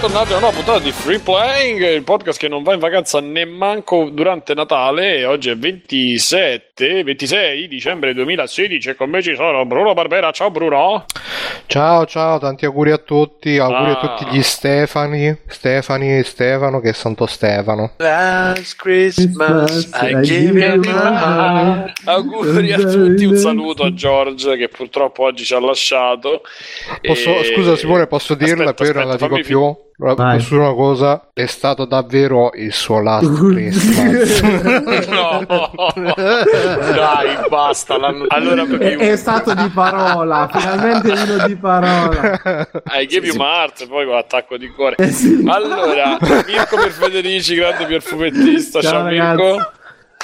bentornati 0.00 0.32
a 0.32 0.36
una 0.36 0.46
nuova 0.46 0.54
puntata 0.54 0.78
di 0.78 0.92
Free 0.92 1.18
Playing, 1.18 1.82
il 1.94 2.04
podcast 2.04 2.38
che 2.38 2.46
non 2.46 2.62
va 2.62 2.72
in 2.72 2.78
vacanza 2.78 3.18
nemmanco 3.20 4.08
durante 4.12 4.54
Natale. 4.54 5.24
Oggi 5.24 5.50
è 5.50 5.56
27, 5.56 7.02
26 7.02 7.66
dicembre 7.66 8.14
2016 8.14 8.90
e 8.90 8.94
con 8.94 9.10
me 9.10 9.20
ci 9.22 9.34
sono 9.34 9.64
Bruno 9.66 9.94
Barbera. 9.94 10.30
Ciao 10.30 10.52
Bruno. 10.52 11.04
Ciao, 11.66 12.06
ciao, 12.06 12.38
tanti 12.38 12.64
auguri 12.64 12.92
a 12.92 12.98
tutti, 12.98 13.58
auguri 13.58 13.90
Ah. 13.90 13.98
a 14.00 14.14
tutti 14.16 14.36
gli 14.36 14.40
Stefani, 14.42 15.36
Stefani 15.48 16.18
e 16.18 16.22
Stefano, 16.22 16.78
che 16.80 16.90
è 16.90 16.92
Santo 16.92 17.26
Stefano. 17.26 17.94
Last 17.96 18.76
Christmas 18.76 19.90
I 20.00 20.12
gave 20.12 20.32
you 20.34 20.76
my 20.78 20.86
heart. 20.86 21.92
Auguri 22.04 22.72
a 22.72 22.78
tutti, 22.78 23.24
un 23.24 23.36
saluto 23.36 23.82
a 23.82 23.92
George 23.92 24.56
che 24.56 24.68
purtroppo 24.68 25.24
oggi 25.24 25.44
ci 25.44 25.54
ha 25.54 25.60
lasciato. 25.60 26.42
Posso, 27.02 27.30
E- 27.40 27.52
Scusa 27.52 27.74
Simone, 27.76 28.06
posso 28.06 28.34
dirla, 28.34 28.70
Aspetta, 28.70 28.84
poi 28.84 28.92
non 28.94 29.08
la 29.08 29.14
aspetta, 29.14 29.34
dico 29.34 29.46
più. 29.46 29.86
Ma 30.00 30.14
Vai. 30.14 30.36
Posso 30.36 30.50
dire 30.54 30.60
una 30.62 30.74
cosa? 30.74 31.28
È 31.32 31.46
stato 31.46 31.84
davvero 31.84 32.52
il 32.54 32.72
suo 32.72 33.00
last 33.02 33.32
Christmas. 33.36 34.40
No, 35.08 35.44
dai, 36.94 37.36
basta. 37.48 37.98
l'hanno- 37.98 38.26
Allora, 38.28 38.62
È, 38.62 38.66
perché 38.66 39.10
è 39.12 39.16
stato 39.16 39.54
di 39.54 39.68
parola, 39.70 40.48
finalmente 40.54 41.10
uno 41.10 41.46
di 41.48 41.56
parola. 41.56 42.40
I 42.96 43.06
gave 43.06 43.26
you 43.26 43.34
my 43.36 43.42
heart, 43.44 43.88
poi 43.88 44.04
con 44.06 44.14
l'attacco 44.14 44.56
di 44.56 44.68
cuore. 44.68 44.94
Eh 44.98 45.10
sì. 45.10 45.42
Allora, 45.46 46.16
Mirko 46.46 46.76
per 46.76 46.90
Federici, 46.92 47.56
grande 47.56 47.84
pier 47.86 48.00
fumettista. 48.02 48.80
Ciao, 48.80 48.90
Ciao, 48.92 49.02
Mirko. 49.04 49.24
ragazzi. 49.42 49.76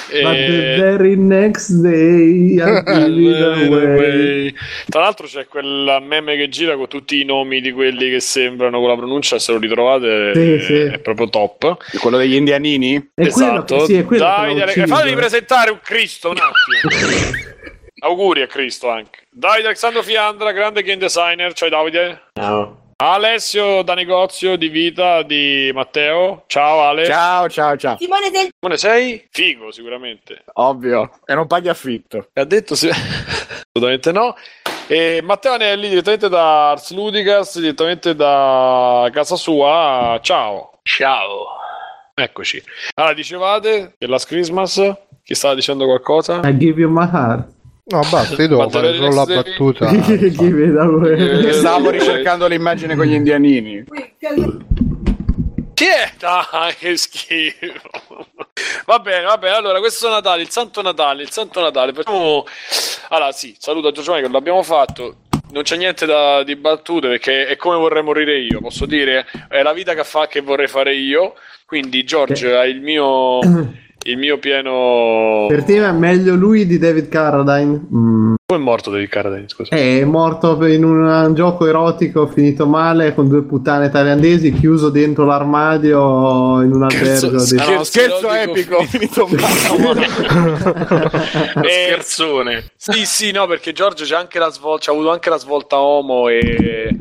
But 0.07 0.33
the 0.33 0.73
E- 0.73 0.79
very 0.79 1.15
next 1.15 1.69
day 1.81 2.59
away. 2.61 4.53
Tra 4.89 5.01
l'altro 5.01 5.27
c'è 5.27 5.45
quel 5.47 5.99
meme 6.05 6.35
che 6.35 6.47
gira 6.49 6.75
con 6.75 6.87
tutti 6.87 7.19
i 7.19 7.25
nomi 7.25 7.61
di 7.61 7.71
quelli 7.71 8.09
che 8.09 8.19
sembrano 8.19 8.79
con 8.79 8.89
la 8.89 8.95
pronuncia, 8.95 9.39
se 9.39 9.51
lo 9.51 9.57
ritrovate 9.57 10.31
Sì, 10.33 10.53
è, 10.53 10.59
sì. 10.59 10.73
è 10.95 10.99
proprio 10.99 11.29
top. 11.29 11.77
Quello 11.99 12.17
degli 12.17 12.35
indianini? 12.35 12.95
È 13.13 13.27
quello 13.29 13.53
esatto. 13.53 13.77
che, 13.77 13.85
sì, 13.85 13.93
è 13.97 14.03
quello 14.05 14.23
Davide, 14.23 14.65
che 14.65 14.87
fatemi 14.87 15.15
presentare 15.15 15.71
un 15.71 15.79
Cristo 15.83 16.29
un 16.29 16.37
attimo. 16.37 17.43
Auguri 17.99 18.41
a 18.43 18.47
Cristo 18.47 18.89
anche. 18.89 19.19
Davide 19.31 19.67
Alessandro 19.67 20.03
Fiandra, 20.03 20.51
grande 20.51 20.83
game 20.83 20.97
designer. 20.97 21.53
Ciao 21.53 21.69
Davide. 21.69 22.21
Ciao. 22.33 22.84
Alessio 22.97 23.81
da 23.81 23.93
negozio 23.93 24.55
di 24.55 24.69
vita 24.69 25.21
di 25.21 25.69
Matteo. 25.73 26.45
Ciao 26.47 26.81
Ale. 26.81 27.05
Ciao, 27.05 27.49
ciao, 27.49 27.75
ciao. 27.75 27.97
Simone 27.99 28.29
del 28.29 28.51
Come 28.57 28.77
sei? 28.77 29.27
Figo 29.31 29.69
sicuramente. 29.71 30.45
Ovvio. 30.53 31.19
E 31.25 31.35
non 31.35 31.45
paghi 31.45 31.67
affitto. 31.67 32.29
Ha 32.31 32.45
detto 32.45 32.73
sì. 32.73 32.87
Assolutamente 33.73 34.13
no. 34.13 34.33
E 34.87 35.19
Matteo 35.21 35.51
Anelli 35.51 35.89
direttamente 35.89 36.29
da 36.29 36.71
Ars 36.71 36.93
Ludicas, 36.93 37.59
direttamente 37.59 38.15
da 38.15 39.09
casa 39.11 39.35
sua. 39.35 40.17
Ciao. 40.21 40.79
Ciao. 40.83 41.47
Eccoci. 42.13 42.63
Allora, 42.93 43.13
dicevate 43.13 43.95
che 43.97 44.07
Last 44.07 44.27
Christmas? 44.27 44.81
Chi 45.21 45.35
stava 45.35 45.53
dicendo 45.53 45.83
qualcosa? 45.83 46.39
I 46.47 46.57
give 46.57 46.79
you 46.79 46.89
my 46.89 47.09
heart. 47.11 47.54
No, 47.87 48.01
basta, 48.09 48.41
io 48.41 48.47
devo 48.47 48.67
fare 48.67 48.95
solo 48.95 49.13
la 49.13 49.25
battuta. 49.25 49.89
Stavo 51.53 51.91
ricercando 51.91 52.47
l'immagine 52.47 52.95
con 52.95 53.05
gli 53.05 53.13
indianini. 53.13 53.83
Chi 55.75 55.85
è? 55.85 56.11
Dai, 56.17 56.73
che 56.79 56.97
schifo. 56.97 58.27
Va 58.85 58.97
bene, 58.99 59.25
va 59.25 59.37
bene. 59.37 59.55
Allora, 59.55 59.77
questo 59.77 60.09
Natale, 60.09 60.41
il 60.41 60.49
Santo 60.49 60.81
Natale, 60.81 61.21
il 61.21 61.29
Santo 61.29 61.61
Natale. 61.61 61.93
Facciamo... 61.93 62.45
Allora, 63.09 63.31
sì, 63.31 63.55
saluto 63.59 63.89
a 63.89 63.91
Giorgio 63.91 64.13
Michael, 64.13 64.31
l'abbiamo 64.31 64.63
fatto. 64.63 65.17
Non 65.51 65.61
c'è 65.61 65.77
niente 65.77 66.07
da 66.07 66.43
di 66.43 66.55
battute 66.55 67.07
perché 67.07 67.45
è 67.45 67.55
come 67.55 67.75
vorrei 67.77 68.01
morire 68.01 68.39
io, 68.39 68.61
posso 68.61 68.87
dire? 68.87 69.27
È 69.47 69.61
la 69.61 69.73
vita 69.73 69.93
che 69.93 70.03
fa 70.03 70.25
che 70.25 70.41
vorrei 70.41 70.67
fare 70.67 70.95
io. 70.95 71.35
Quindi, 71.67 72.03
George, 72.03 72.55
hai 72.55 72.71
il 72.71 72.81
mio, 72.81 73.39
il 74.07 74.17
mio 74.17 74.37
pieno. 74.37 75.45
Per 75.47 75.63
te 75.63 75.83
è 75.83 75.91
meglio 75.91 76.35
lui 76.35 76.65
di 76.67 76.77
David 76.77 77.09
Carradine? 77.09 77.81
Mm. 77.93 78.33
Come 78.45 78.59
è 78.59 78.63
morto 78.63 78.91
David 78.91 79.09
Carradine? 79.09 79.45
Scusa. 79.47 79.75
È 79.75 80.03
morto 80.05 80.63
in 80.65 80.83
un 80.83 81.31
gioco 81.33 81.65
erotico 81.65 82.27
finito 82.27 82.67
male 82.67 83.15
con 83.15 83.27
due 83.27 83.43
puttane 83.43 83.89
thailandesi 83.89 84.53
chiuso 84.53 84.89
dentro 84.89 85.25
l'armadio 85.25 86.61
in 86.61 86.71
un 86.73 86.83
albergo. 86.83 87.05
Scherzo- 87.15 87.29
di- 87.29 87.39
scherzo- 87.39 87.83
Scherzo 87.83 88.31
epico. 88.31 88.83
Finito 88.83 89.27
male. 89.27 90.05
Eh, 91.65 91.87
Scherzone. 91.89 92.71
Sì, 92.75 93.05
sì, 93.05 93.31
no, 93.31 93.47
perché 93.47 93.71
Giorgio 93.71 94.05
c'ha 94.05 94.19
anche 94.19 94.37
la 94.37 94.51
svolta, 94.51 94.85
c'ha 94.85 94.91
avuto 94.91 95.09
anche 95.11 95.29
la 95.29 95.37
svolta 95.37 95.79
homo 95.79 96.27
e 96.29 96.95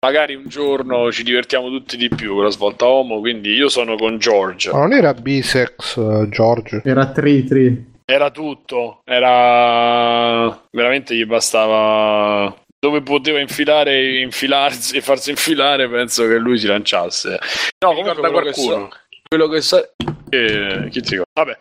magari 0.00 0.34
un 0.34 0.48
giorno 0.48 1.12
ci 1.12 1.22
divertiamo 1.22 1.68
tutti 1.68 1.96
di 1.96 2.08
più 2.08 2.34
con 2.34 2.44
la 2.44 2.50
svolta 2.50 2.86
homo, 2.86 3.20
quindi 3.20 3.52
io 3.52 3.68
sono 3.68 3.96
con 3.96 4.18
George. 4.18 4.70
Ma 4.72 4.78
non 4.78 4.92
era 4.92 5.14
bisex, 5.14 5.96
eh, 5.96 6.28
George? 6.30 6.82
Era 6.84 7.10
tri 7.12 7.44
tri. 7.44 7.88
Era 8.04 8.30
tutto, 8.30 9.02
era 9.04 10.66
veramente 10.70 11.14
gli 11.14 11.24
bastava 11.24 12.52
dove 12.78 13.02
poteva 13.02 13.38
infilare, 13.38 14.20
infilarsi 14.20 14.96
e 14.96 15.00
farsi 15.02 15.30
infilare, 15.30 15.88
penso 15.88 16.26
che 16.26 16.36
lui 16.36 16.58
si 16.58 16.66
lanciasse. 16.66 17.38
No, 17.84 17.94
comunque 17.94 18.14
che 18.14 18.30
qualcuno? 18.30 18.52
so- 18.52 18.88
quello 19.28 19.48
che 19.48 19.60
sa 19.60 19.86
eh, 20.30 20.88
chi 20.90 21.00
ti 21.02 21.10
ricorda? 21.10 21.30
Vabbè. 21.34 21.58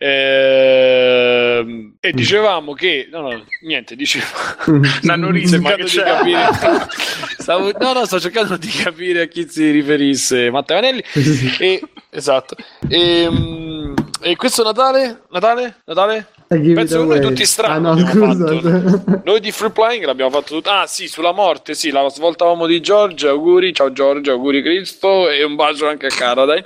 Ehm, 0.00 1.94
e 2.00 2.12
dicevamo 2.12 2.72
che 2.72 3.08
no, 3.10 3.20
no, 3.22 3.44
niente, 3.62 3.96
dicevo 3.96 4.26
Nanno 5.02 5.30
Risse, 5.30 5.58
ma 5.58 5.70
cercando 5.70 5.84
che 5.86 5.90
c'è? 5.90 6.04
capire 6.04 6.86
Stavo- 7.38 7.72
no 7.78 7.92
no 7.92 8.04
sto 8.06 8.20
cercando 8.20 8.56
di 8.56 8.68
capire 8.68 9.22
a 9.22 9.26
chi 9.26 9.48
si 9.48 9.70
riferisse 9.70 10.50
Matteo 10.50 10.78
Anelli. 10.78 11.02
E, 11.58 11.82
esatto. 12.10 12.54
E, 12.88 13.28
mm, 13.28 13.94
e 14.20 14.36
questo 14.36 14.62
Natale? 14.62 15.22
Natale? 15.30 15.76
Natale? 15.84 16.26
Penso 16.48 17.00
che 17.00 17.04
noi 17.04 17.20
tutti 17.20 17.44
strani 17.44 17.74
Ah 17.74 17.78
no, 17.78 19.20
noi 19.24 19.40
di 19.40 19.52
Free 19.52 19.70
Playing 19.70 20.04
l'abbiamo 20.04 20.30
fatto 20.30 20.54
tutto 20.54 20.70
ah 20.70 20.86
sì 20.86 21.06
sulla 21.06 21.32
morte 21.32 21.74
sì 21.74 21.90
la 21.90 22.08
svolta 22.08 22.44
uomo 22.44 22.66
di 22.66 22.80
George 22.80 23.28
auguri 23.28 23.74
ciao 23.74 23.92
George 23.92 24.30
auguri 24.30 24.62
Cristo 24.62 25.28
e 25.28 25.44
un 25.44 25.56
bacio 25.56 25.86
anche 25.86 26.06
a 26.06 26.10
Caradine 26.10 26.64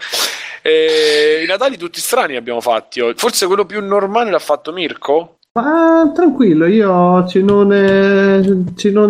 e 0.63 1.43
i 1.43 1.47
Natali 1.47 1.77
tutti 1.77 1.99
strani 1.99 2.37
abbiamo 2.37 2.61
fatti 2.61 3.01
forse 3.17 3.47
quello 3.47 3.67
più 3.67 3.85
normale 3.85 4.31
l'ha 4.31 4.39
fatto 4.39 4.73
Mirko? 4.73 5.39
Ma 5.55 6.11
tranquillo, 6.15 6.65
io 6.65 7.27
cenone 7.27 8.41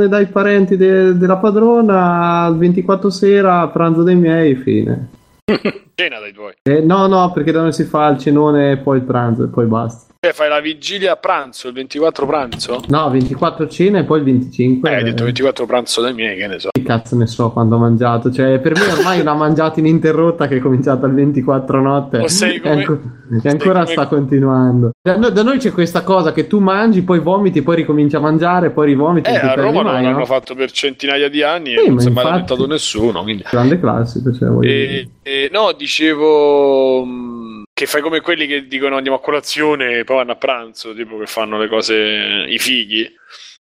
dai 0.09 0.27
parenti 0.27 0.77
de- 0.77 1.17
della 1.17 1.37
padrona, 1.37 2.43
al 2.43 2.59
24 2.59 3.11
sera, 3.11 3.69
pranzo 3.69 4.03
dei 4.03 4.17
miei, 4.17 4.57
fine. 4.57 5.09
cena 5.95 6.19
dai 6.19 6.33
tuoi 6.33 6.53
Eh, 6.63 6.81
no, 6.81 7.07
no, 7.07 7.31
perché 7.33 7.53
da 7.53 7.63
noi 7.63 7.73
si 7.73 7.85
fa 7.85 8.09
il 8.09 8.19
cenone 8.19 8.73
e 8.73 8.77
poi 8.79 8.99
il 8.99 9.05
pranzo 9.05 9.45
e 9.45 9.49
poi 9.49 9.67
basta. 9.67 10.11
Cioè, 10.25 10.33
fai 10.35 10.49
la 10.49 10.61
vigilia 10.61 11.15
a 11.15 11.17
pranzo, 11.17 11.67
il 11.67 11.75
24 11.75 12.27
pranzo? 12.27 12.81
No, 12.87 13.11
24 13.11 13.67
cena 13.69 13.99
e 13.99 14.05
poi 14.05 14.19
il 14.19 14.25
25. 14.25 14.89
Eh, 14.89 14.95
hai 14.95 15.03
detto 15.03 15.25
24 15.25 15.67
pranzo 15.67 16.01
dai 16.01 16.15
miei, 16.15 16.37
che 16.37 16.47
ne 16.47 16.61
so. 16.61 16.69
Che 16.71 16.83
cazzo 16.85 17.17
ne 17.17 17.27
so 17.27 17.51
quando 17.51 17.75
ho 17.75 17.79
mangiato? 17.81 18.31
Cioè, 18.31 18.61
per 18.61 18.79
me 18.79 18.87
ormai 18.87 19.19
è 19.19 19.23
una 19.23 19.35
mangiata 19.35 19.81
ininterrotta 19.81 20.47
che 20.47 20.59
è 20.59 20.61
cominciata 20.61 21.09
il 21.09 21.15
24 21.15 21.81
notte. 21.81 22.19
O 22.19 22.29
sei 22.29 22.55
e, 22.55 22.61
come- 22.61 22.75
anco- 22.75 23.01
e 23.33 23.41
sei 23.41 23.51
ancora 23.51 23.81
come- 23.81 23.93
sta 23.93 24.07
continuando. 24.07 24.91
Da, 25.03 25.17
no- 25.17 25.31
da 25.31 25.43
noi 25.43 25.59
c'è 25.59 25.73
questa 25.73 26.03
cosa 26.05 26.31
che 26.31 26.47
tu 26.47 26.61
mangi, 26.61 27.03
poi 27.03 27.19
vomiti, 27.19 27.61
poi 27.63 27.75
ricominci 27.75 28.15
a 28.15 28.21
mangiare, 28.21 28.71
poi 28.71 28.87
rivomiti. 28.87 29.29
Eh, 29.29 29.35
a 29.35 29.55
Roma 29.55 29.83
mai, 29.83 30.03
non 30.03 30.03
no? 30.03 30.11
l'hanno 30.13 30.25
fatto 30.27 30.55
per 30.55 30.71
centinaia 30.71 31.29
di 31.29 31.43
anni 31.43 31.75
Sì, 31.77 31.85
e 31.85 31.89
non 31.89 31.99
si 31.99 32.07
è 32.07 32.11
mai 32.13 32.23
lamentato 32.27 32.65
nessuno. 32.69 33.25
Quindi... 33.25 33.43
Grande 33.51 33.81
classico, 33.81 34.33
cioè, 34.33 34.49
voglio 34.49 34.71
dire. 34.71 35.09
E, 35.25 35.45
e 35.45 35.49
no, 35.53 35.73
dicevo 35.83 37.05
mh, 37.05 37.63
che 37.73 37.87
fai 37.87 38.01
come 38.03 38.21
quelli 38.21 38.47
che 38.47 38.67
dicono 38.67 38.97
andiamo 38.97 39.17
a 39.19 39.21
colazione 39.21 39.99
e 39.99 40.05
poi 40.05 40.17
vanno 40.17 40.33
a 40.33 40.37
pranzo, 40.37 40.95
tipo 40.95 41.19
che 41.19 41.27
fanno 41.27 41.59
le 41.59 41.69
cose, 41.69 42.47
i 42.49 42.59
fighi. 42.59 43.11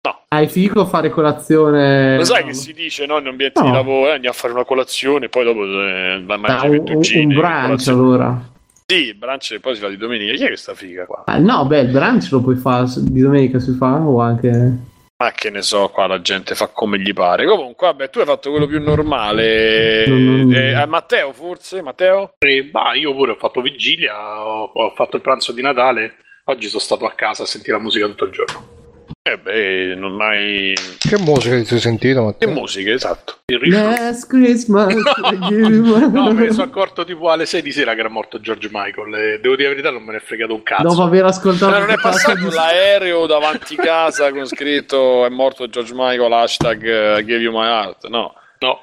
No, 0.00 0.22
Hai 0.28 0.46
figo 0.48 0.86
fare 0.86 1.10
colazione? 1.10 2.16
lo 2.16 2.24
sai 2.24 2.42
no. 2.42 2.48
che 2.48 2.54
si 2.54 2.72
dice 2.72 3.04
no, 3.06 3.18
in 3.18 3.26
ambienti 3.26 3.60
di 3.60 3.68
No. 3.68 3.74
lavoro, 3.74 4.08
eh, 4.10 4.14
andiamo 4.14 4.34
a 4.34 4.38
fare 4.38 4.52
una 4.52 4.64
colazione, 4.64 5.28
poi 5.28 5.44
dopo 5.44 5.64
eh, 5.64 6.22
vai 6.24 6.28
a 6.28 6.34
Ah, 6.34 6.38
mangiare 6.38 6.68
un, 6.78 6.86
i 6.86 6.94
un, 6.94 7.30
un 7.30 7.34
brunch 7.34 7.88
allora. 7.88 8.50
Sì, 8.86 9.06
il 9.08 9.14
brunch 9.16 9.50
e 9.52 9.60
poi 9.60 9.74
si 9.74 9.80
fa 9.80 9.88
di 9.88 9.96
domenica. 9.96 10.32
Chi 10.34 10.44
è 10.44 10.46
questa 10.46 10.74
figa 10.74 11.04
qua? 11.04 11.24
Ah, 11.26 11.38
no, 11.38 11.66
beh, 11.66 11.80
il 11.80 11.88
brunch 11.88 12.28
lo 12.30 12.40
puoi 12.40 12.56
fare 12.56 12.86
di 12.96 13.20
domenica 13.20 13.58
si 13.58 13.72
fa 13.72 13.96
o 14.00 14.20
anche. 14.20 14.76
Ma 15.20 15.32
che 15.32 15.50
ne 15.50 15.62
so, 15.62 15.88
qua 15.88 16.06
la 16.06 16.20
gente 16.20 16.54
fa 16.54 16.68
come 16.68 17.00
gli 17.00 17.12
pare. 17.12 17.44
Comunque, 17.44 17.88
vabbè, 17.88 18.08
tu 18.08 18.20
hai 18.20 18.24
fatto 18.24 18.50
quello 18.50 18.66
più 18.66 18.80
normale. 18.80 20.08
Mm. 20.08 20.54
Eh, 20.54 20.86
Matteo, 20.86 21.32
forse? 21.32 21.82
Matteo? 21.82 22.34
E, 22.38 22.62
bah, 22.64 22.94
io 22.94 23.12
pure 23.14 23.32
ho 23.32 23.36
fatto 23.36 23.60
vigilia, 23.60 24.46
ho, 24.46 24.70
ho 24.72 24.90
fatto 24.94 25.16
il 25.16 25.22
pranzo 25.22 25.50
di 25.50 25.60
Natale. 25.60 26.18
Oggi 26.44 26.68
sono 26.68 26.80
stato 26.80 27.04
a 27.04 27.12
casa 27.14 27.42
a 27.42 27.46
sentire 27.46 27.76
la 27.76 27.82
musica 27.82 28.06
tutto 28.06 28.26
il 28.26 28.30
giorno. 28.30 28.77
Eh 29.22 29.36
beh, 29.36 29.94
non 29.94 30.12
mai... 30.14 30.72
Che 30.98 31.18
musica 31.18 31.54
ti 31.56 31.66
sei 31.66 31.80
sentito, 31.80 32.20
Che 32.20 32.46
Matteo? 32.46 32.50
musica, 32.50 32.90
esatto. 32.92 33.40
Il 33.46 33.68
Last 33.68 34.26
Christmas. 34.26 34.94
My- 34.94 36.10
No, 36.10 36.32
me 36.32 36.44
ne 36.46 36.50
sono 36.50 36.62
accorto 36.62 37.04
tipo 37.04 37.28
alle 37.30 37.44
6 37.44 37.60
di 37.60 37.70
sera 37.70 37.92
che 37.92 38.00
era 38.00 38.08
morto 38.08 38.40
George 38.40 38.70
Michael. 38.72 39.14
E 39.14 39.40
devo 39.40 39.54
dire 39.54 39.68
la 39.68 39.74
verità, 39.74 39.90
non 39.90 40.02
me 40.04 40.12
ne 40.12 40.18
è 40.18 40.20
fregato 40.22 40.54
un 40.54 40.62
cazzo. 40.62 40.82
Dopo 40.82 41.02
aver 41.02 41.26
ascoltato 41.26 41.70
Ma 41.70 41.78
non 41.78 41.90
è 41.90 41.96
passato 42.00 42.38
di- 42.48 42.54
l'aereo 42.54 43.26
davanti 43.26 43.76
casa 43.76 44.30
con 44.32 44.46
scritto 44.46 45.26
è 45.26 45.28
morto 45.28 45.68
George 45.68 45.92
Michael, 45.94 46.32
hashtag 46.32 46.82
eh, 47.18 47.24
give 47.26 47.40
you 47.42 47.52
my 47.52 47.66
heart, 47.66 48.06
no. 48.08 48.32
No. 48.60 48.80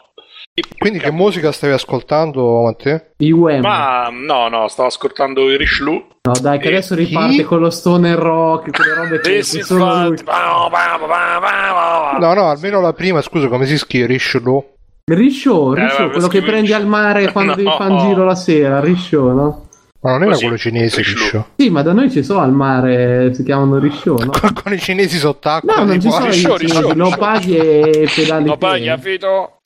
Quindi 0.78 1.00
che 1.00 1.12
musica 1.12 1.52
stavi 1.52 1.74
ascoltando, 1.74 2.62
Matteo? 2.62 3.07
I 3.18 3.31
Wham. 3.34 3.60
Ma 3.60 4.07
no, 4.10 4.48
no, 4.48 4.69
stavo 4.69 4.88
ascoltando 4.88 5.50
i 5.52 5.57
Richelieu. 5.57 6.06
No, 6.22 6.31
dai, 6.40 6.60
che 6.60 6.68
E 6.69 6.72
adesso 6.72 6.96
chi? 6.96 7.04
riparte 7.04 7.44
con 7.44 7.60
lo 7.60 7.69
stoner 7.69 8.18
rock, 8.18 8.69
quelle 8.72 8.94
robe 8.94 9.19
che 9.19 9.31
che 9.34 9.44
solo 9.44 10.07
lui. 10.07 10.18
No, 12.19 12.34
no, 12.34 12.50
almeno 12.50 12.80
la 12.80 12.94
prima, 12.94 13.22
scusa, 13.22 13.50
come 13.50 13.66
si 13.66 13.78
scrive? 13.78 14.06
Richelieu? 14.06 14.63
Risciò, 15.12 15.74
Eh, 15.75 15.81
Risciò, 15.84 15.98
vabbè, 16.04 16.12
quello 16.13 16.28
che 16.30 16.42
prendi 16.42 16.68
Risciò. 16.68 16.78
al 16.78 16.88
mare 16.88 17.31
quando 17.34 17.51
No. 17.51 17.58
devi 17.58 17.69
fare 17.78 17.92
un 17.92 17.98
giro 18.08 18.24
la 18.24 18.36
sera, 18.36 18.80
Risciò, 18.80 19.31
no? 19.34 19.68
Ma 20.00 20.12
non 20.12 20.22
era 20.22 20.31
Così, 20.31 20.44
quello 20.44 20.58
cinese. 20.58 20.98
Richelieu? 21.01 21.46
Sì, 21.58 21.69
ma 21.69 21.81
da 21.81 21.92
noi 21.92 22.10
ci 22.10 22.24
sono 22.24 22.40
al 22.40 22.51
mare, 22.54 23.34
si 23.34 23.44
chiamano 23.44 23.78
Risciò, 23.78 24.16
no? 24.16 24.31
Con 24.63 24.72
i 24.72 24.80
cinesi 24.80 25.18
sott'acqua. 25.18 25.75
No, 25.75 25.84
non 25.84 26.00
ci 26.00 26.10
sono 26.10 26.28
Risciò, 26.28 26.56
Risciò, 26.56 26.92
Risciò. 26.94 27.18
paghi 27.18 27.58
e 27.58 28.10
pedali 28.16 28.46
Lo 28.48 28.56
paghi. 28.58 28.88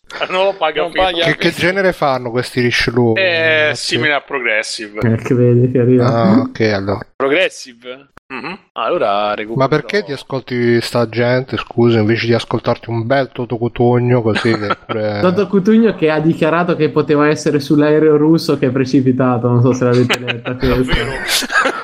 Non 0.29 0.45
lo 0.45 0.53
paga 0.53 0.81
Non 0.83 0.91
paghi 0.91 1.21
Che, 1.21 1.35
che 1.35 1.51
genere 1.51 1.94
fanno 1.94 2.31
questi 2.31 2.61
Richelieu? 2.61 3.13
È 3.15 3.59
Matteo? 3.59 3.75
simile 3.75 4.13
a 4.13 4.21
Progressive. 4.21 5.00
Eh, 5.01 5.15
che 5.17 5.33
vedi 5.33 5.71
che 5.71 5.79
arriva. 5.79 6.06
Ah, 6.06 6.39
ok, 6.39 6.59
allora. 6.61 7.00
Progressive? 7.15 8.09
Mhm. 8.31 8.58
Ah, 8.74 8.84
allora 8.84 9.34
recupero. 9.34 9.60
Ma 9.60 9.68
perché 9.68 10.04
ti 10.04 10.12
ascolti 10.12 10.80
sta 10.81 11.10
gente, 11.10 11.58
scusa, 11.58 11.98
invece 11.98 12.28
di 12.28 12.34
ascoltarti 12.36 12.92
un 12.92 13.08
bel 13.08 13.30
Toto 13.34 13.58
Cutugno 13.58 14.22
così 14.22 14.54
che 14.56 14.78
pure... 14.86 15.18
Toto 15.22 15.48
Cutugno 15.48 15.96
che 15.96 16.12
ha 16.12 16.20
dichiarato 16.20 16.76
che 16.76 16.90
poteva 16.90 17.28
essere 17.28 17.60
sull'aereo 17.60 18.18
russo 18.18 18.60
che 18.60 18.68
è 18.68 18.70
precipitato, 18.70 19.48
non 19.50 19.62
so 19.64 19.74
se 19.74 19.84
l'avete 19.84 20.20
letta 20.20 20.54
questa. 20.56 20.94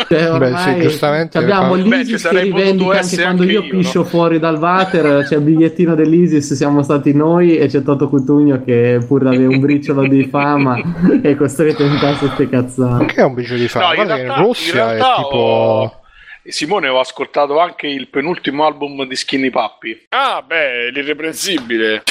Cioè, 0.07 0.37
Beh, 0.37 0.55
sì, 0.57 0.81
giustamente. 0.81 1.39
abbiamo 1.39 1.73
Beh, 1.73 1.81
ci 1.81 1.89
l'ISIS 1.89 2.11
che 2.11 2.17
sarei 2.19 2.49
potuto 2.49 2.61
rivendica 2.61 2.99
anche 2.99 3.15
quando 3.15 3.41
anche 3.41 3.51
io 3.53 3.61
io, 3.63 3.69
piscio 3.69 3.99
no? 3.99 4.05
fuori 4.05 4.37
dal 4.37 4.57
water 4.59 5.23
c'è 5.25 5.35
il 5.37 5.41
bigliettino 5.41 5.95
dell'ISIS 5.95 6.53
siamo 6.53 6.83
stati 6.83 7.11
noi 7.15 7.57
e 7.57 7.65
c'è 7.65 7.81
Toto 7.81 8.07
Cutugno 8.07 8.61
che 8.63 9.03
pur 9.07 9.25
avere 9.25 9.47
un 9.47 9.59
briciolo 9.59 10.07
di 10.07 10.25
fama 10.25 10.77
è 11.23 11.35
costretto 11.35 11.81
a 11.81 11.87
incassare 11.87 12.17
queste 12.19 12.49
cazzate 12.49 13.05
Che 13.05 13.15
è 13.15 13.23
un 13.23 13.33
bicio 13.33 13.55
di 13.55 13.67
fame? 13.67 13.85
No, 13.85 13.89
in 13.89 13.95
Guarda 13.95 14.13
che 14.13 14.19
in 14.21 14.25
realtà, 14.27 14.41
in 14.41 14.45
Russia 14.47 14.85
realtà 14.85 15.13
è 15.13 15.15
tipo... 15.23 15.37
ho- 15.37 15.99
Simone, 16.47 16.87
ho 16.89 16.99
ascoltato 16.99 17.59
anche 17.59 17.87
il 17.87 18.07
penultimo 18.07 18.65
album 18.65 19.05
di 19.07 19.15
Skinny 19.15 19.49
Puppy. 19.49 20.05
Ah, 20.09 20.43
beh, 20.45 20.91
l'irreprensibile. 20.91 22.03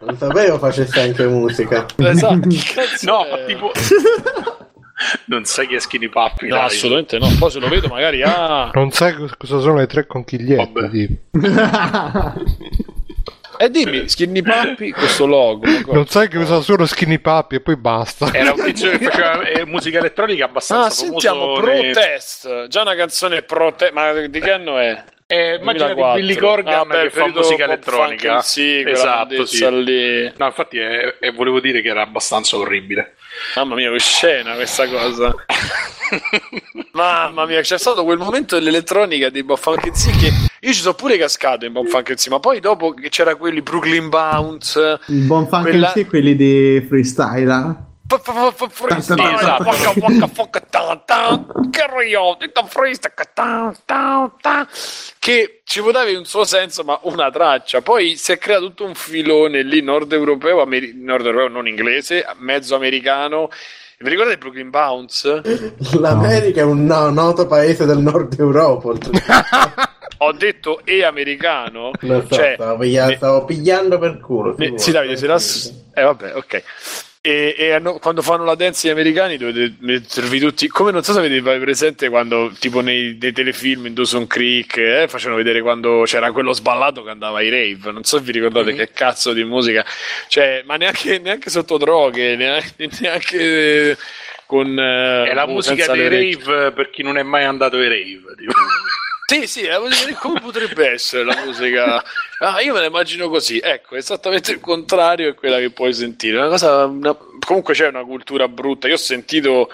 Non 0.00 0.16
sapevo 0.16 0.58
facesse 0.58 1.00
anche 1.00 1.26
musica. 1.26 1.84
esatto. 1.98 2.48
No, 3.02 3.26
ma 3.30 3.36
tipo... 3.46 3.70
non 5.26 5.44
sai 5.44 5.66
chi 5.66 5.74
è 5.74 5.78
Skinny 5.78 6.08
Puppy? 6.08 6.48
No, 6.48 6.56
dai. 6.56 6.64
assolutamente 6.66 7.18
no. 7.18 7.28
Poi 7.38 7.50
se 7.50 7.58
lo 7.58 7.68
vedo 7.68 7.88
magari... 7.88 8.22
Ah, 8.22 8.70
Non 8.72 8.90
sai 8.90 9.14
cos- 9.14 9.36
cosa 9.36 9.60
sono 9.60 9.76
le 9.76 9.86
tre 9.86 10.06
conchigliette, 10.06 10.72
Vabbè. 10.72 11.08
E 13.58 13.70
dimmi, 13.70 14.08
Skinny 14.08 14.42
Puppy, 14.42 14.90
questo 14.90 15.26
logo. 15.26 15.66
Non 15.92 16.06
sai 16.06 16.28
che 16.28 16.38
usa 16.38 16.60
solo 16.60 16.86
Skinny 16.86 17.18
Papi 17.18 17.56
e 17.56 17.60
poi 17.60 17.76
basta. 17.76 18.32
Era 18.32 18.52
un 18.52 18.64
tizio 18.64 18.90
che 18.90 18.98
faceva 19.10 19.42
eh, 19.42 19.64
musica 19.64 19.98
elettronica 19.98 20.44
abbastanza 20.44 20.86
Ah, 20.86 20.90
sentiamo 20.90 21.54
famoso 21.56 21.60
nei- 21.72 21.92
Protest. 21.92 22.66
Già 22.68 22.80
una 22.82 22.94
canzone 22.94 23.42
Protest. 23.42 23.92
Ma 23.92 24.12
di 24.12 24.40
che 24.40 24.50
anno 24.50 24.78
è? 24.78 25.04
Eh, 25.28 25.56
immagina 25.60 25.88
di 25.88 25.94
2004. 25.94 26.20
Billy 26.20 26.34
Corgan 26.36 26.74
Ah, 26.78 26.84
beh, 26.84 27.02
che 27.02 27.10
fa 27.10 27.26
musica 27.26 27.64
elettronica. 27.64 28.30
funk, 28.34 28.44
Sì, 28.44 28.84
esatto, 28.86 29.44
sì. 29.44 29.82
lì. 29.82 30.32
No, 30.36 30.46
infatti 30.46 30.78
eh, 30.78 31.16
eh, 31.18 31.30
volevo 31.32 31.58
dire 31.58 31.80
che 31.80 31.88
era 31.88 32.02
abbastanza 32.02 32.56
orribile. 32.56 33.14
Mamma 33.56 33.74
mia, 33.74 33.90
che 33.90 33.98
scena 33.98 34.54
questa 34.54 34.88
cosa. 34.88 35.34
Mamma 36.92 37.46
mia, 37.46 37.60
c'è 37.60 37.78
stato 37.78 38.04
quel 38.04 38.18
momento 38.18 38.56
dell'elettronica 38.56 39.28
di 39.28 39.42
Bob 39.42 39.58
Funk 39.58 39.90
Z 39.94 40.10
che 40.18 40.26
io 40.60 40.72
ci 40.72 40.80
sono 40.80 40.94
pure 40.94 41.16
cascato 41.18 41.64
in 41.64 41.72
Bob 41.72 41.86
Funk 41.86 42.14
Z, 42.18 42.26
ma 42.28 42.40
poi 42.40 42.60
dopo 42.60 42.92
che 42.92 43.08
c'era 43.08 43.34
quelli 43.36 43.62
Brooklyn 43.62 44.08
Bounce, 44.08 45.00
il 45.08 45.20
buon 45.22 45.48
funk 45.48 45.62
Quella- 45.62 45.92
quelli 46.08 46.36
di 46.36 46.84
freestyle 46.88 47.85
eh? 48.08 48.68
freestyle, 48.70 49.34
Esatto. 49.34 49.64
ta, 50.70 51.02
ta, 51.04 51.44
carry 51.70 52.14
on, 52.14 52.36
freestyle, 52.68 53.74
che 55.18 55.60
ci 55.64 55.80
poteva 55.80 56.16
un 56.16 56.24
suo 56.24 56.44
senso, 56.44 56.84
ma 56.84 56.98
una 57.02 57.30
traccia. 57.30 57.80
Poi 57.82 58.16
si 58.16 58.32
è 58.32 58.38
creato 58.38 58.66
tutto 58.66 58.84
un 58.84 58.94
filone 58.94 59.62
lì 59.62 59.82
nord 59.82 60.12
europeo, 60.12 60.60
ameri- 60.60 60.92
nord 60.94 61.26
europeo 61.26 61.48
non 61.48 61.66
inglese, 61.66 62.24
mezzo 62.38 62.74
americano. 62.76 63.48
Vi 63.98 64.10
ricordate 64.10 64.36
Brooklyn 64.38 64.68
Bounce? 64.70 65.40
L'America 65.98 66.60
è 66.60 66.64
un 66.64 66.84
no- 66.84 67.08
noto 67.10 67.46
paese 67.46 67.86
del 67.86 67.98
nord 67.98 68.38
Europa. 68.38 68.92
Ho 70.18 70.32
detto 70.32 70.80
e 70.84 71.02
americano. 71.02 71.90
So, 72.00 72.26
Cioè, 72.28 72.52
stavo, 72.56 72.78
piglia- 72.78 73.06
ne- 73.06 73.16
stavo 73.16 73.44
pigliando 73.46 73.98
per 73.98 74.18
culo. 74.20 74.54
ne- 74.58 74.78
sì, 74.78 74.90
Davide, 74.92 75.16
se 75.16 75.26
la... 75.26 75.40
Eh, 75.94 76.02
vabbè, 76.04 76.34
ok. 76.36 76.62
E, 77.26 77.56
e 77.58 77.72
hanno- 77.72 77.98
quando 77.98 78.22
fanno 78.22 78.44
la 78.44 78.54
dance 78.54 78.86
gli 78.86 78.90
americani 78.92 79.36
dovete 79.36 79.74
mettervi 79.80 80.38
tutti 80.38 80.68
come 80.68 80.92
non 80.92 81.02
so 81.02 81.12
se 81.12 81.18
avete 81.18 81.40
presente 81.58 82.08
quando 82.08 82.52
tipo 82.60 82.80
nei, 82.82 83.18
nei 83.20 83.32
telefilm 83.32 83.86
in 83.86 83.94
Dawson 83.94 84.28
Creek 84.28 84.76
eh, 84.76 85.06
facevano 85.08 85.36
vedere 85.36 85.60
quando 85.60 86.02
c'era 86.04 86.30
quello 86.30 86.52
sballato 86.52 87.02
che 87.02 87.10
andava 87.10 87.38
ai 87.38 87.50
rave 87.50 87.90
non 87.90 88.04
so 88.04 88.18
se 88.18 88.22
vi 88.22 88.30
ricordate 88.30 88.70
Mhm. 88.70 88.76
che 88.78 88.90
cazzo 88.92 89.32
di 89.32 89.42
musica 89.42 89.84
cioè 90.28 90.62
ma 90.66 90.76
neanche, 90.76 91.18
neanche 91.18 91.50
sotto 91.50 91.78
droghe 91.78 92.36
neanche, 92.36 92.74
neanche 93.00 93.96
con 94.46 94.78
eh, 94.78 95.28
È 95.28 95.34
la 95.34 95.46
boh, 95.46 95.52
musica 95.54 95.92
dei 95.94 96.08
rave 96.36 96.70
per 96.70 96.90
chi 96.90 97.02
non 97.02 97.18
è 97.18 97.24
mai 97.24 97.42
andato 97.42 97.74
ai 97.76 97.88
rave. 97.88 98.34
tipo. 98.36 98.52
Sì, 99.28 99.46
sì, 99.48 99.66
musica- 99.66 100.14
come 100.20 100.40
potrebbe 100.40 100.88
essere 100.90 101.24
la 101.24 101.36
musica? 101.44 102.02
Ah, 102.38 102.60
io 102.60 102.72
me 102.74 102.78
la 102.80 102.86
immagino 102.86 103.28
così, 103.28 103.58
ecco, 103.58 103.96
esattamente 103.96 104.52
il 104.52 104.60
contrario 104.60 105.28
è 105.30 105.34
quella 105.34 105.58
che 105.58 105.70
puoi 105.70 105.92
sentire. 105.92 106.36
Una 106.38 106.48
cosa, 106.48 106.84
una- 106.84 107.16
Comunque 107.46 107.74
c'è 107.74 107.88
una 107.88 108.04
cultura 108.04 108.48
brutta. 108.48 108.86
Io 108.88 108.94
ho 108.94 108.96
sentito 108.96 109.68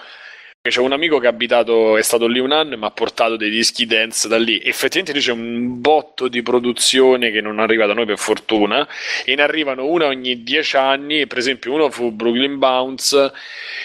c'è 0.69 0.79
un 0.79 0.93
amico 0.93 1.19
che 1.19 1.27
ha 1.27 1.29
abitato, 1.29 1.97
è 1.97 2.01
stato 2.01 2.25
lì 2.25 2.39
un 2.39 2.53
anno 2.53 2.75
e 2.75 2.77
mi 2.77 2.85
ha 2.85 2.91
portato 2.91 3.35
dei 3.35 3.49
dischi 3.49 3.85
dance 3.85 4.29
da 4.29 4.37
lì. 4.37 4.61
Effettivamente 4.63 5.11
lì 5.11 5.19
c'è 5.19 5.33
un 5.33 5.81
botto 5.81 6.29
di 6.29 6.41
produzione 6.41 7.31
che 7.31 7.41
non 7.41 7.59
arriva 7.59 7.85
da 7.85 7.93
noi 7.93 8.05
per 8.05 8.17
fortuna, 8.17 8.87
e 9.25 9.35
ne 9.35 9.41
arrivano 9.41 9.85
una 9.85 10.05
ogni 10.05 10.41
dieci 10.41 10.77
anni. 10.77 11.27
Per 11.27 11.37
esempio, 11.37 11.73
uno 11.73 11.89
fu 11.89 12.11
Brooklyn 12.11 12.59
Bounce 12.59 13.33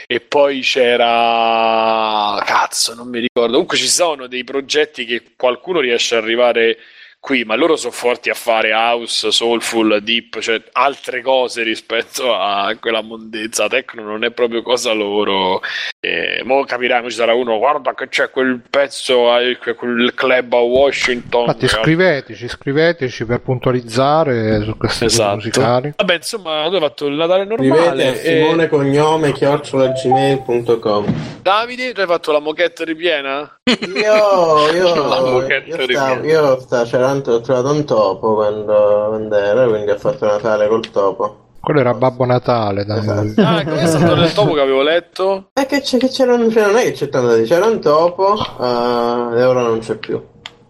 e 0.07 0.21
poi 0.21 0.61
c'era 0.61 2.41
cazzo, 2.47 2.95
non 2.95 3.09
mi 3.09 3.19
ricordo. 3.19 3.51
Comunque 3.51 3.77
ci 3.77 3.89
sono 3.89 4.29
dei 4.29 4.45
progetti 4.45 5.05
che 5.05 5.33
qualcuno 5.35 5.81
riesce 5.81 6.15
ad 6.15 6.23
arrivare 6.23 6.79
qui, 7.21 7.45
ma 7.45 7.57
loro 7.57 7.77
sono 7.77 7.93
forti 7.93 8.31
a 8.31 8.35
fare 8.35 8.73
house, 8.73 9.31
soulful, 9.31 10.01
deep, 10.03 10.39
cioè 10.39 10.63
altre 10.73 11.21
cose 11.21 11.63
rispetto 11.63 12.35
a 12.35 12.75
quella 12.81 13.03
mondezza. 13.03 13.69
Tecno 13.69 14.03
non 14.03 14.25
è 14.25 14.31
proprio 14.31 14.63
cosa 14.63 14.93
loro. 14.93 15.61
E 16.01 16.43
mo 16.45 16.65
capirai, 16.65 17.03
mo 17.03 17.11
ci 17.11 17.17
sarà 17.17 17.35
uno, 17.35 17.59
guarda 17.59 17.93
che 17.95 18.09
c'è 18.09 18.31
quel 18.31 18.63
pezzo, 18.71 19.37
eh, 19.39 19.59
quel 19.59 20.13
club 20.15 20.53
a 20.55 20.61
Washington. 20.61 21.41
Infatti 21.43 21.69
scriveteci, 21.69 22.49
scriveteci 22.49 23.25
per 23.27 23.41
puntualizzare 23.41 24.63
su 24.63 24.77
queste 24.77 25.05
cose 25.07 25.17
Esatto. 25.17 25.35
musicali. 25.35 25.93
Vabbè, 25.97 26.15
insomma, 26.15 26.67
tu 26.69 26.75
hai 26.75 26.81
fatto 26.81 27.07
il 27.07 27.15
Natale 27.15 27.45
normale. 27.45 27.83
Scrivete 27.83 28.23
e- 28.23 28.43
Simone 28.43 28.69
Cognome 28.69 29.33
chiocciolagmail.com 29.33 31.15
Davide, 31.43 31.93
tu 31.93 32.01
hai 32.01 32.07
fatto 32.07 32.33
la 32.33 32.41
moquette 32.41 32.85
ripiena? 32.85 33.59
Io, 33.65 34.67
La 34.69 34.73
io, 34.73 35.31
moquette 35.31 35.69
io, 35.71 35.75
stavo, 35.91 36.15
ripiena. 36.21 36.41
io 36.41 36.61
sta, 36.61 36.85
c'era 36.85 37.08
un- 37.13 37.23
ho 37.27 37.41
trovato 37.41 37.71
un 37.73 37.85
topo 37.85 38.35
quando, 38.35 39.07
quando 39.09 39.37
era, 39.37 39.67
quindi 39.67 39.91
ho 39.91 39.99
fatto 39.99 40.27
Natale 40.27 40.69
col 40.69 40.91
topo. 40.91 41.45
Quello 41.61 41.81
era 41.81 41.93
Babbo 41.93 42.25
Natale, 42.25 42.85
dai. 42.85 42.99
Esatto. 42.99 43.41
Ah, 43.43 43.65
come 43.65 43.81
è 43.83 43.87
stato 43.87 44.15
nel 44.15 44.33
topo 44.33 44.55
che 44.55 44.61
avevo 44.61 44.83
letto? 44.83 45.51
E 45.53 45.67
che, 45.67 45.81
c'è, 45.81 45.99
che 45.99 46.09
c'era, 46.09 46.35
un- 46.35 46.51
cioè, 46.51 46.67
non 46.67 46.77
è 46.77 46.83
che 46.85 46.93
c'è 46.93 47.09
tanto 47.09 47.43
c'era 47.43 47.67
un 47.67 47.81
topo 47.81 48.37
eh, 48.37 49.39
e 49.39 49.45
ora 49.45 49.63
non 49.63 49.81
c'è 49.81 49.97
più. 49.97 50.23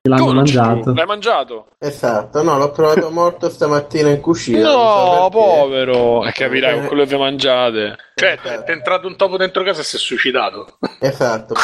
l'hanno 0.02 0.25
Tu 0.26 0.33
mangiato. 0.33 0.95
L'hai 0.95 1.04
mangiato? 1.07 1.66
Esatto, 1.78 2.42
no, 2.42 2.57
l'ho 2.57 2.71
trovato 2.73 3.11
morto 3.12 3.50
stamattina 3.50 4.09
in 4.09 4.21
cucina. 4.21 4.68
so 4.71 4.76
No, 4.76 5.28
perché. 5.30 5.47
povero. 5.47 6.25
E 6.25 6.33
capirai 6.33 6.75
con 6.78 6.87
quello 6.87 7.02
che 7.04 7.09
vi 7.11 7.18
mangiate. 7.18 7.97
Cioè, 8.14 8.38
ti 8.42 8.49
è 8.49 8.71
entrato 8.73 9.07
un 9.07 9.14
topo 9.16 9.37
dentro 9.37 9.62
casa 9.62 9.83
e 9.83 9.85
si 9.85 9.97
è 9.97 9.99
suicidato. 9.99 10.78
Esatto. 11.00 11.54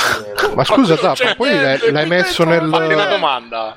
Ma 0.55 0.63
scusa, 0.63 0.97
c'è 1.15 1.35
poi 1.35 1.51
l'hai, 1.59 1.91
l'hai 1.91 2.07
messo 2.07 2.45
nel... 2.45 2.69
Fatti 2.69 2.93
una 2.93 3.07
Eh. 3.09 3.11
domanda. 3.11 3.77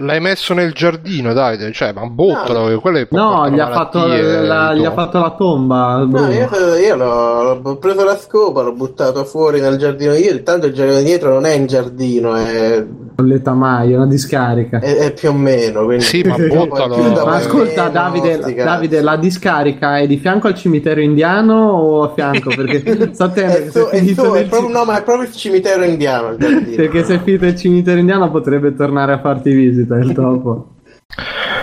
L'hai 0.00 0.20
messo 0.20 0.54
nel 0.54 0.72
giardino, 0.72 1.32
dai, 1.32 1.72
cioè, 1.72 1.92
ma 1.92 2.06
buttalo, 2.06 2.66
che 2.68 2.74
quelle 2.76 3.06
poi 3.06 3.18
no 3.18 3.48
gli 3.50 3.58
ha, 3.60 3.70
fatto, 3.70 4.06
la, 4.06 4.72
i 4.72 4.78
gli 4.80 4.84
ha 4.84 4.92
fatto 4.92 5.18
la 5.18 5.30
tomba 5.36 6.06
No, 6.08 6.30
io, 6.30 6.48
io 6.76 6.96
l'ho, 6.96 7.60
l'ho 7.62 7.76
preso 7.76 8.04
la 8.04 8.16
scopa, 8.16 8.62
l'ho 8.62 8.72
buttato 8.72 9.24
fuori 9.24 9.60
nel 9.60 9.76
giardino. 9.76 10.14
Io, 10.14 10.42
tanto 10.42 10.66
il 10.66 10.72
giardino 10.72 11.00
dietro 11.02 11.32
non 11.32 11.44
è 11.46 11.52
in 11.54 11.66
giardino, 11.66 12.34
è, 12.34 12.84
con 13.16 13.26
le 13.26 13.42
tamaie 13.42 13.94
una 13.96 14.06
discarica 14.06 14.78
è- 14.80 14.96
è 14.96 15.12
più 15.12 15.28
o 15.28 15.32
meno. 15.34 15.84
Quindi 15.84 16.04
Sì, 16.04 16.22
ma 16.22 16.36
da 16.38 17.24
ma 17.24 17.34
ascolta 17.36 17.82
meno, 17.82 17.90
Davide, 17.92 18.38
cazzi. 18.38 18.54
Davide 18.54 19.00
la 19.02 19.16
discarica 19.16 19.98
è 19.98 20.06
di 20.06 20.16
fianco 20.16 20.46
al 20.46 20.54
cimitero 20.54 21.00
indiano 21.00 21.54
o 21.54 22.02
a 22.04 22.12
fianco 22.14 22.50
perché 22.54 22.80
sto 23.12 23.24
attento 23.24 23.56
È, 23.58 23.70
su- 23.70 23.88
se 23.90 23.90
è, 23.90 24.42
è 24.42 24.44
proprio, 24.46 24.66
ci- 24.68 24.72
no, 24.72 24.84
ma 24.84 24.98
è 24.98 25.02
proprio 25.02 25.28
il 25.28 25.34
cimitero 25.34 25.84
indiano. 25.84 26.30
il 26.30 26.74
perché 26.76 27.04
se 27.04 27.18
finito 27.22 27.44
il 27.46 27.56
cimitero 27.56 27.98
indiano 27.98 28.30
potrebbe 28.30 28.74
tornare 28.74 29.12
a 29.12 29.18
farti 29.20 29.52
visita 29.52 29.89
il 29.98 30.12
topo 30.12 30.74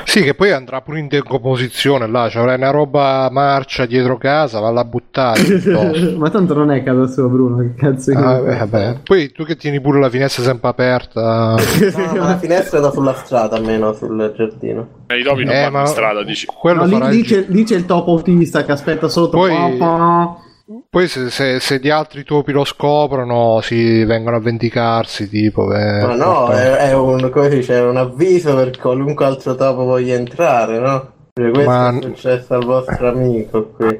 Sì, 0.03 0.21
che 0.23 0.33
poi 0.33 0.51
andrà 0.51 0.81
pure 0.81 0.99
in 0.99 1.07
decomposizione 1.07 2.07
là, 2.07 2.27
c'avrai 2.29 2.55
una 2.55 2.69
roba 2.71 3.27
marcia 3.31 3.85
dietro 3.85 4.17
casa, 4.17 4.59
va 4.59 4.69
a 4.79 4.83
buttare. 4.85 5.41
Ma 6.17 6.29
tanto 6.29 6.53
non 6.53 6.71
è 6.71 6.81
casa 6.83 7.07
sua, 7.07 7.27
Bruno. 7.27 7.57
Che 7.59 7.73
cazzo 7.75 8.11
di 8.11 8.17
Ah, 8.17 8.39
beh, 8.39 8.57
vabbè. 8.57 8.95
Poi 9.03 9.31
tu 9.31 9.43
che 9.43 9.55
tieni 9.57 9.79
pure 9.81 9.99
la 9.99 10.09
finestra 10.09 10.43
sempre 10.43 10.69
aperta. 10.69 11.55
No, 11.55 12.15
ma 12.15 12.27
la 12.27 12.37
finestra 12.37 12.79
da 12.79 12.91
sulla 12.91 13.13
strada 13.13 13.55
almeno 13.57 13.93
sul 13.93 14.33
giardino. 14.35 14.87
Eh, 15.07 15.19
I 15.19 15.23
topi 15.23 15.43
non 15.43 15.53
Eh, 15.55 15.61
vanno 15.63 15.71
ma 15.77 15.81
in 15.81 15.87
strada, 15.87 16.23
dici. 16.23 16.45
quello 16.45 16.85
No, 16.85 16.87
lì, 16.87 16.95
il 16.95 17.09
lì 17.09 17.23
c'è, 17.23 17.45
lì 17.47 17.63
c'è 17.63 17.75
il 17.75 17.85
topo 17.85 18.11
autista 18.11 18.63
che 18.63 18.71
aspetta 18.71 19.07
sotto. 19.09 19.37
Poi- 19.37 19.77
Poi... 19.77 20.45
Poi 20.89 21.07
se, 21.07 21.29
se- 21.29 21.61
se 21.61 21.79
gli 21.79 21.89
altri 21.89 22.25
topi 22.25 22.51
lo 22.51 22.65
scoprono, 22.65 23.61
si 23.61 24.03
vengono 24.03 24.35
a 24.35 24.41
vendicarsi, 24.41 25.29
tipo... 25.29 25.73
eh, 25.73 26.01
Ma 26.05 26.15
no, 26.15 26.49
è, 26.49 26.89
è 26.89 26.93
un, 26.93 27.29
come 27.29 27.49
si 27.49 27.55
dice, 27.57 27.75
un 27.75 27.95
avviso 27.95 28.53
per 28.53 28.77
qualunque 28.77 29.23
altro 29.23 29.55
topo 29.55 29.85
voglia 29.85 30.15
entrare, 30.15 30.79
no? 30.79 31.13
Cioè, 31.33 31.51
questo 31.51 31.69
Ma- 31.69 31.97
è 31.97 32.01
successo 32.01 32.53
al 32.55 32.65
vostro 32.65 33.07
amico 33.07 33.67
qui. 33.69 33.97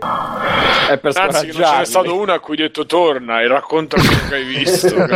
È 0.90 0.98
per 0.98 1.12
Anzi, 1.16 1.46
che 1.46 1.58
non 1.58 1.68
ce 1.68 1.78
n'è 1.78 1.86
stato 1.86 2.20
uno 2.20 2.34
a 2.34 2.40
cui 2.40 2.56
ho 2.56 2.58
detto 2.58 2.86
torna 2.86 3.40
e 3.42 3.48
racconta 3.48 3.96
quello 3.96 4.28
che 4.28 4.36
hai 4.36 4.44
visto. 4.44 4.96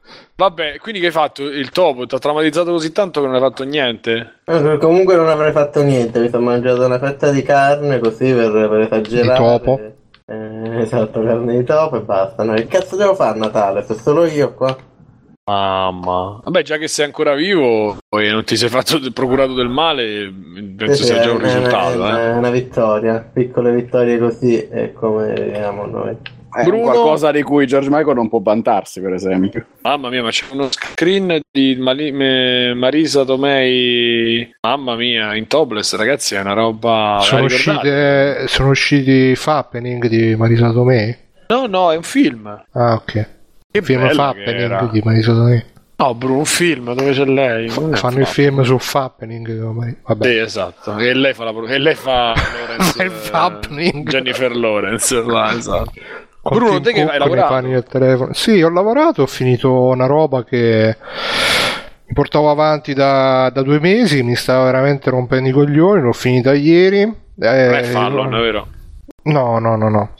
Vabbè, 0.40 0.78
quindi 0.78 1.00
che 1.00 1.06
hai 1.06 1.12
fatto? 1.12 1.42
Il 1.42 1.68
topo 1.68 2.06
ti 2.06 2.14
ha 2.14 2.18
traumatizzato 2.18 2.70
così 2.70 2.92
tanto 2.92 3.20
che 3.20 3.26
non 3.26 3.34
hai 3.34 3.42
fatto 3.42 3.62
niente? 3.62 4.36
Eh, 4.46 4.78
Comunque 4.78 5.14
non 5.14 5.28
avrei 5.28 5.52
fatto 5.52 5.82
niente, 5.82 6.18
mi 6.18 6.30
sono 6.30 6.44
mangiato 6.44 6.86
una 6.86 6.98
fetta 6.98 7.30
di 7.30 7.42
carne 7.42 7.98
così 7.98 8.32
per, 8.32 8.50
per 8.50 8.80
esagerare. 8.80 9.38
Di 9.38 9.44
topo? 9.44 9.80
Eh, 10.24 10.80
esatto, 10.80 11.22
carne 11.22 11.58
di 11.58 11.64
topo 11.64 11.98
e 11.98 12.00
basta. 12.00 12.42
No, 12.42 12.54
che 12.54 12.66
cazzo 12.68 12.96
devo 12.96 13.14
fare 13.14 13.36
a 13.36 13.38
Natale? 13.38 13.82
Se 13.82 13.92
solo 13.92 14.24
io 14.24 14.54
qua. 14.54 14.74
Mamma. 15.44 16.40
Vabbè, 16.42 16.62
già 16.62 16.78
che 16.78 16.88
sei 16.88 17.04
ancora 17.04 17.34
vivo 17.34 17.98
e 18.08 18.30
non 18.30 18.42
ti 18.44 18.56
sei 18.56 18.70
fatto 18.70 18.98
procurato 19.12 19.52
del 19.52 19.68
male, 19.68 20.32
penso 20.74 21.02
Sì, 21.02 21.04
sia 21.04 21.20
già 21.20 21.32
un 21.32 21.40
risultato. 21.40 22.06
È, 22.06 22.14
eh. 22.14 22.32
è 22.32 22.32
una 22.32 22.50
vittoria, 22.50 23.28
piccole 23.30 23.74
vittorie 23.74 24.18
così 24.18 24.56
è 24.56 24.94
come 24.94 25.34
vediamo 25.34 25.84
noi. 25.84 26.16
È 26.52 26.64
Bruno- 26.64 26.82
qualcosa 26.90 27.30
di 27.30 27.42
cui 27.42 27.66
George 27.66 27.88
Michael 27.90 28.16
non 28.16 28.28
può 28.28 28.40
vantarsi, 28.42 29.00
per 29.00 29.12
esempio. 29.12 29.64
Mamma 29.82 30.08
mia, 30.10 30.22
ma 30.22 30.30
c'è 30.30 30.44
uno 30.52 30.68
screen 30.70 31.40
di 31.50 31.76
Marisa 32.74 33.24
Tomei. 33.24 34.50
Mamma 34.60 34.96
mia, 34.96 35.34
in 35.36 35.46
topless, 35.46 35.94
ragazzi, 35.96 36.34
è 36.34 36.40
una 36.40 36.52
roba. 36.54 37.18
sono, 37.22 37.44
uscite, 37.44 38.44
sono 38.48 38.70
usciti 38.70 39.34
Fappening 39.36 40.06
di 40.06 40.34
Marisa 40.36 40.72
Tomei? 40.72 41.16
No, 41.48 41.66
no, 41.66 41.92
è 41.92 41.96
un 41.96 42.02
film. 42.02 42.46
Ah, 42.72 42.94
ok. 42.94 43.28
Che 43.72 43.82
film 43.82 44.08
Fappening 44.10 44.90
di 44.90 45.00
Marisa 45.04 45.32
Tomei. 45.32 45.64
No, 45.96 46.14
Bruno, 46.14 46.38
un 46.38 46.44
film 46.46 46.94
dove 46.94 47.12
c'è 47.12 47.26
lei. 47.26 47.66
È 47.66 47.70
Fanno 47.96 48.20
il 48.20 48.26
film 48.26 48.62
su 48.62 48.78
Fappening. 48.78 49.62
come- 49.62 49.98
Vabbè. 50.06 50.24
Sì, 50.26 50.36
esatto. 50.38 50.96
E 50.96 51.12
lei 51.12 51.34
fa 51.34 51.44
la 51.44 51.52
pro- 51.52 51.66
e 51.66 51.76
lei 51.78 51.94
fa 51.94 52.32
Lawrence, 52.88 53.04
eh, 53.04 54.02
Jennifer 54.04 54.56
Lawrence, 54.56 55.22
là, 55.22 55.52
esatto. 55.52 55.92
Bruno, 56.42 56.80
te 56.80 56.92
che 56.92 57.02
hai 57.02 57.18
lavorato? 57.18 58.32
Sì, 58.32 58.62
ho 58.62 58.70
lavorato, 58.70 59.22
ho 59.22 59.26
finito 59.26 59.72
una 59.88 60.06
roba 60.06 60.42
che 60.42 60.96
mi 62.06 62.14
portavo 62.14 62.50
avanti 62.50 62.94
da, 62.94 63.50
da 63.50 63.62
due 63.62 63.78
mesi, 63.78 64.22
mi 64.22 64.34
stava 64.34 64.64
veramente 64.64 65.10
rompendo 65.10 65.48
i 65.48 65.52
coglioni, 65.52 66.00
l'ho 66.00 66.12
finita 66.12 66.54
ieri. 66.54 67.04
Non 67.04 67.14
è 67.54 67.80
Eh, 67.80 67.84
Fallon, 67.84 68.30
vero? 68.30 68.66
No, 69.24 69.58
no, 69.58 69.76
no, 69.76 69.88
no. 69.88 70.10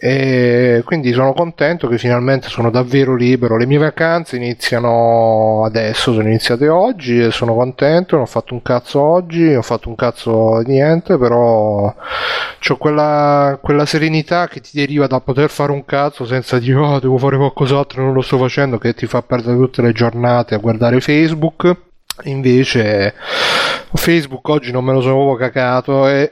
E 0.00 0.82
quindi 0.84 1.12
sono 1.12 1.32
contento 1.32 1.88
che 1.88 1.98
finalmente 1.98 2.48
sono 2.48 2.70
davvero 2.70 3.16
libero. 3.16 3.56
Le 3.56 3.66
mie 3.66 3.78
vacanze 3.78 4.36
iniziano 4.36 5.64
adesso, 5.64 6.12
sono 6.12 6.28
iniziate 6.28 6.68
oggi 6.68 7.20
e 7.20 7.32
sono 7.32 7.54
contento. 7.54 8.14
Non 8.14 8.24
ho 8.24 8.28
fatto 8.28 8.54
un 8.54 8.62
cazzo 8.62 9.00
oggi, 9.00 9.52
ho 9.52 9.62
fatto 9.62 9.88
un 9.88 9.96
cazzo 9.96 10.60
niente, 10.60 11.18
però 11.18 11.92
ho 11.92 12.76
quella, 12.76 13.58
quella 13.60 13.86
serenità 13.86 14.46
che 14.46 14.60
ti 14.60 14.70
deriva 14.72 15.08
da 15.08 15.20
poter 15.20 15.50
fare 15.50 15.72
un 15.72 15.84
cazzo 15.84 16.24
senza 16.24 16.60
dire 16.60 16.78
oh, 16.78 17.00
devo 17.00 17.18
fare 17.18 17.36
qualcos'altro 17.36 18.02
non 18.02 18.12
lo 18.12 18.20
sto 18.20 18.38
facendo, 18.38 18.78
che 18.78 18.94
ti 18.94 19.06
fa 19.06 19.22
perdere 19.22 19.56
tutte 19.56 19.82
le 19.82 19.92
giornate 19.92 20.54
a 20.54 20.58
guardare 20.58 21.00
Facebook. 21.00 21.76
Invece 22.24 23.14
Facebook 23.94 24.48
oggi 24.48 24.70
non 24.70 24.84
me 24.84 24.92
lo 24.92 25.00
sono 25.00 25.34
cacato 25.34 26.08
e 26.08 26.30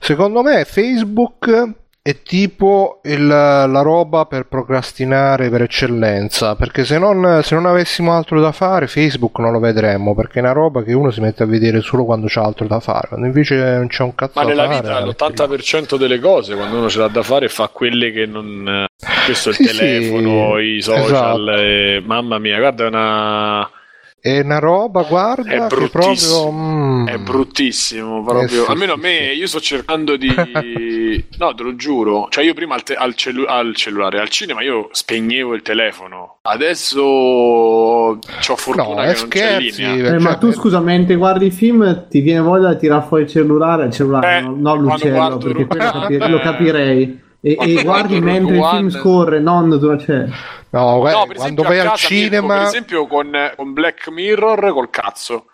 secondo 0.00 0.42
me 0.42 0.64
Facebook 0.64 1.84
è 2.06 2.22
tipo 2.22 3.00
il- 3.02 3.26
la 3.26 3.82
roba 3.82 4.26
per 4.26 4.46
procrastinare 4.46 5.48
per 5.50 5.62
eccellenza 5.62 6.54
perché 6.54 6.84
se 6.84 6.98
non, 6.98 7.40
se 7.42 7.56
non 7.56 7.66
avessimo 7.66 8.12
altro 8.12 8.40
da 8.40 8.52
fare 8.52 8.86
Facebook 8.86 9.40
non 9.40 9.50
lo 9.50 9.58
vedremmo 9.58 10.14
perché 10.14 10.38
è 10.38 10.42
una 10.42 10.52
roba 10.52 10.84
che 10.84 10.92
uno 10.92 11.10
si 11.10 11.20
mette 11.20 11.42
a 11.42 11.46
vedere 11.46 11.80
solo 11.80 12.04
quando 12.04 12.26
c'ha 12.28 12.42
altro 12.42 12.68
da 12.68 12.78
fare 12.78 13.08
quando 13.08 13.26
invece 13.26 13.56
non 13.56 13.88
c'è 13.88 14.04
un 14.04 14.14
cazzo 14.14 14.32
Ma 14.38 14.42
da 14.44 14.48
nella 14.50 14.66
fare 14.70 14.80
vita 14.80 14.98
eh, 14.98 15.04
l'80% 15.04 15.96
delle 15.96 16.20
cose, 16.20 16.54
quando 16.54 16.76
uno 16.78 16.88
ce 16.88 16.98
l'ha 17.00 17.08
da 17.08 17.22
fare, 17.24 17.48
fa 17.48 17.68
quelle 17.68 18.12
che 18.12 18.26
non. 18.26 18.86
Questo 19.24 19.48
è 19.48 19.52
il 19.52 19.58
Sì, 19.58 19.64
sì, 19.66 19.76
telefono, 19.76 20.58
i 20.60 20.80
social. 20.80 21.04
esatto. 21.48 21.56
e- 21.56 22.02
Mamma 22.04 22.38
mia, 22.38 22.58
guarda, 22.58 22.84
è 22.84 22.86
una. 22.86 23.70
È 24.26 24.40
una 24.40 24.58
roba 24.58 25.02
guarda 25.02 25.50
È 25.50 25.60
che 25.60 25.66
bruttissimo. 25.66 26.40
proprio 26.42 26.52
mm, 26.52 27.06
È 27.08 27.18
bruttissimo, 27.18 28.22
proprio. 28.24 28.64
Sì, 28.64 28.70
Almeno 28.70 28.92
a 28.94 28.96
me, 28.96 29.32
io 29.32 29.46
sto 29.46 29.60
cercando 29.60 30.16
di. 30.16 30.26
no, 31.38 31.54
te 31.54 31.62
lo 31.62 31.76
giuro. 31.76 32.26
Cioè, 32.30 32.44
io 32.44 32.54
prima 32.54 32.74
al, 32.74 32.82
te- 32.82 32.94
al 32.94 33.14
cellu- 33.14 33.48
al 33.48 33.74
cellulare, 33.76 34.20
al 34.20 34.28
cinema, 34.28 34.62
io 34.62 34.88
spegnevo 34.90 35.54
il 35.54 35.62
telefono. 35.62 36.38
Adesso 36.42 37.00
ho 37.02 38.18
fortuna 38.56 38.84
no, 38.84 39.02
è 39.02 39.12
che 39.12 39.18
non 39.20 39.28
c'è 39.28 39.38
scherzi 39.58 39.84
linea. 39.86 40.14
Eh, 40.14 40.18
ma 40.18 40.30
cioè, 40.30 40.38
tu 40.38 40.52
scusa, 40.52 40.80
mentre 40.80 41.16
guardi 41.16 41.46
il 41.46 41.52
film 41.52 42.06
ti 42.08 42.20
viene 42.20 42.40
voglia 42.40 42.72
di 42.72 42.78
tirare 42.78 43.04
fuori 43.06 43.22
il 43.24 43.28
cellulare, 43.28 43.86
il 43.86 43.92
cellulare, 43.92 44.38
Eh, 44.38 44.40
no, 44.42 44.48
non 44.50 44.84
quando 44.84 45.06
l'uccello, 45.06 45.36
perché 45.38 45.66
quello 45.66 45.84
Rogue 45.84 46.00
capi- 46.00 46.16
One, 46.16 46.28
lo 46.30 46.38
eh, 46.38 46.42
capirei. 46.42 47.24
E, 47.40 47.56
e 47.58 47.82
guardi 47.82 48.20
mentre 48.20 48.56
il 48.56 48.64
film 48.64 48.86
One- 48.86 48.90
scorre, 48.90 49.40
non 49.40 49.68
dove 49.68 49.96
c'è. 49.96 50.26
no, 50.70 50.98
guarda, 50.98 51.18
No, 51.18 51.26
per 51.26 51.36
quando 51.36 51.62
vai 51.62 51.78
al 51.78 51.94
cinema 51.94 52.54
per 52.58 52.66
esempio, 52.66 53.06
con, 53.06 53.30
con 53.56 53.72
Black 53.72 54.08
Mirror 54.08 54.72
col 54.72 54.90
cazzo. 54.90 55.46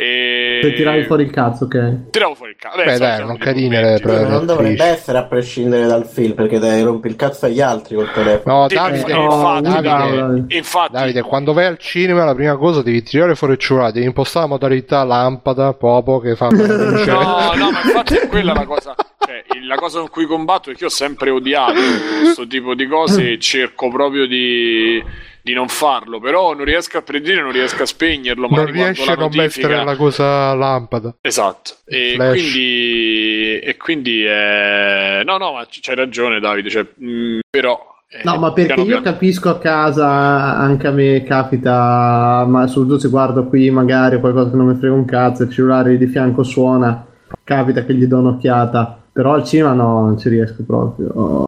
E... 0.00 0.58
Per 0.62 0.74
tirare 0.74 1.04
fuori 1.04 1.24
il 1.24 1.30
cazzo, 1.30 1.64
ok. 1.64 2.10
Tiravo 2.10 2.34
fuori 2.34 2.52
il 2.52 2.56
cazzo. 2.58 2.82
Beh, 2.82 2.96
dai, 2.98 3.24
non 3.24 3.36
carine 3.36 3.82
le 3.82 4.00
Però 4.00 4.14
prove. 4.14 4.28
non 4.28 4.46
dovrebbe 4.46 4.84
essere 4.84 5.18
a 5.18 5.24
prescindere 5.24 5.86
dal 5.86 6.06
film 6.06 6.32
perché 6.34 6.58
dai 6.58 6.82
rompi 6.82 7.08
il 7.08 7.16
cazzo 7.16 7.46
agli 7.46 7.60
altri 7.60 7.96
col 7.96 8.10
telefono. 8.12 8.60
no 8.60 8.66
Davide, 8.68 8.96
infatti, 8.98 9.12
Oh, 9.12 9.56
infatti, 9.58 9.82
Davide, 9.82 10.54
infatti, 10.54 10.92
Davide, 10.92 11.22
quando 11.22 11.52
vai 11.52 11.66
al 11.66 11.78
cinema 11.78 12.24
la 12.24 12.34
prima 12.34 12.56
cosa 12.56 12.82
devi 12.82 13.02
tirare 13.02 13.34
fuori 13.34 13.52
il 13.54 13.58
cellulare, 13.58 13.92
devi 13.92 14.06
impostare 14.06 14.46
la 14.46 14.52
modalità 14.52 15.04
lampada 15.04 15.74
proprio 15.74 16.18
che 16.20 16.34
fa 16.36 16.48
No, 16.50 17.52
no, 17.54 17.70
ma 17.70 17.80
infatti 17.84 18.14
è 18.16 18.26
quella 18.28 18.52
la 18.54 18.64
cosa. 18.64 18.94
Cioè, 19.18 19.42
la 19.66 19.76
cosa 19.76 19.98
con 20.00 20.08
cui 20.08 20.24
combatto 20.26 20.70
è 20.70 20.74
che 20.74 20.80
io 20.80 20.86
ho 20.86 20.90
sempre 20.90 21.30
odiato 21.30 21.74
questo 22.22 22.46
tipo 22.46 22.74
di 22.74 22.86
cose 22.86 23.32
e 23.32 23.38
cerco 23.40 23.88
proprio 23.90 24.26
di, 24.26 25.02
di 25.42 25.52
non 25.52 25.68
farlo. 25.68 26.20
Però 26.20 26.54
non 26.54 26.64
riesco 26.64 26.98
a 26.98 27.02
predire, 27.02 27.40
non 27.42 27.52
riesco 27.52 27.82
a 27.82 27.86
spegnerlo. 27.86 28.42
non 28.46 28.50
guardo 28.50 28.72
riesci 28.72 29.04
la 29.06 29.12
a 29.12 29.14
non 29.16 29.24
notifica. 29.34 29.68
mettere 29.68 29.84
la 29.84 29.96
cosa 29.96 30.54
lampada. 30.54 31.14
Esatto. 31.20 31.72
E 31.86 32.12
Flash. 32.14 32.30
quindi, 32.40 33.58
e 33.60 33.76
quindi 33.76 34.24
eh, 34.26 35.22
no, 35.24 35.36
no, 35.38 35.52
ma 35.52 35.66
c- 35.66 35.80
c'hai 35.80 35.94
ragione, 35.94 36.40
Davide. 36.40 36.68
Cioè, 36.70 36.86
mh, 36.96 37.38
però. 37.50 37.78
eh, 38.08 38.20
No, 38.24 38.36
ma 38.38 38.52
perché 38.52 38.74
piano 38.74 38.88
io 38.88 39.00
piano- 39.00 39.12
capisco 39.12 39.48
a 39.50 39.58
casa, 39.58 40.08
anche 40.56 40.86
a 40.86 40.90
me 40.90 41.22
capita, 41.22 42.44
ma 42.48 42.66
soprattutto 42.66 42.98
se 43.00 43.08
guardo 43.08 43.46
qui 43.46 43.70
magari 43.70 44.18
qualcosa 44.20 44.50
che 44.50 44.56
non 44.56 44.66
mi 44.66 44.74
frega 44.76 44.94
un 44.94 45.04
cazzo, 45.04 45.44
il 45.44 45.50
cellulare 45.50 45.96
di 45.96 46.06
fianco 46.06 46.42
suona, 46.42 47.06
capita 47.44 47.84
che 47.84 47.94
gli 47.94 48.06
do 48.06 48.18
un'occhiata, 48.18 48.98
però 49.12 49.34
al 49.34 49.44
cinema 49.44 49.72
no, 49.74 50.00
non 50.00 50.18
ci 50.18 50.28
riesco 50.28 50.64
proprio. 50.66 51.44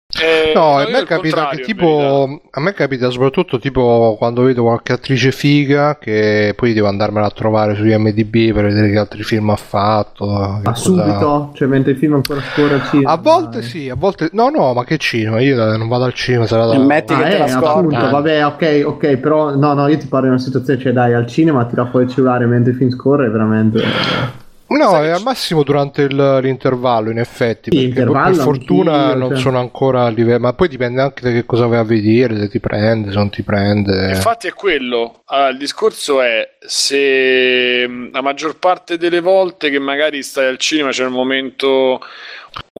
Eh, 0.52 0.54
No, 0.54 0.76
a 0.78 0.88
me 0.88 1.04
capita 1.04 1.48
che 1.50 1.62
tipo 1.62 2.40
a 2.50 2.60
me 2.60 2.72
capita 2.74 3.10
soprattutto 3.10 3.58
tipo 3.58 4.14
quando 4.18 4.42
vedo 4.42 4.62
qualche 4.62 4.92
attrice 4.92 5.32
figa 5.32 5.98
che 5.98 6.52
poi 6.56 6.72
devo 6.72 6.88
andarmela 6.88 7.26
a 7.26 7.30
trovare 7.30 7.74
su 7.74 7.84
IMDb 7.86 8.52
per 8.52 8.64
vedere 8.66 8.90
che 8.90 8.98
altri 8.98 9.22
film 9.22 9.50
ha 9.50 9.56
fatto. 9.56 10.26
Ma 10.26 10.60
cosa- 10.62 10.74
subito, 10.74 11.50
cioè 11.54 11.68
mentre 11.68 11.92
il 11.92 11.98
film 11.98 12.14
ancora 12.14 12.40
scorre 12.40 12.74
al 12.74 12.84
cinema. 12.88 13.10
A 13.10 13.16
volte 13.16 13.58
dai. 13.60 13.68
sì, 13.68 13.88
a 13.88 13.94
volte 13.96 14.28
no, 14.32 14.48
no, 14.50 14.72
ma 14.72 14.84
che 14.84 14.98
cinema? 14.98 15.40
Io 15.40 15.56
non 15.76 15.88
vado 15.88 16.04
al 16.04 16.14
cinema, 16.14 16.46
sarà 16.46 16.66
da 16.66 16.78
metti- 16.78 17.12
Ah, 17.12 17.16
che 17.22 17.22
te 17.30 17.34
eh, 17.36 17.38
la 17.48 17.56
appunto, 17.58 18.10
vabbè, 18.10 18.46
ok, 18.46 18.82
ok, 18.86 19.16
però 19.16 19.54
no, 19.56 19.72
no, 19.74 19.88
io 19.88 19.98
ti 19.98 20.06
parlo 20.06 20.26
di 20.26 20.32
una 20.32 20.42
situazione, 20.42 20.80
cioè 20.80 20.92
dai, 20.92 21.12
al 21.14 21.26
cinema 21.26 21.64
tira 21.64 21.86
fuori 21.86 22.06
il 22.06 22.10
cellulare 22.12 22.46
mentre 22.46 22.72
il 22.72 22.76
film 22.76 22.90
scorre, 22.90 23.28
veramente... 23.30 24.40
No, 24.76 25.02
è 25.02 25.08
al 25.10 25.22
massimo 25.22 25.62
durante 25.62 26.02
il- 26.02 26.38
l'intervallo, 26.42 27.10
in 27.10 27.18
effetti. 27.18 27.70
Sì, 27.70 27.76
perché 27.76 28.00
intervallo 28.00 28.34
per 28.36 28.44
fortuna 28.44 28.92
anch'io, 28.92 29.18
non 29.18 29.28
cioè. 29.30 29.38
sono 29.38 29.58
ancora 29.58 30.04
a 30.04 30.08
livello. 30.08 30.40
Ma 30.40 30.52
poi 30.52 30.68
dipende 30.68 31.00
anche 31.02 31.22
da 31.22 31.30
che 31.30 31.44
cosa 31.44 31.66
vai 31.66 31.78
a 31.78 31.84
vedere, 31.84 32.38
se 32.38 32.48
ti 32.48 32.60
prende, 32.60 33.10
se 33.10 33.16
non 33.16 33.30
ti 33.30 33.42
prende. 33.42 34.08
Infatti 34.10 34.46
è 34.48 34.52
quello. 34.52 35.22
Allora, 35.26 35.48
il 35.50 35.58
discorso 35.58 36.20
è 36.22 36.56
se 36.58 37.86
mh, 37.88 38.10
la 38.12 38.22
maggior 38.22 38.58
parte 38.58 38.96
delle 38.96 39.20
volte 39.20 39.70
che 39.70 39.78
magari 39.78 40.22
stai 40.22 40.46
al 40.46 40.58
cinema 40.58 40.90
c'è 40.90 41.04
il 41.04 41.10
momento. 41.10 42.00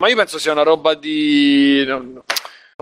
Ma 0.00 0.08
io 0.08 0.16
penso 0.16 0.38
sia 0.38 0.52
una 0.52 0.62
roba 0.62 0.94
di. 0.94 1.86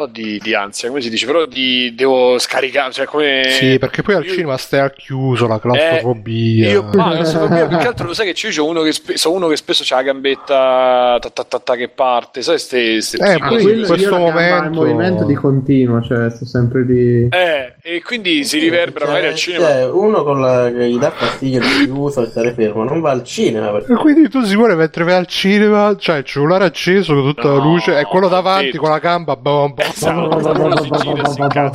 Po' 0.00 0.06
di, 0.06 0.38
di 0.42 0.54
ansia, 0.54 0.88
come 0.88 1.02
si 1.02 1.10
dice, 1.10 1.26
però 1.26 1.44
di, 1.44 1.94
devo 1.94 2.38
scaricare, 2.38 2.90
cioè 2.90 3.04
come... 3.04 3.42
Sì, 3.50 3.78
perché 3.78 4.00
poi 4.00 4.14
al 4.14 4.24
io- 4.24 4.32
cinema 4.32 4.56
stai 4.56 4.80
al 4.80 4.94
chiuso, 4.94 5.46
la 5.46 5.60
claustrofobia. 5.60 6.70
Io, 6.70 6.82
ma 6.94 7.08
la 7.08 7.14
claustrofobia, 7.16 7.66
più 7.66 7.76
che 7.76 7.86
altro 7.86 8.06
lo 8.06 8.14
sai 8.14 8.24
che 8.24 8.32
c'è, 8.32 8.60
uno 8.62 8.80
che, 8.80 8.92
spe- 8.92 9.18
so 9.18 9.30
uno 9.30 9.46
che 9.48 9.56
spesso 9.56 9.82
c'ha 9.84 9.96
la 9.96 10.02
gambetta 10.02 11.18
ta, 11.20 11.28
ta, 11.30 11.44
ta, 11.44 11.58
ta 11.58 11.74
che 11.76 11.88
parte, 11.88 12.40
sai 12.40 12.58
ste, 12.58 13.02
ste 13.02 13.18
Eh, 13.18 13.38
poi 13.38 13.48
così. 13.62 13.78
in 13.80 13.84
questo 13.86 14.10
la 14.10 14.18
momento- 14.18 14.64
in 14.64 14.72
movimento 14.72 15.24
di 15.24 15.34
continuo, 15.34 16.00
cioè 16.00 16.30
sto 16.30 16.46
sempre 16.46 16.82
lì. 16.84 17.28
Eh, 17.28 17.74
e 17.82 18.02
quindi 18.02 18.42
si 18.44 18.58
riverbera 18.58 19.04
magari 19.04 19.26
al 19.26 19.34
cinema. 19.34 19.66
Cioè, 19.68 19.90
uno 19.90 20.22
con 20.24 20.40
la, 20.40 20.70
che 20.74 20.88
gli 20.88 20.96
dà 20.98 21.10
fastidio 21.10 21.60
di 21.60 21.84
chiuso 21.84 22.22
e 22.22 22.26
stare 22.30 22.54
fermo, 22.54 22.84
non 22.84 23.02
va 23.02 23.10
al 23.10 23.22
cinema 23.22 23.70
perché 23.70 23.92
E 23.92 23.96
quindi 23.96 24.30
tu 24.30 24.42
Simone 24.44 24.74
mentre 24.76 25.04
vai 25.04 25.14
al 25.16 25.26
cinema, 25.26 25.94
c'hai 25.98 26.20
il 26.20 26.24
cellulare 26.24 26.64
acceso 26.64 27.12
con 27.12 27.24
tutta 27.34 27.48
la 27.48 27.58
No, 27.58 27.64
luce 27.64 27.98
e 27.98 28.04
quello 28.04 28.28
davanti 28.28 28.70
sì. 28.72 28.76
con 28.78 28.88
la 28.88 28.98
gamba 28.98 29.36
bom, 29.36 29.74
bom, 29.74 29.89
Esatto, 29.92 30.28
quello 30.28 31.70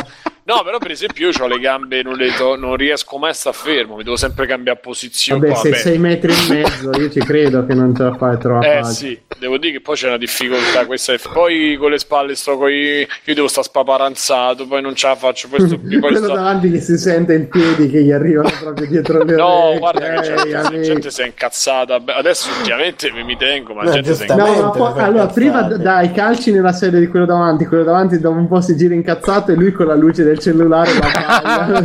No, 0.47 0.61
però 0.63 0.77
per 0.77 0.91
esempio 0.91 1.27
io 1.27 1.43
ho 1.43 1.47
le 1.47 1.57
gambe, 1.59 2.03
non, 2.03 2.13
le 2.17 2.31
to- 2.37 2.55
non 2.55 2.75
riesco 2.75 3.17
mai 3.17 3.31
a 3.31 3.33
stare 3.33 3.55
fermo, 3.55 3.95
mi 3.95 4.03
devo 4.03 4.15
sempre 4.15 4.45
cambiare 4.45 4.77
posizione. 4.79 5.39
Vabbè, 5.39 5.53
Poi, 5.53 5.61
se 5.63 5.69
vabbè, 5.71 5.81
sei 5.81 5.97
metri 5.97 6.31
e 6.31 6.53
mezzo, 6.53 6.91
io 6.99 7.09
ci 7.09 7.19
credo 7.21 7.65
che 7.65 7.73
non 7.73 7.95
ce 7.95 8.03
la 8.03 8.13
fai 8.15 8.37
troppo. 8.37 8.63
Eh 8.63 8.83
sì, 8.83 9.19
devo 9.39 9.57
dire 9.57 9.73
che 9.73 9.81
poi 9.81 9.95
c'è 9.95 10.07
una 10.07 10.17
difficoltà. 10.17 10.85
Questa 10.85 11.13
è... 11.13 11.19
Poi 11.33 11.75
con 11.79 11.89
le 11.89 11.97
spalle 11.97 12.35
sto 12.35 12.57
coi... 12.59 12.99
Io 13.23 13.33
devo 13.33 13.47
stare 13.47 13.65
spaparanzato, 13.65 14.67
poi 14.67 14.83
non 14.83 14.93
ce 14.93 15.07
la 15.07 15.15
faccio. 15.15 15.47
Poi 15.47 15.61
sto... 15.61 15.79
poi 15.79 15.99
Quello 15.99 16.17
sto- 16.17 16.33
davanti 16.35 16.69
che 16.69 16.79
si 16.79 16.95
sente 16.99 17.33
in 17.33 17.49
piedi 17.49 17.89
che 17.89 18.03
gli 18.03 18.11
arrivano 18.11 18.51
proprio 18.61 18.87
dietro 18.87 19.23
le 19.23 19.33
No, 19.35 19.47
orecchie. 19.47 19.79
guarda 19.79 19.99
che 19.99 20.13
eh, 20.13 20.21
gente, 20.21 20.49
la 20.51 20.79
gente 20.81 21.09
si 21.09 21.21
è 21.21 21.25
incazzata. 21.25 21.99
Beh, 21.99 22.13
Adesso 22.13 22.49
ultimamente 22.55 23.11
mi 23.11 23.23
mi 23.23 23.35
tengo, 23.35 23.73
ma 23.73 23.83
la 23.83 23.89
No, 23.89 23.95
gente 23.95 24.13
si 24.13 24.21
è 24.21 24.31
incazzata. 24.31 24.61
No, 24.61 24.69
poi, 24.69 25.01
allora, 25.01 25.25
prima 25.25 25.61
dai 25.63 26.11
calci 26.11 26.51
nella 26.51 26.71
sedia 26.71 26.99
di 26.99 27.07
quello 27.07 27.25
davanti, 27.25 27.65
quello 27.65 27.83
davanti 27.83 28.19
dopo 28.19 28.37
un 28.37 28.47
po' 28.47 28.61
si 28.61 28.75
gira 28.77 28.93
incazzato 28.93 29.51
e 29.51 29.55
lui 29.55 29.71
con 29.71 29.87
la 29.87 29.95
luce 29.95 30.23
del 30.23 30.33
cellulare 30.37 30.91
la 30.93 31.09
balla. 31.41 31.81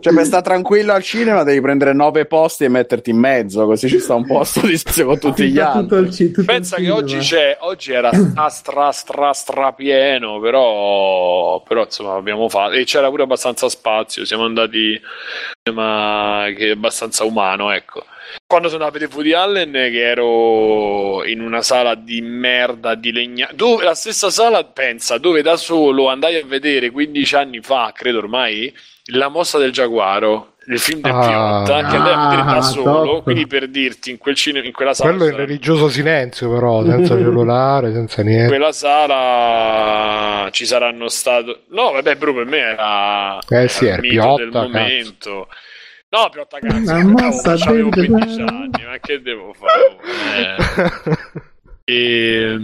Cioè, 0.00 0.12
per 0.14 0.24
stare 0.24 0.42
tranquillo 0.42 0.92
al 0.92 1.02
cinema 1.02 1.42
devi 1.42 1.60
prendere 1.60 1.92
nove 1.92 2.26
posti 2.26 2.64
e 2.64 2.68
metterti 2.68 3.10
in 3.10 3.18
mezzo, 3.18 3.66
così 3.66 3.88
ci 3.88 3.98
sta 3.98 4.14
un 4.14 4.26
posto 4.26 4.60
di 4.66 4.76
spazio 4.76 5.06
con 5.06 5.18
tutti 5.18 5.48
gli 5.50 5.58
altri. 5.58 5.98
il 5.98 6.44
Pensa 6.44 6.76
che 6.76 6.82
cinema. 6.82 6.98
oggi 6.98 7.18
c'è, 7.18 7.56
oggi 7.60 7.92
era 7.92 8.12
stra 8.12 8.48
stra 8.48 8.92
stra 8.92 9.32
stra 9.32 9.72
pieno, 9.72 10.40
però, 10.40 11.62
però 11.62 11.84
insomma 11.84 12.14
abbiamo 12.14 12.48
fatto 12.48 12.72
e 12.74 12.84
c'era 12.84 13.08
pure 13.08 13.22
abbastanza 13.24 13.68
spazio, 13.68 14.24
siamo 14.24 14.44
andati 14.44 15.00
ma 15.72 16.46
che 16.56 16.68
è 16.68 16.70
abbastanza 16.72 17.24
umano, 17.24 17.70
ecco. 17.72 18.04
Quando 18.46 18.68
sono 18.68 18.84
andato 18.84 19.04
a 19.04 19.06
vedere 19.06 19.12
Woody 19.18 19.32
Allen 19.32 19.72
che 19.72 20.02
ero 20.02 21.24
in 21.24 21.40
una 21.40 21.62
sala 21.62 21.94
di 21.94 22.20
merda 22.22 22.94
di 22.94 23.12
legna, 23.12 23.48
dove 23.54 23.84
la 23.84 23.94
stessa 23.94 24.30
sala, 24.30 24.64
pensa, 24.64 25.18
dove 25.18 25.42
da 25.42 25.56
solo 25.56 26.08
andai 26.08 26.36
a 26.36 26.44
vedere 26.46 26.90
15 26.90 27.34
anni 27.36 27.60
fa, 27.60 27.92
credo 27.94 28.18
ormai, 28.18 28.72
La 29.06 29.28
mossa 29.28 29.58
del 29.58 29.72
giaguaro, 29.72 30.52
il 30.68 30.78
film 30.78 31.00
del 31.00 31.10
Ah. 31.12 31.26
Piotta, 31.64 31.88
che 31.88 31.96
andai 31.96 32.12
a 32.12 32.28
vedere 32.28 32.42
da 32.44 32.56
Ah, 32.58 32.60
solo, 32.62 33.04
top. 33.14 33.22
quindi 33.24 33.46
per 33.48 33.66
dirti 33.68 34.10
in 34.10 34.18
quel 34.18 34.36
cinema, 34.36 34.64
in 34.64 34.72
quella 34.72 34.94
sala 34.94 35.10
Quello 35.10 35.28
in 35.28 35.36
religioso 35.36 35.88
silenzio, 35.88 36.48
però, 36.52 36.84
senza 36.84 37.16
cellulare, 37.18 37.92
senza 37.92 38.20
in 38.20 38.28
niente. 38.28 38.46
quella 38.48 38.70
sala 38.72 40.48
ci 40.52 40.64
saranno 40.66 41.08
stato 41.08 41.62
no 41.70 41.90
vabbè 41.92 42.16
proprio 42.16 42.44
per 42.44 42.52
me 42.52 42.58
era, 42.58 43.38
Eh 43.48 43.68
sì, 43.68 43.86
era 43.86 43.96
il 43.96 44.02
mito 44.02 44.34
del 44.36 44.48
Piotta, 44.50 44.62
momento 44.66 45.48
no 46.12 46.28
Piotta 46.30 46.58
cazzo 46.58 46.84
La 46.84 46.92
avevo- 46.98 47.10
mossa 47.10 47.54
c'avevo 47.56 47.88
del 47.88 48.06
15 48.06 48.36
denaro. 48.36 48.56
anni 48.56 48.84
ma 48.84 48.98
che 49.00 49.22
devo 49.22 49.54
fare 49.54 49.96
Eh, 51.84 51.94
e, 51.94 52.58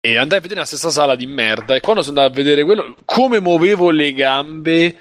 e 0.00 0.16
andai 0.16 0.38
a 0.38 0.40
vedere 0.40 0.60
la 0.60 0.66
stessa 0.66 0.90
sala 0.90 1.14
di 1.14 1.26
merda 1.26 1.74
e 1.74 1.80
quando 1.80 2.02
sono 2.02 2.18
andato 2.18 2.38
a 2.40 2.42
vedere 2.42 2.64
quello 2.64 2.96
come 3.04 3.40
muovevo 3.40 3.90
le 3.90 4.12
gambe 4.12 4.96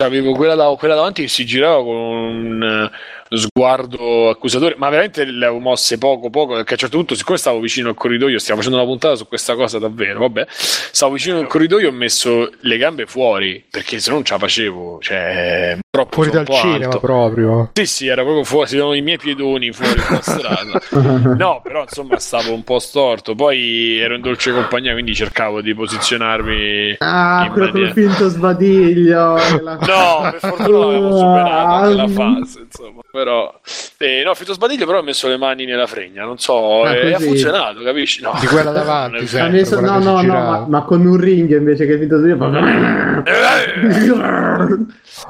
avevo 0.00 0.32
quella, 0.34 0.54
da- 0.54 0.76
quella 0.78 0.94
davanti 0.94 1.22
che 1.22 1.28
si 1.28 1.44
girava 1.44 1.82
con 1.82 1.96
un 1.96 2.90
sguardo 3.30 4.28
accusatore, 4.30 4.74
ma 4.78 4.88
veramente 4.88 5.24
le 5.24 5.46
avevo 5.46 5.60
mosse 5.60 5.98
poco 5.98 6.30
poco, 6.30 6.54
perché 6.54 6.70
a 6.70 6.72
un 6.72 6.78
certo 6.78 6.96
punto, 6.96 7.14
siccome 7.14 7.38
stavo 7.38 7.60
vicino 7.60 7.88
al 7.88 7.94
corridoio, 7.94 8.38
stiamo 8.38 8.60
facendo 8.60 8.80
una 8.80 8.88
puntata 8.88 9.14
su 9.16 9.26
questa 9.26 9.54
cosa 9.54 9.78
davvero, 9.78 10.20
vabbè, 10.20 10.46
stavo 10.48 11.12
vicino 11.14 11.38
al 11.38 11.46
corridoio 11.46 11.86
e 11.86 11.90
ho 11.90 11.94
messo 11.94 12.50
le 12.60 12.76
gambe 12.76 13.06
fuori, 13.06 13.64
perché 13.70 13.98
se 13.98 14.08
no 14.10 14.16
non 14.16 14.24
ce 14.24 14.32
la 14.34 14.38
facevo, 14.38 14.98
cioè, 15.00 15.78
troppo 15.90 16.22
Fuori 16.22 16.30
dal 16.30 16.46
cinema 16.48 16.84
alto. 16.86 17.00
proprio. 17.00 17.70
Sì, 17.72 17.86
sì, 17.86 18.06
era 18.06 18.22
proprio 18.22 18.44
fuori, 18.44 18.66
si 18.68 18.72
vedevano 18.74 18.96
i 18.96 19.02
miei 19.02 19.18
piedoni 19.18 19.72
fuori 19.72 19.94
dalla 20.00 20.20
strada. 20.22 20.80
No, 21.38 21.60
però 21.62 21.82
insomma 21.82 22.18
stavo 22.18 22.52
un 22.52 22.64
po' 22.64 22.78
storto. 22.78 23.34
Poi 23.34 23.98
ero 23.98 24.14
in 24.14 24.20
dolce 24.22 24.52
compagnia, 24.52 24.92
quindi 24.92 25.14
cercavo 25.14 25.60
di 25.60 25.74
posizionarmi. 25.74 26.96
Ah, 26.98 27.48
quello 27.52 27.70
maniera- 27.72 27.92
finto 27.92 28.28
sbadiglio. 28.28 29.34
la- 29.62 29.76
No, 29.88 30.30
per 30.30 30.38
fortuna 30.40 30.78
l'avevo 30.78 31.16
superato 31.16 31.78
quella 31.86 32.02
Ah, 32.02 32.08
fase, 32.08 32.60
insomma. 32.60 33.00
Però, 33.18 33.52
eh, 33.98 34.22
no, 34.24 34.32
Fito 34.34 34.52
Sbadiglio, 34.52 34.86
però 34.86 34.98
ho 34.98 35.02
messo 35.02 35.26
le 35.26 35.36
mani 35.36 35.64
nella 35.64 35.88
fregna, 35.88 36.24
non 36.24 36.38
so, 36.38 36.84
Ah, 36.84 36.94
e 36.94 37.14
ha 37.14 37.18
funzionato, 37.18 37.82
capisci? 37.82 38.22
No. 38.22 38.36
Di 38.38 38.46
quella 38.46 38.70
davanti, 38.70 39.26
sì. 39.26 39.38
Ha 39.40 39.48
messo- 39.48 39.76
quella 39.76 39.98
no, 39.98 40.20
no, 40.20 40.22
no, 40.22 40.32
ma, 40.34 40.66
ma 40.68 40.82
con 40.84 41.04
un 41.04 41.16
ring 41.16 41.50
invece 41.50 41.84
che 41.84 41.94
il 41.94 41.98
finto 41.98 42.18
sbadiglio. 42.20 43.24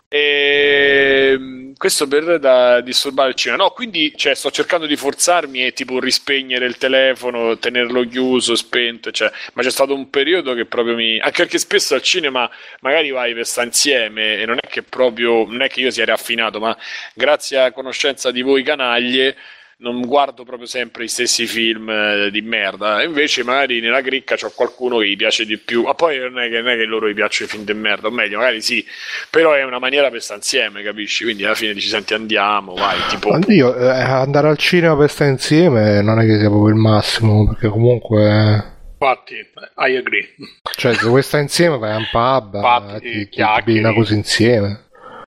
E 0.08 1.36
mm, 1.38 1.67
questo 1.78 2.08
per 2.08 2.38
da 2.40 2.80
disturbare 2.80 3.30
il 3.30 3.34
cinema. 3.36 3.62
No, 3.62 3.70
quindi 3.70 4.12
cioè, 4.16 4.34
sto 4.34 4.50
cercando 4.50 4.84
di 4.84 4.96
forzarmi 4.96 5.64
e 5.64 5.72
tipo 5.72 6.00
rispegnere 6.00 6.66
il 6.66 6.76
telefono, 6.76 7.56
tenerlo 7.58 8.06
chiuso, 8.06 8.56
spento, 8.56 9.10
cioè, 9.12 9.30
ma 9.54 9.62
c'è 9.62 9.70
stato 9.70 9.94
un 9.94 10.10
periodo 10.10 10.54
che 10.54 10.66
proprio 10.66 10.96
mi 10.96 11.18
anche 11.20 11.42
perché 11.42 11.58
spesso 11.58 11.94
al 11.94 12.02
cinema 12.02 12.50
magari 12.80 13.10
vai 13.10 13.32
per 13.32 13.46
stare 13.46 13.68
insieme 13.68 14.38
e 14.38 14.44
non 14.46 14.58
è 14.60 14.66
che 14.68 14.82
proprio 14.82 15.46
non 15.46 15.62
è 15.62 15.68
che 15.68 15.80
io 15.80 15.90
sia 15.90 16.04
raffinato, 16.04 16.58
ma 16.58 16.76
grazie 17.14 17.58
a 17.60 17.72
conoscenza 17.72 18.30
di 18.32 18.42
voi 18.42 18.62
canaglie 18.62 19.36
non 19.80 20.00
guardo 20.00 20.44
proprio 20.44 20.66
sempre 20.66 21.04
i 21.04 21.08
stessi 21.08 21.46
film 21.46 21.88
eh, 21.88 22.30
di 22.30 22.40
merda. 22.42 23.02
Invece, 23.02 23.44
magari 23.44 23.80
nella 23.80 24.00
cricca 24.00 24.36
c'ho 24.36 24.50
qualcuno 24.54 24.98
che 24.98 25.08
gli 25.08 25.16
piace 25.16 25.44
di 25.44 25.56
più. 25.58 25.82
Ma 25.82 25.94
poi 25.94 26.18
non 26.18 26.38
è 26.38 26.48
che, 26.48 26.60
non 26.60 26.70
è 26.70 26.76
che 26.76 26.84
loro 26.84 27.08
gli 27.08 27.14
piacciono 27.14 27.48
i 27.48 27.52
film 27.52 27.64
di 27.64 27.74
merda, 27.74 28.08
o 28.08 28.10
meglio, 28.10 28.38
magari 28.38 28.60
sì, 28.60 28.84
però 29.30 29.52
è 29.52 29.62
una 29.62 29.78
maniera 29.78 30.10
per 30.10 30.20
stare 30.20 30.40
insieme, 30.40 30.82
capisci? 30.82 31.24
Quindi 31.24 31.44
alla 31.44 31.54
fine 31.54 31.74
dici 31.74 31.88
senti 31.88 32.14
andiamo, 32.14 32.74
vai, 32.74 32.98
tipo 33.08 33.32
Oddio, 33.32 33.76
eh, 33.76 33.88
andare 33.88 34.48
al 34.48 34.58
cinema 34.58 34.96
per 34.96 35.10
stare 35.10 35.30
insieme 35.30 36.02
non 36.02 36.20
è 36.20 36.26
che 36.26 36.38
sia 36.38 36.48
proprio 36.48 36.74
il 36.74 36.80
massimo, 36.80 37.46
perché 37.46 37.68
comunque... 37.68 38.76
Infatti, 39.00 39.34
I 39.34 39.96
agree. 39.96 40.34
Cioè, 40.74 40.92
se 40.94 41.06
vuoi 41.06 41.22
stare 41.22 41.44
insieme 41.44 41.78
vai 41.78 41.92
a 41.92 41.98
un 41.98 42.08
pub, 42.10 42.54
Infatti, 42.54 43.06
eh, 43.06 43.28
ti, 43.28 43.62
ti 43.64 43.78
una 43.78 43.92
cosa 43.92 44.14
insieme. 44.14 44.86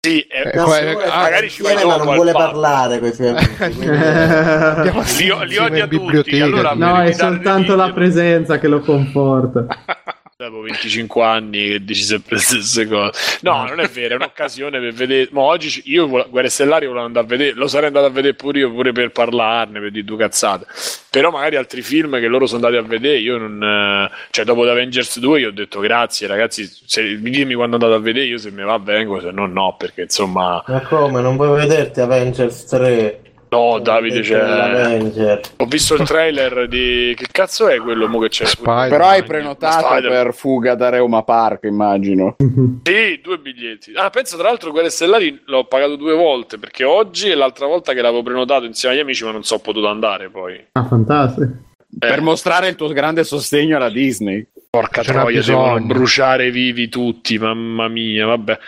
Sì, 0.09 0.19
è- 0.29 0.47
Eh, 0.47 0.51
se 0.51 0.63
vuole 0.63 1.05
ah, 1.09 1.21
magari 1.21 1.49
ci 1.49 1.61
vai 1.63 1.75
dopo 1.75 2.03
non 2.03 2.15
vuole 2.15 2.31
pub. 2.31 2.41
parlare 2.41 2.99
con 2.99 3.07
i 3.09 3.13
suoi 3.13 3.27
amici. 3.29 3.79
li, 5.23 5.47
li 5.47 5.57
odia 5.57 5.87
tutti, 5.87 6.39
allora. 6.39 6.73
No, 6.73 7.01
è 7.01 7.11
soltanto 7.11 7.75
la 7.75 7.91
presenza 7.91 8.59
che 8.59 8.67
lo 8.67 8.79
conforta. 8.81 9.65
Dopo 10.37 10.59
25 10.59 11.23
anni 11.23 11.65
che 11.69 11.85
dici 11.85 12.03
sempre 12.03 12.35
le 12.35 12.41
stesse 12.41 12.85
cose. 12.87 13.39
No, 13.43 13.63
non 13.65 13.79
è 13.79 13.87
vero, 13.87 14.15
è 14.15 14.17
un'occasione 14.17 14.81
per 14.81 14.91
vedere. 14.91 15.29
Ma 15.31 15.39
oggi 15.43 15.81
io 15.85 16.09
Guerre 16.09 16.49
Stellari 16.49 16.87
volevo 16.87 17.05
andare 17.05 17.25
a 17.25 17.29
vedere, 17.29 17.53
lo 17.53 17.67
sarei 17.69 17.87
andato 17.87 18.07
a 18.07 18.09
vedere 18.09 18.33
pure 18.33 18.59
io, 18.59 18.69
pure 18.69 18.91
per 18.91 19.11
parlarne, 19.11 19.79
per 19.79 19.91
dire 19.91 20.03
due 20.03 20.17
cazzate. 20.17 20.65
Però 21.09 21.31
magari 21.31 21.55
altri 21.55 21.81
film 21.81 22.19
che 22.19 22.27
loro 22.27 22.47
sono 22.47 22.65
andati 22.65 22.83
a 22.83 22.85
vedere, 22.85 23.19
io 23.19 23.37
non. 23.37 23.63
eh, 23.63 24.11
Cioè, 24.29 24.43
dopo 24.43 24.65
The 24.65 24.71
Avengers 24.71 25.19
2 25.19 25.39
io 25.39 25.47
ho 25.47 25.51
detto 25.51 25.79
grazie 25.79 26.27
ragazzi, 26.27 26.69
se, 26.85 27.17
ditemi 27.17 27.53
quando 27.53 27.77
andate 27.77 27.93
a 27.93 27.99
vedere, 27.99 28.25
io 28.25 28.37
se 28.37 28.51
mi 28.51 28.63
va 28.63 28.77
vengo, 28.77 29.21
se 29.21 29.31
no 29.31 29.45
no, 29.47 29.77
perché 29.77 30.01
insomma. 30.01 30.61
Ma 30.67 30.81
come, 30.81 31.21
non 31.21 31.37
vuoi 31.37 31.55
vederti 31.61 32.01
Avengers 32.01 32.65
3? 32.65 33.21
No, 33.49 33.79
Davide, 33.79 34.23
cioè, 34.23 35.39
ho 35.57 35.65
visto 35.65 35.93
il 35.95 36.03
trailer 36.03 36.67
di. 36.67 37.13
Che 37.15 37.27
cazzo 37.31 37.67
è 37.67 37.77
quello 37.79 38.07
mo 38.07 38.19
che 38.19 38.29
c'è? 38.29 38.45
Spider- 38.45 38.89
Però 38.89 39.07
hai 39.07 39.23
prenotato 39.23 39.85
Spider- 39.85 40.11
per 40.11 40.33
fuga 40.33 40.75
da 40.75 40.89
Reuma 40.89 41.23
Park, 41.23 41.63
immagino. 41.65 42.35
Sì, 42.83 43.19
due 43.23 43.37
biglietti. 43.39 43.93
Ah, 43.95 44.09
penso 44.09 44.37
tra 44.37 44.47
l'altro 44.47 44.71
Guerre 44.71 44.89
Stellari 44.89 45.41
l'ho 45.45 45.65
pagato 45.65 45.95
due 45.95 46.13
volte 46.13 46.57
perché 46.57 46.83
oggi 46.83 47.29
e 47.29 47.35
l'altra 47.35 47.65
volta 47.65 47.93
che 47.93 48.01
l'avevo 48.01 48.23
prenotato 48.23 48.65
insieme 48.65 48.95
agli 48.95 49.01
amici, 49.01 49.23
ma 49.23 49.31
non 49.31 49.43
so 49.43 49.59
potuto 49.59 49.87
andare 49.87 50.29
poi. 50.29 50.65
Ah, 50.73 50.85
fantastico. 50.85 51.43
Eh, 51.47 52.07
Per 52.07 52.21
mostrare 52.21 52.67
il 52.67 52.75
tuo 52.75 52.87
grande 52.89 53.23
sostegno 53.23 53.77
alla 53.77 53.89
Disney. 53.89 54.45
Porca 54.75 55.01
Ce 55.03 55.11
troia, 55.11 55.37
bisogno. 55.37 55.63
devono 55.63 55.85
bruciare 55.85 56.51
vivi 56.51 56.89
tutti, 56.89 57.37
mamma 57.37 57.87
mia, 57.87 58.25
vabbè. 58.25 58.59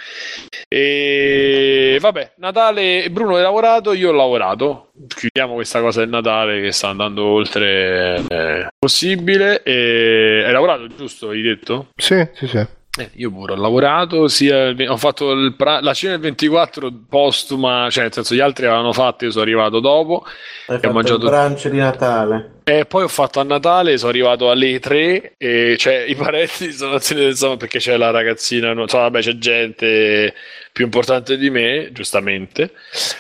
E 0.68 1.98
vabbè, 2.00 2.34
Natale, 2.38 3.10
Bruno 3.10 3.36
hai 3.36 3.42
lavorato, 3.42 3.94
io 3.94 4.10
ho 4.10 4.14
lavorato. 4.14 4.92
Chiudiamo 5.08 5.54
questa 5.56 5.80
cosa 5.82 6.00
del 6.02 6.10
Natale 6.10 6.62
che 6.62 6.72
sta 6.72 6.90
andando 6.90 7.24
oltre 7.26 8.24
eh, 8.28 8.68
possibile. 8.78 9.64
E... 9.64 10.44
Hai 10.46 10.52
lavorato, 10.52 10.88
giusto? 10.88 11.30
Hai 11.30 11.42
detto? 11.42 11.88
Sì, 11.96 12.26
sì, 12.34 12.48
sì. 12.48 12.58
Eh, 13.00 13.12
io 13.18 13.30
pure 13.32 13.54
ho 13.54 13.58
lavorato, 13.58 14.28
sia 14.28 14.74
ho 14.88 14.98
fatto 14.98 15.32
il 15.32 15.56
pra- 15.56 15.82
la 15.82 15.94
cena 15.94 16.14
del 16.14 16.22
24 16.22 16.92
postuma, 17.08 17.88
cioè 17.92 18.04
nel 18.06 18.14
senso 18.14 18.34
gli 18.34 18.40
altri 18.40 18.66
avevano 18.66 18.92
fatto, 18.92 19.26
io 19.26 19.30
sono 19.30 19.44
arrivato 19.44 19.80
dopo 19.80 20.24
Hai 20.66 20.78
ho 20.78 20.80
fatto 20.80 20.94
mangiato- 20.94 21.26
il 21.26 21.30
brunch 21.30 21.68
di 21.70 21.78
Natale. 21.78 22.52
E 22.70 22.84
poi 22.84 23.04
ho 23.04 23.08
fatto 23.08 23.40
a 23.40 23.44
Natale, 23.44 23.98
sono 23.98 24.10
arrivato 24.10 24.50
alle 24.50 24.78
3 24.82 25.36
e 25.38 25.76
cioè 25.78 26.04
i 26.06 26.16
parenti 26.16 26.72
sono 26.76 26.92
andati 26.96 27.24
insomma 27.24 27.56
perché 27.56 27.80
c'è 27.80 27.96
la 27.96 28.12
ragazzina, 28.12 28.74
non 28.74 28.90
so, 28.90 28.98
vabbè 28.98 29.22
c'è 29.22 29.38
gente 29.38 30.34
più 30.74 30.84
importante 30.86 31.38
di 31.38 31.50
me, 31.50 31.90
giustamente, 31.92 32.72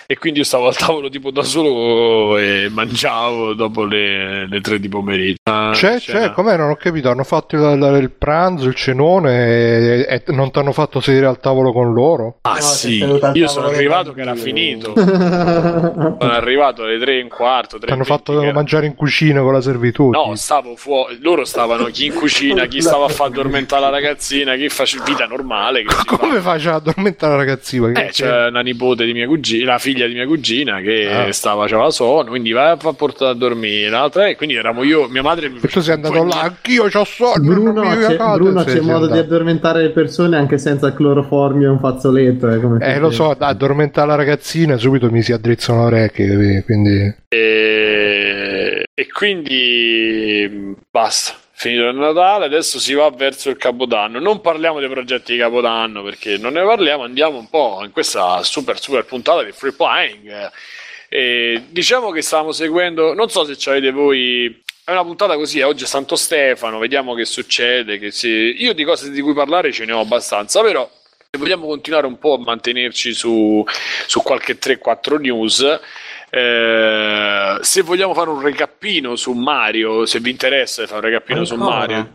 e 0.05 0.15
quindi 0.19 0.39
io 0.39 0.45
stavo 0.45 0.67
al 0.67 0.75
tavolo 0.77 1.09
tipo 1.09 1.31
da 1.31 1.41
solo 1.41 2.37
e 2.37 2.67
mangiavo 2.69 3.53
dopo 3.55 3.83
le, 3.83 4.47
le 4.47 4.61
3 4.61 4.79
di 4.79 4.87
pomeriggio. 4.89 5.37
Ah, 5.49 5.71
C'è, 5.73 5.99
cena. 5.99 6.19
c'è, 6.27 6.33
com'è? 6.33 6.55
Non 6.55 6.69
ho 6.69 6.75
capito. 6.75 7.09
Hanno 7.09 7.23
fatto 7.23 7.55
il, 7.55 7.99
il- 7.99 8.11
pranzo, 8.11 8.67
il 8.67 8.75
cenone 8.75 10.05
e, 10.05 10.05
e 10.07 10.23
non 10.33 10.51
ti 10.51 10.59
hanno 10.59 10.71
fatto 10.71 10.99
sedere 10.99 11.25
al 11.25 11.39
tavolo 11.39 11.71
con 11.71 11.93
loro? 11.93 12.37
Ah 12.41 12.55
No, 12.55 12.59
sì, 12.61 13.03
io 13.33 13.47
sono 13.47 13.67
arrivato 13.69 14.13
che 14.13 14.21
era 14.21 14.35
finito. 14.35 14.93
Sono 14.97 16.17
arrivato 16.19 16.83
alle 16.83 16.99
3 16.99 17.17
e 17.17 17.21
un 17.23 17.29
quarto, 17.29 17.77
3 17.77 17.87
Ti 17.87 17.93
hanno 17.93 18.03
fatto 18.03 18.33
mangiare 18.51 18.85
in 18.85 18.93
cucina 18.93 19.36
con 19.41 19.53
la 19.53 19.61
servitù. 19.61 20.09
No, 20.09 20.33
stavo 20.35 20.75
fuori, 20.75 21.17
loro 21.21 21.45
stavano 21.45 21.85
chi 21.85 22.05
in 22.07 22.13
cucina, 22.13 22.65
chi 22.65 22.81
stava 22.81 23.05
a 23.05 23.09
far 23.09 23.27
addormentare 23.27 23.81
la 23.81 23.89
ragazzina, 23.89 24.55
chi 24.55 24.69
faceva 24.69 25.03
vita 25.03 25.25
normale. 25.25 25.83
Come 26.05 26.39
faccia 26.39 26.73
a 26.73 26.75
addormentare 26.75 27.33
la 27.33 27.37
ragazzina? 27.39 27.91
Eh, 27.91 28.09
c'è 28.11 28.47
una 28.47 28.61
nipote 28.61 29.05
di 29.05 29.13
mia 29.13 29.27
cugina, 29.27 29.73
la 29.73 29.77
figlia 29.79 30.07
di 30.07 30.13
mia 30.13 30.25
cugina 30.25 30.79
che 30.81 31.07
Ah. 31.07 31.31
stava, 31.31 31.65
c'aveva 31.67 31.89
sonno, 31.91 32.29
quindi 32.29 32.51
vai 32.51 32.71
a 32.71 32.77
portare 32.77 33.31
a 33.31 33.33
dormire. 33.33 33.89
L'altra, 33.89 34.27
e 34.27 34.35
quindi 34.35 34.55
eravamo 34.55 34.83
io, 34.83 35.07
mia 35.07 35.21
madre 35.21 35.49
mi 35.49 35.59
E 35.61 35.67
tu 35.67 35.79
sei 35.81 35.93
andato 35.95 36.23
là, 36.23 36.41
anch'io 36.41 36.85
c'ho 36.85 37.03
sonno. 37.03 37.39
Bruno, 37.53 37.71
non 37.71 37.87
mi 37.87 37.95
c'è, 37.95 38.15
cagate. 38.15 38.37
Bruno 38.39 38.63
c'è 38.63 38.79
modo 38.81 39.05
di 39.07 39.11
andato. 39.13 39.19
addormentare 39.33 39.81
le 39.81 39.89
persone 39.91 40.37
anche 40.37 40.57
senza 40.57 40.93
cloroformio 40.93 41.67
e 41.67 41.71
un 41.71 41.79
fazzoletto. 41.79 42.49
Eh, 42.49 42.59
come 42.59 42.79
Eh, 42.85 42.99
lo 42.99 43.11
so, 43.11 43.35
da 43.37 43.47
addormentare 43.47 44.07
la 44.07 44.15
ragazzina 44.15 44.77
subito 44.77 45.09
mi 45.11 45.21
si 45.21 45.31
addrizzano 45.33 45.89
le 45.89 45.95
orecchie, 45.95 46.63
quindi... 46.65 47.15
E, 47.29 48.46
e 48.99 49.11
quindi 49.11 50.75
basta. 50.89 51.39
Finito 51.51 51.87
il 51.87 51.95
Natale, 51.95 52.45
adesso 52.45 52.79
si 52.79 52.95
va 52.95 53.07
verso 53.11 53.51
il 53.51 53.57
Capodanno. 53.57 54.19
Non 54.19 54.41
parliamo 54.41 54.79
dei 54.79 54.89
progetti 54.89 55.33
di 55.33 55.37
Capodanno 55.37 56.01
perché 56.01 56.39
non 56.39 56.53
ne 56.53 56.63
parliamo, 56.63 57.03
andiamo 57.03 57.37
un 57.37 57.47
po' 57.47 57.81
in 57.83 57.91
questa 57.91 58.41
super 58.41 58.79
super 58.79 59.05
puntata 59.05 59.43
di 59.43 59.51
Free 59.51 59.73
Playing. 59.73 60.51
E 61.09 61.65
diciamo 61.69 62.09
che 62.09 62.23
stavamo 62.23 62.51
seguendo, 62.51 63.13
non 63.13 63.29
so 63.29 63.45
se 63.45 63.55
ci 63.55 63.69
avete 63.69 63.91
voi. 63.91 64.63
È 64.83 64.89
una 64.89 65.03
puntata 65.03 65.35
così, 65.35 65.61
oggi 65.61 65.83
è 65.83 65.87
Santo 65.87 66.15
Stefano, 66.15 66.79
vediamo 66.79 67.13
che 67.13 67.25
succede. 67.25 67.99
Che 67.99 68.09
si... 68.09 68.55
Io 68.57 68.73
di 68.73 68.83
cose 68.83 69.11
di 69.11 69.21
cui 69.21 69.33
parlare 69.33 69.71
ce 69.71 69.85
ne 69.85 69.91
ho 69.91 69.99
abbastanza, 69.99 70.61
però 70.63 70.89
se 71.29 71.37
vogliamo 71.37 71.67
continuare 71.67 72.07
un 72.07 72.17
po' 72.17 72.33
a 72.33 72.39
mantenerci 72.39 73.13
su, 73.13 73.63
su 74.07 74.21
qualche 74.23 74.57
3-4 74.57 75.19
news, 75.19 75.79
eh, 76.29 77.57
se 77.61 77.81
vogliamo 77.81 78.13
fare 78.13 78.29
un 78.29 78.41
recappino 78.41 79.15
su 79.15 79.31
Mario, 79.33 80.05
se 80.05 80.19
vi 80.19 80.29
interessa 80.31 80.85
fare 80.87 81.05
un 81.07 81.13
recappino 81.13 81.43
su 81.45 81.53
Ancora? 81.53 81.75
Mario. 81.75 82.09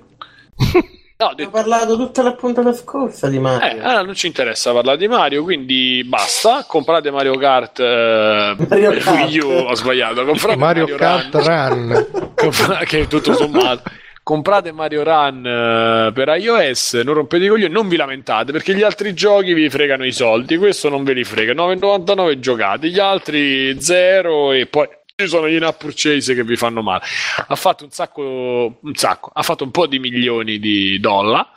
No, 1.22 1.28
ho 1.28 1.34
detto, 1.34 1.50
parlato 1.50 1.96
tutta 1.96 2.20
la 2.22 2.34
puntata 2.34 2.72
scorsa 2.72 3.28
di 3.28 3.36
eh, 3.36 3.40
Mario. 3.40 3.80
allora 3.84 4.02
non 4.02 4.14
ci 4.14 4.26
interessa 4.26 4.72
parlare 4.72 4.98
di 4.98 5.06
Mario, 5.06 5.44
quindi 5.44 6.02
basta. 6.04 6.64
Comprate 6.66 7.12
Mario 7.12 7.36
Kart. 7.36 7.78
eh, 7.78 8.56
Mario 8.68 8.90
Kart. 8.98 9.32
U, 9.36 9.46
ho 9.46 9.74
sbagliato. 9.76 10.24
Comprate 10.24 10.56
Mario 10.56 10.82
Mario, 10.82 10.96
Kart 10.96 11.32
Run. 11.34 12.06
Run. 12.34 12.82
Che 12.84 13.00
è 13.02 13.06
tutto 13.06 13.34
sommato. 13.34 13.82
Comprate 14.24 14.70
Mario 14.70 15.02
Run 15.02 15.44
eh, 15.44 16.12
per 16.12 16.28
iOS, 16.28 16.94
non 17.04 17.14
rompete 17.14 17.44
i 17.44 17.48
coglioni, 17.48 17.72
non 17.72 17.88
vi 17.88 17.96
lamentate 17.96 18.52
perché 18.52 18.72
gli 18.72 18.82
altri 18.82 19.14
giochi 19.14 19.52
vi 19.52 19.68
fregano 19.68 20.04
i 20.04 20.12
soldi, 20.12 20.56
questo 20.58 20.88
non 20.88 21.02
ve 21.02 21.12
li 21.12 21.24
frega. 21.24 21.52
9,99 21.52 22.38
giocate, 22.38 22.88
gli 22.88 23.00
altri 23.00 23.80
0 23.80 24.52
e 24.52 24.66
poi 24.66 24.88
ci 25.16 25.26
sono 25.26 25.48
gli 25.48 25.54
in-app 25.54 25.78
purchase 25.78 26.34
che 26.34 26.44
vi 26.44 26.56
fanno 26.56 26.82
male. 26.82 27.02
Ha 27.48 27.56
fatto 27.56 27.84
un 27.84 27.90
sacco, 27.90 28.78
un 28.80 28.94
sacco, 28.94 29.30
ha 29.32 29.42
fatto 29.42 29.64
un 29.64 29.70
po' 29.70 29.86
di 29.86 29.98
milioni 29.98 30.58
di 30.58 31.00
dollari 31.00 31.48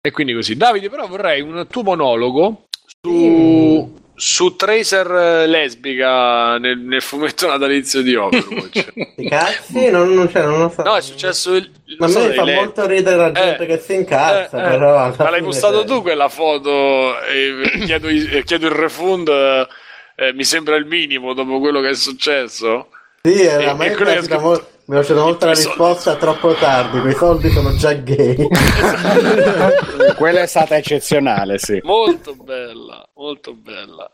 e 0.00 0.10
quindi 0.10 0.34
così. 0.34 0.56
Davide, 0.56 0.90
però 0.90 1.06
vorrei 1.06 1.40
un 1.40 1.66
tuo 1.68 1.82
monologo 1.82 2.66
su, 3.02 3.94
su 4.20 4.54
Tracer 4.54 5.10
eh, 5.10 5.46
lesbica 5.46 6.58
nel, 6.58 6.78
nel 6.78 7.00
fumetto 7.00 7.46
natalizio 7.46 8.02
di 8.02 8.14
Overwatch. 8.14 8.92
Cazzi? 9.28 9.90
Non, 9.90 10.12
non, 10.12 10.28
cioè, 10.30 10.42
non 10.44 10.58
lo 10.60 10.68
so. 10.68 10.82
No, 10.82 10.94
è 10.96 11.00
successo 11.00 11.54
il. 11.54 11.70
Ma 11.98 12.04
a 12.06 12.08
so 12.10 12.18
me 12.20 12.26
se 12.28 12.34
fa 12.34 12.44
lei- 12.44 12.54
molto 12.54 12.86
ridere 12.86 13.16
la 13.16 13.32
gente 13.32 13.62
Eh, 13.62 13.66
che 13.66 13.78
si 13.78 13.94
incazza, 13.94 14.62
eh, 14.62 14.66
eh. 14.66 14.68
però... 14.76 15.14
Ma 15.16 15.30
l'hai 15.30 15.42
postato 15.42 15.80
se- 15.80 15.86
tu 15.86 16.02
quella 16.02 16.28
foto 16.28 17.18
e 17.22 17.80
chiedo, 17.86 18.08
e 18.08 18.42
chiedo 18.44 18.66
il 18.66 18.72
refund. 18.72 19.28
eh, 19.28 20.32
mi 20.34 20.44
sembra 20.44 20.76
il 20.76 20.84
minimo 20.84 21.32
dopo 21.32 21.58
quello 21.58 21.80
che 21.80 21.88
è 21.88 21.94
successo. 21.94 22.88
Sì, 23.22 23.32
E- 23.40 23.46
era 23.46 23.70
e 23.70 23.74
me 23.74 23.94
quello 23.94 24.22
scritto- 24.22 24.40
mo- 24.40 24.66
mi 24.90 24.96
è 24.96 24.98
piaciuta 24.98 25.22
molto 25.22 25.46
la 25.46 25.52
risposta 25.52 26.16
troppo 26.16 26.52
tardi, 26.54 26.98
quei 26.98 27.14
soldi 27.14 27.48
sono 27.50 27.72
già 27.76 27.92
gay. 27.92 28.34
Quella 30.18 30.40
è 30.40 30.46
stata 30.46 30.76
eccezionale, 30.76 31.58
sì. 31.58 31.78
Molto 31.84 32.34
bella, 32.34 33.08
molto 33.14 33.54
bella. 33.54 34.10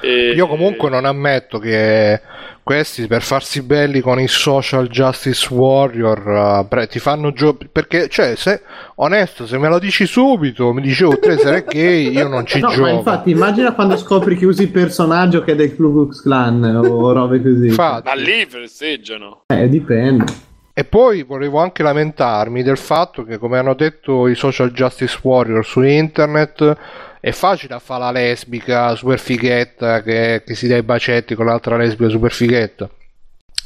E- 0.00 0.32
Io 0.32 0.46
comunque 0.46 0.88
non 0.88 1.04
ammetto 1.04 1.58
che 1.58 2.22
questi 2.62 3.06
per 3.06 3.22
farsi 3.22 3.62
belli 3.62 4.00
con 4.00 4.20
i 4.20 4.28
social 4.28 4.88
justice 4.88 5.52
warrior 5.52 6.66
pre- 6.68 6.86
ti 6.86 6.98
fanno 6.98 7.32
gio- 7.32 7.58
perché 7.70 8.08
cioè 8.08 8.36
se 8.36 8.62
onesto 8.96 9.46
se 9.46 9.58
me 9.58 9.68
lo 9.68 9.78
dici 9.78 10.06
subito 10.06 10.72
mi 10.72 10.80
dicevo 10.80 11.18
tre 11.18 11.34
è 11.34 11.64
gay 11.64 12.10
io 12.12 12.28
non 12.28 12.46
ci 12.46 12.60
No, 12.60 12.68
gioco 12.68 12.82
ma 12.82 12.90
infatti 12.90 13.30
immagina 13.30 13.72
quando 13.72 13.96
scopri 13.96 14.36
che 14.36 14.46
usi 14.46 14.62
il 14.62 14.70
personaggio 14.70 15.42
che 15.42 15.52
è 15.52 15.54
del 15.56 15.74
Ku 15.74 15.90
Klux 15.92 16.22
Klan 16.22 16.62
o 16.64 17.12
robe 17.12 17.42
così. 17.42 17.68
Infatti. 17.68 18.08
Ma 18.08 18.14
lì 18.14 18.46
festeggiano. 18.48 19.42
Eh, 19.46 19.68
dipende. 19.68 20.24
E 20.74 20.84
poi 20.84 21.22
volevo 21.22 21.60
anche 21.60 21.82
lamentarmi 21.82 22.62
del 22.62 22.78
fatto 22.78 23.24
che, 23.24 23.36
come 23.36 23.58
hanno 23.58 23.74
detto 23.74 24.26
i 24.26 24.34
social 24.34 24.70
justice 24.72 25.18
warrior 25.22 25.64
su 25.64 25.82
internet, 25.82 26.76
è 27.24 27.30
facile 27.30 27.74
a 27.74 27.78
fare 27.78 28.00
la 28.02 28.10
lesbica 28.10 28.96
super 28.96 29.16
fighetta 29.16 30.02
che, 30.02 30.42
che 30.44 30.54
si 30.56 30.66
dà 30.66 30.76
i 30.76 30.82
bacetti 30.82 31.36
con 31.36 31.46
l'altra 31.46 31.76
lesbica 31.76 32.10
super 32.10 32.32
fighetta. 32.32 32.90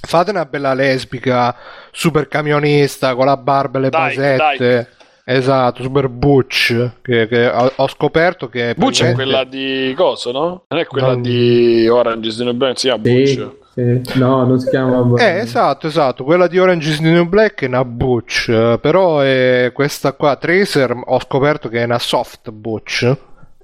Fate 0.06 0.30
una 0.30 0.44
bella 0.44 0.74
lesbica 0.74 1.56
super 1.90 2.28
camionista 2.28 3.14
con 3.14 3.24
la 3.24 3.38
barba 3.38 3.78
e 3.78 3.80
le 3.80 3.88
Dai, 3.88 4.14
basette. 4.14 4.88
Esatto, 5.24 5.82
super 5.82 6.08
butch. 6.08 6.90
Che, 7.00 7.26
che 7.28 7.46
ho, 7.46 7.72
ho 7.76 7.88
scoperto 7.88 8.50
che. 8.50 8.74
Butch 8.76 9.02
è 9.04 9.14
quella 9.14 9.44
di 9.44 9.94
Coso, 9.96 10.32
no? 10.32 10.64
Non 10.68 10.78
è 10.78 10.84
quella 10.84 11.12
Non- 11.12 11.22
di 11.22 11.88
Orange 11.88 12.28
is 12.28 12.36
the 12.36 12.44
New 12.44 12.52
Black, 12.52 12.78
si 12.78 12.88
chiama 12.88 13.02
Sì, 13.04 13.10
Butch. 13.34 13.50
sì. 13.72 14.18
No, 14.18 14.44
non 14.44 14.60
si 14.60 14.68
chiama. 14.68 15.02
Eh, 15.18 15.38
esatto, 15.38 15.86
esatto, 15.86 16.24
quella 16.24 16.46
di 16.46 16.58
Orange 16.58 16.90
is 16.90 16.98
the 16.98 17.08
New 17.08 17.24
Black 17.24 17.62
è 17.62 17.66
una 17.68 17.84
butch, 17.86 18.48
eh, 18.50 18.78
però 18.80 19.20
è 19.20 19.70
questa 19.72 20.12
qua, 20.12 20.36
Tracer, 20.36 20.94
ho 21.04 21.18
scoperto 21.20 21.70
che 21.70 21.80
è 21.80 21.84
una 21.84 21.98
soft 21.98 22.50
butch. 22.50 23.16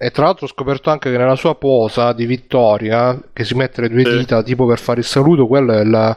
E 0.03 0.11
tra 0.11 0.25
l'altro 0.25 0.47
ho 0.47 0.49
scoperto 0.49 0.91
anche 0.91 1.11
che 1.13 1.17
nella 1.17 1.37
sua 1.37 1.55
posa 1.55 2.13
di 2.13 2.27
vittoria, 2.27 3.17
che 3.33 3.45
si 3.45 3.55
mette 3.55 3.83
le 3.83 3.89
due 3.89 4.05
Sì. 4.05 4.17
dita 4.19 4.43
tipo 4.43 4.67
per 4.67 4.79
fare 4.81 4.99
il 5.01 5.07
saluto, 5.07 5.47
quello 5.47 5.73
è, 5.73 5.85
la- 5.85 6.17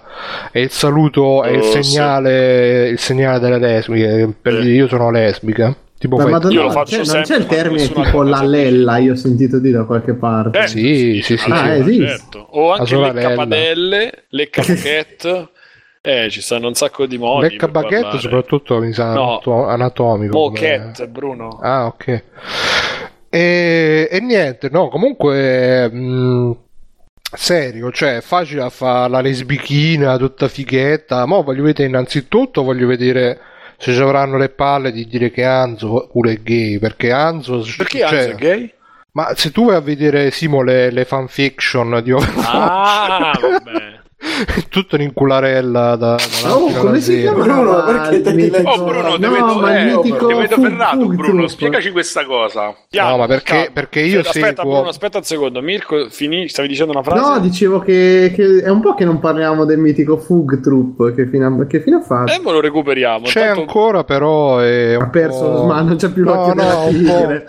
è 0.52 0.58
il 0.60 0.72
saluto, 0.72 1.44
è 1.44 1.52
il 1.52 1.60
Oh, 1.60 1.62
sì. 1.62 1.84
segnale, 1.84 2.88
il 2.90 2.98
segnale 3.00 3.40
delle 3.40 3.60
lesbiche, 3.60 4.34
per 4.42 4.54
Sì. 4.56 4.62
dire 4.62 4.74
io 4.74 4.88
sono 4.88 5.12
lesbica. 5.12 5.76
Tipo 5.98 6.18
Ma 6.18 6.26
madonna, 6.28 6.54
Io 6.54 6.64
lo 6.64 6.72
faccio 6.72 7.04
cioè, 7.04 7.14
non 7.16 7.24
c'è 7.24 7.38
il 7.38 7.46
termine 7.46 7.88
tipo 7.88 8.02
cosa 8.02 8.30
la 8.30 8.38
si 8.38 8.46
lella, 8.48 8.98
io 8.98 9.14
ho 9.14 9.16
sentito 9.16 9.60
dire 9.60 9.78
da 9.78 9.84
qualche 9.86 10.14
parte. 10.14 10.60
Eh, 10.64 10.68
Sì, 10.68 11.22
sì, 11.22 11.22
sì, 11.22 11.38
sì. 11.38 11.52
Ah, 11.52 11.74
esiste. 11.76 12.08
certo. 12.08 12.46
O 12.52 12.72
anche 12.74 12.96
le 12.98 13.14
capadelle, 13.14 14.24
le 14.30 14.50
capochette. 14.52 15.50
Eh, 16.02 16.30
ci 16.30 16.42
stanno 16.42 16.68
un 16.68 16.74
sacco 16.74 17.06
di 17.06 17.18
modi. 17.18 17.48
Becca 17.50 17.68
baguette 17.68 18.18
soprattutto 18.20 18.80
mi 18.80 18.94
sa 18.94 19.14
No. 19.14 19.30
anato- 19.30 19.66
anatomico. 19.68 20.38
Moquette, 20.38 21.08
Bruno. 21.08 21.60
Ah, 21.62 21.86
ok. 21.86 22.24
E, 23.38 24.08
e 24.10 24.20
niente, 24.22 24.70
no, 24.72 24.88
comunque. 24.90 25.90
mh, 25.92 26.58
serio, 27.36 27.92
cioè, 27.92 28.18
è 28.18 28.22
facile 28.22 28.62
a 28.62 28.70
fare 28.70 29.10
la 29.10 29.20
lesbichina 29.20 30.18
tutta 30.18 30.48
fighetta. 30.48 31.26
Ma 31.26 31.42
voglio 31.42 31.64
vedere 31.64 31.90
innanzitutto, 31.90 32.64
voglio 32.64 32.88
vedere 32.88 33.40
se 33.78 33.92
ci 33.94 34.00
avranno 34.00 34.38
le 34.38 34.50
palle 34.50 34.92
di 34.94 35.06
dire 35.06 35.32
che 35.32 35.44
Anzo 35.44 36.08
pure 36.12 36.34
è 36.34 36.38
gay. 36.38 36.80
Perché 36.80 37.12
Anzo. 37.12 37.64
Perché 37.78 38.00
cioè, 38.00 38.18
Anzo 38.20 38.30
è 38.30 38.36
gay? 38.36 38.74
Ma 39.12 39.34
se 39.36 39.52
tu 39.52 39.66
vai 39.66 39.76
a 39.76 39.82
vedere 39.82 40.32
Simo 40.32 40.62
le, 40.62 40.92
le 40.92 41.06
fanfiction 41.06 42.02
di 42.04 42.12
Overwatch, 42.12 42.48
Ah, 42.50 43.32
vabbè. 43.42 44.04
tutto 44.70 44.96
un'incularella 44.96 45.96
da, 45.96 46.16
da 46.16 46.56
Oh, 46.56 46.72
come 46.72 47.00
si 47.00 47.22
chiama? 47.22 47.44
Bruno, 47.44 47.84
perché 47.84 48.22
te 48.22 48.32
li 48.32 48.50
leggi? 48.50 48.66
Oh 48.66 48.84
Bruno, 48.84 49.18
te 49.18 49.28
no, 49.28 49.32
vedo, 49.32 49.60
ma 49.60 49.80
il 49.80 49.88
eh, 49.88 49.96
mitico 49.96 50.28
ti 50.28 50.34
vedo 50.34 50.56
ferrato 50.58 51.08
Bruno, 51.08 51.48
spiegaci 51.48 51.92
questa 51.92 52.26
cosa. 52.26 52.76
No, 52.92 53.18
ma 53.18 53.28
perché- 53.28 53.70
perché 53.72 54.02
io 54.02 54.22
aspetta, 54.22 54.62
seguo- 54.62 54.74
Bruno, 54.74 54.90
aspetta 54.90 55.18
un 55.18 55.24
secondo. 55.24 55.62
Mirko, 55.62 56.08
finì, 56.10 56.48
stavi 56.48 56.68
dicendo 56.68 56.92
una 56.92 57.04
frase? 57.04 57.22
No, 57.22 57.40
dicevo 57.40 57.80
che, 57.80 58.32
che 58.36 58.62
è 58.64 58.70
un 58.70 58.82
po' 58.82 58.94
che 58.96 59.06
non 59.06 59.20
parliamo 59.20 59.66
del 59.66 59.78
mitico 59.80 60.18
Fug 60.18 60.60
Troop. 60.62 61.14
Che 61.14 61.28
fine 61.28 61.46
ha, 61.46 61.66
che 61.68 61.82
fine 61.82 61.98
ha 61.98 62.02
fatto? 62.02 62.32
Eh, 62.32 62.40
ma 62.40 62.52
lo 62.52 62.62
recuperiamo. 62.62 63.26
C'è 63.26 63.46
Tanto- 63.46 63.62
ancora, 63.62 64.04
però. 64.04 64.60
È 64.60 64.96
un 64.96 65.04
ha 65.04 65.10
perso, 65.10 65.40
po'... 65.52 65.64
ma 65.66 65.82
non 65.82 65.96
c'è 65.96 66.10
più 66.10 66.24
No, 66.24 66.34
l'occhio 66.34 66.54
no, 66.54 66.86
un 66.88 67.44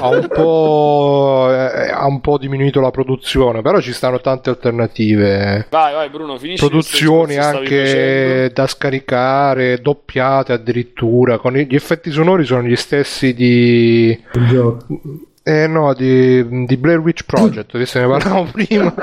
ha 0.00 0.08
un 0.08 0.28
po' 0.28 1.48
eh, 1.50 1.90
ha 1.90 2.06
un 2.06 2.20
po' 2.20 2.38
diminuito 2.38 2.80
la 2.80 2.90
produzione, 2.90 3.62
però 3.62 3.80
ci 3.80 3.92
stanno 3.92 4.20
tante 4.20 4.50
alternative. 4.50 5.66
Vai, 5.70 5.94
vai, 5.94 6.08
Bruno, 6.08 6.19
Bruno, 6.20 6.36
finisci 6.36 6.66
produzioni 6.66 7.38
anche 7.38 8.50
da 8.52 8.66
scaricare, 8.66 9.80
doppiate 9.80 10.52
addirittura, 10.52 11.38
con 11.38 11.54
gli 11.54 11.74
effetti 11.74 12.10
sonori 12.10 12.44
sono 12.44 12.62
gli 12.62 12.76
stessi 12.76 13.32
di... 13.32 14.10
Eh 15.42 15.66
no, 15.66 15.94
di, 15.94 16.66
di 16.66 16.76
Blair 16.76 16.98
Witch 16.98 17.24
Project, 17.24 17.72
che 17.72 17.98
ne 17.98 18.06
parlavamo 18.06 18.50
prima. 18.52 18.94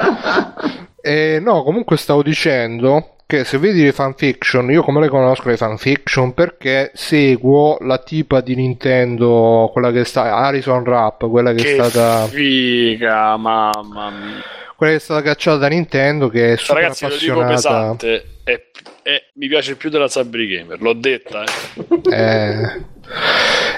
Eh, 1.02 1.40
no, 1.42 1.64
comunque 1.64 1.98
stavo 1.98 2.22
dicendo 2.22 3.16
che 3.26 3.44
se 3.46 3.58
vedi 3.58 3.82
le 3.82 3.94
fanfiction, 3.94 4.70
io 4.70 4.84
come 4.84 5.02
le 5.02 5.10
conosco 5.10 5.50
le 5.50 5.58
fanfiction 5.58 6.36
perché 6.36 6.92
seguo 6.94 7.78
la 7.82 7.98
tipa 7.98 8.42
di 8.42 8.54
Nintendo, 8.54 9.72
quella 9.74 9.92
che 9.92 10.06
sta, 10.06 10.36
Harrison 10.36 10.84
Rapp, 10.84 11.26
quella 11.26 11.52
che, 11.52 11.64
Che 11.64 11.76
è 11.76 11.84
stata... 11.84 12.28
figa, 12.28 13.36
mamma 13.38 14.12
mia. 14.12 14.66
Quella 14.78 14.92
che 14.94 14.98
è 15.00 15.02
stata 15.02 15.22
cacciata 15.22 15.58
da 15.58 15.68
Nintendo 15.68 16.30
che 16.30 16.54
è 16.54 16.58
super 16.58 16.82
Ragazzi, 16.84 17.08
lo 17.08 17.18
dico 17.18 17.42
appassionata 17.42 17.96
pesante. 17.96 18.26
È, 18.44 18.62
è- 19.02 19.24
mi 19.34 19.48
piace 19.48 19.76
più 19.76 19.90
della 19.90 20.08
Sabri 20.08 20.48
Gamer, 20.48 20.80
l'ho 20.82 20.94
detta. 20.94 21.44
Eh. 21.44 22.14
eh, 22.14 22.86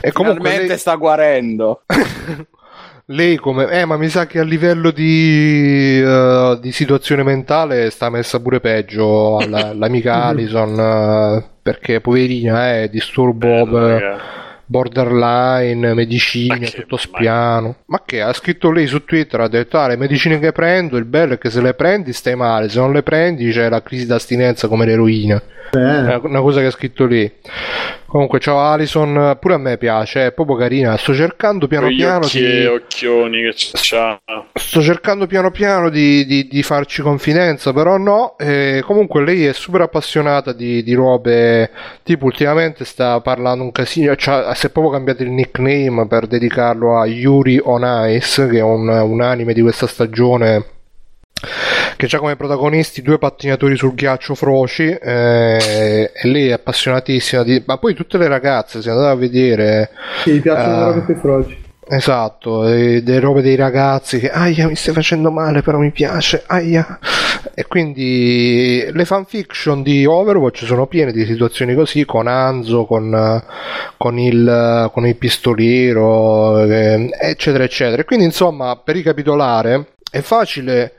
e 0.01 0.11
comunque 0.11 0.39
Finalmente 0.41 0.67
lei, 0.67 0.77
sta 0.77 0.95
guarendo. 0.95 1.83
lei 3.11 3.37
come 3.37 3.67
eh 3.71 3.85
ma 3.85 3.97
mi 3.97 4.07
sa 4.09 4.27
che 4.27 4.37
a 4.39 4.43
livello 4.43 4.91
di, 4.91 5.99
eh, 5.99 6.57
di 6.61 6.71
situazione 6.71 7.23
mentale 7.23 7.89
sta 7.89 8.09
messa 8.09 8.39
pure 8.39 8.59
peggio 8.59 9.37
alla- 9.37 9.73
l'amica 9.73 10.25
Alison 10.25 10.79
eh, 10.79 11.49
perché 11.61 12.01
poverina 12.01 12.73
è 12.75 12.89
disturbo 12.89 13.47
Bello, 13.47 13.87
eh, 13.87 13.99
raga. 13.99 14.21
Borderline 14.69 15.95
medicine 15.95 16.69
tutto 16.69 16.95
spiano 16.95 17.77
ma 17.87 18.03
che 18.05 18.21
ha 18.21 18.31
scritto 18.33 18.69
lei 18.69 18.85
su 18.85 19.03
Twitter 19.03 19.41
ha 19.41 19.47
detto 19.47 19.79
ah 19.79 19.87
le 19.87 19.97
medicine 19.97 20.37
che 20.37 20.51
prendo 20.51 20.95
il 20.97 21.05
bello 21.05 21.33
è 21.33 21.37
che 21.39 21.49
se 21.49 21.59
le 21.59 21.73
prendi 21.73 22.13
stai 22.13 22.35
male 22.35 22.69
se 22.69 22.77
non 22.79 22.93
le 22.93 23.01
prendi 23.01 23.49
c'è 23.51 23.67
la 23.67 23.81
crisi 23.81 24.05
d'astinenza 24.05 24.67
come 24.67 24.85
l'eroina. 24.85 25.41
È 25.71 26.19
una 26.23 26.41
cosa 26.41 26.61
che 26.61 26.67
ha 26.67 26.71
scritto 26.71 27.05
lì. 27.05 27.31
Comunque, 28.09 28.39
ciao 28.39 28.57
Alison, 28.57 29.37
pure 29.39 29.53
a 29.53 29.57
me 29.59 29.77
piace, 29.77 30.25
è 30.25 30.31
proprio 30.31 30.55
carina. 30.55 30.97
Sto 30.97 31.13
cercando 31.13 31.67
piano 31.67 31.85
Quegli 31.85 31.97
piano 31.97 32.25
occhi 32.25 32.39
di. 32.41 32.65
occhioni 32.65 33.41
che 33.43 33.53
c'ha. 33.55 34.19
Sto 34.51 34.81
cercando 34.81 35.27
piano 35.27 35.51
piano 35.51 35.89
di, 35.89 36.25
di- 36.25 36.47
di 36.47 36.63
farci 36.63 37.03
confidenza, 37.03 37.71
però 37.71 37.97
no. 37.97 38.35
E 38.39 38.81
comunque 38.83 39.23
lei 39.23 39.45
è 39.45 39.53
super 39.53 39.81
appassionata 39.81 40.53
di, 40.53 40.81
di 40.81 40.93
robe. 40.95 41.69
Tipo, 42.01 42.25
ultimamente 42.25 42.83
sta 42.83 43.21
parlando 43.21 43.63
un 43.63 43.71
casino. 43.71 44.15
Cioè, 44.15 44.55
si 44.55 44.65
è 44.65 44.69
proprio 44.71 44.93
cambiato 44.93 45.21
il 45.21 45.29
nickname 45.29 46.07
per 46.07 46.25
dedicarlo 46.25 46.97
a 46.99 47.05
Yuri 47.05 47.59
on 47.63 47.83
Ice, 48.09 48.47
che 48.47 48.57
è 48.57 48.63
un, 48.63 48.87
un 48.87 49.21
anime 49.21 49.53
di 49.53 49.61
questa 49.61 49.85
stagione 49.85 50.65
che 51.95 52.07
ha 52.15 52.19
come 52.19 52.35
protagonisti 52.35 53.01
due 53.01 53.17
pattinatori 53.17 53.75
sul 53.75 53.93
ghiaccio 53.93 54.35
froci 54.35 54.87
eh, 54.89 56.11
e 56.13 56.27
lei 56.27 56.47
è 56.49 56.53
appassionatissima 56.53 57.43
di... 57.43 57.61
ma 57.65 57.77
poi 57.77 57.93
tutte 57.93 58.17
le 58.17 58.27
ragazze 58.27 58.81
se 58.81 58.89
andate 58.89 59.09
a 59.09 59.15
vedere 59.15 59.89
Sì, 60.23 60.31
mi 60.33 60.39
piacciono 60.39 60.85
Ah. 60.89 61.03
le 61.07 61.15
froci. 61.15 61.57
esatto 61.87 62.67
e 62.67 63.01
delle 63.03 63.19
robe 63.19 63.41
dei 63.41 63.55
ragazzi 63.55 64.19
che 64.19 64.29
aia 64.29 64.67
mi 64.67 64.75
stai 64.75 64.93
facendo 64.93 65.31
male 65.31 65.61
però 65.61 65.77
mi 65.79 65.91
piace 65.91 66.43
aia 66.45 66.99
e 67.53 67.65
quindi 67.67 68.85
le 68.91 69.05
fanfiction 69.05 69.81
di 69.81 70.05
Overwatch 70.05 70.65
sono 70.65 70.87
piene 70.87 71.11
di 71.11 71.25
situazioni 71.25 71.73
così 71.73 72.05
con 72.05 72.27
Anzo 72.27 72.85
con, 72.85 73.13
eh, 73.13 73.43
con 73.97 74.19
il, 74.19 74.89
con 74.93 75.05
il 75.07 75.15
pistoliero 75.15 76.61
eh, 76.63 77.09
eccetera 77.19 77.63
eccetera 77.63 78.01
E 78.01 78.05
quindi 78.05 78.25
insomma 78.25 78.75
per 78.77 78.95
ricapitolare 78.95 79.87
è 80.11 80.19
facile 80.21 80.93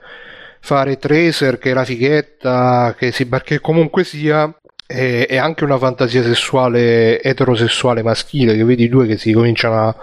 fare 0.60 0.98
Tracer 0.98 1.58
che 1.58 1.70
è 1.70 1.74
la 1.74 1.84
fighetta 1.84 2.94
che 2.96 3.12
si 3.12 3.26
perché 3.26 3.60
comunque 3.60 4.04
sia 4.04 4.52
è, 4.90 5.26
è 5.28 5.36
anche 5.36 5.62
una 5.62 5.78
fantasia 5.78 6.22
sessuale 6.22 7.22
eterosessuale 7.22 8.02
maschile 8.02 8.56
che 8.56 8.64
vedi 8.64 8.84
i 8.84 8.88
due 8.88 9.06
che 9.06 9.16
si 9.16 9.32
cominciano 9.32 9.88
a, 9.88 9.96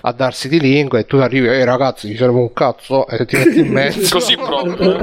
a 0.00 0.12
darsi 0.12 0.48
di 0.48 0.58
lingua 0.58 0.98
e 0.98 1.06
tu 1.06 1.16
arrivi 1.16 1.46
e 1.46 1.64
ragazzi 1.64 2.08
ci 2.08 2.16
serve 2.16 2.38
un 2.38 2.52
cazzo 2.52 3.06
e 3.06 3.24
ti 3.24 3.36
metti 3.36 3.60
in 3.60 3.68
mezzo 3.68 4.18
Così 4.18 4.36
proprio. 4.36 4.98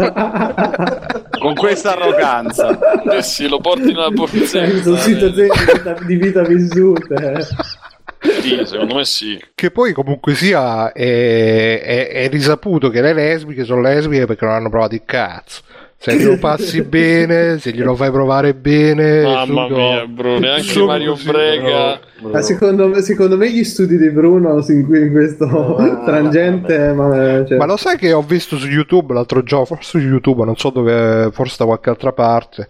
Con 1.39 1.56
questa 1.56 1.95
arroganza. 1.95 2.78
Eh 3.10 3.24
sì, 3.24 3.48
lo 3.48 3.60
porti 3.60 3.93
nella. 3.93 4.10
Sono 4.13 4.98
situazioni 4.98 5.32
di 5.32 5.72
vita, 5.74 5.93
di 6.06 6.15
vita 6.15 6.41
vissute. 6.43 7.48
Sì, 8.22 8.60
secondo 8.66 8.96
me 8.96 9.06
sì. 9.06 9.42
che 9.56 9.72
poi 9.72 9.94
comunque 9.94 10.34
sia 10.34 10.92
è, 10.92 11.82
è- 11.82 12.08
è 12.10 12.30
risaputo 12.30 12.90
che 12.90 13.02
le 13.02 13.14
lesbiche 13.14 13.64
sono 13.64 13.82
lesbiche 13.82 14.26
perché 14.26 14.46
non 14.46 14.56
hanno 14.56 14.70
provato 14.70 14.96
il 14.96 15.04
cazzo 15.06 15.62
se 16.02 16.16
glielo 16.16 16.38
passi 16.38 16.82
bene 16.84 17.58
se 17.60 17.72
glielo 17.72 17.94
fai 17.96 18.10
provare 18.12 18.54
bene 18.54 19.22
Mamma 19.24 19.46
subito- 19.46 19.76
mia, 19.76 20.06
Bruno, 20.06 20.40
neanche 20.40 20.84
Mario 20.84 21.12
così, 21.12 21.26
Brega. 21.28 22.00
Ma 22.22 22.42
secondo, 22.42 22.88
me- 22.88 23.02
secondo 23.02 23.36
me 23.38 23.50
gli 23.52 23.64
studi 23.66 23.98
di 23.98 24.10
Bruno 24.10 24.64
in, 24.68 24.88
in 24.96 25.12
questo 25.12 25.76
Ah, 25.78 26.04
tangente, 26.06 26.94
ma, 26.94 27.44
cioè, 27.46 27.58
Ma 27.58 27.66
lo 27.66 27.76
sai 27.78 27.98
che 27.98 28.12
ho 28.14 28.22
visto 28.22 28.58
su 28.58 28.68
YouTube 28.68 29.14
l'altro 29.14 29.44
giorno, 29.44 29.66
forse 29.66 29.90
su 29.90 29.98
YouTube, 30.00 30.44
non 30.46 30.56
so 30.58 30.70
dove, 30.70 31.30
forse 31.34 31.56
da 31.60 31.66
qualche 31.66 31.90
altra 31.90 32.12
parte, 32.14 32.70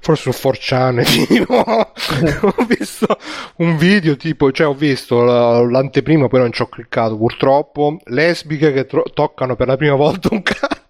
forse 0.00 0.32
su 0.32 0.48
4chan, 0.48 1.26
tipo, 1.26 1.54
ho 1.64 2.64
visto 2.66 3.18
un 3.56 3.76
video 3.76 4.16
tipo, 4.16 4.50
cioè 4.52 4.66
ho 4.66 4.74
visto 4.74 5.22
la- 5.22 5.60
l'anteprima, 5.62 6.28
poi 6.28 6.40
non 6.40 6.52
ci 6.52 6.62
ho 6.62 6.68
cliccato 6.68 7.16
purtroppo, 7.16 7.98
lesbiche 8.06 8.72
che 8.72 8.86
tro- 8.86 9.04
toccano 9.12 9.56
per 9.56 9.66
la 9.68 9.76
prima 9.76 9.94
volta 9.94 10.28
un 10.32 10.42
cazzo. 10.42 10.86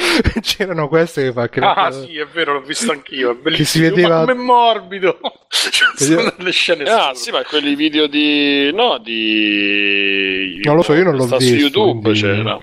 C'erano 0.40 0.88
queste 0.88 1.24
che 1.24 1.32
fa 1.32 1.48
che 1.50 1.60
Ah, 1.60 1.90
sì, 1.90 2.16
è 2.16 2.24
vero, 2.26 2.54
l'ho 2.54 2.62
visto 2.62 2.90
anch'io. 2.90 3.32
È 3.32 3.34
bellissimo. 3.34 3.66
si 3.68 3.80
vedeva- 3.80 4.24
Ma 4.24 4.32
come 4.32 4.34
morbido. 4.42 5.18
Cioè, 5.48 5.88
sono 5.94 6.32
delle 6.38 6.52
scene 6.52 6.84
Ah, 6.84 7.12
sì, 7.14 7.30
ma 7.30 7.42
quelli 7.42 7.74
video 7.74 8.06
di. 8.06 8.70
No, 8.72 8.96
di. 8.98 10.60
Non 10.62 10.76
lo 10.76 10.82
so, 10.82 10.94
io 10.94 11.04
non 11.04 11.16
l'ho 11.16 11.26
Sta 11.26 11.36
visto, 11.36 11.54
su 11.54 11.60
YouTube 11.60 12.00
quindi- 12.00 12.20
c'era. 12.20 12.62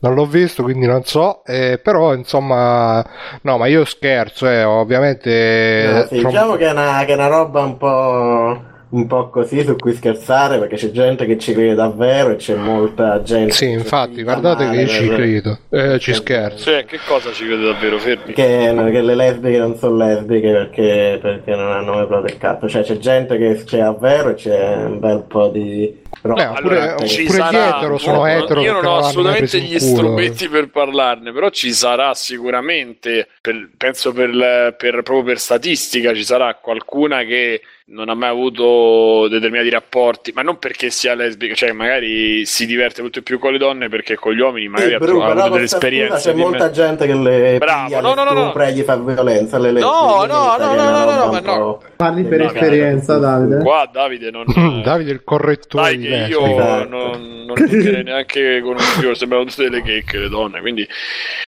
Non 0.00 0.14
l'ho 0.14 0.26
visto, 0.26 0.62
quindi 0.62 0.86
non 0.86 1.02
so, 1.04 1.44
eh, 1.44 1.80
però 1.82 2.14
insomma, 2.14 3.04
no, 3.42 3.58
ma 3.58 3.66
io 3.66 3.84
scherzo, 3.84 4.48
eh, 4.48 4.62
ovviamente... 4.62 5.90
No, 5.92 6.06
sì, 6.06 6.20
from- 6.20 6.30
diciamo 6.30 6.54
che 6.54 6.66
è, 6.66 6.70
una, 6.70 7.04
che 7.04 7.12
è 7.12 7.14
una 7.14 7.26
roba 7.26 7.62
un 7.62 7.76
po', 7.76 8.62
un 8.90 9.06
po' 9.06 9.28
così 9.28 9.62
su 9.64 9.76
cui 9.76 9.92
scherzare 9.92 10.58
perché 10.58 10.76
c'è 10.76 10.90
gente 10.90 11.26
che 11.26 11.36
ci 11.38 11.52
crede 11.52 11.74
davvero 11.74 12.30
e 12.30 12.36
c'è 12.36 12.54
molta 12.54 13.22
gente 13.22 13.52
Sì, 13.52 13.68
infatti, 13.70 14.22
guardate 14.22 14.70
che 14.70 14.76
io 14.80 14.86
ci 14.86 15.08
credo, 15.08 15.58
eh, 15.70 15.98
ci 15.98 16.14
scherzo. 16.14 16.64
Cioè, 16.70 16.84
che 16.86 16.98
cosa 17.06 17.30
ci 17.32 17.44
crede 17.44 17.64
davvero? 17.64 17.98
Fermi. 17.98 18.32
Che, 18.32 18.74
che 18.90 19.02
le 19.02 19.14
lesbiche 19.14 19.58
non 19.58 19.76
sono 19.76 19.96
lesbiche 19.96 20.50
perché, 20.50 21.18
perché 21.20 21.54
non 21.54 21.70
hanno 21.70 21.94
mai 21.94 22.06
provato 22.06 22.26
il 22.32 22.38
cazzo. 22.38 22.68
Cioè, 22.68 22.82
c'è 22.82 22.96
gente 22.98 23.36
che 23.36 23.62
c'è 23.64 23.78
davvero 23.78 24.30
e 24.30 24.34
c'è 24.34 24.74
un 24.84 24.98
bel 24.98 25.24
po' 25.28 25.48
di. 25.48 25.94
roba. 26.22 26.42
Eh, 26.42 26.46
oppure- 26.46 26.76
Allora, 26.78 26.92
oppure 26.92 27.08
ci 27.08 27.22
gli 27.24 27.28
sarà, 27.28 27.76
etero 27.78 27.98
sono 27.98 28.16
no, 28.18 28.26
etero 28.26 28.60
io 28.62 28.72
non 28.72 28.86
ho 28.86 28.96
assolutamente 28.98 29.60
gli 29.60 29.78
strumenti 29.78 30.48
per 30.48 30.70
parlarne, 30.70 31.30
però 31.32 31.50
ci 31.50 31.72
sarà 31.72 32.14
sicuramente, 32.14 33.28
per- 33.40 33.70
penso 33.76 34.12
per, 34.12 34.74
per- 34.78 35.02
proprio 35.02 35.22
per 35.24 35.38
statistica, 35.38 36.14
ci 36.14 36.24
sarà 36.24 36.54
qualcuna 36.54 37.22
che 37.24 37.60
non 37.90 38.10
ha 38.10 38.14
mai 38.14 38.28
avuto 38.28 39.28
determinati 39.28 39.70
rapporti, 39.70 40.32
ma 40.34 40.42
non 40.42 40.58
perché 40.58 40.90
sia 40.90 41.14
lesbica, 41.14 41.54
cioè 41.54 41.72
magari 41.72 42.44
si 42.44 42.66
diverte 42.66 43.00
molto 43.00 43.22
più 43.22 43.38
con 43.38 43.52
le 43.52 43.58
donne 43.58 43.88
perché 43.88 44.14
con 44.16 44.34
gli 44.34 44.40
uomini 44.40 44.68
magari 44.68 44.90
Sì, 44.90 44.94
ha, 44.94 44.98
avuto 44.98 45.48
delle 45.48 45.64
esperienze 45.64 46.30
C'è 46.32 46.36
molta 46.36 46.64
me- 46.66 46.70
gente 46.70 47.06
che 47.06 47.14
le 47.14 47.56
Bravo, 47.58 48.00
no, 48.00 48.08
le 48.10 48.14
no, 48.14 48.24
no, 48.24 48.52
no. 48.52 48.62
e 48.62 48.72
gli 48.72 48.82
fa 48.82 48.96
violenza 48.96 49.56
alle 49.56 49.72
lesbiche. 49.72 49.94
No, 49.94 50.14
quindi 50.16 50.32
no, 50.32 50.56
no, 50.58 50.74
no, 50.74 50.90
no, 50.90 51.14
no, 51.14 51.24
un 51.24 51.30
ma 51.30 51.40
no. 51.40 51.82
parli 51.96 52.24
per 52.24 52.40
esperienza, 52.42 53.16
Davide. 53.16 53.62
Qua 53.62 53.88
Davide 53.90 54.30
non... 54.30 54.44
Davide 54.84 55.10
il 55.10 55.24
correttore 55.24 55.96
Dai 55.96 55.98
che 55.98 56.26
io 56.28 56.40
non, 56.86 57.44
non 57.46 57.54
giocherei 57.54 58.02
neanche 58.02 58.60
con 58.60 58.72
un 58.72 58.78
fiore, 58.78 59.14
sembrano 59.14 59.44
tutte 59.44 59.62
delle 59.62 59.82
checche 59.82 60.18
le 60.18 60.28
donne, 60.28 60.60
quindi 60.60 60.86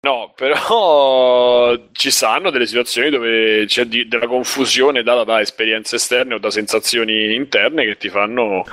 no, 0.01 0.33
però 0.35 1.75
ci 1.93 2.11
saranno 2.11 2.49
delle 2.49 2.65
situazioni 2.65 3.09
dove 3.09 3.63
c'è 3.67 3.85
di- 3.85 4.07
della 4.07 4.27
confusione 4.27 5.01
data 5.01 5.23
da 5.23 5.39
esperienze 5.39 5.95
esterne 5.95 6.23
o 6.33 6.37
da 6.39 6.49
sensazioni 6.49 7.33
interne 7.35 7.85
che 7.85 7.97
ti 7.97 8.09
fanno 8.09 8.63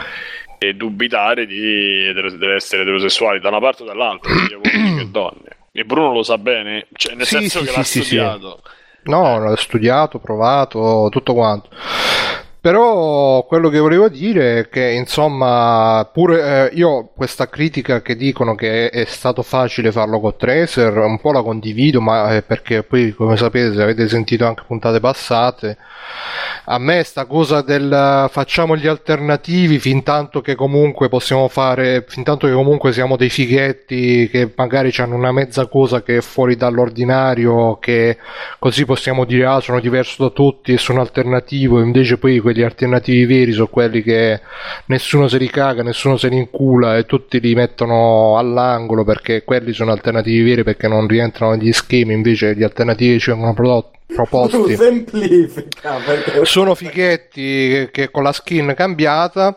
eh, 0.58 0.74
dubitare 0.74 1.46
di 1.46 2.12
dell'essere 2.12 2.82
eterosessuali 2.82 3.40
da 3.40 3.48
una 3.48 3.60
parte 3.60 3.82
o 3.82 3.86
dall'altra, 3.86 4.32
sia 4.48 4.56
uomini 4.58 4.98
che 4.98 5.10
donne. 5.10 5.56
E 5.72 5.84
Bruno 5.84 6.12
lo 6.12 6.22
sa 6.22 6.38
bene, 6.38 6.86
cioè 6.92 7.14
nel 7.14 7.26
Sì, 7.26 7.36
senso 7.36 7.58
sì, 7.60 7.64
che 7.64 7.72
l'ha 7.76 7.82
sì. 7.82 8.02
studiato. 8.02 8.62
No, 9.04 9.38
l'ho 9.38 9.56
studiato, 9.56 10.18
provato, 10.20 11.08
tutto 11.10 11.34
quanto. 11.34 11.68
Però 12.62 13.44
quello 13.44 13.68
che 13.70 13.80
volevo 13.80 14.08
dire 14.08 14.60
è 14.60 14.68
che, 14.68 14.92
insomma, 14.92 16.08
pure 16.12 16.70
eh, 16.70 16.76
io 16.76 17.10
questa 17.12 17.48
critica 17.48 18.02
che 18.02 18.14
dicono 18.14 18.54
che 18.54 18.88
è 18.88 19.04
stato 19.04 19.42
facile 19.42 19.90
farlo 19.90 20.20
con 20.20 20.36
Tracer, 20.36 20.96
un 20.98 21.18
po' 21.20 21.32
la 21.32 21.42
condivido, 21.42 22.00
ma 22.00 22.36
è 22.36 22.42
perché 22.42 22.84
poi, 22.84 23.14
come 23.14 23.36
sapete, 23.36 23.74
se 23.74 23.82
avete 23.82 24.06
sentito 24.06 24.46
anche 24.46 24.62
puntate 24.64 25.00
passate, 25.00 25.76
a 26.66 26.78
me 26.78 27.02
sta 27.02 27.24
cosa 27.24 27.62
del 27.62 28.28
facciamo 28.30 28.76
gli 28.76 28.86
alternativi 28.86 29.80
fin 29.80 30.04
tanto 30.04 30.40
che 30.40 30.54
comunque 30.54 31.08
possiamo 31.08 31.48
fare, 31.48 32.04
fin 32.06 32.22
tanto 32.22 32.46
che 32.46 32.52
comunque 32.52 32.92
siamo 32.92 33.16
dei 33.16 33.30
fighetti 33.30 34.28
che 34.30 34.52
magari 34.54 34.92
hanno 34.98 35.16
una 35.16 35.32
mezza 35.32 35.66
cosa 35.66 36.02
che 36.02 36.18
è 36.18 36.20
fuori 36.20 36.54
dall'ordinario, 36.54 37.78
che 37.80 38.18
così 38.60 38.84
possiamo 38.84 39.24
dire 39.24 39.46
ah 39.46 39.58
sono 39.58 39.80
diverso 39.80 40.22
da 40.22 40.30
tutti 40.30 40.72
e 40.72 40.78
sono 40.78 41.00
alternativo, 41.00 41.80
invece 41.80 42.18
poi 42.18 42.38
quegli 42.52 42.62
alternativi 42.62 43.24
veri 43.24 43.52
sono 43.52 43.66
quelli 43.66 44.02
che 44.02 44.40
nessuno 44.86 45.26
se 45.26 45.38
li 45.38 45.48
caga, 45.48 45.82
nessuno 45.82 46.16
se 46.16 46.28
li 46.28 46.36
incula 46.36 46.96
e 46.96 47.06
tutti 47.06 47.40
li 47.40 47.54
mettono 47.54 48.36
all'angolo 48.38 49.04
perché 49.04 49.42
quelli 49.42 49.72
sono 49.72 49.90
alternativi 49.90 50.42
veri 50.42 50.62
perché 50.62 50.86
non 50.86 51.08
rientrano 51.08 51.54
negli 51.54 51.72
schemi, 51.72 52.12
invece 52.12 52.54
gli 52.54 52.62
alternativi 52.62 53.18
ci 53.18 53.30
vengono 53.30 53.54
prodotti 53.54 54.00
proposti. 54.14 54.76
Semplifica 54.76 55.98
perché 56.04 56.44
sono 56.44 56.74
fighetti 56.74 57.88
che 57.90 58.10
con 58.10 58.22
la 58.22 58.32
skin 58.32 58.74
cambiata 58.76 59.56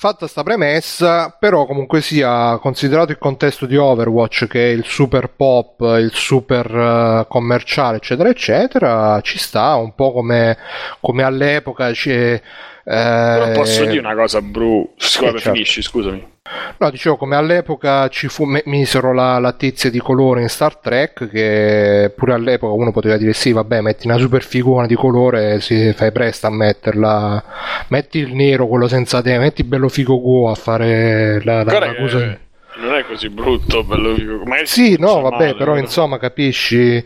fatta 0.00 0.26
sta 0.26 0.42
premessa 0.42 1.36
però 1.38 1.66
comunque 1.66 2.00
sia 2.00 2.56
considerato 2.56 3.12
il 3.12 3.18
contesto 3.18 3.66
di 3.66 3.76
Overwatch 3.76 4.46
che 4.46 4.70
è 4.70 4.72
il 4.72 4.86
super 4.86 5.28
pop 5.28 5.80
il 5.98 6.10
super 6.14 6.74
eh, 6.74 7.26
commerciale 7.28 7.98
eccetera 7.98 8.30
eccetera 8.30 9.20
ci 9.20 9.38
sta 9.38 9.74
un 9.74 9.94
po' 9.94 10.12
come, 10.12 10.56
come 11.00 11.22
all'epoca 11.22 11.90
c'è 11.90 12.40
eh, 12.82 13.52
posso 13.54 13.84
dire 13.84 13.98
una 13.98 14.14
cosa, 14.14 14.40
Bru. 14.40 14.94
Scusa, 14.96 15.32
certo. 15.32 15.52
finisci, 15.52 15.82
scusami. 15.82 16.39
No, 16.78 16.90
dicevo 16.90 17.16
come 17.16 17.36
all'epoca 17.36 18.08
ci 18.08 18.28
fu, 18.28 18.44
misero 18.64 19.12
la, 19.12 19.38
la 19.38 19.52
tizia 19.52 19.90
di 19.90 19.98
colore 19.98 20.40
in 20.42 20.48
Star 20.48 20.76
Trek 20.78 21.28
che 21.28 22.12
pure 22.16 22.32
all'epoca 22.32 22.72
uno 22.72 22.90
poteva 22.90 23.16
dire 23.16 23.32
sì, 23.32 23.52
vabbè, 23.52 23.80
metti 23.80 24.06
una 24.06 24.16
super 24.18 24.42
figura 24.42 24.86
di 24.86 24.94
colore 24.94 25.54
e 25.54 25.60
si 25.60 25.92
fai 25.92 26.10
presto 26.10 26.46
a 26.46 26.50
metterla. 26.50 27.44
Metti 27.88 28.18
il 28.18 28.34
nero, 28.34 28.66
quello 28.66 28.88
senza 28.88 29.20
te, 29.22 29.38
metti 29.38 29.62
bello 29.64 29.88
figo 29.88 30.20
Go 30.20 30.50
a 30.50 30.54
fare 30.54 31.40
la, 31.44 31.62
la, 31.64 31.78
la 31.78 31.92
che 31.92 31.96
cosa. 31.96 32.18
non 32.18 32.94
è 32.94 33.04
così 33.04 33.28
brutto, 33.28 33.84
bello 33.84 34.14
si 34.16 34.26
Sì, 34.64 34.96
no, 34.98 35.20
vabbè, 35.20 35.36
male, 35.46 35.54
però 35.56 35.76
insomma, 35.76 36.18
capisci. 36.18 37.04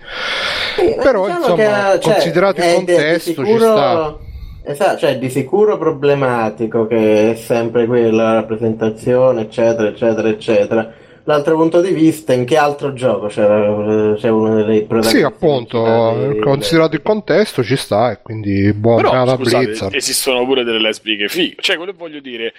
Sì, 0.76 0.94
ma 0.96 1.02
Però, 1.02 1.26
diciamo 1.26 1.38
insomma, 1.54 1.90
che, 1.92 2.00
cioè, 2.00 2.12
considerato 2.12 2.60
il 2.60 2.66
di- 2.68 2.74
contesto, 2.74 3.30
di 3.30 3.36
ci 3.36 3.44
sicuro, 3.44 3.58
sta. 3.58 4.18
Esatto, 4.66 4.98
cioè 4.98 5.18
di 5.18 5.28
sicuro 5.28 5.76
problematico 5.76 6.86
che 6.86 7.32
è 7.32 7.34
sempre 7.34 7.86
quella 7.86 8.22
la 8.24 8.32
rappresentazione, 8.34 9.42
eccetera, 9.42 9.88
eccetera, 9.88 10.28
eccetera. 10.28 10.92
L'altro 11.26 11.56
punto 11.56 11.80
di 11.80 11.90
vista, 11.94 12.34
in 12.34 12.44
che 12.44 12.58
altro 12.58 12.92
gioco 12.92 13.28
c'era, 13.28 14.14
c'è 14.14 14.28
uno 14.28 14.62
dei 14.62 14.82
protagonisti 14.84 15.16
Sì, 15.16 15.22
appunto, 15.22 15.82
principali? 15.82 16.38
considerato 16.40 16.94
il 16.96 17.02
contesto 17.02 17.62
ci 17.64 17.76
sta 17.76 18.10
e 18.10 18.18
quindi 18.22 18.70
buona 18.74 19.34
Blizzard. 19.36 19.94
esistono 19.94 20.44
pure 20.44 20.64
delle 20.64 20.80
lesbiche 20.80 21.28
fighe. 21.28 21.56
Cioè, 21.60 21.76
quello 21.76 21.92
che 21.92 21.98
voglio 21.98 22.20
dire, 22.20 22.52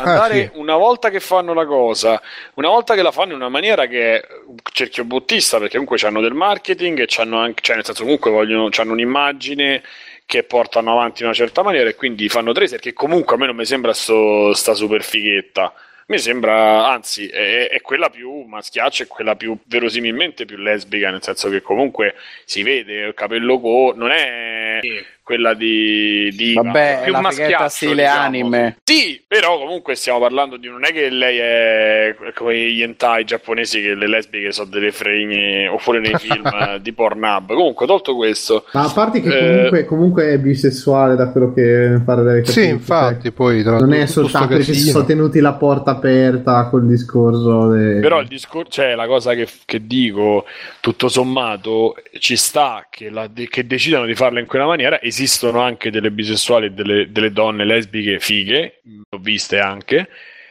Ah, 0.00 0.10
andare 0.10 0.50
sì. 0.54 0.58
una 0.60 0.76
volta 0.76 1.10
che 1.10 1.18
fanno 1.18 1.52
la 1.52 1.66
cosa, 1.66 2.20
una 2.54 2.68
volta 2.68 2.94
che 2.94 3.02
la 3.02 3.10
fanno 3.10 3.30
in 3.32 3.38
una 3.38 3.48
maniera 3.48 3.86
che 3.86 4.18
è 4.20 4.24
cerchio 4.72 5.04
bottista, 5.04 5.58
perché 5.58 5.76
comunque 5.78 5.98
hanno 6.06 6.20
del 6.20 6.32
marketing 6.32 7.00
e 7.00 7.04
c'hanno 7.08 7.38
anche, 7.38 7.60
cioè 7.62 7.74
nel 7.76 7.84
senso 7.84 8.02
comunque 8.04 8.30
vogliono, 8.30 8.68
hanno 8.74 8.92
un'immagine 8.92 9.82
che 10.26 10.42
portano 10.44 10.92
avanti 10.92 11.20
in 11.22 11.26
una 11.26 11.36
certa 11.36 11.62
maniera 11.62 11.88
e 11.88 11.94
quindi 11.94 12.28
fanno 12.28 12.52
tracer 12.52 12.80
che 12.80 12.92
comunque 12.92 13.36
a 13.36 13.38
me 13.38 13.46
non 13.46 13.56
mi 13.56 13.64
sembra 13.64 13.92
sto, 13.92 14.54
sta 14.54 14.74
super 14.74 15.02
fighetta. 15.02 15.72
Mi 16.06 16.18
sembra, 16.18 16.88
anzi, 16.88 17.28
è, 17.28 17.68
è 17.68 17.80
quella 17.80 18.10
più 18.10 18.42
maschiaccia, 18.42 19.04
è 19.04 19.06
quella 19.06 19.36
più 19.36 19.56
verosimilmente 19.64 20.44
più 20.44 20.56
lesbica, 20.56 21.10
nel 21.10 21.22
senso 21.22 21.48
che 21.48 21.62
comunque 21.62 22.16
si 22.44 22.62
vede 22.62 23.06
il 23.06 23.14
capello 23.14 23.60
co, 23.60 23.92
non 23.94 24.10
è 24.10 24.80
quella 25.22 25.54
di, 25.54 26.30
di 26.36 26.54
Vabbè, 26.54 27.02
più 27.04 27.14
fighetta 27.14 27.68
stile 27.68 27.94
diciamo. 28.02 28.20
anime. 28.20 28.76
Sì, 28.84 29.22
però 29.26 29.58
comunque 29.58 29.94
stiamo 29.94 30.18
parlando 30.18 30.56
di 30.56 30.68
non 30.68 30.84
è 30.84 30.92
che 30.92 31.08
lei 31.10 31.38
è 31.38 32.14
come 32.34 32.58
gli 32.70 32.82
hentai 32.82 33.24
giapponesi 33.24 33.80
che 33.80 33.94
le 33.94 34.08
lesbiche 34.08 34.52
sono 34.52 34.68
delle 34.68 34.90
fregne 34.92 35.68
oppure 35.68 36.00
nei 36.00 36.14
film 36.18 36.44
eh, 36.52 36.80
di 36.80 36.92
Pornhub. 36.92 37.46
Comunque, 37.54 37.86
tolto 37.86 38.16
questo, 38.16 38.64
Ma 38.72 38.82
a 38.84 38.92
parte 38.92 39.20
che 39.20 39.28
Eh, 39.28 39.40
comunque, 39.40 39.84
comunque 39.84 40.32
è 40.32 40.38
bisessuale 40.38 41.14
da 41.14 41.30
quello 41.30 41.52
che 41.52 42.00
pare 42.04 42.22
delle 42.22 42.44
Sì, 42.44 42.66
infatti, 42.66 43.30
poi 43.30 43.62
tra 43.62 43.78
non 43.78 43.92
è 43.92 44.06
soltanto 44.06 44.48
perché 44.48 44.74
si 44.74 44.90
sono 44.90 45.04
tenuti 45.04 45.38
la 45.40 45.52
porta 45.54 45.92
aperta 45.92 46.68
col 46.68 46.86
discorso 46.86 47.68
de- 47.68 48.00
Però 48.00 48.20
il 48.20 48.28
discorso, 48.28 48.70
cioè 48.70 48.94
la 48.94 49.06
cosa 49.06 49.34
che, 49.34 49.46
che 49.64 49.86
dico, 49.86 50.44
tutto 50.80 51.08
sommato, 51.08 51.94
ci 52.18 52.36
sta 52.36 52.86
che, 52.90 53.08
la- 53.10 53.28
che 53.48 53.66
decidano 53.66 54.04
di 54.04 54.14
farla 54.14 54.40
in 54.40 54.46
quella 54.46 54.66
maniera. 54.66 54.98
Esistono 55.22 55.60
anche 55.60 55.92
delle 55.92 56.10
bisessuali 56.10 56.66
e 56.66 56.70
delle, 56.70 57.12
delle 57.12 57.30
donne 57.30 57.64
lesbiche 57.64 58.18
fighe, 58.18 58.80
l'ho 59.08 59.18
viste 59.18 59.60
anche. 59.60 60.08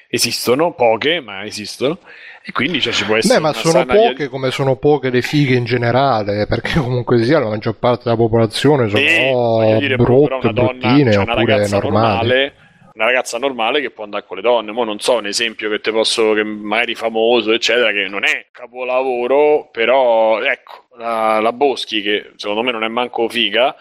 Esistono 0.07 0.71
poche, 0.71 1.19
ma 1.19 1.43
esistono. 1.43 1.99
E 2.41 2.53
quindi 2.53 2.79
cioè, 2.79 2.93
ci 2.93 3.03
può 3.03 3.17
essere. 3.17 3.35
Beh, 3.35 3.41
ma 3.41 3.51
sono 3.51 3.85
poche 3.85 4.29
come 4.29 4.49
sono 4.49 4.77
poche 4.77 5.09
le 5.09 5.21
fighe 5.21 5.55
in 5.55 5.65
generale, 5.65 6.47
perché 6.47 6.79
comunque 6.79 7.21
sia 7.21 7.39
la 7.39 7.49
maggior 7.49 7.77
parte 7.79 8.03
della 8.05 8.15
popolazione 8.15 8.87
sono 8.87 9.05
Sì, 9.05 9.29
o 9.33 9.59
voglio 9.59 9.79
dire, 9.79 9.95
brutte, 9.97 10.33
una 10.35 10.51
donna, 10.53 10.71
bruttine 10.71 11.11
cioè 11.11 11.23
una 11.23 11.33
oppure 11.33 11.67
normale, 11.67 12.53
una 12.93 13.05
ragazza 13.05 13.37
normale 13.37 13.81
che 13.81 13.91
può 13.91 14.05
andare 14.05 14.23
con 14.25 14.37
le 14.37 14.41
donne. 14.43 14.71
Mo 14.71 14.85
non 14.85 14.99
so 14.99 15.17
un 15.17 15.27
esempio 15.27 15.69
che 15.69 15.81
te 15.81 15.91
posso, 15.91 16.31
che 16.31 16.43
magari 16.43 16.95
famoso, 16.95 17.51
eccetera, 17.51 17.91
che 17.91 18.07
non 18.07 18.23
è 18.23 18.45
capolavoro, 18.53 19.67
però 19.69 20.41
ecco, 20.41 20.85
la, 20.97 21.41
la 21.41 21.51
Boschi, 21.51 22.01
che 22.01 22.31
secondo 22.37 22.63
me 22.63 22.71
non 22.71 22.85
è 22.85 22.87
manco 22.87 23.27
figa, 23.27 23.75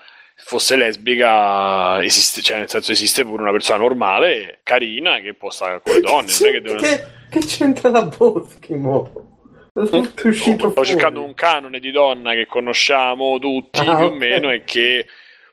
fosse 0.45 0.77
lesbica, 0.77 2.03
esiste, 2.03 2.43
cioè 2.43 2.59
nel 2.59 2.69
senso 2.69 2.93
esiste 2.93 3.25
pure 3.25 3.43
una 3.43 3.53
persona 3.53 3.79
normale, 3.79 4.61
carina, 4.63 5.21
che 5.21 5.35
può 5.35 5.51
stare 5.51 5.81
con 5.83 5.95
le 5.95 6.01
donne. 6.01 6.33
Non 6.41 6.49
è 6.49 6.53
che 6.53 6.61
devono... 6.61 6.81
che, 6.81 7.07
che 7.31 7.39
c'entra 7.41 7.91
la 7.91 8.03
Boschi, 8.03 8.75
mo? 8.75 9.29
È 9.73 9.89
tutto 9.89 10.29
uscito 10.29 10.71
Sto 10.71 10.85
cercando 10.85 11.23
un 11.23 11.35
canone 11.35 11.79
di 11.79 11.93
donna 11.93 12.33
che 12.33 12.47
conosciamo 12.47 13.39
tutti 13.39 13.79
Ah, 13.81 13.97
più 13.97 14.07
o 14.07 14.15
meno 14.15 14.51
e 14.51 14.65
che, 14.65 15.07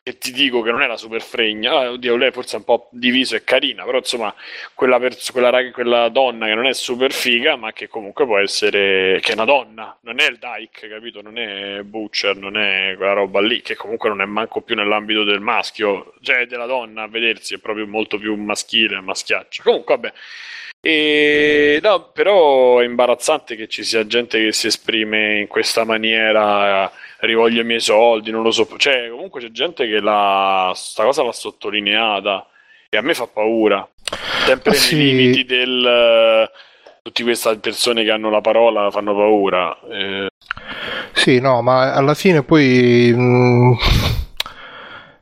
che 0.07 0.17
ti 0.17 0.31
dico 0.31 0.61
che 0.61 0.71
non 0.71 0.79
la 0.87 0.95
super 0.95 1.21
fregna. 1.21 1.71
Ah, 1.71 1.91
oddio, 1.91 2.15
lei 2.15 2.31
forse 2.31 2.55
è 2.55 2.59
un 2.59 2.63
po' 2.63 2.87
diviso 2.91 3.35
e 3.35 3.43
carina, 3.43 3.83
però 3.83 3.97
insomma, 3.97 4.33
quella, 4.73 4.97
pers- 4.99 5.31
quella, 5.31 5.49
rag- 5.49 5.73
quella 5.73 6.07
donna 6.07 6.45
che 6.45 6.53
non 6.55 6.65
è 6.65 6.73
super 6.73 7.11
figa, 7.11 7.57
ma 7.57 7.73
che 7.73 7.89
comunque 7.89 8.25
può 8.25 8.37
essere. 8.37 9.19
che 9.21 9.31
è 9.31 9.33
una 9.33 9.43
donna, 9.43 9.97
non 10.03 10.21
è 10.21 10.27
il 10.29 10.37
Dyke, 10.37 10.87
capito? 10.87 11.21
Non 11.21 11.37
è 11.37 11.81
Butcher, 11.83 12.37
non 12.37 12.55
è 12.55 12.93
quella 12.95 13.11
roba 13.13 13.41
lì, 13.41 13.61
che 13.61 13.75
comunque 13.75 14.07
non 14.07 14.21
è 14.21 14.25
manco 14.25 14.61
più 14.61 14.75
nell'ambito 14.75 15.25
del 15.25 15.41
maschio, 15.41 16.13
cioè 16.21 16.45
della 16.45 16.65
donna 16.67 17.03
a 17.03 17.07
vedersi, 17.07 17.55
è 17.55 17.59
proprio 17.59 17.85
molto 17.85 18.17
più 18.17 18.33
maschile, 18.35 19.01
maschiaccia. 19.01 19.61
Comunque, 19.63 19.95
vabbè. 19.95 20.13
E 20.79 21.79
no, 21.83 22.11
però 22.13 22.79
è 22.79 22.85
imbarazzante 22.85 23.55
che 23.57 23.67
ci 23.67 23.83
sia 23.83 24.07
gente 24.07 24.39
che 24.39 24.53
si 24.53 24.67
esprime 24.67 25.39
in 25.39 25.47
questa 25.47 25.83
maniera, 25.83 26.89
rivoglio 27.19 27.61
i 27.61 27.65
miei 27.65 27.79
soldi, 27.79 28.31
non 28.31 28.43
lo 28.43 28.51
so. 28.51 28.67
Cioè, 28.77 29.09
comunque 29.09 29.41
c'è 29.41 29.51
gente 29.51 29.85
che 29.87 29.99
la, 29.99 30.71
sta 30.75 31.03
cosa 31.03 31.23
l'ha 31.23 31.31
sottolineata 31.31 32.45
e 32.89 32.97
a 32.97 33.01
me 33.01 33.13
fa 33.13 33.27
paura. 33.27 33.87
Sempre 34.45 34.71
Ah, 34.71 34.73
nei 34.73 34.81
sì. 34.81 34.95
limiti 34.95 35.45
del... 35.45 36.49
Tutte 37.01 37.23
queste 37.23 37.57
persone 37.59 38.03
che 38.03 38.11
hanno 38.11 38.29
la 38.29 38.41
parola 38.41 38.91
fanno 38.91 39.15
paura. 39.15 39.77
Eh, 39.89 40.27
Sì, 41.13 41.39
no, 41.39 41.61
ma 41.61 41.93
alla 41.93 42.13
fine 42.13 42.43
poi 42.43 43.13
mh, 43.15 43.77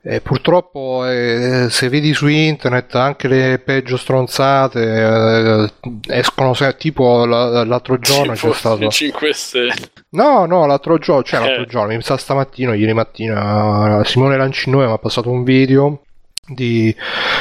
eh, 0.07 0.21
purtroppo 0.21 1.03
eh, 1.07 1.65
se 1.71 1.89
vedi 1.89 2.13
su 2.13 2.27
internet 2.27 2.93
anche 2.93 3.27
le 3.27 3.57
peggio 3.57 3.97
stronzate 3.97 4.81
eh, 4.83 5.71
escono 6.13 6.53
se- 6.53 6.75
tipo 6.77 7.25
la- 7.25 7.63
l'altro 7.65 7.97
giorno 7.97 8.33
c'è 8.33 8.53
stato 8.53 8.87
5 8.87 9.33
Stelle. 9.33 9.73
No, 10.11 10.45
no, 10.45 10.65
l'altro 10.67 10.97
giorno, 10.99 11.23
cioè 11.23 11.39
l'altro 11.39 11.63
Eh. 11.63 11.67
giorno, 11.67 11.95
mi 11.95 12.01
sa 12.03 12.17
stamattina, 12.17 12.75
ieri 12.75 12.93
mattina, 12.93 14.01
Simone 14.05 14.37
Lancinone 14.37 14.85
mi 14.85 14.91
ha 14.93 14.97
passato 14.97 15.29
un 15.31 15.43
video 15.43 16.01
di 16.47 16.95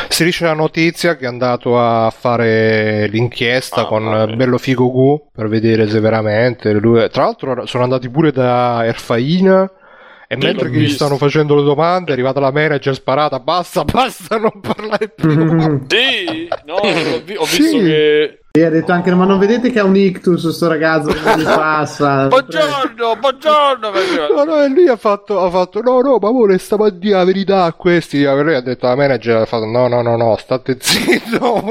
si 0.08 0.24
dice 0.24 0.46
la 0.46 0.54
notizia 0.54 1.16
che 1.16 1.24
è 1.26 1.28
andato 1.28 1.78
a 1.78 2.08
fare 2.10 3.06
l'inchiesta 3.08 3.82
Ah, 3.82 3.86
con 3.86 4.04
vabbè. 4.04 4.34
Bello 4.34 4.56
Figo 4.56 4.90
Gu 4.90 5.28
per 5.30 5.48
vedere 5.48 5.86
se 5.90 6.00
veramente 6.00 6.72
lui... 6.72 7.06
tra 7.10 7.24
l'altro 7.24 7.66
sono 7.66 7.82
andati 7.84 8.08
pure 8.08 8.32
da 8.32 8.82
Erfaina 8.86 9.70
e 10.28 10.36
Sì, 10.38 10.46
mentre 10.46 10.68
gli 10.70 10.78
visto. 10.78 11.04
stanno 11.04 11.16
facendo 11.18 11.54
le 11.54 11.62
domande 11.62 12.10
è 12.10 12.12
arrivata 12.12 12.40
la 12.40 12.50
manager 12.52 12.94
sparata 12.94 13.38
basta 13.40 13.84
basta 13.90 14.36
non 14.38 14.60
parlare 14.60 15.08
più 15.08 15.30
Sì, 15.88 16.48
no, 16.64 16.74
ho, 16.82 17.20
vi- 17.24 17.36
ho 17.36 17.44
Sì. 17.44 17.62
visto 17.62 17.78
che... 17.78 18.38
E 18.56 18.64
ha 18.64 18.70
detto 18.70 18.92
anche, 18.92 19.12
ma 19.12 19.24
non 19.24 19.40
vedete 19.40 19.72
che 19.72 19.80
ha 19.80 19.84
un 19.84 19.96
ictus 19.96 20.48
sto 20.50 20.68
ragazzo 20.68 21.08
che 21.08 21.18
gli 21.40 21.42
passa? 21.42 22.28
Buongiorno, 22.30 23.16
buongiorno. 23.18 23.90
No, 24.32 24.44
no, 24.44 24.62
e 24.62 24.68
lui 24.68 24.86
ha 24.86 24.94
fatto, 24.94 25.40
ha 25.40 25.50
fatto 25.50 25.80
no, 25.82 26.00
no, 26.00 26.18
ma 26.20 26.28
amore, 26.28 26.56
stavo 26.58 26.84
a 26.84 26.90
dire 26.90 27.16
la 27.16 27.24
verità 27.24 27.64
a 27.64 27.72
questi. 27.72 28.22
E 28.22 28.44
lei 28.44 28.54
ha 28.54 28.60
detto 28.60 28.86
alla 28.86 28.94
manager, 28.94 29.38
ha 29.38 29.44
fatto, 29.44 29.64
no, 29.64 29.88
no, 29.88 30.02
no, 30.02 30.16
no, 30.16 30.36
state 30.36 30.76
zitto. 30.80 31.64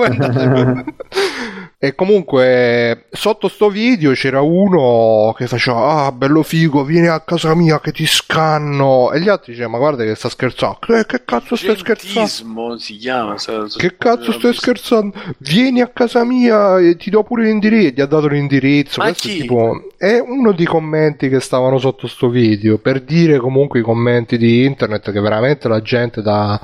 E 1.83 1.95
comunque 1.95 3.07
sotto 3.11 3.49
sto 3.49 3.67
video 3.67 4.13
c'era 4.13 4.39
uno 4.39 5.33
che 5.35 5.47
faceva 5.47 6.05
Ah 6.05 6.13
bello 6.13 6.41
figo 6.41 6.85
vieni 6.85 7.07
a 7.07 7.19
casa 7.19 7.53
mia 7.55 7.81
che 7.81 7.91
ti 7.91 8.05
scanno. 8.05 9.11
E 9.11 9.19
gli 9.19 9.27
altri 9.27 9.51
dicevano 9.51 9.73
ma 9.73 9.79
guarda 9.79 10.05
che 10.05 10.15
sta 10.15 10.29
scherzando. 10.29 10.77
Che, 10.79 11.05
che 11.05 11.25
cazzo 11.25 11.57
stai 11.57 11.75
scherzando? 11.75 12.77
Si 12.77 12.95
chiama. 12.95 13.37
sa- 13.37 13.65
Che 13.67 13.97
cazzo 13.97 14.31
stai 14.31 14.53
scherzando? 14.53 15.13
Vieni 15.39 15.81
a 15.81 15.89
casa 15.89 16.23
mia 16.23 16.79
e 16.79 16.95
ti 16.95 17.09
do 17.09 17.21
pure 17.23 17.43
l'indirizzo. 17.43 17.95
Gli 17.95 17.99
ha 17.99 18.05
dato 18.05 18.27
l'indirizzo. 18.27 19.01
Ma 19.01 19.07
Questo 19.07 19.27
è 19.27 19.31
chi? 19.31 19.41
tipo 19.41 19.89
È 19.97 20.19
uno 20.19 20.53
dei 20.53 20.65
commenti 20.65 21.27
che 21.27 21.41
stavano 21.41 21.79
sotto 21.79 22.07
sto 22.07 22.29
video 22.29 22.77
Per 22.77 23.01
dire 23.01 23.39
comunque 23.39 23.79
i 23.81 23.83
commenti 23.83 24.37
di 24.37 24.63
internet 24.63 25.11
Che 25.11 25.19
veramente 25.19 25.67
la 25.67 25.81
gente 25.81 26.21
dà 26.21 26.61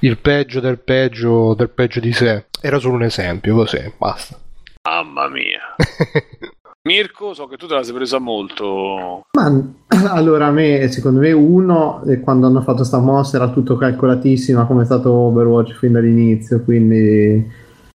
il 0.00 0.18
peggio 0.18 0.58
del 0.58 0.80
peggio 0.80 1.54
del 1.54 1.70
peggio 1.70 2.00
di 2.00 2.12
sé. 2.12 2.46
Era 2.60 2.80
solo 2.80 2.94
un 2.94 3.04
esempio 3.04 3.54
così 3.54 3.92
basta 3.96 4.36
Mamma 4.82 5.28
mia. 5.28 5.60
Mirko, 6.88 7.34
so 7.34 7.46
che 7.46 7.56
tu 7.56 7.66
te 7.66 7.74
la 7.74 7.82
sei 7.82 7.94
presa 7.94 8.18
molto. 8.18 9.26
Ma 9.32 9.74
allora 10.10 10.46
a 10.46 10.50
me, 10.50 10.88
secondo 10.88 11.20
me, 11.20 11.32
uno, 11.32 12.02
eh, 12.04 12.20
quando 12.20 12.46
hanno 12.46 12.62
fatto 12.62 12.82
sta 12.82 12.98
mossa 12.98 13.36
era 13.36 13.50
tutto 13.50 13.76
calcolatissima 13.76 14.64
come 14.64 14.82
è 14.82 14.84
stato 14.86 15.12
Overwatch 15.12 15.74
fin 15.74 15.92
dall'inizio, 15.92 16.62
quindi 16.62 17.46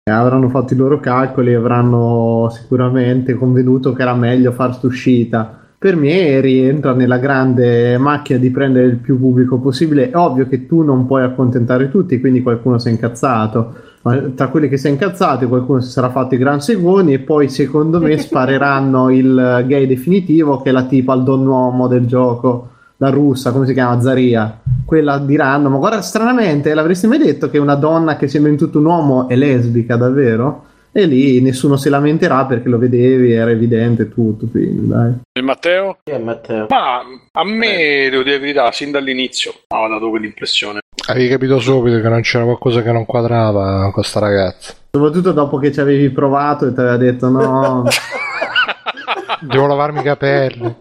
eh, 0.05 0.11
avranno 0.11 0.49
fatto 0.51 0.74
i 0.74 0.76
loro 0.76 1.01
calcoli 1.01 1.53
e 1.53 1.55
avranno 1.55 2.51
sicuramente 2.53 3.35
convenuto 3.35 3.93
che 3.93 4.03
era 4.03 4.14
meglio 4.14 4.53
far 4.53 4.78
uscita. 4.83 5.59
Per 5.78 5.97
me 5.97 6.41
rientra 6.41 6.93
nella 6.93 7.18
grande 7.18 7.97
macchina 7.99 8.39
di 8.39 8.51
prendere 8.51 8.87
il 8.87 8.97
più 8.97 9.18
pubblico 9.18 9.59
possibile. 9.59 10.11
È 10.11 10.16
ovvio 10.16 10.47
che 10.47 10.66
tu 10.66 10.83
non 10.83 11.07
puoi 11.07 11.22
accontentare 11.22 11.91
tutti, 11.91 12.20
quindi 12.20 12.43
qualcuno 12.43 12.78
si 12.78 12.89
è 12.89 12.91
incazzato. 12.91 13.74
Ma 14.03 14.18
tra 14.34 14.48
quelli 14.48 14.68
che 14.68 14.76
si 14.76 14.88
è 14.88 14.90
incazzato, 14.90 15.46
qualcuno 15.48 15.80
si 15.80 15.90
sarà 15.90 16.11
fatto 16.11 16.34
i 16.34 16.38
gran 16.38 16.61
segoni 16.61 17.14
e 17.14 17.20
poi 17.20 17.48
secondo 17.48 18.00
me 18.00 18.18
spareranno 18.18 19.11
il 19.11 19.64
gay 19.66 19.86
definitivo 19.86 20.61
che 20.61 20.70
è 20.70 20.72
la 20.72 20.84
tipa 20.84 21.12
al 21.12 21.22
don 21.22 21.46
uomo 21.46 21.86
del 21.86 22.07
gioco, 22.07 22.68
la 22.96 23.11
russa, 23.11 23.53
come 23.53 23.66
si 23.66 23.72
chiama? 23.72 24.00
Zaria. 24.00 24.61
Quella 24.84 25.18
diranno, 25.18 25.68
ma 25.68 25.78
guarda, 25.78 26.03
stranamente, 26.03 26.74
l'avresti 26.74 27.07
mai 27.07 27.18
detto 27.18 27.48
che 27.48 27.59
una 27.59 27.76
donna 27.76 28.16
che 28.16 28.28
sembra 28.28 28.50
in 28.50 28.57
tutto 28.57 28.78
un 28.78 28.84
uomo 28.84 29.28
è 29.28 29.36
lesbica, 29.36 29.96
davvero? 29.96 30.66
E 30.94 31.07
lì 31.07 31.40
nessuno 31.40 31.76
si 31.76 31.88
lamenterà 31.88 32.44
perché 32.44 32.68
lo 32.68 32.76
vedevi, 32.76 33.32
era 33.32 33.50
evidente 33.50 34.11
tutto, 34.11 34.46
quindi 34.46 34.86
dai. 34.86 35.14
E 35.32 35.40
Matteo? 35.40 35.96
Chi 36.05 36.12
è 36.12 36.18
Matteo? 36.18 36.66
Ma 36.68 37.00
a 37.32 37.44
me, 37.44 38.09
devo 38.11 38.22
dire 38.22 38.34
la 38.34 38.40
verità, 38.40 38.72
sin 38.72 38.90
dall'inizio 38.90 39.55
aveva 39.68 39.94
dato 39.94 40.11
quell'impressione. 40.11 40.80
Avevi 41.12 41.28
capito 41.28 41.60
subito 41.60 42.00
che 42.00 42.08
non 42.08 42.22
c'era 42.22 42.44
qualcosa 42.44 42.80
che 42.82 42.90
non 42.90 43.04
quadrava 43.04 43.90
con 43.92 44.02
sta 44.02 44.18
ragazza 44.20 44.74
Soprattutto 44.90 45.32
dopo 45.32 45.58
che 45.58 45.70
ci 45.70 45.80
avevi 45.80 46.08
provato 46.10 46.66
e 46.66 46.72
ti 46.72 46.80
aveva 46.80 46.96
detto 46.96 47.28
no, 47.28 47.84
Devo 49.40 49.66
lavarmi 49.66 50.00
i 50.00 50.02
capelli 50.04 50.74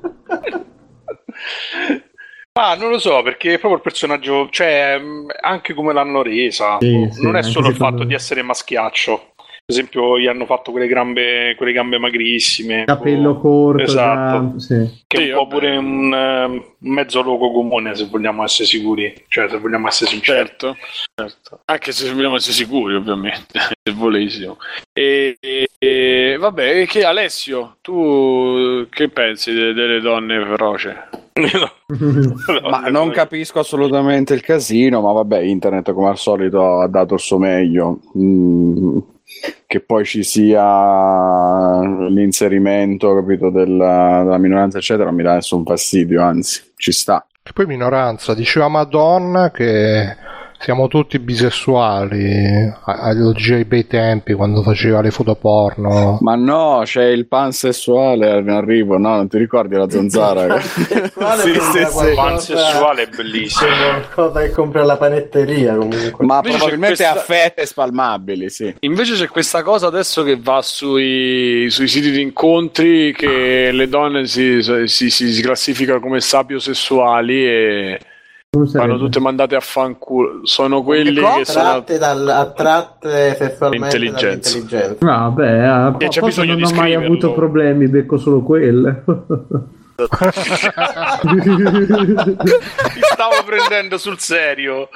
Ma 2.53 2.75
non 2.75 2.89
lo 2.91 2.99
so, 2.99 3.21
perché 3.23 3.53
è 3.53 3.57
proprio 3.57 3.75
il 3.75 3.81
personaggio, 3.81 4.47
cioè, 4.51 4.97
mh, 4.99 5.27
anche 5.41 5.73
come 5.73 5.93
l'hanno 5.93 6.21
resa, 6.21 6.77
Sì, 6.81 7.07
sì, 7.09 7.23
non 7.23 7.37
è 7.37 7.43
solo 7.43 7.69
il 7.69 7.75
fatto 7.75 7.99
me. 7.99 8.07
di 8.07 8.13
essere 8.13 8.41
maschiaccio. 8.41 9.30
Per 9.71 9.79
esempio, 9.79 10.19
gli 10.19 10.27
hanno 10.27 10.45
fatto 10.45 10.71
quelle 10.71 10.87
gambe, 10.87 11.53
quelle 11.55 11.71
gambe 11.71 11.97
magrissime. 11.97 12.83
capello 12.85 13.39
corto, 13.39 13.81
Esatto. 13.83 14.51
già- 14.57 14.59
sì. 14.59 15.03
Che 15.07 15.17
è 15.17 15.21
Sì, 15.21 15.29
un 15.29 15.35
po' 15.35 15.47
pure 15.47 15.77
un, 15.77 16.13
eh, 16.13 16.43
un 16.45 16.63
mezzo 16.79 17.21
luogo 17.21 17.51
comune, 17.53 17.95
se 17.95 18.07
vogliamo 18.11 18.43
essere 18.43 18.67
sicuri. 18.67 19.13
Cioè, 19.29 19.47
se 19.47 19.57
vogliamo 19.59 19.87
essere 19.87 20.09
sinceri. 20.09 20.39
Certo, 20.39 20.75
certo. 21.15 21.59
Anche 21.65 21.91
se 21.93 22.11
vogliamo 22.11 22.35
essere 22.35 22.53
sicuri, 22.53 22.95
ovviamente, 22.95 23.47
se 23.81 23.93
volessimo. 23.93 24.57
E, 24.91 25.37
e- 25.39 25.69
e- 25.79 26.35
vabbè, 26.37 26.85
che, 26.87 27.05
Alessio, 27.05 27.77
tu 27.79 28.85
che 28.89 29.07
pensi 29.07 29.53
de- 29.53 29.71
delle 29.73 30.01
donne 30.01 30.43
feroce? 30.45 31.07
Ma 32.69 32.89
non 32.89 33.09
capisco 33.11 33.59
assolutamente 33.59 34.33
il 34.33 34.41
casino, 34.41 34.99
ma 35.01 35.11
vabbè, 35.13 35.39
internet 35.39 35.93
come 35.93 36.09
al 36.09 36.17
solito 36.17 36.79
ha 36.79 36.87
dato 36.87 37.13
il 37.13 37.19
suo 37.21 37.37
meglio. 37.37 37.99
Mm, 38.17 38.97
che 39.65 39.79
poi 39.79 40.05
ci 40.05 40.23
sia 40.23 41.79
l'inserimento, 42.09 43.15
capito, 43.15 43.49
della, 43.49 44.21
della 44.23 44.37
minoranza, 44.37 44.77
eccetera, 44.77 45.05
non 45.05 45.15
mi 45.15 45.23
dà 45.23 45.35
nessun 45.35 45.63
fastidio, 45.63 46.21
anzi, 46.21 46.61
ci 46.75 46.91
sta. 46.91 47.25
Che 47.43 47.53
poi 47.53 47.65
minoranza, 47.65 48.33
diceva 48.33 48.67
Madonna 48.67 49.49
che 49.49 50.15
siamo 50.61 50.87
tutti 50.87 51.17
bisessuali 51.19 52.71
a- 52.83 52.99
all'oggi 52.99 53.53
ai 53.53 53.65
bei 53.65 53.87
tempi 53.87 54.33
quando 54.33 54.61
faceva 54.61 55.01
le 55.01 55.09
foto 55.11 55.35
porno. 55.35 56.17
Ma 56.21 56.35
no, 56.35 56.81
c'è 56.85 57.05
il 57.05 57.27
pansessuale 57.27 58.39
in 58.39 58.49
arrivo, 58.49 58.97
no? 58.97 59.15
Non 59.15 59.27
ti 59.27 59.37
ricordi 59.37 59.75
la 59.75 59.89
zanzara? 59.89 60.45
Pansessuale 60.47 61.41
Sì, 61.41 61.53
sì, 61.59 61.85
sì. 61.85 62.13
Pansessuale 62.15 63.01
è 63.03 63.07
bellissimo. 63.15 63.69
qualcosa 64.13 64.41
che 64.41 64.49
compra 64.51 64.81
alla 64.81 64.97
panetteria 64.97 65.75
comunque. 65.75 66.25
Ma 66.25 66.35
Invece 66.37 66.57
probabilmente 66.57 66.95
c'è 66.95 67.05
a 67.05 67.11
questa- 67.13 67.33
fette 67.33 67.65
spalmabili, 67.65 68.49
sì. 68.49 68.75
Invece 68.81 69.13
c'è 69.15 69.27
questa 69.27 69.63
cosa 69.63 69.87
adesso 69.87 70.23
che 70.23 70.37
va 70.39 70.61
sui, 70.61 71.67
sui 71.69 71.87
siti 71.87 72.11
di 72.11 72.21
incontri 72.21 73.13
che 73.13 73.69
le 73.71 73.87
donne 73.87 74.27
si, 74.27 74.61
si, 74.61 75.09
si, 75.09 75.31
si 75.33 75.41
classificano 75.41 75.99
come 75.99 76.19
sapiosessuali 76.19 77.45
e 77.47 77.99
vanno 78.53 78.97
tutte 78.97 79.21
mandate 79.21 79.55
a 79.55 79.61
fanculo. 79.61 80.41
Sono 80.43 80.83
quelli 80.83 81.13
che 81.13 81.45
sono... 81.45 81.67
Attratte, 81.69 81.97
dal, 81.97 82.27
attratte 82.27 83.35
sessualmente 83.35 83.95
Intelligenza. 83.95 84.51
dall'intelligenza. 84.51 85.05
Vabbè, 85.05 85.57
ah, 85.59 85.95
E 85.97 86.07
c'è 86.09 86.45
non 86.45 86.61
ho 86.61 86.73
mai 86.73 86.93
avuto 86.93 87.31
problemi, 87.31 87.87
becco 87.87 88.17
solo 88.17 88.41
quelle. 88.41 89.03
Ti 90.07 90.17
stavo 93.11 93.43
prendendo 93.45 93.97
sul 93.97 94.19
serio. 94.19 94.89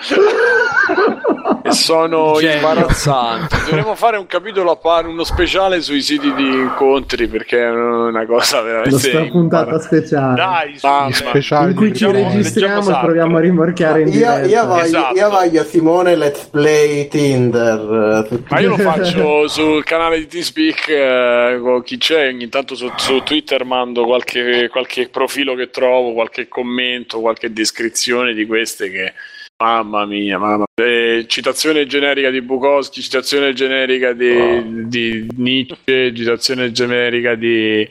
e 1.64 1.72
sono 1.72 2.36
Genio. 2.40 2.56
imbarazzanti. 2.56 3.56
Dovremmo 3.66 3.96
fare 3.96 4.18
un 4.18 4.28
capitolo 4.28 4.72
a 4.72 4.76
parte, 4.76 5.08
uno 5.08 5.24
speciale 5.24 5.82
sui 5.82 6.02
siti 6.02 6.34
di 6.34 6.46
incontri 6.48 7.28
perché 7.28 7.60
è 7.64 7.70
una 7.70 8.26
cosa 8.26 8.60
Lo 8.60 8.66
veramente 8.66 8.98
sta 9.00 9.24
puntata 9.26 9.64
imbarazzante. 9.72 10.06
speciale. 10.06 10.36
Dai, 10.36 10.78
Ah, 10.82 11.10
speciali 11.12 11.70
in 11.72 11.76
cui 11.76 11.94
ci 11.96 12.06
registriamo 12.10 12.90
e 12.90 13.00
proviamo 13.02 13.38
a 13.38 13.40
rimorchiare 13.40 14.02
in 14.02 14.08
Io, 14.10 14.14
diretta. 14.14 14.46
io 14.46 14.66
voglio, 14.66 14.84
Esatto. 14.84 15.16
io 15.18 15.30
voglio 15.30 15.64
Simone 15.64 16.16
Let's 16.16 16.44
Play 16.46 17.08
Tinder. 17.08 18.44
Ma 18.50 18.60
io 18.60 18.70
lo 18.70 18.78
faccio 18.92 19.48
sul 19.48 19.84
canale 19.84 20.18
di 20.20 20.28
TeamSpeak 20.28 20.88
eh, 20.88 21.60
con 21.62 21.82
chi 21.84 21.98
c'è, 21.98 22.28
ogni 22.28 22.50
tanto 22.50 22.76
su, 22.76 22.92
su 22.96 23.22
Twitter 23.24 23.66
mando 23.66 24.06
qualche, 24.06 24.70
qualche 24.72 24.95
profilo 25.10 25.56
che 25.56 25.70
trovo, 25.70 26.14
qualche 26.14 26.48
commento, 26.48 27.20
qualche 27.20 27.52
descrizione 27.52 28.34
di 28.34 28.46
queste 28.46 28.90
che... 28.90 29.14
Mamma 29.58 30.06
mia, 30.06 30.38
mamma. 30.38 30.66
Eh, 30.74 31.26
citazione 31.28 31.86
generica 31.86 32.30
di 32.30 32.42
Bukowski, 32.42 33.02
citazione 33.02 33.54
generica 33.54 34.12
di, 34.12 34.88
di 34.88 35.26
Nietzsche, 35.38 36.14
citazione 36.14 36.72
generica 36.72 37.36
di... 37.36 37.88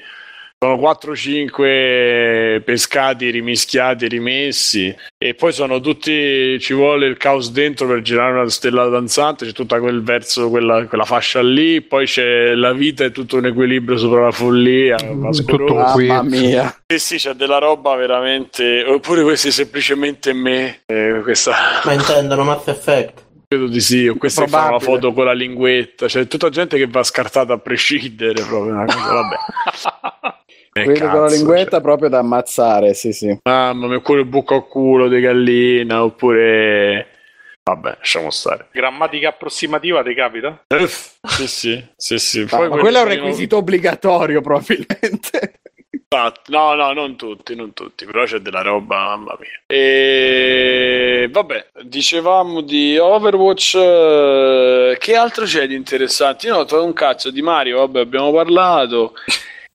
Sono 0.59 0.76
4-5 0.76 2.62
pescati, 2.62 3.28
rimischiati, 3.28 4.09
rimessi 4.09 4.94
e 5.18 5.34
poi 5.34 5.52
sono 5.52 5.78
tutti, 5.80 6.59
ci 6.59 6.72
vuole 6.72 7.07
il 7.07 7.18
caos 7.18 7.50
dentro 7.50 7.86
per 7.86 8.00
girare 8.00 8.32
una 8.32 8.48
stella 8.48 8.86
danzante, 8.86 9.44
c'è 9.44 9.52
tutta 9.52 9.78
quel 9.78 10.02
verso, 10.02 10.48
quella, 10.48 10.86
quella 10.86 11.05
fascia 11.05 11.42
lì, 11.42 11.82
poi 11.82 12.07
c'è 12.07 12.55
la 12.55 12.72
vita 12.72 13.05
e 13.05 13.11
tutto 13.11 13.36
un 13.36 13.46
equilibrio 13.46 13.98
sopra 13.98 14.24
la 14.24 14.30
follia, 14.30 14.96
mascolosa. 15.12 15.82
Tutto 15.82 15.92
qui. 15.92 16.07
Mamma 16.07 16.22
mia. 16.22 16.74
Sì, 16.86 16.98
sì, 16.98 17.16
c'è 17.16 17.32
della 17.34 17.59
roba 17.59 17.94
veramente, 17.96 18.84
oppure 18.84 19.22
questi 19.22 19.50
semplicemente 19.50 20.32
me, 20.32 20.80
eh, 20.86 21.20
questa... 21.22 21.52
Ma 21.84 21.92
intendono 21.92 22.44
Mass 22.44 22.68
Effect. 22.68 23.22
Credo 23.46 23.66
di 23.66 23.80
sì, 23.80 24.09
o 24.09 24.16
questa 24.16 24.46
fa 24.46 24.68
una 24.68 24.78
foto 24.78 25.12
con 25.12 25.26
la 25.26 25.34
linguetta, 25.34 26.07
c'è 26.07 26.26
tutta 26.26 26.48
gente 26.48 26.78
che 26.78 26.86
va 26.86 27.02
scartata 27.02 27.52
a 27.52 27.59
prescindere 27.59 28.42
proprio, 28.42 28.72
una 28.72 28.84
cosa, 28.86 29.12
vabbè. 29.12 29.36
Eh, 30.76 30.82
Quelli 30.82 30.98
con 30.98 31.09
la 31.09 31.14
cazzo, 31.14 31.36
linguetta 31.36 31.70
cioè. 31.70 31.80
proprio 31.80 32.09
da 32.09 32.18
ammazzare, 32.18 32.94
sì, 32.94 33.12
sì. 33.12 33.38
Mamma 33.44 33.86
mia, 33.86 33.98
oppure 33.98 34.22
il 34.22 34.26
buco 34.26 34.57
a 34.57 34.66
culo 34.66 35.07
di 35.07 35.20
gallina, 35.20 36.02
oppure... 36.02 37.09
Vabbè, 37.62 37.96
lasciamo 37.98 38.30
stare. 38.30 38.68
Grammatica 38.72 39.28
approssimativa 39.28 40.02
ti 40.02 40.14
capita? 40.14 40.64
Uff, 40.68 41.14
sì, 41.22 41.46
sì, 41.46 41.84
sì, 41.96 42.18
sì. 42.18 42.40
Ma, 42.50 42.57
Poi 42.59 42.68
ma 42.68 42.76
quello 42.76 42.98
è 42.98 43.02
un 43.02 43.09
requisito 43.09 43.59
obbligatorio, 43.59 44.40
probabilmente. 44.42 45.61
No, 46.48 46.74
no, 46.74 46.92
non 46.92 47.16
tutti, 47.16 47.57
non 47.57 47.72
tutti, 47.72 48.05
però 48.05 48.24
c'è 48.24 48.38
della 48.38 48.62
roba, 48.62 49.16
mamma 49.16 49.36
mia. 49.40 49.61
E 49.66 51.28
vabbè, 51.30 51.66
dicevamo 51.82 52.61
di 52.61 52.96
Overwatch, 52.98 53.74
eh, 53.74 54.96
che 54.98 55.16
altro 55.16 55.44
c'è 55.44 55.66
di 55.66 55.74
interessante? 55.74 56.46
Io 56.46 56.57
ho 56.57 56.64
trovato 56.64 56.86
un 56.88 56.94
cazzo 56.94 57.30
di 57.30 57.42
Mario, 57.42 57.78
vabbè, 57.78 58.00
abbiamo 58.00 58.30
parlato, 58.32 59.14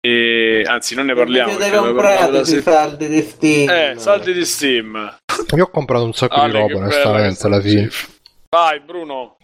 e 0.02 0.64
anzi 0.66 0.96
non 0.96 1.06
ne 1.08 1.14
parliamo. 1.14 1.54
Avete 1.54 1.76
comprato 1.78 2.44
se- 2.46 2.62
saldi 2.62 3.08
di 3.08 3.22
Steam. 3.22 3.70
Eh, 3.70 3.94
saldi 3.98 4.34
di 4.34 4.46
Steam. 4.46 5.18
Io 5.56 5.64
ho 5.64 5.70
comprato 5.70 6.04
un 6.06 6.14
sacco 6.14 6.36
Ah, 6.36 6.46
di 6.48 6.54
roba, 6.54 6.76
onestamente, 6.78 7.46
alla 7.46 7.62
fine. 7.62 7.90
Vai, 8.50 8.80
Bruno. 8.86 9.38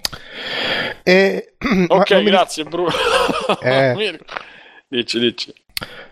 E... 1.04 1.54
ma 1.88 1.96
Ok, 1.96 2.10
non 2.12 2.24
mi- 2.24 2.30
grazie, 2.30 2.64
Bruno. 2.64 2.90
Eh. 3.62 4.18
dici, 4.88 5.20
dici. 5.20 5.54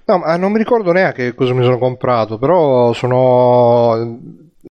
No, 0.05 0.17
ma 0.17 0.35
non 0.35 0.51
mi 0.51 0.57
ricordo 0.57 0.91
neanche 0.91 1.33
cosa 1.33 1.53
mi 1.53 1.63
sono 1.63 1.77
comprato, 1.77 2.37
però 2.37 2.91
sono... 2.93 4.19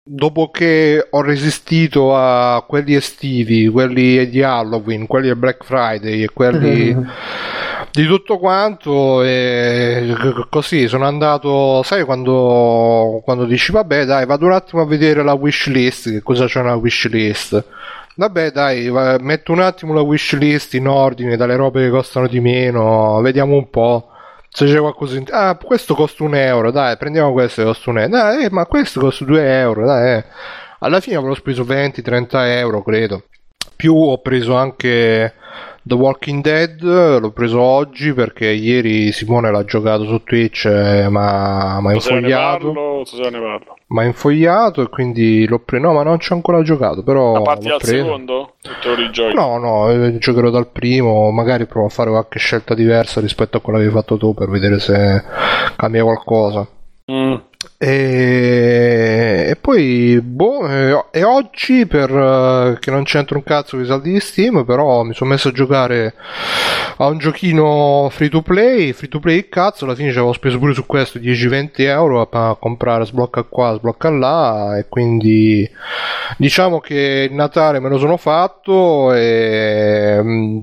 Dopo 0.04 0.50
che 0.50 1.06
ho 1.08 1.22
resistito 1.22 2.14
a 2.16 2.64
quelli 2.66 2.94
estivi, 2.94 3.68
quelli 3.68 4.28
di 4.28 4.42
Halloween, 4.42 5.06
quelli 5.06 5.28
del 5.28 5.36
Black 5.36 5.64
Friday 5.64 6.22
e 6.24 6.28
quelli 6.32 6.92
di 7.92 8.06
tutto 8.06 8.38
quanto, 8.38 9.22
e 9.22 10.14
così 10.48 10.88
sono 10.88 11.04
andato, 11.04 11.82
sai 11.82 12.04
quando, 12.04 13.20
quando 13.22 13.44
dici 13.44 13.70
vabbè 13.70 14.06
dai 14.06 14.24
vado 14.24 14.46
un 14.46 14.52
attimo 14.52 14.80
a 14.80 14.86
vedere 14.86 15.22
la 15.22 15.34
wish 15.34 15.66
list, 15.66 16.10
che 16.10 16.22
cosa 16.22 16.46
c'è 16.46 16.62
nella 16.62 16.76
wish 16.76 17.08
list. 17.08 17.64
Vabbè, 18.14 18.50
dai, 18.50 18.90
metto 19.20 19.52
un 19.52 19.60
attimo 19.60 19.94
la 19.94 20.02
wish 20.02 20.34
list 20.34 20.74
in 20.74 20.86
ordine 20.86 21.36
dalle 21.36 21.56
robe 21.56 21.82
che 21.84 21.90
costano 21.90 22.26
di 22.28 22.40
meno, 22.40 23.20
vediamo 23.20 23.56
un 23.56 23.68
po'. 23.70 24.08
Se 24.50 24.66
c'è 24.66 24.78
qualcosa 24.78 25.16
in... 25.16 25.24
Ah, 25.30 25.56
questo 25.56 25.94
costa 25.94 26.22
un 26.24 26.34
euro, 26.34 26.70
dai, 26.70 26.96
prendiamo 26.98 27.32
questo 27.32 27.62
che 27.62 27.68
costa 27.68 27.90
un 27.90 27.98
euro. 27.98 28.10
Dai, 28.10 28.44
eh, 28.44 28.50
ma 28.50 28.66
questo 28.66 29.00
costa 29.00 29.24
2 29.24 29.58
euro, 29.60 29.86
dai. 29.86 30.18
eh. 30.18 30.24
Alla 30.80 31.00
fine 31.00 31.16
avrò 31.16 31.32
speso 31.34 31.62
20-30 31.62 32.26
euro, 32.58 32.82
credo. 32.82 33.24
Più 33.76 33.94
ho 33.94 34.18
preso 34.18 34.54
anche 34.56 35.34
The 35.84 35.94
Walking 35.94 36.42
Dead, 36.42 36.80
l'ho 36.80 37.30
preso 37.32 37.60
oggi 37.60 38.12
perché 38.12 38.46
ieri 38.46 39.10
Simone 39.10 39.50
l'ha 39.50 39.64
giocato 39.64 40.04
su 40.04 40.22
Twitch, 40.22 40.66
eh, 40.66 41.08
ma 41.08 41.74
ha 41.76 41.92
infogliato. 41.92 43.02
Ma 43.88 44.04
infogliato 44.04 44.82
e 44.82 44.88
quindi 44.88 45.44
l'ho 45.46 45.58
preso. 45.58 45.84
No, 45.86 45.92
ma 45.92 46.02
non 46.04 46.20
ci 46.20 46.32
ho 46.32 46.36
ancora 46.36 46.62
giocato, 46.62 47.02
però 47.02 47.34
A 47.34 47.42
parti 47.42 47.66
l'ho 47.66 47.74
al 47.74 47.80
preso. 47.80 48.04
secondo? 48.04 48.54
No, 49.34 49.58
no, 49.58 49.90
eh, 49.90 50.18
giocherò 50.18 50.50
dal 50.50 50.68
primo, 50.68 51.30
magari 51.32 51.66
provo 51.66 51.86
a 51.86 51.90
fare 51.90 52.10
qualche 52.10 52.38
scelta 52.38 52.74
diversa 52.74 53.20
rispetto 53.20 53.56
a 53.56 53.60
quella 53.60 53.80
che 53.80 53.86
hai 53.86 53.90
fatto 53.90 54.16
tu 54.16 54.34
per 54.34 54.48
vedere 54.48 54.78
se 54.78 55.22
cambia 55.76 56.04
qualcosa. 56.04 56.64
Mm. 57.10 57.34
E, 57.84 59.46
e 59.48 59.56
poi, 59.56 60.20
boh, 60.22 60.68
e, 60.68 61.04
e 61.10 61.24
oggi 61.24 61.84
per 61.84 62.10
eh, 62.10 62.76
che 62.78 62.92
non 62.92 63.02
c'entra 63.02 63.36
un 63.36 63.42
cazzo 63.42 63.74
con 63.74 63.84
i 63.84 63.88
saldi 63.88 64.12
di 64.12 64.20
Steam, 64.20 64.64
però 64.64 65.02
mi 65.02 65.14
sono 65.14 65.30
messo 65.30 65.48
a 65.48 65.52
giocare 65.52 66.14
a 66.98 67.06
un 67.06 67.18
giochino 67.18 68.06
free 68.08 68.28
to 68.28 68.40
play, 68.40 68.92
free 68.92 69.08
to 69.08 69.18
play 69.18 69.48
cazzo, 69.48 69.84
alla 69.84 69.96
fine 69.96 70.12
ci 70.12 70.18
avevo 70.18 70.32
speso 70.32 70.60
pure 70.60 70.74
su 70.74 70.86
questo 70.86 71.18
10-20 71.18 71.70
euro 71.78 72.20
a, 72.20 72.50
a 72.50 72.54
comprare 72.54 73.04
sblocca 73.04 73.42
qua, 73.42 73.74
sblocca 73.74 74.10
là 74.10 74.78
e 74.78 74.86
quindi 74.88 75.68
diciamo 76.38 76.78
che 76.78 77.26
il 77.28 77.34
Natale 77.34 77.80
me 77.80 77.88
lo 77.88 77.98
sono 77.98 78.16
fatto 78.16 79.12
e 79.12 80.20
mm, 80.22 80.58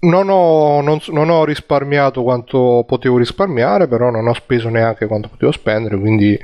non 0.00 0.28
ho, 0.28 0.80
non, 0.80 0.98
non 1.08 1.28
ho 1.30 1.44
risparmiato 1.44 2.22
quanto 2.22 2.84
potevo 2.86 3.18
risparmiare, 3.18 3.86
però 3.88 4.10
non 4.10 4.26
ho 4.28 4.34
speso 4.34 4.68
neanche 4.68 5.06
quanto 5.06 5.28
potevo 5.28 5.52
spendere, 5.52 5.98
quindi 5.98 6.38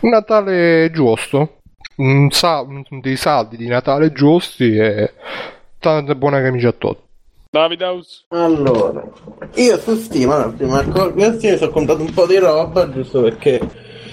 un 0.00 0.10
Natale 0.10 0.90
giusto, 0.92 1.58
un 1.96 2.30
sa- 2.30 2.64
dei 2.88 3.16
saldi 3.16 3.56
di 3.56 3.66
Natale 3.66 4.12
giusti 4.12 4.76
e 4.76 5.12
tante 5.78 6.16
buone 6.16 6.42
camicie 6.42 6.68
a 6.68 6.72
tutti. 6.72 7.02
Davide 7.50 7.84
House? 7.84 8.24
Allora, 8.28 9.04
io 9.54 9.78
su 9.78 9.94
Steam, 9.94 10.30
allora, 10.30 10.48
prima 10.48 10.82
mi 11.14 11.38
sono 11.56 11.70
comprato 11.70 12.00
un 12.02 12.12
po' 12.12 12.26
di 12.26 12.38
roba, 12.38 12.90
giusto 12.90 13.22
perché 13.22 13.60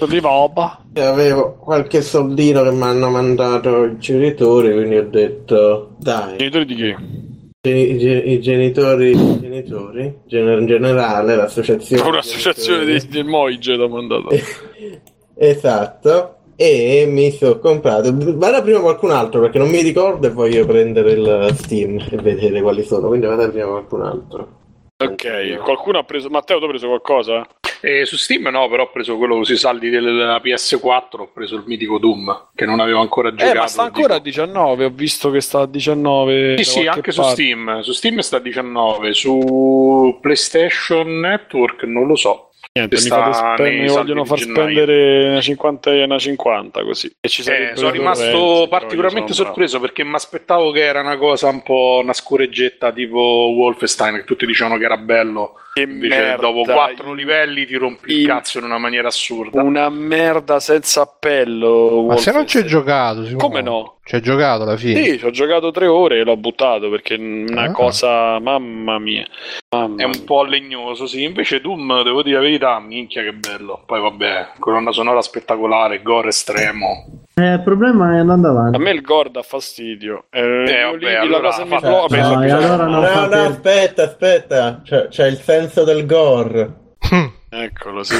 Di 0.07 0.19
roba. 0.19 0.83
avevo 0.95 1.55
qualche 1.55 2.01
soldino 2.03 2.61
che 2.61 2.71
mi 2.71 2.83
hanno 2.83 3.09
mandato 3.09 3.85
i 3.85 3.97
genitori, 3.97 4.71
quindi 4.73 4.97
ho 4.97 5.09
detto, 5.09 5.95
dai, 5.97 6.37
Genitori 6.37 6.65
di 6.65 6.75
chi? 6.75 7.30
I, 7.69 7.99
ge- 7.99 8.23
i 8.25 8.41
genitori, 8.41 9.11
i 9.11 9.39
genitori, 9.39 10.21
in 10.29 10.65
generale, 10.65 11.35
l'associazione... 11.35 12.01
Un'associazione 12.09 12.85
di, 12.85 13.07
di 13.07 13.21
Moige 13.21 13.75
l'ha 13.75 13.87
mandato. 13.87 14.29
Esatto, 15.33 16.35
e 16.55 17.05
mi 17.07 17.31
sono 17.31 17.57
comprato. 17.57 18.11
Vada 18.13 18.61
prima 18.61 18.79
qualcun 18.79 19.09
altro 19.09 19.41
perché 19.41 19.57
non 19.57 19.69
mi 19.69 19.81
ricordo 19.81 20.27
e 20.27 20.29
voglio 20.29 20.65
prendere 20.67 21.13
il 21.13 21.55
Steam 21.55 21.97
e 21.97 22.17
vedere 22.17 22.61
quali 22.61 22.83
sono. 22.83 23.07
Quindi 23.07 23.25
vada 23.25 23.49
prima 23.49 23.65
qualcun 23.67 24.01
altro. 24.03 24.59
Ok, 24.97 25.57
qualcuno 25.63 25.97
ha 25.97 26.03
preso. 26.03 26.29
Matteo, 26.29 26.57
tu 26.59 26.65
hai 26.65 26.69
preso 26.69 26.87
qualcosa? 26.87 27.47
E 27.81 28.05
su 28.05 28.15
Steam 28.15 28.47
no, 28.47 28.69
però 28.69 28.83
ho 28.83 28.91
preso 28.91 29.17
quello 29.17 29.43
sui 29.43 29.57
saldi 29.57 29.89
della 29.89 30.37
PS4, 30.37 31.19
ho 31.19 31.31
preso 31.33 31.55
il 31.55 31.63
mitico 31.65 31.97
Doom, 31.97 32.49
che 32.53 32.65
non 32.65 32.79
avevo 32.79 33.01
ancora 33.01 33.33
giocato. 33.33 33.57
Eh, 33.57 33.59
ma 33.59 33.67
sta 33.67 33.83
ancora 33.83 34.15
a 34.15 34.19
dico. 34.19 34.43
19. 34.43 34.85
Ho 34.85 34.89
visto 34.89 35.31
che 35.31 35.41
sta 35.41 35.61
a 35.61 35.65
19. 35.65 36.57
Sì, 36.57 36.63
sì, 36.63 36.87
anche 36.87 37.11
su 37.11 37.21
parte. 37.21 37.41
Steam. 37.41 37.81
Su 37.81 37.91
Steam 37.93 38.19
sta 38.19 38.37
a 38.37 38.39
19, 38.39 39.13
su 39.13 40.17
PlayStation 40.21 41.19
Network 41.19 41.83
non 41.83 42.05
lo 42.05 42.15
so. 42.15 42.50
Niente, 42.73 42.95
mi, 43.03 43.63
nei 43.69 43.79
mi 43.81 43.87
vogliono 43.89 44.23
far 44.23 44.37
gennaio. 44.37 44.61
spendere 44.63 45.29
una 45.31 45.41
50 45.41 45.91
e 45.91 46.03
una 46.03 46.17
50 46.17 46.83
così. 46.85 47.13
E 47.19 47.27
ci 47.27 47.41
Eh, 47.41 47.71
sono 47.75 47.89
rimasto 47.91 48.31
torrenti, 48.31 48.69
particolarmente 48.69 49.33
sono 49.33 49.47
sorpreso 49.47 49.81
perché 49.81 50.05
mi 50.05 50.13
aspettavo 50.15 50.71
che 50.71 50.79
era 50.85 51.01
una 51.01 51.17
cosa 51.17 51.49
un 51.49 51.63
po' 51.63 51.99
una 52.01 52.13
scoreggetta 52.13 52.93
tipo 52.93 53.19
Wolfenstein, 53.57 54.15
che 54.15 54.23
tutti 54.23 54.45
dicevano 54.45 54.77
che 54.77 54.85
era 54.85 54.95
bello. 54.95 55.55
Che 55.73 55.81
Invece 55.81 56.15
merda, 56.17 56.41
dopo 56.47 56.63
quattro 56.63 57.13
livelli 57.13 57.65
ti 57.65 57.75
rompi 57.75 58.11
il 58.11 58.19
il- 58.21 58.27
cazzo 58.27 58.59
in 58.59 58.63
una 58.65 58.77
maniera 58.77 59.09
assurda. 59.09 59.61
Una 59.61 59.89
merda 59.89 60.61
senza 60.61 61.01
appello. 61.01 62.05
Ma 62.07 62.15
se 62.17 62.31
non 62.31 62.47
ci 62.47 62.57
hai 62.57 62.63
Wolfenstein. 62.63 62.67
giocato, 62.67 63.25
Simone? 63.25 63.37
Come 63.37 63.61
no? 63.61 63.99
Ci 64.03 64.15
hai 64.15 64.21
giocato 64.21 64.63
alla 64.63 64.77
fine? 64.77 65.03
Sì, 65.03 65.17
ci 65.19 65.25
ho 65.25 65.29
giocato 65.29 65.69
tre 65.71 65.85
ore 65.85 66.17
e 66.19 66.23
l'ho 66.23 66.35
buttato 66.35 66.89
perché 66.89 67.15
è 67.15 67.19
una 67.19 67.63
Ah. 67.65 67.71
cosa. 67.71 68.39
Mamma 68.39 68.97
mia. 68.99 69.25
Mamma 69.69 70.01
È 70.01 70.05
un 70.05 70.09
mia. 70.11 70.21
po' 70.25 70.43
legnoso, 70.43 71.05
sì. 71.05 71.23
Invece 71.23 71.61
Doom, 71.61 72.03
devo 72.03 72.23
dire 72.23 72.37
la 72.37 72.41
verità, 72.41 72.79
minchia 72.79 73.21
che 73.21 73.33
bello. 73.33 73.83
Poi 73.85 74.01
vabbè, 74.01 74.53
colonna 74.59 74.91
sonora 74.91 75.21
spettacolare, 75.21 76.01
gore 76.01 76.29
estremo. 76.29 77.05
Eh, 77.35 77.53
il 77.53 77.61
problema 77.63 78.15
è 78.15 78.17
andando 78.19 78.47
A 78.47 78.51
avanti. 78.51 78.79
me 78.79 78.91
il 78.91 79.01
gore 79.01 79.29
dà 79.31 79.43
fastidio. 79.43 80.25
Eh, 80.31 80.39
io 80.41 80.91
vabbè, 80.91 80.97
lì, 80.97 81.11
la 81.13 81.19
allora 81.21 81.49
cosa 81.49 81.63
mi 81.63 81.69
fa-. 81.69 81.89
Vabbè, 81.89 82.17
No, 82.19 82.23
so- 82.33 82.41
e 82.41 82.49
so- 82.49 82.55
allora 82.55 82.85
non 82.85 83.01
No, 83.03 83.21
no, 83.21 83.27
per- 83.29 83.33
aspetta, 83.39 84.03
aspetta. 84.03 84.81
C'è, 84.83 85.07
c'è 85.09 85.27
il 85.27 85.37
senso 85.37 85.83
del 85.83 86.05
gore. 86.07 86.69
Eccolo, 87.49 88.03
sì. 88.03 88.15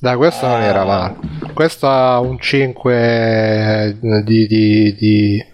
Dai, 0.00 0.16
questo 0.16 0.46
non 0.46 0.60
era 0.60 0.84
male. 0.84 1.16
Questo 1.54 1.88
ha 1.88 2.20
un 2.20 2.38
5 2.38 3.96
di, 4.00 4.46
di- 4.46 4.94
di- 4.96 5.44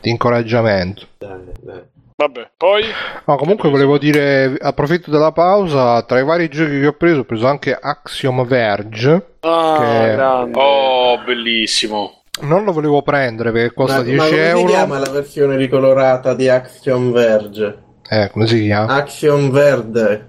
di 0.00 0.10
incoraggiamento. 0.10 1.06
Dai, 1.18 1.38
dai. 1.62 1.82
Vabbè, 2.16 2.50
poi. 2.56 2.82
No, 3.26 3.36
comunque 3.36 3.70
volevo 3.70 3.96
dire, 3.96 4.56
approfitto 4.60 5.10
della 5.10 5.32
pausa, 5.32 6.02
tra 6.02 6.18
i 6.18 6.24
vari 6.24 6.48
giochi 6.48 6.80
che 6.80 6.86
ho 6.88 6.92
preso, 6.92 7.20
ho 7.20 7.24
preso 7.24 7.46
anche 7.46 7.72
Axiom 7.80 8.44
Verge. 8.44 9.36
Ah, 9.40 9.76
Che- 9.78 10.12
grande. 10.14 10.58
Oh, 10.60 11.18
bellissimo. 11.24 12.22
Non 12.40 12.64
lo 12.64 12.72
volevo 12.72 13.02
prendere 13.02 13.50
perché 13.52 13.72
costa 13.74 13.98
Ma, 13.98 14.02
10 14.02 14.16
ma 14.16 14.24
come 14.24 14.36
si 14.36 14.42
euro. 14.48 14.66
chiama 14.66 14.98
la 14.98 15.10
versione 15.10 15.56
ricolorata 15.56 16.34
di 16.34 16.48
Action 16.48 17.10
Verge? 17.12 17.78
Eh, 18.08 18.30
come 18.32 18.46
si 18.46 18.62
chiama? 18.62 18.94
Action 18.94 19.50
Verde. 19.50 20.28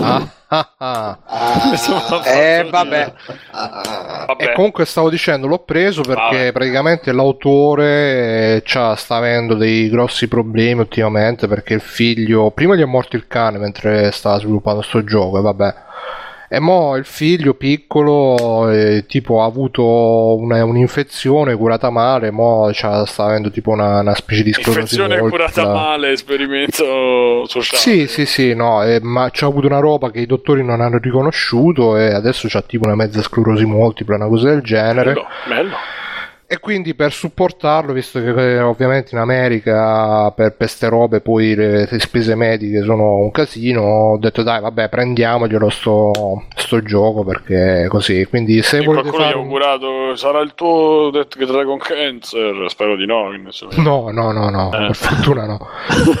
Ah, 0.00 0.28
ah, 0.48 0.70
ah. 0.76 1.18
Fatto 1.76 2.22
Eh, 2.24 2.66
vabbè. 2.70 3.12
Vabbè. 4.26 4.44
E 4.44 4.52
comunque 4.52 4.84
stavo 4.84 5.10
dicendo, 5.10 5.46
l'ho 5.46 5.58
preso 5.60 6.02
perché 6.02 6.36
Vabbè. 6.36 6.52
praticamente 6.52 7.12
l'autore 7.12 8.62
eh, 8.62 8.62
sta 8.96 9.16
avendo 9.16 9.54
dei 9.54 9.88
grossi 9.88 10.28
problemi 10.28 10.80
ultimamente 10.80 11.48
perché 11.48 11.74
il 11.74 11.80
figlio, 11.80 12.50
prima 12.50 12.74
gli 12.74 12.82
è 12.82 12.86
morto 12.86 13.16
il 13.16 13.26
cane 13.26 13.58
mentre 13.58 14.10
stava 14.12 14.38
sviluppando 14.38 14.82
sto 14.82 15.02
gioco 15.04 15.38
e 15.38 15.42
vabbè. 15.42 15.74
E 16.48 16.60
mo 16.60 16.94
il 16.96 17.04
figlio 17.04 17.54
piccolo 17.54 18.70
eh, 18.70 19.04
tipo 19.06 19.42
ha 19.42 19.46
avuto 19.46 20.36
una- 20.36 20.64
un'infezione 20.64 21.56
curata 21.56 21.90
male, 21.90 22.30
mo 22.30 22.70
c'ha- 22.72 23.04
sta 23.04 23.24
avendo 23.24 23.50
tipo 23.50 23.70
una, 23.70 24.00
una 24.00 24.14
specie 24.14 24.42
di 24.44 24.52
sclerosi 24.52 24.78
Infezione 24.96 25.18
curata 25.18 25.66
male, 25.72 26.10
esperimento 26.12 27.44
sociale. 27.46 27.82
Sì, 27.82 28.06
sì, 28.06 28.26
sì, 28.26 28.54
no, 28.54 28.82
eh, 28.82 29.00
ma 29.02 29.28
c'ha 29.32 29.46
avuto 29.46 29.66
una 29.66 29.80
roba 29.80 30.10
che 30.10 30.20
i 30.20 30.26
dottori 30.26 30.64
non 30.64 30.80
hanno 30.80 30.98
riconosciuto 30.98 31.96
e 31.96 32.12
adesso 32.14 32.46
c'ha 32.48 32.62
tipo 32.62 32.86
una 32.86 32.94
mezza 32.96 33.22
sclerosi 33.22 33.64
multipla, 33.64 34.16
una 34.16 34.28
cosa 34.28 34.50
del 34.50 34.62
genere. 34.62 35.12
Bello, 35.14 35.26
bello. 35.48 35.76
E 36.48 36.60
quindi 36.60 36.94
per 36.94 37.10
supportarlo, 37.12 37.92
visto 37.92 38.20
che 38.20 38.28
eh, 38.28 38.60
ovviamente 38.60 39.14
in 39.16 39.20
America 39.20 40.30
per 40.30 40.54
queste 40.56 40.88
robe 40.88 41.20
poi 41.20 41.56
le, 41.56 41.88
le 41.90 41.98
spese 41.98 42.36
mediche 42.36 42.82
sono 42.84 43.16
un 43.16 43.32
casino, 43.32 43.82
ho 43.82 44.16
detto 44.18 44.44
dai 44.44 44.60
vabbè 44.60 44.88
prendiamoglielo 44.88 45.68
sto, 45.70 46.44
sto 46.54 46.80
gioco 46.82 47.24
perché 47.24 47.86
così. 47.88 48.24
Quindi 48.26 48.62
se 48.62 48.78
E 48.78 48.84
volete 48.84 49.08
qualcuno 49.10 49.24
gli 49.24 49.26
fare... 49.26 49.34
ha 49.34 49.38
un- 49.38 49.44
augurato 49.44 50.14
sarà 50.16 50.40
il 50.40 50.52
tuo 50.54 51.10
Death 51.10 51.36
Dragon 51.44 51.78
Cancer? 51.78 52.64
Spero 52.68 52.94
di 52.94 53.06
no. 53.06 53.24
No, 53.78 54.10
no, 54.12 54.30
no, 54.30 54.48
no, 54.48 54.72
Eh. 54.72 54.86
per 54.86 54.94
fortuna 54.94 55.46
no. 55.46 55.58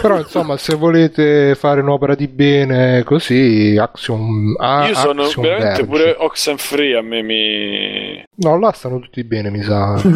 Però 0.02 0.18
insomma 0.18 0.56
se 0.56 0.74
volete 0.74 1.54
fare 1.54 1.80
un'opera 1.82 2.16
di 2.16 2.26
bene 2.26 3.04
così, 3.04 3.76
Axiom... 3.80 4.56
a- 4.58 4.88
Io 4.88 4.94
sono 4.96 5.22
Axiom 5.22 5.44
veramente 5.44 5.84
Verge. 5.84 5.86
pure 5.86 6.16
Oxenfree 6.18 6.96
a 6.96 7.02
me 7.02 7.22
mi. 7.22 8.24
No, 8.38 8.58
là 8.58 8.72
stanno 8.72 8.98
tutti 8.98 9.22
bene 9.22 9.50
mi 9.50 9.62
sa. 9.62 9.94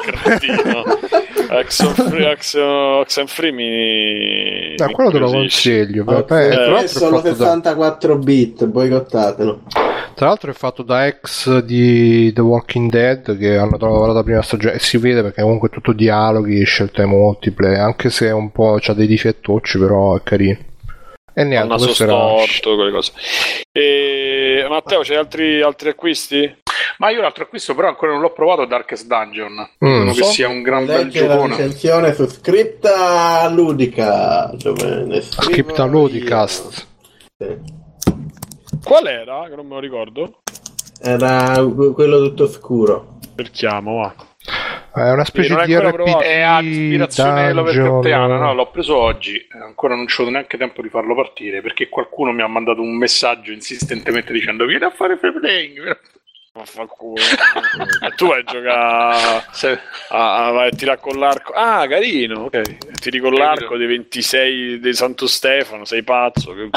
cretino. 0.00 0.84
Action 1.48 1.94
Free, 1.94 2.36
Free 3.26 3.52
mi. 3.52 4.74
Da 4.76 4.88
quello 4.88 5.10
te 5.10 5.18
lo 5.18 5.30
consiglio. 5.30 6.04
Ok, 6.06 6.24
Beh, 6.24 6.48
tra, 6.50 6.78
è 6.80 6.82
è 6.82 6.86
solo 6.86 7.16
fatto 7.16 7.28
da, 7.28 7.34
64 7.34 8.18
bit, 8.18 8.64
boicottatelo. 8.66 9.60
tra 10.14 10.26
l'altro 10.26 10.50
è 10.50 10.54
fatto 10.54 10.82
da 10.82 11.06
ex 11.06 11.58
di 11.60 12.32
The 12.32 12.40
Walking 12.40 12.90
Dead 12.90 13.38
che 13.38 13.56
hanno 13.56 13.76
lavorato 13.78 14.14
la 14.14 14.22
prima 14.22 14.42
stagione 14.42 14.74
e 14.74 14.78
si 14.78 14.98
vede 14.98 15.22
perché 15.22 15.42
comunque 15.42 15.68
è 15.68 15.72
tutto 15.72 15.92
dialoghi, 15.92 16.64
scelte 16.64 17.04
multiple, 17.04 17.78
anche 17.78 18.10
se 18.10 18.30
un 18.30 18.50
po' 18.50 18.78
c'ha 18.80 18.92
dei 18.92 19.06
difettocci, 19.06 19.78
però 19.78 20.16
è 20.16 20.22
carino. 20.22 20.58
E 21.36 21.42
naso 21.42 21.86
questo 21.86 22.04
storto, 22.04 22.76
quelle 22.76 22.92
cose. 22.92 23.12
E... 23.72 24.64
Matteo, 24.68 25.00
c'hai 25.02 25.16
altri, 25.16 25.60
altri 25.62 25.88
acquisti? 25.88 26.62
Ma 26.98 27.10
io 27.10 27.20
l'altro 27.20 27.44
acquisto 27.44 27.74
però 27.74 27.88
ancora 27.88 28.12
non 28.12 28.20
l'ho 28.20 28.32
provato 28.32 28.64
Darkest 28.66 29.06
Dungeon. 29.06 29.68
Mm. 29.84 30.06
Che 30.08 30.14
So. 30.14 30.24
sia 30.24 30.48
un 30.48 30.62
gran 30.62 30.86
bel 30.86 31.04
Legge 31.04 31.26
la 31.26 31.34
giocone. 31.34 31.56
recensione 31.56 32.12
su 32.14 32.26
Scripta 32.26 33.48
Ludica. 33.48 34.52
Scripta 35.20 35.84
io. 35.84 35.90
Ludicast. 35.90 36.86
Sì. 37.38 37.56
Qual 38.82 39.06
era? 39.06 39.46
Che 39.48 39.56
non 39.56 39.66
me 39.66 39.74
lo 39.74 39.80
ricordo. 39.80 40.38
Era 41.00 41.54
quello 41.94 42.18
tutto 42.22 42.46
scuro. 42.48 43.18
Cerchiamo, 43.36 43.96
va. 43.96 44.14
È 44.94 45.10
una 45.10 45.24
specie 45.24 45.54
non 45.54 45.64
di 45.64 45.74
RPG. 45.76 46.20
È 46.20 46.40
a 46.40 46.60
ispirazione 46.60 47.52
dungeon. 47.52 47.54
Lovecraftiana, 47.56 48.38
no? 48.38 48.54
L'ho 48.54 48.70
preso 48.70 48.96
oggi. 48.96 49.44
Ancora 49.60 49.96
non 49.96 50.06
ho 50.08 50.28
neanche 50.30 50.56
tempo 50.56 50.82
di 50.82 50.88
farlo 50.88 51.16
partire 51.16 51.60
perché 51.62 51.88
qualcuno 51.88 52.30
mi 52.30 52.42
ha 52.42 52.46
mandato 52.46 52.80
un 52.80 52.96
messaggio 52.96 53.50
insistentemente 53.50 54.32
dicendo 54.32 54.64
vieni 54.66 54.84
a 54.84 54.90
fare 54.90 55.16
free 55.16 55.32
playing. 55.32 55.98
Vaffanculo. 56.56 57.20
e 58.00 58.10
tu 58.14 58.28
vai 58.28 58.40
a 58.40 58.42
giocare 58.44 59.44
Se- 59.50 59.80
a, 60.10 60.46
a, 60.46 60.50
vai 60.52 60.68
a 60.68 60.70
tirare 60.70 61.00
con 61.00 61.18
l'arco. 61.18 61.52
Ah, 61.52 61.84
carino. 61.88 62.42
Ok. 62.44 63.00
Tiri 63.00 63.18
con 63.18 63.32
l'arco 63.32 63.76
dei 63.76 63.88
26 63.88 64.78
di 64.78 64.92
Santo 64.94 65.26
Stefano. 65.26 65.84
Sei 65.84 66.04
pazzo. 66.04 66.54
Che... 66.54 66.68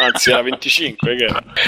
Anzi, 0.00 0.30
era 0.30 0.42
25. 0.42 1.16
Che... 1.16 1.26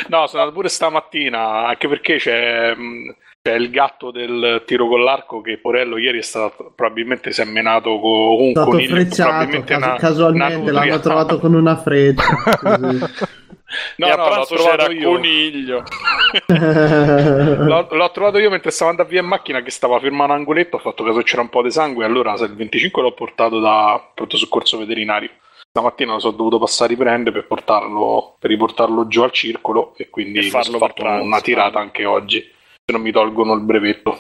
No, 0.09 0.27
sono 0.29 0.43
andato 0.43 0.53
pure 0.53 0.69
stamattina, 0.69 1.67
anche 1.67 1.89
perché 1.89 2.19
c'è, 2.19 2.73
mh, 2.73 3.17
c'è 3.43 3.55
il 3.55 3.71
gatto 3.71 4.13
del 4.13 4.63
tiro 4.65 4.87
con 4.87 5.03
l'arco 5.03 5.41
che 5.41 5.59
Porello 5.59 5.97
ieri 5.97 6.19
è 6.19 6.23
stato 6.23 6.73
probabilmente 6.77 7.33
si 7.33 7.41
è 7.41 7.45
menato 7.47 7.99
con 7.99 8.11
un 8.13 8.49
È 8.49 8.51
stato 8.53 8.71
coniglio, 8.71 8.95
frecciato 8.95 9.29
probabilmente 9.31 9.73
casu- 9.75 9.87
una- 9.89 9.97
casualmente, 9.99 10.71
una 10.71 10.85
l'hanno 10.85 11.01
trovato 11.01 11.39
con 11.41 11.55
una 11.55 11.77
freccia. 11.77 12.23
così. 12.63 12.99
No, 13.97 14.07
e 14.07 14.11
a 14.11 14.17
no, 14.17 14.25
l'ho 14.25 14.31
pranzo 14.31 14.55
trovato 14.55 14.77
c'era 14.77 14.93
io. 14.93 15.11
coniglio. 15.11 15.85
L'ho, 17.65 17.89
l'ho 17.91 18.11
trovato 18.11 18.39
io 18.39 18.51
mentre 18.51 18.71
stavo 18.71 18.91
andando 18.91 19.11
via 19.11 19.21
in 19.21 19.27
macchina 19.27 19.63
che 19.63 19.71
stava 19.71 19.99
fermo 19.99 20.23
a 20.23 20.27
un 20.27 20.33
angoletto, 20.33 20.77
ho 20.77 20.81
fatto 20.81 21.05
caso 21.05 21.19
che 21.19 21.25
c'era 21.25 21.43
un 21.43 21.49
po' 21.49 21.63
di 21.63 21.71
sangue, 21.71 22.05
allora 22.05 22.37
se 22.37 22.45
il 22.45 22.55
25 22.55 23.03
l'ho 23.03 23.13
portato 23.13 23.61
da 23.61 24.11
pronto 24.15 24.37
soccorso 24.37 24.79
veterinario. 24.79 25.31
Stamattina 25.71 26.15
lo 26.15 26.19
sono 26.19 26.37
dovuto 26.37 26.59
passare 26.59 26.93
a 26.93 26.97
riprendere 26.97 27.37
per 27.37 27.47
portarlo, 27.47 28.37
per 28.39 28.51
riportarlo 28.51 29.07
giù 29.07 29.23
al 29.23 29.31
circolo 29.31 29.95
e 29.97 30.11
quindi 30.11 30.41
E 30.41 30.43
farlo 30.51 30.79
per 30.79 30.89
fatto 30.89 31.03
pranzo, 31.03 31.25
una 31.25 31.41
tirata 31.41 31.79
anche 31.79 32.05
oggi, 32.05 32.41
se 32.41 32.93
non 32.93 33.01
mi 33.01 33.13
tolgono 33.13 33.55
il 33.55 33.61
brevetto. 33.61 34.19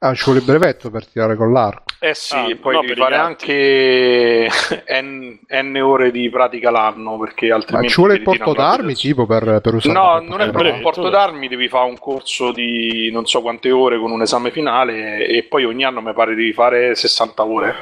Ah, 0.00 0.14
ci 0.14 0.24
vuole 0.24 0.38
il 0.38 0.44
brevetto 0.44 0.90
per 0.90 1.06
tirare 1.06 1.34
con 1.34 1.52
l'arco. 1.52 1.82
Eh 2.00 2.14
sì, 2.14 2.36
Ah, 2.36 2.56
poi 2.60 2.74
no, 2.74 2.80
devi 2.82 2.94
per 2.94 3.02
fare 3.02 3.16
anche 3.16 4.48
n, 5.02 5.38
n 5.50 5.76
ore 5.80 6.12
di 6.12 6.30
pratica 6.30 6.70
l'anno 6.70 7.18
perché 7.18 7.48
Ma 7.48 7.56
altrimenti 7.56 7.88
ci 7.88 7.96
vuole 7.96 8.14
il 8.14 8.22
porto 8.22 8.52
d'armi 8.52 8.94
tipo 8.94 9.26
per, 9.26 9.60
per 9.60 9.74
usare 9.74 9.92
No, 9.92 10.20
non 10.20 10.40
è 10.40 10.44
un 10.44 10.50
brevetto, 10.52 10.82
porto 10.82 11.02
dai. 11.02 11.10
d'armi, 11.10 11.48
devi 11.48 11.68
fare 11.68 11.88
un 11.88 11.98
corso 11.98 12.52
di 12.52 13.10
non 13.10 13.26
so 13.26 13.42
quante 13.42 13.72
ore 13.72 13.98
con 13.98 14.12
un 14.12 14.22
esame 14.22 14.52
finale 14.52 15.26
e 15.26 15.42
poi 15.42 15.64
ogni 15.64 15.82
anno 15.84 16.00
mi 16.00 16.12
pare 16.12 16.36
devi 16.36 16.52
fare 16.52 16.94
60 16.94 17.44
ore. 17.44 17.74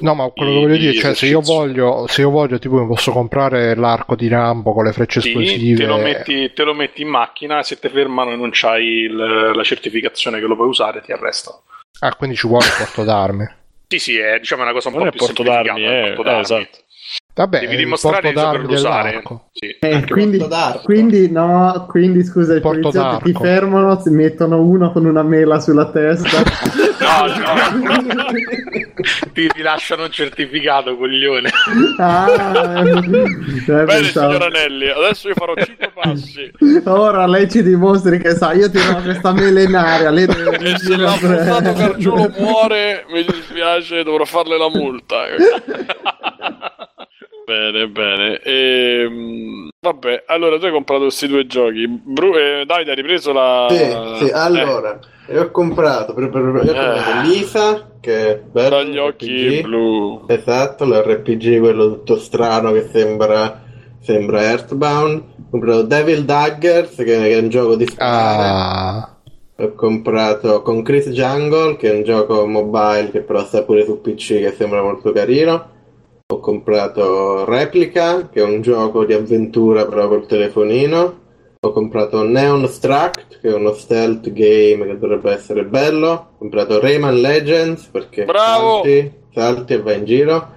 No, 0.00 0.14
ma 0.14 0.28
quello 0.30 0.52
che 0.52 0.58
voglio 0.60 0.76
dire, 0.76 0.92
di 0.92 0.98
cioè, 0.98 1.14
se 1.14 1.26
io 1.26 1.40
voglio, 1.40 2.06
se 2.08 2.22
io 2.22 2.30
voglio, 2.30 2.58
tipo, 2.58 2.80
mi 2.80 2.86
posso 2.86 3.12
comprare 3.12 3.74
l'arco 3.74 4.16
di 4.16 4.28
Rambo 4.28 4.72
con 4.72 4.84
le 4.84 4.92
frecce 4.92 5.20
Sì, 5.20 5.28
esplosive. 5.28 5.76
te, 5.76 5.86
lo 5.86 5.96
metti, 5.98 6.52
te 6.52 6.62
lo 6.64 6.74
metti 6.74 7.02
in 7.02 7.08
macchina, 7.08 7.62
se 7.62 7.78
ti 7.78 7.88
fermano 7.88 8.32
e 8.32 8.36
non 8.36 8.50
c'hai 8.52 8.84
il- 9.02 9.52
la 9.54 9.62
certificazione 9.64 10.40
che 10.40 10.46
lo 10.46 10.56
puoi 10.56 10.68
usare, 10.68 11.00
ti 11.02 11.12
arrestano. 11.12 11.62
Ah, 12.00 12.14
quindi 12.16 12.36
ci 12.36 12.46
vuole 12.46 12.66
il 12.66 12.74
porto 12.76 13.04
d'armi. 13.04 13.44
Sì, 13.86 13.98
sì, 14.00 14.16
è 14.18 14.38
diciamo 14.40 14.62
una 14.62 14.72
cosa 14.72 14.88
un 14.88 14.94
Non 14.94 15.02
po' 15.04 15.08
è 15.08 15.12
più 15.12 15.20
porto 15.26 15.42
d'armi, 15.44 15.82
è 15.82 15.86
eh, 15.86 16.06
porto 16.14 16.20
eh, 16.22 16.24
d'armi. 16.24 16.40
esatto. 16.40 16.78
Vabbè, 17.36 17.60
Devi 17.60 17.72
il 17.72 17.78
dimostrare 17.78 18.28
saperlo 18.32 18.40
d'armi 18.40 18.74
usare. 18.74 19.22
Sì. 19.52 19.76
Eh, 19.80 19.92
Anche 19.94 20.12
quindi, 20.12 20.46
quindi 20.84 21.30
no, 21.32 21.84
quindi 21.88 22.22
scusa, 22.24 22.54
i 22.54 22.60
poliziotti 22.60 23.32
ti 23.32 23.32
fermano, 23.32 24.00
si 24.00 24.10
mettono 24.10 24.60
uno 24.60 24.92
con 24.92 25.04
una 25.04 25.22
mela 25.24 25.58
sulla 25.60 25.90
testa. 25.90 26.42
No, 27.04 27.26
no. 27.26 28.24
ti 29.34 29.48
rilasciano 29.54 30.04
un 30.04 30.10
certificato, 30.10 30.96
coglione. 30.96 31.50
ah, 31.98 32.26
eh, 32.30 33.00
Bene, 33.66 33.84
pensavo- 33.84 34.32
signor 34.32 34.42
Anelli, 34.42 34.88
adesso 34.88 35.28
io 35.28 35.34
farò 35.34 35.54
5 35.54 35.90
passi. 35.92 36.50
Ora 36.84 37.26
lei 37.26 37.50
ci 37.50 37.62
dimostri 37.62 38.18
che 38.18 38.30
sa, 38.36 38.52
io 38.52 38.70
tiro 38.70 38.94
questa 39.02 39.32
mela 39.32 39.60
in 39.60 39.74
aria, 39.74 40.10
lei 40.10 40.24
deve 40.26 40.56
E 40.56 40.78
se 40.78 40.96
l'avvocato 40.96 41.72
Cargiolo 41.74 42.32
muore, 42.38 43.04
mi 43.10 43.22
dispiace, 43.24 44.02
dovrò 44.02 44.24
farle 44.24 44.56
la 44.56 44.70
multa. 44.70 45.16
Bene, 47.44 47.88
bene. 47.88 48.40
Ehm, 48.42 49.68
vabbè, 49.80 50.24
allora 50.26 50.58
tu 50.58 50.64
hai 50.66 50.70
comprato 50.72 51.02
questi 51.02 51.26
due 51.26 51.46
giochi. 51.46 51.86
Bru- 51.88 52.36
eh, 52.36 52.64
Davide, 52.66 52.90
hai 52.90 52.96
ripreso 52.96 53.32
la... 53.32 53.66
Sì, 53.70 54.26
sì, 54.26 54.30
allora, 54.32 54.98
io 55.28 55.42
ho 55.42 55.50
comprato, 55.50 56.14
per, 56.14 56.28
per- 56.30 56.42
comprato 56.42 57.10
Eh. 57.10 57.22
Lisa, 57.22 57.96
che 58.00 58.16
è 58.16 58.30
Eh, 58.30 58.40
bello, 58.50 58.68
dagli 58.68 58.98
occhi 58.98 59.60
blu. 59.62 60.24
Esatto, 60.28 60.84
l'RPG 60.84 61.58
quello 61.60 61.88
tutto 61.94 62.18
strano 62.18 62.72
che 62.72 62.88
sembra, 62.92 63.62
sembra 64.00 64.42
Earthbound. 64.42 65.22
Ho 65.38 65.48
comprato 65.50 65.82
Devil 65.82 66.24
Daggers, 66.24 66.96
che 66.96 67.04
che 67.04 67.30
è 67.30 67.38
un 67.38 67.48
gioco 67.48 67.76
di. 67.76 67.86
Ah, 67.98 69.08
Ho 69.56 69.72
comprato 69.74 70.62
Concrete 70.62 71.10
Jungle, 71.10 71.76
che 71.76 71.92
è 71.92 71.96
un 71.96 72.02
gioco 72.02 72.46
mobile 72.46 73.10
che 73.10 73.20
però 73.20 73.44
sta 73.44 73.62
pure 73.62 73.84
su 73.84 74.00
PC 74.00 74.40
che 74.40 74.52
sembra 74.56 74.82
molto 74.82 75.12
carino. 75.12 75.72
Ho 76.34 76.40
comprato 76.40 77.44
Replica, 77.44 78.28
che 78.28 78.40
è 78.40 78.42
un 78.42 78.60
gioco 78.60 79.04
di 79.04 79.12
avventura 79.12 79.86
però 79.86 80.08
col 80.08 80.26
telefonino. 80.26 81.20
Ho 81.60 81.70
comprato 81.70 82.24
Neon 82.24 82.66
Struct, 82.66 83.38
che 83.40 83.50
è 83.50 83.54
uno 83.54 83.72
stealth 83.72 84.32
game 84.32 84.84
che 84.84 84.98
dovrebbe 84.98 85.30
essere 85.30 85.64
bello. 85.64 86.08
Ho 86.08 86.36
comprato 86.36 86.80
Rayman 86.80 87.20
Legends 87.20 87.84
perché 87.84 88.26
salti, 88.26 89.12
salti 89.32 89.74
e 89.74 89.80
vai 89.80 89.98
in 89.98 90.04
giro. 90.04 90.48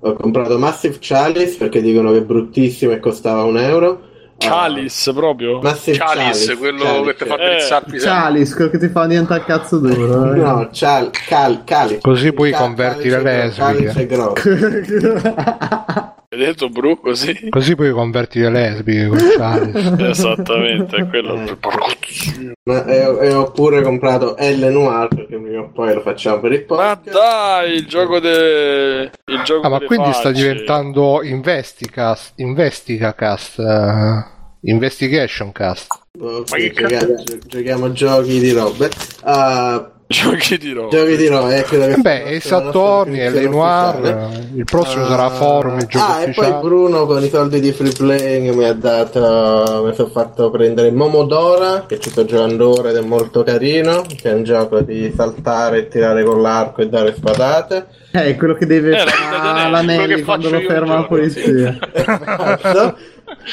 Ho 0.00 0.12
comprato 0.12 0.58
Massive 0.58 0.98
Chalice 1.00 1.56
perché 1.56 1.80
dicono 1.80 2.12
che 2.12 2.18
è 2.18 2.24
bruttissimo 2.24 2.92
e 2.92 3.00
costava 3.00 3.42
un 3.44 3.56
euro. 3.56 4.10
Chalice 4.48 5.12
proprio? 5.12 5.58
Ah, 5.58 5.62
Massive 5.62 5.96
Chalice, 5.98 6.22
Chalice, 6.24 6.56
quello 6.56 6.82
Chalice. 6.84 7.14
che 7.14 7.24
ti 7.24 7.30
fa 7.30 7.36
Eh, 7.36 7.48
drizzarti 7.50 7.90
sempre. 7.90 8.08
Chalice, 8.08 8.54
quello 8.54 8.70
che 8.70 8.78
ti 8.78 8.88
fa 8.88 9.06
diventare 9.06 9.40
il 9.40 9.46
cazzo 9.46 9.78
duro. 9.78 10.32
eh. 10.32 10.36
No, 10.36 10.68
cal, 10.72 11.10
cal, 11.26 11.62
calice. 11.64 12.00
Così 12.00 12.32
puoi 12.32 12.50
Cal- 12.50 12.60
convertire 12.60 13.22
calice- 13.22 13.64
lesbiche. 13.84 14.32
Hai 16.32 16.38
detto 16.38 16.70
Bru 16.70 16.98
così? 16.98 17.48
così 17.50 17.74
puoi 17.74 17.90
convertire 17.90 18.48
lesbiche 18.50 19.06
con 19.06 19.18
Chalice. 19.36 20.08
Esattamente, 20.08 21.06
quello. 21.10 21.34
Eh. 21.42 22.52
Ma- 22.64 22.86
e, 22.86 23.26
e 23.28 23.32
ho 23.34 23.50
pure 23.50 23.82
comprato 23.82 24.34
L 24.38 24.66
Noir 24.70 25.08
perché 25.08 25.38
prima 25.38 25.60
o 25.60 25.70
poi 25.72 25.92
lo 25.92 26.00
facciamo 26.00 26.40
per 26.40 26.52
il 26.52 26.64
Ma 26.66 26.96
podcast. 26.96 27.10
dai, 27.18 27.74
il 27.74 27.86
gioco 27.86 28.18
de... 28.18 29.10
il 29.26 29.42
gioco 29.44 29.66
Ah, 29.66 29.68
ma 29.68 29.80
quindi 29.80 30.10
sta 30.14 30.30
facce. 30.30 30.32
diventando 30.40 31.22
Investicast, 31.22 32.32
Investigacast, 32.36 33.58
eh, 33.58 34.24
Investigation 34.70 35.52
Cast. 35.52 35.92
Ok, 36.18 36.50
Ma 36.50 36.56
che 36.56 36.70
giochiamo, 36.72 37.14
gio- 37.24 37.38
giochiamo 37.46 37.92
giochi 37.92 38.38
di 38.40 38.52
robe. 38.52 38.88
Ah, 39.24 39.90
Giochi 40.12 40.58
di 40.58 40.72
roba. 40.72 40.88
giochi 40.96 41.16
di 41.16 41.26
robe, 41.26 41.56
è 41.56 41.64
quello 41.64 41.86
che 41.86 41.96
Beh, 41.96 42.32
nostra 42.34 42.40
Saturni 42.62 43.18
e 43.20 43.24
le 43.30 43.30
definizione 43.40 43.56
Noir, 43.56 43.94
ufficiale. 43.98 44.34
eh, 44.34 44.56
il 44.58 44.64
prossimo 44.64 45.04
Ah, 45.04 45.08
sarà 45.08 45.30
Forum, 45.30 45.78
il 45.78 45.86
gioco 45.86 46.04
ah, 46.12 46.20
e 46.20 46.24
ufficiale. 46.24 46.50
poi 46.52 46.60
Bruno 46.60 47.06
con 47.06 47.22
i 47.24 47.28
soldi 47.28 47.60
di 47.60 47.72
free 47.72 47.92
playing 47.92 48.54
mi 48.54 48.64
ha 48.64 48.72
dato, 48.74 49.82
mi 49.86 49.94
sono 49.94 50.08
fatto 50.08 50.50
prendere 50.50 50.90
Momodora, 50.90 51.84
che 51.86 51.98
ci 51.98 52.10
sto 52.10 52.24
giocando 52.24 52.70
ora 52.78 52.90
ed 52.90 52.96
è 52.96 53.00
molto 53.00 53.42
carino, 53.42 54.02
che 54.02 54.30
è 54.30 54.32
un 54.34 54.42
gioco 54.44 54.80
di 54.80 55.12
saltare 55.16 55.78
e 55.78 55.88
tirare 55.88 56.22
con 56.24 56.42
l'arco 56.42 56.82
e 56.82 56.88
dare 56.88 57.14
spadate. 57.14 57.86
Eh, 58.12 58.36
quello 58.36 58.52
che 58.54 58.66
deve 58.66 58.90
Eh, 58.90 59.04
la 59.04 59.10
fare 59.10 59.70
l'Anelli 59.70 60.20
quando 60.22 60.50
lo 60.50 60.60
ferma 60.60 60.94
la 60.96 61.04
polizia. 61.04 61.78
Esatto. 61.92 62.96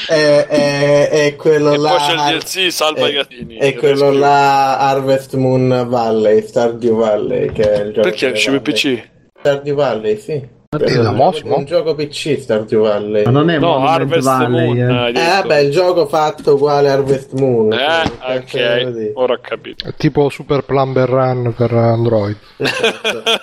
E, 0.08 0.46
e- 0.48 1.08
e 1.26 1.36
quello 1.36 1.72
E 1.72 1.76
là 1.78 1.88
poi 1.90 1.98
c'è 1.98 2.12
il 2.12 2.38
DLC 2.38 2.72
salva 2.72 3.06
e- 3.06 3.10
i 3.10 3.12
gatini. 3.14 3.56
e 3.58 3.74
quello 3.76 4.10
là 4.10 4.78
Harvest 4.78 5.34
Moon 5.34 5.86
Valley 5.88 6.42
Stardew 6.46 6.96
Valley 6.98 7.52
che 7.52 7.72
è 7.72 7.80
il 7.82 7.92
gioco 7.92 8.08
Perché 8.08 8.32
esce 8.32 8.50
per. 8.50 8.60
PC? 8.62 9.08
Stardew 9.40 9.74
Valley 9.74 10.16
sì 10.18 10.58
Da 10.72 11.10
mo, 11.10 11.32
È 11.32 11.40
un 11.48 11.64
gioco 11.64 11.96
PC 11.96 12.38
Stardew 12.42 12.82
Valley. 12.82 13.24
Ma 13.24 13.32
non 13.32 13.50
è 13.50 13.58
No, 13.58 13.70
Monument 13.78 13.90
Harvest 13.90 14.24
Valley. 14.24 14.66
Moon. 14.66 14.78
eh. 14.78 15.08
Eh, 15.08 15.12
vabbè, 15.40 15.58
il 15.58 15.70
gioco 15.72 16.06
fatto 16.06 16.54
uguale 16.54 16.90
a 16.90 16.92
Harvest 16.92 17.32
Moon. 17.32 17.72
Eh, 17.72 17.76
cazzo 17.76 18.56
devo 18.56 18.88
ok, 19.00 19.10
ora 19.14 19.32
ho 19.32 19.38
capito. 19.42 19.88
è 19.88 19.94
tipo 19.94 20.28
Super 20.28 20.62
Plumber 20.62 21.08
Run 21.08 21.54
per 21.56 21.72
Android. 21.72 22.36
Ah, 22.58 22.68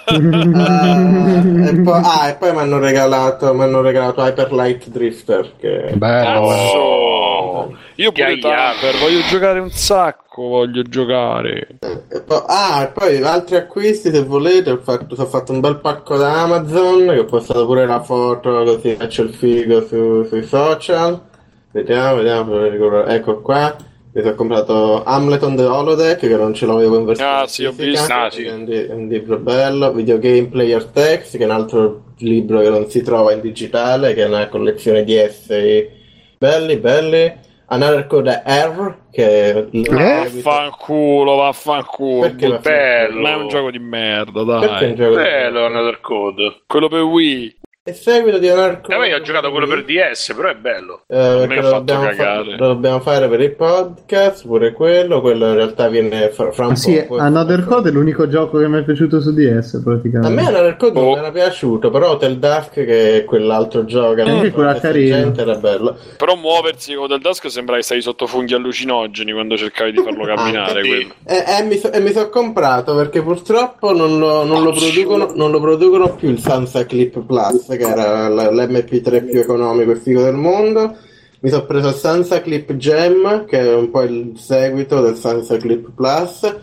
e 1.67 1.81
poi, 1.81 2.01
ah, 2.01 2.29
e 2.29 2.35
poi 2.39 2.53
mi 2.53 2.59
hanno 2.59 2.79
regalato, 2.79 3.53
m'hanno 3.53 3.81
regalato 3.81 4.21
Hyper 4.23 4.53
Light 4.53 4.87
Drifter. 4.87 5.51
Che... 5.59 5.91
Bello. 5.95 6.53
eh. 6.53 6.55
Io 7.95 8.11
pure. 8.11 8.37
Tamper, 8.39 8.97
voglio 8.99 9.21
giocare 9.29 9.59
un 9.59 9.69
sacco, 9.71 10.43
voglio 10.47 10.81
giocare. 10.83 11.67
E 12.09 12.21
poi- 12.21 12.43
ah, 12.47 12.83
e 12.83 12.87
poi 12.87 13.21
altri 13.23 13.55
acquisti 13.55 14.11
se 14.11 14.23
volete. 14.23 14.69
Ho 14.71 14.77
fatto, 14.77 15.15
ho 15.17 15.25
fatto 15.25 15.51
un 15.51 15.59
bel 15.59 15.79
pacco 15.79 16.17
da 16.17 16.41
Amazon. 16.43 17.07
Che 17.07 17.19
ho 17.19 17.25
postato 17.25 17.65
pure 17.65 17.85
la 17.85 18.01
foto 18.01 18.63
così 18.63 18.95
faccio 18.95 19.21
il 19.23 19.33
figo 19.33 19.85
su- 19.87 20.23
sui 20.25 20.43
social. 20.43 21.19
Vediamo, 21.71 22.15
vediamo. 22.17 23.03
Ecco 23.05 23.41
qua. 23.41 23.75
Mi 24.13 24.23
sono 24.23 24.33
comprato 24.35 25.03
Hamlet 25.03 25.43
on 25.43 25.55
the 25.55 25.63
Holodeck 25.63 26.19
che 26.21 26.35
non 26.37 26.51
ce 26.55 26.65
l'avevo 26.65 26.97
in 26.97 27.05
versione 27.05 27.29
Ah, 27.41 27.45
sì, 27.45 27.65
ho 27.65 27.71
visto. 27.71 28.11
Ah, 28.11 28.31
sì. 28.31 28.45
È 28.45 28.51
un, 28.51 28.65
di- 28.65 28.73
è 28.85 28.91
un 28.91 29.07
libro 29.07 29.37
bello. 29.37 29.91
Videogame 29.91 30.47
Player 30.47 30.85
Text 30.85 31.37
che 31.37 31.43
è 31.43 31.45
un 31.45 31.51
altro 31.51 32.03
libro 32.19 32.61
che 32.61 32.69
non 32.69 32.89
si 32.89 33.03
trova 33.03 33.31
in 33.33 33.41
digitale, 33.41 34.15
che 34.15 34.23
è 34.23 34.27
una 34.27 34.47
collezione 34.47 35.03
di 35.03 35.15
essay 35.15 35.87
belli, 36.35 36.77
belli. 36.77 37.31
Another 37.69 38.07
Code 38.07 38.43
R 38.45 38.95
che 39.11 39.51
è 39.53 39.67
il 39.71 39.89
Vaffanculo, 39.89 41.35
vaffanculo. 41.35 42.21
Perché 42.21 42.59
bello? 42.59 43.19
Ma 43.21 43.29
è 43.31 43.35
un 43.35 43.47
gioco 43.49 43.71
di 43.71 43.79
merda, 43.79 44.43
Perché 44.59 44.65
è 44.65 44.69
un 44.69 44.77
dai. 44.79 44.95
gioco 44.95 45.09
di- 45.09 45.15
Bello 45.15 45.65
Another 45.65 45.99
Code. 45.99 46.61
Quello 46.67 46.87
per 46.87 47.01
Wii. 47.01 47.55
E 47.87 47.93
seguito 47.93 48.37
di 48.37 48.49
Another 48.49 48.81
Code 48.81 48.93
E 48.95 48.97
poi 48.97 49.13
ho 49.13 49.21
giocato 49.21 49.49
quello 49.49 49.65
per 49.65 49.85
DS, 49.85 50.33
però 50.35 50.49
è 50.49 50.55
bello. 50.55 51.03
Eh, 51.07 51.15
perché 51.15 51.47
mi 51.47 51.57
ha 51.57 51.61
fatto 51.61 51.75
dobbiamo, 51.77 52.01
cagare. 52.07 52.43
fa- 52.43 52.55
lo 52.57 52.67
dobbiamo 52.67 52.99
fare 52.99 53.29
per 53.29 53.39
il 53.39 53.55
podcast, 53.55 54.45
pure 54.45 54.73
quello, 54.73 55.21
quello 55.21 55.47
in 55.47 55.53
realtà 55.55 55.87
viene 55.87 56.27
fra, 56.31 56.51
fra 56.51 56.65
un 56.65 56.71
Ah, 56.73 56.75
sì, 56.75 57.01
po'. 57.07 57.15
Another 57.15 57.63
Code 57.63 57.87
è 57.87 57.91
l'unico 57.93 58.27
gioco 58.27 58.57
che 58.57 58.67
mi 58.67 58.79
è 58.79 58.83
piaciuto 58.83 59.21
su 59.21 59.31
DS 59.33 59.75
A 59.75 59.81
praticamente. 59.85 60.33
me 60.35 60.47
Another 60.49 60.75
Code 60.75 60.99
Oh. 60.99 61.01
non 61.01 61.11
mi 61.13 61.17
era 61.19 61.31
piaciuto, 61.31 61.89
però 61.89 62.09
Hotel 62.11 62.37
Dusk, 62.39 62.71
che 62.73 63.17
è 63.19 63.23
quell'altro 63.23 63.85
gioco 63.85 64.21
Anche 64.21 64.51
quella 64.51 64.75
carina. 64.77 65.31
era 65.33 65.55
bello. 65.55 65.95
Però 66.17 66.35
muoversi 66.35 66.93
con 66.93 67.07
del 67.07 67.21
Dusk 67.21 67.49
sembra 67.49 67.77
che 67.77 67.83
stai 67.83 68.01
sotto 68.01 68.27
funghi 68.27 68.53
allucinogeni 68.53 69.31
quando 69.31 69.55
cercavi 69.55 69.93
di 69.93 70.01
farlo 70.03 70.25
camminare. 70.35 70.81
Ah, 70.81 70.85
quello. 70.85 71.13
E, 71.25 71.43
e 71.57 71.63
mi 71.63 71.77
so- 71.77 71.93
e 71.93 72.01
mi 72.01 72.11
sono 72.11 72.27
comprato 72.27 72.93
perché 72.97 73.21
purtroppo 73.21 73.93
non 73.93 74.19
lo, 74.19 74.43
non 74.43 74.61
lo 74.61 74.71
producono, 74.73 75.31
non 75.35 75.51
lo 75.51 75.61
producono 75.61 76.15
più 76.15 76.27
il 76.29 76.39
Sansa 76.39 76.85
Clip 76.85 77.23
Plus, 77.25 77.75
che 77.77 77.83
era 77.87 78.27
l- 78.29 78.55
l'MP3 78.55 79.25
più 79.25 79.39
economico 79.39 79.91
e 79.91 79.95
figo 79.95 80.23
del 80.23 80.35
mondo. 80.35 80.95
Mi 81.39 81.49
sono 81.49 81.65
preso 81.65 81.91
Sansa 81.91 82.41
Clip 82.41 82.75
Gem, 82.75 83.45
che 83.45 83.59
è 83.59 83.73
un 83.73 83.91
po' 83.91 84.01
il 84.01 84.33
seguito 84.37 85.01
del 85.01 85.15
Sansa 85.15 85.57
Clip 85.57 85.91
Plus, 85.95 86.55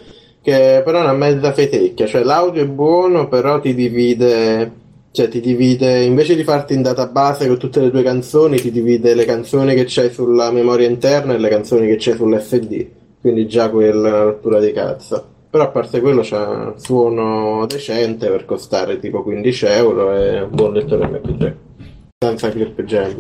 che 0.43 0.83
però 0.85 0.99
è 0.99 1.03
una 1.03 1.13
mezza 1.13 1.53
fetecchia, 1.53 2.07
cioè 2.07 2.23
l'audio 2.23 2.63
è 2.63 2.67
buono, 2.67 3.29
però 3.29 3.61
ti 3.61 3.73
divide, 3.75 4.71
cioè 5.13 5.29
ti 5.29 5.41
divide, 5.41 6.03
invece 6.03 6.35
di 6.35 6.45
farti 6.45 6.75
in 6.75 6.83
database 6.83 7.47
con 7.47 7.57
tutte 7.57 7.81
le 7.81 7.91
tue 7.91 8.03
canzoni, 8.03 8.61
ti 8.61 8.71
divide 8.71 9.15
le 9.15 9.25
canzoni 9.25 9.75
che 9.75 9.85
c'hai 9.87 10.11
sulla 10.11 10.51
memoria 10.51 10.89
interna 10.89 11.35
e 11.35 11.39
le 11.39 11.49
canzoni 11.49 11.87
che 11.87 11.97
c'hai 11.99 12.17
sull'SD, 12.17 12.87
quindi 13.21 13.47
già 13.47 13.71
quella 13.71 14.23
rottura 14.23 14.59
di 14.61 14.73
cazzo. 14.73 15.34
Però 15.55 15.67
a 15.67 15.71
parte 15.71 16.01
quello 16.01 16.23
c'ha 16.25 16.49
un 16.49 16.81
suono 16.81 17.65
decente 17.67 18.29
per 18.29 18.45
costare 18.45 18.99
tipo 18.99 19.23
15 19.23 19.67
euro 19.67 20.13
e 20.13 20.41
un 20.41 20.51
buon 20.51 20.73
lettore 20.73 21.07
MP3. 21.07 21.55
Senza 22.19 22.51
clip 22.51 22.83
gem. 22.83 23.19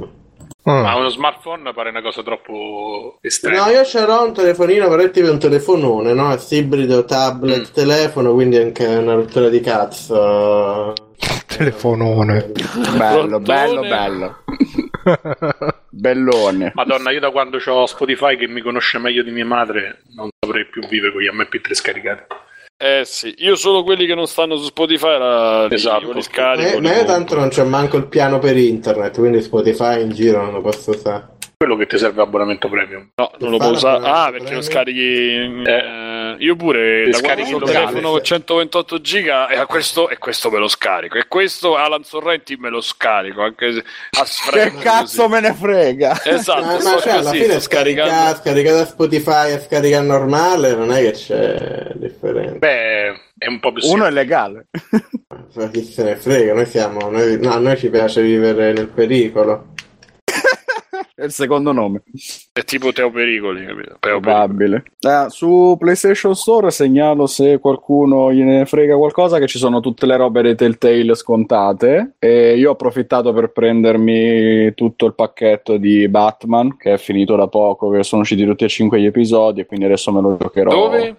Mm. 0.68 0.82
Ma 0.82 0.96
uno 0.96 1.10
smartphone 1.10 1.72
pare 1.72 1.90
una 1.90 2.02
cosa 2.02 2.24
troppo 2.24 3.18
estrema. 3.20 3.66
No, 3.66 3.70
io 3.70 3.82
c'ero 3.82 4.24
un 4.24 4.32
telefonino, 4.34 4.88
però 4.88 5.02
è 5.02 5.10
tipo 5.12 5.30
un 5.30 5.38
telefonone, 5.38 6.12
no? 6.12 6.32
È 6.32 6.38
ibrido, 6.48 7.04
tablet, 7.04 7.70
Mm. 7.70 7.72
telefono, 7.72 8.32
quindi 8.32 8.56
anche 8.56 8.84
una 8.84 9.14
rottura 9.14 9.48
di 9.48 9.60
cazzo. 9.60 10.92
Telefonone. 11.46 12.50
Bello, 12.96 13.38
bello, 13.38 13.80
bello. 13.82 14.38
Bellone. 15.90 16.72
Madonna, 16.74 17.12
io 17.12 17.20
da 17.20 17.30
quando 17.30 17.58
ho 17.64 17.86
Spotify 17.86 18.36
che 18.36 18.48
mi 18.48 18.60
conosce 18.60 18.98
meglio 18.98 19.22
di 19.22 19.30
mia 19.30 19.46
madre, 19.46 20.02
non 20.16 20.30
saprei 20.44 20.66
più 20.66 20.86
vivere 20.86 21.12
con 21.12 21.22
gli 21.22 21.28
MP3 21.28 21.72
scaricati. 21.72 22.22
Eh 22.76 23.02
sì, 23.04 23.34
io 23.38 23.54
solo 23.54 23.82
quelli 23.84 24.04
che 24.04 24.14
non 24.14 24.26
stanno 24.26 24.56
su 24.56 24.64
Spotify 24.64 25.18
la... 25.18 25.68
Esatto. 25.70 26.12
li 26.12 26.22
scarico. 26.22 26.76
Eh, 26.76 26.80
ma 26.80 26.94
io 26.94 27.04
tanto 27.04 27.34
non 27.34 27.48
c'ho 27.48 27.64
manco 27.64 27.96
il 27.96 28.08
piano 28.08 28.38
per 28.38 28.56
internet, 28.56 29.16
quindi 29.16 29.40
Spotify 29.40 30.02
in 30.02 30.10
giro 30.10 30.42
non 30.42 30.52
lo 30.52 30.60
posso 30.60 30.90
usare. 30.90 31.32
Quello 31.56 31.76
che 31.76 31.86
ti 31.86 31.96
serve 31.96 32.20
abbonamento 32.20 32.68
premium. 32.68 33.10
No, 33.14 33.30
non 33.38 33.50
lo 33.52 33.58
può 33.58 33.70
usare. 33.70 34.04
Ah, 34.04 34.24
perché 34.24 34.54
lo 34.54 34.60
premium? 34.60 34.62
scarichi. 34.62 35.62
eh, 35.64 36.03
io 36.38 36.56
pure 36.56 37.02
ho 37.04 37.08
il 37.08 37.10
locale, 37.10 37.44
telefono 37.60 38.10
con 38.12 38.22
128 38.22 39.00
giga 39.00 39.48
e 39.48 39.56
a 39.56 39.66
questo, 39.66 40.08
e 40.08 40.18
questo 40.18 40.50
me 40.50 40.58
lo 40.58 40.68
scarico. 40.68 41.16
E 41.18 41.26
questo 41.28 41.76
Alan 41.76 42.04
Sorrenti 42.04 42.56
me 42.56 42.70
lo 42.70 42.80
scarico. 42.80 43.42
Anche 43.42 43.72
se 43.72 43.84
a 44.18 44.24
Che 44.50 44.74
cazzo 44.78 45.22
così. 45.28 45.32
me 45.34 45.40
ne 45.40 45.54
frega? 45.54 46.20
Esatto, 46.24 46.64
ma, 46.64 46.72
ma 46.82 46.98
cioè, 47.00 47.12
alla 47.12 47.30
così, 47.30 47.42
fine 47.42 47.60
scaricare 47.60 48.34
scaricare 48.36 48.76
da 48.76 48.86
Spotify 48.86 49.52
e 49.52 49.60
scaricare 49.60 50.04
normale 50.04 50.74
non 50.74 50.92
è 50.92 51.00
che 51.00 51.10
c'è 51.12 51.92
differenza. 51.94 52.58
Beh, 52.58 53.08
è 53.38 53.46
un 53.46 53.60
po' 53.60 53.72
più 53.72 53.86
Uno 53.88 54.06
è 54.06 54.12
semplice. 54.12 54.12
legale. 54.12 54.66
Ma 55.54 55.68
chi 55.70 55.84
se 55.84 56.02
ne 56.04 56.16
frega, 56.16 56.54
noi 56.54 56.66
siamo. 56.66 57.10
Noi, 57.10 57.38
no, 57.40 57.52
a 57.52 57.58
noi 57.58 57.76
ci 57.76 57.90
piace 57.90 58.22
vivere 58.22 58.72
nel 58.72 58.88
pericolo. 58.88 59.73
È 61.16 61.22
il 61.22 61.30
secondo 61.30 61.70
nome. 61.70 62.02
È 62.52 62.64
tipo 62.64 62.92
Teo 62.92 63.08
Pericoli, 63.12 63.64
capito? 63.64 63.96
Teo 64.00 64.18
Pericoli. 64.18 64.20
Probabile. 64.20 64.84
Eh, 64.98 65.26
su 65.28 65.76
PlayStation 65.78 66.34
Store 66.34 66.72
segnalo 66.72 67.28
se 67.28 67.58
qualcuno 67.58 68.32
gliene 68.32 68.66
frega 68.66 68.96
qualcosa 68.96 69.38
che 69.38 69.46
ci 69.46 69.58
sono 69.58 69.78
tutte 69.78 70.06
le 70.06 70.16
robe 70.16 70.42
dei 70.42 70.56
Telltale 70.56 71.14
scontate 71.14 72.14
e 72.18 72.56
io 72.56 72.70
ho 72.70 72.72
approfittato 72.72 73.32
per 73.32 73.52
prendermi 73.52 74.74
tutto 74.74 75.06
il 75.06 75.14
pacchetto 75.14 75.76
di 75.76 76.08
Batman 76.08 76.76
che 76.76 76.94
è 76.94 76.98
finito 76.98 77.36
da 77.36 77.46
poco, 77.46 77.90
che 77.90 78.02
sono 78.02 78.22
usciti 78.22 78.44
tutti 78.44 78.64
e 78.64 78.68
cinque 78.68 79.00
gli 79.00 79.06
episodi 79.06 79.60
e 79.60 79.66
quindi 79.66 79.84
adesso 79.84 80.10
me 80.10 80.20
lo 80.20 80.36
giocherò 80.36 80.70
Dove? 80.70 81.16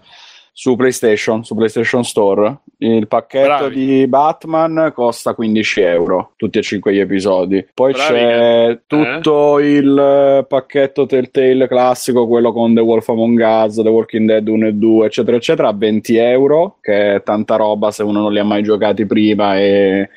Su 0.58 0.74
PlayStation, 0.74 1.44
su 1.44 1.54
PlayStation 1.54 2.02
Store. 2.02 2.60
Il 2.78 3.08
pacchetto 3.08 3.46
Bravi. 3.46 3.74
di 3.74 4.06
Batman 4.06 4.90
costa 4.94 5.34
15 5.34 5.80
euro, 5.82 6.32
tutti 6.36 6.58
e 6.58 6.62
cinque 6.62 6.94
gli 6.94 6.98
episodi. 6.98 7.66
Poi 7.74 7.92
Bravi, 7.92 8.08
c'è 8.08 8.68
eh. 8.70 8.80
tutto 8.86 9.58
il 9.58 9.98
eh, 9.98 10.46
pacchetto 10.48 11.04
Telltale 11.04 11.68
classico, 11.68 12.26
quello 12.26 12.52
con 12.52 12.72
The 12.72 12.80
Wolf 12.80 13.06
Among 13.10 13.38
Us, 13.38 13.82
The 13.82 13.88
Walking 13.88 14.26
Dead 14.26 14.48
1 14.48 14.66
e 14.68 14.72
2, 14.72 15.06
eccetera, 15.06 15.36
eccetera, 15.36 15.68
a 15.68 15.74
20 15.74 16.16
euro, 16.16 16.78
che 16.80 17.16
è 17.16 17.22
tanta 17.22 17.56
roba 17.56 17.90
se 17.90 18.02
uno 18.02 18.22
non 18.22 18.32
li 18.32 18.38
ha 18.38 18.44
mai 18.44 18.62
giocati 18.62 19.04
prima 19.04 19.58
e 19.58 20.08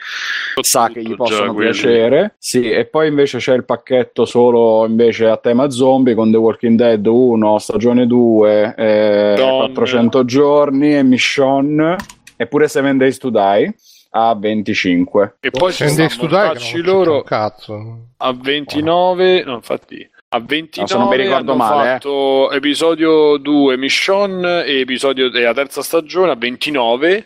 sa 0.62 0.88
che 0.88 1.02
gli 1.02 1.10
Tutto 1.10 1.24
possono 1.24 1.54
piacere. 1.54 2.36
Sì, 2.38 2.70
e 2.70 2.86
poi 2.86 3.10
invece 3.10 3.40
c'è 3.40 3.56
il 3.56 3.66
pacchetto 3.66 4.24
solo 4.24 4.86
invece 4.86 5.28
a 5.28 5.36
tema 5.36 5.70
zombie 5.70 6.16
con 6.16 6.32
The 6.32 6.38
Walking 6.38 6.78
Dead 6.78 7.06
1, 7.06 7.58
stagione 7.60 8.08
2, 8.08 8.76
eh, 8.78 9.34
Donne. 9.36 9.74
400 9.74 10.28
giorni 10.30 10.96
e 10.96 11.04
Mission, 11.04 11.96
eppure 12.38 12.68
Seven 12.68 12.98
Days 12.98 13.18
to 13.18 13.30
Die 13.30 13.76
a 14.12 14.34
25. 14.36 15.36
E 15.42 15.50
poi 15.52 15.74
che 15.74 15.86
non 15.86 15.96
mortacci 16.20 16.74
c'entra 16.74 16.92
loro 16.92 17.16
un 17.16 17.24
cazzo. 17.24 17.98
a 18.18 18.34
29 18.34 19.44
no 19.44 19.54
infatti 19.56 20.10
a 20.32 20.40
29 20.40 20.94
No, 20.94 21.00
non 21.00 21.10
mi 21.10 21.18
ricordo 21.24 21.52
hanno 21.54 21.64
male, 21.64 21.88
eh. 21.88 21.92
fatto 21.94 22.52
episodio 22.52 23.38
2 23.38 23.78
Mission 23.78 24.46
e 24.66 24.80
episodio 24.80 25.32
e 25.34 25.42
la 25.42 25.54
terza 25.54 25.82
stagione 25.82 26.32
a 26.32 26.36
29 26.36 27.26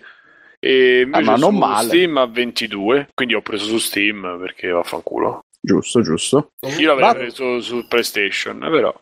e 0.59 1.01
invece 1.01 1.21
Ah, 1.29 1.31
ma 1.31 1.37
non 1.37 1.51
su 1.51 1.57
male. 1.57 1.87
Steam 1.87 2.17
a 2.17 2.25
22 2.25 3.09
quindi 3.13 3.33
ho 3.33 3.41
preso 3.41 3.65
su 3.65 3.77
Steam 3.77 4.37
perché 4.39 4.69
vaffanculo 4.69 5.43
Giusto, 5.65 6.01
giusto. 6.01 6.51
io 6.77 6.87
l'avrei 6.87 7.07
Ma- 7.07 7.13
preso 7.13 7.61
su 7.61 7.85
PlayStation 7.87 8.59
però 8.59 8.93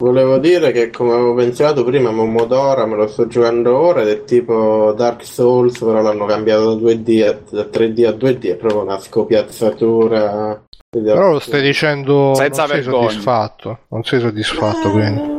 Volevo 0.00 0.38
dire 0.38 0.72
che 0.72 0.88
come 0.88 1.12
avevo 1.12 1.34
pensato 1.34 1.84
prima, 1.84 2.10
Momodora 2.10 2.86
me 2.86 2.96
lo 2.96 3.06
sto 3.06 3.26
giocando 3.26 3.76
ora 3.76 4.00
ed 4.00 4.08
è 4.08 4.24
tipo 4.24 4.94
Dark 4.96 5.22
Souls, 5.26 5.78
però 5.78 6.00
l'hanno 6.00 6.24
cambiato 6.24 6.74
da 6.74 6.80
2D 6.90 7.28
a, 7.28 7.36
da 7.50 7.62
3D 7.70 8.06
a 8.06 8.10
2D, 8.12 8.50
è 8.52 8.56
proprio 8.56 8.80
una 8.82 8.98
scopiazzatura. 8.98 10.62
Però 10.88 11.32
lo 11.32 11.38
stai 11.38 11.60
dicendo 11.62 12.32
Senza 12.34 12.62
non 12.62 12.70
sei 12.70 12.80
vergogna. 12.80 13.08
soddisfatto. 13.10 13.78
Non 13.90 14.02
sei 14.04 14.20
soddisfatto 14.20 14.90
quindi. 14.90 15.38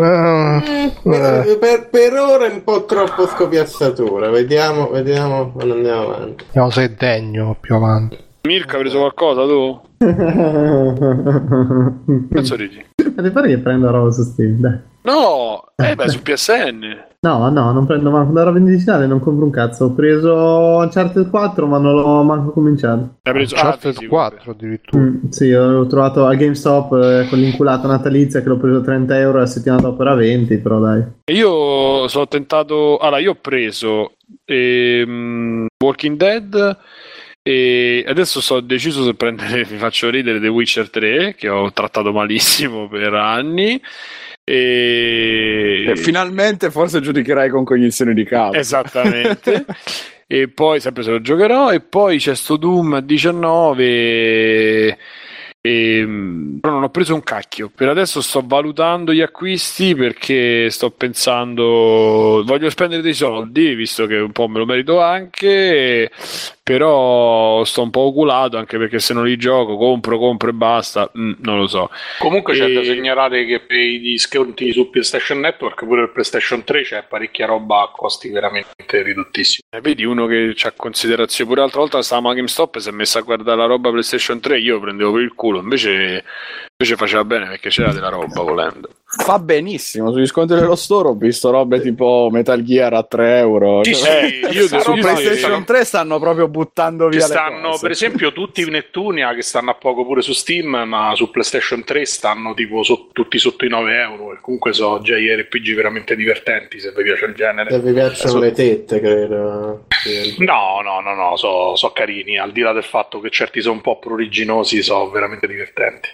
Eh, 0.00 0.92
Per, 1.02 1.58
per- 1.58 1.88
per 1.90 2.12
ora 2.14 2.46
è 2.46 2.50
un 2.52 2.62
po' 2.64 2.84
troppo 2.86 3.26
scopiazzatura, 3.26 4.30
vediamo, 4.30 4.88
vediamo 4.90 5.50
quando 5.50 5.74
andiamo 5.74 6.14
avanti. 6.14 6.44
no, 6.52 6.70
sei 6.70 6.94
degno 6.94 7.56
più 7.60 7.74
avanti. 7.74 8.16
Mirko 8.42 8.76
hai 8.76 8.80
preso 8.82 8.98
qualcosa 8.98 9.44
tu? 9.46 9.80
Cazzo 12.32 12.56
ridi? 12.56 12.84
Mi 13.16 13.30
pare 13.30 13.48
che 13.48 13.58
prendo 13.58 13.90
roba 13.90 14.10
su 14.12 14.22
Steam, 14.22 14.60
dai. 14.60 14.78
No, 15.02 15.64
eh 15.74 15.94
beh, 15.94 16.08
su 16.08 16.22
PSN. 16.22 17.06
No, 17.20 17.48
no, 17.50 17.72
non 17.72 17.86
prendo 17.86 18.10
manco 18.10 18.32
la 18.32 18.44
roba 18.44 18.58
in 18.58 18.66
digitale, 18.66 19.06
non 19.06 19.20
compro 19.20 19.44
un 19.44 19.50
cazzo. 19.50 19.86
Ho 19.86 19.92
preso 19.92 20.32
Uncharted 20.34 21.30
4, 21.30 21.66
ma 21.66 21.78
non 21.78 21.94
l'ho 21.94 22.22
manco 22.22 22.50
cominciato. 22.52 23.16
Hai 23.22 23.32
preso 23.32 23.54
Uncharted 23.54 23.90
ah, 23.90 23.94
fisico, 23.94 24.14
4 24.14 24.50
addirittura. 24.52 25.02
Mm, 25.02 25.28
sì, 25.30 25.50
l'ho 25.50 25.86
trovato 25.86 26.26
a 26.26 26.34
GameStop 26.34 26.92
eh, 26.92 27.26
con 27.28 27.38
l'inculata 27.38 27.88
natalizia 27.88 28.40
che 28.40 28.48
l'ho 28.48 28.58
preso 28.58 28.78
a 28.78 28.82
30 28.82 29.18
euro 29.18 29.38
e 29.38 29.40
la 29.40 29.46
settimana 29.46 29.80
dopo 29.80 30.02
era 30.02 30.14
20, 30.14 30.58
però 30.58 30.78
dai. 30.78 31.02
Io 31.32 32.06
sono 32.06 32.28
tentato. 32.28 32.98
Allora, 32.98 33.18
io 33.18 33.32
ho 33.32 33.38
preso 33.40 34.12
ehm, 34.44 35.66
Walking 35.82 36.16
Dead. 36.16 36.78
E 37.48 38.04
adesso 38.06 38.42
sto 38.42 38.60
deciso 38.60 39.02
se 39.02 39.14
prendere, 39.14 39.64
mi 39.70 39.78
faccio 39.78 40.10
ridere, 40.10 40.38
The 40.38 40.48
Witcher 40.48 40.90
3, 40.90 41.34
che 41.34 41.48
ho 41.48 41.72
trattato 41.72 42.12
malissimo 42.12 42.88
per 42.88 43.14
anni. 43.14 43.80
E... 44.44 45.86
E 45.88 45.96
finalmente 45.96 46.70
forse 46.70 47.00
giudicherai 47.00 47.48
con 47.48 47.64
cognizione 47.64 48.12
di 48.12 48.24
causa. 48.24 48.58
Esattamente. 48.58 49.64
e 50.28 50.48
poi, 50.48 50.78
sempre 50.80 51.02
se 51.02 51.10
lo 51.10 51.22
giocherò, 51.22 51.72
e 51.72 51.80
poi 51.80 52.18
c'è 52.18 52.34
sto 52.34 52.58
Doom 52.58 53.00
19. 53.00 54.98
E, 55.60 56.02
mm, 56.06 56.58
però 56.58 56.74
non 56.74 56.82
ho 56.84 56.90
preso 56.90 57.14
un 57.14 57.22
cacchio. 57.22 57.70
Per 57.74 57.88
adesso 57.88 58.20
sto 58.20 58.42
valutando 58.44 59.12
gli 59.12 59.22
acquisti 59.22 59.94
perché 59.94 60.70
sto 60.70 60.90
pensando, 60.90 62.42
voglio 62.44 62.70
spendere 62.70 63.02
dei 63.02 63.14
soldi, 63.14 63.74
visto 63.74 64.06
che 64.06 64.16
un 64.18 64.32
po' 64.32 64.48
me 64.48 64.58
lo 64.58 64.66
merito 64.66 65.00
anche, 65.00 66.10
però 66.68 67.64
sto 67.64 67.80
un 67.80 67.88
po' 67.88 68.00
oculato 68.00 68.58
anche 68.58 68.76
perché 68.76 68.98
se 68.98 69.14
non 69.14 69.24
li 69.24 69.38
gioco, 69.38 69.78
compro, 69.78 70.18
compro 70.18 70.50
e 70.50 70.52
basta, 70.52 71.10
mm, 71.16 71.32
non 71.38 71.56
lo 71.56 71.66
so. 71.66 71.90
Comunque 72.18 72.52
c'è 72.52 72.68
E- 72.68 72.72
da 72.74 72.84
segnalare 72.84 73.46
che 73.46 73.60
per 73.60 73.78
gli 73.78 74.18
sconti 74.18 74.70
su 74.70 74.90
PlayStation 74.90 75.40
Network, 75.40 75.86
pure 75.86 76.02
per 76.02 76.12
PlayStation 76.12 76.64
3 76.64 76.82
c'è 76.82 77.04
parecchia 77.08 77.46
roba 77.46 77.84
a 77.84 77.90
costi 77.90 78.28
veramente 78.28 79.02
ridottissimi. 79.02 79.62
Eh, 79.74 79.80
vedi 79.80 80.04
uno 80.04 80.26
che 80.26 80.54
ha 80.62 80.72
considerazione, 80.76 81.48
pure 81.48 81.62
l'altra 81.62 81.80
volta 81.80 82.02
stavamo 82.02 82.28
a 82.28 82.34
GameStop 82.34 82.76
si 82.76 82.88
è 82.90 82.92
messo 82.92 83.16
a 83.16 83.22
guardare 83.22 83.56
la 83.56 83.66
roba 83.66 83.88
PlayStation 83.88 84.38
3, 84.38 84.58
io 84.60 84.78
prendevo 84.78 85.12
per 85.12 85.22
il 85.22 85.34
culo, 85.34 85.60
invece, 85.60 86.22
invece 86.76 86.96
faceva 86.96 87.24
bene 87.24 87.46
perché 87.48 87.70
c'era 87.70 87.92
della 87.94 88.10
roba 88.10 88.42
volendo. 88.42 88.90
Fa 89.10 89.38
benissimo. 89.38 90.12
Sugli 90.12 90.26
sconti 90.26 90.52
dello 90.52 90.74
store 90.76 91.08
ho 91.08 91.14
visto 91.14 91.50
robe 91.50 91.80
tipo 91.80 92.28
Metal 92.30 92.62
Gear 92.62 92.92
a 92.92 93.02
3 93.02 93.38
euro. 93.38 93.82
Sì, 93.82 93.94
Cioè, 93.94 94.28
sì, 94.50 94.56
io 94.58 94.66
su 94.66 94.92
PlayStation 94.92 95.60
che- 95.60 95.64
3 95.64 95.84
stanno 95.86 96.18
proprio 96.18 96.46
buttando 96.48 97.08
via 97.08 97.20
le 97.20 97.24
stanno 97.24 97.68
cose. 97.70 97.80
per 97.80 97.90
esempio 97.92 98.32
tutti 98.34 98.60
i 98.60 98.68
Nettunia 98.68 99.32
che 99.34 99.40
stanno 99.40 99.70
a 99.70 99.74
poco 99.76 100.04
pure 100.04 100.20
su 100.20 100.34
Steam, 100.34 100.82
ma 100.86 101.12
su 101.14 101.30
PlayStation 101.30 101.84
3 101.84 102.04
stanno 102.04 102.52
tipo 102.52 102.82
so- 102.82 103.08
tutti 103.14 103.38
sotto 103.38 103.64
i 103.64 103.70
9 103.70 103.98
euro. 103.98 104.34
E 104.34 104.38
comunque 104.42 104.74
sono 104.74 105.00
JRPG 105.00 105.74
veramente 105.74 106.14
divertenti 106.14 106.78
se 106.78 106.92
vi 106.94 107.02
piace 107.02 107.24
il 107.24 107.34
genere. 107.34 107.70
Se 107.70 107.80
vi 107.80 107.92
piacciono 107.94 108.30
So- 108.30 108.38
le 108.40 108.52
tette, 108.52 109.00
credo. 109.00 109.84
No, 110.40 110.80
no, 110.82 111.00
no, 111.00 111.14
no, 111.14 111.36
sono 111.36 111.92
carini, 111.94 112.38
al 112.38 112.52
di 112.52 112.60
là 112.60 112.72
del 112.74 112.84
fatto 112.84 113.20
che 113.20 113.30
certi 113.30 113.62
sono 113.62 113.76
un 113.76 113.80
po' 113.80 113.98
pruriginosi, 113.98 114.82
sono 114.82 115.08
veramente 115.08 115.46
divertenti. 115.46 116.08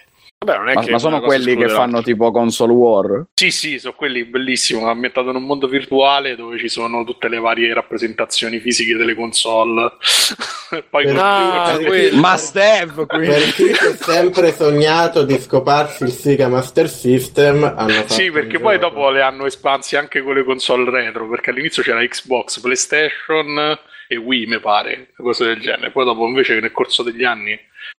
Vabbè, 0.45 0.57
non 0.59 0.69
è 0.69 0.73
Ma, 0.75 0.81
che 0.83 0.91
ma 0.91 0.99
sono 0.99 1.19
quelli 1.21 1.55
che 1.55 1.67
fanno 1.69 2.01
tipo 2.03 2.29
console 2.31 2.71
war? 2.73 3.23
Sì, 3.33 3.49
sì, 3.51 3.79
sono 3.79 3.93
quelli 3.95 4.23
bellissimi, 4.25 4.83
ambientato 4.83 5.29
in 5.31 5.35
un 5.37 5.43
mondo 5.43 5.67
virtuale 5.67 6.35
dove 6.35 6.57
ci 6.59 6.69
sono 6.69 7.03
tutte 7.03 7.27
le 7.27 7.39
varie 7.39 7.73
rappresentazioni 7.73 8.59
fisiche 8.59 8.95
delle 8.95 9.15
console. 9.15 9.93
Poi 10.89 11.03
Per- 11.05 11.17
Ah, 11.17 11.75
per- 11.77 11.85
quello. 11.85 12.17
Must 12.19 12.55
have, 12.57 13.05
quindi. 13.05 13.27
Per 13.27 13.41
chi 13.53 13.73
si 13.73 13.85
è 13.87 13.95
sempre 13.97 14.51
sognato 14.51 15.23
di 15.23 15.37
scoparsi 15.39 16.03
il 16.03 16.11
Sega 16.11 16.47
Master 16.47 16.89
System, 16.89 17.63
hanno 17.63 17.89
fatto 17.93 18.13
Sì, 18.13 18.31
perché 18.31 18.59
poi 18.59 18.79
gioco. 18.79 18.95
dopo 18.95 19.09
le 19.09 19.21
hanno 19.21 19.45
espansi 19.45 19.95
anche 19.95 20.21
con 20.21 20.35
le 20.35 20.43
console 20.43 20.89
retro, 20.89 21.27
perché 21.27 21.49
all'inizio 21.51 21.81
c'era 21.83 22.05
Xbox, 22.05 22.59
PlayStation 22.61 23.77
e 24.07 24.15
Wii, 24.17 24.45
mi 24.45 24.59
pare, 24.59 25.09
cose 25.15 25.45
del 25.45 25.59
genere. 25.59 25.91
Poi 25.91 26.05
dopo 26.05 26.25
invece 26.27 26.59
nel 26.59 26.71
corso 26.71 27.03
degli 27.03 27.23
anni 27.23 27.57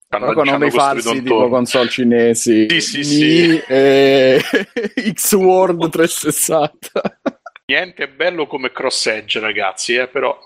Però 0.09 0.33
con 0.33 0.47
nomi 0.47 0.71
falsi 0.71 1.23
tipo 1.23 1.49
console 1.49 1.89
cinesi. 1.89 2.67
Sì, 2.69 2.81
sì, 2.81 2.99
Mi 2.99 3.05
sì. 3.05 3.63
e 3.67 4.41
X-World 5.13 5.91
360 5.91 7.19
Niente 7.67 8.05
è 8.05 8.09
bello 8.09 8.47
come 8.47 8.71
cross 8.71 9.07
edge, 9.07 9.41
ragazzi, 9.41 9.95
eh, 9.97 10.07
però 10.07 10.39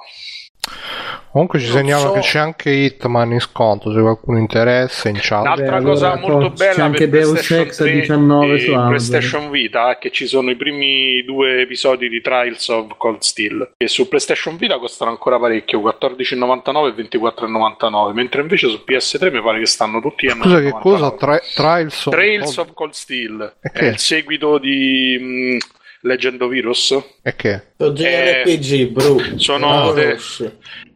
Comunque 1.32 1.60
ci 1.60 1.66
Non 1.66 1.76
segnalo 1.76 2.00
so. 2.06 2.12
che 2.12 2.20
c'è 2.20 2.38
anche 2.40 2.70
Hitman 2.70 3.30
in 3.32 3.38
sconto, 3.38 3.92
se 3.92 4.00
qualcuno 4.00 4.38
interessa 4.38 5.08
in 5.08 5.16
chat. 5.20 5.42
Un'altra 5.42 5.78
Beh, 5.78 5.84
cosa 5.84 6.12
allora, 6.12 6.28
molto 6.32 6.52
c'è 6.54 6.66
bella 6.66 6.84
anche 6.84 7.08
per 7.08 7.20
Deus 7.20 7.46
PlayStation 7.46 7.60
Ex 7.68 7.80
a 7.80 7.84
3 7.84 7.92
19 8.00 8.54
e 8.54 8.58
su. 8.58 8.72
PlayStation 8.72 9.50
Vita 9.50 9.90
è 9.92 9.98
che 9.98 10.10
ci 10.10 10.26
sono 10.26 10.50
i 10.50 10.56
primi 10.56 11.22
due 11.24 11.60
episodi 11.60 12.08
di 12.08 12.20
Trials 12.20 12.66
of 12.68 12.96
Cold 12.96 13.20
Steel 13.20 13.70
che 13.76 13.86
su 13.86 14.08
PlayStation 14.08 14.56
Vita 14.56 14.78
costano 14.80 15.12
ancora 15.12 15.38
parecchio 15.38 15.78
14,99 15.80 16.98
e 16.98 17.08
24,99 17.18 18.12
mentre 18.12 18.40
invece 18.40 18.68
su 18.68 18.82
PS3 18.84 19.30
mi 19.32 19.40
pare 19.40 19.60
che 19.60 19.66
stanno 19.66 20.00
tutti 20.00 20.26
a 20.26 20.34
Scusa, 20.34 20.58
che 20.58 20.70
9,99. 20.70 20.80
cosa? 20.80 21.10
Tra- 21.12 21.40
Trials 21.54 22.06
of... 22.06 22.12
Trails 22.12 22.56
of 22.56 22.72
Cold 22.74 22.92
Steel 22.92 23.54
è 23.60 23.70
che? 23.70 23.84
il 23.86 23.98
seguito 23.98 24.58
di 24.58 25.16
mh, 25.20 25.58
Legend 26.02 26.40
of 26.42 26.52
Heroes 26.52 26.98
E 27.22 27.36
che? 27.36 27.62
Sono 27.76 27.92
JRPG, 27.92 28.86
Bru. 28.88 29.38
sono 29.38 29.92
de-. 29.92 30.16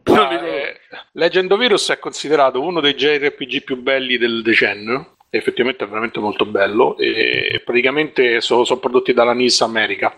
Ah, 0.03 0.33
eh, 0.33 0.79
Legend 1.13 1.51
of 1.51 1.61
Heroes 1.61 1.89
è 1.91 1.99
considerato 1.99 2.61
uno 2.61 2.79
dei 2.79 2.93
JRPG 2.95 3.63
più 3.63 3.77
belli 3.81 4.17
del 4.17 4.41
decennio. 4.41 5.17
Effettivamente 5.29 5.83
è 5.83 5.87
veramente 5.87 6.19
molto 6.19 6.45
bello. 6.45 6.97
E 6.97 7.61
praticamente 7.65 8.39
sono 8.41 8.63
prodotti 8.79 9.13
dalla 9.13 9.33
NIS 9.33 9.61
America. 9.61 10.15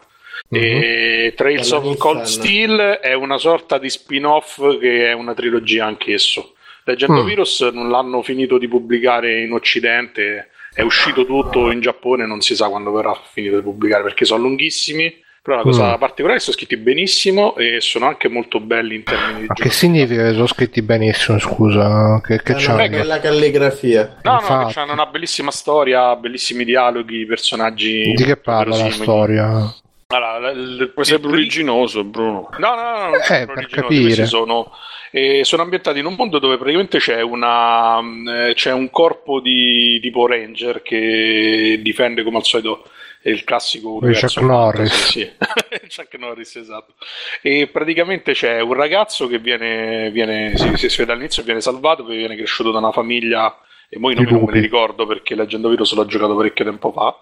E 0.49 1.33
Trails 1.35 1.69
Dalla 1.71 1.85
of 1.85 1.97
Cold 1.97 2.19
Nissan. 2.19 2.41
Steel 2.43 2.79
è 3.01 3.13
una 3.13 3.37
sorta 3.37 3.77
di 3.79 3.89
spin-off 3.89 4.77
che 4.79 5.07
è 5.09 5.13
una 5.13 5.33
trilogia 5.33 5.85
anch'esso. 5.85 6.53
Legend 6.85 7.17
of 7.17 7.25
Mm. 7.25 7.29
Heroes 7.29 7.59
non 7.73 7.89
l'hanno 7.89 8.21
finito 8.21 8.57
di 8.57 8.67
pubblicare 8.67 9.41
in 9.41 9.51
Occidente, 9.51 10.51
è 10.77 10.83
uscito 10.83 11.25
tutto 11.25 11.71
in 11.71 11.81
Giappone, 11.81 12.27
non 12.27 12.41
si 12.41 12.55
sa 12.55 12.69
quando 12.69 12.91
verrà 12.91 13.19
finito 13.33 13.55
di 13.55 13.63
pubblicare 13.63 14.03
perché 14.03 14.25
sono 14.25 14.43
lunghissimi. 14.43 15.25
Però 15.41 15.59
la 15.59 15.63
cosa 15.63 15.95
Mm. 15.95 15.99
particolare 15.99 16.33
è 16.35 16.37
che 16.39 16.43
sono 16.43 16.57
scritti 16.57 16.75
benissimo 16.75 17.55
e 17.55 17.77
sono 17.79 18.05
anche 18.05 18.27
molto 18.27 18.59
belli 18.59 18.95
in 18.95 19.03
termini 19.03 19.39
di 19.41 19.45
Ma 19.47 19.53
che 19.53 19.69
significa 19.69 20.23
che 20.23 20.33
sono 20.33 20.45
scritti 20.45 20.81
benissimo, 20.81 21.39
scusa? 21.39 22.19
Che, 22.21 22.41
che 22.43 22.51
Hanno 22.51 22.61
c'hanno? 22.61 22.81
che- 22.83 22.89
bella 22.89 23.19
calligrafia. 23.21 24.17
No, 24.23 24.31
no, 24.33 24.39
Infatti. 24.39 24.73
che 24.73 24.79
hanno 24.81 24.91
una 24.91 25.05
bellissima 25.05 25.49
storia, 25.51 26.13
bellissimi 26.17 26.65
dialoghi, 26.65 27.25
personaggi. 27.25 28.11
Di 28.13 28.23
che 28.25 28.35
parla 28.35 28.75
la 28.77 28.91
storia? 28.91 29.73
Allora, 30.09 30.51
l- 30.53 30.75
l- 30.77 30.89
Puoi 30.93 31.03
essere 31.03 31.17
il- 31.19 31.27
pruriginoso, 31.27 32.03
Bruno. 32.05 32.49
No, 32.59 32.75
no, 32.75 33.09
no, 33.09 33.15
Eh, 33.17 33.23
sono 33.23 33.53
per 33.53 33.67
capire. 33.67 34.25
sono, 34.25 34.71
eh, 35.11 35.43
sono 35.43 35.63
ambientati 35.63 35.99
in 35.99 36.05
un 36.05 36.13
mondo 36.15 36.39
dove 36.39 36.55
praticamente 36.57 36.97
c'è, 36.99 37.19
una, 37.21 37.99
eh, 37.99 38.53
c'è 38.53 38.71
un 38.71 38.89
corpo 38.89 39.41
di 39.41 39.99
tipo 40.01 40.25
Ranger 40.25 40.81
che 40.81 41.79
difende 41.83 42.23
come 42.23 42.37
al 42.37 42.45
solito 42.45 42.85
il 43.23 43.43
classico 43.43 43.99
Chuck 43.99 44.37
Norris. 44.37 44.89
fantasy, 44.91 45.19
sì. 45.19 45.31
Chuck 46.01 46.13
Norris, 46.17 46.55
esatto. 46.55 46.93
E 47.41 47.67
praticamente 47.67 48.31
c'è 48.31 48.61
un 48.61 48.73
ragazzo 48.75 49.27
che 49.27 49.39
viene, 49.39 50.09
viene 50.11 50.55
si, 50.55 50.87
si, 50.87 50.97
vede 50.99 51.11
all'inizio 51.11 51.43
viene 51.43 51.59
salvato, 51.59 52.05
poi 52.05 52.15
viene 52.15 52.37
cresciuto 52.37 52.71
da 52.71 52.77
una 52.77 52.93
famiglia 52.93 53.59
e 53.89 53.99
poi 53.99 54.15
non 54.15 54.23
me 54.45 54.51
li 54.53 54.59
ricordo 54.61 55.05
perché 55.05 55.35
Legend 55.35 55.65
of 55.65 55.71
Heroes 55.73 55.93
l'ho 55.93 56.05
giocato 56.05 56.33
parecchio 56.37 56.63
tempo 56.63 56.93
fa 56.93 57.13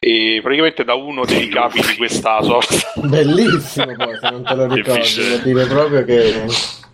e 0.00 0.40
praticamente 0.42 0.84
da 0.84 0.94
uno 0.94 1.24
dei 1.24 1.48
capi 1.48 1.80
di 1.80 1.96
questa 1.96 2.42
sorta 2.42 2.92
Bellissimo 2.96 3.94
poi, 3.96 4.18
se 4.20 4.30
non 4.30 4.44
te 4.44 4.54
lo. 4.54 4.66
Difficile. 4.66 5.28
Vuol 5.28 5.40
dire 5.42 5.66
proprio 5.66 6.04
che... 6.04 6.44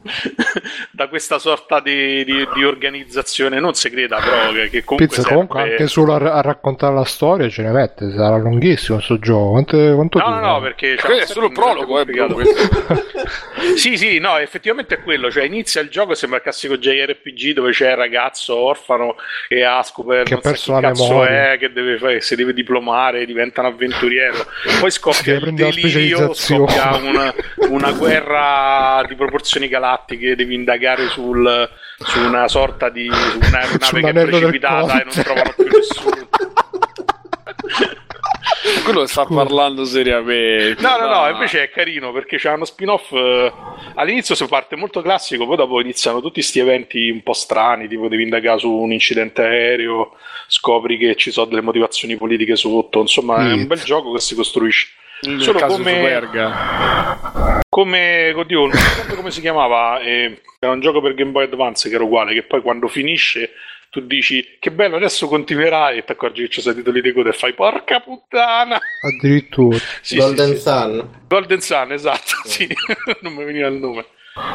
da 0.92 1.08
questa 1.08 1.38
sorta 1.38 1.80
di, 1.80 2.24
di- 2.24 2.48
di 2.54 2.64
organizzazione 2.64 3.60
non 3.60 3.74
segreta 3.74 4.16
però 4.16 4.50
che, 4.52 4.70
che 4.70 4.84
comunque 4.84 5.06
Pizza, 5.06 5.14
serve- 5.22 5.30
comunque 5.30 5.60
anche 5.62 5.86
solo 5.88 6.14
a, 6.14 6.32
a 6.32 6.40
raccontare 6.40 6.94
la 6.94 7.04
storia 7.04 7.48
ce 7.48 7.62
ne 7.62 7.70
mette, 7.70 8.10
sarà 8.10 8.36
lunghissimo 8.36 8.96
questo 8.96 9.18
gioco. 9.18 9.50
Quanto, 9.50 9.94
quanto 9.94 10.18
no 10.18 10.28
no 10.28 10.40
no 10.40 10.60
perché 10.60 10.96
un 11.02 11.10
è 11.18 11.26
solo 11.26 11.46
il 11.46 11.52
prologo, 11.52 12.00
eh, 12.00 12.06
sì 13.76 13.96
sì 13.98 14.18
no 14.18 14.38
effettivamente 14.38 14.94
è 14.96 15.02
quello 15.02 15.30
cioè 15.30 15.44
inizia 15.44 15.80
il 15.82 15.90
gioco 15.90 16.14
sembra 16.14 16.38
il 16.38 16.44
classico 16.44 16.78
JRPG 16.78 17.52
dove 17.52 17.72
c'è 17.72 17.90
il 17.90 17.96
ragazzo 17.96 18.56
orfano 18.56 19.16
e 19.48 19.62
ha 19.62 19.82
scoperto 19.82 20.24
Che 20.24 20.34
ha 20.34 20.40
non 20.42 20.42
sa 20.42 20.50
perso 20.50 20.72
la 20.72 20.80
cazzo 20.80 21.08
memoria. 21.08 21.52
è 21.52 21.58
che 21.58 21.72
deve 21.72 21.98
fare 21.98 22.14
che 22.14 22.20
si 22.22 22.36
deve 22.36 22.54
diplomare 22.54 23.26
diventa 23.26 23.60
un 23.60 23.66
avventuriero 23.66 24.46
poi 24.80 24.90
scoppia 24.90 25.34
il 25.34 25.52
delirio 25.54 26.32
scoppia 26.32 26.96
una, 26.96 27.34
una 27.68 27.92
guerra 27.92 29.04
di 29.06 29.14
proporzioni 29.14 29.68
galattiche 29.68 29.88
devi 30.34 30.54
indagare 30.54 31.08
sul, 31.08 31.68
su 31.98 32.20
una 32.20 32.48
sorta 32.48 32.88
di 32.88 33.10
su 33.10 33.36
una 33.38 33.48
nave 33.50 33.78
che 33.78 34.08
è 34.08 34.12
precipitata 34.12 35.00
e 35.00 35.04
non 35.04 35.14
trovano 35.22 35.54
più 35.56 35.66
nessuno 35.66 36.28
quello 38.84 39.06
sta 39.06 39.24
parlando 39.24 39.84
seriamente. 39.84 40.80
No, 40.82 40.96
no, 40.98 41.06
no, 41.06 41.20
dai. 41.20 41.32
invece 41.32 41.64
è 41.64 41.70
carino 41.70 42.12
perché 42.12 42.36
c'è 42.36 42.52
uno 42.52 42.64
spin-off. 42.64 43.12
eh, 43.12 43.52
all'inizio 43.94 44.34
si 44.34 44.46
parte 44.46 44.76
molto 44.76 45.02
classico, 45.02 45.46
poi 45.46 45.56
dopo 45.56 45.80
iniziano 45.80 46.20
tutti 46.20 46.34
questi 46.34 46.58
eventi 46.58 47.10
un 47.10 47.22
po' 47.22 47.32
strani, 47.32 47.88
tipo 47.88 48.08
devi 48.08 48.22
indagare 48.22 48.58
su 48.58 48.70
un 48.70 48.92
incidente 48.92 49.42
aereo, 49.42 50.16
scopri 50.46 50.98
che 50.98 51.14
ci 51.16 51.30
sono 51.30 51.46
delle 51.46 51.62
motivazioni 51.62 52.16
politiche 52.16 52.56
sotto. 52.56 53.00
Insomma, 53.00 53.48
è 53.48 53.52
un 53.52 53.66
bel 53.66 53.82
gioco 53.82 54.12
che 54.12 54.20
si 54.20 54.34
costruisce. 54.34 54.88
Nel 55.22 55.40
Solo 55.42 55.58
caso 55.58 55.76
come- 55.76 55.92
Superga. 55.94 57.60
Come, 57.68 58.32
oddio, 58.32 58.68
come 59.14 59.30
si 59.30 59.40
chiamava, 59.40 60.00
eh, 60.00 60.40
era 60.58 60.72
un 60.72 60.80
gioco 60.80 61.00
per 61.00 61.14
Game 61.14 61.30
Boy 61.30 61.44
Advance 61.44 61.88
che 61.88 61.94
era 61.94 62.04
uguale, 62.04 62.34
che 62.34 62.42
poi 62.42 62.62
quando 62.62 62.88
finisce 62.88 63.52
tu 63.90 64.00
dici 64.00 64.56
che 64.60 64.70
bello, 64.70 64.96
adesso 64.96 65.26
continuerai 65.28 65.98
e 65.98 66.04
ti 66.04 66.12
accorgi 66.12 66.42
che 66.42 66.48
ci 66.48 66.60
sono 66.60 66.74
i 66.74 66.78
titoli 66.78 67.00
di 67.02 67.12
coda 67.12 67.30
e 67.30 67.32
fai 67.32 67.52
porca 67.54 68.00
puttana. 68.00 68.78
Addirittura. 69.02 69.76
Sì, 70.00 70.16
Golden 70.16 70.48
sì, 70.48 70.54
sì. 70.56 70.60
Sun. 70.60 71.08
Golden 71.28 71.60
Sun, 71.60 71.92
esatto, 71.92 72.32
sì, 72.44 72.68
non 73.22 73.34
mi 73.34 73.44
veniva 73.44 73.68
il 73.68 73.74
nome. 73.74 74.04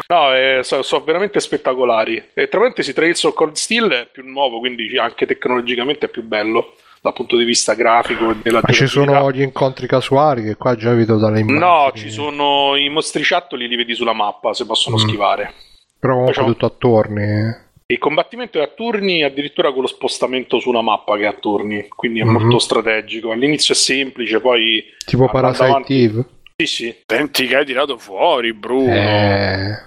No, 0.08 0.34
eh, 0.34 0.60
so- 0.64 0.82
sono 0.84 1.04
veramente 1.04 1.40
spettacolari. 1.40 2.30
E 2.34 2.48
tra 2.48 2.60
parentesi, 2.60 2.94
Trails 2.94 3.24
of 3.24 3.34
Cold 3.36 3.56
Steel 3.56 3.90
è 3.92 4.08
più 4.12 4.24
nuovo, 4.26 4.60
quindi 4.60 4.98
anche 4.98 5.26
tecnologicamente 5.26 6.06
è 6.08 6.10
più 6.10 6.24
bello 6.24 6.76
dal 7.06 7.14
punto 7.14 7.38
di 7.38 7.44
vista 7.44 7.76
grafico 7.76 8.32
e 8.32 8.36
della 8.42 8.62
Ma 8.66 8.74
ci 8.74 8.88
sono 8.88 9.32
gli 9.32 9.42
incontri 9.44 9.86
casuali 9.86 10.44
che 10.44 10.56
qua 10.56 10.76
già 10.76 10.92
vedo 10.94 11.18
dalle 11.18 11.40
immagini. 11.42 11.60
No, 11.60 11.92
ci 11.94 12.10
sono 12.10 12.76
i 12.76 12.90
mostriciattoli, 12.90 13.68
li 13.68 13.76
vedi 13.76 13.94
sulla 13.94 14.14
mappa 14.14 14.54
se 14.54 14.66
possono 14.66 14.96
Mm. 14.96 15.00
schivare. 15.00 15.54
Però 16.00 16.14
comunque 16.14 16.34
Facciamo- 16.34 16.54
tutto 16.54 16.66
a 16.66 16.74
torni. 16.78 17.64
Il 17.88 18.00
combattimento 18.00 18.58
è 18.58 18.64
a 18.64 18.72
turni, 18.76 19.22
addirittura 19.24 19.72
con 19.72 19.82
lo 19.82 19.88
spostamento 19.88 20.58
su 20.60 20.70
una 20.70 20.82
mappa 20.82 21.16
che 21.18 21.24
è 21.24 21.28
a 21.28 21.34
turni, 21.40 21.88
quindi 21.88 22.20
è 22.22 22.24
Mhm. 22.24 22.32
molto 22.32 22.58
strategico. 22.58 23.30
All'inizio 23.32 23.76
è 23.76 23.78
semplice, 23.78 24.40
poi 24.40 24.84
Tipo 25.06 25.28
Parasite 25.30 25.66
avanti- 25.66 26.02
Eve. 26.04 26.26
Sì, 26.58 26.66
sì. 26.66 26.96
Senti 27.06 27.46
che 27.46 27.56
hai 27.56 27.66
tirato 27.66 27.98
fuori, 28.00 28.52
Bruno. 28.54 28.92
Eh... 28.92 29.78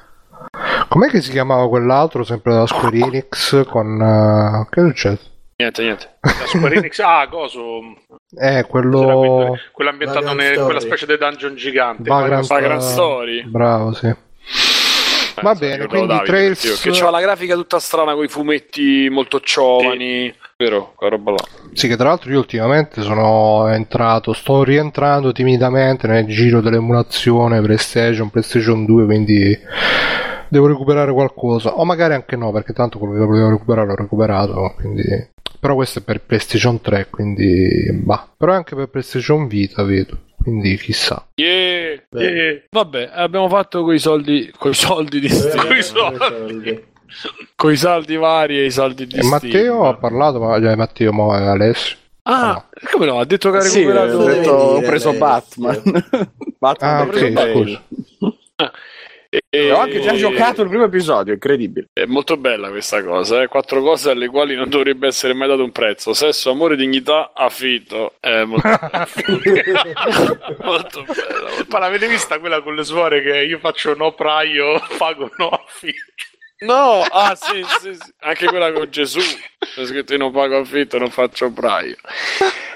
Com'è 0.89 1.09
che 1.09 1.21
si 1.21 1.33
chiamava 1.33 1.69
quell'altro, 1.69 2.23
sempre 2.23 2.53
della 2.53 2.67
Square 2.67 2.97
Enix, 2.97 3.67
con... 3.67 4.01
eh, 4.01 4.67
Che 4.71 4.81
è 4.81 4.85
successo? 4.85 5.31
Niente, 5.61 5.83
niente. 5.83 6.19
La 6.21 6.47
Square 6.47 6.77
Enix, 6.77 7.01
ah, 7.03 7.27
coso. 7.29 7.81
Eh, 8.41 8.65
quello... 8.69 9.59
quello, 9.73 9.91
ambientato 9.91 10.31
in 10.31 10.63
quella 10.65 10.79
specie 10.79 11.05
di 11.05 11.17
dungeon 11.19 11.57
gigante. 11.57 12.09
Vagrant, 12.09 12.47
Vagrant 12.47 12.81
Story. 12.83 13.43
Bravo, 13.43 13.93
sì. 13.93 14.07
Eh, 14.07 15.43
Va 15.43 15.55
bene, 15.55 15.87
quindi 15.87 16.07
Davide, 16.07 16.27
Trails- 16.27 16.81
Che 16.81 16.91
c'era 16.91 17.11
la 17.11 17.21
grafica 17.21 17.57
tutta 17.57 17.81
strana 17.81 18.15
con 18.15 18.23
i 18.23 18.29
fumetti 18.29 19.09
molto 19.11 19.41
giovani. 19.41 20.33
Vero, 20.57 20.93
quella 20.95 21.17
roba 21.17 21.33
là. 21.33 21.45
Sì, 21.73 21.89
che 21.89 21.97
tra 21.97 22.09
l'altro 22.09 22.31
io 22.31 22.39
ultimamente 22.39 23.03
sono 23.03 23.67
entrato, 23.67 24.33
sto 24.35 24.63
rientrando 24.63 25.33
timidamente 25.33 26.07
nel 26.07 26.27
giro 26.27 26.61
dell'emulazione 26.61 27.61
PlayStation, 27.61 28.31
PlayStation 28.31 28.85
2, 28.85 29.05
quindi 29.07 29.59
devo 30.49 30.69
recuperare 30.69 31.13
qualcosa. 31.13 31.75
O 31.79 31.85
magari 31.85 32.15
anche 32.15 32.37
no, 32.37 32.53
perché 32.53 32.73
tanto 32.73 32.99
quello 32.99 33.15
che 33.15 33.25
volevo 33.25 33.51
recuperare 33.51 33.89
l'ho 33.89 33.97
recuperato, 33.97 34.75
quindi... 34.77 35.37
Però 35.61 35.75
questo 35.75 35.99
è 35.99 36.03
per 36.03 36.21
PlayStation 36.21 36.81
3, 36.81 37.09
quindi... 37.11 37.91
Bah. 38.03 38.29
Però 38.37 38.53
è 38.53 38.57
anche 38.57 38.75
per 38.77 38.89
PlayStation 38.89 39.47
Vita, 39.49 39.83
vedo. 39.83 40.17
Quindi 40.41 40.77
chissà. 40.77 41.27
Yeah. 41.35 42.01
Beh. 42.09 42.49
Eh, 42.49 42.65
Vabbè, 42.71 43.11
abbiamo 43.13 43.49
fatto 43.49 43.83
coi 43.83 43.99
soldi, 43.99 44.51
coi 44.57 44.73
soldi 44.73 45.21
di 45.21 45.29
Dove 45.29 45.41
Steam, 45.51 45.81
soldi. 45.81 46.17
i 46.17 46.23
soldi? 46.23 46.85
coi 47.57 47.77
saldi 47.77 48.17
vari 48.17 48.59
e 48.59 48.65
i 48.67 48.71
saldi 48.71 49.07
di 49.07 49.17
E 49.17 49.23
Steam. 49.23 49.31
Matteo 49.31 49.89
ha 49.89 49.95
parlato, 49.97 50.39
ma 50.41 50.61
cioè, 50.61 50.75
Matteo, 50.77 51.13
ma 51.13 51.51
Alessio. 51.51 51.97
Ah, 52.23 52.63
come 52.93 53.07
no? 53.07 53.19
Ha 53.19 53.25
detto 53.25 53.51
che 53.51 53.57
ha 53.57 53.61
Sì, 53.63 53.81
recuperato. 53.81 54.13
ho, 54.13 54.17
Cosa 54.19 54.33
detto, 54.35 54.51
ho 54.53 54.81
preso? 54.81 55.13
Batman. 55.15 55.83
Batman 56.59 57.01
Ah, 57.01 57.03
ok, 57.03 57.51
scusa. 57.53 57.83
E- 59.51 59.71
Ho 59.73 59.79
anche 59.79 60.01
già 60.01 60.15
giocato 60.15 60.63
il 60.63 60.69
primo 60.69 60.85
episodio, 60.85 61.33
incredibile. 61.33 61.87
È 61.93 62.05
molto 62.05 62.37
bella 62.37 62.69
questa 62.71 63.03
cosa, 63.03 63.43
eh? 63.43 63.47
quattro 63.49 63.83
cose 63.83 64.11
alle 64.11 64.29
quali 64.29 64.55
non 64.55 64.69
dovrebbe 64.69 65.07
essere 65.07 65.33
mai 65.35 65.49
dato 65.49 65.65
un 65.65 65.73
prezzo: 65.73 66.13
sesso, 66.13 66.51
amore, 66.51 66.77
dignità, 66.77 67.33
affitto. 67.35 68.15
È 68.21 68.45
molto, 68.45 68.69
molto 70.63 71.03
bella. 71.03 71.49
molto- 71.51 71.67
Ma 71.69 71.79
l'avete 71.79 72.09
vista 72.09 72.39
quella 72.39 72.63
con 72.63 72.75
le 72.75 72.85
suore 72.85 73.23
che 73.23 73.39
io 73.45 73.59
faccio 73.59 73.95
no 73.95 74.13
praio, 74.13 74.81
pago 74.99 75.31
no 75.39 75.49
affitto? 75.49 76.25
No, 76.61 77.03
ah 77.03 77.37
sì, 77.37 77.63
sì, 77.81 77.95
sì. 77.95 78.13
anche 78.21 78.47
quella 78.47 78.73
con 78.73 78.91
Gesù. 78.91 79.21
C'è 79.59 79.87
scritto 79.87 80.13
io 80.13 80.19
non 80.19 80.33
pago 80.33 80.57
affitto, 80.59 80.99
non 80.99 81.11
faccio 81.11 81.53
praio. 81.53 81.95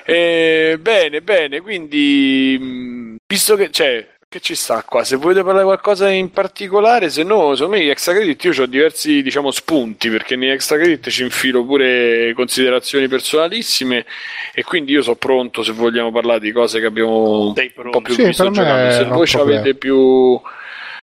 Eh, 0.05 0.77
bene, 0.81 1.21
bene, 1.21 1.61
quindi 1.61 2.57
mh, 2.61 3.17
visto 3.27 3.57
che 3.57 3.71
c'è. 3.71 4.09
Che 4.33 4.41
ci 4.41 4.55
sta 4.55 4.83
qua? 4.83 5.05
Se 5.05 5.17
volete 5.17 5.43
parlare 5.43 5.67
qualcosa 5.67 6.09
in 6.09 6.31
particolare, 6.31 7.11
se 7.11 7.23
no, 7.23 7.55
secondo 7.55 7.77
me 7.77 7.85
gli 7.85 7.91
extra 7.91 8.15
credit 8.15 8.43
io 8.45 8.63
ho 8.63 8.65
diversi, 8.65 9.21
diciamo, 9.21 9.51
spunti, 9.51 10.09
perché 10.09 10.37
negli 10.37 10.49
extra 10.49 10.79
credit 10.79 11.11
ci 11.11 11.23
infilo 11.23 11.67
pure 11.67 12.33
considerazioni 12.35 13.09
personalissime 13.09 14.07
e 14.55 14.65
quindi 14.65 14.93
io 14.93 15.03
sono 15.03 15.17
pronto 15.17 15.63
se 15.63 15.73
vogliamo 15.73 16.11
parlare 16.11 16.41
di 16.41 16.51
cose 16.51 16.81
che 16.81 16.87
abbiamo 16.87 17.53
Sei 17.55 17.75
un 17.77 17.91
po' 17.91 18.01
più 18.01 18.15
Sì, 18.15 18.25
visto 18.25 18.49
giocando. 18.49 18.91
Se 18.91 19.05
voi 19.05 19.29
avete 19.35 19.75
più 19.75 20.41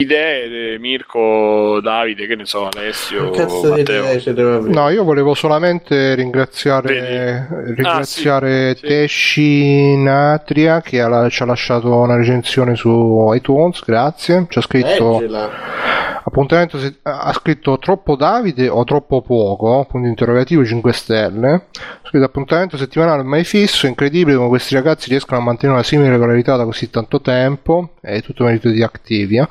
idee, 0.02 0.78
Mirko, 0.78 1.80
Davide, 1.80 2.26
che 2.26 2.34
ne 2.36 2.44
so, 2.46 2.68
Alessio, 2.72 3.30
cazzo 3.30 3.70
Matteo. 3.70 4.60
No, 4.68 4.88
io 4.88 5.04
volevo 5.04 5.34
solamente 5.34 6.14
ringraziare, 6.14 7.46
Vedi? 7.48 7.64
ringraziare 7.74 8.70
Ah, 8.70 8.74
sì. 8.74 8.86
Tesci 8.86 9.96
Natria 9.96 10.80
che 10.80 11.00
ha- 11.00 11.28
ci 11.28 11.42
ha 11.42 11.46
lasciato 11.46 11.94
una 11.94 12.16
recensione 12.16 12.74
su 12.76 13.30
iTunes, 13.34 13.82
grazie. 13.84 14.46
Ci 14.48 14.58
ha 14.58 14.62
scritto 14.62 15.18
Leggila. 15.20 16.19
Appuntamento 16.24 16.78
se- 16.78 16.98
ha 17.02 17.32
scritto 17.32 17.78
troppo 17.78 18.16
Davide 18.16 18.68
o 18.68 18.84
troppo 18.84 19.22
poco, 19.22 19.86
punto 19.88 20.08
interrogativo 20.08 20.64
5 20.64 20.92
stelle. 20.92 21.52
Ha 21.52 22.08
scritto 22.08 22.24
appuntamento 22.24 22.76
settimanale 22.76 23.22
mai 23.22 23.44
fisso, 23.44 23.86
incredibile 23.86 24.36
come 24.36 24.48
questi 24.48 24.74
ragazzi 24.74 25.08
riescono 25.08 25.40
a 25.40 25.44
mantenere 25.44 25.78
una 25.78 25.86
simile 25.86 26.10
regolarità 26.10 26.56
da 26.56 26.64
così 26.64 26.90
tanto 26.90 27.20
tempo, 27.20 27.94
è 28.00 28.20
tutto 28.22 28.44
merito 28.44 28.68
di 28.68 28.82
Activia. 28.82 29.48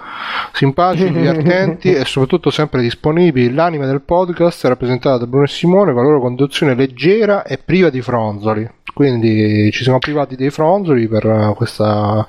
Simpatici, 0.54 1.12
divertenti 1.12 1.94
e 1.94 2.06
soprattutto 2.06 2.50
sempre 2.50 2.82
disponibili. 2.82 3.54
L'anima 3.54 3.86
del 3.86 4.02
podcast 4.02 4.66
è 4.66 4.70
rappresentata 4.70 5.18
da 5.18 5.28
Bruno 5.28 5.46
e 5.46 5.50
Simone 5.50 5.94
con 5.94 6.04
la 6.04 6.10
loro 6.10 6.22
conduzione 6.22 6.76
leggera 6.76 7.44
e 7.44 7.58
priva 7.58 7.90
di 7.90 8.02
fronzoli. 8.02 8.70
Quindi 8.94 9.72
ci 9.72 9.84
siamo 9.84 10.00
privati 10.00 10.36
dei 10.36 10.50
fronzoli 10.50 11.08
per 11.08 11.26
eh, 11.26 11.54
questa, 11.56 12.28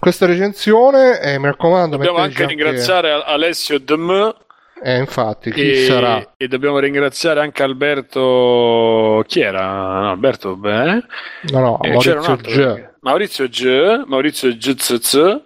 questa 0.00 0.26
recensione 0.26 1.20
e 1.20 1.38
mi 1.38 1.44
raccomando 1.44 1.96
Dobbiamo 1.96 2.18
anche 2.18 2.46
ringraziare 2.46 3.12
Alessio 3.12 3.78
Dm 3.78 4.34
eh, 4.82 4.96
infatti, 4.96 5.50
chi 5.50 5.72
e, 5.72 5.84
sarà? 5.84 6.32
e 6.38 6.48
dobbiamo 6.48 6.78
ringraziare 6.78 7.40
anche 7.40 7.62
Alberto. 7.62 9.22
Chi 9.26 9.40
era? 9.40 9.66
No, 10.00 10.10
Alberto, 10.12 10.56
beh. 10.56 11.04
No, 11.50 11.60
no, 11.60 11.80
Eh, 11.82 11.98
c'era 11.98 12.20
un 12.20 12.26
Maurizio 12.26 12.32
altro 12.32 12.50
G. 12.74 12.88
Maurizio 13.00 13.48
G, 13.48 14.02
Maurizio 14.06 14.48
GZZ 14.56 15.42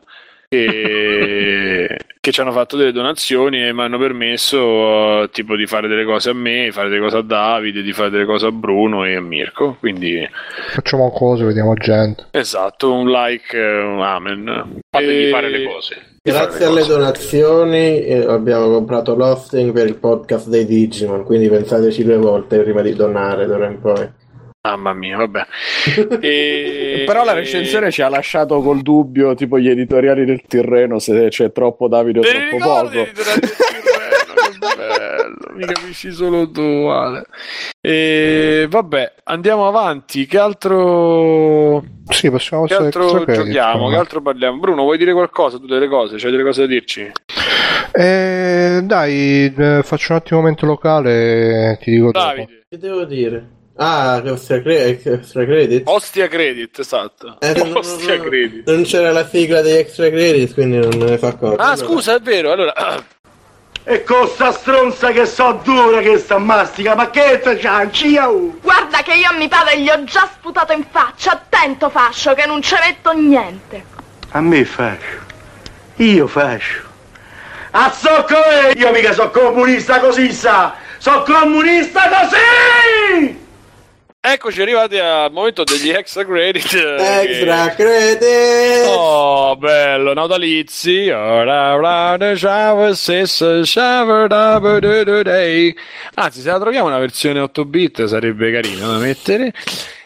che, 1.86 1.98
che 2.20 2.32
ci 2.32 2.40
hanno 2.40 2.52
fatto 2.52 2.76
delle 2.76 2.92
donazioni 2.92 3.62
e 3.62 3.72
mi 3.72 3.82
hanno 3.82 3.98
permesso 3.98 5.22
eh, 5.22 5.30
tipo 5.32 5.56
di 5.56 5.66
fare 5.66 5.88
delle 5.88 6.04
cose 6.04 6.30
a 6.30 6.34
me, 6.34 6.70
fare 6.72 6.88
delle 6.88 7.00
cose 7.00 7.16
a 7.18 7.22
Davide, 7.22 7.82
di 7.82 7.92
fare 7.92 8.10
delle 8.10 8.24
cose 8.24 8.46
a 8.46 8.50
Bruno 8.52 9.04
e 9.04 9.14
a 9.16 9.20
Mirko. 9.20 9.76
Quindi 9.78 10.26
Facciamo 10.72 11.10
cose, 11.10 11.44
vediamo 11.44 11.74
gente. 11.74 12.26
esatto, 12.30 12.92
un 12.92 13.10
like, 13.10 13.56
eh, 13.56 13.80
un 13.82 14.00
amen. 14.02 14.80
Fategli 14.90 15.26
E- 15.26 15.30
fare 15.30 15.48
le 15.50 15.64
cose. 15.66 15.96
Grazie 16.26 16.64
alle 16.64 16.86
donazioni 16.86 18.02
eh, 18.02 18.24
abbiamo 18.26 18.70
comprato 18.70 19.14
l'hosting 19.14 19.72
per 19.72 19.86
il 19.86 19.96
podcast 19.96 20.48
dei 20.48 20.64
Digimon, 20.64 21.22
quindi 21.22 21.50
pensateci 21.50 22.02
due 22.02 22.16
volte 22.16 22.60
prima 22.60 22.80
di 22.80 22.94
donare 22.94 23.44
d'ora 23.44 23.66
in 23.66 23.78
poi. 23.78 24.08
Mamma 24.66 24.94
mia, 24.94 25.18
vabbè. 25.18 25.46
E- 26.20 27.02
Però 27.06 27.22
la 27.22 27.34
recensione 27.34 27.90
ci 27.90 28.00
ha 28.00 28.08
lasciato 28.08 28.62
col 28.62 28.80
dubbio, 28.80 29.34
tipo 29.34 29.58
gli 29.58 29.68
editoriali 29.68 30.24
del 30.24 30.40
Tirreno, 30.46 30.98
se 30.98 31.28
c'è 31.28 31.52
troppo 31.52 31.86
Davide 31.86 32.20
o 32.20 32.22
Te 32.22 32.30
troppo 32.48 32.64
poco. 32.64 32.88
bello, 34.76 35.52
mi 35.54 35.66
capisci 35.66 36.10
solo 36.12 36.50
tu, 36.50 36.60
Ale. 36.62 37.24
E 37.80 38.66
vabbè, 38.68 39.12
andiamo 39.24 39.66
avanti. 39.68 40.24
Che 40.26 40.38
altro, 40.38 41.84
Sì, 42.08 42.30
possiamo 42.30 42.64
che 42.64 42.74
altro 42.74 43.22
giochiamo? 43.26 43.90
Che 43.90 43.96
altro 43.96 44.22
parliamo? 44.22 44.58
Bruno, 44.60 44.82
vuoi 44.84 44.96
dire 44.96 45.12
qualcosa? 45.12 45.58
Tu 45.58 45.66
delle 45.66 45.88
cose? 45.88 46.16
C'hai 46.16 46.30
delle 46.30 46.42
cose 46.42 46.62
da 46.62 46.66
dirci? 46.68 47.10
Eh, 47.92 48.80
dai, 48.82 49.52
eh, 49.56 49.80
faccio 49.84 50.12
un 50.12 50.18
attimo 50.18 50.40
momento 50.40 50.64
locale 50.64 51.78
ti 51.82 51.90
dico 51.90 52.10
dopo. 52.12 52.18
Davide, 52.26 52.64
Che 52.68 52.78
devo 52.78 53.04
dire? 53.04 53.48
Ah, 53.76 54.20
che 54.22 54.30
extra, 54.30 54.60
cre- 54.62 54.84
extra 54.84 55.44
credit? 55.44 55.82
Ostia 55.88 56.28
Credit, 56.28 56.78
esatto. 56.78 57.36
Eh, 57.40 57.60
Ostia 57.74 58.16
non- 58.16 58.26
credit. 58.28 58.68
Non 58.70 58.82
c'era 58.84 59.10
la 59.10 59.26
sigla 59.26 59.62
degli 59.62 59.76
extra 59.78 60.08
credit, 60.08 60.54
quindi 60.54 60.76
non 60.78 60.96
me 60.96 61.10
ne 61.10 61.18
fa 61.18 61.28
accorto. 61.28 61.60
Ah, 61.60 61.70
Allora, 61.72 61.86
scusa, 61.86 62.14
è 62.14 62.20
vero. 62.20 62.52
Allora, 62.52 62.72
E 63.86 64.02
con 64.02 64.26
sta 64.28 64.50
stronza 64.50 65.10
che 65.10 65.26
so 65.26 65.60
dura 65.62 66.00
che 66.00 66.16
sta 66.16 66.38
mastica, 66.38 66.94
ma 66.94 67.10
che 67.10 67.38
te 67.42 67.60
cianci, 67.60 68.06
io? 68.12 68.56
Guarda 68.62 69.02
che 69.02 69.12
io 69.12 69.28
a 69.28 69.34
mio 69.34 69.48
padre 69.48 69.78
gli 69.78 69.90
ho 69.90 70.02
già 70.04 70.26
sputato 70.32 70.72
in 70.72 70.86
faccia. 70.90 71.32
Attento, 71.32 71.90
fascio, 71.90 72.32
che 72.32 72.46
non 72.46 72.62
ci 72.62 72.74
metto 72.80 73.12
niente. 73.12 73.84
A 74.30 74.40
me 74.40 74.64
fascio. 74.64 75.18
Io 75.96 76.26
fascio. 76.26 76.80
A 77.72 77.90
socco 77.92 78.36
io 78.74 78.90
mica 78.90 79.12
so 79.12 79.28
comunista 79.30 79.98
così 80.00 80.32
sa! 80.32 80.74
So 80.96 81.22
comunista 81.26 82.08
così! 82.08 83.43
Eccoci 84.26 84.62
arrivati 84.62 84.96
al 84.98 85.30
momento 85.30 85.64
degli 85.64 85.90
extra 85.90 86.24
credit. 86.24 86.72
eh, 86.72 87.24
Extra 87.24 87.68
che- 87.74 87.82
credit! 87.84 88.86
Oh, 88.86 89.54
bello, 89.56 90.14
day. 95.22 95.74
Anzi, 96.14 96.40
se 96.40 96.48
la 96.48 96.58
troviamo 96.58 96.86
una 96.86 96.98
versione 96.98 97.38
8 97.38 97.66
bit 97.66 98.06
sarebbe 98.06 98.50
carino 98.50 98.92
da 98.92 98.96
mettere. 98.96 99.52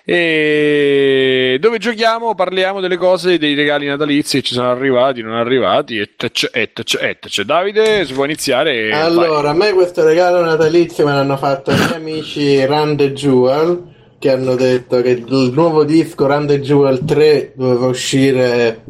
E 0.04 1.58
dove 1.60 1.78
giochiamo 1.78 2.34
parliamo 2.34 2.80
delle 2.80 2.96
cose, 2.96 3.38
dei 3.38 3.54
regali 3.54 3.86
natalizi 3.86 4.38
che 4.40 4.46
ci 4.48 4.54
sono 4.54 4.68
arrivati, 4.72 5.22
non 5.22 5.34
arrivati, 5.34 5.96
etc, 5.96 6.50
etc, 6.52 6.98
etc. 7.02 7.42
Davide, 7.42 8.04
si 8.04 8.14
può 8.14 8.24
iniziare? 8.24 8.90
Allora, 8.90 9.50
a 9.50 9.54
me 9.54 9.72
questo 9.74 10.02
regalo 10.04 10.42
natalizio 10.44 11.06
me 11.06 11.12
l'hanno 11.12 11.36
fatto 11.36 11.70
i 11.70 11.74
miei 11.76 11.94
amici 11.94 12.64
Run 12.66 12.96
the 12.96 13.12
Jewel 13.12 13.94
che 14.18 14.30
hanno 14.30 14.54
detto 14.54 15.00
che 15.00 15.10
il 15.10 15.52
nuovo 15.52 15.84
disco 15.84 16.26
Run 16.26 16.46
the 16.46 16.60
Jewel 16.60 17.04
3 17.04 17.52
doveva 17.54 17.86
uscire 17.86 18.82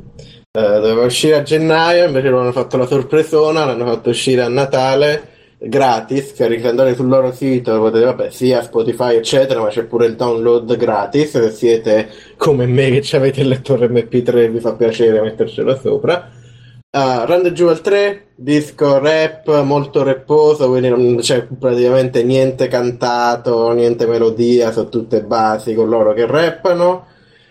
eh, 0.51 0.61
doveva 0.61 1.05
uscire 1.05 1.37
a 1.37 1.43
gennaio, 1.43 2.07
invece 2.07 2.29
loro 2.29 2.43
hanno 2.43 2.53
fatto 2.53 2.77
la 2.77 2.87
sorpresona, 2.87 3.65
l'hanno 3.65 3.85
fatto 3.85 4.11
uscire 4.11 4.43
a 4.43 4.49
Natale 4.49 5.37
gratis, 5.59 6.35
andate 6.41 6.95
sul 6.95 7.09
loro 7.09 7.33
sito 7.33 7.79
potete, 7.79 8.05
vabbè, 8.05 8.31
sia 8.31 8.63
Spotify 8.63 9.17
eccetera, 9.17 9.61
ma 9.61 9.69
c'è 9.69 9.85
pure 9.85 10.07
il 10.07 10.17
download 10.17 10.77
gratis, 10.77 11.31
se 11.31 11.51
siete 11.51 12.09
come 12.37 12.67
me 12.67 13.01
che 13.01 13.17
avete 13.17 13.41
il 13.41 13.49
lettore 13.49 13.89
MP3 13.89 14.51
vi 14.51 14.61
fa 14.61 14.75
piacere 14.75 15.21
mettercelo 15.21 15.77
sopra. 15.77 16.31
Uh, 16.91 17.27
Run 17.27 17.43
the 17.43 17.53
Jewel 17.53 17.83
3, 17.83 18.29
disco 18.35 18.99
rap 18.99 19.63
molto 19.63 20.03
rapposo, 20.03 20.69
quindi 20.69 20.89
non 20.89 21.17
c'è 21.17 21.43
praticamente 21.45 22.23
niente 22.25 22.67
cantato, 22.67 23.71
niente 23.73 24.07
melodia, 24.07 24.73
sono 24.73 24.89
tutte 24.89 25.23
basi 25.23 25.75
con 25.75 25.91
loro 25.91 26.15
che 26.15 26.25
rappano. 26.25 27.05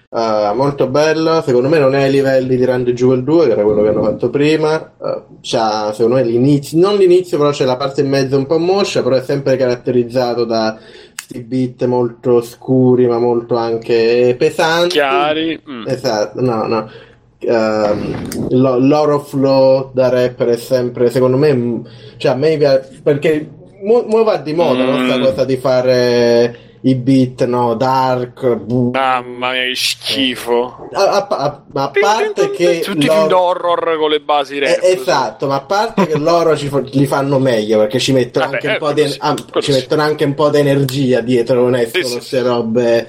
Uh, 0.09 0.55
molto 0.55 0.87
bello, 0.87 1.43
secondo 1.43 1.69
me 1.69 1.77
non 1.77 1.93
è 1.93 2.03
ai 2.03 2.11
livelli 2.11 2.55
di 2.55 2.65
Run 2.65 2.83
the 2.83 2.93
Jewel 2.93 3.23
2, 3.23 3.45
che 3.45 3.51
era 3.51 3.63
quello 3.63 3.83
che 3.83 3.89
hanno 3.89 4.03
fatto 4.03 4.31
prima. 4.31 4.93
Uh, 4.97 5.37
c'ha, 5.41 5.91
secondo 5.93 6.15
me, 6.15 6.23
l'inizio, 6.23 6.79
non 6.79 6.95
l'inizio, 6.97 7.37
però 7.37 7.51
c'è 7.51 7.65
la 7.65 7.77
parte 7.77 8.01
in 8.01 8.09
mezzo 8.09 8.37
un 8.37 8.47
po' 8.47 8.57
moscia, 8.57 9.03
però 9.03 9.17
è 9.17 9.21
sempre 9.21 9.55
caratterizzato 9.55 10.45
da 10.45 10.79
sti 11.13 11.43
beat 11.43 11.85
molto 11.85 12.41
scuri, 12.41 13.05
ma 13.05 13.19
molto 13.19 13.55
anche 13.55 14.33
pesanti. 14.35 14.93
Chiari. 14.93 15.61
Mm. 15.69 15.83
Esatto, 15.85 16.41
no, 16.41 16.65
no. 16.65 16.89
Ehm, 17.39 18.47
lo- 18.49 18.79
loro 18.79 19.19
flow 19.19 19.91
da 19.93 20.09
rapper 20.09 20.47
è 20.49 20.57
sempre, 20.57 21.09
secondo 21.11 21.37
me, 21.37 21.81
cioè 22.17 22.31
a 22.31 22.35
me 22.35 22.57
piace, 22.57 22.99
perché 23.03 23.47
mo, 23.83 24.03
mo 24.07 24.23
va 24.23 24.37
di 24.37 24.53
moda, 24.53 24.83
Mm. 24.83 25.21
cosa 25.21 25.45
di 25.45 25.57
fare 25.57 26.59
i 26.81 26.95
beat, 26.95 27.43
no? 27.45 27.75
Dark, 27.75 28.55
bu- 28.55 28.89
Mamma 28.91 29.51
mia, 29.51 29.63
che 29.65 29.75
schifo. 29.75 30.87
a, 30.93 31.03
a- 31.03 31.27
a- 31.29 31.63
a 31.73 31.91
parte 31.99 32.49
che 32.51 32.79
Tutti 32.79 33.05
i 33.05 33.09
film 33.09 33.27
d'horror 33.27 33.97
con 33.97 34.09
le 34.09 34.19
basi 34.19 34.57
rap. 34.59 34.79
eh, 34.81 34.91
esatto, 34.93 35.45
ma 35.47 35.55
a 35.55 35.61
parte 35.61 36.07
che 36.07 36.17
loro 36.17 36.55
ci 36.57 36.67
fa- 36.69 36.81
li 36.83 37.05
fanno 37.05 37.37
meglio 37.39 37.77
perché 37.79 37.99
ci 37.99 38.13
mettono, 38.13 38.45
Vabbè, 38.45 38.55
anche, 38.55 38.67
un 38.67 38.73
eh, 38.73 38.77
po 38.77 38.91
di, 38.93 39.07
sì, 39.07 39.17
ah, 39.21 39.35
ci 39.61 39.71
mettono 39.71 40.01
anche 40.01 40.23
un 40.25 40.33
po' 40.33 40.49
di 40.49 40.57
energia 40.57 41.21
dietro, 41.21 41.61
non 41.61 41.75
escono 41.75 42.03
sì, 42.05 42.11
queste 42.13 42.37
sì. 42.39 42.43
robe. 42.43 43.07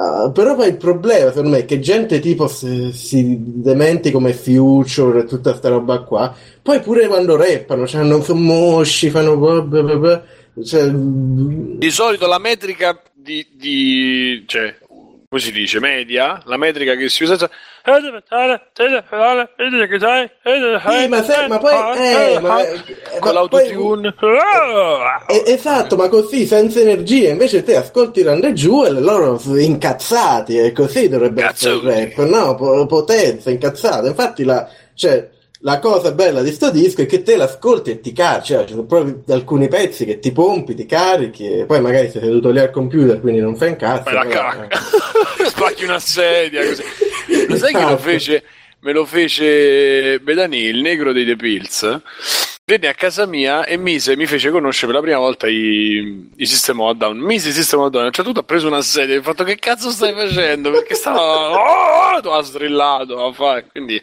Ah, 0.00 0.30
però 0.30 0.54
poi 0.54 0.68
il 0.68 0.76
problema 0.76 1.30
secondo 1.30 1.48
me 1.48 1.58
è 1.58 1.64
che 1.64 1.80
gente 1.80 2.20
tipo 2.20 2.46
si, 2.46 2.92
si 2.92 3.36
dementi 3.40 4.12
come 4.12 4.32
Future 4.32 5.20
e 5.20 5.24
tutta 5.24 5.56
sta 5.56 5.70
roba 5.70 6.02
qua, 6.02 6.32
poi 6.62 6.78
pure 6.78 7.08
quando 7.08 7.34
rappano, 7.34 7.84
cioè 7.84 8.04
non 8.04 8.22
sono 8.22 8.38
mosci, 8.38 9.10
fanno 9.10 9.36
blah, 9.36 9.60
blah, 9.60 9.96
blah, 9.96 10.22
cioè, 10.62 10.88
Di 10.88 11.90
solito 11.90 12.28
la 12.28 12.38
metrica 12.38 13.02
di, 13.12 13.44
di 13.52 14.44
cioè, 14.46 14.78
come 15.28 15.42
si 15.42 15.52
dice, 15.52 15.78
media, 15.78 16.40
la 16.46 16.56
metrica 16.56 16.94
che 16.94 17.10
si 17.10 17.22
usa 17.24 17.36
Sì, 21.02 21.06
ma, 21.08 21.22
se- 21.22 21.46
ma 21.48 21.58
poi 21.58 21.72
eh, 21.98 22.40
ma, 22.40 22.62
eh, 22.66 22.72
con 22.72 22.80
ma 22.80 23.18
poi- 23.18 23.32
l'autotune. 23.34 24.14
Eh, 25.28 25.42
esatto, 25.52 25.96
ma 25.96 26.08
così 26.08 26.46
senza 26.46 26.80
energia. 26.80 27.28
Invece 27.28 27.62
te 27.62 27.76
ascolti 27.76 28.22
the 28.40 28.52
Jewel 28.54 28.96
e 28.96 29.00
loro 29.00 29.38
incazzati 29.54 30.56
e 30.58 30.72
così 30.72 31.10
dovrebbe 31.10 31.44
essere 31.44 31.74
il 31.74 31.80
Cazzoni. 31.82 32.14
rap. 32.16 32.26
No, 32.26 32.54
po- 32.54 32.86
potenza, 32.86 33.50
incazzato. 33.50 34.06
Infatti 34.06 34.44
la, 34.44 34.66
cioè, 34.94 35.28
la 35.60 35.78
cosa 35.80 36.12
bella 36.12 36.42
di 36.42 36.52
sto 36.52 36.70
disco 36.70 37.02
è 37.02 37.06
che 37.06 37.22
te 37.22 37.36
l'ascolti 37.36 37.90
e 37.90 38.00
ti 38.00 38.12
carichi. 38.12 38.46
Cioè, 38.52 38.64
ci 38.64 38.70
sono 38.72 38.84
proprio 38.84 39.22
alcuni 39.28 39.68
pezzi 39.68 40.04
che 40.04 40.18
ti 40.18 40.30
pompi, 40.32 40.74
ti 40.74 40.86
carichi 40.86 41.46
e 41.60 41.64
poi 41.66 41.80
magari 41.80 42.10
sei 42.10 42.22
seduto 42.22 42.50
lì 42.50 42.60
al 42.60 42.70
computer 42.70 43.20
quindi 43.20 43.40
non 43.40 43.56
fai 43.56 43.70
un 43.70 43.76
cazzo. 43.76 44.02
Fai 44.04 44.14
la 44.14 44.24
però- 44.24 44.40
cacca. 44.50 44.78
Spacchi 45.48 45.84
una 45.84 45.98
sedia 45.98 46.64
così. 46.64 46.82
Lo 47.48 47.56
sai 47.56 47.72
che 47.72 47.80
lo 47.80 47.86
Esatto. 47.86 47.96
fece? 48.02 48.44
Me 48.80 48.92
lo 48.92 49.04
fece 49.04 50.20
Bedani, 50.20 50.58
il 50.62 50.80
negro 50.80 51.12
dei 51.12 51.24
The 51.24 51.34
Pills. 51.36 52.00
Venne 52.64 52.86
a 52.88 52.94
casa 52.94 53.24
mia 53.26 53.64
e 53.64 53.76
mise, 53.78 54.14
mi 54.14 54.26
fece 54.26 54.50
conoscere 54.50 54.86
per 54.92 54.96
la 54.96 55.00
prima 55.00 55.18
volta 55.18 55.48
i, 55.48 56.30
i 56.36 56.46
System 56.46 56.80
of 56.80 56.96
Down. 56.96 57.16
Mise 57.16 57.48
i 57.48 57.52
System 57.52 57.80
of 57.80 57.88
Down, 57.90 58.04
a 58.04 58.06
un 58.08 58.12
certo 58.12 58.24
punto 58.30 58.40
ha 58.40 58.44
preso 58.44 58.66
una 58.68 58.82
sedia 58.82 59.14
e 59.14 59.18
ha 59.18 59.22
fatto 59.22 59.42
che 59.42 59.56
cazzo 59.56 59.90
stai 59.90 60.12
facendo? 60.12 60.70
Perché 60.70 60.94
stava... 60.94 61.56
Oh, 62.20 62.32
ha 62.32 62.42
strillato. 62.42 63.34
Quindi, 63.72 64.00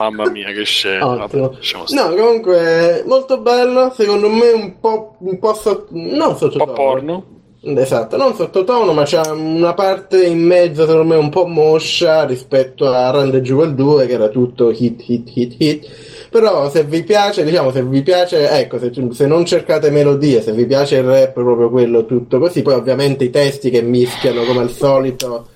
mamma 0.00 0.30
mia, 0.30 0.48
che 0.52 0.64
scena. 0.64 1.04
Vabbè. 1.04 1.38
No, 1.38 2.14
comunque 2.16 3.04
molto 3.06 3.38
bello, 3.38 3.92
secondo 3.94 4.28
me 4.30 4.50
un 4.50 4.80
po', 4.80 5.16
un 5.18 5.38
po' 5.38 5.52
sotto, 5.54 5.88
non 5.90 6.30
Un 6.30 6.36
sottotono. 6.36 6.64
po' 6.64 6.72
porno. 6.72 7.24
Esatto, 7.62 8.16
non 8.16 8.34
sottotono, 8.34 8.94
ma 8.94 9.02
c'è 9.04 9.20
una 9.28 9.74
parte 9.74 10.24
in 10.24 10.38
mezzo 10.40 10.86
secondo 10.86 11.04
me 11.04 11.16
un 11.16 11.28
po' 11.28 11.46
moscia 11.46 12.24
rispetto 12.24 12.88
a 12.88 13.10
Run 13.10 13.30
the 13.30 13.42
Jewel 13.42 13.74
2 13.74 14.06
che 14.06 14.14
era 14.14 14.28
tutto 14.28 14.70
hit, 14.70 15.02
hit, 15.06 15.30
hit, 15.34 15.54
hit. 15.58 15.86
Però 16.30 16.70
se 16.70 16.84
vi 16.84 17.02
piace, 17.02 17.44
diciamo, 17.44 17.70
se 17.70 17.82
vi 17.82 18.00
piace, 18.02 18.48
ecco, 18.48 18.78
se, 18.78 18.90
se 19.10 19.26
non 19.26 19.44
cercate 19.44 19.90
melodie, 19.90 20.40
se 20.40 20.52
vi 20.52 20.64
piace 20.64 20.96
il 20.96 21.02
rap, 21.02 21.32
proprio 21.34 21.68
quello 21.68 22.06
tutto 22.06 22.38
così, 22.38 22.62
poi 22.62 22.74
ovviamente 22.74 23.24
i 23.24 23.30
testi 23.30 23.68
che 23.68 23.82
mischiano 23.82 24.44
come 24.44 24.60
al 24.60 24.70
solito 24.70 25.46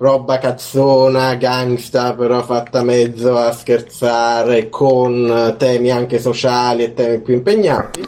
roba 0.00 0.38
cazzona, 0.38 1.34
gangsta, 1.34 2.14
però 2.14 2.42
fatta 2.44 2.84
mezzo 2.84 3.36
a 3.36 3.50
scherzare 3.50 4.68
con 4.68 5.56
temi 5.58 5.90
anche 5.90 6.20
sociali 6.20 6.84
e 6.84 6.94
temi 6.94 7.18
più 7.20 7.34
impegnati. 7.34 8.02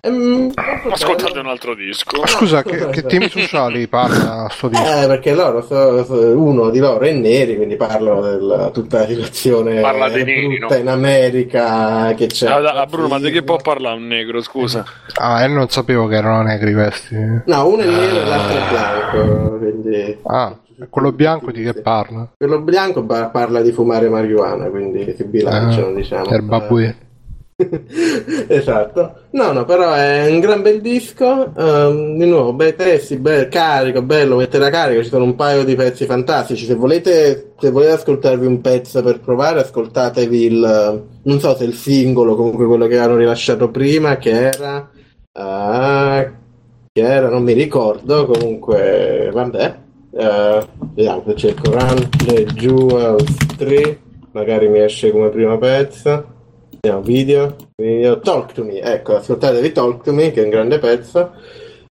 Ehm, 0.00 0.52
Ascoltate 0.54 1.32
bello. 1.32 1.40
un 1.40 1.46
altro 1.48 1.74
disco. 1.74 2.26
Scusa, 2.26 2.62
che, 2.62 2.88
che 2.88 3.02
temi 3.06 3.28
sociali 3.28 3.86
parla 3.86 4.48
sto 4.50 4.68
disco? 4.68 4.82
Eh, 4.82 5.06
perché 5.08 5.34
loro, 5.34 5.60
so- 5.62 6.04
so- 6.04 6.14
uno 6.14 6.70
di 6.70 6.78
loro 6.78 7.04
è 7.04 7.12
neri, 7.12 7.56
quindi 7.56 7.76
parlano 7.76 8.36
di 8.66 8.72
tutta 8.72 9.00
la 9.00 9.06
situazione 9.06 9.80
Parla 9.80 10.08
dei 10.08 10.24
neri, 10.24 10.58
brutta 10.58 10.74
no? 10.76 10.80
in 10.80 10.88
America 10.88 12.14
che 12.16 12.28
c'è. 12.28 12.48
Ah, 12.48 12.60
da- 12.60 12.72
ah, 12.80 12.86
Bruno, 12.86 13.08
ma 13.08 13.18
di 13.18 13.30
che 13.30 13.42
può 13.42 13.56
parlare 13.56 13.96
un 13.96 14.06
negro, 14.06 14.40
scusa? 14.40 14.84
Ah, 15.16 15.42
e 15.44 15.48
non 15.48 15.68
sapevo 15.68 16.06
che 16.06 16.14
erano 16.14 16.42
negri 16.42 16.72
questi. 16.72 17.14
No, 17.44 17.66
uno 17.66 17.82
è 17.82 17.86
nero 17.86 18.20
e 18.20 18.24
l'altro 18.24 18.56
è 18.56 18.68
bianco, 18.70 19.58
quindi... 19.58 20.18
Ah, 20.22 20.56
quello 20.90 21.12
bianco 21.12 21.50
di 21.50 21.62
che 21.62 21.74
parla? 21.74 22.32
Quello 22.36 22.60
bianco 22.60 23.04
parla 23.04 23.60
di 23.62 23.72
fumare 23.72 24.08
marijuana, 24.08 24.66
quindi 24.66 25.14
si 25.16 25.24
bilanciano, 25.24 25.88
Ah, 25.88 25.94
diciamo. 25.94 26.26
Erbabue. 26.30 26.96
esatto. 28.48 29.14
No, 29.30 29.52
no, 29.52 29.64
però 29.64 29.92
è 29.94 30.30
un 30.30 30.40
gran 30.40 30.60
bel 30.62 30.80
disco. 30.80 31.52
ehm, 31.56 32.18
di 32.18 32.26
nuovo, 32.26 32.52
bei 32.52 32.74
testi, 32.74 33.16
bel 33.16 33.48
carico, 33.48 34.02
bello, 34.02 34.36
mettere 34.36 34.66
a 34.66 34.70
carica. 34.70 35.02
Ci 35.02 35.08
sono 35.08 35.24
un 35.24 35.34
paio 35.36 35.64
di 35.64 35.74
pezzi 35.74 36.04
fantastici. 36.04 36.66
Se 36.66 36.74
volete, 36.74 37.52
se 37.58 37.70
volete 37.70 37.92
ascoltarvi 37.92 38.46
un 38.46 38.60
pezzo 38.60 39.02
per 39.02 39.20
provare, 39.20 39.60
ascoltatevi 39.60 40.44
il. 40.44 41.04
Non 41.22 41.40
so 41.40 41.56
se 41.56 41.64
il 41.64 41.74
singolo, 41.74 42.34
comunque 42.36 42.66
quello 42.66 42.86
che 42.86 42.98
hanno 42.98 43.16
rilasciato 43.16 43.70
prima, 43.70 44.16
che 44.16 44.30
era. 44.50 44.90
ah, 45.32 46.32
che 46.92 47.02
era, 47.02 47.28
non 47.30 47.42
mi 47.42 47.52
ricordo. 47.54 48.26
Comunque, 48.26 49.30
vabbè. 49.32 49.84
Eh, 50.16 50.66
vediamo 50.94 51.22
se 51.26 51.36
cerco 51.36 51.70
Run 51.70 52.08
the 52.24 52.44
Jewels 52.44 53.36
3. 53.56 54.00
Magari 54.32 54.68
mi 54.68 54.80
esce 54.80 55.10
come 55.10 55.28
primo 55.28 55.58
pezzo. 55.58 56.34
Vediamo 56.70 57.02
video, 57.02 57.56
video. 57.76 58.20
Talk 58.20 58.52
to 58.52 58.64
me, 58.64 58.80
ecco, 58.80 59.16
ascoltatevi 59.16 59.72
Talk 59.72 60.02
to 60.02 60.12
me, 60.12 60.30
che 60.30 60.40
è 60.40 60.44
un 60.44 60.50
grande 60.50 60.78
pezzo. 60.78 61.32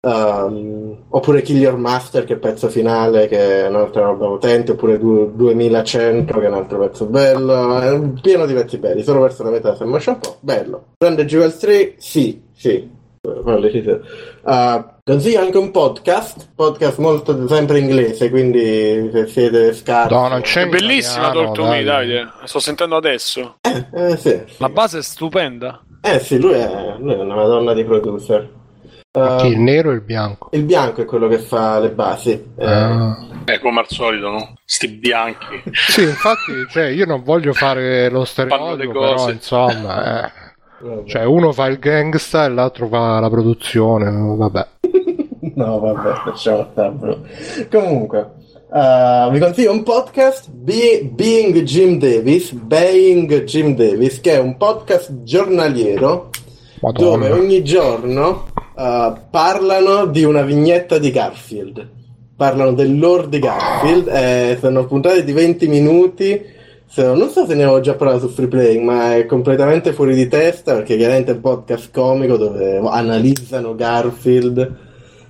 Um, 0.00 1.04
oppure 1.08 1.40
Kill 1.40 1.56
Your 1.60 1.78
Master, 1.78 2.24
che 2.24 2.32
è 2.32 2.34
il 2.34 2.40
pezzo 2.40 2.68
finale, 2.68 3.26
che 3.26 3.64
è 3.64 3.68
un'altra 3.68 4.02
roba 4.02 4.26
potente, 4.26 4.72
oppure 4.72 4.98
du- 4.98 5.32
2100, 5.34 6.38
che 6.38 6.44
è 6.44 6.48
un 6.48 6.54
altro 6.54 6.78
pezzo 6.78 7.06
bello. 7.06 7.78
È 7.80 8.20
pieno 8.20 8.44
di 8.44 8.52
pezzi 8.52 8.78
belli, 8.78 9.02
solo 9.02 9.20
verso 9.20 9.42
la 9.42 9.50
metà 9.50 9.74
se 9.74 9.84
un 9.84 10.18
po'. 10.20 10.36
Bello. 10.40 10.84
Prende 10.98 11.24
Jewel 11.24 11.56
3? 11.56 11.94
Sì, 11.96 12.42
sì. 12.52 13.02
Uh, 13.26 14.84
consiglio 15.02 15.40
anche 15.40 15.56
un 15.56 15.70
podcast, 15.70 16.50
podcast 16.54 16.98
molto 16.98 17.48
sempre 17.48 17.78
inglese, 17.78 18.28
quindi 18.28 19.08
se 19.12 19.26
siete 19.28 19.72
scarsi. 19.72 20.12
No, 20.12 20.28
non 20.28 20.42
c'è 20.42 20.64
È 20.64 20.68
bellissima 20.68 21.30
Talk 21.30 21.52
to 21.52 21.64
Me. 21.66 21.82
Davide. 21.82 22.20
La 22.40 22.46
sto 22.46 22.60
sentendo 22.60 22.96
adesso. 22.96 23.56
Eh, 23.62 23.86
eh, 23.94 24.16
sì, 24.18 24.42
sì. 24.46 24.54
La 24.58 24.68
base 24.68 24.98
è 24.98 25.02
stupenda. 25.02 25.82
Eh 26.02 26.18
sì, 26.20 26.38
lui 26.38 26.52
è, 26.52 26.96
lui 26.98 27.14
è 27.14 27.18
una 27.18 27.34
madonna 27.34 27.72
di 27.72 27.82
producer. 27.84 28.46
Uh, 29.12 29.36
Chi, 29.36 29.46
il 29.46 29.60
nero 29.60 29.90
e 29.92 29.94
il 29.94 30.00
bianco? 30.00 30.48
il 30.52 30.64
bianco 30.64 31.00
è 31.00 31.04
quello 31.04 31.28
che 31.28 31.38
fa 31.38 31.78
le 31.78 31.90
basi. 31.90 32.32
Eh, 32.58 32.66
Ah. 32.66 33.16
Eh, 33.46 33.58
come 33.60 33.80
al 33.80 33.86
solito, 33.88 34.28
no? 34.30 34.54
Sti 34.64 34.88
bianchi. 34.88 35.62
Sì, 35.72 36.02
infatti, 36.02 36.52
cioè, 36.70 36.86
io 36.86 37.04
non 37.06 37.22
voglio 37.22 37.52
fare 37.52 38.08
lo 38.10 38.24
stereotipo, 38.24 38.92
però 38.92 39.30
insomma, 39.30 40.26
eh. 40.26 40.32
Vabbè. 40.88 41.08
cioè 41.08 41.24
uno 41.24 41.52
fa 41.52 41.66
il 41.66 41.78
gangsta 41.78 42.44
e 42.44 42.48
l'altro 42.48 42.86
fa 42.88 43.20
la 43.20 43.30
produzione, 43.30 44.10
vabbè. 44.36 44.66
No, 45.54 45.78
vabbè, 45.78 46.10
lasciamo 46.26 46.66
stare. 46.72 46.96
Comunque, 47.70 48.30
uh, 48.70 49.30
vi 49.30 49.38
consiglio 49.38 49.72
un 49.72 49.82
podcast, 49.84 50.50
Be- 50.50 51.08
Being 51.12 51.62
Jim 51.62 51.98
Davis, 51.98 52.50
Being 52.52 53.44
Jim 53.44 53.76
Davis, 53.76 54.20
che 54.20 54.32
è 54.32 54.38
un 54.38 54.56
podcast 54.56 55.22
giornaliero 55.22 56.30
dove 56.92 57.28
Madonna. 57.28 57.34
ogni 57.34 57.62
giorno 57.62 58.46
uh, 58.74 59.12
parlano 59.30 60.06
di 60.06 60.24
una 60.24 60.42
vignetta 60.42 60.98
di 60.98 61.10
Garfield. 61.10 61.88
Parlano 62.36 62.72
del 62.72 62.98
lore 62.98 63.28
di 63.28 63.38
Garfield, 63.38 64.08
eh, 64.08 64.58
sono 64.60 64.86
puntate 64.86 65.22
di 65.22 65.32
20 65.32 65.68
minuti. 65.68 66.42
So- 66.86 67.14
non 67.14 67.28
so 67.30 67.44
se 67.46 67.54
ne 67.54 67.62
avevo 67.64 67.80
già 67.80 67.94
parlato 67.94 68.20
su 68.20 68.28
Free 68.28 68.46
Playing, 68.46 68.84
ma 68.84 69.16
è 69.16 69.26
completamente 69.26 69.92
fuori 69.92 70.14
di 70.14 70.28
testa 70.28 70.74
perché 70.74 70.96
chiaramente 70.96 71.32
è 71.32 71.34
un 71.34 71.40
podcast 71.40 71.90
comico 71.92 72.36
dove 72.36 72.76
analizzano 72.84 73.74
Garfield. 73.74 74.76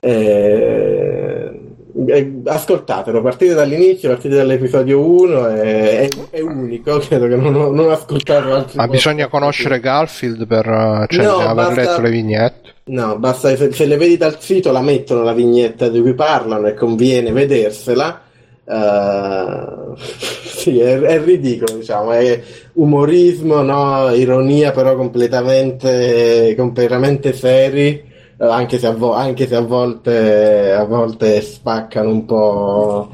Eh, 0.01 1.61
eh, 2.07 2.33
ascoltatelo, 2.45 3.23
partite 3.23 3.55
dall'inizio, 3.55 4.09
partite 4.11 4.35
dall'episodio 4.37 5.01
1, 5.01 5.47
è, 5.49 6.01
è- 6.01 6.09
è 6.31 6.41
unico, 6.41 6.99
credo 6.99 7.29
che 7.29 7.37
non 7.37 7.55
ho, 7.55 7.71
non 7.71 7.87
ho 7.87 7.91
ascoltato 7.93 8.53
altri 8.53 8.77
Ma 8.77 8.89
bisogna 8.89 9.29
conoscere 9.29 9.81
Garfield 9.81 10.47
per 10.47 10.67
eh, 10.67 11.07
cioè, 11.09 11.25
No, 11.25 11.37
aver 11.39 11.55
basta- 11.55 11.81
letto 11.81 12.01
le 12.03 12.11
vignette. 12.11 12.73
No, 12.87 13.17
basta 13.19 13.55
se, 13.57 13.73
se 13.73 13.87
le 13.87 13.97
vedi 13.97 14.17
dal 14.19 14.39
sito 14.41 14.71
la 14.73 14.83
mettono 14.83 15.23
la 15.23 15.33
vignetta 15.33 15.89
di 15.89 16.01
cui 16.03 16.15
parlano 16.15 16.67
e 16.67 16.75
conviene 16.75 17.33
vedersela. 17.33 18.21
Eh, 18.67 19.95
sì, 19.97 20.79
è, 20.81 20.99
è 21.01 21.23
ridicolo, 21.23 21.77
diciamo, 21.79 22.13
è 22.13 22.43
umorismo, 22.75 23.61
no? 23.63 24.11
ironia, 24.11 24.73
però 24.73 24.97
completamente, 24.97 26.55
completamente 26.57 27.33
seri, 27.35 27.91
eh, 28.39 28.45
anche 28.47 28.79
se, 28.79 28.87
a 28.87 28.93
vo- 28.93 29.13
anche 29.13 29.47
se 29.47 29.55
a 29.57 29.61
volte, 29.61 30.73
a 30.73 30.85
volte 30.85 31.41
spaccano 31.43 32.09
un 32.11 32.25
po', 32.25 33.11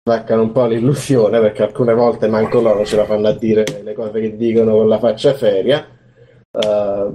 spaccano 0.00 0.42
un 0.42 0.52
po' 0.52 0.66
l'illusione, 0.66 1.40
perché 1.40 1.62
alcune 1.64 1.94
volte 1.94 2.28
manco 2.28 2.60
loro 2.60 2.84
ce 2.84 2.96
la 2.96 3.04
fanno 3.04 3.28
a 3.28 3.32
dire 3.32 3.64
le 3.82 3.92
cose 3.94 4.20
che 4.20 4.36
dicono 4.36 4.76
con 4.76 4.88
la 4.88 4.98
faccia 4.98 5.36
seria. 5.36 5.86
Eh, 6.52 7.10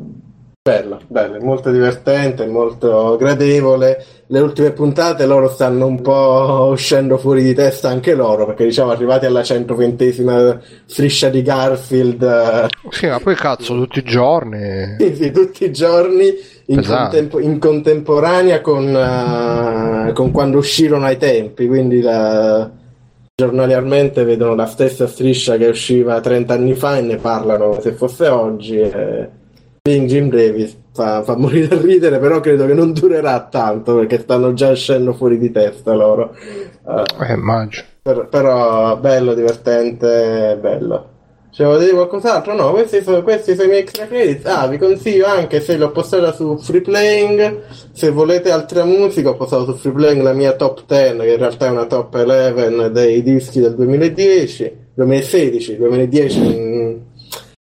Bella, 0.70 1.00
bella, 1.08 1.40
molto 1.44 1.72
divertente, 1.72 2.46
molto 2.46 3.16
gradevole. 3.18 4.06
Le 4.28 4.40
ultime 4.40 4.70
puntate 4.72 5.26
loro 5.26 5.50
stanno 5.50 5.88
un 5.88 6.00
po' 6.00 6.68
uscendo 6.72 7.18
fuori 7.18 7.42
di 7.42 7.56
testa 7.56 7.90
anche 7.90 8.14
loro, 8.14 8.46
perché 8.46 8.66
diciamo 8.66 8.92
arrivati 8.92 9.26
alla 9.26 9.42
120esima 9.42 10.60
striscia 10.86 11.30
di 11.30 11.42
Garfield, 11.42 12.22
eh, 12.22 12.68
Sì, 12.92 13.08
ma 13.08 13.18
poi 13.20 13.34
cazzo, 13.34 13.74
tutti 13.74 13.98
i 13.98 14.04
giorni. 14.04 14.98
sì, 15.00 15.16
sì, 15.18 15.32
tutti 15.32 15.64
i 15.64 15.72
giorni 15.72 16.32
in, 16.68 16.86
contempo- 16.86 17.40
in 17.40 17.58
contemporanea 17.58 18.62
con, 18.62 18.96
eh, 18.96 20.14
con 20.14 20.30
quando 20.30 20.60
uscirono 20.60 21.06
ai 21.06 21.18
tempi, 21.18 21.66
quindi 21.66 22.02
la- 22.02 22.70
giornaliamente 23.36 24.24
vedono 24.24 24.54
la 24.54 24.68
stessa 24.68 25.08
striscia 25.08 25.58
che 25.58 25.66
usciva 25.66 26.20
30 26.20 26.54
anni 26.54 26.76
fa 26.76 26.98
e 26.98 27.02
ne 27.02 27.16
parlano 27.16 27.70
come 27.70 27.82
se 27.82 27.94
fosse 27.94 28.28
oggi. 28.28 28.78
E... 28.78 29.30
Jim 29.84 30.30
Davis 30.30 30.78
fa, 30.94 31.24
fa 31.24 31.36
morire 31.38 31.68
da 31.68 31.82
ridere, 31.82 32.20
però 32.20 32.40
credo 32.40 32.66
che 32.66 32.74
non 32.74 32.94
durerà 32.94 33.48
tanto 33.50 33.96
perché 33.96 34.20
stanno 34.20 34.54
già 34.54 34.70
uscendo 34.70 35.14
fuori 35.14 35.38
di 35.38 35.52
testa 35.52 35.94
loro. 35.94 36.36
Eh, 36.36 37.04
Eh, 37.30 37.34
immagino. 37.34 37.86
per- 38.02 38.28
però 38.30 38.98
bello, 38.98 39.34
divertente, 39.34 40.58
bello. 40.60 41.10
Cioè, 41.52 41.66
volevo 41.66 41.84
dire 41.84 41.96
qualcos'altro? 41.96 42.54
No, 42.54 42.72
questi 42.72 43.02
sono, 43.02 43.24
questi 43.24 43.54
sono 43.56 43.64
i 43.66 43.70
miei 43.70 43.82
extra 43.82 44.06
credits. 44.06 44.46
Ah, 44.46 44.68
vi 44.68 44.78
consiglio 44.78 45.26
anche 45.26 45.60
se 45.62 45.78
l'ho 45.78 45.92
postata 45.92 46.32
su 46.32 46.58
Free 46.58 46.82
Playing. 46.82 47.62
Se 47.92 48.12
volete 48.12 48.52
altra 48.52 48.86
musica, 48.86 49.30
ho 49.30 49.36
postato 49.36 49.66
su 49.66 49.78
Free 49.78 49.94
Playing 49.94 50.22
la 50.22 50.34
mia 50.34 50.54
top 50.54 50.84
10, 50.86 51.18
che 51.18 51.32
in 51.32 51.38
realtà 51.38 51.66
è 51.66 51.70
una 51.72 51.86
top 51.88 52.14
11 52.14 52.92
dei 52.92 53.24
dischi 53.24 53.60
del 53.62 53.74
2010, 53.76 54.76
2016, 54.94 55.78
2010 55.78 56.40
mm, 56.40 56.96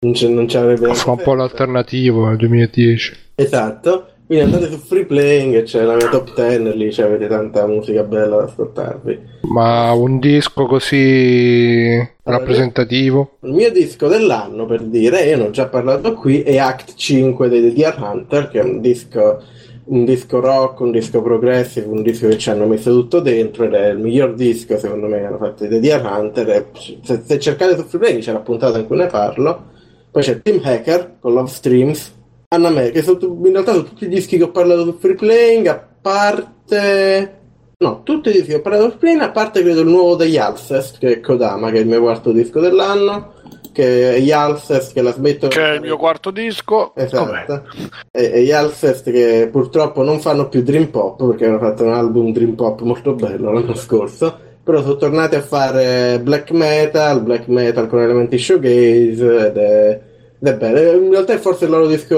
non, 0.06 0.14
ce- 0.14 0.30
non 0.30 0.48
ci 0.48 0.58
avrebbe 0.58 0.94
Fa 0.94 1.12
un 1.12 1.22
po' 1.22 1.34
l'alternativo 1.34 2.28
nel 2.28 2.38
2010. 2.38 3.14
Esatto. 3.36 4.08
Quindi 4.26 4.46
andate 4.46 4.72
su 4.72 4.78
Free 4.80 5.06
Playing 5.06 5.64
c'è 5.64 5.84
la 5.84 5.96
mia 5.96 6.10
top 6.10 6.34
10, 6.34 6.76
lì 6.76 6.92
cioè, 6.92 7.06
avete 7.06 7.28
tanta 7.28 7.68
musica 7.68 8.02
bella 8.02 8.38
da 8.38 8.44
ascoltarvi. 8.46 9.20
Ma 9.42 9.92
un 9.92 10.18
disco 10.18 10.66
così 10.66 11.96
rappresentativo? 12.24 13.38
Il 13.42 13.54
mio 13.54 13.72
disco 13.72 14.08
dell'anno, 14.08 14.66
per 14.66 14.82
dire, 14.82 15.26
io 15.26 15.38
ne 15.38 15.44
ho 15.44 15.50
già 15.52 15.68
parlato 15.68 16.14
qui, 16.14 16.42
è 16.42 16.58
Act 16.58 16.96
5 16.96 17.50
dei 17.50 17.72
Deer 17.72 18.02
Hunter, 18.02 18.50
che 18.50 18.62
è 18.62 18.64
un 18.64 18.82
disco, 18.82 19.44
un 19.86 20.06
disco 20.06 20.40
rock, 20.40 20.80
un 20.80 20.90
disco 20.90 21.22
progressive, 21.22 21.86
un 21.86 22.02
disco 22.02 22.28
che 22.28 22.40
ci 22.40 22.50
hanno 22.50 22.66
messo 22.66 22.90
tutto 22.90 23.20
dentro 23.20 23.66
ed 23.66 23.74
è 23.76 23.90
il 23.90 24.00
miglior 24.00 24.34
disco, 24.34 24.76
secondo 24.80 25.06
me, 25.06 25.20
che 25.20 25.26
hanno 25.26 25.38
fatto 25.38 25.66
i 25.66 25.68
The 25.68 25.80
Deer 25.80 26.04
Hunter. 26.04 26.70
Se, 27.04 27.22
se 27.24 27.38
cercate 27.40 27.76
su 27.76 27.84
Free 27.84 28.00
Play 28.00 28.18
c'è 28.22 28.32
la 28.32 28.40
puntata 28.40 28.80
in 28.80 28.88
cui 28.88 28.98
ne 28.98 29.06
parlo. 29.06 29.74
Poi 30.16 30.24
c'è 30.24 30.42
Tim 30.42 30.62
Hacker 30.64 31.18
con 31.20 31.34
Love 31.34 31.50
Streams, 31.50 32.14
Anna 32.48 32.70
May, 32.70 32.92
che 32.92 33.02
sono, 33.02 33.20
in 33.22 33.52
realtà 33.52 33.74
sono 33.74 33.84
tutti 33.84 34.06
i 34.06 34.08
dischi 34.08 34.38
che 34.38 34.44
ho 34.44 34.52
parlato 34.52 34.86
su 34.86 34.96
Free 34.98 35.16
Playing, 35.16 35.68
a 35.68 35.88
parte... 36.02 37.40
No, 37.80 38.02
tutti 38.04 38.30
i 38.30 38.32
dischi 38.32 38.48
che 38.48 38.56
ho 38.56 38.62
parlato 38.62 38.84
su 38.84 38.90
Free 38.92 39.00
Playing, 39.00 39.22
a 39.24 39.32
parte 39.32 39.62
credo 39.62 39.82
il 39.82 39.88
nuovo 39.88 40.16
degli 40.16 40.38
Alcest, 40.38 41.00
che 41.00 41.16
è 41.16 41.20
Kodama, 41.20 41.70
che 41.70 41.80
è 41.80 41.82
il 41.82 41.88
mio 41.88 42.00
quarto 42.00 42.32
disco 42.32 42.62
dell'anno, 42.62 43.34
che 43.74 44.16
è 44.16 44.20
gli 44.20 44.32
Alcest 44.32 44.94
che 44.94 45.02
la 45.02 45.12
smettono... 45.12 45.52
Che 45.52 45.62
è 45.62 45.74
il 45.74 45.82
mio 45.82 45.98
quarto 45.98 46.32
disco. 46.32 46.96
Esatto. 46.96 47.66
E, 48.10 48.32
e 48.36 48.42
gli 48.42 48.54
Alcest 48.54 49.12
che 49.12 49.50
purtroppo 49.52 50.02
non 50.02 50.22
fanno 50.22 50.48
più 50.48 50.64
Dream 50.64 50.88
Pop, 50.92 51.28
perché 51.28 51.46
hanno 51.46 51.60
fatto 51.60 51.84
un 51.84 51.92
album 51.92 52.32
Dream 52.32 52.54
Pop 52.54 52.80
molto 52.84 53.16
bello 53.16 53.52
l'anno 53.52 53.76
scorso, 53.76 54.40
però 54.64 54.82
sono 54.82 54.96
tornati 54.96 55.36
a 55.36 55.42
fare 55.42 56.22
black 56.24 56.52
metal, 56.52 57.22
black 57.22 57.48
metal 57.48 57.88
con 57.88 58.02
elementi 58.02 58.40
showgaze 58.40 59.48
ed 59.48 59.58
è, 59.58 60.02
ed 60.40 60.48
è 60.48 60.56
bello. 60.58 61.04
In 61.04 61.12
realtà 61.12 61.34
è 61.34 61.38
forse 61.38 61.66
il 61.66 61.72
loro 61.72 61.88
disco 61.88 62.16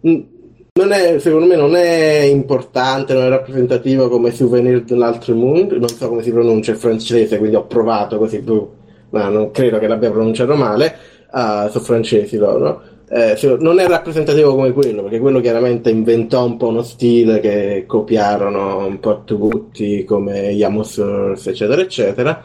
uh, 0.00 0.26
non 0.76 0.90
è, 0.90 1.20
secondo 1.20 1.46
me 1.46 1.54
non 1.54 1.76
è 1.76 2.22
importante, 2.22 3.14
non 3.14 3.22
è 3.22 3.28
rappresentativo 3.28 4.08
come 4.08 4.32
Souvenir 4.32 4.82
dell'altro 4.82 5.32
mondo, 5.36 5.78
non 5.78 5.88
so 5.88 6.08
come 6.08 6.22
si 6.22 6.32
pronuncia 6.32 6.72
il 6.72 6.78
francese, 6.78 7.38
quindi 7.38 7.54
ho 7.54 7.66
provato 7.66 8.18
così, 8.18 8.40
boh, 8.40 8.74
ma 9.10 9.28
non 9.28 9.52
credo 9.52 9.78
che 9.78 9.86
l'abbia 9.86 10.10
pronunciato 10.10 10.56
male, 10.56 10.96
ah, 11.30 11.68
sono 11.68 11.84
francesi 11.84 12.36
loro. 12.38 12.82
Eh, 13.08 13.38
non 13.60 13.78
è 13.78 13.86
rappresentativo 13.86 14.56
come 14.56 14.72
quello, 14.72 15.02
perché 15.02 15.20
quello 15.20 15.38
chiaramente 15.38 15.90
inventò 15.90 16.44
un 16.44 16.56
po' 16.56 16.66
uno 16.66 16.82
stile 16.82 17.38
che 17.38 17.84
copiarono 17.86 18.84
un 18.84 18.98
po' 18.98 19.22
tutti, 19.22 20.02
come 20.02 20.50
Yamos 20.50 20.98
eccetera, 21.46 21.80
eccetera. 21.82 22.44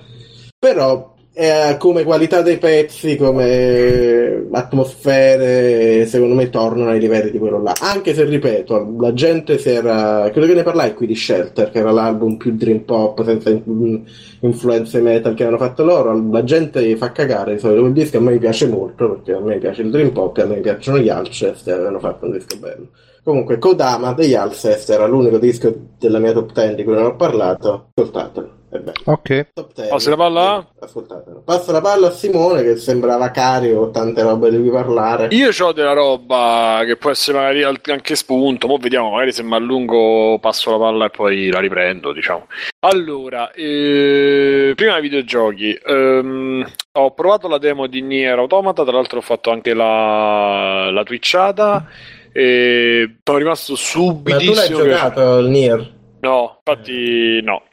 Però 0.60 1.16
eh, 1.42 1.78
come 1.78 2.04
qualità 2.04 2.42
dei 2.42 2.58
pezzi, 2.58 3.16
come 3.16 4.46
atmosfere, 4.52 6.06
secondo 6.06 6.36
me 6.36 6.50
tornano 6.50 6.90
ai 6.90 7.00
livelli 7.00 7.32
di 7.32 7.38
quello 7.38 7.62
là. 7.62 7.74
Anche 7.80 8.14
se, 8.14 8.26
ripeto, 8.26 8.96
la 9.00 9.14
gente 9.14 9.58
si 9.58 9.70
era... 9.70 10.30
Credo 10.32 10.48
che 10.48 10.54
ne 10.54 10.64
parlai 10.64 10.94
qui 10.94 11.08
di 11.08 11.16
Shelter, 11.16 11.70
che 11.70 11.80
era 11.80 11.92
l'album 11.92 12.36
più 12.36 12.54
dream 12.58 12.80
pop, 12.80 13.24
senza 13.24 13.52
in- 13.52 14.04
influenze 14.42 15.00
metal 15.00 15.34
che 15.34 15.46
hanno 15.46 15.58
fatto 15.58 15.86
loro. 15.86 16.28
La 16.30 16.44
gente 16.44 16.98
fa 16.98 17.14
cagare 17.14 17.54
di 17.54 17.60
solito 17.60 17.80
quel 17.80 17.94
disco, 17.94 18.18
a 18.18 18.22
me 18.22 18.38
piace 18.38 18.68
molto, 18.68 19.10
perché 19.10 19.32
a 19.32 19.40
me 19.40 19.58
piace 19.60 19.82
il 19.82 19.92
dream 19.92 20.12
pop, 20.12 20.38
e 20.38 20.42
a 20.42 20.46
me 20.46 20.58
piacciono 20.58 21.00
gli 21.00 21.08
Alcest, 21.08 21.66
e 21.70 21.72
avevano 21.72 22.00
fatto 22.00 22.26
un 22.26 22.34
disco 22.34 22.58
bello. 22.60 22.88
Comunque, 23.24 23.58
Kodama 23.58 24.14
degli 24.14 24.34
Alcest 24.34 24.90
era 24.90 25.06
l'unico 25.06 25.38
disco 25.38 25.74
della 26.00 26.20
mia 26.20 26.32
top 26.34 26.52
10 26.54 26.76
di 26.76 26.84
cui 26.84 26.94
non 26.94 27.06
ho 27.06 27.16
parlato. 27.16 27.90
Ascoltatelo. 27.94 28.50
beh, 28.70 28.92
Ok. 29.06 29.48
top 29.54 29.74
10. 29.74 29.90
Passi 29.90 30.10
la 30.10 30.16
palla? 30.16 30.68
Ascoltatelo. 30.80 31.42
Passo 31.44 31.72
la 31.72 31.82
palla 31.82 32.08
a 32.08 32.12
Simone 32.12 32.64
che 32.64 32.78
sembrava 32.78 33.30
carico 33.32 33.80
con 33.82 33.92
tante 33.92 34.22
robe 34.22 34.50
di 34.50 34.58
cui 34.58 34.70
parlare. 34.72 35.28
Io 35.32 35.50
ho 35.60 35.72
della 35.74 35.94
roba 35.94 36.82
che 36.86 36.96
può 36.96 37.10
essere 37.12 37.38
magari 37.38 37.64
anche 37.64 38.16
spunto, 38.16 38.68
mo 38.68 38.78
vediamo, 38.78 39.12
magari 39.12 39.32
se 39.32 39.44
mi 39.44 39.54
allungo 39.54 40.40
passo 40.40 40.72
la 40.72 40.78
palla 40.78 41.06
e 41.06 41.10
poi 41.10 41.50
la 41.50 41.60
riprendo, 41.60 42.14
diciamo. 42.14 42.48
Allora, 42.80 43.52
eh, 43.52 44.72
prima 44.76 44.94
dei 44.94 45.02
videogiochi, 45.02 45.78
ehm, 45.86 46.66
ho 46.94 47.12
provato 47.12 47.48
la 47.48 47.58
demo 47.58 47.88
di 47.88 48.02
Nier 48.02 48.40
Automata, 48.40 48.84
tra 48.84 48.94
l'altro 48.94 49.20
ho 49.20 49.22
fatto 49.22 49.52
anche 49.52 49.74
la, 49.74 50.90
la 50.92 51.04
twitchata 51.04 51.86
e 52.32 53.16
sono 53.24 53.38
rimasto 53.38 53.76
Ma 54.24 54.38
tu 54.38 54.54
l'hai 54.54 54.68
che- 54.68 54.74
giocato 54.74 55.38
il 55.40 55.48
Nier? 55.50 55.94
No, 56.22 56.62
infatti 56.64 57.42
no. 57.42 57.64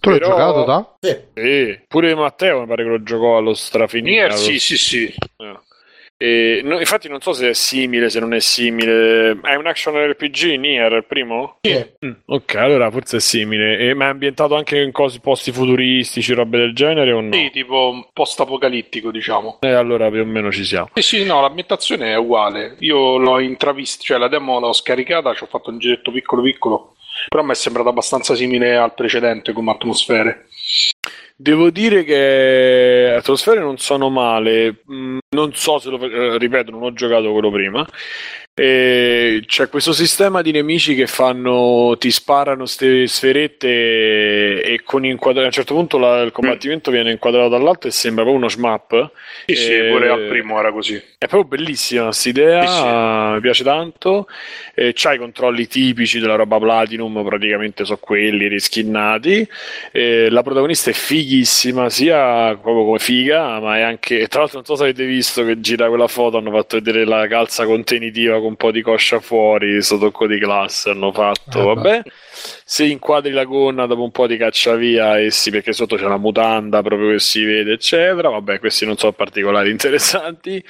Tu 0.00 0.10
l'hai 0.10 0.18
Però- 0.18 0.30
giocato 0.30 0.64
da? 0.64 0.96
Sì. 1.00 1.16
Sì, 1.34 1.80
pure 1.88 2.14
Matteo 2.14 2.60
mi 2.60 2.66
pare 2.66 2.82
che 2.84 2.88
lo 2.90 3.02
giocò 3.02 3.36
allo 3.36 3.54
strafinito. 3.54 4.10
Nier, 4.10 4.34
sì, 4.34 4.58
sì, 4.58 4.76
sì. 4.76 5.04
Eh. 5.04 5.58
E, 6.22 6.60
no, 6.62 6.78
infatti 6.78 7.08
non 7.08 7.20
so 7.20 7.32
se 7.32 7.48
è 7.48 7.52
simile, 7.52 8.08
se 8.08 8.20
non 8.20 8.32
è 8.32 8.38
simile. 8.38 9.40
È 9.42 9.56
un 9.56 9.66
action 9.66 9.96
RPG 9.96 10.56
Nier 10.56 10.92
il 10.92 11.04
primo? 11.04 11.56
Sì. 11.62 11.84
Mm, 12.06 12.12
ok, 12.26 12.54
allora 12.54 12.88
forse 12.92 13.16
è 13.16 13.20
simile. 13.20 13.76
E- 13.78 13.94
ma 13.94 14.04
è 14.04 14.08
ambientato 14.10 14.54
anche 14.54 14.78
in 14.78 14.92
cose, 14.92 15.18
posti 15.18 15.50
futuristici, 15.50 16.32
robe 16.32 16.58
del 16.58 16.74
genere 16.74 17.10
o 17.10 17.20
no? 17.20 17.32
Sì, 17.32 17.50
tipo 17.50 17.90
un 17.90 18.06
post-apocalittico, 18.12 19.10
diciamo. 19.10 19.58
E 19.62 19.72
allora 19.72 20.08
più 20.10 20.20
o 20.20 20.24
meno 20.24 20.52
ci 20.52 20.64
siamo. 20.64 20.90
Sì, 20.94 21.02
sì, 21.02 21.24
no, 21.24 21.40
l'ambientazione 21.40 22.12
è 22.12 22.16
uguale. 22.16 22.76
Io 22.78 23.16
l'ho 23.16 23.40
intravista, 23.40 24.04
cioè 24.04 24.18
la 24.18 24.28
demo 24.28 24.60
l'ho 24.60 24.72
scaricata, 24.72 25.34
ci 25.34 25.42
ho 25.42 25.48
fatto 25.48 25.70
un 25.70 25.78
giretto 25.78 26.12
piccolo 26.12 26.42
piccolo, 26.42 26.94
però 27.28 27.42
mi 27.42 27.50
è 27.50 27.54
sembrato 27.56 27.88
abbastanza 27.88 28.36
simile 28.36 28.76
al 28.76 28.94
precedente 28.94 29.52
come 29.52 29.72
atmosfere. 29.72 30.46
Devo 31.36 31.70
dire 31.70 32.04
che 32.04 33.14
atmosfere 33.16 33.60
non 33.60 33.78
sono 33.78 34.10
male. 34.10 34.82
Mm, 34.90 35.18
Non 35.30 35.54
so 35.54 35.78
se 35.78 35.90
lo 35.90 35.98
eh, 36.00 36.38
ripeto, 36.38 36.70
non 36.70 36.82
ho 36.82 36.92
giocato 36.92 37.32
quello 37.32 37.50
prima. 37.50 37.86
E 38.54 39.42
c'è 39.46 39.70
questo 39.70 39.94
sistema 39.94 40.42
di 40.42 40.50
nemici 40.52 40.94
che 40.94 41.06
fanno 41.06 41.96
ti 41.98 42.10
sparano 42.10 42.66
ste 42.66 43.06
sferette 43.06 44.60
e 44.62 44.82
con 44.84 45.06
inquadra- 45.06 45.40
a 45.44 45.46
un 45.46 45.52
certo 45.52 45.72
punto 45.72 45.96
la- 45.96 46.20
il 46.20 46.32
combattimento 46.32 46.90
viene 46.90 47.12
inquadrato 47.12 47.48
dall'alto 47.48 47.86
e 47.86 47.90
sembra 47.90 48.24
proprio 48.24 48.44
uno 48.44 48.50
shmup. 48.52 49.10
Sì, 49.46 49.54
sì, 49.56 49.72
E- 49.72 49.88
pure 49.90 50.10
al 50.10 50.26
primo 50.28 50.58
era 50.58 50.70
così. 50.70 50.96
È 50.96 51.26
proprio 51.28 51.44
bellissima 51.44 52.04
questa 52.04 52.28
idea, 52.28 52.66
Sì, 52.66 52.76
sì. 52.76 53.32
mi 53.36 53.40
piace 53.40 53.64
tanto. 53.64 54.26
E 54.74 54.92
c'ha 54.94 55.14
i 55.14 55.18
controlli 55.18 55.66
tipici 55.66 56.18
della 56.18 56.34
roba 56.34 56.58
Platinum, 56.58 57.24
praticamente 57.24 57.86
sono 57.86 57.98
quelli 58.02 58.48
riskinnati. 58.48 59.48
E 59.92 60.28
la 60.28 60.42
protagonista 60.42 60.90
è 60.90 60.92
fighissima, 60.92 61.88
sia 61.88 62.54
proprio 62.60 62.84
come 62.84 62.98
figa, 62.98 63.60
ma 63.60 63.78
è 63.78 63.80
anche. 63.80 64.26
Tra 64.28 64.40
l'altro, 64.40 64.58
non 64.58 64.66
so 64.66 64.74
se 64.76 64.82
avete 64.82 65.06
visto 65.06 65.42
che 65.42 65.58
gira 65.60 65.88
quella 65.88 66.06
foto, 66.06 66.36
hanno 66.36 66.50
fatto 66.50 66.76
vedere 66.76 67.06
la 67.06 67.26
calza 67.28 67.64
contenitiva 67.64 68.40
con 68.42 68.50
un 68.50 68.56
po' 68.56 68.70
di 68.70 68.82
coscia 68.82 69.20
fuori, 69.20 69.80
sto 69.82 69.98
tocco 69.98 70.26
di 70.26 70.38
classe 70.38 70.90
hanno 70.90 71.12
fatto, 71.12 71.60
Ah, 71.60 71.64
vabbè. 71.74 72.02
Se 72.64 72.84
inquadri 72.84 73.30
la 73.32 73.44
gonna 73.44 73.86
dopo 73.86 74.02
un 74.02 74.10
po' 74.10 74.26
di 74.26 74.36
caccia 74.36 74.74
via, 74.74 75.18
e 75.18 75.30
sì, 75.30 75.50
perché 75.50 75.72
sotto 75.72 75.96
c'è 75.96 76.06
la 76.06 76.16
mutanda 76.18 76.82
proprio 76.82 77.10
che 77.12 77.18
si 77.20 77.44
vede, 77.44 77.72
eccetera. 77.74 78.28
Vabbè, 78.30 78.58
questi 78.58 78.86
non 78.86 78.96
sono 78.96 79.12
particolari 79.12 79.70
interessanti. 79.72 80.56
Eh, 80.56 80.64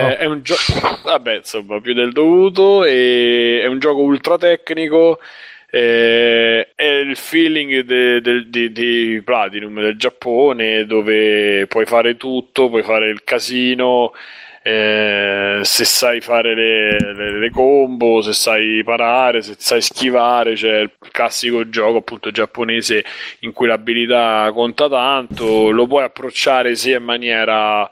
no? 0.00 0.16
È 0.16 0.24
un 0.24 0.42
gioco, 0.42 0.60
vabbè, 1.04 1.36
insomma, 1.36 1.80
più 1.80 1.94
del 1.94 2.12
dovuto. 2.12 2.84
E 2.84 3.60
è 3.62 3.66
un 3.66 3.78
gioco 3.78 4.00
ultra 4.00 4.36
tecnico. 4.38 5.20
eh, 5.70 6.68
è 6.74 6.84
il 6.84 7.16
feeling 7.16 7.80
de- 7.80 8.20
de- 8.20 8.48
di, 8.48 8.70
di 8.72 9.22
Platinum 9.24 9.80
del 9.80 9.96
Giappone 9.98 10.86
dove 10.86 11.66
puoi 11.66 11.84
fare 11.84 12.16
tutto, 12.16 12.68
puoi 12.68 12.82
fare 12.82 13.08
il 13.10 13.24
casino. 13.24 14.12
Eh, 14.66 15.60
se 15.62 15.84
sai 15.84 16.20
fare 16.22 16.54
le, 16.54 16.98
le- 17.12 17.38
le 17.38 17.50
combo, 17.50 18.22
se 18.22 18.32
sai 18.32 18.82
parare, 18.82 19.42
se 19.42 19.54
sai 19.58 19.82
schivare, 19.82 20.54
c'è 20.54 20.78
il 20.80 20.90
classico 21.12 21.68
gioco 21.68 21.98
appunto 21.98 22.30
giapponese 22.30 23.04
in 23.40 23.52
cui 23.52 23.66
l'abilità 23.66 24.50
conta 24.54 24.88
tanto, 24.88 25.68
lo 25.70 25.86
puoi 25.86 26.04
approcciare 26.04 26.76
sia 26.76 26.96
in 26.96 27.04
maniera 27.04 27.88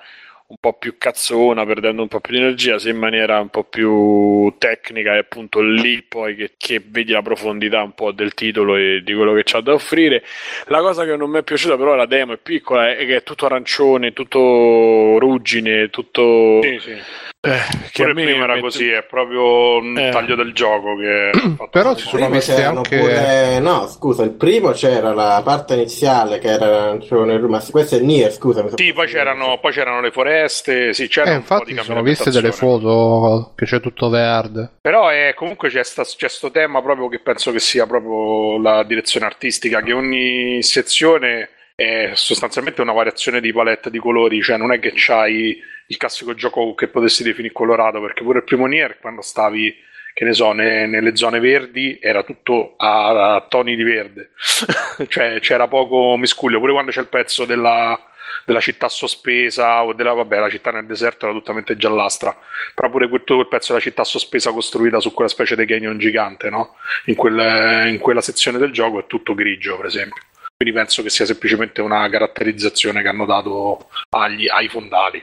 un 0.52 0.58
po' 0.60 0.74
più 0.74 0.98
cazzona, 0.98 1.64
perdendo 1.64 2.02
un 2.02 2.08
po' 2.08 2.20
più 2.20 2.34
di 2.34 2.42
energia, 2.42 2.78
sia 2.78 2.90
in 2.90 2.98
maniera 2.98 3.40
un 3.40 3.48
po' 3.48 3.64
più 3.64 4.54
tecnica, 4.58 5.14
e 5.14 5.18
appunto 5.18 5.62
lì 5.62 6.02
poi 6.02 6.36
che, 6.36 6.52
che 6.58 6.82
vedi 6.84 7.12
la 7.12 7.22
profondità 7.22 7.82
un 7.82 7.92
po' 7.94 8.12
del 8.12 8.34
titolo 8.34 8.76
e 8.76 9.00
di 9.02 9.14
quello 9.14 9.32
che 9.32 9.44
c'ha 9.44 9.62
da 9.62 9.72
offrire. 9.72 10.22
La 10.66 10.80
cosa 10.80 11.06
che 11.06 11.16
non 11.16 11.30
mi 11.30 11.38
è 11.38 11.42
piaciuta, 11.42 11.78
però, 11.78 11.94
la 11.94 12.04
demo 12.04 12.34
è 12.34 12.36
piccola, 12.36 12.90
è 12.94 13.06
che 13.06 13.16
è 13.16 13.22
tutto 13.22 13.46
arancione, 13.46 14.12
tutto 14.12 15.18
ruggine, 15.18 15.88
tutto. 15.88 16.60
Sì, 16.62 16.78
sì. 16.80 17.31
Eh, 17.44 17.58
che 17.90 18.04
Pure 18.04 18.14
prima 18.14 18.44
era 18.44 18.60
così, 18.60 18.88
è 18.88 19.02
proprio 19.02 19.78
un 19.78 19.98
Eh. 19.98 20.10
taglio 20.10 20.36
del 20.36 20.52
gioco 20.52 20.94
che 20.94 21.30
Però 21.72 21.92
ci 21.96 22.06
sono 22.06 22.28
c'erano 22.38 22.78
anche... 22.78 22.98
pure... 22.98 23.58
No, 23.58 23.88
scusa, 23.88 24.22
il 24.22 24.30
primo 24.30 24.70
c'era 24.70 25.12
la 25.12 25.42
parte 25.44 25.74
iniziale 25.74 26.38
che 26.38 26.46
era 26.46 26.66
arancione, 26.66 27.40
ma 27.40 27.60
questo 27.68 27.96
è 27.96 27.98
Nier, 27.98 28.30
scusa. 28.30 28.64
Sì, 28.76 28.92
poi 28.92 29.08
c'erano, 29.08 29.58
poi 29.60 29.72
c'erano 29.72 30.00
le 30.00 30.12
foreste, 30.12 30.92
sì, 30.92 31.08
c'era 31.08 31.32
Eh, 31.32 31.34
infatti 31.34 31.76
sono 31.82 32.02
viste 32.02 32.30
delle 32.30 32.52
foto 32.52 33.54
che 33.56 33.64
c'è 33.64 33.80
tutto 33.80 34.08
verde. 34.08 34.74
Però 34.80 35.08
è, 35.08 35.34
comunque 35.34 35.68
c'è, 35.68 35.82
sta, 35.82 36.04
c'è 36.04 36.28
sto 36.28 36.52
tema 36.52 36.80
proprio 36.80 37.08
che 37.08 37.18
penso 37.18 37.50
che 37.50 37.58
sia 37.58 37.86
proprio 37.86 38.56
la 38.62 38.84
direzione 38.84 39.26
artistica, 39.26 39.82
che 39.82 39.92
ogni 39.92 40.62
sezione 40.62 41.48
è 41.74 42.12
sostanzialmente 42.14 42.82
una 42.82 42.92
variazione 42.92 43.40
di 43.40 43.52
palette 43.52 43.90
di 43.90 43.98
colori, 43.98 44.40
cioè 44.42 44.56
non 44.58 44.72
è 44.72 44.78
che 44.78 44.92
c'hai 44.94 45.60
il 45.92 45.98
classico 45.98 46.34
gioco 46.34 46.74
che 46.74 46.88
potessi 46.88 47.22
definire 47.22 47.52
colorato, 47.52 48.00
perché 48.00 48.22
pure 48.22 48.38
il 48.38 48.44
primo 48.44 48.66
Nier 48.66 48.98
quando 48.98 49.20
stavi, 49.20 49.74
che 50.14 50.24
ne 50.24 50.32
so, 50.32 50.52
ne- 50.52 50.86
nelle 50.86 51.14
zone 51.16 51.38
verdi 51.38 51.98
era 52.00 52.22
tutto 52.22 52.74
a, 52.78 53.34
a 53.34 53.40
toni 53.42 53.76
di 53.76 53.82
verde, 53.82 54.30
cioè 55.08 55.38
c'era 55.40 55.68
poco 55.68 56.16
miscuglio, 56.16 56.58
pure 56.58 56.72
quando 56.72 56.90
c'è 56.90 57.00
il 57.00 57.08
pezzo 57.08 57.44
della, 57.44 57.98
della 58.46 58.60
città 58.60 58.88
sospesa 58.88 59.84
o 59.84 59.92
della, 59.92 60.14
vabbè, 60.14 60.38
la 60.38 60.48
città 60.50 60.70
nel 60.70 60.86
deserto 60.86 61.26
era 61.26 61.34
totalmente 61.34 61.76
giallastra, 61.76 62.34
però 62.74 62.88
pure 62.90 63.08
tutto 63.08 63.34
quel 63.34 63.48
pezzo 63.48 63.72
della 63.72 63.84
città 63.84 64.04
sospesa 64.04 64.50
costruita 64.50 64.98
su 64.98 65.12
quella 65.12 65.30
specie 65.30 65.54
di 65.56 65.66
canyon 65.66 65.98
gigante, 65.98 66.48
no? 66.48 66.74
In, 67.06 67.14
quel- 67.16 67.88
in 67.88 67.98
quella 67.98 68.22
sezione 68.22 68.56
del 68.58 68.72
gioco 68.72 68.98
è 69.00 69.06
tutto 69.06 69.34
grigio, 69.34 69.76
per 69.76 69.86
esempio. 69.86 70.22
Quindi 70.56 70.78
penso 70.78 71.02
che 71.02 71.10
sia 71.10 71.26
semplicemente 71.26 71.80
una 71.80 72.08
caratterizzazione 72.08 73.02
che 73.02 73.08
hanno 73.08 73.26
dato 73.26 73.88
agli- 74.10 74.48
ai 74.48 74.68
fondali. 74.68 75.22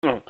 No. 0.00 0.22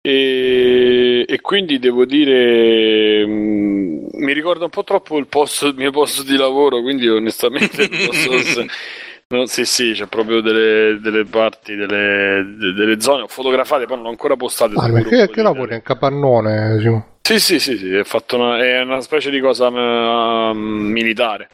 E, 0.00 1.24
e 1.26 1.40
quindi 1.40 1.78
devo 1.78 2.04
dire, 2.04 3.26
mh, 3.26 4.08
mi 4.12 4.32
ricorda 4.32 4.64
un 4.64 4.70
po' 4.70 4.84
troppo 4.84 5.18
il, 5.18 5.26
posto, 5.26 5.68
il 5.68 5.74
mio 5.74 5.90
posto 5.90 6.22
di 6.22 6.36
lavoro, 6.36 6.80
quindi 6.82 7.08
onestamente 7.08 7.88
non 7.88 8.12
so 8.12 8.38
se... 8.38 8.66
no, 9.28 9.46
sì, 9.46 9.64
sì, 9.64 9.92
c'è 9.92 10.06
proprio 10.06 10.40
delle, 10.40 10.98
delle 11.00 11.24
parti, 11.24 11.74
delle, 11.74 12.44
de- 12.56 12.72
delle 12.72 13.00
zone 13.00 13.26
fotografate, 13.28 13.86
poi 13.86 13.96
non 13.96 14.06
ho 14.06 14.10
ancora 14.10 14.36
postate 14.36 14.74
Ah, 14.76 14.88
gruppo 14.88 15.26
che, 15.26 15.42
lavori 15.42 15.74
in 15.74 15.82
capannone? 15.82 16.78
Simo? 16.80 17.18
Sì, 17.22 17.40
sì, 17.40 17.58
sì, 17.58 17.78
sì, 17.78 17.94
è, 17.94 18.04
fatto 18.04 18.36
una, 18.36 18.58
è 18.62 18.80
una 18.82 19.00
specie 19.00 19.30
di 19.30 19.40
cosa 19.40 19.68
uh, 19.68 20.54
militare. 20.54 21.48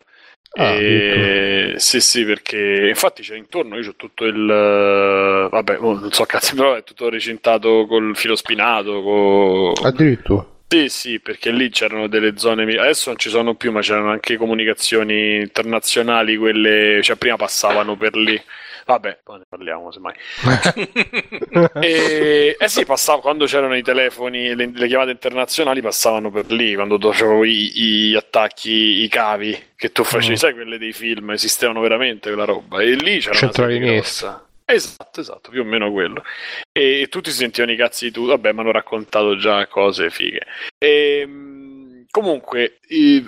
Ah, 0.57 0.83
E- 0.83 1.75
sì, 1.79 2.01
sì, 2.01 2.25
perché 2.25 2.89
infatti 2.89 3.23
c'è 3.23 3.37
intorno, 3.37 3.77
io 3.77 3.83
c'ho 3.85 3.95
tutto 3.97 4.25
il 4.25 4.35
eh, 4.51 5.49
vabbè, 5.49 5.79
oh, 5.81 5.99
non 5.99 6.13
so 6.13 6.25
cazzo, 6.25 6.55
però 6.57 6.75
è 6.75 6.85
tutto 6.85 7.09
recintato 7.09 7.87
col 7.87 8.17
filo 8.17 8.37
spinato. 8.37 9.03
co- 9.03 9.73
Addirittura. 9.83 10.47
Sì, 10.73 10.89
sì, 10.89 11.21
perché 11.21 11.51
lì 11.51 11.69
c'erano 11.71 12.07
delle 12.09 12.37
zone, 12.39 12.63
adesso 12.79 13.11
non 13.11 13.19
ci 13.19 13.29
sono 13.29 13.55
più, 13.57 13.73
ma 13.73 13.81
c'erano 13.81 14.11
anche 14.11 14.37
comunicazioni 14.37 15.37
internazionali, 15.41 16.37
quelle, 16.37 17.01
cioè 17.03 17.17
prima 17.17 17.37
passavano 17.37 17.97
per 17.97 18.15
lì. 18.17 18.41
Vabbè, 18.91 19.21
poi 19.23 19.39
ne 19.39 19.45
parliamo 19.49 19.93
semmai. 19.93 20.15
e, 21.81 22.57
eh 22.59 22.69
sì, 22.69 22.85
passava, 22.85 23.21
quando 23.21 23.45
c'erano 23.47 23.77
i 23.77 23.83
telefoni, 23.83 24.55
le, 24.55 24.71
le 24.75 24.87
chiamate 24.89 25.11
internazionali 25.13 25.81
passavano 25.81 26.31
per 26.31 26.51
lì, 26.51 26.75
quando 26.75 26.99
facevo 26.99 27.45
i, 27.45 27.71
gli 27.75 28.15
attacchi, 28.17 29.03
i 29.03 29.09
cavi 29.09 29.57
che 29.77 29.93
tu 29.93 30.03
facevi, 30.05 30.33
Mm. 30.35 30.37
sai, 30.37 30.55
quelle 30.55 30.79
dei 30.79 30.93
film, 30.93 31.31
esistevano 31.31 31.81
veramente 31.81 32.29
quella 32.31 32.45
roba. 32.45 32.81
E 32.83 32.95
lì 32.95 33.19
c'era 33.21 33.39
una 33.43 33.53
serie 33.53 33.77
Iniesta. 33.77 34.27
grossa. 34.27 34.45
Esatto, 34.71 35.21
esatto, 35.21 35.51
più 35.51 35.63
o 35.63 35.65
meno 35.65 35.91
quello. 35.91 36.23
E, 36.73 37.07
tutti 37.11 37.31
si 37.31 37.39
sentivano 37.39 37.73
i 37.73 37.77
cazzi 37.77 38.05
di 38.07 38.11
tu, 38.13 38.27
vabbè, 38.27 38.53
mi 38.53 38.61
hanno 38.61 38.71
raccontato 38.71 39.37
già 39.37 39.67
cose 39.67 40.11
fighe. 40.11 40.43
E, 40.79 41.27
mh, 41.27 41.50
comunque, 42.11 42.81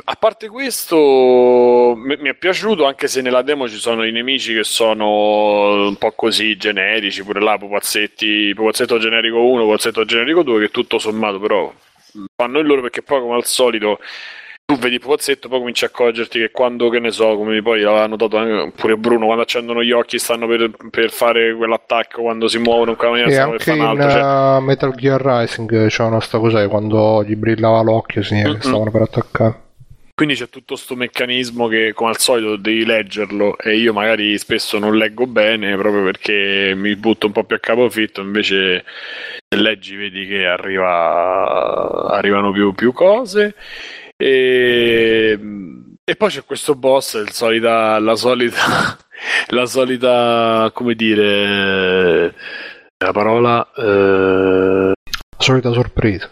a 0.05 0.17
parte 0.17 0.49
questo, 0.49 1.95
mi 1.97 2.29
è 2.29 2.35
piaciuto 2.35 2.85
anche 2.85 3.07
se 3.09 3.21
nella 3.23 3.43
demo 3.43 3.69
ci 3.69 3.79
sono 3.79 4.05
i 4.05 4.13
nemici 4.13 4.55
che 4.55 4.65
sono 4.65 5.87
un 5.87 5.97
po' 5.97 6.13
così 6.13 6.57
generici, 6.57 7.23
pure 7.23 7.41
là, 7.41 7.57
pupazzetti, 7.59 8.53
pupazzetto 8.55 8.99
generico 8.99 9.43
1, 9.45 9.65
pupazzetto 9.65 10.05
generico 10.05 10.43
2, 10.43 10.61
che 10.61 10.71
tutto 10.71 10.99
sommato 10.99 11.39
però 11.39 11.73
fanno 12.35 12.59
il 12.59 12.67
loro 12.67 12.83
perché 12.83 13.03
poi 13.03 13.21
come 13.21 13.37
al 13.37 13.45
solito 13.47 13.99
tu 14.73 14.79
vedi 14.79 14.99
Pozzetto, 14.99 15.49
poi 15.49 15.59
cominci 15.59 15.85
a 15.85 15.89
accorgerti 15.89 16.39
che 16.39 16.51
quando, 16.51 16.89
che 16.89 16.99
ne 16.99 17.11
so, 17.11 17.37
come 17.37 17.61
poi 17.63 17.83
aveva 17.85 18.07
notato 18.07 18.37
anche 18.37 18.73
pure 18.75 18.97
Bruno, 18.97 19.27
quando 19.27 19.43
accendono 19.43 19.83
gli 19.83 19.93
occhi 19.93 20.19
stanno 20.19 20.47
per, 20.47 20.71
per 20.91 21.11
fare 21.11 21.55
quell'attacco, 21.55 22.23
quando 22.23 22.49
si 22.49 22.59
muovono 22.59 22.93
in 22.93 22.97
quella 22.97 23.13
maniera 23.13 23.31
E 23.31 23.35
stanno 23.35 23.51
per 23.51 23.63
fare 23.63 23.81
un 23.81 23.87
altro. 23.87 24.11
Cioè, 24.11 24.57
uh, 24.57 24.61
Metal 24.63 24.95
Gear 24.95 25.21
Rising 25.21 25.87
c'erano 25.89 26.21
sta 26.21 26.39
cosa 26.39 26.67
quando 26.69 27.23
gli 27.25 27.35
brillava 27.35 27.83
l'occhio 27.83 28.23
che 28.23 28.35
Mm-mm. 28.35 28.59
stavano 28.61 28.91
per 28.91 29.03
attaccare. 29.03 29.61
Quindi 30.15 30.35
c'è 30.35 30.49
tutto 30.51 30.75
questo 30.75 30.95
meccanismo 30.95 31.67
che, 31.69 31.93
come 31.95 32.11
al 32.11 32.19
solito, 32.19 32.57
devi 32.57 32.85
leggerlo 32.85 33.59
e 33.59 33.77
io 33.77 33.93
magari 33.93 34.37
spesso 34.39 34.79
non 34.79 34.97
leggo 34.97 35.27
bene 35.27 35.75
proprio 35.77 36.05
perché 36.05 36.75
mi 36.77 36.95
butto 36.97 37.27
un 37.27 37.33
po' 37.33 37.45
più 37.45 37.57
a 37.57 37.59
capofitto, 37.59 38.21
invece 38.21 38.85
se 39.49 39.57
leggi 39.57 39.97
vedi 39.97 40.27
che 40.27 40.47
arriva, 40.47 42.09
arrivano 42.11 42.53
più, 42.53 42.73
più 42.73 42.93
cose. 42.93 43.55
E, 44.23 45.39
e 46.05 46.15
poi 46.17 46.29
c'è 46.31 46.45
questo 46.45 46.77
boss, 46.77 47.25
solita, 47.25 47.99
la 47.99 48.15
solita, 48.15 48.97
la 49.49 49.67
solita, 49.67 50.71
come 50.73 50.95
dire, 50.95 52.33
la 52.99 53.13
parola... 53.13 53.69
eh, 53.77 54.93
Solita 55.39 55.73
sorpresa. 55.73 56.31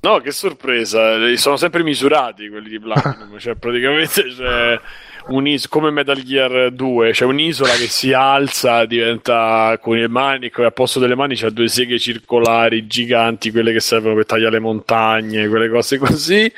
No, 0.00 0.18
che 0.18 0.32
sorpresa, 0.32 1.36
sono 1.36 1.56
sempre 1.56 1.84
misurati 1.84 2.48
quelli 2.48 2.70
di 2.70 2.80
Platinum, 2.80 3.38
cioè 3.38 3.54
praticamente 3.54 4.24
c'è 4.24 4.80
un'isola, 5.28 5.68
come 5.70 5.90
Metal 5.90 6.22
Gear 6.22 6.72
2, 6.72 7.10
c'è 7.10 7.24
un'isola 7.24 7.72
che 7.72 7.86
si 7.86 8.12
alza, 8.12 8.84
diventa 8.84 9.78
con 9.80 9.96
le 9.96 10.08
mani, 10.08 10.50
al 10.54 10.72
posto 10.72 10.98
delle 10.98 11.14
mani 11.14 11.36
c'ha 11.36 11.50
due 11.50 11.68
seghe 11.68 11.98
circolari 11.98 12.86
giganti, 12.86 13.50
quelle 13.50 13.72
che 13.72 13.80
servono 13.80 14.14
per 14.14 14.26
tagliare 14.26 14.52
le 14.52 14.60
montagne, 14.60 15.48
quelle 15.48 15.68
cose 15.68 15.98
così, 15.98 16.50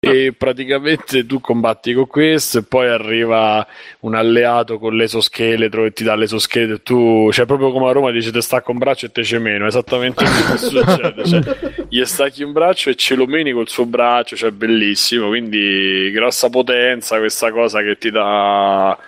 e 0.00 0.32
praticamente 0.36 1.26
tu 1.26 1.40
combatti 1.40 1.92
con 1.92 2.06
questo 2.06 2.58
e 2.58 2.62
poi 2.62 2.88
arriva 2.88 3.66
un 4.00 4.14
alleato 4.14 4.78
con 4.78 4.94
l'esoscheletro 4.96 5.84
e 5.84 5.92
ti 5.92 6.04
dà 6.04 6.14
l'esoscheletro 6.14 6.76
e 6.76 6.82
tu, 6.82 7.30
cioè 7.32 7.46
proprio 7.46 7.72
come 7.72 7.88
a 7.88 7.92
Roma 7.92 8.10
dice 8.10 8.30
te 8.30 8.40
stacco 8.40 8.70
un 8.70 8.78
braccio 8.78 9.06
e 9.06 9.12
te 9.12 9.24
ce 9.24 9.38
meno, 9.38 9.66
esattamente 9.66 10.24
quello 10.24 10.52
che 10.52 10.58
succede, 10.58 11.24
cioè, 11.26 11.86
gli 11.88 12.04
stacchi 12.04 12.42
un 12.42 12.52
braccio 12.52 12.90
e 12.90 12.94
ce 12.94 13.14
lo 13.14 13.26
meni 13.26 13.52
col 13.52 13.68
suo 13.68 13.86
braccio, 13.86 14.36
cioè 14.36 14.50
bellissimo, 14.50 15.28
quindi 15.28 16.10
grossa 16.12 16.50
potenza 16.50 17.18
questa 17.18 17.50
cosa 17.50 17.82
che 17.82 17.98
ti 17.98 18.10
dà 18.10 18.98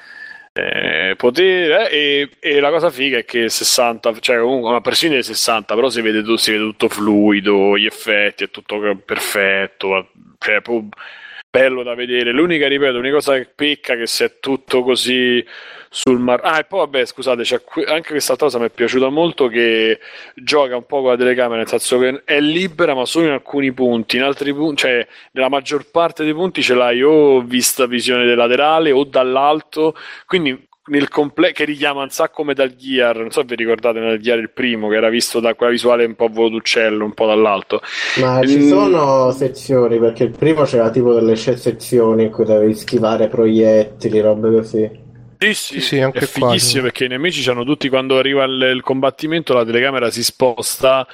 eh, 0.53 1.15
potere 1.17 1.91
e, 1.91 2.31
e 2.41 2.61
la 2.61 2.71
cosa 2.71 2.91
figa 2.91 3.19
è 3.19 3.25
che 3.25 3.49
60 3.49 4.19
cioè 4.21 4.41
comunque 4.41 4.71
una 4.71 4.81
persino 4.81 5.13
dei 5.15 5.23
60 5.23 5.75
però 5.75 5.89
si 5.89 6.01
vede, 6.01 6.25
si 6.39 6.51
vede 6.51 6.65
tutto 6.65 6.89
fluido 6.89 7.79
gli 7.79 7.87
effetti 7.87 8.45
è 8.45 8.51
tutto 8.51 8.81
perfetto 9.05 10.09
cioè 10.39 10.61
proprio 10.61 10.89
bello 11.51 11.83
da 11.83 11.95
vedere. 11.95 12.33
L'unica 12.33 12.69
ripeto 12.69 12.93
l'unica 12.93 13.15
cosa 13.17 13.35
che 13.35 13.51
pecca 13.55 13.95
è 13.95 13.97
che 13.97 14.07
se 14.07 14.25
è 14.25 14.39
tutto 14.41 14.83
così 14.83 15.45
sul 15.93 16.21
mar 16.21 16.41
ah 16.45 16.59
e 16.61 16.65
poi 16.65 16.79
vabbè 16.81 17.05
scusate 17.05 17.43
c'è 17.43 17.63
que- 17.65 17.85
anche 17.85 18.11
questa 18.11 18.37
cosa 18.37 18.61
mi 18.61 18.67
è 18.67 18.71
piaciuta 18.71 19.09
molto 19.09 19.49
che 19.49 19.99
gioca 20.37 20.77
un 20.77 20.87
po' 20.87 21.01
con 21.01 21.11
la 21.11 21.17
telecamera 21.17 21.57
nel 21.57 21.67
senso 21.67 21.99
che 21.99 22.23
è 22.25 22.39
libera 22.39 22.95
ma 22.95 23.05
solo 23.05 23.27
in 23.27 23.33
alcuni 23.33 23.73
punti 23.73 24.17
in 24.17 24.23
altri 24.23 24.55
punti 24.55 24.83
cioè 24.83 25.05
nella 25.33 25.49
maggior 25.49 25.91
parte 25.91 26.23
dei 26.23 26.33
punti 26.33 26.63
ce 26.63 26.75
l'hai 26.75 27.03
o 27.03 27.41
vista 27.43 27.87
visione 27.87 28.25
del 28.25 28.37
laterale 28.37 28.93
o 28.93 29.03
dall'alto 29.03 29.97
quindi 30.27 30.69
nel 30.91 31.09
comple- 31.09 31.53
che 31.53 31.65
richiama 31.65 32.03
un 32.03 32.11
sacco 32.11 32.43
Metal 32.45 32.75
Gear 32.75 33.17
non 33.19 33.31
so 33.31 33.41
se 33.41 33.47
vi 33.47 33.57
ricordate 33.57 33.99
Metal 34.01 34.19
Gear 34.19 34.39
il 34.39 34.51
primo 34.51 34.89
che 34.89 34.97
era 34.97 35.09
visto 35.09 35.41
da 35.41 35.55
quella 35.55 35.73
visuale 35.73 36.05
un 36.05 36.15
po' 36.15 36.27
a 36.27 36.29
volo 36.31 36.49
d'uccello 36.51 37.05
un 37.05 37.15
po' 37.15 37.27
dall'alto 37.27 37.81
Ma 38.21 38.41
ci 38.47 38.59
Mm. 38.59 38.69
sono 38.69 39.31
sezioni, 39.33 39.99
perché 39.99 40.25
il 40.25 40.31
primo 40.37 40.63
c'era 40.65 40.91
tipo 40.91 41.13
delle 41.15 41.35
sezioni 41.37 42.25
in 42.25 42.31
cui 42.31 42.45
dovevi 42.45 42.75
schivare 42.75 43.29
proiettili, 43.29 44.21
robe 44.21 44.51
così. 44.53 45.00
Sì, 45.43 45.55
sì, 45.55 45.81
Sì, 45.81 45.99
anche 46.01 46.19
è 46.19 46.27
fighissimo 46.27 46.59
sì. 46.59 46.81
perché 46.83 47.05
i 47.07 47.09
nemici 47.09 47.49
hanno 47.49 47.65
tutti 47.65 47.89
quando 47.89 48.19
arriva 48.19 48.45
il, 48.45 48.61
il 48.75 48.83
combattimento 48.83 49.55
la 49.55 49.65
telecamera 49.65 50.11
si 50.11 50.23
sposta 50.23 51.07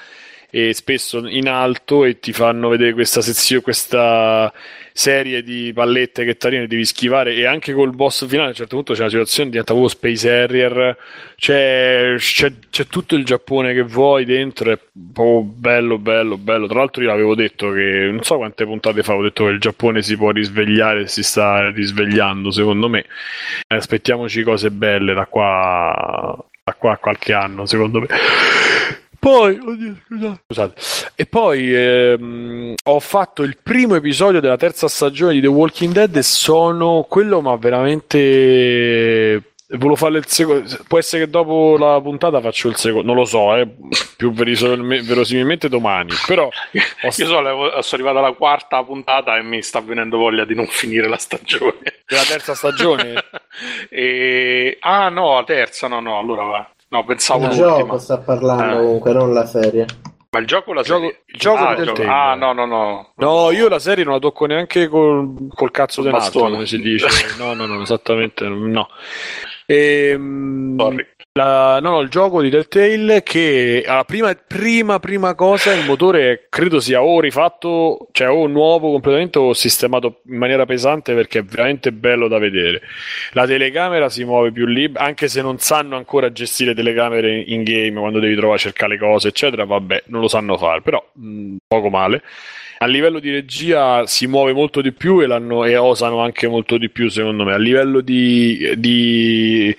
e 0.50 0.72
spesso 0.74 1.26
in 1.26 1.48
alto 1.48 2.04
e 2.04 2.18
ti 2.18 2.32
fanno 2.32 2.68
vedere 2.68 2.92
questa 2.92 3.20
sezione, 3.20 3.62
questa 3.62 4.52
serie 4.92 5.42
di 5.42 5.72
pallette 5.74 6.24
che 6.24 6.38
ti 6.38 6.46
arrivano 6.46 6.66
e 6.66 6.70
devi 6.70 6.86
schivare 6.86 7.34
e 7.34 7.44
anche 7.44 7.74
col 7.74 7.94
boss 7.94 8.26
finale 8.26 8.46
a 8.46 8.50
un 8.50 8.54
certo 8.54 8.76
punto 8.76 8.94
c'è 8.94 9.00
una 9.00 9.10
situazione 9.10 9.50
diventa 9.50 9.74
proprio 9.74 9.94
Space 9.94 10.30
Harrier 10.30 10.96
c'è, 11.36 12.14
c'è, 12.16 12.52
c'è 12.70 12.86
tutto 12.86 13.14
il 13.14 13.22
Giappone 13.26 13.74
che 13.74 13.82
vuoi 13.82 14.24
dentro 14.24 14.72
è 14.72 14.78
proprio 15.12 15.42
bello 15.42 15.98
bello 15.98 16.38
bello. 16.38 16.66
Tra 16.66 16.78
l'altro 16.78 17.02
io 17.02 17.12
avevo 17.12 17.34
detto 17.34 17.70
che 17.72 18.08
non 18.10 18.22
so 18.22 18.36
quante 18.36 18.64
puntate 18.64 19.02
fa 19.02 19.14
ho 19.14 19.22
detto 19.22 19.44
che 19.44 19.50
il 19.50 19.60
Giappone 19.60 20.00
si 20.00 20.16
può 20.16 20.30
risvegliare 20.30 21.06
si 21.08 21.22
sta 21.22 21.68
risvegliando 21.70 22.50
secondo 22.50 22.88
me. 22.88 23.04
Aspettiamoci 23.66 24.42
cose 24.42 24.70
belle 24.70 25.12
da 25.12 25.26
qua 25.26 26.36
da 26.64 26.72
qua 26.72 26.92
a 26.92 26.96
qualche 26.96 27.34
anno 27.34 27.66
secondo 27.66 28.00
me 28.00 28.06
poi, 29.18 29.58
oddio, 29.58 29.96
scusate. 30.06 30.40
scusate. 30.46 30.74
E 31.14 31.26
poi 31.26 31.74
ehm, 31.74 32.74
ho 32.84 33.00
fatto 33.00 33.42
il 33.42 33.58
primo 33.62 33.94
episodio 33.94 34.40
della 34.40 34.56
terza 34.56 34.88
stagione 34.88 35.34
di 35.34 35.40
The 35.40 35.46
Walking 35.46 35.92
Dead 35.92 36.16
e 36.16 36.22
sono 36.22 37.06
quello, 37.08 37.40
ma 37.40 37.56
veramente. 37.56 39.42
Volevo 39.68 39.96
fare 39.96 40.18
il 40.18 40.26
secondo. 40.26 40.64
Può 40.86 40.98
essere 40.98 41.24
che 41.24 41.30
dopo 41.30 41.76
la 41.76 42.00
puntata 42.00 42.40
faccio 42.40 42.68
il 42.68 42.76
secondo, 42.76 43.06
non 43.06 43.16
lo 43.16 43.24
so, 43.24 43.56
eh, 43.56 43.68
più 44.16 44.30
verosimilmente 44.32 45.68
domani. 45.68 46.12
Però 46.24 46.46
ho 46.46 46.50
Io 47.02 47.10
so, 47.10 47.26
sono 47.26 47.82
arrivato 47.90 48.18
alla 48.18 48.32
quarta 48.32 48.84
puntata 48.84 49.36
e 49.36 49.42
mi 49.42 49.62
sta 49.62 49.80
venendo 49.80 50.18
voglia 50.18 50.44
di 50.44 50.54
non 50.54 50.66
finire 50.66 51.08
la 51.08 51.18
stagione. 51.18 52.02
della 52.06 52.22
terza 52.22 52.54
stagione. 52.54 53.14
E... 53.88 54.76
Ah 54.80 55.08
no, 55.08 55.36
la 55.36 55.44
terza, 55.44 55.88
no, 55.88 56.00
no, 56.00 56.18
allora 56.18 56.42
va. 56.42 56.70
No, 56.88 57.04
pensavo 57.04 57.40
il 57.44 57.48
l'ultima. 57.48 57.76
gioco 57.78 57.98
sta 57.98 58.18
parlando 58.18 58.64
Eh. 58.64 58.76
comunque, 58.84 59.12
non 59.12 59.32
la 59.32 59.46
serie. 59.46 59.86
Ma 60.30 60.38
il 60.40 60.46
gioco 60.46 60.70
o 60.70 60.72
la 60.74 60.80
Il 60.80 60.86
gioco- 60.86 61.00
serie? 61.00 61.22
il 61.26 61.38
gioco 61.38 61.64
ah, 61.64 61.70
il 61.72 61.76
Telltale. 61.84 62.08
Ah, 62.08 62.34
no, 62.34 62.52
no, 62.52 62.66
no. 62.66 63.12
No, 63.16 63.50
io 63.52 63.68
la 63.68 63.78
serie 63.78 64.04
non 64.04 64.12
la 64.14 64.18
tocco 64.18 64.46
neanche 64.46 64.86
col, 64.88 65.48
col 65.54 65.70
cazzo 65.70 66.02
del 66.02 66.12
bastone. 66.12 66.50
come 66.52 66.66
si 66.66 66.78
dice. 66.80 67.06
No, 67.38 67.54
no, 67.54 67.66
no, 67.66 67.80
esattamente 67.82 68.46
no. 68.48 68.88
Ehm, 69.66 70.78
Sorry. 70.78 71.06
La- 71.36 71.80
no, 71.80 71.90
no, 71.90 72.00
il 72.00 72.08
gioco 72.08 72.40
di 72.40 72.48
Telltale 72.48 73.22
che 73.22 73.84
alla 73.86 74.04
prima, 74.04 74.34
prima, 74.34 74.98
prima 74.98 75.34
cosa 75.34 75.74
il 75.74 75.84
motore 75.84 76.46
credo 76.48 76.80
sia 76.80 77.02
o 77.02 77.20
rifatto, 77.20 78.08
cioè 78.12 78.30
o 78.30 78.46
nuovo 78.46 78.90
completamente 78.90 79.38
o 79.38 79.52
sistemato 79.52 80.22
in 80.28 80.38
maniera 80.38 80.64
pesante 80.64 81.14
perché 81.14 81.40
è 81.40 81.44
veramente 81.44 81.92
bello 81.92 82.26
da 82.28 82.38
vedere. 82.38 82.80
La 83.32 83.46
telecamera 83.46 84.08
si 84.08 84.24
muove 84.24 84.50
più 84.50 84.64
libera, 84.64 85.04
anche 85.04 85.28
se 85.28 85.42
non 85.42 85.58
sanno 85.58 85.96
ancora 85.96 86.32
gestire 86.32 86.74
telecamere 86.74 87.38
in 87.38 87.62
game 87.64 88.00
quando 88.00 88.18
devi 88.18 88.34
trovare 88.34 88.56
a 88.56 88.62
cercare 88.62 88.94
le 88.94 88.98
cose, 88.98 89.28
eccetera. 89.28 89.64
Vabbè, 89.66 90.04
non 90.06 90.22
lo 90.22 90.28
sanno 90.28 90.56
fare, 90.56 90.80
però 90.80 91.04
mh, 91.12 91.56
poco 91.68 91.90
male. 91.90 92.22
A 92.78 92.86
livello 92.86 93.18
di 93.20 93.30
regia 93.30 94.06
si 94.06 94.26
muove 94.26 94.52
molto 94.52 94.80
di 94.80 94.92
più 94.92 95.20
e, 95.20 95.26
e 95.70 95.76
osano 95.76 96.20
anche 96.20 96.46
molto 96.48 96.78
di 96.78 96.88
più, 96.88 97.08
secondo 97.08 97.44
me. 97.44 97.52
A 97.52 97.58
livello 97.58 98.00
di, 98.00 98.72
di 98.76 99.74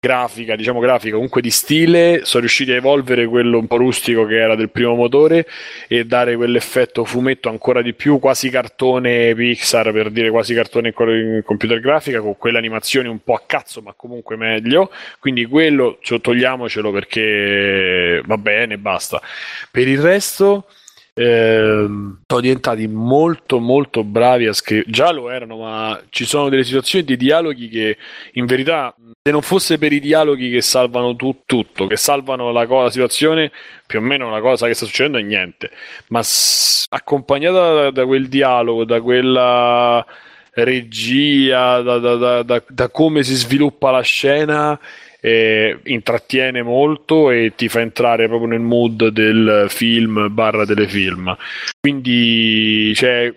grafica, 0.00 0.54
diciamo 0.54 0.78
grafica, 0.78 1.14
comunque 1.14 1.40
di 1.40 1.50
stile, 1.50 2.20
sono 2.22 2.42
riusciti 2.42 2.70
a 2.70 2.76
evolvere 2.76 3.26
quello 3.26 3.58
un 3.58 3.66
po' 3.66 3.78
rustico 3.78 4.26
che 4.26 4.38
era 4.38 4.54
del 4.54 4.70
primo 4.70 4.94
motore 4.94 5.44
e 5.88 6.04
dare 6.04 6.36
quell'effetto 6.36 7.04
fumetto 7.04 7.48
ancora 7.48 7.82
di 7.82 7.94
più, 7.94 8.20
quasi 8.20 8.48
cartone 8.48 9.34
Pixar, 9.34 9.90
per 9.90 10.10
dire 10.10 10.30
quasi 10.30 10.54
cartone 10.54 10.94
in- 10.94 11.42
computer 11.44 11.80
grafica, 11.80 12.20
con 12.20 12.36
quelle 12.36 12.58
animazioni 12.58 13.08
un 13.08 13.22
po' 13.24 13.34
a 13.34 13.42
cazzo, 13.44 13.82
ma 13.82 13.92
comunque 13.96 14.36
meglio. 14.36 14.92
Quindi 15.18 15.46
quello 15.46 15.98
togliamocelo 16.00 16.92
perché 16.92 18.22
va 18.24 18.38
bene, 18.38 18.78
basta. 18.78 19.20
Per 19.70 19.88
il 19.88 20.00
resto 20.00 20.66
ehm, 21.18 22.20
sono 22.26 22.40
diventati 22.40 22.86
molto 22.86 23.58
molto 23.58 24.04
bravi 24.04 24.46
a 24.46 24.52
scrivere 24.52 24.90
già 24.90 25.10
lo 25.10 25.30
erano 25.30 25.56
ma 25.58 26.00
ci 26.10 26.24
sono 26.24 26.48
delle 26.48 26.62
situazioni 26.64 27.04
di 27.04 27.16
dialoghi 27.16 27.68
che 27.68 27.96
in 28.34 28.46
verità 28.46 28.94
se 29.22 29.32
non 29.32 29.42
fosse 29.42 29.78
per 29.78 29.92
i 29.92 30.00
dialoghi 30.00 30.50
che 30.50 30.62
salvano 30.62 31.16
tu- 31.16 31.42
tutto 31.44 31.86
che 31.86 31.96
salvano 31.96 32.52
la, 32.52 32.66
co- 32.66 32.82
la 32.82 32.90
situazione 32.90 33.50
più 33.86 33.98
o 33.98 34.02
meno 34.02 34.30
la 34.30 34.40
cosa 34.40 34.66
che 34.66 34.74
sta 34.74 34.86
succedendo 34.86 35.18
è 35.18 35.22
niente. 35.22 35.70
Ma 36.08 36.22
s- 36.22 36.84
accompagnata 36.90 37.72
da, 37.74 37.90
da 37.90 38.06
quel 38.06 38.28
dialogo 38.28 38.84
da 38.84 39.00
quella 39.00 40.04
regia 40.52 41.80
da, 41.82 42.42
da- 42.42 42.42
da- 42.68 42.88
come 42.90 43.22
si 43.22 43.34
sviluppa 43.34 43.90
la 43.90 44.00
scena 44.00 44.78
eh, 45.20 45.78
intrattiene 45.84 46.62
molto 46.62 47.30
e 47.30 47.52
ti 47.56 47.68
fa 47.68 47.80
entrare 47.80 48.28
proprio 48.28 48.48
nel 48.48 48.60
mood 48.60 49.08
del 49.08 49.66
film 49.68 50.28
barra 50.30 50.64
telefilm 50.64 51.36
quindi 51.80 52.94
cioè, 52.94 53.34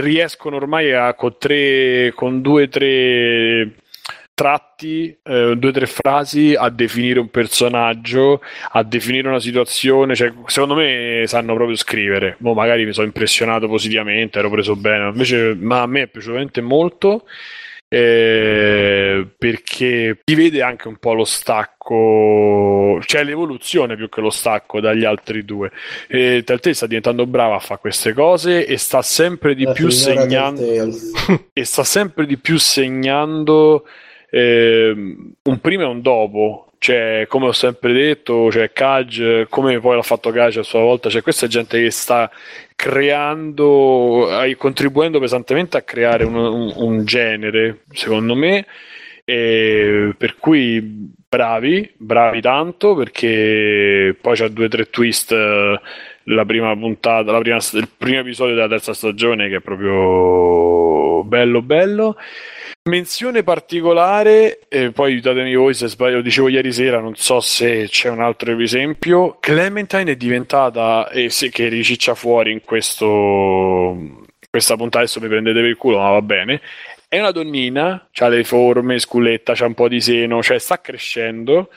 riescono 0.00 0.56
ormai 0.56 0.92
a 0.92 1.14
con 1.14 1.36
tre 1.38 2.12
con 2.14 2.40
due 2.40 2.68
tre 2.68 3.74
tratti 4.40 5.14
eh, 5.22 5.54
due 5.54 5.68
o 5.68 5.72
tre 5.72 5.84
frasi 5.84 6.54
a 6.56 6.70
definire 6.70 7.20
un 7.20 7.28
personaggio, 7.28 8.40
a 8.70 8.82
definire 8.82 9.28
una 9.28 9.38
situazione. 9.38 10.14
Cioè, 10.14 10.32
secondo 10.46 10.74
me 10.74 11.24
sanno 11.26 11.52
proprio 11.52 11.76
scrivere. 11.76 12.36
Mo 12.38 12.54
magari 12.54 12.86
mi 12.86 12.94
sono 12.94 13.04
impressionato 13.04 13.68
positivamente, 13.68 14.38
ero 14.38 14.48
preso 14.48 14.76
bene. 14.76 15.08
Invece, 15.08 15.54
ma 15.60 15.82
a 15.82 15.86
me 15.86 16.02
è 16.02 16.06
piaciuto 16.06 16.32
veramente 16.32 16.62
molto. 16.62 17.26
Eh, 17.92 19.26
perché 19.36 20.20
si 20.24 20.34
vede 20.36 20.62
anche 20.62 20.86
un 20.86 20.98
po' 20.98 21.12
lo 21.12 21.24
stacco, 21.24 23.00
cioè 23.04 23.24
l'evoluzione 23.24 23.96
più 23.96 24.08
che 24.08 24.20
lo 24.20 24.30
stacco 24.30 24.78
dagli 24.78 25.04
altri 25.04 25.44
due. 25.44 25.72
E 26.06 26.44
Telltale 26.44 26.74
sta 26.76 26.86
diventando 26.86 27.26
brava 27.26 27.56
a 27.56 27.58
fare 27.58 27.80
queste 27.80 28.12
cose 28.12 28.64
e 28.64 28.76
sta 28.78 29.02
sempre 29.02 29.56
di 29.56 29.64
La 29.64 29.72
più 29.72 29.88
segnando 29.88 30.62
e 31.52 31.64
sta 31.64 31.82
sempre 31.82 32.26
di 32.26 32.36
più 32.36 32.58
segnando 32.58 33.84
ehm, 34.30 35.32
un 35.42 35.60
prima 35.60 35.82
e 35.82 35.86
un 35.86 36.00
dopo. 36.00 36.69
Cioè, 36.82 37.26
come 37.28 37.46
ho 37.48 37.52
sempre 37.52 37.92
detto, 37.92 38.50
cioè 38.50 38.72
Cage, 38.72 39.46
come 39.50 39.78
poi 39.80 39.96
l'ha 39.96 40.02
fatto 40.02 40.30
Cage 40.30 40.60
a 40.60 40.62
sua 40.62 40.80
volta, 40.80 41.10
cioè 41.10 41.20
questa 41.20 41.44
è 41.44 41.48
gente 41.48 41.78
che 41.78 41.90
sta 41.90 42.30
creando, 42.74 44.42
eh, 44.42 44.56
contribuendo 44.56 45.20
pesantemente 45.20 45.76
a 45.76 45.82
creare 45.82 46.24
un, 46.24 46.34
un- 46.36 46.72
un 46.76 47.04
genere, 47.04 47.80
secondo 47.92 48.34
me, 48.34 48.64
per 50.16 50.36
cui 50.38 50.80
bravi, 51.28 51.92
bravi 51.96 52.40
tanto, 52.40 52.94
perché 52.94 54.16
poi 54.20 54.36
c'ha 54.36 54.48
due 54.48 54.64
o 54.66 54.68
tre 54.68 54.88
twist 54.90 55.32
eh, 55.32 55.80
la 56.24 56.44
prima 56.44 56.74
puntata, 56.76 57.30
la 57.32 57.38
prima- 57.40 57.58
il 57.74 57.88
primo 57.96 58.20
episodio 58.20 58.54
della 58.54 58.68
terza 58.68 58.92
stagione 58.94 59.48
che 59.48 59.56
è 59.56 59.60
proprio 59.60 61.22
bello 61.24 61.62
bello. 61.62 62.16
Menzione 62.82 63.42
particolare, 63.42 64.60
e 64.68 64.90
poi 64.90 65.12
aiutatemi 65.12 65.54
voi 65.54 65.74
se 65.74 65.86
sbaglio, 65.86 66.16
lo 66.16 66.22
dicevo 66.22 66.48
ieri 66.48 66.72
sera, 66.72 66.98
non 66.98 67.14
so 67.14 67.40
se 67.40 67.86
c'è 67.88 68.08
un 68.08 68.20
altro 68.20 68.58
esempio. 68.58 69.36
Clementine 69.38 70.12
è 70.12 70.16
diventata, 70.16 71.10
e 71.10 71.28
se 71.28 71.50
che 71.50 71.68
riciccia 71.68 72.14
fuori 72.14 72.52
in 72.52 72.62
questo 72.62 74.24
questa 74.50 74.76
puntata, 74.76 75.04
adesso 75.04 75.20
mi 75.20 75.28
prendete 75.28 75.60
per 75.60 75.68
il 75.68 75.76
culo, 75.76 75.98
ma 75.98 76.10
va 76.10 76.22
bene. 76.22 76.60
È 77.06 77.18
una 77.18 77.30
donnina, 77.30 78.08
ha 78.12 78.28
le 78.28 78.44
forme, 78.44 78.98
sculetta, 78.98 79.52
c'ha 79.54 79.66
un 79.66 79.74
po' 79.74 79.88
di 79.88 80.00
seno, 80.00 80.42
cioè 80.42 80.58
sta 80.58 80.80
crescendo. 80.80 81.68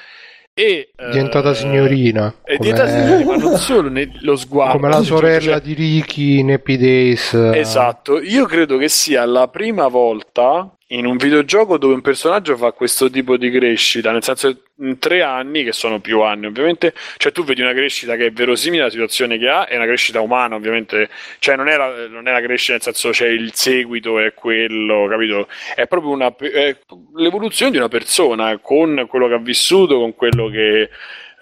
E, 0.55 0.91
È 0.95 1.09
diventata 1.09 1.49
eh, 1.49 1.55
signorina. 1.55 2.35
È 2.43 2.55
diventata 2.57 2.89
signorina, 2.89 3.31
ma 3.31 3.37
non 3.37 3.57
solo 3.57 3.89
nello 3.89 4.35
sguardo. 4.35 4.77
come 4.77 4.89
la 4.89 4.97
cioè, 4.97 5.05
sorella 5.05 5.39
cioè, 5.39 5.61
di 5.61 5.73
Ricky 5.73 6.39
in 6.39 6.51
Happy 6.51 6.77
Days. 6.77 7.33
Esatto, 7.33 8.21
io 8.21 8.45
credo 8.45 8.77
che 8.77 8.89
sia 8.89 9.25
la 9.25 9.47
prima 9.47 9.87
volta 9.87 10.71
in 10.93 11.05
un 11.05 11.17
videogioco 11.17 11.77
dove 11.77 11.93
un 11.93 12.01
personaggio 12.01 12.55
fa 12.55 12.71
questo 12.71 13.09
tipo 13.09 13.35
di 13.37 13.49
crescita, 13.49 14.11
nel 14.11 14.23
senso 14.23 14.63
in 14.77 14.99
tre 14.99 15.23
anni, 15.23 15.63
che 15.63 15.71
sono 15.71 15.99
più 15.99 16.21
anni 16.21 16.45
ovviamente, 16.45 16.93
cioè 17.17 17.31
tu 17.31 17.43
vedi 17.43 17.61
una 17.61 17.73
crescita 17.73 18.15
che 18.15 18.27
è 18.27 18.31
verosimile 18.31 18.83
alla 18.83 18.91
situazione 18.91 19.37
che 19.37 19.49
ha, 19.49 19.67
è 19.67 19.75
una 19.75 19.85
crescita 19.85 20.21
umana 20.21 20.55
ovviamente, 20.55 21.09
cioè 21.39 21.55
non 21.55 21.67
è 21.67 21.77
la, 21.77 22.07
non 22.07 22.27
è 22.27 22.31
la 22.31 22.41
crescita 22.41 22.73
nel 22.73 22.81
senso 22.81 23.09
c'è 23.09 23.27
il 23.27 23.53
seguito, 23.53 24.19
è 24.19 24.33
quello, 24.33 25.07
capito? 25.09 25.47
È 25.75 25.87
proprio 25.87 26.11
una, 26.11 26.35
è 26.35 26.77
l'evoluzione 27.15 27.71
di 27.71 27.77
una 27.77 27.89
persona 27.89 28.57
con 28.59 29.05
quello 29.07 29.27
che 29.27 29.33
ha 29.33 29.39
vissuto, 29.39 29.97
con 29.97 30.13
quello 30.15 30.47
che 30.49 30.89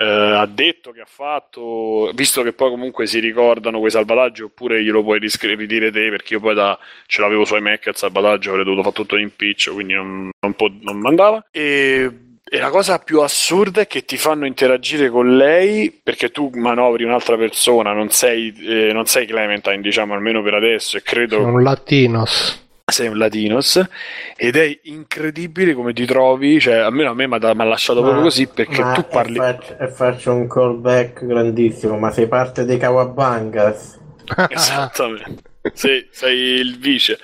eh, 0.01 0.35
ha 0.35 0.45
detto, 0.47 0.91
che 0.91 1.01
ha 1.01 1.07
fatto, 1.07 2.09
visto 2.15 2.41
che 2.41 2.53
poi 2.53 2.71
comunque 2.71 3.05
si 3.05 3.19
ricordano 3.19 3.77
quei 3.77 3.91
salvataggi, 3.91 4.41
oppure 4.41 4.83
glielo 4.83 5.03
puoi 5.03 5.19
riscri- 5.19 5.53
ridire 5.55 5.91
te, 5.91 6.09
perché 6.09 6.33
io 6.33 6.39
poi 6.39 6.55
da, 6.55 6.77
ce 7.05 7.21
l'avevo 7.21 7.45
su 7.45 7.55
iMac 7.55 7.85
il 7.85 7.95
salvataggio, 7.95 8.49
avrei 8.49 8.65
dovuto 8.65 8.81
fare 8.81 8.95
tutto 8.95 9.15
in 9.15 9.21
impiccio, 9.21 9.73
quindi 9.73 9.93
non, 9.93 10.31
non, 10.39 10.53
po- 10.55 10.73
non 10.81 10.97
mandava. 10.97 11.45
E, 11.51 12.09
e 12.43 12.57
la 12.57 12.69
cosa 12.71 12.97
più 12.97 13.21
assurda 13.21 13.81
è 13.81 13.87
che 13.87 14.03
ti 14.03 14.17
fanno 14.17 14.47
interagire 14.47 15.09
con 15.09 15.37
lei 15.37 15.91
perché 15.91 16.31
tu 16.31 16.49
manovri 16.55 17.03
un'altra 17.03 17.37
persona, 17.37 17.93
non 17.93 18.09
sei, 18.09 18.53
eh, 18.59 18.91
non 18.93 19.05
sei 19.05 19.27
Clementine, 19.27 19.81
diciamo 19.81 20.15
almeno 20.15 20.41
per 20.41 20.55
adesso, 20.55 20.97
e 20.97 21.03
credo 21.03 21.35
Sono 21.35 21.53
un 21.53 21.63
latinos. 21.63 22.60
Sei 22.91 23.07
un 23.07 23.17
latinos 23.17 23.83
ed 24.35 24.55
è 24.55 24.79
incredibile 24.83 25.73
come 25.73 25.93
ti 25.93 26.05
trovi, 26.05 26.59
cioè 26.59 26.75
almeno 26.75 27.11
a 27.11 27.13
me 27.13 27.27
mi 27.27 27.35
ha 27.35 27.63
lasciato 27.63 28.01
proprio 28.01 28.23
così 28.23 28.47
perché 28.47 28.83
tu 28.93 29.05
parli 29.07 29.37
E 29.37 29.39
faccio, 29.39 29.77
e 29.77 29.87
faccio 29.87 30.33
un 30.33 30.47
callback 30.47 31.25
grandissimo, 31.25 31.97
ma 31.97 32.11
sei 32.11 32.27
parte 32.27 32.65
dei 32.65 32.77
Kawabangas? 32.77 33.99
esattamente. 34.49 35.49
Sì, 35.73 36.07
sei 36.11 36.59
il 36.59 36.79
vice 36.79 37.19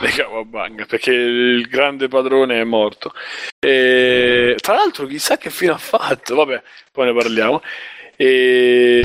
dei 0.00 0.10
Kawabanga 0.10 0.86
perché 0.86 1.12
il 1.12 1.66
grande 1.68 2.08
padrone 2.08 2.60
è 2.60 2.64
morto. 2.64 3.12
E, 3.58 4.56
tra 4.60 4.74
l'altro, 4.74 5.06
chissà 5.06 5.36
che 5.36 5.50
fine 5.50 5.72
ha 5.72 5.78
fatto. 5.78 6.34
Vabbè, 6.34 6.62
poi 6.90 7.06
ne 7.06 7.14
parliamo. 7.14 7.62
E, 8.16 9.04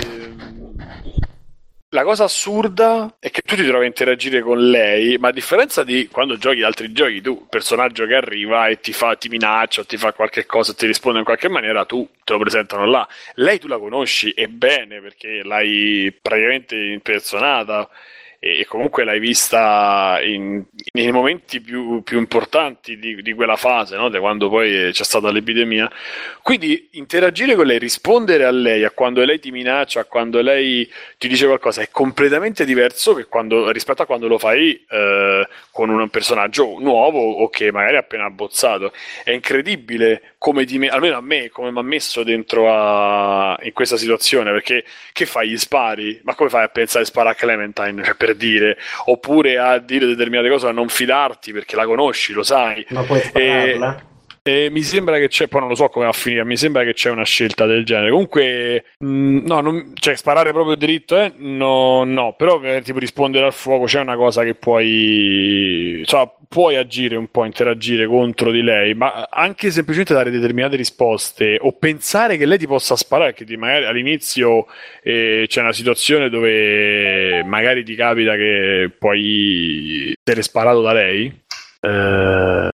la 1.98 2.04
cosa 2.04 2.26
assurda 2.26 3.16
è 3.18 3.32
che 3.32 3.42
tu 3.42 3.56
ti 3.56 3.66
trovi 3.66 3.86
a 3.86 3.88
interagire 3.88 4.42
con 4.42 4.70
lei, 4.70 5.18
ma 5.18 5.30
a 5.30 5.32
differenza 5.32 5.84
di 5.84 6.08
quando 6.08 6.38
giochi 6.38 6.62
altri 6.62 6.92
giochi, 6.92 7.22
tu, 7.22 7.48
personaggio 7.50 8.06
che 8.06 8.14
arriva 8.14 8.68
e 8.68 8.80
ti 8.80 8.94
fa, 8.94 9.16
ti 9.16 9.30
minaccia 9.30 9.84
ti 9.84 9.98
fa 9.98 10.14
qualche 10.14 10.46
cosa, 10.46 10.76
ti 10.76 10.86
risponde 10.86 11.18
in 11.18 11.26
qualche 11.26 11.50
maniera, 11.50 11.86
tu 11.86 12.08
te 12.24 12.34
lo 12.34 12.40
presentano 12.40 12.86
là. 12.86 13.08
Lei 13.36 13.58
tu 13.58 13.68
la 13.68 13.80
conosci 13.80 14.30
e 14.34 14.48
bene 14.48 15.02
perché 15.02 15.42
l'hai 15.44 16.16
praticamente 16.22 16.76
impersonata 16.76 17.90
e 18.40 18.66
comunque 18.68 19.04
l'hai 19.04 19.20
vista 19.20 20.20
in- 20.24 20.64
nei 20.94 21.12
momenti 21.12 21.60
più, 21.60 22.02
più 22.04 22.18
importanti 22.20 22.98
di, 22.98 23.22
di 23.22 23.34
quella 23.34 23.56
fase, 23.56 23.96
no? 23.96 24.10
Da 24.10 24.20
quando 24.20 24.50
poi 24.50 24.92
c'è 24.92 25.04
stata 25.04 25.32
l'epidemia. 25.32 25.90
Quindi 26.42 26.90
interagire 26.94 27.56
con 27.56 27.66
lei, 27.66 27.80
rispondere 27.80 28.46
a 28.46 28.52
lei, 28.52 28.84
a 28.84 28.92
quando 28.92 29.24
lei 29.24 29.40
ti 29.40 29.52
minaccia, 29.52 30.02
a 30.02 30.06
quando 30.06 30.42
lei 30.42 30.90
ti 31.18 31.28
dice 31.28 31.46
qualcosa, 31.46 31.82
è 31.82 31.90
completamente 31.90 32.64
diverso 32.64 33.16
quando- 33.28 33.72
rispetto 33.72 34.04
a 34.04 34.06
quando 34.06 34.28
lo 34.28 34.38
fai 34.38 34.86
eh, 34.90 35.48
con 35.72 35.90
un 35.90 36.10
personaggio 36.10 36.78
nuovo 36.80 37.20
o 37.20 37.50
che 37.50 37.72
magari 37.72 37.96
è 37.96 38.00
appena 38.00 38.26
abbozzato. 38.26 38.94
È 39.24 39.32
incredibile 39.32 40.36
come 40.48 40.64
ti 40.64 40.78
me- 40.78 40.88
almeno 40.88 41.18
a 41.18 41.22
me, 41.22 41.50
come 41.50 41.72
mi 41.72 41.80
ha 41.80 41.82
messo 41.82 42.24
dentro 42.24 42.72
a- 42.74 43.60
in 43.64 43.74
questa 43.74 43.98
situazione, 43.98 44.50
perché 44.52 44.86
che 45.12 45.26
fai? 45.26 45.50
Gli 45.50 45.58
spari? 45.58 46.22
Ma 46.24 46.36
come 46.36 46.50
fai 46.50 46.64
a 46.64 46.70
pensare 46.70 47.04
di 47.04 47.10
sparare 47.10 47.36
a 47.36 47.38
Clementine, 47.38 48.02
cioè, 48.02 48.16
per 48.16 48.34
dire? 48.34 48.78
Oppure 49.08 49.58
a 49.58 49.78
dire 49.78 50.06
determinate 50.06 50.48
cose, 50.50 50.68
a 50.68 50.72
non 50.72 50.88
fidarti 50.88 51.52
perché 51.52 51.76
la 51.76 51.84
conosci, 51.84 52.32
lo 52.32 52.44
sai. 52.44 52.86
Ma 52.92 53.04
puoi 53.04 53.20
spararla? 53.20 54.00
E 54.00 54.16
mi 54.72 54.82
sembra 54.82 55.18
che 55.18 55.28
c'è, 55.28 55.48
poi 55.48 55.60
non 55.62 55.70
lo 55.70 55.76
so 55.76 55.90
come 55.90 56.06
va 56.06 56.12
a 56.12 56.14
finire, 56.14 56.44
mi 56.46 56.58
sembra 56.58 56.84
che 56.84 56.94
c'è 56.94 57.10
una 57.10 57.24
scelta 57.26 57.66
del 57.66 57.84
genere. 57.86 58.10
Comunque, 58.12 58.84
mh, 59.00 59.40
no, 59.46 59.62
non- 59.62 59.92
cioè 59.96 60.16
sparare 60.16 60.52
proprio 60.52 60.76
dritto, 60.76 61.18
eh? 61.20 61.34
No, 61.38 62.04
no, 62.04 62.34
però 62.36 62.60
per 62.60 62.84
tipo 62.84 63.00
rispondere 63.00 63.46
al 63.46 63.54
fuoco 63.54 63.86
c'è 63.86 64.00
una 64.00 64.16
cosa 64.16 64.44
che 64.44 64.56
puoi, 64.56 66.02
cioè, 66.06 66.30
puoi 66.48 66.76
agire 66.76 67.16
un 67.16 67.28
po', 67.30 67.46
interagire 67.46 68.06
contro 68.08 68.52
di 68.52 68.62
lei, 68.62 68.94
ma 68.94 69.28
anche 69.30 69.70
semplicemente 69.72 70.14
dare 70.14 70.32
determinate 70.32 70.76
risposte 70.76 71.58
o 71.62 71.74
pensare 71.74 72.38
che 72.38 72.46
lei 72.46 72.58
ti 72.58 72.68
possa 72.68 72.96
sparare, 72.96 73.34
che 73.34 73.46
magari 73.58 73.86
all'inizio 73.86 74.66
eh, 75.04 75.46
c'è 75.48 75.62
una 75.62 75.74
situazione 75.74 76.30
dove 76.30 77.44
magari 77.44 77.84
ti 77.84 77.96
capita 77.96 78.36
che 78.36 78.92
poi 78.98 80.14
essere 80.24 80.42
sparato 80.42 80.82
da 80.82 80.94
lei. 80.94 81.46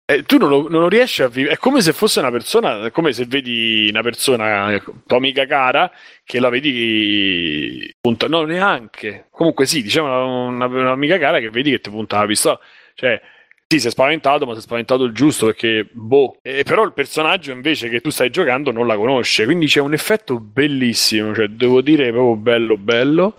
Eh, 0.06 0.24
tu 0.24 0.38
non 0.38 0.50
lo, 0.50 0.68
non 0.70 0.82
lo 0.82 0.88
riesci 0.88 1.24
a 1.24 1.28
vivere. 1.28 1.56
È 1.56 1.58
come 1.58 1.82
se 1.82 1.94
fosse 1.94 2.20
una 2.20 2.32
persona, 2.32 2.92
come 2.92 3.14
se 3.14 3.26
vedi 3.26 3.88
una 3.90 4.02
persona, 4.02 4.82
tua 5.06 5.18
amica 5.18 5.46
cara, 5.46 5.92
che 6.24 6.40
la 6.40 6.50
vedi 6.50 7.94
punta. 8.02 8.28
No, 8.28 8.44
neanche. 8.44 9.28
Comunque, 9.32 9.66
sì, 9.66 9.82
diciamo 9.82 10.46
una, 10.48 10.66
un'amica 10.66 11.18
cara 11.18 11.40
che 11.40 11.50
vedi 11.50 11.72
che 11.72 11.80
ti 11.80 11.90
punta 11.90 12.20
la 12.20 12.26
pistola. 12.26 12.60
Cioè, 12.96 13.22
sì, 13.68 13.80
si 13.80 13.88
è 13.88 13.90
spaventato, 13.92 14.46
ma 14.46 14.54
si 14.54 14.60
è 14.60 14.62
spaventato 14.62 15.04
il 15.04 15.14
giusto 15.14 15.48
perché, 15.48 15.88
boh. 15.92 16.38
Eh, 16.42 16.64
però 16.64 16.84
il 16.84 16.94
personaggio 16.94 17.52
invece 17.52 17.90
che 17.90 18.02
tu 18.02 18.10
stai 18.10 18.30
giocando 18.30 18.72
non 18.72 18.86
la 18.88 18.96
conosce. 18.96 19.46
Quindi 19.46 19.68
c'è 19.68 19.80
un 19.80 19.94
effetto 19.94 20.40
bellissimo. 20.40 21.34
Cioè, 21.34 21.48
devo 21.48 21.82
dire, 21.82 22.12
proprio 22.12 22.36
bello, 22.36 22.78
bello. 22.78 23.38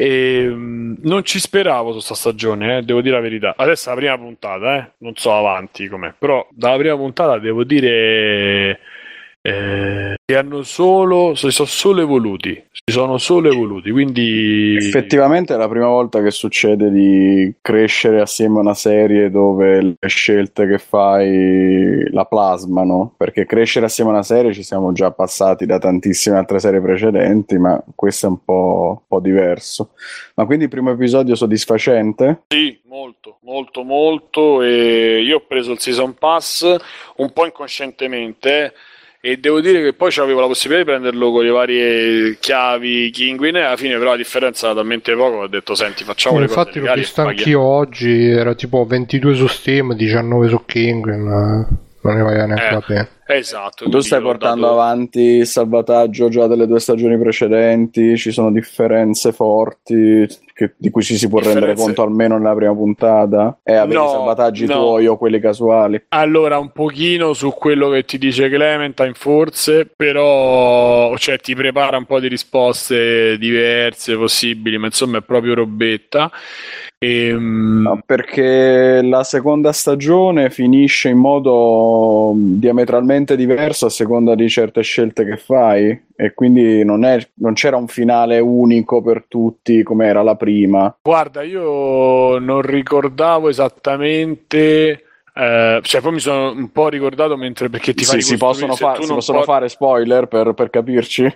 E, 0.00 0.46
mm, 0.48 0.94
non 1.02 1.24
ci 1.24 1.40
speravo 1.40 1.92
su 1.92 1.98
sta 1.98 2.14
stagione, 2.14 2.78
eh, 2.78 2.82
devo 2.82 3.00
dire 3.00 3.16
la 3.16 3.20
verità. 3.20 3.54
Adesso 3.56 3.88
è 3.90 3.92
la 3.94 3.98
prima 3.98 4.16
puntata, 4.16 4.76
eh, 4.76 4.92
non 4.98 5.16
so 5.16 5.34
avanti 5.34 5.88
com'è, 5.88 6.14
però 6.16 6.46
dalla 6.52 6.76
prima 6.76 6.94
puntata 6.94 7.38
devo 7.40 7.64
dire 7.64 8.78
eh, 9.48 10.14
si 10.24 10.36
hanno 10.36 10.62
solo, 10.62 11.34
si 11.34 11.50
sono 11.50 11.68
solo 11.68 12.02
evoluti, 12.02 12.62
si 12.70 12.92
sono 12.92 13.16
solo 13.16 13.50
evoluti, 13.50 13.90
quindi 13.90 14.76
Effettivamente 14.76 15.54
è 15.54 15.56
la 15.56 15.68
prima 15.68 15.86
volta 15.86 16.22
che 16.22 16.30
succede 16.30 16.90
di 16.90 17.54
crescere 17.62 18.20
assieme 18.20 18.58
a 18.58 18.60
una 18.60 18.74
serie 18.74 19.30
dove 19.30 19.80
le 19.80 20.08
scelte 20.08 20.66
che 20.66 20.78
fai 20.78 22.10
la 22.10 22.24
plasmano, 22.26 23.14
perché 23.16 23.46
crescere 23.46 23.86
assieme 23.86 24.10
a 24.10 24.14
una 24.14 24.22
serie 24.22 24.52
ci 24.52 24.62
siamo 24.62 24.92
già 24.92 25.10
passati 25.12 25.64
da 25.64 25.78
tantissime 25.78 26.36
altre 26.36 26.58
serie 26.58 26.80
precedenti, 26.82 27.56
ma 27.56 27.82
questo 27.94 28.26
è 28.26 28.28
un 28.28 28.44
po', 28.44 28.98
un 29.00 29.06
po' 29.08 29.20
diverso. 29.20 29.92
Ma 30.34 30.44
quindi 30.44 30.64
il 30.64 30.70
primo 30.70 30.90
episodio 30.90 31.34
soddisfacente? 31.34 32.42
Sì, 32.48 32.78
molto, 32.84 33.38
molto, 33.42 33.82
molto. 33.82 34.62
E 34.62 35.22
io 35.22 35.36
ho 35.36 35.44
preso 35.46 35.72
il 35.72 35.80
Season 35.80 36.14
Pass 36.14 36.76
un 37.16 37.32
po' 37.32 37.46
inconscientemente. 37.46 38.74
E 39.20 39.36
devo 39.38 39.60
dire 39.60 39.82
che 39.82 39.94
poi 39.94 40.12
avevo 40.18 40.40
la 40.40 40.46
possibilità 40.46 40.84
di 40.84 40.90
prenderlo 40.90 41.32
con 41.32 41.42
le 41.44 41.50
varie 41.50 42.36
chiavi 42.38 43.10
Kinguin. 43.10 43.56
E 43.56 43.62
alla 43.62 43.76
fine, 43.76 43.98
però, 43.98 44.10
la 44.10 44.16
differenza 44.16 44.66
era 44.66 44.76
talmente 44.76 45.14
poco. 45.16 45.38
Ho 45.38 45.48
detto, 45.48 45.74
senti, 45.74 46.04
facciamo 46.04 46.36
Eh, 46.36 46.40
le 46.42 46.46
cose 46.46 46.58
infatti 46.60 46.78
l'ho 46.78 46.92
visto 46.94 47.22
anch'io 47.22 47.60
oggi, 47.60 48.28
era 48.30 48.54
tipo 48.54 48.84
22 48.86 49.34
su 49.34 49.46
Steam, 49.48 49.94
19 49.94 50.48
su 50.48 50.62
King, 50.64 51.04
non 51.16 51.66
ne 52.02 52.22
valeva 52.22 52.46
neanche 52.46 52.68
Eh. 52.68 52.72
la 52.72 52.80
pena. 52.80 53.08
Esatto. 53.26 53.88
Tu 53.90 53.98
stai 54.00 54.22
portando 54.22 54.62
dato- 54.66 54.74
avanti 54.80 55.20
il 55.20 55.46
salvataggio 55.46 56.28
già 56.28 56.46
delle 56.46 56.66
due 56.68 56.78
stagioni 56.80 57.18
precedenti, 57.18 58.16
ci 58.16 58.30
sono 58.30 58.52
differenze 58.52 59.32
forti 59.32 60.26
che- 60.58 60.72
di 60.76 60.90
cui 60.90 61.02
ci 61.04 61.16
si 61.16 61.28
può 61.28 61.38
rendere 61.38 61.74
conto 61.74 62.02
almeno 62.02 62.36
nella 62.36 62.54
prima 62.54 62.74
puntata? 62.74 63.58
E 63.62 63.74
avevi 63.74 63.94
No, 63.94 64.06
i 64.06 64.08
salvataggi 64.08 64.66
no. 64.66 64.74
tuoi 64.74 65.06
o 65.06 65.16
quelli 65.16 65.38
casuali? 65.38 66.02
Allora, 66.08 66.58
un 66.58 66.72
pochino 66.72 67.32
su 67.32 67.50
quello 67.50 67.88
che 67.90 68.04
ti 68.04 68.18
dice 68.18 68.48
Clementine, 68.48 69.12
forse, 69.14 69.86
però 69.86 71.16
cioè, 71.16 71.38
ti 71.38 71.54
prepara 71.54 71.96
un 71.96 72.06
po' 72.06 72.18
di 72.18 72.26
risposte 72.26 73.38
diverse, 73.38 74.16
possibili, 74.16 74.78
ma 74.78 74.86
insomma 74.86 75.18
è 75.18 75.22
proprio 75.22 75.54
robetta. 75.54 76.28
Ehm, 77.00 77.82
No, 77.82 78.02
perché 78.04 79.00
la 79.02 79.22
seconda 79.22 79.72
stagione 79.72 80.50
finisce 80.50 81.08
in 81.08 81.18
modo 81.18 82.32
diametralmente 82.36 83.36
diverso 83.36 83.86
a 83.86 83.90
seconda 83.90 84.34
di 84.34 84.48
certe 84.48 84.82
scelte 84.82 85.24
che 85.24 85.36
fai 85.36 86.06
e 86.16 86.34
quindi 86.34 86.84
non, 86.84 87.04
è- 87.04 87.24
non 87.34 87.52
c'era 87.54 87.76
un 87.76 87.86
finale 87.86 88.40
unico 88.40 89.00
per 89.00 89.24
tutti 89.28 89.82
come 89.84 90.06
era 90.06 90.22
la 90.22 90.34
prima. 90.34 90.94
Guarda, 91.00 91.42
io 91.42 92.38
non 92.38 92.62
ricordavo 92.62 93.48
esattamente. 93.48 95.04
eh, 95.34 95.78
cioè, 95.82 96.00
poi 96.00 96.12
mi 96.12 96.18
sono 96.18 96.50
un 96.50 96.72
po' 96.72 96.88
ricordato 96.88 97.36
mentre 97.36 97.68
perché 97.68 97.94
ti 97.94 98.02
Sì, 98.02 98.10
fai 98.10 98.22
si 98.22 98.36
possono, 98.36 98.74
fa- 98.74 99.00
si 99.00 99.06
possono 99.12 99.38
por- 99.38 99.46
fare 99.46 99.68
spoiler 99.68 100.26
per, 100.26 100.52
per 100.52 100.68
capirci? 100.68 101.32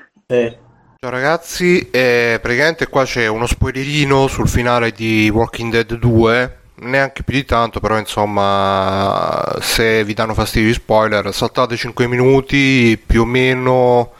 Ciao 1.05 1.11
ragazzi, 1.11 1.89
eh, 1.91 2.39
praticamente 2.41 2.87
qua 2.87 3.03
c'è 3.03 3.27
uno 3.27 3.47
spoilerino 3.47 4.29
sul 4.29 4.47
finale 4.47 4.93
di 4.93 5.29
Walking 5.35 5.73
Dead 5.73 5.95
2, 5.95 6.57
neanche 6.83 7.25
più 7.25 7.35
di 7.35 7.45
tanto, 7.45 7.81
però 7.81 7.99
insomma 7.99 9.57
se 9.59 10.05
vi 10.05 10.15
danno 10.15 10.33
fastidio 10.33 10.71
i 10.71 10.75
spoiler 10.75 11.35
saltate 11.35 11.75
5 11.75 12.07
minuti 12.07 12.97
più 13.05 13.23
o 13.23 13.25
meno 13.25 14.13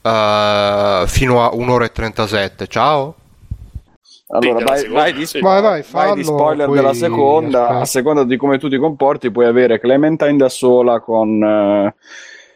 eh, 0.00 1.04
fino 1.06 1.44
a 1.44 1.50
1 1.52 1.70
ora 1.70 1.84
e 1.84 1.92
37, 1.92 2.66
ciao! 2.66 3.14
Allora, 4.28 4.64
vai, 4.64 4.78
seconda, 4.78 5.00
vai 5.00 5.12
di, 5.12 5.26
sì. 5.26 5.38
Vai, 5.38 5.60
vai, 5.60 5.84
vai 5.90 6.14
di 6.14 6.24
fallo, 6.24 6.38
spoiler 6.38 6.66
poi 6.66 6.76
della 6.76 6.94
seconda, 6.94 7.62
aspetta. 7.64 7.80
a 7.80 7.84
seconda 7.84 8.24
di 8.24 8.38
come 8.38 8.56
tu 8.58 8.70
ti 8.70 8.78
comporti, 8.78 9.30
puoi 9.30 9.44
avere 9.44 9.78
Clementine 9.78 10.38
da 10.38 10.48
sola 10.48 11.00
con 11.00 11.42
eh, 11.42 11.94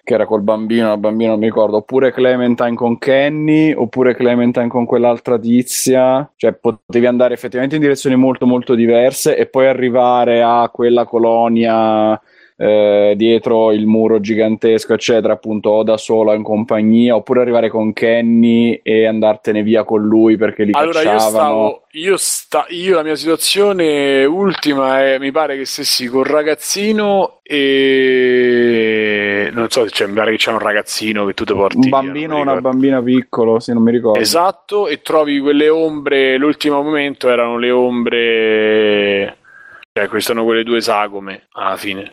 che 0.07 0.15
era 0.15 0.25
col 0.25 0.43
bambino, 0.43 0.87
la 0.87 0.97
bambina 0.97 1.31
non 1.31 1.41
mi 1.41 1.47
ricordo, 1.47 1.79
oppure 1.79 2.13
Clementine 2.13 2.77
con 2.77 2.97
Kenny, 2.97 3.73
oppure 3.73 4.15
Clementine 4.15 4.69
con 4.69 4.87
quell'altra 4.87 5.37
tizia, 5.37 6.31
cioè 6.37 6.53
potevi 6.53 7.07
andare 7.07 7.35
effettivamente 7.35 7.75
in 7.75 7.83
direzioni 7.83 8.15
molto 8.15 8.47
molto 8.47 8.77
diverse 8.77 9.37
e 9.37 9.47
poi 9.47 9.67
arrivare 9.67 10.43
a 10.43 10.71
quella 10.73 11.05
colonia 11.07 12.21
eh, 12.59 13.13
dietro 13.17 13.71
il 13.71 13.87
muro 13.87 14.19
gigantesco, 14.19 14.95
eccetera, 14.95 15.35
appunto, 15.35 15.69
o 15.71 15.83
da 15.83 15.99
sola 15.99 16.35
in 16.35 16.43
compagnia, 16.43 17.15
oppure 17.15 17.43
arrivare 17.43 17.69
con 17.69 17.93
Kenny 17.93 18.81
e 18.83 19.07
andartene 19.07 19.63
via 19.63 19.85
con 19.85 20.03
lui 20.03 20.37
perché 20.39 20.65
li 20.65 20.71
Allora, 20.73 21.03
io 21.03 21.11
cacciavano. 21.11 21.31
stavo. 21.31 21.83
Io, 21.93 22.17
sta, 22.17 22.65
io 22.71 22.97
la 22.97 23.03
mia 23.03 23.15
situazione 23.15 24.25
ultima 24.25 25.03
è. 25.03 25.19
Mi 25.19 25.31
pare 25.31 25.57
che 25.57 25.67
stessi 25.67 26.07
col 26.07 26.25
ragazzino 26.25 27.41
e. 27.43 29.51
Non 29.53 29.69
so, 29.69 29.89
cioè, 29.89 30.07
mi 30.07 30.15
pare 30.15 30.33
che 30.33 30.37
c'è 30.39 30.51
un 30.51 30.59
ragazzino 30.59 31.27
che 31.27 31.35
tu 31.35 31.45
ti 31.45 31.53
porti. 31.53 31.77
un 31.77 31.89
bambino 31.91 32.37
o 32.37 32.41
una 32.41 32.61
bambina 32.61 33.03
piccolo, 33.03 33.61
se 33.61 33.75
non 33.75 33.83
mi 33.83 33.91
ricordo. 33.91 34.19
Esatto, 34.19 34.89
e 34.89 35.03
trovi 35.03 35.39
quelle 35.41 35.69
ombre. 35.69 36.39
L'ultimo 36.39 36.83
momento 36.83 37.29
erano 37.29 37.59
le 37.59 37.71
ombre. 37.71 39.37
Cioè, 39.97 40.09
queste 40.09 40.33
sono 40.35 40.45
quelle 40.45 40.63
due 40.63 40.83
sagome 40.83 41.47
alla 41.53 41.77
fine. 41.79 42.13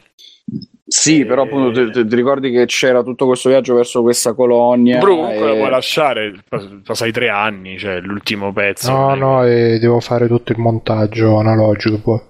Sì, 0.88 1.26
però 1.26 1.42
appunto 1.44 1.92
ti, 1.92 2.06
ti- 2.08 2.16
ricordi 2.16 2.50
che 2.50 2.66
c'era 2.66 3.04
tutto 3.04 3.26
questo 3.26 3.50
viaggio 3.50 3.76
verso 3.76 4.02
questa 4.02 4.34
colonia. 4.34 5.00
Bru, 5.00 5.16
comunque 5.18 5.46
la 5.48 5.54
e- 5.54 5.58
puoi 5.58 5.70
lasciare. 5.70 6.34
pas- 6.48 6.70
Passai 6.86 7.12
tre 7.12 7.28
anni, 7.28 7.78
cioè 7.78 8.00
l'ultimo 8.00 8.54
pezzo. 8.54 8.90
No, 8.90 9.16
no, 9.16 9.44
e 9.46 9.80
devo 9.80 10.00
fare 10.00 10.28
tutto 10.28 10.54
il 10.54 10.60
montaggio 10.60 11.38
analogico 11.40 12.00
poi. 12.00 12.22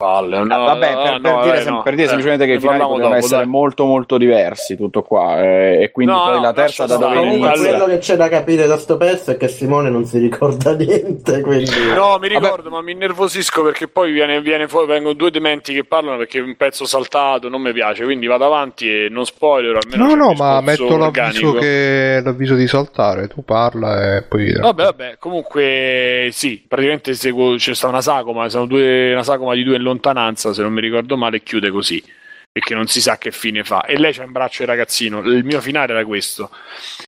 Palle, 0.00 0.38
no, 0.42 0.54
Ah, 0.54 0.58
vabbè, 0.74 0.94
no, 0.94 1.02
per, 1.02 1.12
no, 1.12 1.20
per 1.20 1.32
dai, 1.34 1.42
dire, 1.50 1.60
sem- 1.62 1.74
no. 1.74 1.82
per 1.82 1.92
dire 1.94 2.04
Eh, 2.04 2.08
semplicemente 2.08 2.46
che 2.46 2.52
i 2.54 2.58
finali 2.58 2.78
potevano 2.78 3.02
dopo, 3.04 3.14
essere 3.16 3.40
dai. 3.42 3.46
molto 3.50 3.84
molto 3.84 4.16
diversi, 4.16 4.76
tutto 4.76 5.02
qua. 5.02 5.42
eh, 5.42 5.82
e 5.82 5.90
quindi 5.90 6.12
No, 6.14 6.22
poi 6.24 6.34
no, 6.36 6.40
la 6.40 6.52
terza 6.54 6.86
da 6.86 6.96
dove 6.96 7.20
inizia. 7.20 7.50
Allora- 7.52 7.68
quello 7.68 7.84
che 7.86 7.98
c'è 7.98 8.16
da 8.16 8.28
capire 8.30 8.66
da 8.66 8.78
sto 8.78 8.96
pezzo 8.96 9.30
è 9.32 9.36
che 9.36 9.48
Simone 9.48 9.90
non 9.90 10.06
si 10.06 10.18
ricorda 10.18 10.72
niente, 10.74 11.42
quindi... 11.42 11.70
No, 11.94 12.16
mi 12.18 12.28
ricordo, 12.28 12.70
ma 12.70 12.80
mi 12.80 12.92
innervosisco 12.92 13.62
perché 13.62 13.88
poi 13.88 14.10
viene, 14.12 14.40
viene 14.40 14.66
fuori, 14.68 14.86
vengono 14.86 15.12
due 15.14 15.30
dementi 15.30 15.74
che 15.74 15.84
parlano 15.84 16.16
perché 16.16 16.38
è 16.38 16.42
un 16.42 16.56
pezzo 16.56 16.86
saltato, 16.86 17.48
non 17.50 17.60
mi 17.60 17.72
piace, 17.74 18.04
quindi 18.04 18.26
vado 18.26 18.46
avanti 18.46 18.88
e 18.88 19.08
non 19.10 19.26
spoiler, 19.26 19.76
almeno 19.76 20.06
No, 20.06 20.14
no, 20.14 20.32
ma 20.32 20.60
metto 20.62 20.96
l'avviso, 20.96 21.52
che, 21.52 22.20
l'avviso 22.24 22.54
di 22.54 22.66
saltare, 22.66 23.28
tu 23.28 23.44
parla 23.44 24.16
e 24.16 24.22
poi... 24.22 24.52
Vabbè, 24.52 24.82
vabbè, 24.84 25.16
comunque 25.18 26.28
sì, 26.32 26.64
praticamente 26.66 27.14
seguo, 27.14 27.56
c'è 27.56 27.74
sta 27.74 27.88
una 27.88 28.00
sagoma, 28.00 28.48
sono 28.48 28.66
due, 28.66 29.12
una 29.12 29.22
sagoma 29.22 29.54
di 29.54 29.62
due 29.64 29.76
in 29.76 29.82
lontananza, 29.90 30.52
se 30.52 30.62
non 30.62 30.72
mi 30.72 30.80
ricordo 30.80 31.16
male, 31.16 31.42
chiude 31.42 31.70
così, 31.70 32.02
perché 32.50 32.74
non 32.74 32.86
si 32.86 33.00
sa 33.00 33.18
che 33.18 33.30
fine 33.30 33.64
fa. 33.64 33.84
E 33.84 33.98
lei 33.98 34.12
c'ha 34.12 34.24
in 34.24 34.32
braccio 34.32 34.62
il 34.62 34.68
ragazzino, 34.68 35.20
il 35.20 35.44
mio 35.44 35.60
finale 35.60 35.92
era 35.92 36.04
questo. 36.04 36.50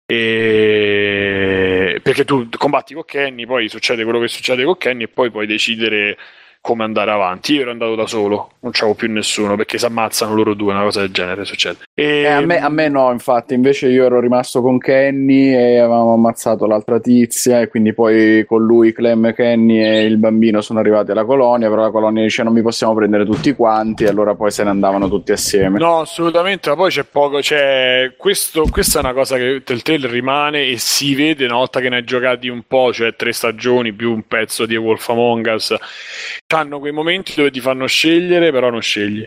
E... 0.06 2.00
Perché 2.02 2.24
tu 2.24 2.48
combatti 2.56 2.94
con 2.94 3.04
Kenny, 3.04 3.46
poi 3.46 3.68
succede 3.68 4.04
quello 4.04 4.20
che 4.20 4.28
succede 4.28 4.64
con 4.64 4.76
Kenny 4.76 5.04
e 5.04 5.08
poi 5.08 5.30
puoi 5.30 5.46
decidere 5.46 6.18
come 6.62 6.84
andare 6.84 7.10
avanti. 7.10 7.54
Io 7.54 7.62
ero 7.62 7.72
andato 7.72 7.96
da 7.96 8.06
solo, 8.06 8.52
non 8.60 8.70
c'avevo 8.70 8.94
più 8.94 9.10
nessuno 9.10 9.56
perché 9.56 9.78
si 9.78 9.84
ammazzano 9.84 10.32
loro 10.32 10.54
due, 10.54 10.72
una 10.72 10.84
cosa 10.84 11.00
del 11.00 11.10
genere 11.10 11.44
succede. 11.44 11.78
E... 11.92 12.20
Eh, 12.22 12.26
a, 12.28 12.40
me, 12.40 12.60
a 12.60 12.68
me 12.68 12.88
no, 12.88 13.10
infatti, 13.10 13.52
invece 13.52 13.88
io 13.88 14.04
ero 14.06 14.20
rimasto 14.20 14.62
con 14.62 14.78
Kenny 14.78 15.52
e 15.52 15.78
avevamo 15.78 16.14
ammazzato 16.14 16.66
l'altra 16.66 17.00
tizia 17.00 17.60
e 17.60 17.68
quindi 17.68 17.92
poi 17.92 18.44
con 18.46 18.64
lui, 18.64 18.92
Clem, 18.92 19.34
Kenny 19.34 19.82
e 19.82 20.02
il 20.04 20.18
bambino 20.18 20.60
sono 20.60 20.78
arrivati 20.78 21.10
alla 21.10 21.24
colonia, 21.24 21.68
però 21.68 21.82
la 21.82 21.90
colonia 21.90 22.22
dice 22.22 22.44
non 22.44 22.52
mi 22.52 22.62
possiamo 22.62 22.94
prendere 22.94 23.24
tutti 23.24 23.52
quanti 23.54 24.04
e 24.04 24.08
allora 24.08 24.36
poi 24.36 24.52
se 24.52 24.62
ne 24.62 24.70
andavano 24.70 25.08
tutti 25.08 25.32
assieme. 25.32 25.80
No, 25.80 25.98
assolutamente, 25.98 26.70
ma 26.70 26.76
poi 26.76 26.90
c'è 26.90 27.02
poco, 27.02 27.38
c'è 27.38 28.14
questo, 28.16 28.66
questa 28.70 29.00
è 29.00 29.02
una 29.02 29.14
cosa 29.14 29.36
che 29.36 29.62
Telltale 29.64 30.06
rimane 30.06 30.62
e 30.66 30.78
si 30.78 31.16
vede 31.16 31.44
una 31.46 31.56
volta 31.56 31.80
che 31.80 31.88
ne 31.88 31.96
hai 31.96 32.04
giocati 32.04 32.46
un 32.48 32.62
po', 32.68 32.92
cioè 32.92 33.16
tre 33.16 33.32
stagioni 33.32 33.92
più 33.92 34.12
un 34.12 34.22
pezzo 34.28 34.64
di 34.64 34.76
Wolf 34.76 35.08
Among 35.08 35.50
Us, 35.52 35.74
hanno 36.52 36.78
quei 36.78 36.92
momenti 36.92 37.34
dove 37.36 37.50
ti 37.50 37.60
fanno 37.60 37.86
scegliere, 37.86 38.50
però 38.50 38.70
non 38.70 38.80
scegli. 38.82 39.24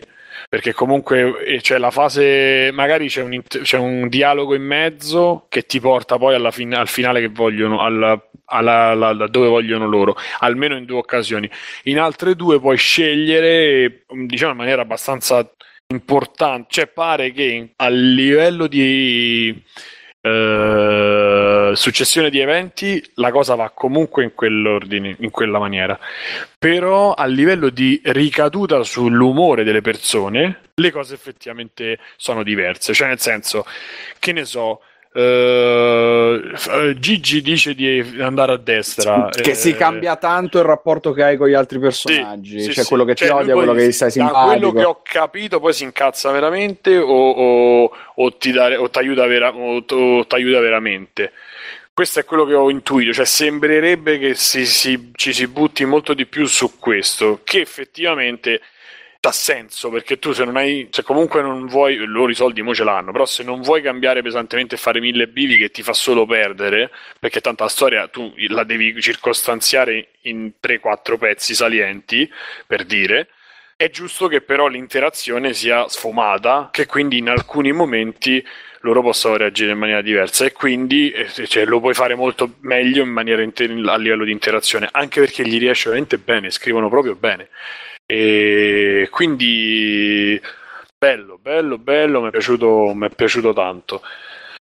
Perché 0.48 0.72
comunque 0.72 1.44
eh, 1.44 1.60
c'è 1.60 1.78
la 1.78 1.90
fase, 1.90 2.70
magari 2.72 3.08
c'è 3.08 3.22
un, 3.22 3.42
c'è 3.42 3.78
un 3.78 4.08
dialogo 4.08 4.54
in 4.54 4.62
mezzo 4.62 5.46
che 5.48 5.62
ti 5.62 5.80
porta 5.80 6.18
poi 6.18 6.34
alla 6.34 6.50
fin- 6.50 6.74
al 6.74 6.88
finale 6.88 7.20
che 7.20 7.28
vogliono, 7.28 7.80
alla, 7.80 8.20
alla- 8.46 8.90
alla- 8.90 9.26
dove 9.28 9.48
vogliono 9.48 9.86
loro, 9.88 10.14
almeno 10.40 10.76
in 10.76 10.84
due 10.84 10.98
occasioni. 10.98 11.50
In 11.84 11.98
altre 11.98 12.36
due 12.36 12.60
puoi 12.60 12.76
scegliere, 12.76 14.04
diciamo 14.26 14.52
in 14.52 14.58
maniera 14.58 14.82
abbastanza 14.82 15.50
importante, 15.88 16.66
cioè 16.70 16.86
pare 16.88 17.32
che 17.32 17.72
a 17.76 17.88
livello 17.88 18.66
di 18.66 19.62
eh, 20.20 20.28
successione 21.74 22.30
di 22.30 22.38
eventi 22.38 23.02
la 23.14 23.30
cosa 23.30 23.54
va 23.54 23.70
comunque 23.74 24.24
in 24.24 24.34
quell'ordine, 24.34 25.16
in 25.20 25.30
quella 25.30 25.58
maniera, 25.58 25.98
però 26.58 27.12
a 27.14 27.24
livello 27.26 27.68
di 27.70 28.00
ricaduta 28.04 28.82
sull'umore 28.82 29.64
delle 29.64 29.80
persone 29.80 30.60
le 30.74 30.90
cose 30.90 31.14
effettivamente 31.14 31.98
sono 32.16 32.42
diverse, 32.42 32.92
cioè 32.92 33.08
nel 33.08 33.20
senso 33.20 33.64
che 34.18 34.32
ne 34.32 34.44
so, 34.44 34.80
eh, 35.14 36.94
Gigi 36.98 37.40
dice 37.40 37.74
di 37.74 38.16
andare 38.20 38.52
a 38.52 38.56
destra. 38.58 39.30
Che 39.30 39.50
eh, 39.50 39.54
si 39.54 39.74
cambia 39.74 40.16
tanto 40.16 40.58
il 40.58 40.64
rapporto 40.64 41.12
che 41.12 41.22
hai 41.22 41.36
con 41.38 41.48
gli 41.48 41.54
altri 41.54 41.78
personaggi, 41.78 42.60
sì, 42.60 42.72
cioè 42.72 42.84
sì, 42.84 42.88
quello 42.88 43.04
che 43.04 43.14
cioè, 43.14 43.28
ti 43.28 43.34
odia, 43.34 43.54
quello 43.54 43.72
che 43.72 43.86
gli 43.86 43.92
stai 43.92 44.08
Da 44.08 44.12
simpatico. 44.12 44.44
quello 44.46 44.72
che 44.72 44.84
ho 44.84 45.00
capito, 45.02 45.58
poi 45.60 45.72
si 45.72 45.84
incazza 45.84 46.30
veramente 46.30 46.98
o, 46.98 47.30
o, 47.30 47.90
o 48.14 48.36
ti 48.36 48.52
dare- 48.52 48.76
o 48.76 48.90
t'aiuta 48.90 49.26
vera- 49.26 49.54
o 49.54 49.82
t- 49.84 49.92
o 49.92 50.26
t'aiuta 50.26 50.60
veramente. 50.60 51.32
Questo 51.96 52.20
è 52.20 52.26
quello 52.26 52.44
che 52.44 52.52
ho 52.52 52.68
intuito, 52.68 53.10
cioè 53.14 53.24
sembrerebbe 53.24 54.18
che 54.18 54.34
si- 54.34 54.66
si- 54.66 55.12
ci 55.14 55.32
si 55.32 55.46
butti 55.46 55.86
molto 55.86 56.12
di 56.12 56.26
più 56.26 56.44
su 56.44 56.78
questo, 56.78 57.40
che 57.42 57.60
effettivamente 57.62 58.60
ha 59.22 59.32
senso, 59.32 59.88
perché 59.88 60.18
tu 60.18 60.32
se 60.32 60.44
non 60.44 60.58
hai, 60.58 60.88
se 60.90 61.02
comunque 61.02 61.40
non 61.40 61.64
vuoi, 61.66 61.96
loro 61.96 62.30
i 62.30 62.34
soldi 62.34 62.60
mo 62.60 62.74
ce 62.74 62.84
l'hanno, 62.84 63.12
però 63.12 63.24
se 63.24 63.42
non 63.44 63.62
vuoi 63.62 63.80
cambiare 63.80 64.20
pesantemente 64.20 64.74
e 64.74 64.78
fare 64.78 65.00
mille 65.00 65.26
bivi 65.26 65.56
che 65.56 65.70
ti 65.70 65.82
fa 65.82 65.94
solo 65.94 66.26
perdere, 66.26 66.90
perché 67.18 67.40
tanto 67.40 67.62
la 67.64 67.70
storia 67.70 68.06
tu 68.08 68.30
la 68.48 68.64
devi 68.64 69.00
circostanziare 69.00 70.08
in 70.24 70.52
3-4 70.60 71.16
pezzi 71.16 71.54
salienti, 71.54 72.30
per 72.66 72.84
dire, 72.84 73.30
è 73.74 73.88
giusto 73.90 74.26
che 74.28 74.42
però 74.42 74.68
l'interazione 74.68 75.54
sia 75.54 75.88
sfumata, 75.88 76.68
che 76.72 76.84
quindi 76.84 77.16
in 77.16 77.30
alcuni 77.30 77.72
momenti 77.72 78.44
loro 78.86 79.02
possano 79.02 79.36
reagire 79.36 79.72
in 79.72 79.78
maniera 79.78 80.00
diversa 80.00 80.44
e 80.44 80.52
quindi 80.52 81.10
eh, 81.10 81.28
cioè, 81.46 81.64
lo 81.64 81.80
puoi 81.80 81.94
fare 81.94 82.14
molto 82.14 82.54
meglio 82.60 83.04
inter- 83.04 83.86
a 83.88 83.96
livello 83.96 84.24
di 84.24 84.32
interazione, 84.32 84.88
anche 84.92 85.20
perché 85.20 85.46
gli 85.46 85.58
riesce 85.58 85.88
veramente 85.88 86.18
bene, 86.18 86.50
scrivono 86.50 86.88
proprio 86.88 87.14
bene. 87.16 87.48
E 88.06 89.08
quindi 89.10 90.40
bello, 90.96 91.38
bello, 91.42 91.78
bello, 91.78 92.20
mi 92.22 92.28
è 92.28 92.30
piaciuto, 92.30 92.92
mi 92.94 93.06
è 93.06 93.10
piaciuto 93.10 93.52
tanto. 93.52 94.02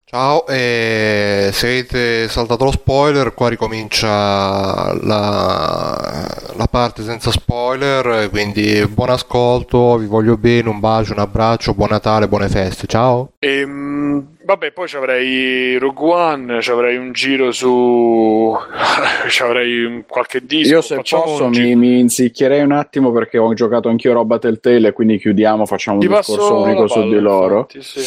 Ciao, 0.06 0.46
e 0.46 1.50
se 1.52 1.66
avete 1.66 2.28
saltato 2.28 2.64
lo 2.64 2.70
spoiler, 2.70 3.34
qua 3.34 3.48
ricomincia 3.48 4.92
la, 5.02 6.52
la 6.56 6.66
parte 6.70 7.02
senza 7.02 7.30
spoiler, 7.32 8.28
quindi 8.30 8.86
buon 8.86 9.10
ascolto, 9.10 9.96
vi 9.96 10.06
voglio 10.06 10.36
bene, 10.36 10.68
un 10.68 10.78
bacio, 10.78 11.14
un 11.14 11.18
abbraccio, 11.20 11.74
buon 11.74 11.88
Natale, 11.90 12.28
buone 12.28 12.48
feste, 12.48 12.86
ciao. 12.86 13.32
Ehm, 13.40 14.33
vabbè, 14.44 14.72
poi 14.72 14.86
ci 14.88 14.96
avrei 14.96 15.76
Rogue 15.78 16.12
One, 16.12 16.60
ci 16.60 16.70
avrei 16.70 16.96
un 16.96 17.12
giro 17.12 17.50
su. 17.52 18.54
ci 19.28 19.42
avrei 19.42 19.84
un- 19.84 20.04
qualche 20.06 20.44
disco. 20.44 20.74
Io 20.74 20.80
se 20.80 20.96
posso 20.96 21.44
un 21.44 21.50
mi, 21.50 21.74
mi 21.76 21.98
insicchierei 22.00 22.62
un 22.62 22.72
attimo 22.72 23.10
perché 23.12 23.38
ho 23.38 23.52
giocato 23.54 23.88
anch'io 23.88 24.12
roba 24.12 24.38
Telltale 24.38 24.88
e 24.88 24.92
quindi 24.92 25.18
chiudiamo, 25.18 25.66
facciamo 25.66 25.96
un 25.98 26.02
Ti 26.02 26.08
discorso 26.08 26.36
passo 26.36 26.56
unico 26.60 26.86
su 26.88 27.02
di 27.08 27.18
loro. 27.20 27.68
infatti, 27.70 27.82
sì. 27.82 28.00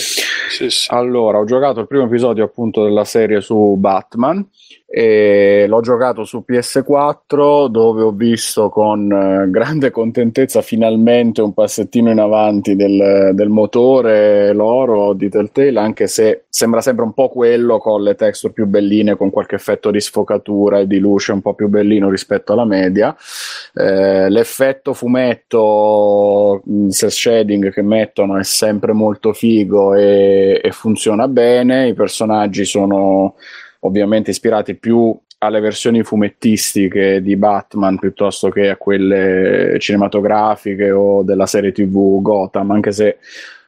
Sì, 0.49 0.69
sì. 0.69 0.88
Allora, 0.91 1.39
ho 1.39 1.45
giocato 1.45 1.81
il 1.81 1.88
primo 1.88 2.05
episodio 2.05 2.43
appunto 2.45 2.84
della 2.84 3.03
serie 3.03 3.41
su 3.41 3.76
Batman 3.77 4.45
e 4.89 5.65
l'ho 5.68 5.81
giocato 5.81 6.23
su 6.23 6.45
PS4 6.47 7.68
dove 7.68 8.03
ho 8.03 8.11
visto 8.11 8.69
con 8.69 9.11
eh, 9.11 9.49
grande 9.49 9.91
contentezza 9.91 10.61
finalmente 10.61 11.41
un 11.41 11.53
passettino 11.53 12.09
in 12.09 12.19
avanti 12.19 12.76
del, 12.77 13.31
del 13.34 13.49
motore 13.49 14.53
loro 14.53 15.11
di 15.11 15.30
Telltale 15.30 15.77
anche 15.80 16.07
se 16.07 16.45
sembra 16.49 16.81
sempre 16.81 17.03
un 17.03 17.14
po' 17.14 17.30
quello 17.30 17.77
con 17.80 18.01
le 18.01 18.15
texture 18.15 18.53
più 18.53 18.65
belline 18.65 19.15
con 19.15 19.30
qualche 19.30 19.55
effetto 19.55 19.91
di 19.91 19.99
sfocatura 19.99 20.80
e 20.80 20.88
di 20.88 20.99
luce 20.99 21.31
un 21.31 21.41
po' 21.41 21.53
più 21.53 21.68
bellino 21.68 22.09
rispetto 22.09 22.53
alla 22.53 22.65
media. 22.65 23.15
Eh, 23.73 24.30
l'effetto 24.30 24.93
fumetto 24.93 26.61
il 26.65 26.91
cel 26.93 27.11
shading 27.11 27.72
che 27.72 27.81
mettono 27.81 28.38
è 28.38 28.43
sempre 28.43 28.93
molto 28.93 29.34
figo 29.34 29.93
e, 29.93 30.59
e 30.64 30.72
funziona 30.72 31.27
bene. 31.27 31.89
I 31.89 31.93
personaggi 31.93 32.65
sono 32.65 33.35
ovviamente 33.82 34.32
ispirati 34.32 34.76
più 34.76 35.18
alle 35.40 35.60
versioni 35.60 36.04
fumettistiche 36.04 37.22
di 37.22 37.36
Batman 37.36 37.99
piuttosto 37.99 38.49
che 38.49 38.70
a 38.70 38.78
quelle 38.78 39.78
cinematografiche 39.80 40.91
o 40.91 41.22
della 41.22 41.45
serie 41.45 41.72
TV 41.72 42.22
Gotham, 42.22 42.72
anche 42.72 42.91
se 42.91 43.18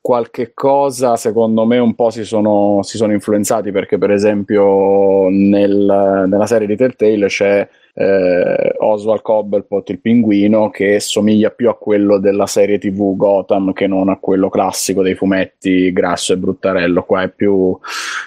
qualche 0.02 0.54
cosa 0.54 1.16
secondo 1.18 1.66
me 1.66 1.78
un 1.78 1.94
po' 1.94 2.10
si 2.10 2.24
sono, 2.24 2.80
si 2.84 2.98
sono 2.98 3.14
influenzati 3.14 3.72
perché 3.72 3.98
per 3.98 4.12
esempio 4.12 5.28
nel- 5.30 6.26
nella 6.28 6.46
serie 6.48 6.68
di 6.68 6.76
Telltale 6.76 7.28
c'è 7.28 7.68
eh, 7.94 8.76
Oswald 8.78 9.22
Cobblepot 9.22 9.90
il 9.90 10.00
pinguino 10.00 10.70
che 10.70 11.02
somiglia 11.02 11.50
più 11.50 11.68
a 11.68 11.78
quello 11.78 12.18
della 12.18 12.48
serie 12.48 12.78
TV 12.78 13.16
Gotham 13.18 13.74
che 13.74 13.88
non 13.88 14.08
a 14.08 14.18
quello 14.18 14.50
classico 14.50 15.02
dei 15.02 15.16
fumetti 15.16 15.92
grasso 15.92 16.32
e 16.32 16.38
bruttarello. 16.38 17.04
Qua 17.04 17.24
è 17.24 17.30
più 17.30 17.78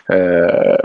eh, 0.09 0.79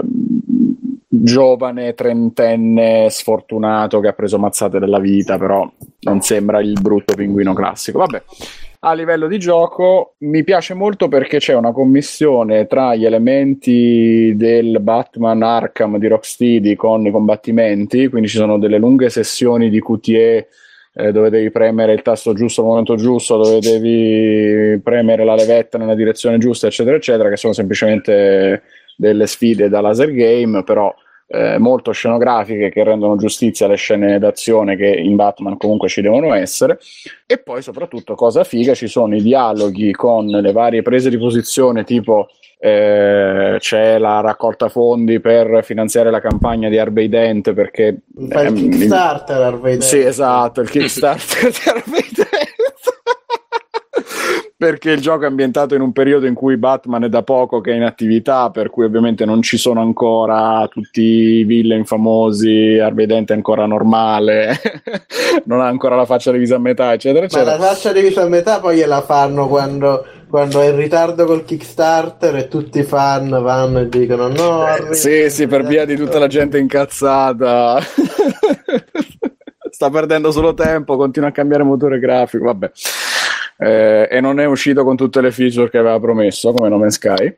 giovane, 1.07 1.93
trentenne, 1.93 3.07
sfortunato 3.09 3.99
che 3.99 4.09
ha 4.09 4.13
preso 4.13 4.38
mazzate 4.38 4.79
della 4.79 4.99
vita, 4.99 5.38
però 5.38 5.69
non 6.01 6.21
sembra 6.21 6.59
il 6.59 6.79
brutto 6.81 7.15
pinguino 7.15 7.53
classico. 7.53 7.99
Vabbè. 7.99 8.23
A 8.79 8.93
livello 8.93 9.27
di 9.27 9.39
gioco 9.39 10.15
mi 10.19 10.43
piace 10.43 10.73
molto 10.75 11.07
perché 11.07 11.39
c'è 11.39 11.55
una 11.55 11.71
commissione 11.71 12.67
tra 12.67 12.93
gli 12.95 13.05
elementi 13.05 14.34
del 14.35 14.79
Batman 14.81 15.41
Arkham 15.41 15.97
di 15.97 16.07
Rocksteady 16.07 16.75
con 16.75 17.05
i 17.05 17.11
combattimenti, 17.11 18.07
quindi 18.07 18.27
ci 18.27 18.38
sono 18.38 18.59
delle 18.59 18.77
lunghe 18.77 19.09
sessioni 19.09 19.69
di 19.69 19.81
QTE 19.81 20.47
eh, 20.93 21.11
dove 21.11 21.29
devi 21.29 21.51
premere 21.51 21.93
il 21.93 22.01
tasto 22.01 22.34
giusto 22.34 22.61
al 22.61 22.67
momento 22.67 22.95
giusto, 22.95 23.38
dove 23.38 23.59
devi 23.59 24.79
premere 24.81 25.23
la 25.23 25.35
levetta 25.35 25.77
nella 25.77 25.95
direzione 25.95 26.38
giusta, 26.38 26.67
eccetera, 26.67 26.95
eccetera, 26.95 27.29
che 27.29 27.38
sono 27.38 27.53
semplicemente 27.53 28.61
delle 28.98 29.28
sfide 29.28 29.69
da 29.69 29.80
laser 29.80 30.11
game, 30.11 30.64
però 30.64 30.94
eh, 31.30 31.57
molto 31.57 31.91
scenografiche 31.91 32.69
che 32.69 32.84
rendono 32.84 33.18
giustizia 33.18 33.65
alle 33.65 33.76
scene 33.76 34.18
d'azione 34.18 34.76
che 34.78 34.88
in 34.88 35.15
Batman 35.15 35.57
comunque 35.57 35.90
ci 35.90 36.02
devono 36.02 36.34
essere. 36.34 36.80
E 37.26 37.38
poi, 37.38 37.61
soprattutto, 37.61 38.15
cosa 38.15 38.44
figa, 38.44 38.74
ci 38.74 38.88
sono 38.88 39.15
i 39.15 39.22
dialoghi 39.22 39.91
con 39.91 40.26
le 40.26 40.52
varie 40.52 40.82
prese 40.82 41.10
di 41.10 41.18
posizione, 41.18 41.84
tipo. 41.84 42.28
eh, 42.60 43.57
c'è 43.60 43.99
la 43.99 44.19
raccolta 44.19 44.68
fondi 44.68 45.19
per 45.19 45.64
finanziare 45.64 46.10
la 46.10 46.19
campagna 46.19 46.69
di 46.69 46.80
Harvey 46.80 47.07
Dent 47.07 47.53
perché 47.53 47.99
il 48.18 48.32
ehm, 48.32 48.56
Kickstarter 48.56 49.41
Harvey 49.41 49.72
Dent. 49.74 49.84
sì, 49.84 49.99
esatto, 49.99 50.61
il 50.61 50.69
Kickstarter 50.69 51.52
di 51.52 51.60
Harvey 51.65 52.07
Dent. 52.15 52.36
Perché 54.59 54.89
il 54.89 55.01
gioco 55.01 55.23
è 55.23 55.27
ambientato 55.27 55.75
in 55.75 55.81
un 55.81 55.91
periodo 55.91 56.25
in 56.25 56.34
cui 56.34 56.57
Batman 56.57 57.03
è 57.03 57.09
da 57.09 57.21
poco 57.21 57.61
che 57.61 57.73
è 57.73 57.75
in 57.75 57.84
attività, 57.84 58.49
per 58.49 58.71
cui 58.71 58.85
ovviamente 58.85 59.23
non 59.23 59.43
ci 59.43 59.55
sono 59.55 59.81
ancora 59.81 60.67
tutti 60.67 61.01
i 61.03 61.43
villain 61.43 61.85
famosi, 61.85 62.79
Harvey 62.79 63.05
Dent 63.05 63.29
è 63.29 63.34
ancora 63.35 63.67
normale, 63.67 64.59
non 65.45 65.61
ha 65.61 65.67
ancora 65.67 65.95
la 65.95 66.05
faccia 66.05 66.31
divisa 66.31 66.55
a 66.55 66.59
metà, 66.59 66.91
eccetera, 66.91 67.19
Ma 67.19 67.25
eccetera. 67.27 67.55
la 67.55 67.63
faccia 67.63 67.91
divisa 67.91 68.23
a 68.23 68.27
metà 68.27 68.59
poi 68.59 68.77
gliela 68.77 69.01
fanno 69.01 69.47
quando, 69.47 70.03
quando 70.27 70.59
è 70.59 70.69
in 70.69 70.75
ritardo 70.75 71.25
col 71.25 71.45
Kickstarter 71.45 72.35
e 72.38 72.47
tutti 72.47 72.79
i 72.79 72.84
fan 72.84 73.29
vanno 73.29 73.81
e 73.81 73.89
dicono 73.89 74.27
no. 74.27 74.61
Harvey 74.61 74.89
Eh, 74.89 74.95
Sì, 74.95 75.29
sì, 75.29 75.45
per 75.45 75.67
via 75.67 75.85
di 75.85 75.95
tutta 75.95 76.17
la 76.17 76.25
gente 76.25 76.57
incazzata. 76.57 77.77
Sta 79.69 79.91
perdendo 79.91 80.31
solo 80.31 80.55
tempo, 80.55 80.97
continua 80.97 81.29
a 81.29 81.31
cambiare 81.31 81.61
motore 81.61 81.99
grafico, 81.99 82.45
vabbè. 82.45 82.71
Eh, 83.57 84.07
e 84.10 84.19
non 84.19 84.40
è 84.40 84.45
uscito 84.45 84.84
con 84.84 84.95
tutte 84.95 85.22
le 85.22 85.32
feature 85.32 85.69
che 85.69 85.78
aveva 85.78 85.99
promesso, 85.99 86.52
come 86.52 86.69
No 86.69 86.78
Man's 86.78 86.95
Sky. 86.95 87.38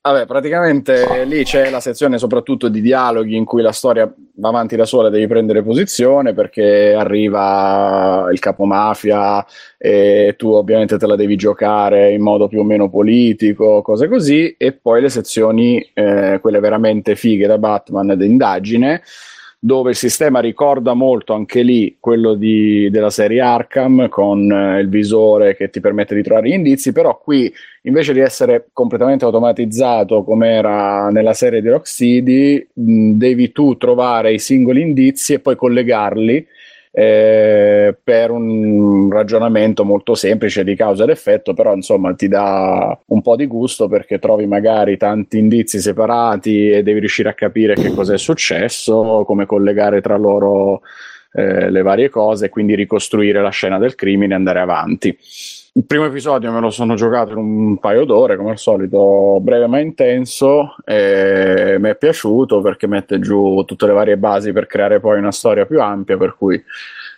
Vabbè, 0.00 0.24
praticamente 0.24 1.24
lì 1.26 1.44
c'è 1.44 1.68
la 1.68 1.80
sezione 1.80 2.16
soprattutto 2.16 2.68
di 2.68 2.80
dialoghi 2.80 3.36
in 3.36 3.44
cui 3.44 3.60
la 3.60 3.72
storia 3.72 4.10
va 4.36 4.48
avanti 4.48 4.74
da 4.74 4.86
sola, 4.86 5.10
devi 5.10 5.26
prendere 5.26 5.62
posizione 5.62 6.32
perché 6.32 6.94
arriva 6.94 8.28
il 8.32 8.38
capomafia 8.38 9.44
e 9.76 10.34
tu 10.38 10.52
ovviamente 10.52 10.96
te 10.96 11.06
la 11.06 11.16
devi 11.16 11.36
giocare 11.36 12.12
in 12.12 12.22
modo 12.22 12.48
più 12.48 12.60
o 12.60 12.64
meno 12.64 12.88
politico, 12.88 13.82
cose 13.82 14.08
così, 14.08 14.54
e 14.56 14.72
poi 14.72 15.02
le 15.02 15.10
sezioni, 15.10 15.86
eh, 15.92 16.38
quelle 16.40 16.60
veramente 16.60 17.14
fighe 17.14 17.46
da 17.46 17.58
Batman 17.58 18.14
d'indagine, 18.16 19.02
dove 19.60 19.90
il 19.90 19.96
sistema 19.96 20.38
ricorda 20.38 20.94
molto 20.94 21.32
anche 21.32 21.62
lì 21.62 21.96
quello 21.98 22.34
di- 22.34 22.88
della 22.90 23.10
serie 23.10 23.40
Arkham 23.40 24.08
con 24.08 24.50
eh, 24.50 24.78
il 24.80 24.88
visore 24.88 25.56
che 25.56 25.68
ti 25.68 25.80
permette 25.80 26.14
di 26.14 26.22
trovare 26.22 26.48
gli 26.48 26.52
indizi, 26.52 26.92
però 26.92 27.18
qui 27.18 27.52
invece 27.82 28.12
di 28.12 28.20
essere 28.20 28.68
completamente 28.72 29.24
automatizzato 29.24 30.22
come 30.22 30.50
era 30.50 31.08
nella 31.10 31.32
serie 31.32 31.60
di 31.60 31.68
Rocksteady, 31.68 32.68
mh, 32.72 33.10
devi 33.12 33.50
tu 33.50 33.76
trovare 33.76 34.32
i 34.32 34.38
singoli 34.38 34.80
indizi 34.80 35.32
e 35.34 35.40
poi 35.40 35.56
collegarli 35.56 36.46
eh, 36.98 37.96
per 38.02 38.32
un 38.32 39.08
ragionamento 39.08 39.84
molto 39.84 40.16
semplice 40.16 40.64
di 40.64 40.74
causa 40.74 41.04
ed 41.04 41.10
effetto, 41.10 41.54
però 41.54 41.72
insomma 41.72 42.12
ti 42.14 42.26
dà 42.26 42.98
un 43.06 43.22
po' 43.22 43.36
di 43.36 43.46
gusto 43.46 43.86
perché 43.86 44.18
trovi 44.18 44.48
magari 44.48 44.96
tanti 44.96 45.38
indizi 45.38 45.78
separati 45.78 46.70
e 46.70 46.82
devi 46.82 46.98
riuscire 46.98 47.28
a 47.28 47.34
capire 47.34 47.74
che 47.74 47.94
cosa 47.94 48.14
è 48.14 48.18
successo, 48.18 49.22
come 49.24 49.46
collegare 49.46 50.00
tra 50.00 50.16
loro 50.16 50.80
eh, 51.34 51.70
le 51.70 51.82
varie 51.82 52.08
cose, 52.08 52.48
quindi 52.48 52.74
ricostruire 52.74 53.40
la 53.42 53.50
scena 53.50 53.78
del 53.78 53.94
crimine 53.94 54.32
e 54.32 54.36
andare 54.36 54.58
avanti. 54.58 55.16
Il 55.78 55.84
primo 55.84 56.06
episodio 56.06 56.50
me 56.50 56.58
lo 56.58 56.70
sono 56.70 56.96
giocato 56.96 57.30
in 57.30 57.36
un 57.38 57.78
paio 57.78 58.04
d'ore, 58.04 58.36
come 58.36 58.50
al 58.50 58.58
solito, 58.58 59.38
breve 59.40 59.68
ma 59.68 59.78
intenso, 59.78 60.74
e 60.84 61.76
mi 61.78 61.90
è 61.90 61.94
piaciuto 61.94 62.60
perché 62.60 62.88
mette 62.88 63.20
giù 63.20 63.62
tutte 63.64 63.86
le 63.86 63.92
varie 63.92 64.16
basi 64.16 64.50
per 64.50 64.66
creare 64.66 64.98
poi 64.98 65.18
una 65.18 65.30
storia 65.30 65.66
più 65.66 65.80
ampia, 65.80 66.16
per 66.16 66.34
cui 66.36 66.60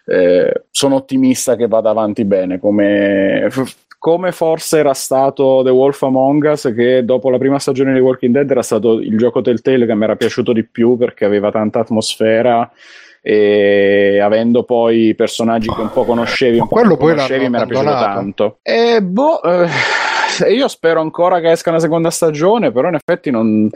eh, 0.05 0.65
sono 0.71 0.97
ottimista 0.97 1.57
che 1.57 1.69
vada 1.69 1.89
avanti 1.89 2.27
bene, 2.27 2.61
come, 2.61 3.49
come 3.97 4.31
forse 4.31 4.77
era 4.77 4.93
stato 4.93 5.63
The 5.65 5.71
Wolf 5.71 6.03
Among 6.03 6.45
Us, 6.45 6.71
che 6.77 7.03
dopo 7.03 7.31
la 7.31 7.39
prima 7.39 7.59
stagione 7.59 7.95
di 7.95 8.01
Walking 8.01 8.35
Dead 8.35 8.51
era 8.51 8.63
stato 8.63 9.01
il 9.01 9.17
gioco 9.17 9.41
Telltale 9.41 9.87
che 9.87 9.95
mi 9.95 10.05
era 10.05 10.17
piaciuto 10.17 10.53
di 10.53 10.65
più 10.65 10.99
perché 10.99 11.25
aveva 11.25 11.51
tanta 11.51 11.81
atmosfera 11.81 12.71
e 13.23 14.19
avendo 14.21 14.65
poi 14.65 15.15
personaggi 15.15 15.69
che 15.69 15.81
un 15.81 15.93
po' 15.93 16.05
conoscevi, 16.05 16.59
un 16.59 16.69
po' 16.69 16.77
quello 16.77 16.97
poi 16.97 17.15
conoscevi, 17.15 17.49
mi 17.49 17.57
era 17.57 17.67
piaciuto 17.67 17.91
tanto. 17.91 18.59
E 18.63 19.03
boh, 19.03 19.43
eh, 19.43 19.69
io 20.49 20.69
spero 20.69 21.01
ancora 21.01 21.41
che 21.41 21.51
esca 21.51 21.71
una 21.71 21.81
seconda 21.81 22.11
stagione, 22.11 22.73
però 22.73 22.89
in 22.89 22.95
effetti 22.95 23.31
non, 23.31 23.69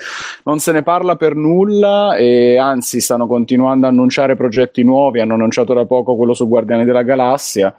non 0.44 0.58
se 0.58 0.72
ne 0.72 0.82
parla 0.82 1.16
per 1.16 1.34
nulla 1.34 2.16
e 2.16 2.56
anzi 2.56 3.00
stanno 3.00 3.26
continuando 3.26 3.86
a 3.86 3.90
annunciare 3.90 4.36
progetti 4.36 4.82
nuovi, 4.82 5.20
hanno 5.20 5.34
annunciato 5.34 5.74
da 5.74 5.84
poco 5.84 6.16
quello 6.16 6.34
su 6.34 6.48
Guardiani 6.48 6.84
della 6.84 7.02
Galassia. 7.02 7.74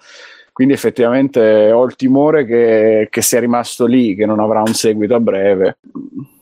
Quindi 0.52 0.74
effettivamente 0.74 1.72
ho 1.72 1.84
il 1.84 1.98
timore 1.98 2.46
che, 2.46 3.08
che 3.10 3.22
sia 3.22 3.42
rimasto 3.42 3.86
lì, 3.86 4.16
che 4.16 4.26
non 4.26 4.40
avrà 4.40 4.62
un 4.62 4.74
seguito 4.74 5.14
a 5.14 5.20
breve. 5.20 5.80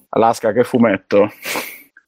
Alaska, 0.09 0.51
che 0.51 0.63
fumetto? 0.63 1.31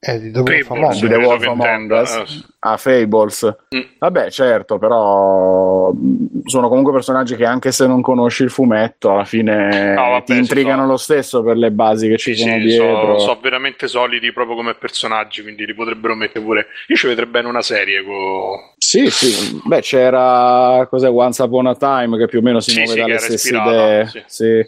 Eh, 0.07 0.19
di 0.19 0.29
dove 0.29 0.61
Fable, 0.61 0.63
famoso. 0.81 0.99
sì. 0.99 1.07
The 1.07 1.15
Wolf 1.15 1.47
Among 1.47 1.91
Us. 1.91 2.45
Ah, 2.59 2.77
Fables. 2.77 3.55
Mm. 3.75 3.81
Vabbè, 3.97 4.29
certo, 4.29 4.77
però 4.77 5.91
mh, 5.91 6.41
sono 6.45 6.67
comunque 6.69 6.93
personaggi 6.93 7.35
che 7.35 7.45
anche 7.45 7.71
se 7.71 7.87
non 7.87 8.01
conosci 8.01 8.43
il 8.43 8.51
fumetto, 8.51 9.11
alla 9.11 9.25
fine 9.25 9.93
No, 9.95 10.09
vabbè, 10.11 10.23
ti 10.25 10.35
intrigano 10.37 10.81
fa. 10.83 10.87
lo 10.87 10.97
stesso 10.97 11.41
per 11.43 11.57
le 11.57 11.71
basi 11.71 12.07
che 12.07 12.17
ci 12.17 12.35
Sì, 12.35 12.41
sono 12.41 12.53
sì, 12.57 12.61
dietro. 12.61 13.17
so, 13.19 13.25
so 13.33 13.39
veramente 13.41 13.87
solidi 13.87 14.31
proprio 14.31 14.55
come 14.55 14.75
personaggi, 14.75 15.41
quindi 15.41 15.65
li 15.65 15.73
potrebbero 15.73 16.13
mettere 16.15 16.43
pure. 16.45 16.67
Io 16.87 16.95
ci 16.95 17.07
vedrei 17.07 17.27
bene 17.27 17.47
una 17.47 17.61
serie 17.61 18.03
con. 18.03 18.73
Sì, 18.77 19.09
sì. 19.09 19.59
Beh, 19.63 19.81
c'era 19.81 20.85
cos'è 20.89 21.09
Once 21.09 21.41
Upon 21.41 21.65
a 21.67 21.75
Time 21.75 22.17
che 22.17 22.27
più 22.27 22.39
o 22.39 22.41
meno 22.43 22.59
si 22.59 22.71
Sì, 22.71 22.77
muove 22.81 22.91
sì, 22.93 22.99
dalle 22.99 23.11
che 23.11 23.17
era 23.17 23.25
stesse 23.25 23.55
idee. 23.55 24.23
sì. 24.27 24.65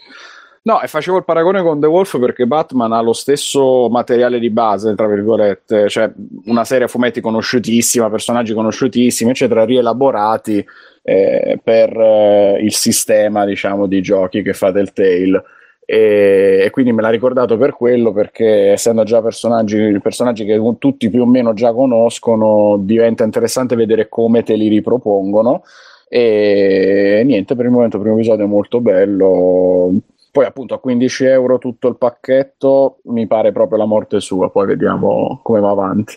No, 0.67 0.81
e 0.81 0.87
facevo 0.87 1.15
il 1.15 1.23
paragone 1.23 1.61
con 1.61 1.79
The 1.79 1.87
Wolf 1.87 2.19
perché 2.19 2.45
Batman 2.45 2.91
ha 2.91 2.99
lo 2.99 3.13
stesso 3.13 3.87
materiale 3.89 4.37
di 4.37 4.49
base, 4.49 4.95
tra 4.95 5.07
virgolette, 5.07 5.87
cioè 5.87 6.11
una 6.47 6.65
serie 6.65 6.83
a 6.83 6.87
fumetti 6.89 7.21
conosciutissima, 7.21 8.09
personaggi 8.09 8.53
conosciutissimi, 8.53 9.31
eccetera, 9.31 9.63
rielaborati 9.63 10.65
eh, 11.03 11.57
per 11.63 11.97
eh, 11.97 12.59
il 12.61 12.73
sistema, 12.73 13.45
diciamo, 13.45 13.87
di 13.87 14.01
giochi 14.01 14.41
che 14.41 14.51
fa 14.51 14.73
Telltale. 14.73 15.41
E, 15.85 16.63
e 16.65 16.69
quindi 16.69 16.91
me 16.91 17.01
l'ha 17.01 17.11
ricordato 17.11 17.55
per 17.55 17.71
quello 17.71 18.11
perché 18.11 18.71
essendo 18.71 19.03
già 19.03 19.21
personaggi, 19.21 19.97
personaggi 20.01 20.43
che 20.43 20.61
tutti 20.79 21.09
più 21.09 21.21
o 21.21 21.25
meno 21.25 21.53
già 21.53 21.71
conoscono 21.71 22.75
diventa 22.77 23.23
interessante 23.23 23.77
vedere 23.77 24.09
come 24.09 24.43
te 24.43 24.55
li 24.55 24.67
ripropongono 24.67 25.63
e 26.09 27.21
niente 27.25 27.55
per 27.55 27.65
il 27.65 27.71
momento 27.71 27.95
il 27.95 28.01
primo 28.01 28.17
episodio 28.17 28.43
è 28.43 28.47
molto 28.49 28.81
bello 28.81 29.93
poi 30.31 30.45
appunto 30.45 30.73
a 30.73 30.79
15 30.79 31.25
euro 31.25 31.57
tutto 31.57 31.87
il 31.87 31.97
pacchetto 31.97 32.99
mi 33.05 33.25
pare 33.27 33.51
proprio 33.51 33.77
la 33.77 33.85
morte 33.85 34.19
sua 34.19 34.49
poi 34.49 34.67
vediamo 34.67 35.39
come 35.43 35.59
va 35.59 35.69
avanti 35.71 36.15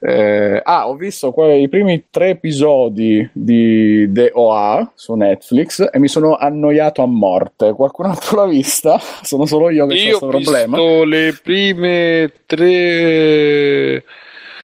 Eh, 0.00 0.60
ah 0.62 0.88
ho 0.88 0.94
visto 0.94 1.32
qua 1.32 1.52
i 1.52 1.68
primi 1.68 2.06
tre 2.10 2.30
episodi 2.30 3.28
di 3.32 4.08
The 4.12 4.30
OA 4.34 4.92
su 4.94 5.14
Netflix 5.14 5.88
e 5.92 5.98
mi 5.98 6.08
sono 6.08 6.36
annoiato 6.36 7.02
a 7.02 7.06
morte 7.06 7.72
qualcun 7.72 8.06
altro 8.06 8.36
l'ha 8.36 8.46
vista? 8.46 8.98
sono 9.22 9.46
solo 9.46 9.70
io 9.70 9.86
che 9.86 9.94
ho 9.94 9.96
Io 9.96 10.02
questo 10.18 10.26
ho 10.26 10.28
problema 10.28 10.76
visto 10.76 11.04
le 11.04 11.38
prime 11.42 12.32
tre 12.46 14.04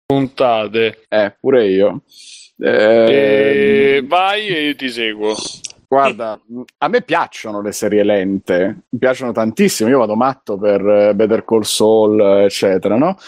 puntate. 0.07 1.05
eh 1.09 1.35
pure 1.41 1.67
io 1.69 2.03
E 2.59 3.97
Eh, 3.99 4.05
vai 4.07 4.47
e 4.47 4.67
io 4.67 4.77
ti 4.77 4.89
seguo. 4.89 5.35
Guarda, 5.93 6.41
a 6.79 6.89
me 6.89 7.03
piacciono 7.03 7.61
le 7.61 7.71
serie 7.73 8.03
lente, 8.03 8.85
mi 8.89 8.99
piacciono 8.99 9.31
tantissimo, 9.31 9.91
io 9.91 9.99
vado 9.99 10.17
matto 10.17 10.57
per 10.57 10.81
eh, 10.81 11.15
Better 11.15 11.45
Call 11.45 11.65
Saul, 11.65 12.19
eccetera, 12.45 12.97
no? 12.97 13.19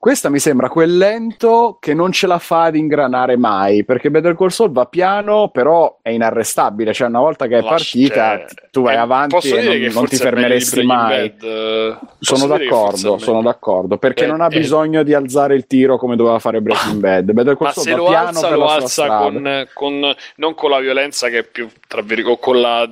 Questa 0.00 0.28
mi 0.28 0.38
sembra 0.38 0.68
quel 0.68 0.96
lento 0.96 1.76
che 1.80 1.92
non 1.92 2.12
ce 2.12 2.28
la 2.28 2.38
fa 2.38 2.62
ad 2.62 2.76
ingranare 2.76 3.36
mai, 3.36 3.84
perché 3.84 4.12
Better 4.12 4.36
Call 4.36 4.46
Saul 4.48 4.70
va 4.70 4.86
piano, 4.86 5.48
però 5.48 5.98
è 6.00 6.10
inarrestabile, 6.10 6.92
cioè 6.92 7.08
una 7.08 7.18
volta 7.18 7.48
che 7.48 7.58
è 7.58 7.64
partita 7.64 8.38
c'è- 8.38 8.46
tu 8.70 8.82
vai 8.82 8.94
eh, 8.94 8.98
avanti 8.98 9.48
e 9.48 9.60
non, 9.60 9.92
non 9.94 10.06
ti 10.06 10.14
fermeresti 10.14 10.84
mai. 10.84 11.30
Bad, 11.30 11.42
eh, 11.42 11.96
Sono 12.20 12.46
d'accordo, 12.46 13.18
sono 13.18 13.42
d'accordo, 13.42 13.98
perché 13.98 14.24
Beh, 14.24 14.30
non 14.30 14.40
ha 14.40 14.46
eh. 14.46 14.56
bisogno 14.56 15.02
di 15.02 15.14
alzare 15.14 15.56
il 15.56 15.66
tiro 15.66 15.98
come 15.98 16.14
doveva 16.14 16.38
fare 16.38 16.60
Breaking 16.60 17.00
Bad. 17.02 17.32
Better 17.32 17.56
Call 17.56 17.72
Saul 17.72 17.90
va 17.90 17.96
lo 17.96 18.04
piano 18.04 18.28
alza, 18.28 18.50
lo 18.54 18.66
alza 18.68 19.06
con, 19.18 19.66
con- 19.74 20.14
non 20.36 20.54
con 20.54 20.70
la 20.70 20.78
violenza 20.78 21.28
che 21.28 21.38
è 21.38 21.44
più 21.44 21.68
tra 21.88 22.02
virgolette, 22.02 22.40
con 22.40 22.60
la 22.60 22.88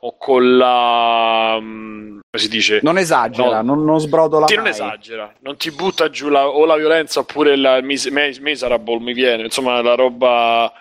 o 0.00 0.16
con 0.16 0.56
la 0.56 1.58
mm, 1.60 2.06
come 2.30 2.42
si 2.42 2.48
dice? 2.48 2.80
Non 2.82 2.98
esagera, 2.98 3.62
No. 3.62 3.74
non, 3.74 3.84
non 3.84 3.98
sbrodola 4.00 4.46
non 4.48 4.62
mai. 4.62 4.70
esagera, 4.70 5.32
non 5.40 5.56
ti 5.56 5.70
butta 5.70 6.08
giù 6.10 6.28
la, 6.28 6.46
o 6.48 6.64
la 6.66 6.76
violenza 6.76 7.20
oppure 7.20 7.56
la 7.56 7.80
mis- 7.80 8.06
mes- 8.06 8.38
miserable 8.38 9.00
mi 9.00 9.12
viene, 9.12 9.44
insomma 9.44 9.80
la 9.82 9.94
roba 9.94 10.72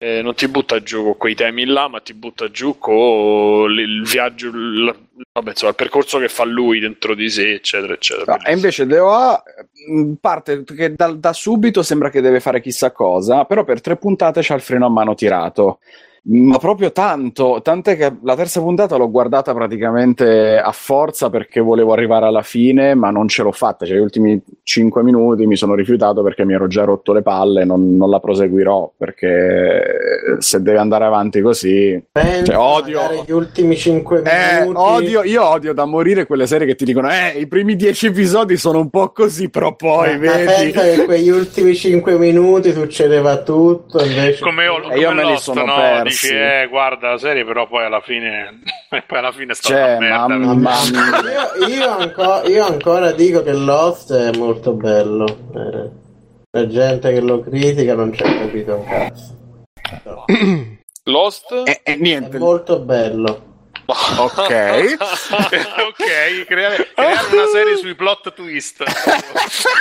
eh, 0.00 0.22
non 0.22 0.34
ti 0.34 0.46
butta 0.48 0.80
giù 0.82 1.02
con 1.02 1.16
quei 1.16 1.34
temi 1.34 1.64
là, 1.64 1.88
ma 1.88 2.00
ti 2.00 2.14
butta 2.14 2.50
giù 2.50 2.78
con 2.78 3.70
il, 3.78 4.02
viaggio, 4.04 4.48
il, 4.48 4.94
vabbè, 5.32 5.50
insomma, 5.50 5.70
il 5.70 5.76
percorso 5.76 6.18
che 6.18 6.28
fa 6.28 6.44
lui 6.44 6.78
dentro 6.78 7.14
di 7.14 7.28
sé, 7.28 7.54
eccetera, 7.54 7.94
eccetera. 7.94 8.36
No, 8.36 8.44
e 8.44 8.52
invece 8.52 8.86
DOA 8.86 9.42
mh, 9.88 10.12
parte 10.20 10.62
che 10.64 10.94
da, 10.94 11.10
da 11.12 11.32
subito 11.32 11.82
sembra 11.82 12.10
che 12.10 12.20
deve 12.20 12.38
fare 12.38 12.60
chissà 12.60 12.92
cosa, 12.92 13.44
però 13.44 13.64
per 13.64 13.80
tre 13.80 13.96
puntate 13.96 14.40
c'ha 14.42 14.54
il 14.54 14.60
freno 14.60 14.86
a 14.86 14.90
mano 14.90 15.14
tirato. 15.14 15.78
Ma 16.24 16.58
proprio 16.58 16.92
tanto, 16.92 17.60
tant'è 17.62 17.96
che 17.96 18.12
la 18.22 18.36
terza 18.36 18.60
puntata 18.60 18.96
l'ho 18.96 19.10
guardata 19.10 19.54
praticamente 19.54 20.58
a 20.58 20.72
forza 20.72 21.30
perché 21.30 21.60
volevo 21.60 21.92
arrivare 21.92 22.26
alla 22.26 22.42
fine, 22.42 22.94
ma 22.94 23.10
non 23.10 23.28
ce 23.28 23.42
l'ho 23.42 23.52
fatta. 23.52 23.86
Cioè, 23.86 23.96
gli 23.96 24.00
ultimi 24.00 24.40
cinque 24.62 25.02
minuti 25.02 25.46
mi 25.46 25.56
sono 25.56 25.74
rifiutato 25.74 26.22
perché 26.22 26.44
mi 26.44 26.52
ero 26.54 26.66
già 26.66 26.84
rotto 26.84 27.12
le 27.12 27.22
palle, 27.22 27.64
non, 27.64 27.96
non 27.96 28.10
la 28.10 28.20
proseguirò 28.20 28.92
perché 28.96 30.36
se 30.38 30.60
deve 30.62 30.78
andare 30.78 31.04
avanti 31.04 31.40
così. 31.40 32.02
Pensa, 32.12 32.44
Cioè, 32.52 32.56
odio- 32.56 33.24
gli 33.26 33.32
ultimi 33.32 33.76
5 33.76 34.22
Eh, 34.24 34.60
minuti. 34.60 34.78
odio, 34.80 35.22
io 35.22 35.46
odio 35.48 35.72
da 35.72 35.84
morire 35.84 36.26
quelle 36.26 36.46
serie 36.46 36.66
che 36.66 36.74
ti 36.74 36.84
dicono, 36.84 37.08
eh, 37.10 37.38
i 37.38 37.46
primi 37.46 37.76
dieci 37.76 38.06
episodi 38.06 38.56
sono 38.56 38.78
un 38.80 38.90
po' 38.90 39.10
così, 39.12 39.48
però 39.48 39.74
poi 39.74 40.18
Ma 40.18 40.32
vedi. 40.36 40.44
pensa 40.72 40.82
che 40.82 41.04
quegli 41.04 41.30
ultimi 41.30 41.74
5 41.74 42.18
minuti 42.18 42.72
succedeva 42.72 43.38
tutto, 43.42 44.02
invece... 44.04 44.42
Come, 44.42 44.64
io, 44.64 44.78
E 44.78 44.82
come 44.82 44.98
io 44.98 45.12
me 45.12 45.24
li 45.24 45.36
sono 45.38 45.64
no? 45.64 45.74
persi. 45.76 46.07
Dici, 46.08 46.28
eh, 46.28 46.66
guarda 46.68 47.10
la 47.10 47.18
serie, 47.18 47.44
però 47.44 47.66
poi 47.68 47.84
alla 47.84 48.00
fine. 48.00 48.60
poi 49.06 49.18
alla 49.18 49.32
fine 49.32 49.54
sta 49.54 49.68
Cioè, 49.68 49.96
una 49.96 50.26
merda. 50.26 50.54
mamma 50.54 50.74
Io, 51.60 51.66
io, 51.66 51.90
anco- 51.90 52.42
io 52.48 52.64
ancora 52.64 53.12
dico 53.12 53.42
che 53.42 53.52
Lost 53.52 54.12
è 54.14 54.36
molto 54.36 54.72
bello. 54.72 55.24
Eh, 55.54 55.90
La 56.50 56.66
gente 56.66 57.12
che 57.12 57.20
lo 57.20 57.40
critica 57.40 57.94
non 57.94 58.12
ci 58.12 58.22
ha 58.22 58.38
capito 58.38 58.74
un 58.76 58.84
cazzo. 58.84 59.36
No, 60.04 60.24
Lost? 61.04 61.52
E, 61.64 61.80
e 61.82 61.92
è 61.92 61.96
niente, 61.96 62.38
molto 62.38 62.78
bello. 62.80 63.44
ok. 63.88 64.96
ok, 65.00 66.44
creare, 66.46 66.88
creare 66.94 67.26
una 67.32 67.46
serie 67.50 67.76
sui 67.76 67.94
plot 67.94 68.34
twist. 68.34 68.82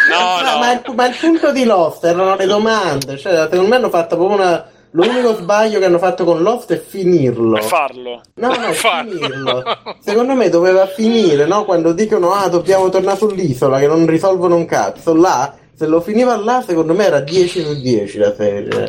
No, 0.09 0.17
Ma, 0.19 0.41
no. 0.53 0.59
ma 0.59 0.71
il, 0.71 0.81
ma 0.95 1.07
il 1.07 1.15
punto 1.19 1.51
di 1.51 1.65
Lost 1.65 2.05
erano 2.05 2.35
le 2.37 2.45
domande. 2.45 3.17
Cioè, 3.17 3.47
secondo 3.49 3.67
me 3.67 3.75
hanno 3.75 3.89
fatto 3.89 4.15
proprio 4.15 4.37
una. 4.37 4.65
L'unico 4.91 5.35
sbaglio 5.35 5.79
che 5.79 5.85
hanno 5.85 5.97
fatto 5.97 6.23
con 6.23 6.41
Lost 6.41 6.71
è 6.73 6.79
finirlo. 6.79 7.57
Farlo. 7.61 8.21
No, 8.35 8.47
no, 8.47 8.71
Farlo. 8.73 9.11
finirlo. 9.11 9.63
Secondo 9.99 10.33
me 10.33 10.49
doveva 10.49 10.87
finire, 10.87 11.45
no? 11.45 11.65
Quando 11.65 11.91
dicono 11.93 12.31
ah, 12.31 12.47
dobbiamo 12.47 12.89
tornare 12.89 13.17
sull'isola 13.17 13.79
che 13.79 13.87
non 13.87 14.05
risolvono 14.05 14.55
un 14.55 14.65
cazzo. 14.65 15.13
Là, 15.13 15.53
se 15.75 15.85
lo 15.85 16.01
finiva 16.01 16.35
là, 16.37 16.63
secondo 16.65 16.93
me 16.93 17.05
era 17.05 17.19
10 17.19 17.61
su 17.63 17.79
10 17.79 18.17
la 18.17 18.33
serie. 18.33 18.87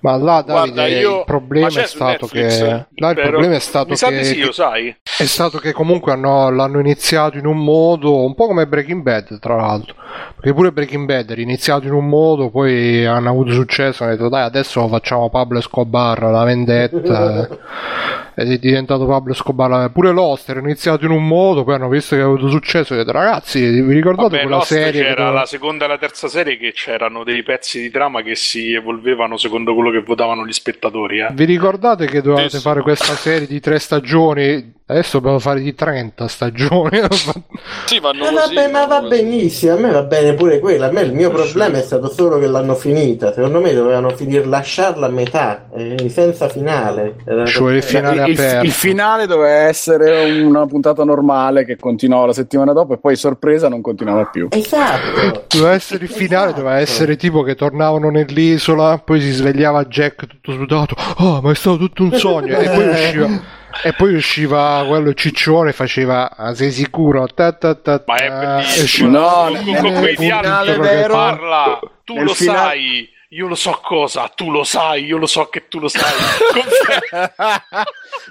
Ma 0.00 0.16
là, 0.16 0.42
Davide, 0.42 0.52
Guarda, 0.74 0.86
io- 0.86 1.18
il 1.18 1.24
problema 1.26 1.66
è 1.68 1.84
stato 1.86 2.28
Netflix? 2.30 2.58
che. 2.58 2.86
Là 2.94 3.08
il 3.08 3.14
Però- 3.16 3.28
problema 3.30 3.54
è 3.56 3.58
stato 3.58 3.88
Mi 3.90 3.96
sa 3.96 4.08
che. 4.08 4.22
sì, 4.24 4.40
lo 4.40 4.52
sai? 4.52 4.96
È 5.02 5.24
stato 5.24 5.58
che 5.58 5.72
comunque 5.72 6.12
hanno- 6.12 6.50
l'hanno 6.50 6.78
iniziato 6.78 7.36
in 7.36 7.46
un 7.46 7.58
modo, 7.64 8.24
un 8.24 8.34
po' 8.34 8.46
come 8.46 8.66
Breaking 8.66 9.02
Bad, 9.02 9.38
tra 9.40 9.56
l'altro. 9.56 9.94
Perché 10.36 10.54
pure 10.54 10.70
Breaking 10.72 11.04
Bad 11.06 11.30
era 11.30 11.40
iniziato 11.40 11.86
in 11.86 11.92
un 11.92 12.06
modo, 12.08 12.50
poi 12.50 13.04
hanno 13.04 13.28
avuto 13.28 13.52
successo, 13.52 14.04
hanno 14.04 14.12
detto 14.14 14.28
dai, 14.28 14.44
adesso 14.44 14.86
facciamo 14.88 15.28
Pablo 15.30 15.58
Escobar, 15.58 16.22
la 16.22 16.44
vendetta. 16.44 17.48
ed 18.38 18.52
è 18.52 18.58
diventato 18.58 19.04
Pablo 19.04 19.32
Escobar. 19.32 19.90
Pure 19.90 20.12
Lost 20.12 20.48
era 20.48 20.60
iniziato 20.60 21.04
in 21.04 21.10
un 21.10 21.26
modo, 21.26 21.64
poi 21.64 21.74
hanno 21.74 21.88
visto 21.88 22.14
che 22.14 22.22
ha 22.22 22.24
avuto 22.24 22.48
successo 22.48 22.94
e 22.94 22.98
detto 22.98 23.10
ragazzi, 23.10 23.60
vi 23.80 23.92
ricordate 23.92 24.28
Vabbè, 24.28 24.40
quella 24.42 24.56
Lost 24.58 24.68
serie? 24.68 24.92
che 25.02 25.08
c'era 25.08 25.24
dove- 25.24 25.38
la 25.38 25.46
seconda 25.46 25.84
e 25.84 25.88
la 25.88 25.98
terza 25.98 26.28
serie 26.28 26.56
che 26.56 26.72
c'erano 26.72 27.24
dei 27.24 27.42
pezzi 27.42 27.80
di 27.80 27.90
trama 27.90 28.22
che 28.22 28.36
si 28.36 28.72
evolvevano 28.72 29.36
secondo 29.36 29.74
quello 29.74 29.87
quello 29.88 30.00
che 30.00 30.06
votavano 30.06 30.46
gli 30.46 30.52
spettatori. 30.52 31.20
Eh. 31.20 31.28
Vi 31.32 31.44
ricordate 31.44 32.06
che 32.06 32.20
dovevate 32.20 32.46
Adesso- 32.46 32.60
fare 32.60 32.82
questa 32.82 33.14
serie 33.14 33.46
di 33.46 33.60
tre 33.60 33.78
stagioni? 33.78 34.76
Adesso 34.90 35.18
dobbiamo 35.18 35.38
fare 35.38 35.60
di 35.60 35.74
30 35.74 36.26
stagioni. 36.28 37.00
Sì, 37.84 38.00
vanno 38.00 38.24
Eh, 38.28 38.32
così. 38.34 38.54
vabbè, 38.54 38.70
ma 38.70 38.86
va 38.86 39.00
benissimo, 39.02 39.74
a 39.74 39.78
me 39.78 39.90
va 39.90 40.02
bene 40.02 40.34
pure 40.34 40.58
quella. 40.58 40.86
A 40.86 40.90
me 40.90 41.02
il 41.02 41.12
mio 41.14 41.30
problema 41.30 41.78
è 41.78 41.82
stato 41.82 42.10
solo 42.10 42.38
che 42.38 42.46
l'hanno 42.46 42.74
finita. 42.74 43.32
Secondo 43.32 43.60
me 43.60 43.72
dovevano 43.74 44.10
finire, 44.10 44.44
lasciarla 44.44 45.06
a 45.06 45.10
metà, 45.10 45.68
eh, 45.74 46.08
senza 46.10 46.48
finale. 46.48 47.16
Era- 47.24 47.44
Cioè 47.46 47.74
il 47.74 47.82
finale 47.82 48.24
il, 48.30 48.60
il 48.64 48.70
finale 48.70 49.26
doveva 49.26 49.48
essere 49.68 50.40
una 50.42 50.66
puntata 50.66 51.02
normale 51.04 51.64
che 51.64 51.76
continuava 51.76 52.26
la 52.26 52.32
settimana 52.34 52.72
dopo 52.72 52.94
e 52.94 52.98
poi 52.98 53.16
sorpresa 53.16 53.68
non 53.68 53.80
continuava 53.80 54.24
più. 54.26 54.48
Esatto. 54.50 55.44
Doveva 55.48 55.72
essere 55.72 56.04
il 56.04 56.10
finale, 56.10 56.52
doveva 56.52 56.78
essere 56.78 57.16
tipo 57.16 57.42
che 57.42 57.54
tornavano 57.54 58.10
nell'isola, 58.10 58.98
poi 58.98 59.20
si 59.20 59.30
svegliava 59.32 59.84
Jack 59.86 60.26
tutto 60.26 60.52
sudato. 60.52 60.94
Oh, 61.18 61.40
ma 61.42 61.50
è 61.50 61.54
stato 61.54 61.76
tutto 61.78 62.02
un 62.02 62.12
sogno. 62.14 62.56
E 62.58 62.68
poi 62.68 62.88
usciva. 62.88 63.56
E 63.84 63.92
poi 63.92 64.14
usciva 64.14 64.84
quello 64.88 65.12
ciccione 65.14 65.72
faceva 65.72 66.34
ah, 66.36 66.52
sei 66.54 66.70
sicuro? 66.72 67.26
Ta, 67.28 67.52
ta, 67.52 67.74
ta, 67.76 68.02
Ma 68.06 68.16
è 68.16 68.28
bellissimo. 68.30 68.84
Usciva- 68.84 69.08
No, 69.08 69.50
con, 69.80 69.94
quei 70.00 70.16
dialoghi 70.16 70.80
vero- 70.80 71.14
parla, 71.14 71.78
tu 72.04 72.14
nel 72.14 72.24
lo 72.24 72.34
finale- 72.34 72.58
sai, 72.58 73.08
io 73.30 73.46
lo 73.46 73.54
so 73.54 73.78
cosa, 73.82 74.30
tu 74.34 74.50
lo 74.50 74.64
sai, 74.64 75.04
io 75.04 75.18
lo 75.18 75.26
so 75.26 75.46
che 75.48 75.68
tu 75.68 75.78
lo 75.78 75.88
sai. 75.88 76.02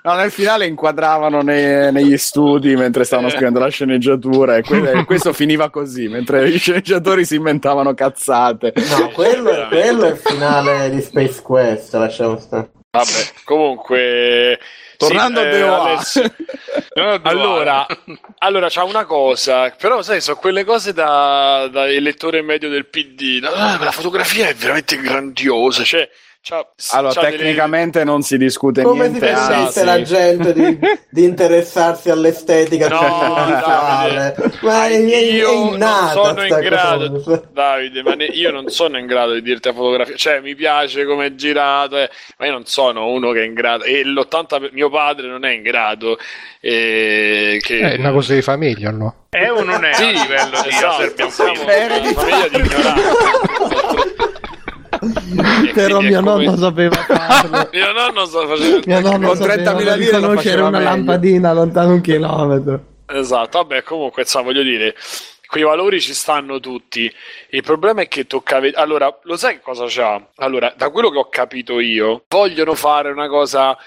no, 0.04 0.14
nel 0.16 0.32
finale 0.32 0.66
inquadravano 0.66 1.42
nei- 1.42 1.92
negli 1.92 2.18
studi 2.18 2.76
mentre 2.76 3.04
stavano 3.04 3.30
scrivendo 3.30 3.60
la 3.60 3.70
sceneggiatura 3.70 4.58
e 4.58 4.62
que- 4.64 4.92
e 4.92 5.06
questo 5.06 5.34
finiva 5.34 5.70
così, 5.70 6.08
mentre 6.08 6.50
i 6.50 6.58
sceneggiatori 6.58 7.26
si 7.26 7.36
inventavano 7.36 7.94
cazzate. 7.94 8.74
No, 8.76 9.10
quello, 9.14 9.50
è- 9.52 9.68
quello 9.70 10.06
è 10.06 10.12
il 10.12 10.18
finale 10.18 10.90
di 10.90 11.02
Space 11.02 11.42
Quest, 11.42 11.94
lasciamo 11.94 12.38
stare. 12.40 12.70
Vabbè, 12.98 13.32
comunque. 13.44 14.60
Tornando 14.98 15.42
sì, 15.42 15.46
a 15.46 15.50
eh, 15.50 15.60
DOA. 15.60 15.84
Alessio- 15.84 16.34
allora, 17.22 17.86
allora 18.40 18.68
c'è 18.68 18.82
una 18.82 19.06
cosa, 19.06 19.70
però 19.70 20.02
sai, 20.02 20.22
sono 20.22 20.38
quelle 20.38 20.64
cose 20.64 20.92
da, 20.94 21.68
da 21.72 21.88
elettore 21.88 22.42
medio 22.42 22.70
del 22.70 22.88
PD. 22.88 23.40
no? 23.42 23.52
Ma 23.52 23.78
la 23.80 23.92
fotografia 23.92 24.48
è 24.48 24.56
veramente 24.56 24.98
grandiosa. 24.98 25.84
Cioè, 25.84 26.10
c'ha, 26.48 26.66
Allora, 26.98 27.14
c'ha 27.14 27.22
delle- 27.22 27.38
tecnicamente 27.38 28.04
non 28.04 28.22
si 28.22 28.38
discute 28.38 28.82
Come 28.84 29.06
si 29.06 29.10
niente. 29.12 29.30
esatto. 29.32 29.48
permette 29.48 29.80
anzi- 29.80 29.84
la 29.86 30.02
gente 30.02 30.54
di, 30.54 30.80
di 31.10 31.24
interessarsi 31.24 32.10
all'estetica 32.10 32.88
No, 32.88 32.98
cinematografica? 33.00 33.68
Davide, 33.68 34.58
Ma 34.62 34.86
è, 34.88 34.92
è, 34.92 34.94
è 34.94 35.18
io 35.18 35.76
non 35.76 36.10
sono 36.14 36.46
in 36.46 36.60
grado, 36.60 37.12
cosa. 37.12 37.44
Davide, 37.52 38.04
ma 38.04 38.14
ne- 38.14 38.26
io 38.26 38.52
non 38.52 38.70
sono 38.70 38.98
in 38.98 39.06
grado 39.08 39.34
di 39.34 39.42
dirti 39.42 39.68
la 39.68 39.74
fotografia, 39.74 40.16
cioè 40.16 40.40
mi 40.40 40.56
piace 40.56 41.06
come 41.06 41.26
è 41.26 41.36
girato, 41.36 41.98
eh, 41.98 42.10
ma 42.38 42.46
io 42.46 42.52
non 42.54 42.66
sono 42.66 43.08
uno 43.08 43.32
che 43.32 43.42
è 43.42 43.46
in 43.46 43.54
grado, 43.54 43.84
e 43.84 44.04
l'80 44.06 44.60
per- 44.60 44.70
mio 44.74 44.90
padre 44.90 45.28
non 45.28 45.44
è 45.44 45.52
in 45.52 45.62
grado, 45.64 46.18
eh, 46.62 47.60
che... 47.62 47.80
È 47.80 47.96
una 48.00 48.12
cosa 48.12 48.34
di 48.34 48.42
famiglia, 48.42 48.92
no? 48.92 49.26
è 49.30 49.52
o 49.52 49.62
non 49.64 49.84
è 49.84 49.94
Sì, 49.94 50.04
a 50.04 50.12
livello 50.12 50.62
di 50.62 50.68
esatto, 50.70 51.02
Serbian 51.02 51.30
siamo 51.32 51.52
una 51.62 51.72
famiglia 52.14 52.48
di 52.48 52.58
ignoranti. 52.58 53.02
Però 55.74 56.00
mio 56.02 56.20
come- 56.22 56.44
nonno 56.46 56.58
sapeva 56.58 56.96
farlo. 56.96 57.70
Mio 57.74 57.92
nonno 57.92 58.26
sta 58.26 58.48
facendo... 58.48 58.82
Mio 58.86 59.00
nonno 59.00 59.28
Con 59.28 59.36
sapeva 59.38 59.72
30.000 59.74 59.98
lire 59.98 60.20
lo 60.20 60.32
faceva 60.34 60.68
una 60.68 60.78
meglio. 60.78 60.90
lampadina 60.90 61.54
lontano 61.54 61.94
un 61.94 62.02
chilometro. 62.02 62.84
Esatto, 63.08 63.58
vabbè, 63.60 63.84
comunque, 63.84 64.24
insomma, 64.24 64.46
voglio 64.46 64.64
dire, 64.64 64.96
quei 65.48 65.64
valori 65.64 66.02
ci 66.02 66.14
stanno 66.14 66.60
tutti. 66.60 67.12
Il 67.52 67.64
problema 67.64 68.02
è 68.02 68.08
che 68.08 68.26
tocca 68.28 68.60
vedere. 68.60 68.82
Allora, 68.82 69.18
lo 69.24 69.38
sai 69.38 69.54
che 69.56 69.62
cosa 69.62 69.86
c'ha? 69.88 70.22
Allora, 70.38 70.74
da 70.76 70.90
quello 70.90 71.10
che 71.10 71.18
ho 71.18 71.30
capito 71.30 71.80
io, 71.80 72.24
vogliono 72.28 72.74
fare 72.76 73.12
una 73.12 73.28
cosa 73.30 73.78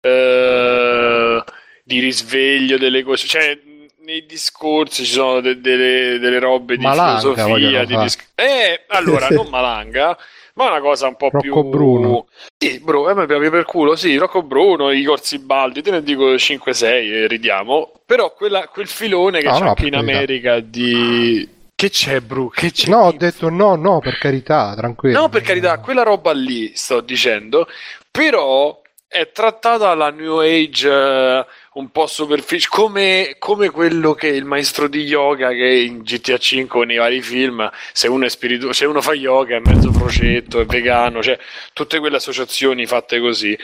eh, 0.00 1.42
di 1.84 1.98
risveglio 2.00 2.78
delle 2.78 3.02
cose. 3.02 3.26
Cioè, 3.26 3.58
nei 4.02 4.24
discorsi 4.26 5.04
ci 5.04 5.12
sono 5.12 5.40
de- 5.40 5.60
delle, 5.60 6.18
delle 6.18 6.38
robe 6.38 6.76
di 6.76 6.82
Malanga 6.82 7.18
filosofia. 7.20 7.84
Di 7.84 7.96
dis- 7.98 8.18
eh, 8.34 8.84
allora, 8.88 9.28
non 9.30 9.48
malanga. 9.48 10.16
Ma 10.60 10.68
una 10.68 10.80
cosa 10.80 11.06
un 11.06 11.16
po' 11.16 11.30
Rocco 11.30 11.40
più. 11.40 11.62
Bruno. 11.64 12.26
Sì, 12.58 12.80
Bruno, 12.80 13.08
a 13.08 13.14
me 13.14 13.24
piace 13.26 13.48
per 13.48 13.64
culo. 13.64 13.96
Sì, 13.96 14.16
Rocco 14.16 14.42
Bruno, 14.42 14.90
i 14.90 15.02
Corsi 15.04 15.38
Baldi, 15.38 15.80
te 15.80 15.90
ne 15.90 16.02
dico 16.02 16.36
5-6 16.36 16.84
e 17.22 17.26
ridiamo. 17.26 17.92
Però 18.04 18.34
quella- 18.34 18.68
quel 18.68 18.86
filone 18.86 19.40
che 19.40 19.46
No, 19.48 19.54
c'è 19.54 19.60
no, 19.62 19.68
anche 19.68 19.84
in 19.86 19.92
carità. 19.92 20.12
America 20.12 20.60
di. 20.60 21.48
Che 21.74 21.88
c'è, 21.88 22.20
Bru? 22.20 22.50
Che 22.50 22.72
c'è? 22.72 22.90
No, 22.90 23.04
ho 23.06 23.12
detto 23.12 23.48
no, 23.48 23.74
no, 23.74 24.00
per 24.00 24.18
carità, 24.18 24.74
tranquillo. 24.76 25.18
No, 25.20 25.28
per 25.30 25.40
carità, 25.40 25.78
quella 25.78 26.02
roba 26.02 26.32
lì 26.32 26.72
sto 26.74 27.00
dicendo, 27.00 27.66
però 28.10 28.78
è 29.08 29.30
trattata 29.32 29.88
alla 29.88 30.10
New 30.10 30.40
Age 30.40 30.88
eh, 30.88 31.46
un 31.72 31.90
po' 31.90 32.08
superficiale, 32.08 32.68
come, 32.68 33.36
come 33.38 33.70
quello 33.70 34.14
che 34.14 34.26
il 34.26 34.44
maestro 34.44 34.88
di 34.88 35.02
yoga 35.02 35.50
che 35.50 35.68
in 35.68 36.00
GTA 36.02 36.36
5 36.36 36.84
nei 36.84 36.96
vari 36.96 37.22
film, 37.22 37.70
se 37.92 38.08
uno, 38.08 38.24
è 38.24 38.28
spiritu- 38.28 38.72
se 38.72 38.86
uno 38.86 39.00
fa 39.00 39.12
yoga 39.12 39.56
è 39.56 39.60
mezzo 39.60 39.92
frocetto, 39.92 40.60
è 40.60 40.64
vegano, 40.66 41.22
cioè 41.22 41.38
tutte 41.72 42.00
quelle 42.00 42.16
associazioni 42.16 42.86
fatte 42.86 43.20
così. 43.20 43.56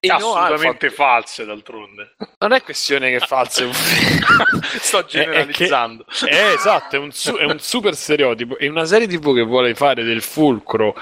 E 0.00 0.08
no, 0.08 0.14
assolutamente 0.14 0.86
ha 0.86 0.90
false 0.90 1.44
d'altronde. 1.44 2.14
non 2.38 2.52
è 2.52 2.62
questione 2.62 3.10
che 3.10 3.20
false. 3.20 3.68
Sto 4.80 5.04
generalizzando. 5.04 6.06
Eh, 6.26 6.54
esatto, 6.54 6.96
è 6.96 6.98
un, 6.98 7.12
su- 7.12 7.36
è 7.36 7.44
un 7.44 7.60
super 7.60 7.94
stereotipo. 7.94 8.56
È 8.56 8.66
una 8.66 8.86
serie 8.86 9.06
TV 9.06 9.34
che 9.34 9.42
vuole 9.42 9.74
fare 9.74 10.04
del 10.04 10.22
fulcro, 10.22 10.96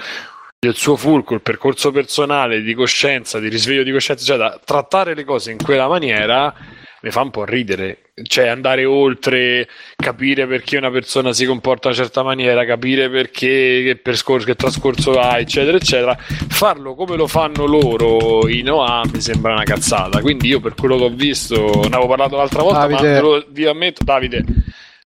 del 0.62 0.76
suo 0.76 0.94
fulcro, 0.94 1.36
il 1.36 1.40
percorso 1.40 1.90
personale 1.90 2.60
di 2.60 2.74
coscienza, 2.74 3.38
di 3.40 3.48
risveglio 3.48 3.82
di 3.82 3.92
coscienza, 3.92 4.24
cioè 4.24 4.36
da 4.36 4.60
trattare 4.62 5.14
le 5.14 5.24
cose 5.24 5.50
in 5.50 5.56
quella 5.56 5.88
maniera 5.88 6.54
mi 7.00 7.10
fa 7.10 7.22
un 7.22 7.30
po' 7.30 7.46
ridere. 7.46 8.12
Cioè, 8.22 8.48
andare 8.48 8.84
oltre, 8.84 9.66
capire 9.96 10.46
perché 10.46 10.76
una 10.76 10.90
persona 10.90 11.32
si 11.32 11.46
comporta 11.46 11.88
in 11.88 11.94
una 11.94 12.02
certa 12.02 12.22
maniera, 12.22 12.66
capire 12.66 13.08
perché, 13.08 13.82
che, 13.82 13.98
percorso, 14.02 14.44
che 14.44 14.54
trascorso 14.54 15.18
ha, 15.18 15.38
eccetera, 15.38 15.78
eccetera. 15.78 16.14
Farlo 16.18 16.94
come 16.94 17.16
lo 17.16 17.26
fanno 17.26 17.64
loro 17.64 18.46
in 18.46 18.70
OA 18.70 19.04
mi 19.10 19.20
sembra 19.22 19.54
una 19.54 19.64
cazzata. 19.64 20.20
Quindi 20.20 20.48
io, 20.48 20.60
per 20.60 20.74
quello 20.74 20.98
che 20.98 21.04
ho 21.04 21.08
visto, 21.08 21.56
ne 21.56 21.86
avevo 21.86 22.06
parlato 22.06 22.36
l'altra 22.36 22.60
volta, 22.60 22.80
ma 22.80 22.86
Davide. 22.86 23.14
te 23.14 23.20
lo- 23.22 23.44
vi 23.48 23.64
ammetto, 23.64 24.04
Davide. 24.04 24.44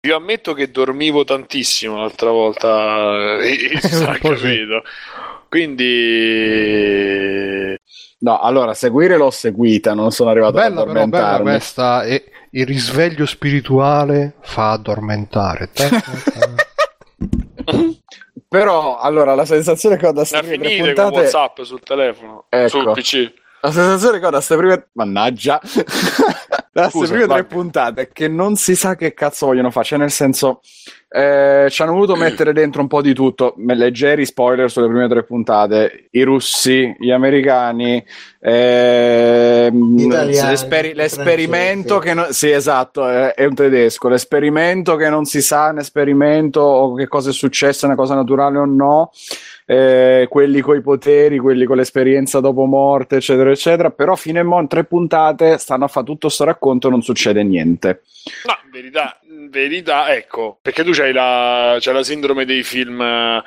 Vi 0.00 0.12
ammetto 0.12 0.54
che 0.54 0.70
dormivo 0.70 1.24
tantissimo 1.24 1.96
l'altra 1.96 2.30
volta 2.30 3.38
e, 3.42 3.72
e 3.72 3.80
si 3.82 3.88
sarà 3.88 4.16
po' 4.20 4.36
sì. 4.36 4.64
Quindi 5.50 7.40
No, 8.20 8.38
allora, 8.38 8.74
seguire 8.74 9.16
l'ho 9.16 9.30
seguita, 9.30 9.94
non 9.94 10.12
sono 10.12 10.28
arrivato 10.30 10.52
Bella 10.52 10.66
ad 10.66 10.74
però, 10.74 10.86
bella 10.86 11.00
addormentarmi. 11.00 11.50
questa. 11.50 12.04
E 12.04 12.24
il 12.50 12.66
risveglio 12.66 13.24
spirituale 13.24 14.34
fa 14.42 14.72
addormentare. 14.72 15.70
Te- 15.72 15.88
Però, 18.46 18.98
allora, 18.98 19.34
la 19.34 19.46
sensazione 19.46 19.96
che 19.96 20.06
ho 20.06 20.12
da 20.12 20.24
prime 20.24 20.58
tre 20.58 20.68
finire 20.68 20.92
con 20.92 21.04
puntate... 21.04 21.20
WhatsApp 21.20 21.62
sul 21.62 21.80
telefono, 21.80 22.44
Ecco. 22.48 22.68
sul 22.68 22.92
PC. 22.92 23.32
La 23.62 23.72
sensazione 23.72 24.18
che 24.18 24.26
ho 24.26 24.30
da 24.30 24.36
queste 24.36 24.56
prime... 24.56 24.88
Mannaggia! 24.92 25.58
da 26.72 26.90
queste 26.90 27.14
prime 27.14 27.26
tre 27.26 27.44
puntate 27.44 28.10
che 28.12 28.28
non 28.28 28.56
si 28.56 28.74
sa 28.74 28.96
che 28.96 29.14
cazzo 29.14 29.46
vogliono 29.46 29.70
fare. 29.70 29.86
Cioè, 29.86 29.98
nel 29.98 30.10
senso... 30.10 30.60
eh, 31.12 31.66
ci 31.70 31.82
hanno 31.82 31.94
voluto 31.94 32.14
mettere 32.14 32.52
dentro 32.52 32.82
un 32.82 32.86
po' 32.86 33.02
di 33.02 33.12
tutto, 33.12 33.54
leggeri 33.66 34.24
spoiler 34.24 34.70
sulle 34.70 34.86
prime 34.86 35.08
tre 35.08 35.24
puntate, 35.24 36.06
i 36.12 36.22
russi, 36.22 36.94
gli 37.00 37.10
americani, 37.10 38.04
Gli 39.72 40.04
italiani, 40.04 40.48
l'esperi- 40.50 40.94
l'esperimento 40.94 41.98
che 41.98 42.14
non, 42.14 42.26
sì 42.30 42.50
esatto, 42.50 43.08
è, 43.08 43.34
è 43.34 43.44
un 43.44 43.54
tedesco, 43.54 44.08
l'esperimento 44.08 44.94
che 44.94 45.08
non 45.08 45.24
si 45.24 45.42
sa, 45.42 45.70
un 45.70 45.78
esperimento 45.78 46.60
o 46.60 46.94
che 46.94 47.08
cosa 47.08 47.30
è 47.30 47.32
successo, 47.32 47.86
una 47.86 47.96
cosa 47.96 48.14
naturale 48.14 48.58
o 48.58 48.64
no, 48.64 49.10
eh, 49.70 50.26
quelli 50.28 50.60
con 50.60 50.76
i 50.76 50.80
poteri, 50.80 51.38
quelli 51.38 51.64
con 51.64 51.76
l'esperienza 51.76 52.40
dopo 52.40 52.64
morte, 52.64 53.16
eccetera, 53.16 53.52
eccetera. 53.52 53.90
Però 53.90 54.16
fino 54.16 54.40
a 54.40 54.42
mo' 54.42 54.58
in 54.58 54.66
tre 54.66 54.82
puntate 54.82 55.58
stanno 55.58 55.84
a 55.84 55.88
fare 55.88 56.06
tutto 56.06 56.28
sto 56.28 56.42
racconto 56.42 56.88
e 56.88 56.90
non 56.90 57.02
succede 57.02 57.44
niente. 57.44 58.02
No, 58.46 58.56
verità, 58.72 59.20
verità, 59.48 60.12
ecco, 60.12 60.58
perché 60.60 60.82
tu 60.82 60.90
c'hai 60.90 61.12
la, 61.12 61.76
c'hai 61.78 61.94
la 61.94 62.02
sindrome 62.02 62.44
dei 62.44 62.64
film 62.64 63.00
eh, 63.00 63.42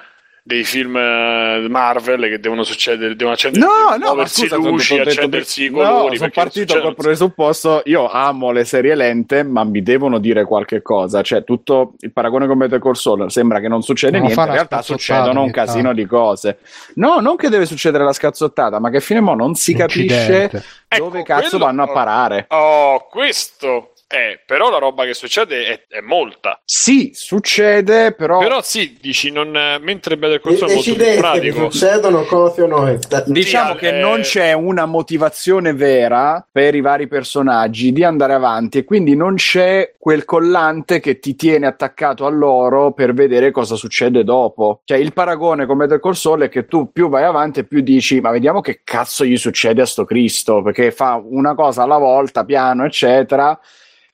dei 0.46 0.66
film 0.66 0.98
eh, 0.98 1.68
Marvel 1.70 2.28
che 2.28 2.38
devono 2.38 2.64
succedere, 2.64 3.16
devono 3.16 3.36
accendere 3.36 3.66
No, 3.66 3.96
no, 3.96 4.14
ma 4.14 4.26
scusa, 4.26 4.58
luci, 4.58 4.98
detto- 4.98 5.10
accendersi 5.10 5.64
i 5.66 5.70
no, 5.70 5.78
colori. 5.78 6.18
sono 6.18 6.30
perché 6.30 6.34
partito 6.34 6.82
col 6.82 6.96
presupposto, 6.96 7.82
io 7.86 8.10
amo 8.10 8.52
le 8.52 8.66
serie 8.66 8.94
lente, 8.94 9.44
ma 9.44 9.64
mi 9.64 9.82
devono 9.82 10.20
dire 10.20 10.44
qualche 10.44 10.82
cosa, 10.82 11.22
cioè 11.22 11.46
tutto 11.46 11.94
il 12.02 12.12
paragone 12.12 12.46
con 12.46 12.58
Better 12.58 12.80
Call 12.80 12.92
Saul 12.94 13.32
sembra 13.32 13.62
che 13.62 13.70
non 13.70 13.84
succede 13.84 14.18
No, 14.18 14.26
niente, 14.26 14.42
in 14.42 14.52
realtà 14.52 14.82
succedono 14.82 15.44
un 15.44 15.52
casino 15.52 15.94
di 15.94 16.06
cose. 16.06 16.58
No, 16.96 17.22
non 17.22 17.38
che 17.38 17.48
deve 17.48 17.66
succedere 17.66 18.04
la 18.04 18.12
scazzottata, 18.14 18.80
ma 18.80 18.90
che 18.90 19.00
fino 19.00 19.20
a 19.20 19.24
mo' 19.24 19.36
non 19.36 19.56
si 19.56 19.74
capisce 19.74 20.14
Incidente. 20.14 20.64
dove 20.98 21.20
Ecco, 21.20 21.26
cazzo 21.26 21.50
quello- 21.52 21.66
vanno 21.66 21.84
a 21.84 21.88
parare. 21.88 22.46
Oh, 22.50 23.08
questo 23.10 23.93
Eh, 24.14 24.42
però 24.46 24.70
la 24.70 24.78
roba 24.78 25.06
che 25.06 25.16
succede 25.16 25.66
è, 25.66 25.82
è 25.88 26.00
molta. 26.00 26.62
Sì, 26.64 27.10
succede, 27.16 28.14
però... 28.14 28.38
Però 28.38 28.62
sì, 28.62 28.96
dici, 29.02 29.32
non, 29.32 29.50
mentre 29.82 30.18
Better 30.18 30.40
Call 30.40 30.56
Saul 30.56 30.70
è 30.70 30.76
molto 30.76 30.94
più 30.94 31.18
pratico. 31.18 31.72
succedono 31.72 32.24
cose 32.26 32.62
o 32.62 32.68
no. 32.68 33.00
Diciamo 33.26 33.72
Sì, 33.74 33.80
che 33.80 33.98
eh, 33.98 34.00
non 34.00 34.22
c'è 34.22 34.54
una 34.54 34.86
motivazione 34.86 35.74
vera 35.74 36.46
per 36.52 36.76
i 36.76 36.82
vari 36.82 37.08
personaggi 37.08 37.92
di 37.92 38.04
andare 38.04 38.34
avanti 38.34 38.78
e 38.78 38.84
quindi 38.84 39.16
non 39.16 39.34
c'è 39.34 39.96
quel 39.98 40.26
collante 40.26 41.00
che 41.00 41.18
ti 41.18 41.36
tiene 41.36 41.66
attaccato 41.66 42.28
a 42.28 42.30
loro 42.30 42.92
per 42.92 43.16
vedere 43.16 43.50
cosa 43.50 43.76
succede 43.76 44.24
dopo. 44.24 44.82
Cioè 44.84 45.00
il 45.00 45.14
paragone 45.14 45.66
con 45.66 45.78
Better 45.78 46.00
Call 46.00 46.12
Saul 46.12 46.42
è 46.42 46.50
che 46.50 46.68
tu 46.68 46.92
più 46.92 47.10
vai 47.10 47.24
avanti 47.24 47.62
e 47.62 47.64
più 47.64 47.82
dici 47.82 48.22
ma 48.22 48.30
vediamo 48.30 48.62
che 48.62 48.82
cazzo 48.84 49.26
gli 49.26 49.38
succede 49.38 49.82
a 49.82 49.88
sto 49.88 50.06
Cristo 50.06 50.62
perché 50.62 50.92
fa 50.92 51.20
una 51.24 51.56
cosa 51.56 51.82
alla 51.82 51.98
volta, 51.98 52.46
piano, 52.46 52.86
eccetera. 52.86 53.60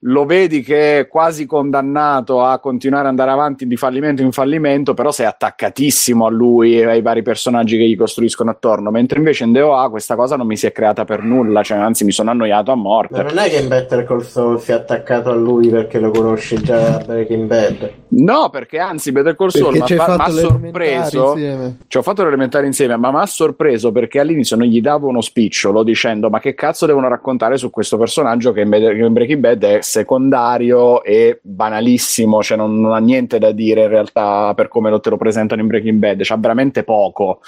Lo 0.03 0.25
vedi 0.25 0.61
che 0.61 0.99
è 0.99 1.07
quasi 1.09 1.45
condannato 1.45 2.41
a 2.41 2.57
continuare 2.59 3.03
ad 3.03 3.09
andare 3.09 3.31
avanti 3.31 3.67
di 3.67 3.75
fallimento 3.75 4.21
in 4.21 4.31
fallimento, 4.31 4.93
però 4.93 5.11
sei 5.11 5.25
attaccatissimo 5.25 6.25
a 6.25 6.29
lui 6.29 6.79
e 6.79 6.85
ai 6.85 7.01
vari 7.01 7.21
personaggi 7.21 7.77
che 7.77 7.83
gli 7.85 7.97
costruiscono 7.97 8.49
attorno. 8.49 8.91
Mentre 8.91 9.17
invece 9.17 9.43
in 9.43 9.51
DOA 9.51 9.89
questa 9.89 10.15
cosa 10.15 10.37
non 10.37 10.47
mi 10.47 10.55
si 10.55 10.65
è 10.67 10.71
creata 10.71 11.03
per 11.03 11.21
nulla, 11.23 11.63
cioè 11.63 11.79
anzi 11.79 12.05
mi 12.05 12.11
sono 12.13 12.29
annoiato 12.29 12.71
a 12.71 12.75
Ma 12.75 12.81
morte. 12.81 13.23
non 13.23 13.37
è 13.39 13.49
che 13.49 13.57
in 13.57 13.67
Better 13.67 14.05
Call 14.05 14.21
Saul 14.21 14.61
si 14.61 14.71
è 14.71 14.75
attaccato 14.75 15.31
a 15.31 15.35
lui 15.35 15.67
perché 15.67 15.99
lo 15.99 16.11
conosci 16.11 16.55
già 16.63 16.79
da 16.79 17.03
Breaking 17.05 17.47
Bad. 17.47 17.91
No, 18.11 18.49
perché 18.49 18.79
anzi, 18.79 19.11
Better 19.11 19.35
Call 19.35 19.49
Saul 19.49 19.73
mi 19.73 19.79
ha 19.81 19.85
fatto 19.85 20.31
l'elementare 20.31 20.31
sorpreso. 20.31 21.31
insieme. 21.33 21.77
Ci 21.87 21.97
ho 21.97 22.01
fatto 22.01 22.23
l'elementare 22.23 22.65
insieme, 22.65 22.95
ma 22.95 23.11
mi 23.11 23.17
ha 23.19 23.25
sorpreso 23.25 23.91
perché 23.91 24.21
all'inizio 24.21 24.55
non 24.55 24.65
gli 24.65 24.79
davo 24.79 25.07
uno 25.09 25.19
spicciolo 25.19 25.83
dicendo: 25.83 26.29
Ma 26.29 26.39
che 26.39 26.53
cazzo 26.53 26.85
devono 26.85 27.09
raccontare 27.09 27.57
su 27.57 27.69
questo 27.69 27.97
personaggio 27.97 28.53
che 28.53 28.61
in, 28.61 28.69
Be- 28.69 28.79
che 28.79 29.03
in 29.03 29.11
Breaking 29.13 29.41
Bad 29.41 29.63
è 29.63 29.79
secondario 29.89 31.03
e 31.03 31.39
banalissimo, 31.41 32.41
cioè 32.43 32.57
non, 32.57 32.79
non 32.79 32.93
ha 32.93 32.99
niente 32.99 33.39
da 33.39 33.51
dire 33.51 33.83
in 33.83 33.89
realtà 33.89 34.53
per 34.55 34.67
come 34.67 34.89
lo 34.89 34.99
te 34.99 35.09
lo 35.09 35.17
presentano 35.17 35.61
in 35.61 35.67
Breaking 35.67 35.97
Bad, 35.99 36.21
c'ha 36.23 36.37
veramente 36.37 36.83
poco. 36.83 37.41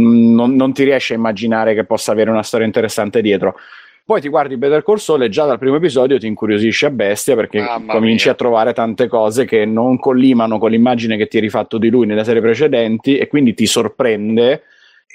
Mm, 0.00 0.34
Non, 0.34 0.54
non 0.54 0.72
ti 0.72 0.84
riesci 0.84 1.12
a 1.12 1.16
immaginare 1.16 1.74
che 1.74 1.84
possa 1.84 2.12
avere 2.12 2.30
una 2.30 2.42
storia 2.42 2.66
interessante 2.66 3.22
dietro. 3.22 3.54
Poi 4.04 4.20
ti 4.20 4.28
guardi 4.28 4.56
Better 4.56 4.84
Call 4.84 4.96
Saul 4.98 5.24
e 5.24 5.28
già 5.28 5.46
dal 5.46 5.58
primo 5.58 5.76
episodio 5.76 6.16
ti 6.18 6.28
incuriosisce 6.28 6.86
a 6.86 6.90
bestia 6.90 7.34
perché 7.34 7.60
Mamma 7.60 7.92
cominci 7.94 8.26
mia. 8.26 8.34
a 8.34 8.36
trovare 8.36 8.72
tante 8.72 9.08
cose 9.08 9.44
che 9.44 9.64
non 9.64 9.98
collimano 9.98 10.58
con 10.58 10.70
l'immagine 10.70 11.16
che 11.16 11.26
ti 11.26 11.38
eri 11.38 11.48
fatto 11.48 11.76
di 11.76 11.88
lui 11.90 12.06
nelle 12.06 12.22
serie 12.22 12.40
precedenti 12.40 13.16
e 13.18 13.26
quindi 13.26 13.52
ti 13.54 13.66
sorprende. 13.66 14.62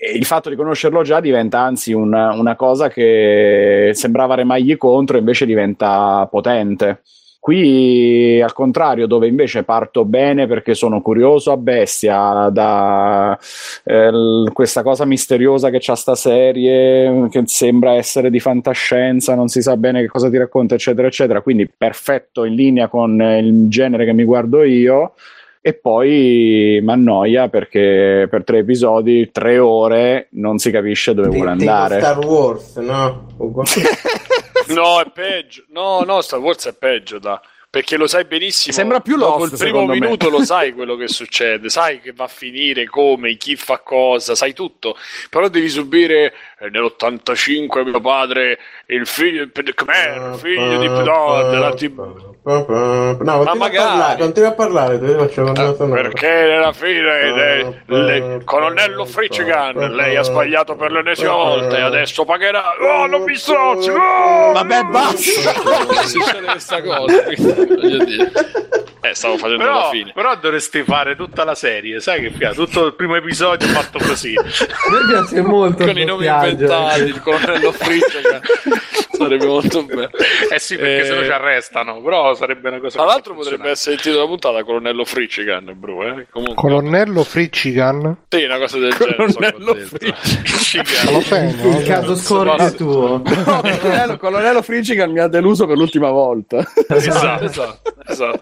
Il 0.03 0.26
fatto 0.26 0.49
di 0.49 0.56
conoscerlo 0.56 1.03
già 1.03 1.19
diventa 1.19 1.60
anzi 1.60 1.94
una, 1.94 2.34
una 2.34 2.56
cosa 2.56 2.90
che 2.90 3.91
sembrava 3.94 4.34
remargli 4.34 4.76
contro, 4.76 5.18
invece 5.18 5.45
diventa 5.45 6.28
potente. 6.30 7.02
Qui 7.40 8.40
al 8.41 8.53
contrario, 8.53 9.07
dove 9.07 9.28
invece 9.28 9.64
parto 9.64 10.06
bene 10.06 10.45
perché 10.48 10.76
sono 10.76 11.02
curioso 11.02 11.52
a 11.52 11.57
bestia 11.57 12.49
da 12.49 13.38
eh, 13.84 14.44
questa 14.53 14.84
cosa 14.84 15.06
misteriosa 15.06 15.69
che 15.69 15.80
c'ha 15.80 15.95
sta 15.95 16.14
serie, 16.15 17.28
che 17.30 17.41
sembra 17.45 17.94
essere 17.94 18.30
di 18.30 18.40
fantascienza, 18.40 19.34
non 19.34 19.48
si 19.48 19.61
sa 19.61 19.76
bene 19.78 20.02
che 20.02 20.07
cosa 20.07 20.30
ti 20.30 20.38
racconta, 20.38 20.76
eccetera, 20.76 21.07
eccetera. 21.07 21.41
Quindi 21.41 21.68
perfetto 21.68 22.44
in 22.44 22.53
linea 22.56 22.88
con 22.88 23.19
il 23.22 23.69
genere 23.69 24.06
che 24.06 24.14
mi 24.14 24.23
guardo 24.23 24.64
io. 24.64 25.14
E 25.63 25.73
poi 25.75 26.79
mi 26.81 26.91
annoia 26.91 27.47
perché 27.47 28.27
per 28.29 28.43
tre 28.43 28.59
episodi, 28.59 29.29
tre 29.31 29.59
ore, 29.59 30.27
non 30.31 30.57
si 30.57 30.71
capisce 30.71 31.13
dove 31.13 31.29
vuole 31.29 31.51
andare. 31.51 31.99
Star 31.99 32.17
Wars, 32.17 32.75
no? 32.77 33.27
No, 34.67 35.01
è 35.01 35.09
peggio. 35.11 35.63
No, 35.69 36.01
no, 36.01 36.21
Star 36.21 36.39
Wars 36.39 36.65
è 36.67 36.73
peggio, 36.73 37.19
da. 37.19 37.41
Perché 37.69 37.95
lo 37.95 38.05
sai 38.05 38.25
benissimo. 38.25 38.73
Sembra 38.73 38.99
più 38.99 39.15
Lost, 39.15 39.53
il 39.53 39.57
primo 39.57 39.65
secondo 39.65 39.93
me. 39.93 39.99
minuto 39.99 40.29
lo 40.29 40.43
sai 40.43 40.73
quello 40.75 40.97
che 40.97 41.07
succede, 41.07 41.69
sai 41.69 42.01
che 42.01 42.11
va 42.11 42.25
a 42.25 42.27
finire, 42.27 42.85
come, 42.85 43.35
chi 43.35 43.55
fa 43.55 43.79
cosa, 43.79 44.35
sai 44.35 44.53
tutto. 44.53 44.97
Però 45.29 45.47
devi 45.47 45.69
subire 45.69 46.33
eh, 46.59 46.69
nell'85 46.69 47.85
mio 47.85 48.01
padre, 48.01 48.59
il 48.88 49.07
figlio 49.07 49.45
di 49.45 49.73
Khmer, 49.73 50.31
il 50.33 50.39
figlio 50.39 50.79
di 50.79 50.88
no, 50.88 51.49
della 51.49 51.73
TV. 51.73 52.31
No, 52.43 52.65
continua, 52.65 53.43
a 53.51 53.55
magari. 53.55 53.76
parlare, 53.77 54.18
continua 54.18 54.49
a 54.49 54.53
parlare, 54.53 54.99
te 54.99 55.13
faccio 55.15 55.41
una 55.41 55.51
Eh, 55.51 55.73
perché 55.76 56.27
nella 56.27 56.73
fine 56.73 57.34
de- 57.34 57.81
le- 57.85 58.41
colonnello 58.43 59.05
Fritchigan 59.05 59.76
lei 59.93 60.15
ha 60.15 60.23
sbagliato 60.23 60.76
per 60.76 60.91
l'ennesima 60.91 61.34
volta 61.34 61.77
e 61.77 61.81
adesso 61.81 62.26
pagherà. 62.26 62.63
Oh 62.81 63.05
non 63.05 63.22
mi 63.22 63.35
strozzi 63.35 63.89
no! 63.91 64.53
Vabbè, 64.53 64.84
basta! 64.85 65.53
succede 66.07 66.45
questa 66.47 66.81
cosa 66.81 67.23
quindi, 67.30 68.31
eh 69.03 69.13
stavo 69.13 69.38
facendo 69.38 69.63
la 69.63 69.72
Però, 69.73 69.89
fine. 69.91 70.11
però 70.11 70.35
dovresti 70.35 70.84
fare 70.84 71.15
tutta 71.15 71.43
la 71.43 71.53
serie, 71.55 71.99
sai 71.99 72.22
che 72.22 72.31
figa, 72.31 72.53
tutto 72.53 72.88
il 72.88 72.95
primo 72.95 73.15
episodio 73.18 73.68
fatto 73.68 73.99
così. 73.99 74.34
A 74.35 74.41
me 74.43 75.07
piace 75.07 75.41
molto 75.41 75.84
con 75.85 75.89
il 75.95 75.97
i 75.99 76.05
nomi 76.05 76.26
inventati 76.26 77.01
il 77.01 77.22
colonnello 77.22 77.72
Fritchigan 77.72 78.41
sarebbe 79.23 79.45
molto 79.45 79.84
bello 79.84 80.10
Eh 80.52 80.60
sì, 80.60 80.76
perché 80.76 81.02
Eh, 81.02 81.06
se 81.06 81.14
no 81.15 81.23
ci 81.23 81.30
arrestano, 81.31 82.02
però 82.02 82.34
sarebbe 82.34 82.69
una 82.69 82.80
cosa 82.80 82.98
tra 82.98 83.07
l'altro 83.07 83.34
potrebbe 83.35 83.69
essere 83.69 83.95
il 83.95 84.02
titolo 84.02 84.18
della 84.18 84.30
puntata 84.30 84.64
colonnello 84.64 85.06
Fritchigan 85.06 85.73
bro 85.76 86.03
eh? 86.03 86.27
comunque 86.30 86.56
Colonnello 86.56 87.23
Fritchigan? 87.23 88.18
sì 88.27 88.43
una 88.43 88.57
cosa 88.57 88.77
del 88.77 88.93
genere 88.98 89.15
Colonnello 89.34 89.73
detto. 89.73 91.11
Lo 91.11 91.22
segno? 91.22 91.77
Il 91.80 91.85
caso 91.85 92.15
scorso 92.15 92.56
è 92.65 92.72
tuo. 92.73 93.22
Colonnello, 93.80 94.18
Colonnello 94.18 94.61
Fritchigan 94.61 95.11
mi 95.11 95.19
ha 95.19 95.27
deluso 95.27 95.65
per 95.68 95.77
l'ultima 95.77 96.10
volta. 96.10 96.65
esatto, 96.89 97.43
esatto, 97.45 97.93
esatto. 98.07 98.39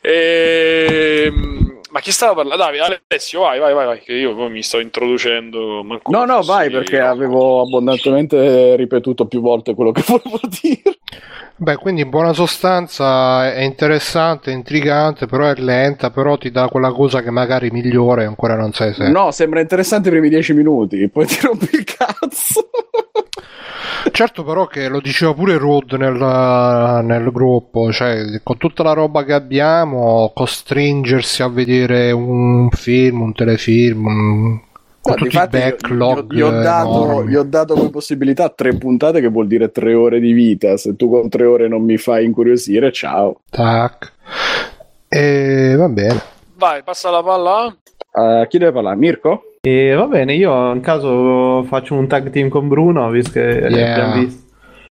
Ehm, 0.00 1.80
ma 1.92 2.00
chi 2.00 2.10
stava 2.10 2.34
parlando? 2.34 2.64
Dai, 2.64 2.78
Alessio, 2.78 3.40
vai, 3.40 3.58
vai, 3.58 3.74
vai, 3.74 3.84
vai, 3.84 4.00
che 4.00 4.14
io 4.14 4.34
poi 4.34 4.50
mi 4.50 4.62
sto 4.62 4.80
introducendo. 4.80 5.82
No, 6.06 6.24
no, 6.24 6.42
vai 6.42 6.70
perché 6.70 6.98
avevo 6.98 7.60
abbondantemente 7.60 8.76
ripetuto 8.76 9.26
più 9.26 9.42
volte 9.42 9.74
quello 9.74 9.92
che 9.92 10.02
volevo 10.08 10.40
dire. 10.60 10.96
Beh, 11.54 11.76
quindi 11.76 12.00
in 12.00 12.08
buona 12.08 12.32
sostanza 12.32 13.52
è 13.52 13.60
interessante, 13.60 14.50
intrigante, 14.50 15.26
però 15.26 15.46
è 15.46 15.54
lenta, 15.60 16.10
però 16.10 16.38
ti 16.38 16.50
dà 16.50 16.66
quella 16.68 16.90
cosa 16.90 17.22
che 17.22 17.30
magari 17.30 17.70
migliore 17.70 18.24
ancora 18.24 18.56
non 18.56 18.72
sai 18.72 18.94
se. 18.94 19.08
No, 19.10 19.30
sembra 19.30 19.60
interessante 19.60 20.08
i 20.08 20.12
primi 20.12 20.30
dieci 20.30 20.54
minuti, 20.54 21.08
poi 21.10 21.26
ti 21.26 21.38
rompi 21.42 21.68
il 21.72 21.84
cazzo. 21.84 22.70
Certo 24.10 24.42
però 24.44 24.66
che 24.66 24.88
lo 24.88 25.00
diceva 25.00 25.32
pure 25.34 25.56
Rod 25.56 25.92
nel, 25.92 26.14
nel 27.04 27.30
gruppo, 27.32 27.92
cioè 27.92 28.40
con 28.42 28.56
tutta 28.58 28.82
la 28.82 28.92
roba 28.92 29.24
che 29.24 29.32
abbiamo, 29.32 30.32
costringersi 30.34 31.42
a 31.42 31.48
vedere 31.48 32.10
un 32.10 32.68
film, 32.70 33.20
un 33.22 33.32
telefilm, 33.32 34.06
un- 34.06 34.60
con 35.00 35.14
No, 35.14 35.18
tutti 35.24 35.36
i 35.36 35.48
backlog 35.48 36.32
Gli 36.32 36.40
ho, 36.40 36.50
dato, 36.50 36.88
enormi. 36.88 37.30
gli 37.32 37.34
ho 37.36 37.42
dato 37.42 37.74
come 37.74 37.90
possibilità 37.90 38.48
tre 38.50 38.76
puntate, 38.76 39.20
che 39.20 39.28
vuol 39.28 39.48
dire 39.48 39.70
tre 39.72 39.94
ore 39.94 40.20
di 40.20 40.32
vita. 40.32 40.76
Se 40.76 40.94
tu 40.94 41.10
con 41.10 41.28
tre 41.28 41.44
ore 41.44 41.66
non 41.68 41.82
mi 41.82 41.96
fai 41.96 42.24
incuriosire, 42.24 42.92
ciao. 42.92 43.40
Tac. 43.50 44.12
E 45.08 45.74
va 45.76 45.88
bene. 45.88 46.22
Vai, 46.54 46.82
passa 46.84 47.10
la 47.10 47.22
palla. 47.22 47.76
Eh, 48.14 48.46
chi 48.48 48.58
deve 48.58 48.72
parlare? 48.72 48.96
Mirko? 48.96 49.42
E 49.64 49.92
va 49.94 50.06
bene, 50.08 50.34
io 50.34 50.72
in 50.72 50.80
caso 50.80 51.62
faccio 51.68 51.94
un 51.94 52.08
tag 52.08 52.30
team 52.30 52.48
con 52.48 52.66
Bruno, 52.66 53.08
visto 53.10 53.30
che 53.30 53.40
Yeah. 53.70 53.92
abbiamo 53.94 54.20
visto. 54.24 54.42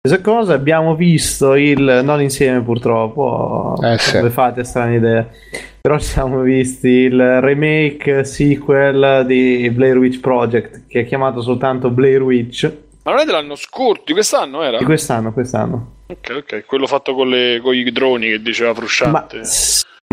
Questa 0.01 0.21
cosa 0.21 0.53
abbiamo 0.55 0.93
visto 0.93 1.55
il 1.55 2.01
non 2.03 2.21
insieme 2.21 2.61
purtroppo, 2.61 3.75
Eh, 3.81 3.97
sì. 3.97 4.17
come 4.17 4.29
fate 4.29 4.65
strane 4.65 4.95
idee. 4.97 5.27
Però 5.79 5.97
ci 5.97 6.07
siamo 6.07 6.41
visti 6.41 6.89
il 6.89 7.39
remake 7.39 8.25
sequel 8.25 9.23
di 9.25 9.69
Blair 9.73 9.97
Witch 9.97 10.19
Project, 10.19 10.85
che 10.87 10.99
è 10.99 11.05
chiamato 11.05 11.39
soltanto 11.41 11.89
Blair 11.89 12.21
Witch, 12.21 12.69
Ma 13.03 13.11
non 13.11 13.21
è 13.21 13.25
dell'anno 13.25 13.55
scorso, 13.55 14.01
di 14.05 14.11
quest'anno 14.11 14.63
era? 14.63 14.79
di 14.79 14.83
quest'anno, 14.83 15.31
quest'anno. 15.31 15.91
Ok, 16.07 16.43
ok, 16.43 16.65
quello 16.65 16.87
fatto 16.87 17.15
con, 17.15 17.29
le, 17.29 17.61
con 17.63 17.73
i 17.73 17.89
droni 17.93 18.27
che 18.31 18.41
diceva 18.41 18.73
Frusciante. 18.73 19.37
ma 19.37 19.45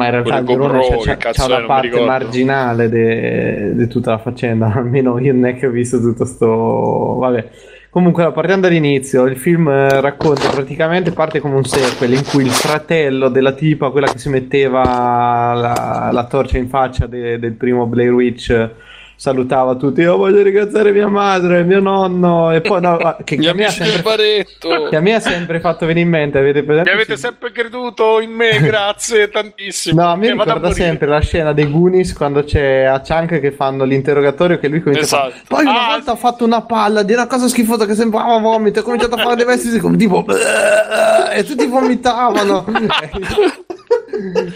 in 0.03 0.11
realtà 0.11 0.39
il 0.39 0.45
Quello 0.45 0.67
drone 0.67 0.81
GoPro, 0.81 0.99
c'ha, 0.99 1.11
che 1.13 1.17
cazzo 1.19 1.47
c'ha 1.47 1.55
è, 1.55 1.59
una 1.59 1.67
parte 1.67 2.05
marginale 2.05 3.75
di 3.77 3.87
tutta 3.87 4.11
la 4.11 4.19
faccenda, 4.19 4.73
almeno 4.75 5.21
io 5.21 5.33
non 5.33 5.47
è 5.47 5.55
che 5.57 5.67
ho 5.67 5.71
visto 5.71 6.01
tutto 6.01 6.25
sto... 6.25 7.17
vabbè. 7.21 7.51
Comunque, 7.91 8.33
partiamo 8.33 8.63
dall'inizio, 8.63 9.23
il 9.27 9.37
film 9.37 9.69
eh, 9.69 10.01
racconta 10.01 10.49
praticamente, 10.49 11.13
parte 11.13 11.39
come 11.39 11.55
un 11.55 11.65
sequel 11.65 12.15
in 12.15 12.25
cui 12.29 12.43
il 12.43 12.51
fratello 12.51 13.29
della 13.29 13.53
tipa, 13.53 13.91
quella 13.91 14.09
che 14.09 14.19
si 14.19 14.29
metteva 14.29 15.53
la, 15.55 16.11
la 16.11 16.27
torcia 16.27 16.59
in 16.59 16.69
faccia 16.69 17.07
de- 17.07 17.39
del 17.39 17.53
primo 17.53 17.87
Blair 17.87 18.13
Witch, 18.13 18.71
salutava 19.17 19.75
tutti, 19.77 20.01
io 20.01 20.17
voglio 20.17 20.43
ringraziare 20.43 20.93
mia 20.93 21.09
madre, 21.09 21.63
mio 21.65 21.81
nonno, 21.81 22.51
e 22.53 22.61
poi 22.61 22.81
no, 22.81 23.17
che, 23.25 23.37
che 23.37 23.49
a 23.49 23.55
me 23.55 23.65
ha 23.67 23.71
sempre, 23.71 24.47
che 24.91 24.97
a 24.97 25.01
me 25.01 25.15
ha 25.15 25.21
sempre 25.21 25.61
fatto 25.61 25.87
venire 25.87 26.05
in 26.05 26.11
mente, 26.11 26.39
avete 26.39 26.61
Mi 26.61 26.67
presente? 26.67 26.91
avete 26.91 27.17
sempre 27.17 27.53
creduto 27.53 28.21
in 28.21 28.31
me, 28.33 28.59
grazie 28.63 29.29
tantissimo. 29.29 30.01
No, 30.03 30.09
a 30.09 30.13
a 30.13 30.17
ricorda 30.21 30.73
sempre 30.73 31.07
la 31.07 31.21
scena 31.21 31.53
dei 31.53 31.71
Goonies 31.71 32.13
quando 32.15 32.45
c'è 32.45 32.83
a 32.85 33.01
Chunk 33.01 33.41
che 33.41 33.53
fanno 33.53 33.85
l'interrogatorio 33.85 34.59
che 34.59 34.69
lui 34.69 34.81
comincia 34.83 35.03
a 35.03 35.05
Esatto. 35.27 35.31
fare. 35.31 35.43
Poi 35.49 35.65
una 35.65 35.83
Ah, 35.85 35.89
volta 35.91 36.13
ho 36.13 36.17
fatto 36.17 36.45
una 36.45 36.63
palla 36.63 37.03
di 37.03 37.13
una 37.13 37.27
cosa 37.27 37.49
schifosa 37.49 37.87
che 37.87 37.95
sembrava 37.95 38.39
vomito, 38.39 38.81
ho 38.81 38.83
cominciato 38.83 39.15
a 39.15 39.19
fare 39.19 39.37
dei 39.37 39.45
vestiti 39.45 39.81
tipo 39.97 40.25
e 41.35 41.45
tutti 41.45 41.67
vomitavano. 41.67 42.65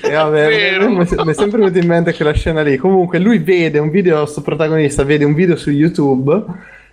E 0.02 0.12
vabbè, 0.12 0.78
mi 0.86 1.04
è 1.04 1.34
sempre 1.34 1.58
venuto 1.58 1.78
in 1.78 1.86
mente 1.86 2.14
quella 2.14 2.32
scena 2.32 2.62
lì. 2.62 2.76
Comunque 2.76 3.18
lui 3.18 3.38
vede 3.38 3.78
un 3.78 3.90
video, 3.90 4.24
sto 4.26 4.42
protagonista 4.42 5.02
vede 5.04 5.24
un 5.24 5.34
video 5.34 5.56
su 5.56 5.70
YouTube 5.70 6.44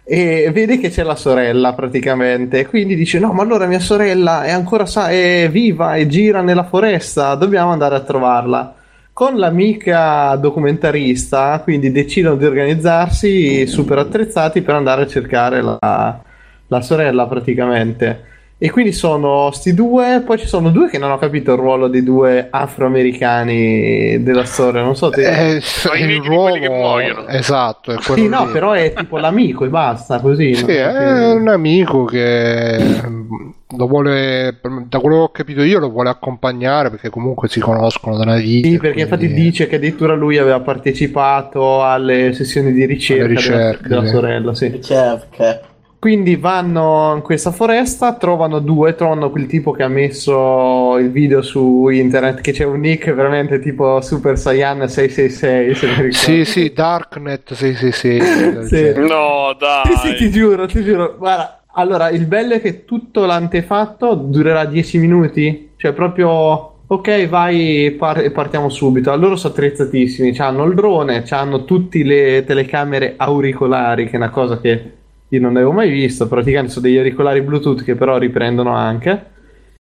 e 0.04 0.50
vede 0.54 0.78
che 0.80 0.90
c'è 0.90 1.04
la 1.04 1.16
sorella 1.16 1.74
praticamente. 1.74 2.60
E 2.60 2.66
quindi 2.68 2.96
dice 2.96 3.20
no 3.20 3.32
ma 3.34 3.44
allora 3.44 3.68
mia 3.68 3.80
sorella 3.80 4.44
è 4.44 4.52
ancora 4.52 4.86
sa- 4.86 5.10
è 5.10 5.48
viva 5.52 5.96
e 5.96 6.08
gira 6.08 6.42
nella 6.42 6.64
foresta 6.66 7.36
dobbiamo 7.36 7.72
andare 7.72 7.96
a 7.96 8.02
trovarla. 8.02 8.76
Con 9.14 9.38
l'amica 9.38 10.36
documentarista 10.36 11.62
quindi 11.64 11.92
decidono 11.92 12.36
di 12.36 12.46
organizzarsi 12.46 13.66
super 13.66 14.00
attrezzati 14.00 14.62
per 14.62 14.76
andare 14.76 15.04
a 15.04 15.08
cercare 15.08 15.62
la, 15.62 16.20
la 16.68 16.82
sorella 16.82 17.26
praticamente 17.26 18.34
e 18.58 18.72
quindi 18.72 18.94
sono 18.94 19.52
sti 19.52 19.74
due 19.74 20.24
poi 20.26 20.38
ci 20.38 20.48
sono 20.48 20.70
due 20.70 20.88
che 20.90 20.98
non 20.98 21.12
ho 21.12 21.18
capito 21.18 21.52
il 21.52 21.58
ruolo 21.60 21.90
dei 21.90 22.04
due 22.04 22.48
afroamericani 22.50 24.24
della 24.24 24.46
storia 24.46 24.82
non 24.82 24.96
so 24.96 25.10
te 25.10 25.56
Eh, 25.56 25.60
s- 25.62 25.90
i 25.94 26.04
il 26.04 26.22
quelli 26.22 26.60
che 26.60 26.68
ruolo 26.68 26.74
muoiono. 26.76 27.28
esatto 27.28 27.92
è 27.92 27.96
quello 28.04 28.22
sì, 28.22 28.28
no, 28.30 28.46
lì. 28.46 28.52
però 28.54 28.72
è 28.72 28.94
tipo 28.94 29.18
l'amico 29.18 29.66
e 29.66 29.68
basta, 29.70 30.20
così. 30.22 30.54
Sì, 30.56 30.66
no? 30.66 30.72
è 30.72 31.34
un 31.34 31.48
amico 31.50 32.06
che 32.06 32.78
mm, 33.06 33.50
lo 33.78 33.88
vuole, 33.88 34.60
da 34.88 35.00
quello 35.00 35.16
che 35.18 35.22
ho 35.24 35.30
capito 35.32 35.62
io, 35.64 35.80
lo 35.80 35.90
vuole 35.90 36.10
accompagnare 36.10 36.90
perché 36.90 37.10
comunque 37.10 37.50
si 37.50 37.60
conoscono 37.60 38.16
da 38.16 38.24
una 38.24 38.38
vita. 38.38 38.70
Sì, 38.70 38.78
perché 38.78 39.02
infatti 39.02 39.26
quindi- 39.26 39.42
dice 39.42 39.68
che 39.68 39.76
addirittura 39.76 40.14
lui 40.16 40.38
aveva 40.38 40.62
partecipato 40.62 41.84
alle 41.84 42.32
sessioni 42.34 42.72
di 42.72 42.86
ricerca, 42.86 43.26
ricerche, 43.28 43.88
della, 43.88 43.96
della 44.02 44.06
sì. 44.06 44.14
sorella, 44.16 44.54
sì. 44.56 44.68
Ricerca. 44.68 45.60
Quindi 46.06 46.36
vanno 46.36 47.14
in 47.16 47.24
questa 47.24 47.50
foresta, 47.50 48.14
trovano 48.14 48.60
due, 48.60 48.94
trovano 48.94 49.32
quel 49.32 49.48
tipo 49.48 49.72
che 49.72 49.82
ha 49.82 49.88
messo 49.88 51.00
il 51.00 51.10
video 51.10 51.42
su 51.42 51.88
internet, 51.88 52.42
che 52.42 52.52
c'è 52.52 52.64
un 52.64 52.80
nick 52.80 53.12
veramente 53.12 53.58
tipo 53.58 54.00
Super 54.02 54.38
Saiyan 54.38 54.88
666, 54.88 55.74
se 55.74 55.88
mi 55.88 55.94
ricordo. 55.94 56.16
Sì, 56.16 56.46
sì, 56.46 56.72
Darknet 56.72 57.54
666. 57.56 58.66
Sì. 58.94 59.00
No, 59.00 59.56
dai. 59.58 59.96
Sì, 59.96 60.08
sì, 60.10 60.16
ti 60.16 60.30
giuro, 60.30 60.68
ti 60.68 60.84
giuro. 60.84 61.16
Guarda, 61.18 61.64
allora, 61.74 62.10
il 62.12 62.28
bello 62.28 62.54
è 62.54 62.62
che 62.62 62.86
tutto 62.86 63.26
l'antefatto 63.26 64.14
durerà 64.14 64.66
10 64.66 65.00
minuti. 65.00 65.72
Cioè, 65.76 65.94
proprio, 65.94 66.82
ok, 66.86 67.28
vai 67.28 67.90
par- 67.98 68.20
e 68.20 68.30
partiamo 68.30 68.70
subito. 68.70 69.12
A 69.12 69.16
loro 69.16 69.36
sono 69.38 69.54
attrezzatissimi. 69.54 70.38
Hanno 70.38 70.66
il 70.66 70.76
drone, 70.76 71.24
hanno 71.32 71.66
tutte 71.66 72.04
le 72.04 72.44
telecamere 72.46 73.16
auricolari, 73.18 74.06
che 74.06 74.12
è 74.12 74.18
una 74.18 74.30
cosa 74.30 74.62
che 74.62 75.04
io 75.36 75.42
non 75.42 75.56
avevo 75.56 75.72
mai 75.72 75.90
visto. 75.90 76.28
Praticamente 76.28 76.72
sono 76.74 76.86
degli 76.86 76.98
auricolari 76.98 77.42
Bluetooth 77.42 77.84
che 77.84 77.96
però 77.96 78.18
riprendono 78.18 78.74
anche. 78.76 79.26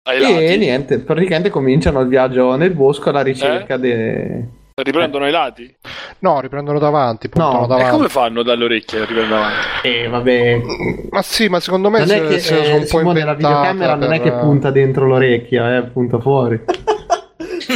Ai 0.04 0.16
E 0.16 0.20
lati. 0.20 0.56
niente, 0.58 0.98
praticamente 0.98 1.48
cominciano 1.50 2.00
il 2.00 2.08
viaggio 2.08 2.56
nel 2.56 2.72
bosco 2.72 3.10
alla 3.10 3.22
ricerca 3.22 3.76
de... 3.76 4.44
Riprendono 4.74 5.26
ai 5.26 5.30
lati? 5.30 5.72
No, 6.20 6.40
riprendono 6.40 6.78
davanti, 6.80 7.28
No, 7.34 7.64
E 7.64 7.66
davanti. 7.68 7.90
come 7.90 8.08
fanno 8.08 8.42
dalle 8.42 8.64
orecchie 8.64 9.00
a 9.00 9.04
riprendere 9.04 9.34
avanti? 9.40 9.88
E 9.88 10.08
vabbè, 10.08 10.60
Ma 11.10 11.22
sì, 11.22 11.48
ma 11.48 11.60
secondo 11.60 11.88
me 11.90 11.98
non 11.98 12.08
se, 12.08 12.16
è 12.16 12.26
che 12.26 12.38
se 12.40 12.54
la 12.56 12.62
eh, 12.64 12.72
un 12.78 12.84
Simone, 12.86 13.22
la 13.24 13.34
videocamera 13.34 13.94
non 13.94 14.12
è 14.12 14.20
per- 14.20 14.32
che 14.32 14.38
punta 14.38 14.70
dentro 14.72 15.06
l'orecchia, 15.06 15.76
eh, 15.76 15.82
punta 15.84 16.18
fuori. 16.18 16.60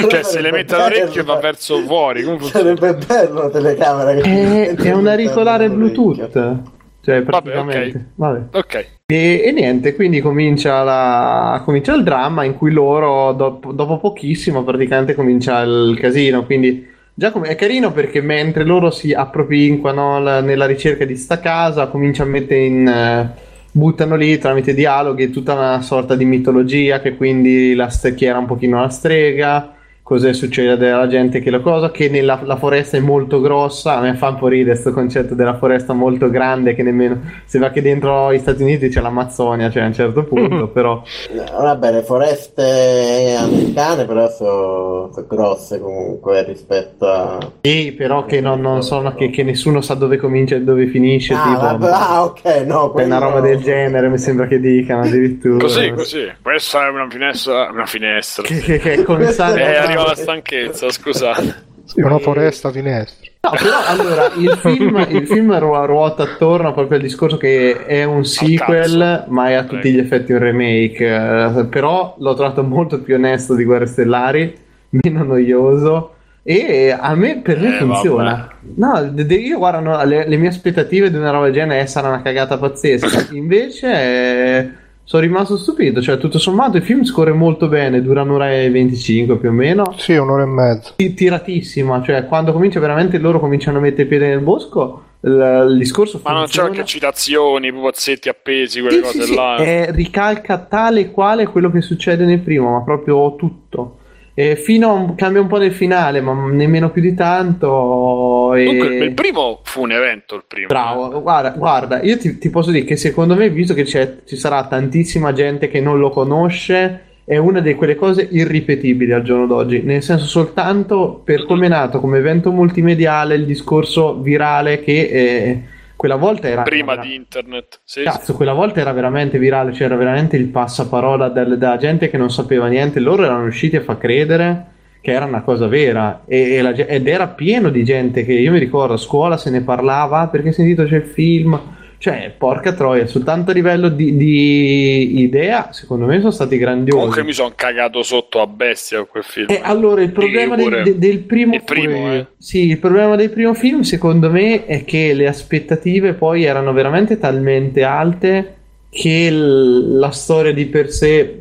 Cioè, 0.08 0.22
se 0.24 0.40
le 0.40 0.50
mette 0.50 0.74
all'orecchio 0.74 1.22
va 1.24 1.36
verso 1.36 1.78
fuori. 1.82 2.22
Funziona? 2.22 2.74
Sarebbe 2.76 2.98
bello 3.06 3.40
una 3.40 3.50
telecamera 3.50 4.14
che 4.20 4.70
È, 4.70 4.74
è 4.74 4.92
un 4.92 5.06
auricolare. 5.06 5.70
Bluetooth. 5.70 6.60
Cioè, 7.06 7.22
Vabbè, 7.22 7.52
praticamente. 7.52 7.98
ok. 7.98 8.04
Vabbè. 8.16 8.40
Ok. 8.58 8.86
E, 9.06 9.42
e 9.44 9.52
niente, 9.52 9.94
quindi 9.94 10.20
comincia, 10.20 10.82
la, 10.82 11.62
comincia 11.64 11.94
il 11.94 12.02
dramma 12.02 12.42
in 12.42 12.56
cui 12.56 12.72
loro, 12.72 13.30
dopo, 13.32 13.70
dopo 13.70 13.98
pochissimo, 13.98 14.64
praticamente 14.64 15.14
comincia 15.14 15.60
il 15.60 15.96
casino. 16.00 16.44
Quindi 16.44 16.84
già 17.14 17.30
com- 17.30 17.44
è 17.44 17.54
carino 17.54 17.92
perché 17.92 18.20
mentre 18.20 18.64
loro 18.64 18.90
si 18.90 19.12
appropinquano 19.12 20.18
la- 20.20 20.40
nella 20.40 20.66
ricerca 20.66 21.04
di 21.04 21.14
sta 21.16 21.38
casa, 21.38 21.86
comincia 21.86 22.24
a 22.24 22.26
mettere 22.26 22.64
in. 22.64 22.88
eh, 22.88 23.44
buttano 23.70 24.16
lì 24.16 24.36
tramite 24.38 24.74
dialoghi 24.74 25.30
tutta 25.30 25.52
una 25.52 25.82
sorta 25.82 26.16
di 26.16 26.24
mitologia 26.24 27.00
che 27.00 27.14
quindi 27.14 27.74
la 27.74 27.88
stecchiera 27.90 28.38
un 28.38 28.46
pochino 28.46 28.80
la 28.80 28.88
strega. 28.88 29.75
Cosa 30.06 30.32
succede 30.32 30.88
alla 30.88 31.08
gente 31.08 31.40
che 31.40 31.50
la 31.50 31.58
cosa? 31.58 31.90
Che 31.90 32.08
nella 32.08 32.38
la 32.44 32.54
foresta 32.54 32.96
è 32.96 33.00
molto 33.00 33.40
grossa. 33.40 33.96
A 33.96 34.00
me 34.02 34.14
fa 34.14 34.28
un 34.28 34.36
po' 34.36 34.46
ridere 34.46 34.70
questo 34.70 34.92
concetto 34.92 35.34
della 35.34 35.56
foresta 35.56 35.94
molto 35.94 36.30
grande 36.30 36.76
che 36.76 36.84
nemmeno 36.84 37.20
sembra 37.44 37.70
che 37.72 37.82
dentro 37.82 38.32
gli 38.32 38.38
Stati 38.38 38.62
Uniti 38.62 38.88
c'è 38.88 39.00
l'Amazzonia, 39.00 39.68
cioè 39.68 39.82
a 39.82 39.86
un 39.86 39.94
certo 39.94 40.22
punto, 40.22 40.68
però 40.68 41.02
No, 41.32 41.44
vabbè, 41.60 41.90
le 41.90 42.02
foreste 42.04 43.34
americane 43.36 44.04
però 44.04 44.28
sono 44.30 45.10
grosse 45.26 45.80
comunque 45.80 46.44
rispetto 46.44 47.08
a... 47.08 47.38
sì, 47.62 47.90
però 47.90 48.26
che 48.26 48.40
non, 48.40 48.60
non 48.60 48.84
sono 48.84 49.12
che, 49.12 49.30
che 49.30 49.42
nessuno 49.42 49.80
sa 49.80 49.94
dove 49.94 50.18
comincia 50.18 50.54
e 50.54 50.60
dove 50.60 50.86
finisce, 50.86 51.34
Ah, 51.34 51.42
tipo 51.48 51.58
vabbè, 51.58 51.90
ah, 51.90 52.24
ok, 52.26 52.44
no, 52.64 52.94
è 52.94 53.02
una 53.02 53.18
roba 53.18 53.40
del 53.40 53.60
genere, 53.60 54.08
mi 54.08 54.18
sembra 54.18 54.46
che 54.46 54.60
dicano 54.60 55.02
addirittura. 55.02 55.58
Così, 55.58 55.90
così. 55.90 56.32
Questa 56.40 56.86
è 56.86 56.90
una 56.90 57.08
finestra. 57.10 57.70
Una 57.72 57.86
finestra. 57.86 58.44
Che, 58.44 58.58
che, 58.60 58.78
che 58.78 58.92
è 58.92 59.02
con 59.02 59.20
sale- 59.32 59.94
arriva 60.00 60.14
la 60.14 60.14
stanchezza, 60.22 60.90
scusate. 60.90 61.64
Sì, 61.84 62.00
una 62.00 62.18
foresta 62.18 62.70
finestra. 62.72 63.24
No, 63.42 63.50
però 63.52 63.76
allora 63.86 64.32
il 64.36 64.58
film, 64.60 65.06
il 65.08 65.26
film 65.26 65.56
ru- 65.56 65.84
ruota 65.86 66.24
attorno 66.24 66.72
proprio 66.74 66.96
al 66.98 67.04
discorso 67.04 67.36
che 67.36 67.84
è 67.86 68.02
un 68.02 68.24
sequel, 68.24 69.24
ma 69.28 69.50
è 69.50 69.52
a 69.54 69.62
tutti 69.62 69.82
Prego. 69.82 69.96
gli 69.96 70.00
effetti 70.00 70.32
un 70.32 70.38
remake. 70.40 71.04
eh, 71.06 71.64
però 71.66 72.16
l'ho 72.18 72.34
trovato 72.34 72.64
molto 72.64 73.00
più 73.00 73.14
onesto 73.14 73.54
di 73.54 73.62
Guerre 73.64 73.86
Stellari, 73.86 74.52
meno 75.02 75.22
noioso. 75.22 76.10
E 76.42 76.96
a 76.96 77.14
me 77.14 77.38
per 77.40 77.58
me 77.60 77.74
Eh, 77.76 77.78
funziona. 77.78 78.48
No, 78.76 79.02
de- 79.10 79.24
de- 79.26 79.34
io 79.34 79.58
guarda, 79.58 79.78
no, 79.80 80.04
le, 80.04 80.26
le 80.28 80.36
mie 80.36 80.48
aspettative 80.48 81.10
di 81.10 81.16
una 81.16 81.30
roba 81.30 81.44
del 81.44 81.54
genere 81.54 81.80
eh, 81.82 81.86
sarà 81.86 82.08
una 82.08 82.22
cagata 82.22 82.58
pazzesca. 82.58 83.28
Invece 83.32 83.88
eh, 83.92 84.70
sono 85.06 85.22
rimasto 85.22 85.56
stupito. 85.56 86.02
Cioè, 86.02 86.18
tutto 86.18 86.38
sommato, 86.40 86.76
il 86.76 86.82
film 86.82 87.04
scorre 87.04 87.32
molto 87.32 87.68
bene, 87.68 88.02
dura 88.02 88.22
un'ora 88.22 88.52
e 88.52 88.68
25 88.70 89.38
più 89.38 89.48
o 89.50 89.52
meno 89.52 89.94
Sì, 89.96 90.16
un'ora 90.16 90.42
e 90.42 90.46
mezza. 90.46 90.92
ti- 90.96 91.14
tiratissima, 91.14 92.02
cioè 92.02 92.26
quando 92.26 92.52
comincia 92.52 92.80
veramente 92.80 93.18
loro 93.18 93.38
cominciano 93.38 93.78
a 93.78 93.80
mettere 93.80 94.06
piede 94.08 94.26
nel 94.26 94.40
bosco, 94.40 95.02
il, 95.20 95.66
il 95.70 95.78
discorso 95.78 96.20
Ma 96.24 96.30
non 96.32 96.40
c'è 96.42 96.46
funziona. 96.46 96.68
anche 96.70 96.84
citazioni, 96.84 97.72
pupazzetti 97.72 98.28
appesi, 98.28 98.80
quelle 98.80 98.96
Sì, 98.96 99.02
cose 99.02 99.22
sì, 99.22 99.28
sì, 99.28 99.34
là. 99.36 99.56
eh, 99.58 99.90
ricalca 99.92 100.58
tale 100.58 101.00
e 101.00 101.10
quale 101.12 101.46
quello 101.46 101.70
che 101.70 101.80
succede 101.82 102.24
nel 102.24 102.40
primo, 102.40 102.72
ma 102.72 102.82
proprio 102.82 103.36
tutto. 103.36 103.98
E 104.38 104.54
fino 104.54 104.90
a 104.90 104.92
un, 104.92 105.14
cambia 105.14 105.40
un 105.40 105.46
po' 105.46 105.56
nel 105.56 105.72
finale, 105.72 106.20
ma 106.20 106.34
nemmeno 106.50 106.90
più 106.90 107.00
di 107.00 107.14
tanto. 107.14 108.52
E... 108.54 108.66
Comunque, 108.66 108.96
il 108.96 109.14
primo 109.14 109.60
fu 109.62 109.80
un 109.80 109.92
evento, 109.92 110.34
il 110.34 110.44
primo. 110.46 110.66
Bravo, 110.66 111.22
guarda, 111.22 111.50
guarda 111.56 112.02
io 112.02 112.18
ti, 112.18 112.36
ti 112.36 112.50
posso 112.50 112.70
dire 112.70 112.84
che 112.84 112.96
secondo 112.96 113.34
me, 113.34 113.48
visto 113.48 113.72
che 113.72 113.84
c'è, 113.84 114.18
ci 114.26 114.36
sarà 114.36 114.66
tantissima 114.66 115.32
gente 115.32 115.68
che 115.68 115.80
non 115.80 115.98
lo 115.98 116.10
conosce, 116.10 117.00
è 117.24 117.38
una 117.38 117.60
di 117.60 117.74
quelle 117.74 117.94
cose 117.94 118.28
irripetibili 118.30 119.10
al 119.12 119.22
giorno 119.22 119.46
d'oggi. 119.46 119.80
Nel 119.80 120.02
senso, 120.02 120.26
soltanto 120.26 121.22
per 121.24 121.46
come 121.46 121.64
è 121.64 121.70
nato 121.70 121.98
come 121.98 122.18
evento 122.18 122.52
multimediale, 122.52 123.36
il 123.36 123.46
discorso 123.46 124.20
virale 124.20 124.80
che 124.80 125.00
eh, 125.00 125.62
quella 125.96 126.16
volta 126.16 126.48
era. 126.48 126.62
Prima 126.62 126.92
era- 126.92 127.02
di 127.02 127.14
internet. 127.14 127.80
Sì, 127.82 128.02
Cazzo, 128.02 128.34
quella 128.34 128.52
volta 128.52 128.80
era 128.80 128.92
veramente 128.92 129.38
virale, 129.38 129.72
c'era 129.72 129.96
veramente 129.96 130.36
il 130.36 130.46
passaparola 130.46 131.28
del- 131.28 131.58
della 131.58 131.76
gente 131.78 132.08
che 132.10 132.16
non 132.18 132.30
sapeva 132.30 132.68
niente. 132.68 133.00
Loro 133.00 133.24
erano 133.24 133.42
riusciti 133.42 133.76
a 133.76 133.82
far 133.82 133.98
credere 133.98 134.66
che 135.00 135.12
era 135.12 135.24
una 135.24 135.42
cosa 135.42 135.66
vera 135.68 136.22
e, 136.26 136.54
e 136.54 136.62
la 136.62 136.70
ed 136.70 137.06
era 137.06 137.28
pieno 137.28 137.70
di 137.70 137.84
gente 137.84 138.24
che 138.24 138.32
io 138.32 138.50
mi 138.52 138.58
ricordo 138.58 138.94
a 138.94 138.98
scuola 138.98 139.36
se 139.36 139.50
ne 139.50 139.60
parlava 139.62 140.26
perché 140.28 140.52
sentito 140.52 140.84
c'è 140.84 140.96
il 140.96 141.06
film. 141.06 141.58
Cioè, 141.98 142.32
porca 142.36 142.72
troia, 142.74 143.06
soltanto 143.06 143.52
a 143.52 143.54
livello 143.54 143.88
di, 143.88 144.16
di 144.16 145.20
idea, 145.20 145.72
secondo 145.72 146.04
me 146.06 146.18
sono 146.18 146.30
stati 146.30 146.58
grandiosi. 146.58 146.98
Comunque 146.98 147.24
mi 147.24 147.32
sono 147.32 147.52
cagato 147.54 148.02
sotto 148.02 148.40
a 148.40 148.46
bestia 148.46 149.02
quel 149.04 149.24
film. 149.24 149.46
E 149.50 149.60
allora 149.62 150.02
il 150.02 150.12
problema 150.12 150.56
del, 150.56 150.82
de- 150.82 150.98
del 150.98 151.20
primo, 151.20 151.54
Il 151.54 151.62
primo, 151.64 152.12
eh. 152.12 152.26
sì, 152.36 152.68
il 152.68 152.78
problema 152.78 153.16
del 153.16 153.30
primo 153.30 153.54
film, 153.54 153.80
secondo 153.80 154.30
me, 154.30 154.66
è 154.66 154.84
che 154.84 155.14
le 155.14 155.26
aspettative 155.26 156.12
poi 156.12 156.44
erano 156.44 156.72
veramente 156.72 157.18
talmente 157.18 157.82
alte 157.82 158.54
che 158.90 159.30
l- 159.30 159.98
la 159.98 160.10
storia 160.10 160.52
di 160.52 160.66
per 160.66 160.90
sé 160.90 161.38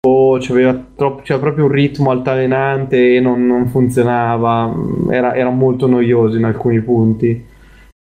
boh, 0.00 0.38
c'aveva, 0.40 0.78
troppo, 0.96 1.22
c'era 1.22 1.38
proprio 1.38 1.64
un 1.64 1.70
ritmo 1.70 2.10
altalenante 2.10 3.16
e 3.16 3.20
non, 3.20 3.46
non 3.46 3.68
funzionava. 3.68 4.72
Era, 5.10 5.34
era 5.34 5.50
molto 5.50 5.86
noioso 5.86 6.36
in 6.36 6.44
alcuni 6.44 6.80
punti. 6.80 7.52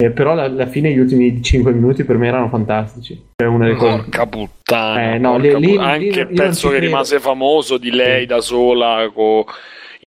Eh, 0.04 0.10
però 0.12 0.32
alla, 0.32 0.66
fine 0.68 0.92
gli 0.92 0.98
ultimi 1.00 1.42
5 1.44 1.72
minuti 1.74 2.04
per 2.04 2.18
me 2.18 2.28
erano 2.28 2.50
fantastici. 2.50 3.22
Cioè, 3.36 3.48
una 3.48 3.66
delle 3.66 3.78
cose- 3.78 3.98
Porca 3.98 4.26
puttana. 4.26 5.14
Eh, 5.14 5.18
no, 5.20 5.34
porca 5.34 5.58
lì- 5.60 5.66
lì- 5.68 5.78
anche 5.78 6.20
il 6.22 6.28
pezzo 6.28 6.68
che 6.70 6.76
credo. 6.78 6.86
rimase 6.92 7.20
famoso 7.20 7.78
di 7.78 7.92
lei 7.92 8.26
da 8.26 8.42
sola, 8.42 9.10
co- 9.14 9.46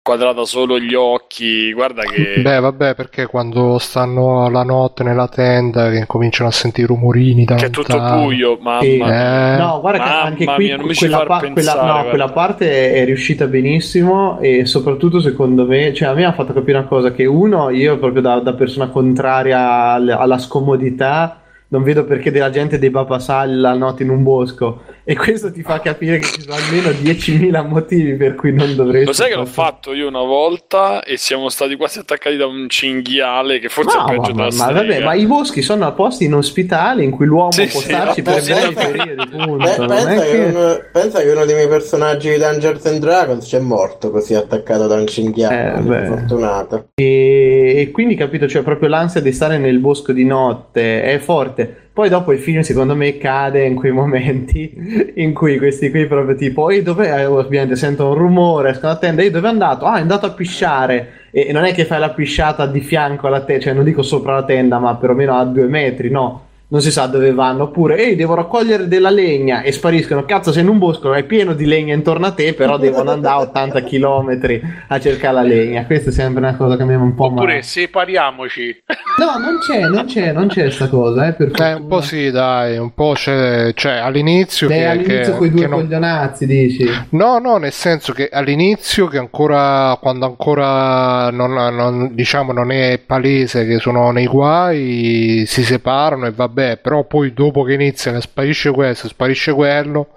inquadrata 0.04 0.46
solo 0.46 0.80
gli 0.80 0.96
occhi. 0.96 1.72
Guarda 1.74 2.02
che. 2.02 2.42
Beh, 2.42 2.60
vabbè, 2.60 2.96
perché 2.96 3.28
quando 3.28 3.78
stanno 3.78 4.50
la 4.50 4.64
notte 4.64 5.04
nella 5.04 5.28
tenda 5.28 5.92
che 5.92 6.08
cominciano 6.08 6.50
a 6.50 6.52
sentire 6.52 6.88
rumorini 6.88 7.46
da 7.46 7.54
che 7.54 7.68
è 7.68 7.70
tutto 7.70 8.00
buio, 8.00 8.58
mamma 8.60 8.82
Sì. 8.82 8.96
mia. 8.98 9.54
Eh, 9.54 9.58
No, 9.58 9.80
guarda 9.80 10.00
che 10.00 10.10
Mamma 10.10 10.22
anche 10.24 10.46
qui 10.46 10.64
mia, 10.66 10.78
quella, 10.78 11.24
pa- 11.26 11.40
pensare, 11.40 11.80
quella- 11.80 12.02
no, 12.04 12.10
quella 12.10 12.30
parte 12.30 12.94
è 12.94 13.06
riuscita 13.06 13.46
benissimo 13.46 14.40
e 14.40 14.66
soprattutto 14.66 15.20
secondo 15.20 15.66
me, 15.68 15.94
cioè 15.94 16.08
a 16.10 16.14
me 16.14 16.26
ha 16.26 16.34
fatto 16.34 16.52
capire 16.54 16.80
una 16.80 16.88
cosa 16.88 17.12
che 17.12 17.26
uno, 17.26 17.70
io 17.70 18.00
proprio 18.00 18.24
da, 18.24 18.40
da 18.40 18.54
persona 18.54 18.88
contraria 18.90 19.92
al- 19.94 20.10
alla 20.10 20.40
scomodità 20.40 21.36
non 21.68 21.84
vedo 21.84 22.04
perché 22.06 22.32
della 22.32 22.50
gente 22.50 22.80
debba 22.80 23.06
passare 23.06 23.50
la 23.54 23.74
notte 23.76 24.04
in 24.04 24.10
un 24.10 24.24
bosco 24.24 24.82
e 25.12 25.16
questo 25.18 25.52
ti 25.52 25.62
fa 25.62 25.80
capire 25.82 26.20
che 26.20 26.26
ci 26.26 26.42
sono 26.42 26.56
almeno 26.56 26.90
10.000 26.90 27.68
motivi 27.68 28.14
per 28.16 28.36
cui 28.36 28.54
non 28.54 28.76
dovresti 28.76 29.06
Lo 29.08 29.14
sai 29.14 29.30
che 29.30 29.36
l'ho 29.36 29.46
fatto 29.46 29.94
io 29.94 30.08
una 30.08 30.22
volta 30.24 31.04
e 31.04 31.18
siamo 31.18 31.50
stati 31.50 31.76
quasi 31.76 32.00
attaccati 32.00 32.38
da 32.38 32.46
un 32.48 32.70
cinghiale 32.70 33.60
che 33.60 33.68
forse 33.70 33.98
No, 33.98 34.06
è 34.06 34.10
peggio 34.16 34.34
ma, 34.34 34.48
della 34.48 34.66
ma 34.66 34.72
vabbè, 34.72 35.04
ma 35.04 35.14
i 35.14 35.26
boschi 35.26 35.62
sono 35.62 35.94
posti 35.94 36.26
inospitali 36.26 37.04
in 37.04 37.12
cui 37.12 37.26
l'uomo 37.26 37.52
Sì, 37.52 37.68
può 37.68 37.80
sì, 37.82 37.88
starci 37.88 38.22
no, 38.22 38.32
per 38.32 38.34
pensa- 38.44 38.54
brevi 38.60 38.74
periodi, 38.74 39.28
punto. 39.28 39.58
Beh, 39.58 39.78
Non 39.78 39.88
pensa, 39.88 40.22
che 40.22 40.30
che- 40.32 40.38
uno, 40.38 40.80
pensa 40.94 41.20
che 41.22 41.30
uno 41.30 41.46
dei 41.46 41.56
miei 41.56 41.68
personaggi 41.68 42.30
di 42.30 42.38
Dungeons 42.38 42.86
and 42.86 43.00
Dragons 43.00 43.46
c'è 43.48 43.60
morto 43.60 44.12
così 44.12 44.34
attaccato 44.34 44.88
da 44.88 44.96
un 44.96 45.08
cinghiale. 45.08 46.04
Eh, 46.04 46.06
fortunato. 46.08 46.90
E, 46.96 47.74
e 47.78 47.92
quindi 47.92 48.16
capito, 48.16 48.48
cioè 48.48 48.62
proprio 48.62 48.88
l'ansia 48.90 49.20
di 49.22 49.32
stare 49.32 49.58
nel 49.58 49.80
bosco 49.80 50.12
di 50.14 50.24
notte 50.26 51.04
è 51.04 51.18
forte. 51.20 51.81
Poi 51.94 52.08
dopo 52.08 52.32
il 52.32 52.40
film, 52.40 52.62
secondo 52.62 52.96
me, 52.96 53.18
cade 53.18 53.66
in 53.66 53.76
quei 53.76 53.92
momenti 53.92 55.12
in 55.16 55.34
cui 55.34 55.58
questi 55.58 55.90
qui 55.90 56.06
proprio 56.08 56.36
tipo, 56.36 56.70
e 56.70 56.82
dove 56.82 57.10
eh, 57.10 57.26
ovviamente 57.26 57.76
sento 57.76 58.08
un 58.08 58.14
rumore, 58.14 58.70
escono 58.70 58.94
a 58.94 58.98
tenda, 58.98 59.22
e 59.22 59.30
dove 59.30 59.48
è 59.48 59.52
andato? 59.52 59.86
Ah, 59.86 59.98
è 59.98 60.02
andato 60.02 60.26
a 60.26 60.32
pisciare. 60.32 61.28
E, 61.32 61.48
e 61.50 61.52
non 61.52 61.66
è 61.66 61.74
che 61.74 61.84
fai 61.84 62.00
la 62.00 62.12
pisciata 62.12 62.66
di 62.66 62.80
fianco 62.80 63.28
alla 63.28 63.42
tenda, 63.42 63.64
cioè 63.64 63.74
non 63.74 63.84
dico 63.84 64.04
sopra 64.04 64.36
la 64.36 64.46
tenda, 64.46 64.80
ma 64.80 64.96
perlomeno 64.96 65.38
a 65.38 65.44
due 65.44 65.68
metri, 65.68 66.10
no. 66.10 66.46
Non 66.72 66.80
si 66.80 66.90
sa 66.90 67.06
dove 67.08 67.34
vanno, 67.34 67.64
oppure, 67.64 67.98
ehi, 67.98 68.16
devo 68.16 68.34
raccogliere 68.34 68.88
della 68.88 69.10
legna 69.10 69.62
e 69.62 69.74
spariscono. 69.74 70.24
Cazzo, 70.24 70.54
sei 70.54 70.62
in 70.64 70.70
un 70.70 70.78
bosco, 70.78 71.14
è 71.14 71.24
pieno 71.26 71.52
di 71.54 71.66
legna 71.66 71.94
intorno 71.94 72.28
a 72.28 72.32
te, 72.32 72.54
però 72.54 72.78
devono 72.78 73.12
andare 73.12 73.36
a 73.36 73.40
80 73.42 73.84
km 73.84 74.40
a 74.88 74.98
cercare 74.98 75.34
la 75.34 75.42
legna. 75.42 75.86
Questa 75.86 76.12
è 76.12 76.14
sempre 76.14 76.40
una 76.42 76.56
cosa 76.56 76.78
che 76.78 76.86
mi 76.86 76.94
è 76.94 76.96
un 76.96 77.14
po' 77.14 77.26
Oppure 77.26 77.46
male. 77.48 77.62
separiamoci. 77.62 78.84
No, 79.20 79.38
non 79.38 79.58
c'è, 79.60 79.82
non 79.90 80.06
c'è, 80.06 80.32
non 80.32 80.48
c'è 80.48 80.70
sta 80.72 80.88
cosa, 80.88 81.28
eh, 81.28 81.34
per 81.34 81.52
Eh, 81.62 81.74
un 81.74 81.88
po' 81.88 82.00
sì, 82.00 82.32
dai, 82.32 82.78
un 82.78 82.94
po' 82.94 83.12
c'è, 83.16 83.74
cioè 83.74 83.98
all'inizio 83.98 84.70
Sei 84.70 84.78
che, 84.80 84.86
all'inizio 84.86 85.36
con 85.36 85.48
i 85.48 85.52
due 85.52 85.68
non- 85.68 85.82
coglionazzi, 85.82 86.46
dici? 86.46 86.86
No, 87.10 87.38
no, 87.40 87.58
nel 87.58 87.74
senso 87.74 88.14
che 88.14 88.30
all'inizio 88.32 89.08
che 89.08 89.18
ancora 89.18 89.98
quando 90.02 90.26
ancora 90.26 91.30
non, 91.32 91.52
non- 91.52 92.16
diciamo 92.16 92.54
non 92.54 92.72
è 92.72 92.98
palese 93.06 93.66
che 93.66 93.80
sono 93.80 94.10
nei 94.12 94.26
guai, 94.28 95.44
si 95.46 95.64
separano 95.64 96.28
e 96.28 96.32
vabbè, 96.62 96.78
però 96.78 97.04
poi 97.06 97.34
dopo 97.34 97.64
che 97.64 97.74
iniziano 97.74 98.18
e 98.18 98.22
sparisce 98.22 98.72
questo, 98.72 99.08
sparisce 99.08 99.54
quello, 99.54 100.10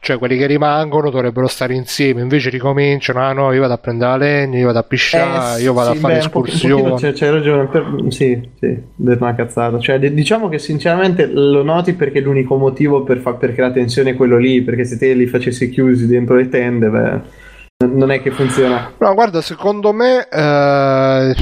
cioè 0.00 0.18
quelli 0.18 0.36
che 0.36 0.46
rimangono 0.46 1.10
dovrebbero 1.10 1.48
stare 1.48 1.74
insieme, 1.74 2.22
invece 2.22 2.50
ricominciano, 2.50 3.20
ah 3.20 3.32
no, 3.32 3.52
io 3.52 3.60
vado 3.60 3.72
a 3.72 3.78
prendere 3.78 4.10
la 4.10 4.16
legna, 4.16 4.58
io 4.58 4.66
vado 4.66 4.78
a 4.78 4.82
pisciare, 4.84 5.58
Eh, 5.58 5.62
io 5.62 5.72
vado 5.72 5.90
sì, 5.90 5.96
a 5.96 6.00
fare 6.00 6.18
beh, 6.18 6.28
pochino 6.28 6.94
c'è, 6.94 7.12
c'hai 7.12 7.30
ragione, 7.30 7.66
per- 7.66 8.04
sì, 8.08 8.48
sì, 8.58 8.66
è 8.66 8.82
una 8.96 9.34
cazzata. 9.34 9.78
Cioè, 9.78 9.98
diciamo 9.98 10.48
che 10.48 10.58
sinceramente 10.58 11.26
lo 11.26 11.62
noti 11.62 11.94
perché 11.94 12.20
l'unico 12.20 12.56
motivo 12.56 13.02
per, 13.02 13.18
fa- 13.18 13.34
per 13.34 13.54
creare 13.54 13.74
tensione 13.74 14.10
è 14.10 14.14
quello 14.14 14.38
lì, 14.38 14.62
perché 14.62 14.84
se 14.84 14.96
te 14.98 15.12
li 15.12 15.26
facessi 15.26 15.68
chiusi 15.68 16.06
dentro 16.06 16.36
le 16.36 16.48
tende, 16.48 16.88
beh, 16.88 17.20
non 17.86 18.10
è 18.10 18.22
che 18.22 18.30
funziona. 18.30 18.92
No, 18.98 19.14
guarda, 19.14 19.40
secondo 19.40 19.92
me 19.92 20.28
eh, 20.28 21.34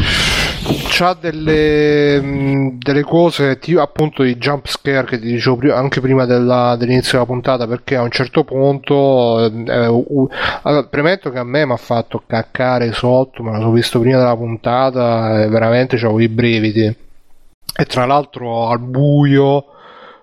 c'ha 0.88 1.16
delle, 1.20 2.20
mh, 2.20 2.78
delle 2.78 3.02
cose, 3.02 3.58
tipo 3.58 3.80
appunto 3.80 4.22
i 4.22 4.36
jump 4.36 4.66
scare 4.66 5.06
che 5.06 5.18
ti 5.18 5.26
dicevo 5.26 5.56
prima, 5.56 5.76
anche 5.76 6.00
prima 6.00 6.24
della- 6.24 6.76
dell'inizio 6.78 7.12
della 7.12 7.26
puntata, 7.26 7.66
perché 7.66 7.96
a 7.96 8.02
un 8.02 8.10
certo 8.10 8.44
punto, 8.44 9.44
eh, 9.44 9.86
u- 9.86 10.28
allora, 10.62 10.86
premetto 10.86 11.30
che 11.30 11.38
a 11.38 11.44
me 11.44 11.66
mi 11.66 11.72
ha 11.72 11.76
fatto 11.76 12.22
caccare 12.26 12.92
sotto, 12.92 13.42
me 13.42 13.52
lo 13.52 13.58
sono 13.60 13.72
visto 13.72 14.00
prima 14.00 14.18
della 14.18 14.36
puntata 14.36 15.42
e 15.42 15.48
veramente 15.48 15.96
avevo 15.96 16.20
i 16.20 16.28
brividi. 16.28 16.84
E 17.78 17.84
tra 17.84 18.06
l'altro 18.06 18.68
al 18.68 18.80
buio. 18.80 19.66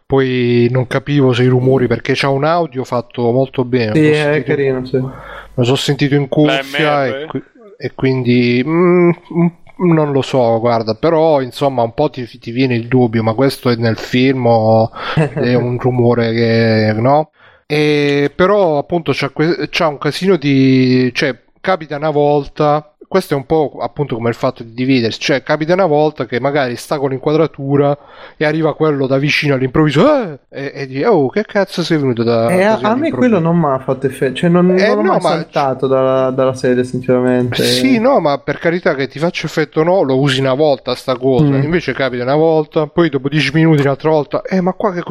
Poi 0.06 0.68
non 0.70 0.86
capivo 0.86 1.34
se 1.34 1.42
i 1.44 1.48
rumori 1.48 1.88
perché 1.88 2.14
c'ha 2.16 2.28
un 2.30 2.44
audio 2.44 2.84
fatto 2.84 3.32
molto 3.32 3.64
bene. 3.66 3.94
Sì, 3.96 4.10
è 4.10 4.14
sentito- 4.14 4.46
carino, 4.46 4.86
sì. 4.86 4.98
me 4.98 5.12
lo 5.56 5.64
sono 5.64 5.76
sentito 5.78 6.14
in 6.14 6.28
cuffia 6.28 7.08
e, 7.08 7.26
qui- 7.26 7.42
e 7.78 7.92
quindi 7.96 8.62
mm, 8.64 9.10
mm, 9.10 9.46
non 9.92 10.12
lo 10.12 10.22
so, 10.22 10.60
guarda, 10.60 10.96
però 10.96 11.42
insomma 11.42 11.84
un 11.84 11.94
po' 11.94 12.10
ti, 12.10 12.26
ti 12.40 12.52
viene 12.52 12.76
il 12.76 12.88
dubbio, 12.88 13.24
ma 13.24 13.34
questo 13.34 13.70
è 13.70 13.76
nel 13.76 13.98
film 13.98 14.46
o 14.46 14.92
è 15.16 15.54
un 15.56 15.78
rumore 15.80 16.32
che 16.34 16.94
no? 17.00 17.32
E 17.66 18.32
però 18.36 18.78
appunto 18.78 19.14
que- 19.34 19.68
c'ha 19.70 19.88
un 19.88 19.98
casino 19.98 20.36
di... 20.38 21.12
cioè 21.14 21.38
capita 21.60 21.96
una 21.98 22.10
volta... 22.12 22.93
Questo 23.14 23.36
è 23.36 23.38
un 23.38 23.46
po' 23.46 23.78
appunto 23.80 24.16
come 24.16 24.30
il 24.30 24.34
fatto 24.36 24.64
di 24.64 24.74
dividersi, 24.74 25.20
cioè 25.20 25.44
capita 25.44 25.74
una 25.74 25.86
volta 25.86 26.26
che 26.26 26.40
magari 26.40 26.76
sta 26.76 26.98
con 26.98 27.12
l'inquadratura 27.12 27.96
e 28.36 28.44
arriva 28.44 28.74
quello 28.74 29.06
da 29.06 29.20
vicino 29.20 29.54
all'improvviso 29.54 30.24
eh, 30.24 30.40
e, 30.50 30.72
e 30.74 30.88
dici 30.88 31.04
oh 31.04 31.30
che 31.30 31.44
cazzo 31.44 31.84
sei 31.84 32.00
venuto 32.00 32.24
da... 32.24 32.50
Eh, 32.50 32.64
a, 32.64 32.70
me 32.72 32.88
all'improvviso?" 32.88 33.16
quello 33.18 33.38
non 33.40 33.60
mi 33.60 33.66
ha 33.68 33.78
fatto 33.78 34.08
effetto, 34.08 34.34
cioè 34.34 34.50
non, 34.50 34.72
Eh, 34.80 34.88
non 34.88 34.96
l'ho 34.96 35.02
no, 35.04 35.12
mai 35.12 35.20
ma- 35.22 35.30
saltato 35.30 35.86
dalla, 35.86 36.32
dalla 36.32 36.56
serie, 36.56 36.84
sinceramente. 36.84 37.64
Sì, 37.64 38.00
no, 38.00 38.20
ma 38.20 38.40
per 38.40 38.58
carità 38.58 38.96
che 38.96 39.08
ti 39.08 39.20
faccia 39.20 39.46
effetto 39.46 39.82
o 39.82 39.84
no, 39.84 40.02
lo 40.02 40.18
usi 40.18 40.40
una 40.40 40.56
volta 40.56 40.96
sta 40.96 41.16
cosa, 41.16 41.44
Mm. 41.46 41.62
invece 41.62 41.94
capita 41.94 42.24
una 42.24 42.34
volta, 42.36 42.88
poi 42.88 43.10
dopo 43.12 43.30
10 43.30 43.52
minuti 43.54 43.82
un'altra 43.84 44.10
volta, 44.10 44.42
eh 44.42 44.60
ma 44.60 44.74
qua 44.74 44.92
che... 44.92 45.04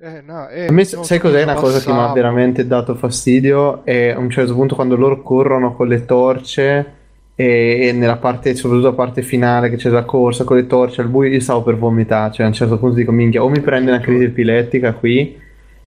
Eh, 0.00 0.22
no, 0.26 0.48
eh, 0.48 0.68
A 0.68 0.72
me, 0.72 0.88
no, 0.94 1.02
sai 1.02 1.18
cos'è 1.18 1.42
una 1.42 1.52
cosa 1.52 1.78
che 1.80 1.84
mi 1.88 1.92
ha 1.92 1.96
passavo. 1.98 2.14
veramente 2.14 2.66
dato 2.66 2.94
fastidio? 2.94 3.84
È 3.84 4.08
a 4.08 4.18
un 4.18 4.30
certo 4.30 4.54
punto 4.54 4.74
quando 4.74 4.96
loro 4.96 5.20
corrono 5.22 5.74
con 5.76 5.86
le 5.86 6.06
torce 6.06 6.94
e, 7.34 7.88
e 7.88 7.92
nella 7.92 8.16
parte, 8.16 8.54
soprattutto 8.54 8.88
la 8.88 8.94
parte 8.94 9.22
finale 9.22 9.70
che 9.70 9.76
c'è 9.76 9.88
la 9.90 10.04
corsa 10.04 10.44
con 10.44 10.56
le 10.56 10.66
torce 10.66 11.00
al 11.00 11.08
buio, 11.08 11.30
io 11.30 11.40
stavo 11.40 11.62
per 11.62 11.76
vomitare, 11.76 12.32
cioè 12.32 12.44
a 12.44 12.48
un 12.48 12.54
certo 12.54 12.78
punto 12.78 12.96
dico 12.96 13.12
minchia, 13.12 13.42
o 13.42 13.48
mi 13.48 13.60
prende 13.60 13.90
una 13.90 14.00
crisi 14.00 14.24
epilettica 14.24 14.92
qui 14.92 15.40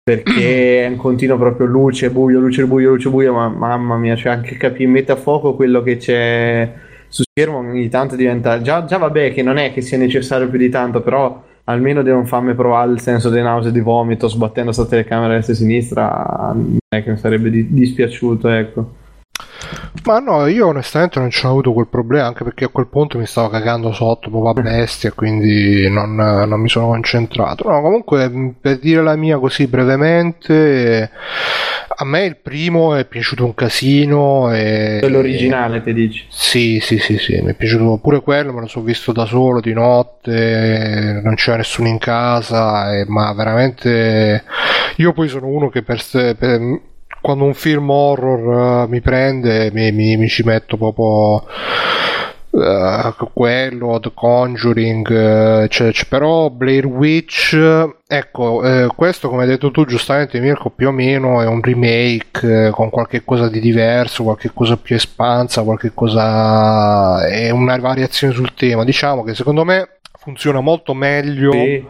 perché 0.03 0.85
è 0.85 0.87
un 0.89 0.97
continuo 0.97 1.39
proprio 1.39 1.67
luce, 1.67 2.11
buio, 2.11 2.39
luce, 2.39 2.67
buio, 2.67 2.91
luce, 2.91 3.09
buio, 3.09 3.33
ma 3.33 3.49
mamma 3.49 3.97
mia, 3.97 4.17
cioè 4.17 4.33
anche 4.33 4.57
capire, 4.57 4.91
mette 4.91 5.13
a 5.13 5.17
fuoco 5.17 5.55
quello 5.55 5.83
che 5.83 5.97
c'è 5.97 6.73
su 7.09 7.23
schermo 7.23 7.59
ogni 7.59 7.89
tanto 7.89 8.17
diventa, 8.17 8.61
già, 8.61 8.85
già 8.85 8.99
vabbè 8.99 9.33
che 9.33 9.43
non 9.43 9.57
è 9.57 9.73
che 9.73 9.81
sia 9.81 9.97
necessario 9.97 10.49
più 10.49 10.59
di 10.59 10.69
tanto, 10.69 11.01
però 11.01 11.43
almeno 11.65 12.03
devono 12.03 12.27
farmi 12.27 12.55
provare 12.55 12.93
il 12.93 13.01
senso 13.01 13.31
di 13.31 13.41
nausea 13.41 13.71
e 13.71 13.73
di 13.73 13.81
vomito 13.81 14.29
sbattendo 14.29 14.73
sta 14.73 14.85
telecamera 14.85 15.35
destra 15.35 15.55
e 15.55 15.57
sinistra 15.57 16.51
non 16.53 16.79
è 16.89 17.03
che 17.03 17.11
mi 17.11 17.17
sarebbe 17.17 17.49
di- 17.49 17.73
dispiaciuto 17.73 18.49
ecco 18.49 19.03
Ma 20.05 20.19
no, 20.19 20.47
io 20.47 20.67
onestamente 20.67 21.19
non 21.19 21.31
ci 21.31 21.47
ho 21.47 21.51
avuto 21.51 21.73
quel 21.73 21.87
problema, 21.89 22.27
anche 22.27 22.45
perché 22.45 22.65
a 22.65 22.69
quel 22.69 22.89
punto 22.89 23.17
mi 23.19 23.27
stavo 23.27 23.49
cagando 23.49 23.93
sotto, 23.93 24.29
proprio 24.29 24.51
a 24.51 24.53
bestia, 24.63 25.13
quindi 25.13 25.89
non, 25.89 26.15
non 26.15 26.61
mi 26.61 26.69
sono 26.69 26.89
concentrato. 26.89 27.67
No, 27.69 27.81
comunque, 27.81 28.29
mh, 28.29 28.57
per 28.61 28.79
dire 28.79 29.03
la 29.03 29.17
mia 29.17 29.39
così 29.39 29.67
brevemente, 29.67 31.11
a 31.97 32.05
me 32.05 32.25
il 32.25 32.37
primo 32.37 32.95
è 32.95 33.07
piaciuto 33.07 33.45
un 33.47 33.55
casino. 33.55 34.53
E... 34.53 34.99
quello 35.01 35.19
originale 35.19 35.83
ti 35.83 35.95
dici 35.95 36.27
Sì, 36.29 36.81
sì, 36.83 36.99
sì, 36.99 37.17
sì, 37.17 37.41
mi 37.41 37.53
è 37.53 37.55
piaciuto 37.55 37.99
pure 38.03 38.21
quello, 38.21 38.53
me 38.53 38.61
lo 38.61 38.67
sono 38.67 38.85
visto 38.85 39.13
da 39.13 39.25
solo 39.25 39.61
di 39.61 39.73
notte, 39.73 41.21
non 41.23 41.35
c'era 41.35 41.57
nessuno 41.59 41.89
in 41.89 41.99
casa, 41.99 42.95
e- 42.95 43.05
ma 43.07 43.33
veramente 43.33 44.45
io 44.97 45.13
poi 45.13 45.29
sono 45.29 45.47
uno 45.47 45.69
che 45.71 45.83
per, 45.83 46.03
per- 46.37 46.81
quando 47.25 47.45
un 47.45 47.55
film 47.55 47.89
horror 47.89 48.85
eh, 48.85 48.89
mi 48.91 49.01
prende 49.01 49.71
mi, 49.73 49.91
mi- 49.93 50.19
mi 50.19 50.29
ci 50.29 50.43
metto 50.43 50.77
proprio 50.77 51.43
eh, 52.51 53.15
quello, 53.33 53.99
The 53.99 54.11
Conjuring, 54.15 55.11
eh, 55.63 55.69
cioè, 55.71 55.91
c- 55.91 56.07
però 56.07 56.51
Blair 56.51 56.85
Witch, 56.87 57.57
ecco, 58.07 58.63
eh, 58.63 58.89
questo 58.95 59.29
come 59.31 59.43
hai 59.43 59.49
detto 59.49 59.71
tu 59.71 59.85
giustamente 59.87 60.39
Mirko 60.39 60.69
più 60.71 60.89
o 60.89 60.93
meno 60.93 61.41
è 61.41 61.47
un 61.47 61.63
remake 61.63 62.67
eh, 62.67 62.71
con 62.71 62.91
qualche 62.91 63.25
cosa 63.25 63.49
di 63.49 63.59
diverso, 63.59 64.23
qualche 64.23 64.51
cosa 64.55 64.77
più 64.77 64.95
espansa, 64.95 65.63
qualche 65.63 65.93
cosa 65.95 67.27
è 67.27 67.49
una 67.51 67.77
variazione 67.79 68.35
sul 68.35 68.53
tema, 68.55 68.85
diciamo 68.85 69.25
che 69.25 69.35
secondo 69.35 69.65
me 69.65 69.89
funziona 70.19 70.61
molto 70.61 70.95
meglio 70.95 71.51
Sì. 71.53 71.85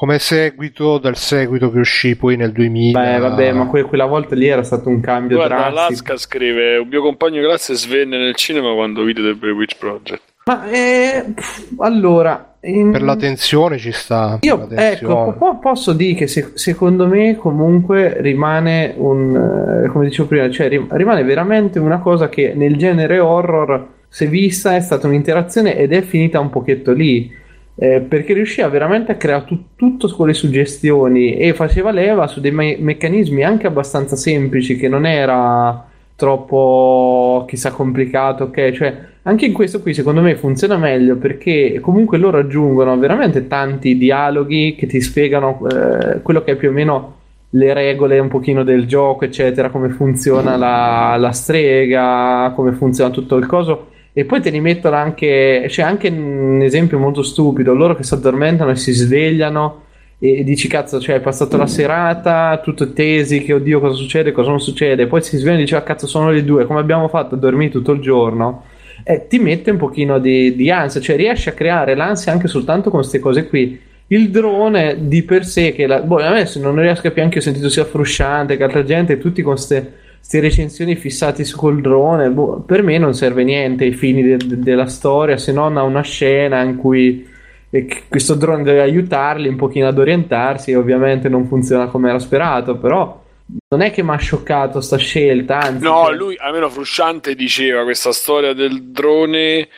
Come 0.00 0.18
seguito 0.18 0.96
del 0.96 1.14
seguito 1.14 1.70
che 1.70 1.78
uscì 1.78 2.16
poi 2.16 2.34
nel 2.34 2.52
2000. 2.52 2.98
beh 2.98 3.18
vabbè 3.18 3.52
ma 3.52 3.66
que- 3.66 3.82
quella 3.82 4.06
volta 4.06 4.34
lì 4.34 4.46
era 4.46 4.62
stato 4.62 4.88
un 4.88 4.98
cambio 5.00 5.36
Guarda, 5.36 5.56
drastico 5.56 5.78
Alaska 5.82 6.16
scrive: 6.16 6.78
Un 6.78 6.88
mio 6.88 7.02
compagno 7.02 7.38
di 7.38 7.46
classe 7.46 7.74
svenne 7.74 8.16
nel 8.16 8.34
cinema 8.34 8.72
quando 8.72 9.02
vide 9.04 9.20
The 9.20 9.34
Blair 9.34 9.54
Witch 9.54 9.76
Project. 9.76 10.22
Ma 10.46 10.70
eh, 10.70 11.24
pff, 11.34 11.74
allora, 11.80 12.54
in- 12.62 12.92
Per 12.92 13.02
la 13.02 13.14
tensione 13.14 13.76
ci 13.76 13.92
sta. 13.92 14.38
Io 14.40 14.66
ecco, 14.70 15.34
po- 15.38 15.58
posso 15.58 15.92
dire 15.92 16.14
che 16.14 16.26
se- 16.28 16.52
secondo 16.54 17.06
me 17.06 17.36
comunque 17.36 18.22
rimane 18.22 18.94
un, 18.96 19.82
eh, 19.84 19.88
come 19.88 20.06
dicevo 20.06 20.28
prima, 20.28 20.48
cioè 20.50 20.70
rim- 20.70 20.90
rimane 20.90 21.22
veramente 21.24 21.78
una 21.78 21.98
cosa 21.98 22.30
che 22.30 22.54
nel 22.54 22.76
genere 22.78 23.18
horror, 23.18 23.86
se 24.08 24.24
vista, 24.24 24.74
è 24.74 24.80
stata 24.80 25.06
un'interazione 25.06 25.76
ed 25.76 25.92
è 25.92 26.00
finita 26.00 26.40
un 26.40 26.48
pochetto 26.48 26.92
lì. 26.94 27.36
Eh, 27.82 28.00
perché 28.00 28.34
riusciva 28.34 28.68
veramente 28.68 29.12
a 29.12 29.14
creare 29.14 29.44
tu- 29.46 29.64
tutto 29.74 30.06
con 30.08 30.26
le 30.26 30.34
suggestioni 30.34 31.36
e 31.36 31.54
faceva 31.54 31.90
leva 31.90 32.26
su 32.26 32.38
dei 32.38 32.50
me- 32.50 32.76
meccanismi 32.78 33.42
anche 33.42 33.66
abbastanza 33.66 34.16
semplici 34.16 34.76
che 34.76 34.86
non 34.86 35.06
era 35.06 35.86
troppo 36.14 37.46
chissà 37.48 37.70
complicato, 37.72 38.44
ok? 38.44 38.72
Cioè, 38.72 38.98
anche 39.22 39.46
in 39.46 39.54
questo 39.54 39.80
qui 39.80 39.94
secondo 39.94 40.20
me 40.20 40.36
funziona 40.36 40.76
meglio 40.76 41.16
perché 41.16 41.78
comunque 41.80 42.18
loro 42.18 42.36
aggiungono 42.36 42.98
veramente 42.98 43.46
tanti 43.46 43.96
dialoghi 43.96 44.74
che 44.76 44.86
ti 44.86 45.00
spiegano 45.00 45.66
eh, 45.66 46.20
quello 46.20 46.42
che 46.42 46.52
è 46.52 46.56
più 46.56 46.68
o 46.68 46.72
meno 46.72 47.14
le 47.54 47.72
regole 47.72 48.18
un 48.18 48.28
pochino 48.28 48.62
del 48.62 48.86
gioco, 48.86 49.24
eccetera, 49.24 49.70
come 49.70 49.88
funziona 49.88 50.56
la, 50.56 51.16
la 51.18 51.32
strega, 51.32 52.52
come 52.54 52.72
funziona 52.72 53.10
tutto 53.10 53.36
il 53.36 53.46
coso. 53.46 53.88
E 54.12 54.24
poi 54.24 54.40
te 54.40 54.50
li 54.50 54.60
mettono 54.60 54.96
anche, 54.96 55.66
c'è 55.68 55.82
anche 55.82 56.08
un 56.08 56.60
esempio 56.62 56.98
molto 56.98 57.22
stupido, 57.22 57.74
loro 57.74 57.94
che 57.94 58.02
si 58.02 58.14
addormentano 58.14 58.72
e 58.72 58.76
si 58.76 58.92
svegliano 58.92 59.84
e 60.18 60.44
dici 60.44 60.68
cazzo, 60.68 61.00
cioè 61.00 61.14
hai 61.14 61.20
passato 61.20 61.56
la 61.56 61.66
serata, 61.66 62.60
tutto 62.62 62.92
tesi 62.92 63.42
che 63.42 63.54
oddio 63.54 63.80
cosa 63.80 63.94
succede, 63.94 64.32
cosa 64.32 64.50
non 64.50 64.60
succede, 64.60 65.06
poi 65.06 65.22
si 65.22 65.36
svegliano 65.36 65.60
e 65.60 65.62
dici 65.62 65.74
ah 65.74 65.82
cazzo 65.82 66.06
sono 66.06 66.30
le 66.30 66.44
due, 66.44 66.66
come 66.66 66.80
abbiamo 66.80 67.08
fatto 67.08 67.36
a 67.36 67.38
dormire 67.38 67.70
tutto 67.70 67.92
il 67.92 68.00
giorno? 68.00 68.64
E 69.02 69.26
ti 69.28 69.38
mette 69.38 69.70
un 69.70 69.78
pochino 69.78 70.18
di, 70.18 70.54
di 70.54 70.70
ansia, 70.70 71.00
cioè 71.00 71.16
riesci 71.16 71.48
a 71.48 71.52
creare 71.52 71.94
l'ansia 71.94 72.32
anche 72.32 72.48
soltanto 72.48 72.90
con 72.90 73.00
queste 73.00 73.18
cose 73.18 73.46
qui. 73.46 73.80
Il 74.08 74.30
drone 74.30 75.08
di 75.08 75.22
per 75.22 75.46
sé, 75.46 75.72
che 75.72 75.86
la, 75.86 76.00
boh, 76.00 76.18
a 76.18 76.32
me 76.32 76.44
se 76.44 76.60
non 76.60 76.78
riesco 76.78 77.02
capire 77.02 77.22
anche 77.22 77.38
ho 77.38 77.42
sentito 77.42 77.70
sia 77.70 77.84
frusciante 77.84 78.56
che 78.56 78.64
altra 78.64 78.84
gente, 78.84 79.18
tutti 79.18 79.40
con 79.40 79.54
queste 79.54 79.92
recensioni 80.40 80.94
fissati 80.96 81.44
su 81.44 81.56
col 81.56 81.80
drone, 81.80 82.28
boh, 82.30 82.60
per 82.60 82.82
me 82.82 82.98
non 82.98 83.14
serve 83.14 83.42
niente 83.42 83.84
ai 83.84 83.92
fini 83.92 84.22
de- 84.22 84.36
de- 84.36 84.58
della 84.58 84.86
storia, 84.86 85.36
se 85.36 85.52
non 85.52 85.76
a 85.76 85.82
una 85.82 86.02
scena 86.02 86.62
in 86.62 86.76
cui 86.76 87.28
e 87.72 87.86
che 87.86 88.02
questo 88.08 88.34
drone 88.34 88.64
deve 88.64 88.80
aiutarli 88.80 89.46
un 89.46 89.54
pochino 89.54 89.86
ad 89.86 89.96
orientarsi 89.96 90.74
ovviamente 90.74 91.28
non 91.28 91.46
funziona 91.46 91.86
come 91.86 92.08
era 92.08 92.18
sperato, 92.18 92.76
però 92.76 93.22
non 93.68 93.80
è 93.80 93.92
che 93.92 94.02
mi 94.02 94.10
ha 94.10 94.16
scioccato 94.16 94.80
sta 94.80 94.96
scelta, 94.96 95.60
anzi 95.60 95.84
No, 95.84 96.06
cioè- 96.06 96.16
lui 96.16 96.36
almeno 96.38 96.68
Frusciante 96.68 97.34
diceva 97.36 97.84
questa 97.84 98.12
storia 98.12 98.52
del 98.54 98.82
drone 98.90 99.68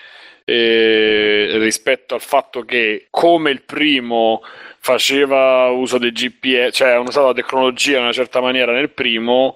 eh, 0.45 1.53
rispetto 1.59 2.15
al 2.15 2.21
fatto 2.21 2.63
che 2.63 3.07
come 3.11 3.51
il 3.51 3.63
primo 3.63 4.41
faceva 4.79 5.69
uso 5.69 5.99
del 5.99 6.13
GPS, 6.13 6.75
cioè 6.75 6.91
hanno 6.91 7.09
usato 7.09 7.27
la 7.29 7.33
tecnologia 7.35 7.99
in 7.99 8.03
una 8.05 8.13
certa 8.13 8.41
maniera 8.41 8.73
nel 8.73 8.91
primo 8.91 9.55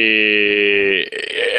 e, 0.00 1.08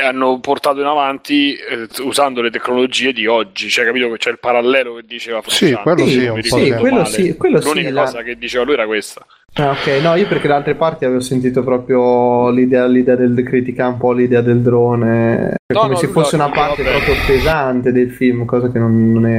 hanno 0.05 0.39
portato 0.39 0.79
in 0.79 0.85
avanti 0.85 1.53
eh, 1.55 1.87
usando 2.01 2.41
le 2.41 2.49
tecnologie 2.49 3.13
di 3.13 3.27
oggi, 3.27 3.69
cioè 3.69 3.85
capito 3.85 4.09
che 4.11 4.17
c'è 4.17 4.31
il 4.31 4.39
parallelo 4.39 4.95
che 4.95 5.03
diceva 5.05 5.41
Sì, 5.45 5.71
quello 5.73 6.05
sì, 6.05 6.25
un 6.25 6.41
sì. 6.41 6.49
quello 6.79 7.05
sì, 7.05 7.35
quello 7.37 7.61
sì, 7.61 7.67
L'unica 7.67 7.91
la- 7.91 8.01
cosa 8.03 8.23
che 8.23 8.35
diceva 8.37 8.63
lui 8.63 8.73
era 8.73 8.85
questa. 8.85 9.25
Ah, 9.55 9.71
ok, 9.71 9.87
no, 10.01 10.15
io 10.15 10.27
perché 10.27 10.47
da 10.47 10.55
altre 10.55 10.75
parti 10.75 11.03
avevo 11.03 11.19
sentito 11.19 11.61
proprio 11.61 12.49
l'idea, 12.51 12.85
l'idea 12.87 13.15
del 13.17 13.43
critica 13.43 13.85
un 13.87 13.97
po' 13.97 14.13
l'idea 14.13 14.39
del 14.39 14.61
drone, 14.61 15.55
No, 15.73 15.79
come 15.81 15.93
no, 15.93 15.97
se 15.97 16.07
fosse 16.07 16.37
la- 16.37 16.45
una 16.45 16.53
parte 16.53 16.83
vabbè. 16.83 16.95
proprio 16.95 17.15
pesante 17.27 17.91
del 17.91 18.11
film, 18.11 18.45
cosa 18.45 18.71
che 18.71 18.79
non, 18.79 19.11
non 19.11 19.25
è. 19.27 19.37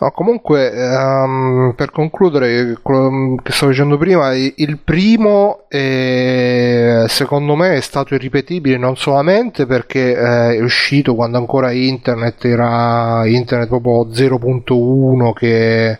No, 0.00 0.10
comunque, 0.12 0.70
ehm, 0.72 1.72
per 1.76 1.90
concludere, 1.90 2.78
quello 2.82 3.34
che 3.42 3.50
stavo 3.50 3.72
dicendo 3.72 3.96
prima, 3.98 4.32
il 4.34 4.78
primo 4.84 5.64
eh, 5.68 7.04
secondo 7.08 7.56
me 7.56 7.74
è 7.74 7.80
stato 7.80 8.14
irripetibile 8.14 8.76
non 8.76 8.96
solamente 8.96 9.66
perché 9.66 10.12
eh, 10.16 10.56
è 10.56 10.60
uscito 10.62 11.14
quando 11.16 11.38
ancora 11.38 11.72
internet 11.72 12.44
era 12.44 13.26
internet 13.26 13.68
proprio 13.68 14.06
0.1 14.12 15.32
che... 15.32 15.98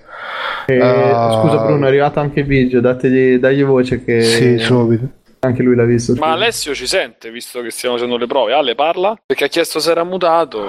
Eh, 0.67 0.81
Ah. 0.81 1.41
Scusa 1.41 1.59
Bruno, 1.65 1.87
è 1.87 1.89
arrivato 1.89 2.21
anche 2.21 2.45
Biggio, 2.45 2.81
dategli, 2.81 3.39
dagli 3.39 3.65
voce 3.65 4.05
che 4.05 4.21
Sì, 4.23 4.59
subito. 4.59 5.07
anche 5.41 5.63
lui 5.63 5.75
l'ha 5.75 5.85
visto. 5.85 6.15
Ma 6.19 6.33
Alessio 6.33 6.75
ci 6.75 6.87
sente, 6.87 7.31
visto 7.31 7.61
che 7.63 7.71
stiamo 7.71 7.95
facendo 7.97 8.17
le 8.19 8.27
prove. 8.27 8.53
Ale 8.53 8.75
parla? 8.75 9.17
Perché 9.25 9.45
ha 9.45 9.49
chiesto 9.49 9.79
se 9.81 9.91
era 9.91 10.05
mutato. 10.05 10.61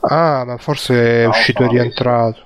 Ah, 0.00 0.44
ma 0.44 0.56
forse 0.58 1.20
è 1.20 1.22
No, 1.22 1.28
uscito 1.30 1.62
e 1.64 1.68
rientrato. 1.68 2.40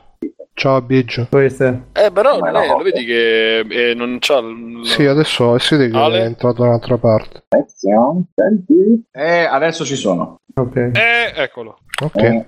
Ciao 0.61 0.83
Biggio. 0.83 1.27
Queste. 1.31 1.85
Eh, 1.95 2.11
però 2.13 2.37
Come 2.37 2.51
è, 2.51 2.53
no? 2.53 2.77
lo 2.77 2.83
vedi 2.83 3.07
che 3.07 3.61
eh, 3.61 3.95
non 3.95 4.19
c'ha... 4.21 4.41
l- 4.41 4.85
Sì, 4.85 5.07
adesso 5.07 5.57
si 5.57 5.75
vede 5.75 5.91
che 5.91 5.97
Ale? 5.97 6.19
è 6.21 6.25
entrato 6.27 6.61
da 6.61 6.69
un'altra 6.69 6.99
parte. 6.99 7.45
Senti. 7.75 9.03
Eh, 9.11 9.45
adesso 9.45 9.87
ci 9.87 9.95
sono. 9.97 10.41
Ok. 10.57 10.77
Eh, 10.77 11.33
eccolo. 11.35 11.79
Ok. 12.03 12.15
Eh, 12.17 12.47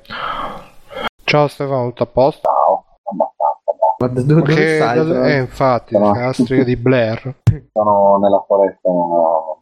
Ciao 1.24 1.48
Stefano, 1.48 1.86
tutto 1.88 2.02
a 2.02 2.06
posto? 2.06 2.40
ciao. 2.42 2.84
Ma 4.02 4.08
da- 4.08 4.22
dove, 4.22 4.52
stai? 4.76 5.04
però? 5.06 5.24
eh, 5.24 5.36
infatti, 5.38 5.96
No. 5.98 6.12
la 6.14 6.32
strega 6.32 6.64
di 6.64 6.76
Blair. 6.76 7.34
Sono 7.72 8.18
nella 8.20 8.44
foresta 8.46 8.88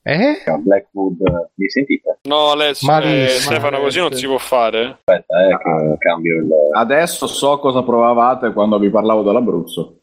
Eh? 0.03 0.51
a 0.51 0.57
Blackwood. 0.57 1.19
Mi 1.57 1.69
sentite? 1.69 2.19
No, 2.23 2.51
Alessio, 2.53 3.01
eh, 3.03 3.27
Stefano, 3.29 3.81
così 3.81 3.99
non 3.99 4.12
si 4.12 4.27
può 4.27 4.39
fare. 4.39 4.97
Aspetta, 5.05 5.47
eh, 5.47 5.57
che 5.59 5.97
cambio 5.99 6.37
il. 6.39 6.49
Adesso 6.75 7.27
so 7.27 7.59
cosa 7.59 7.83
provavate 7.83 8.53
quando 8.53 8.79
vi 8.79 8.89
parlavo 8.89 9.23
dell'Abruzzo. 9.23 9.97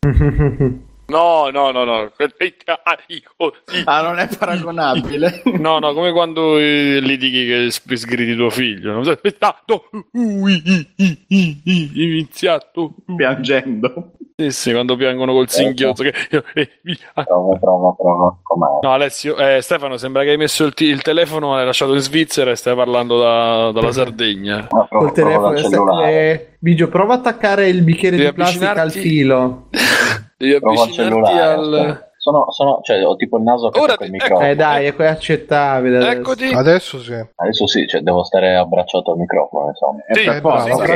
No, 1.10 1.50
no, 1.50 1.72
no, 1.72 1.86
no. 1.86 2.12
Eh, 2.18 2.56
ah, 2.66 2.98
oh, 3.38 3.54
Ah, 3.86 4.02
non 4.02 4.20
è 4.20 4.28
paragonabile. 4.38 5.42
No, 5.58 5.80
no, 5.80 5.94
come 5.94 6.12
quando 6.12 6.58
eh, 6.58 7.00
litighi 7.02 7.46
che 7.48 7.96
sgridi 7.96 8.36
tuo 8.36 8.50
figlio. 8.50 8.92
no? 8.92 9.00
Uh, 9.00 10.48
i- 10.48 10.62
i- 10.98 11.26
i- 11.28 11.62
i- 11.64 11.92
iniziato. 11.94 12.94
uh. 13.06 13.16
Piangendo. 13.16 14.12
Sì, 14.40 14.52
sì, 14.52 14.72
quando 14.72 14.96
piangono 14.96 15.34
col 15.34 15.50
singhiozzo. 15.50 16.04
Che... 16.04 16.14
eh, 16.54 16.70
via. 16.84 17.24
Prova, 17.26 17.58
prova, 17.58 17.92
prova. 17.94 18.38
Com'è? 18.44 18.68
No, 18.84 18.92
Alessio, 18.94 19.36
eh, 19.36 19.62
Stefano, 19.64 19.98
sembra 19.98 20.22
che 20.22 20.30
hai 20.30 20.38
messo 20.38 20.64
il, 20.64 20.76
ti- 20.76 20.86
il 20.86 21.02
telefono, 21.02 21.56
l'hai 21.56 21.66
lasciato 21.66 21.96
in 21.96 22.02
Svizzera 22.02 22.52
e 22.52 22.56
stai 22.56 22.76
parlando 22.76 23.18
da- 23.20 23.72
dalla 23.72 23.92
Sardegna. 23.92 24.68
Prova, 24.70 24.88
Col 24.90 25.12
prova 25.12 25.54
telefono. 25.54 26.06
eh, 26.06 26.50
Biggio, 26.60 26.88
prova 26.88 27.16
a 27.16 27.18
attaccare 27.18 27.68
il 27.68 27.82
bicchiere 27.82 28.16
Devi 28.16 28.28
di 28.30 28.36
plastica 28.36 28.80
al 28.80 28.92
filo. 28.92 29.70
Devi 30.38 30.60
Prova 30.60 30.84
avvicinarti 30.84 31.14
cellulare. 31.16 31.52
al... 31.54 32.06
Sono, 32.20 32.52
sono, 32.52 32.80
cioè, 32.84 33.04
ho 33.06 33.16
tipo 33.16 33.38
il 33.38 33.44
naso 33.44 33.70
che 33.70 33.80
Ora 33.80 33.96
il 34.02 34.12
microfono. 34.12 34.48
Eh 34.50 34.54
dai, 34.56 34.86
è 34.86 34.94
è 34.96 35.06
accettabile. 35.06 35.98
adesso. 35.98 36.12
Eccoti. 36.12 36.54
Adesso 36.54 37.00
sì. 37.02 37.26
Adesso 37.38 37.68
sì, 37.68 37.88
cioè, 37.88 38.02
devo 38.02 38.24
stare 38.24 38.56
abbracciato 38.56 39.14
al 39.14 39.18
microfono, 39.18 39.70
insomma. 39.70 40.00
Sì, 40.12 40.20
Eh, 40.20 40.42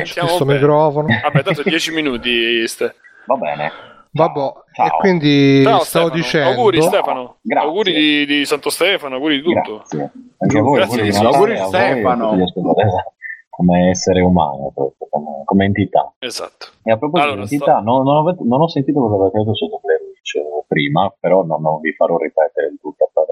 sentiamo 0.06 0.28
questo 0.28 0.46
microfono. 0.46 1.08
Vabbè, 1.24 1.42
tanto 1.42 1.64
10 1.64 1.92
minuti. 1.92 2.68
Ste. 2.68 2.94
Va 3.26 3.36
bene. 3.36 3.72
Vabbè, 4.14 4.40
Ciao. 4.74 4.86
e 4.88 4.90
quindi 5.00 5.64
Ciao, 5.64 5.80
stavo 5.80 6.08
Stefano. 6.08 6.22
dicendo... 6.22 6.50
Auguri 6.50 6.82
Stefano. 6.82 7.36
Grazie. 7.42 7.68
Auguri 7.68 7.94
di, 7.94 8.26
di 8.26 8.46
Santo 8.46 8.70
Stefano, 8.70 9.16
auguri 9.16 9.36
di 9.38 9.42
tutto. 9.44 9.76
Grazie. 9.78 10.12
Anche 10.38 10.58
a 10.58 10.62
voi, 10.62 10.76
Grazie, 10.80 11.00
auguri 11.02 11.12
di 11.12 11.26
auguri 11.26 11.58
a 11.60 11.66
Stefano. 11.66 12.38
Come 13.50 13.90
essere 13.90 14.22
umano, 14.22 14.72
proprio, 14.74 15.08
come, 15.10 15.42
come 15.46 15.66
entità. 15.66 16.12
Esatto. 16.20 16.68
E 16.84 16.92
a 16.92 16.98
proposito 16.98 17.30
Allora, 17.32 17.46
di 17.46 17.54
entità, 17.54 17.80
non, 17.80 18.04
non 18.04 18.18
avete- 18.18 18.44
non 18.44 18.62
ho 18.62 18.68
sentito 18.68 19.00
cosa 19.00 19.16
avete 19.16 19.38
detto 19.40 19.56
su 19.56 19.68
Blair 19.82 20.00
Witch 20.02 20.36
eh, 20.36 20.64
prima, 20.68 21.14
però 21.20 21.44
non, 21.44 21.62
non 21.62 21.80
vi 21.80 21.94
farò 21.94 22.18
ripetere 22.18 22.68
il 22.68 22.80
tutto 22.82 23.10
per, 23.14 23.26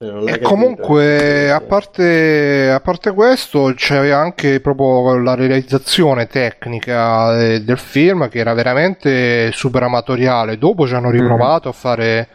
L'hai 0.00 0.34
E 0.34 0.38
comunque, 0.40 1.50
a 1.50 1.60
parte, 1.60 2.70
a 2.70 2.78
parte 2.78 3.12
questo, 3.12 3.72
c'è 3.74 4.10
anche 4.10 4.60
proprio 4.60 5.18
la 5.18 5.34
realizzazione 5.34 6.28
tecnica 6.28 7.36
eh, 7.40 7.62
del 7.64 7.78
film 7.78 8.28
che 8.28 8.38
era 8.38 8.54
veramente 8.54 9.50
super 9.50 9.82
amatoriale. 9.82 10.56
Dopo 10.56 10.86
ci 10.86 10.94
hanno 10.94 11.10
riprovato 11.10 11.68
a 11.68 11.72
fare 11.72 12.28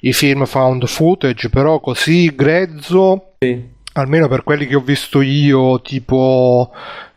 i 0.00 0.12
film 0.14 0.46
found 0.46 0.86
footage, 0.86 1.50
però 1.50 1.80
così 1.80 2.34
grezzo, 2.34 3.34
Sì. 3.40 3.62
almeno 3.92 4.26
per 4.28 4.42
quelli 4.42 4.66
che 4.66 4.74
ho 4.76 4.80
visto 4.80 5.20
io, 5.20 5.82
tipo, 5.82 6.72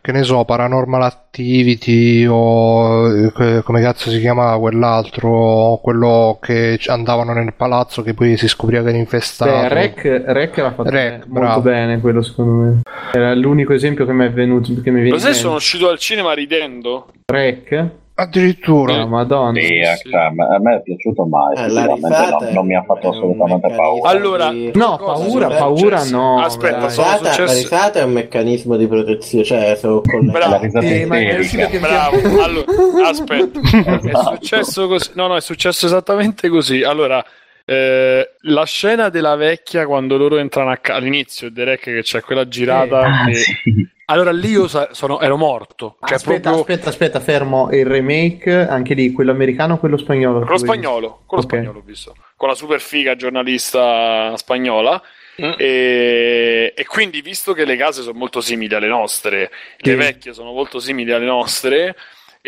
che 0.06 0.12
ne 0.12 0.22
so, 0.22 0.44
Paranormal 0.44 1.02
Activity 1.02 2.24
o 2.30 3.08
eh, 3.08 3.62
come 3.64 3.80
cazzo 3.80 4.08
si 4.08 4.20
chiamava 4.20 4.56
quell'altro, 4.56 5.80
quello 5.82 6.38
che 6.40 6.78
andavano 6.86 7.32
nel 7.32 7.54
palazzo 7.54 8.02
che 8.02 8.14
poi 8.14 8.36
si 8.36 8.46
scopriva 8.46 8.84
che 8.84 8.90
era 8.90 8.98
infestato. 8.98 9.50
Beh, 9.50 9.68
Rec, 9.68 10.22
Rec 10.26 10.56
l'ha 10.58 10.72
fatto 10.72 10.90
Rec, 10.90 11.10
bene, 11.10 11.24
bravo. 11.26 11.46
molto 11.46 11.60
bene 11.62 12.00
quello 12.00 12.22
secondo 12.22 12.52
me. 12.52 12.80
Era 13.14 13.34
l'unico 13.34 13.72
esempio 13.72 14.06
che 14.06 14.12
mi 14.12 14.26
è 14.26 14.30
venuto 14.30 14.72
che 14.80 14.92
mi 14.92 15.00
viene 15.00 15.16
Lo 15.16 15.18
sai, 15.18 15.34
sono 15.34 15.56
uscito 15.56 15.86
dal 15.86 15.98
cinema 15.98 16.32
ridendo. 16.34 17.08
Rec? 17.24 17.90
Addirittura. 18.18 18.96
No, 18.96 19.08
madonna. 19.08 19.60
Sì, 19.60 19.66
Sì. 19.66 20.08
cioè, 20.08 20.20
a 20.22 20.58
me- 20.58 20.76
è 20.76 20.82
piaciuto 20.82 21.26
mai, 21.26 21.54
Eh, 21.56 21.68
la 21.68 21.84
risata 21.92 22.50
non, 22.50 22.64
mi 22.66 22.74
ha 22.74 22.82
fatto 22.82 23.08
è 23.08 23.10
assolutamente 23.10 23.68
paura. 23.76 24.08
Allora, 24.08 24.48
di- 24.50 24.70
No, 24.74 24.96
paura, 24.96 25.48
paura 25.48 26.02
no. 26.04 26.40
Aspetta, 26.40 26.78
La 26.78 26.88
sono 26.88 27.06
risata, 27.08 27.22
la 27.24 27.32
successe- 27.32 27.60
risata 27.60 27.98
è 27.98 28.02
un 28.04 28.12
meccanismo 28.12 28.76
di 28.76 28.86
protezione, 28.86 29.44
cioè 29.44 29.76
sono 29.78 30.00
Bravo. 30.00 30.50
La 30.50 30.56
risata 30.56 30.86
Sì, 30.86 31.04
ma 31.04 31.18
è 31.18 31.36
che- 31.40 31.78
Bravo, 31.78 32.16
allora, 32.42 33.08
aspetta, 33.08 33.60
è 34.00 34.06
Esatto. 34.08 34.34
successo 34.36 34.88
così, 34.88 35.10
no, 35.12 35.26
no, 35.26 35.36
è 35.36 35.40
successo 35.42 35.84
esattamente 35.84 36.48
così. 36.48 36.82
Allora, 36.82 37.22
eh, 37.68 38.30
la 38.42 38.64
scena 38.64 39.08
della 39.08 39.34
vecchia 39.34 39.86
quando 39.86 40.16
loro 40.16 40.38
entrano 40.38 40.70
a 40.70 40.76
ca- 40.76 40.94
all'inizio, 40.94 41.50
Derek 41.50 41.82
che 41.82 42.02
c'è 42.02 42.20
quella 42.22 42.46
girata. 42.48 43.00
Ah, 43.00 43.26
che- 43.26 43.34
sì. 43.34 43.88
Allora 44.08 44.30
lì 44.30 44.50
io 44.50 44.68
sa- 44.68 44.90
sono- 44.92 45.20
ero 45.20 45.36
morto. 45.36 45.96
Cioè, 46.00 46.14
aspetta, 46.14 46.50
proprio 46.50 46.74
aspetta, 46.76 46.88
aspetta, 46.90 47.18
fermo. 47.20 47.68
Il 47.72 47.84
remake, 47.86 48.52
anche 48.68 48.94
lì, 48.94 49.10
quello 49.10 49.32
americano 49.32 49.74
o 49.74 49.78
quello 49.78 49.96
spagnolo? 49.96 50.40
quello 50.44 50.58
spagnolo, 50.58 51.22
quello 51.26 51.42
Ok. 51.42 51.50
spagnolo 51.52 51.78
ho 51.80 51.82
visto, 51.84 52.14
con 52.36 52.48
la 52.48 52.54
super 52.54 52.80
figa 52.80 53.16
giornalista 53.16 54.36
spagnola. 54.36 55.02
Mm. 55.42 55.52
E, 55.58 56.72
e 56.74 56.86
quindi, 56.86 57.20
visto 57.20 57.52
che 57.52 57.64
le 57.64 57.76
case 57.76 58.00
sono 58.02 58.16
molto 58.16 58.40
simili 58.40 58.74
alle 58.74 58.86
nostre, 58.86 59.50
le 59.78 59.90
Sì. 59.90 59.94
vecchie 59.96 60.32
sono 60.32 60.52
molto 60.52 60.78
simili 60.78 61.12
alle 61.12 61.26
nostre, 61.26 61.94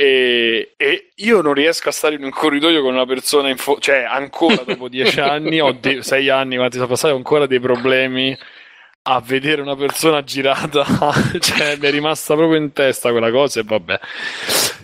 e, 0.00 0.74
e 0.76 1.08
io 1.16 1.40
non 1.40 1.54
riesco 1.54 1.88
a 1.88 1.92
stare 1.92 2.14
in 2.14 2.22
un 2.22 2.30
corridoio 2.30 2.82
con 2.82 2.94
una 2.94 3.04
persona 3.04 3.48
in 3.48 3.56
fo- 3.56 3.80
cioè 3.80 4.04
ancora 4.08 4.62
dopo 4.64 4.86
dieci 4.88 5.18
anni 5.18 5.60
o 5.60 5.72
de- 5.72 6.04
sei 6.04 6.28
anni 6.28 6.54
quanti 6.54 6.76
sono 6.76 6.86
passati 6.86 7.12
ho 7.12 7.16
ancora 7.16 7.46
dei 7.46 7.58
problemi 7.58 8.38
a 9.02 9.20
vedere 9.20 9.60
una 9.60 9.74
persona 9.74 10.22
girata. 10.22 10.84
Cioè 11.40 11.76
mi 11.78 11.86
è 11.86 11.90
rimasta 11.90 12.34
proprio 12.36 12.60
in 12.60 12.72
testa 12.72 13.10
quella 13.10 13.30
cosa 13.30 13.58
e 13.58 13.62
vabbè. 13.64 14.00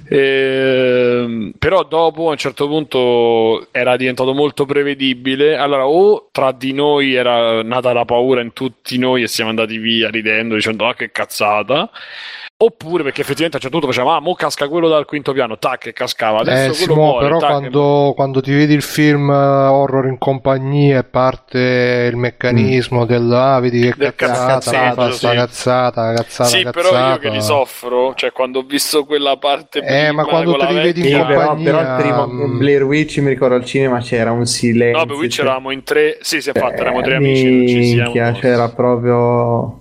Ehm, 0.08 1.52
però 1.58 1.84
dopo 1.84 2.28
a 2.28 2.30
un 2.30 2.36
certo 2.36 2.66
punto 2.66 3.68
era 3.70 3.96
diventato 3.96 4.32
molto 4.32 4.64
prevedibile. 4.64 5.56
Allora 5.56 5.86
o 5.86 6.28
tra 6.32 6.50
di 6.52 6.72
noi 6.72 7.14
era 7.14 7.62
nata 7.62 7.92
la 7.92 8.04
paura 8.04 8.40
in 8.40 8.52
tutti 8.52 8.98
noi 8.98 9.22
e 9.22 9.28
siamo 9.28 9.50
andati 9.50 9.78
via 9.78 10.10
ridendo 10.10 10.54
dicendo 10.54 10.88
ah 10.88 10.94
che 10.94 11.12
cazzata 11.12 11.90
Oppure 12.64 13.02
perché 13.02 13.20
effettivamente 13.20 13.56
a 13.56 13.60
un 13.60 13.62
certo 13.62 13.78
punto 13.78 13.86
facciamo, 13.92 14.14
ah, 14.16 14.20
mo 14.20 14.34
casca 14.34 14.68
quello 14.68 14.88
dal 14.88 15.04
quinto 15.04 15.32
piano, 15.32 15.58
tac, 15.58 15.86
e 15.88 15.92
cascava. 15.92 16.40
Adesso 16.40 16.62
Eh, 16.62 16.68
quello 16.68 16.92
Simo, 16.92 16.94
muore, 16.94 17.26
però 17.26 17.38
tac, 17.38 17.48
e 17.48 17.52
quando, 17.52 18.12
quando 18.14 18.40
ti 18.40 18.52
vedi 18.54 18.72
il 18.72 18.80
film 18.82 19.30
eh, 19.30 19.34
horror 19.34 20.06
in 20.06 20.16
compagnia 20.18 21.00
e 21.00 21.04
parte 21.04 22.08
il 22.10 22.16
meccanismo 22.16 23.04
del 23.04 23.30
ah, 23.32 23.60
vedi 23.60 23.80
che 23.82 23.94
Del 23.96 24.14
cazzata, 24.14 24.60
sta 24.60 25.10
sì. 25.10 25.26
cazzata, 25.36 26.12
cazzata, 26.14 26.48
Sì, 26.48 26.62
cazzata. 26.62 26.70
però 26.88 27.10
io 27.10 27.18
che 27.18 27.28
li 27.28 27.42
soffro, 27.42 28.14
cioè 28.14 28.32
quando 28.32 28.60
ho 28.60 28.62
visto 28.62 29.04
quella 29.04 29.36
parte 29.36 29.80
Eh, 29.80 29.82
prima 30.06 30.12
ma 30.12 30.24
quando 30.24 30.56
te 30.56 30.66
li 30.66 30.74
vedi 30.80 31.00
in 31.00 31.06
Sì, 31.06 31.12
però, 31.12 31.26
compagnia, 31.26 31.70
però 31.72 31.80
il 31.80 31.96
primo 32.02 32.26
mm. 32.26 32.58
Blair 32.58 32.82
Witch 32.84 33.18
mi 33.18 33.28
ricordo 33.28 33.56
al 33.56 33.64
cinema 33.64 33.98
c'era 34.00 34.30
un 34.32 34.46
silenzio. 34.46 34.98
No, 35.00 35.06
per 35.06 35.16
qui 35.16 35.28
cioè- 35.28 35.44
c'eravamo 35.44 35.70
in 35.70 35.82
tre, 35.82 36.18
sì, 36.22 36.40
si 36.40 36.48
è 36.50 36.52
fatto, 36.52 36.80
eravamo 36.80 37.02
tre 37.02 37.12
Eh, 37.12 37.16
amici, 37.16 37.44
non 37.50 37.66
ci 37.66 37.84
siamo. 37.84 38.02
minchia, 38.04 38.32
c'era 38.32 38.68
proprio... 38.70 39.80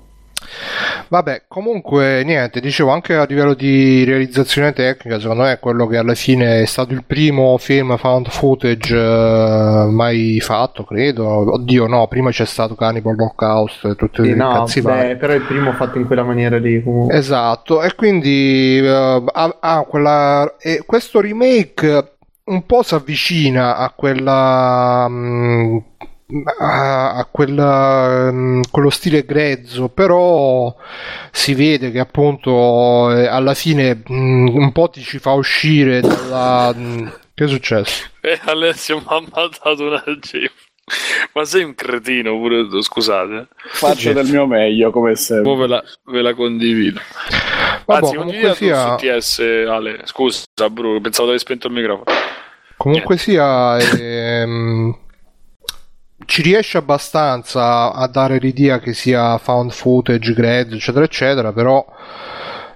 Vabbè, 1.10 1.44
comunque 1.48 2.24
niente, 2.24 2.60
dicevo 2.60 2.90
anche 2.90 3.16
a 3.16 3.26
livello 3.26 3.54
di 3.54 4.04
realizzazione 4.04 4.74
tecnica, 4.74 5.20
secondo 5.20 5.44
me 5.44 5.54
è 5.54 5.60
quello 5.60 5.86
che 5.88 5.98
alla 5.98 6.16
fine 6.16 6.62
è 6.62 6.66
stato 6.66 6.94
il 6.94 7.04
primo 7.06 7.58
film 7.58 7.96
found 7.98 8.30
footage 8.30 8.96
eh, 8.96 9.86
mai 9.92 10.40
fatto, 10.42 10.84
credo. 10.84 11.54
Oddio, 11.54 11.88
no, 11.88 12.08
prima 12.08 12.32
c'è 12.32 12.46
stato 12.46 12.76
Cannibal 12.76 13.14
Holocaust 13.20 13.86
e 13.86 13.96
tutti 13.96 14.22
Sì, 14.22 14.30
i 14.30 14.36
no, 14.36 14.48
cazzi 14.48 14.82
beh, 14.82 15.18
però 15.18 15.34
il 15.34 15.44
primo 15.44 15.74
fatto 15.74 15.98
in 15.98 16.06
quella 16.06 16.24
maniera 16.24 16.58
lì 16.58 16.82
comunque. 16.82 17.18
Esatto, 17.18 17.82
e 17.84 17.94
quindi 17.96 18.80
eh, 18.80 19.24
ha, 19.32 19.58
ha 19.60 19.84
quella, 19.84 20.56
e 20.58 20.84
questo 20.86 21.20
remake 21.22 22.16
un 22.46 22.66
po' 22.66 22.82
si 22.84 22.96
avvicina 22.96 23.78
a 23.78 23.92
quella. 23.92 25.08
mm, 25.10 25.78
a, 26.60 27.14
a 27.16 27.26
quella, 27.30 28.30
mm, 28.32 28.62
quello 28.72 28.90
stile 28.90 29.26
grezzo, 29.26 29.90
però 29.90 30.76
si 31.32 31.54
vede 31.54 31.92
che 31.92 32.00
appunto 32.00 33.12
eh, 33.12 33.28
alla 33.28 33.54
fine 33.54 34.04
mm, 34.10 34.48
un 34.48 34.72
po' 34.72 34.90
ti 34.90 35.02
ci 35.02 35.20
fa 35.20 35.34
uscire 35.34 36.02
dalla. 36.02 36.74
mm, 36.76 37.08
che 37.34 37.44
è 37.46 37.48
successo? 37.48 38.06
E 38.24 38.40
Alessio 38.46 38.98
mi 38.98 39.04
ha 39.08 39.20
mandato 39.20 39.84
una 39.86 40.04
gif. 40.20 40.52
Ma 41.34 41.46
sei 41.46 41.64
un 41.64 41.76
cretino 41.76 42.38
pure 42.38 42.68
tu, 42.68 42.82
scusate. 42.82 43.48
Faccio 43.70 44.12
del 44.14 44.28
mio 44.28 44.46
meglio, 44.46 44.92
come 44.92 45.16
sempre. 45.16 45.52
Poi 45.52 45.58
ve 45.62 45.68
la, 45.68 45.84
ve 46.06 46.22
la 46.22 46.34
condivido. 46.34 47.00
Vabbè, 47.86 48.00
Anzi, 48.06 48.16
comunque 48.16 48.42
condividila 48.42 48.54
sia- 48.54 48.96
tu 48.96 49.08
su 49.08 49.18
TS, 49.20 49.40
Ale. 49.70 50.02
Scusa, 50.04 50.44
Bruno, 50.70 51.00
pensavo 51.02 51.24
di 51.24 51.30
aver 51.32 51.40
spento 51.40 51.68
il 51.68 51.74
microfono. 51.74 52.06
Comunque 52.78 53.18
sia, 53.18 53.78
ehm, 53.78 54.94
ci 56.26 56.42
riesce 56.42 56.78
abbastanza 56.78 57.94
a 57.94 58.08
dare 58.08 58.38
l'idea 58.38 58.80
che 58.80 58.94
sia 58.94 59.38
found 59.38 59.72
footage, 59.72 60.34
grezzo, 60.34 60.76
eccetera, 60.76 61.06
eccetera, 61.06 61.52
però 61.52 61.86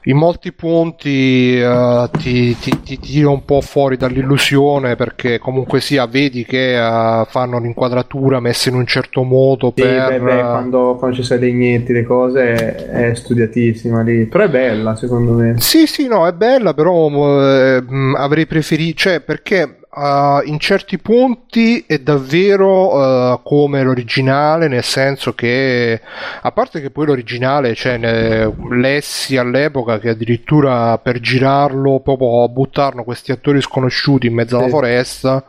in 0.07 0.15
molti 0.15 0.53
punti 0.53 1.60
eh, 1.60 2.10
ti, 2.18 2.57
ti, 2.57 2.82
ti 2.82 2.98
tira 2.98 3.30
un 3.30 3.44
po' 3.44 3.60
fuori 3.60 3.98
dall'illusione 3.98 4.95
perché 4.95 5.38
comunque 5.38 5.82
sia 5.82 6.06
vedi 6.06 6.45
che 6.45 6.78
eh, 6.78 7.26
fanno 7.28 7.60
l'inquadratura 7.60 8.40
messa 8.40 8.69
in 8.69 8.76
un 8.76 8.86
certo 8.86 9.24
modo 9.24 9.74
Sì, 9.76 9.82
per... 9.82 10.07
beh, 10.07 10.19
beh, 10.19 10.41
quando, 10.41 10.95
quando 10.98 11.18
ci 11.18 11.24
sono 11.24 11.41
i 11.41 11.44
legnetti, 11.44 11.91
le 11.91 12.03
cose, 12.03 12.53
è, 12.53 13.10
è 13.10 13.15
studiatissima 13.15 14.02
lì. 14.02 14.28
Però 14.28 14.45
è 14.45 14.49
bella, 14.49 14.95
secondo 14.95 15.34
me. 15.34 15.56
Sì, 15.57 15.86
sì, 15.88 16.07
no, 16.07 16.26
è 16.26 16.32
bella, 16.32 16.74
però 16.74 17.10
mh, 17.10 18.15
avrei 18.18 18.45
preferito, 18.45 18.99
cioè 18.99 19.19
perché 19.19 19.76
eh, 19.98 20.48
in 20.49 20.60
certi 20.60 20.98
punti 20.99 21.84
è 21.88 21.98
davvero 21.99 23.34
eh, 23.34 23.40
come 23.44 23.84
l'originale, 23.84 24.68
nel 24.68 24.84
senso 24.84 25.34
che, 25.34 25.99
a 26.41 26.52
parte 26.52 26.82
che 26.82 26.90
poi 26.90 27.06
l'originale, 27.07 27.74
cioè, 27.76 27.98
ne- 27.98 28.53
lessi 28.72 29.38
all'epoca 29.38 29.99
che 29.99 30.10
addirittura 30.10 30.98
per 30.99 31.19
girarlo, 31.19 31.99
proprio 32.02 32.48
buttarono 32.49 33.03
questi 33.03 33.32
attori 33.32 33.61
sconosciuti 33.61 34.28
in 34.28 34.34
mezzo 34.34 34.56
alla 34.57 34.65
Sì. 34.65 34.72
foresta 34.72 35.44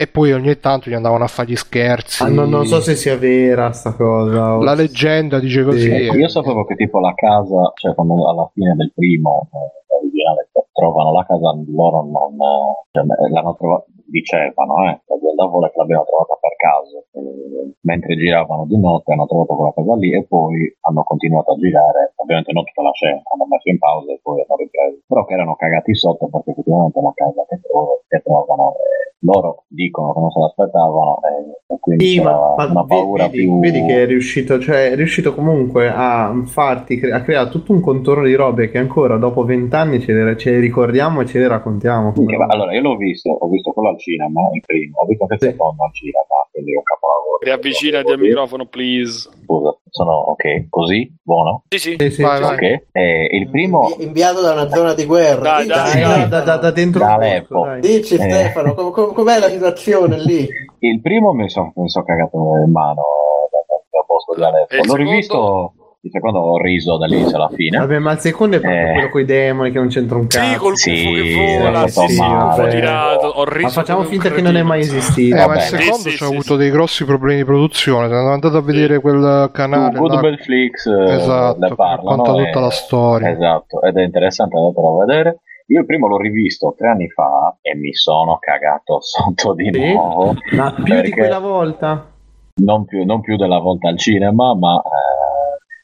e 0.00 0.06
poi 0.06 0.32
ogni 0.32 0.60
tanto 0.60 0.88
gli 0.90 0.94
andavano 0.94 1.24
a 1.24 1.26
fare 1.26 1.48
gli 1.50 1.56
scherzi. 1.56 2.22
Ah, 2.22 2.28
non, 2.28 2.48
non 2.48 2.66
so 2.66 2.80
se 2.80 2.94
sia 2.94 3.16
vera 3.16 3.72
sta 3.72 3.92
cosa. 3.94 4.54
o- 4.56 4.62
La 4.62 4.74
leggenda 4.74 5.40
dice 5.40 5.64
così. 5.64 5.80
Sì. 5.80 5.90
Ecco, 5.90 6.16
io 6.16 6.28
sapevo 6.28 6.64
che 6.64 6.76
tipo 6.76 7.00
la 7.00 7.12
casa, 7.16 7.72
cioè 7.74 7.94
quando 7.94 8.28
alla 8.30 8.48
fine 8.54 8.74
del 8.76 8.92
primo 8.94 9.48
eh, 9.52 9.87
originale 9.88 10.48
trovano 10.72 11.12
la 11.12 11.24
casa, 11.26 11.56
loro 11.74 12.02
non 12.02 12.34
eh, 12.38 12.86
cioè, 12.92 13.04
l'hanno 13.30 13.54
trovata, 13.56 13.84
dicevano, 14.06 14.84
eh, 14.86 15.00
la 15.06 15.16
Zelda 15.20 15.46
vuole 15.46 15.70
che 15.70 15.78
l'abbiano 15.78 16.04
trovata 16.04 16.38
per 16.40 16.54
caso, 16.56 17.04
Eh, 17.12 17.74
mentre 17.82 18.16
giravano 18.16 18.64
di 18.66 18.78
notte 18.78 19.12
hanno 19.12 19.26
trovato 19.26 19.54
quella 19.54 19.72
casa 19.74 19.94
lì 19.96 20.12
e 20.14 20.24
poi 20.24 20.76
hanno 20.82 21.02
continuato 21.02 21.52
a 21.52 21.56
girare, 21.56 22.12
ovviamente 22.16 22.52
non 22.52 22.64
tutta 22.64 22.82
la 22.82 22.92
scena, 22.92 23.20
hanno 23.24 23.46
messo 23.48 23.68
in 23.68 23.78
pausa 23.78 24.12
e 24.12 24.20
poi 24.22 24.40
hanno 24.40 24.56
ripreso, 24.56 24.98
però 25.06 25.24
che 25.24 25.34
erano 25.34 25.56
cagati 25.56 25.94
sotto 25.94 26.28
perché 26.28 26.50
effettivamente 26.50 27.00
la 27.00 27.12
casa 27.14 27.44
che, 27.48 27.60
trovano, 27.60 28.00
che 28.06 28.22
trovano 28.22 28.72
è 28.72 28.98
loro 29.22 29.64
dicono 29.66 30.12
che 30.12 30.20
non 30.20 30.30
se 30.30 30.38
l'aspettavano 30.38 31.18
e, 31.22 31.74
e 31.74 31.78
quindi 31.80 32.06
Sì, 32.06 32.20
ma, 32.20 32.54
una 32.54 32.84
paura 32.84 33.24
vedi, 33.24 33.44
più 33.44 33.58
vedi 33.58 33.84
che 33.84 34.02
è 34.02 34.06
riuscito, 34.06 34.60
cioè 34.60 34.90
è 34.90 34.94
riuscito 34.94 35.34
comunque 35.34 35.88
a 35.88 36.32
farti, 36.44 37.00
a 37.10 37.22
creare 37.22 37.50
tutto 37.50 37.72
un 37.72 37.80
contorno 37.80 38.24
di 38.24 38.34
robe 38.34 38.70
che 38.70 38.78
ancora 38.78 39.16
dopo 39.16 39.44
vent'anni 39.44 39.77
ce 40.00 40.12
le, 40.12 40.36
ce 40.36 40.50
le 40.50 40.60
ricordiamo 40.60 41.20
e 41.20 41.26
ce 41.26 41.38
le 41.38 41.48
raccontiamo. 41.48 42.12
Sì, 42.16 42.36
va- 42.36 42.46
allora 42.48 42.74
io 42.74 42.80
l'ho 42.80 42.96
visto, 42.96 43.30
ho 43.30 43.48
visto 43.48 43.72
quello 43.72 43.90
al 43.90 43.98
cinema, 43.98 44.40
il 44.54 44.62
primo, 44.64 44.98
ho 45.00 45.06
visto 45.06 45.22
anche 45.24 45.34
il 45.34 45.50
secondo 45.52 45.84
al 45.84 45.92
cinema, 45.92 46.24
quindi 46.50 46.72
è 46.72 46.76
un 46.76 46.82
capolavoro. 46.82 47.38
Riavvicinati 47.40 48.10
al 48.12 48.18
microfono, 48.18 48.66
please. 48.66 49.28
Scusa, 49.44 49.76
sono 49.90 50.12
ok, 50.12 50.66
così, 50.68 51.12
buono? 51.22 51.62
Sì, 51.68 51.78
sì. 51.78 51.96
Sì, 51.98 52.10
sì, 52.10 52.22
Vai, 52.22 52.36
sì. 52.36 52.42
vai. 52.42 52.54
Ok, 52.54 52.82
eh, 52.92 53.28
il 53.32 53.48
primo 53.50 53.88
Invi- 53.90 54.04
Inviato 54.04 54.40
da 54.40 54.52
una 54.52 54.68
zona 54.68 54.94
di 54.94 55.04
guerra. 55.04 55.62
Dai, 55.62 55.66
Dici, 55.66 55.68
dai, 55.78 56.00
Dai, 56.02 56.28
da, 56.28 56.40
da- 56.40 56.56
da 56.56 56.70
dentro 56.70 57.00
Da 57.00 57.14
Aleppo. 57.14 57.66
Dici, 57.80 58.14
Eh. 58.14 58.18
Stefano, 58.20 58.74
com- 58.74 58.90
com- 58.90 59.12
com'è 59.12 59.38
la 59.38 59.48
situazione 59.48 60.18
lì? 60.18 60.46
Il 60.80 61.00
primo 61.00 61.32
mi 61.32 61.48
sono 61.48 61.72
so 61.86 62.02
cagato 62.02 62.36
in 62.64 62.70
mano 62.70 63.02
da, 63.50 63.58
da, 63.66 63.82
da 63.90 64.04
Bosco 64.06 64.34
di 64.34 64.42
Aleppo. 64.42 64.74
L'ho 64.76 64.82
secondo? 64.82 65.02
rivisto, 65.10 65.72
il 66.08 66.14
secondo 66.14 66.38
ho 66.40 66.58
riso 66.60 66.96
dall'inizio 66.96 67.36
alla 67.36 67.50
fine. 67.54 67.78
Vabbè, 67.78 67.98
ma 67.98 68.12
il 68.12 68.18
secondo 68.18 68.56
è 68.56 68.60
proprio 68.60 68.88
Eh. 68.88 68.92
quello 68.92 69.08
con 69.10 69.20
i 69.20 69.24
demoni 69.24 69.70
che 69.70 69.78
non 69.78 69.88
c'entra 69.88 70.16
un 70.16 70.26
cazzo. 70.26 70.48
Sì, 70.50 70.56
col 70.56 70.76
Sì, 70.76 70.92
che 70.94 71.34
vola. 71.58 71.84
è 71.84 71.88
Sì, 71.88 72.06
sì, 72.06 72.12
stato 72.14 72.32
un 72.32 72.38
po' 72.54 72.56
male. 72.56 72.68
tirato. 72.70 73.26
Ho 73.26 73.44
riso 73.44 73.62
Ma 73.66 73.70
facciamo 73.70 74.02
finta 74.04 74.30
che 74.30 74.40
non 74.40 74.56
è 74.56 74.62
mai 74.62 74.80
esistito. 74.80 75.36
Eh, 75.36 75.46
ma 75.46 75.54
il 75.54 75.60
secondo 75.60 75.92
Sì, 75.94 76.10
sì, 76.10 76.16
ci 76.16 76.22
ha 76.22 76.26
sì, 76.26 76.32
avuto 76.32 76.52
sì. 76.52 76.56
dei 76.56 76.70
grossi 76.70 77.04
problemi 77.04 77.36
di 77.38 77.44
produzione. 77.44 78.08
Sono 78.08 78.30
andato 78.32 78.56
a 78.56 78.62
vedere 78.62 79.00
quel 79.00 79.42
Su 79.46 79.50
canale. 79.52 79.98
Good 79.98 80.20
Bad 80.20 80.36
Flix 80.38 80.86
eh, 80.86 81.12
Esatto, 81.14 81.74
racconta 81.76 82.32
tutta 82.32 82.58
e- 82.58 82.60
la 82.60 82.70
storia. 82.70 83.30
Esatto, 83.30 83.82
ed 83.82 83.96
è 83.96 84.02
interessante 84.02 84.56
andatelo 84.56 85.00
a 85.00 85.04
vedere. 85.06 85.40
Io 85.70 85.80
il 85.80 85.86
primo 85.86 86.06
l'ho 86.08 86.16
rivisto 86.16 86.74
tre 86.76 86.88
anni 86.88 87.08
fa 87.10 87.54
e 87.60 87.76
mi 87.76 87.92
sono 87.92 88.38
cagato 88.40 89.00
sotto 89.04 89.52
di 89.54 89.70
Sì? 89.70 89.92
nuovo. 89.92 90.34
Ma 90.56 90.72
più 90.82 91.00
di 91.02 91.10
quella 91.10 91.38
volta? 91.38 92.12
non 92.60 92.84
più, 92.86 93.04
non 93.04 93.20
più 93.20 93.36
della 93.36 93.58
volta 93.60 93.88
al 93.88 93.96
cinema, 93.98 94.52
ma 94.56 94.82
eh, 94.82 95.27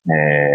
eh, 0.06 0.54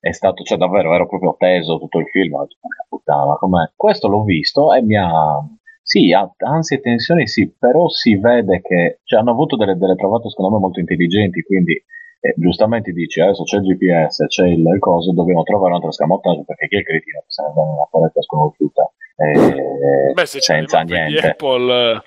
è 0.00 0.12
stato, 0.12 0.42
cioè 0.42 0.58
davvero, 0.58 0.94
ero 0.94 1.06
proprio 1.06 1.36
teso 1.38 1.78
tutto 1.78 1.98
il 1.98 2.06
film, 2.06 2.34
ho 2.34 2.42
detto, 2.42 2.56
"Porca 2.60 2.86
puttana, 2.88 3.34
com'è? 3.36 3.70
Questo 3.74 4.08
l'ho 4.08 4.22
visto 4.22 4.74
e 4.74 4.82
mi 4.82 4.96
ha, 4.96 5.40
sì, 5.82 6.12
ha 6.12 6.30
ansie 6.38 6.78
e 6.78 6.80
tensioni, 6.80 7.26
sì, 7.26 7.50
però 7.50 7.88
si 7.88 8.16
vede 8.16 8.60
che, 8.60 9.00
cioè 9.04 9.20
hanno 9.20 9.30
avuto 9.30 9.56
delle, 9.56 9.76
delle 9.76 9.96
trovate 9.96 10.28
secondo 10.28 10.54
me 10.54 10.60
molto 10.60 10.80
intelligenti, 10.80 11.42
quindi 11.42 11.72
eh, 12.20 12.34
giustamente 12.36 12.92
dici, 12.92 13.20
adesso 13.20 13.44
c'è 13.44 13.58
il 13.58 13.76
GPS, 13.76 14.26
c'è 14.26 14.46
il, 14.46 14.60
il 14.66 14.78
coso, 14.78 15.12
dobbiamo 15.12 15.42
trovare 15.42 15.70
un 15.70 15.76
altro 15.76 15.92
scamottaggio, 15.92 16.44
perché 16.44 16.68
chi 16.68 16.76
è 16.76 16.78
il 16.78 16.84
cretino 16.84 17.20
che 17.20 17.26
se 17.28 17.42
ne 17.42 17.52
va 17.54 17.62
in 17.62 17.68
una 17.68 17.88
paletta 17.90 18.22
sconosciuta 18.22 18.92
eh, 19.16 20.12
Beh, 20.12 20.26
se 20.26 20.38
c'è 20.38 20.54
senza 20.56 20.82
niente? 20.82 21.28
Apple, 21.28 21.72
eh, 21.92 22.02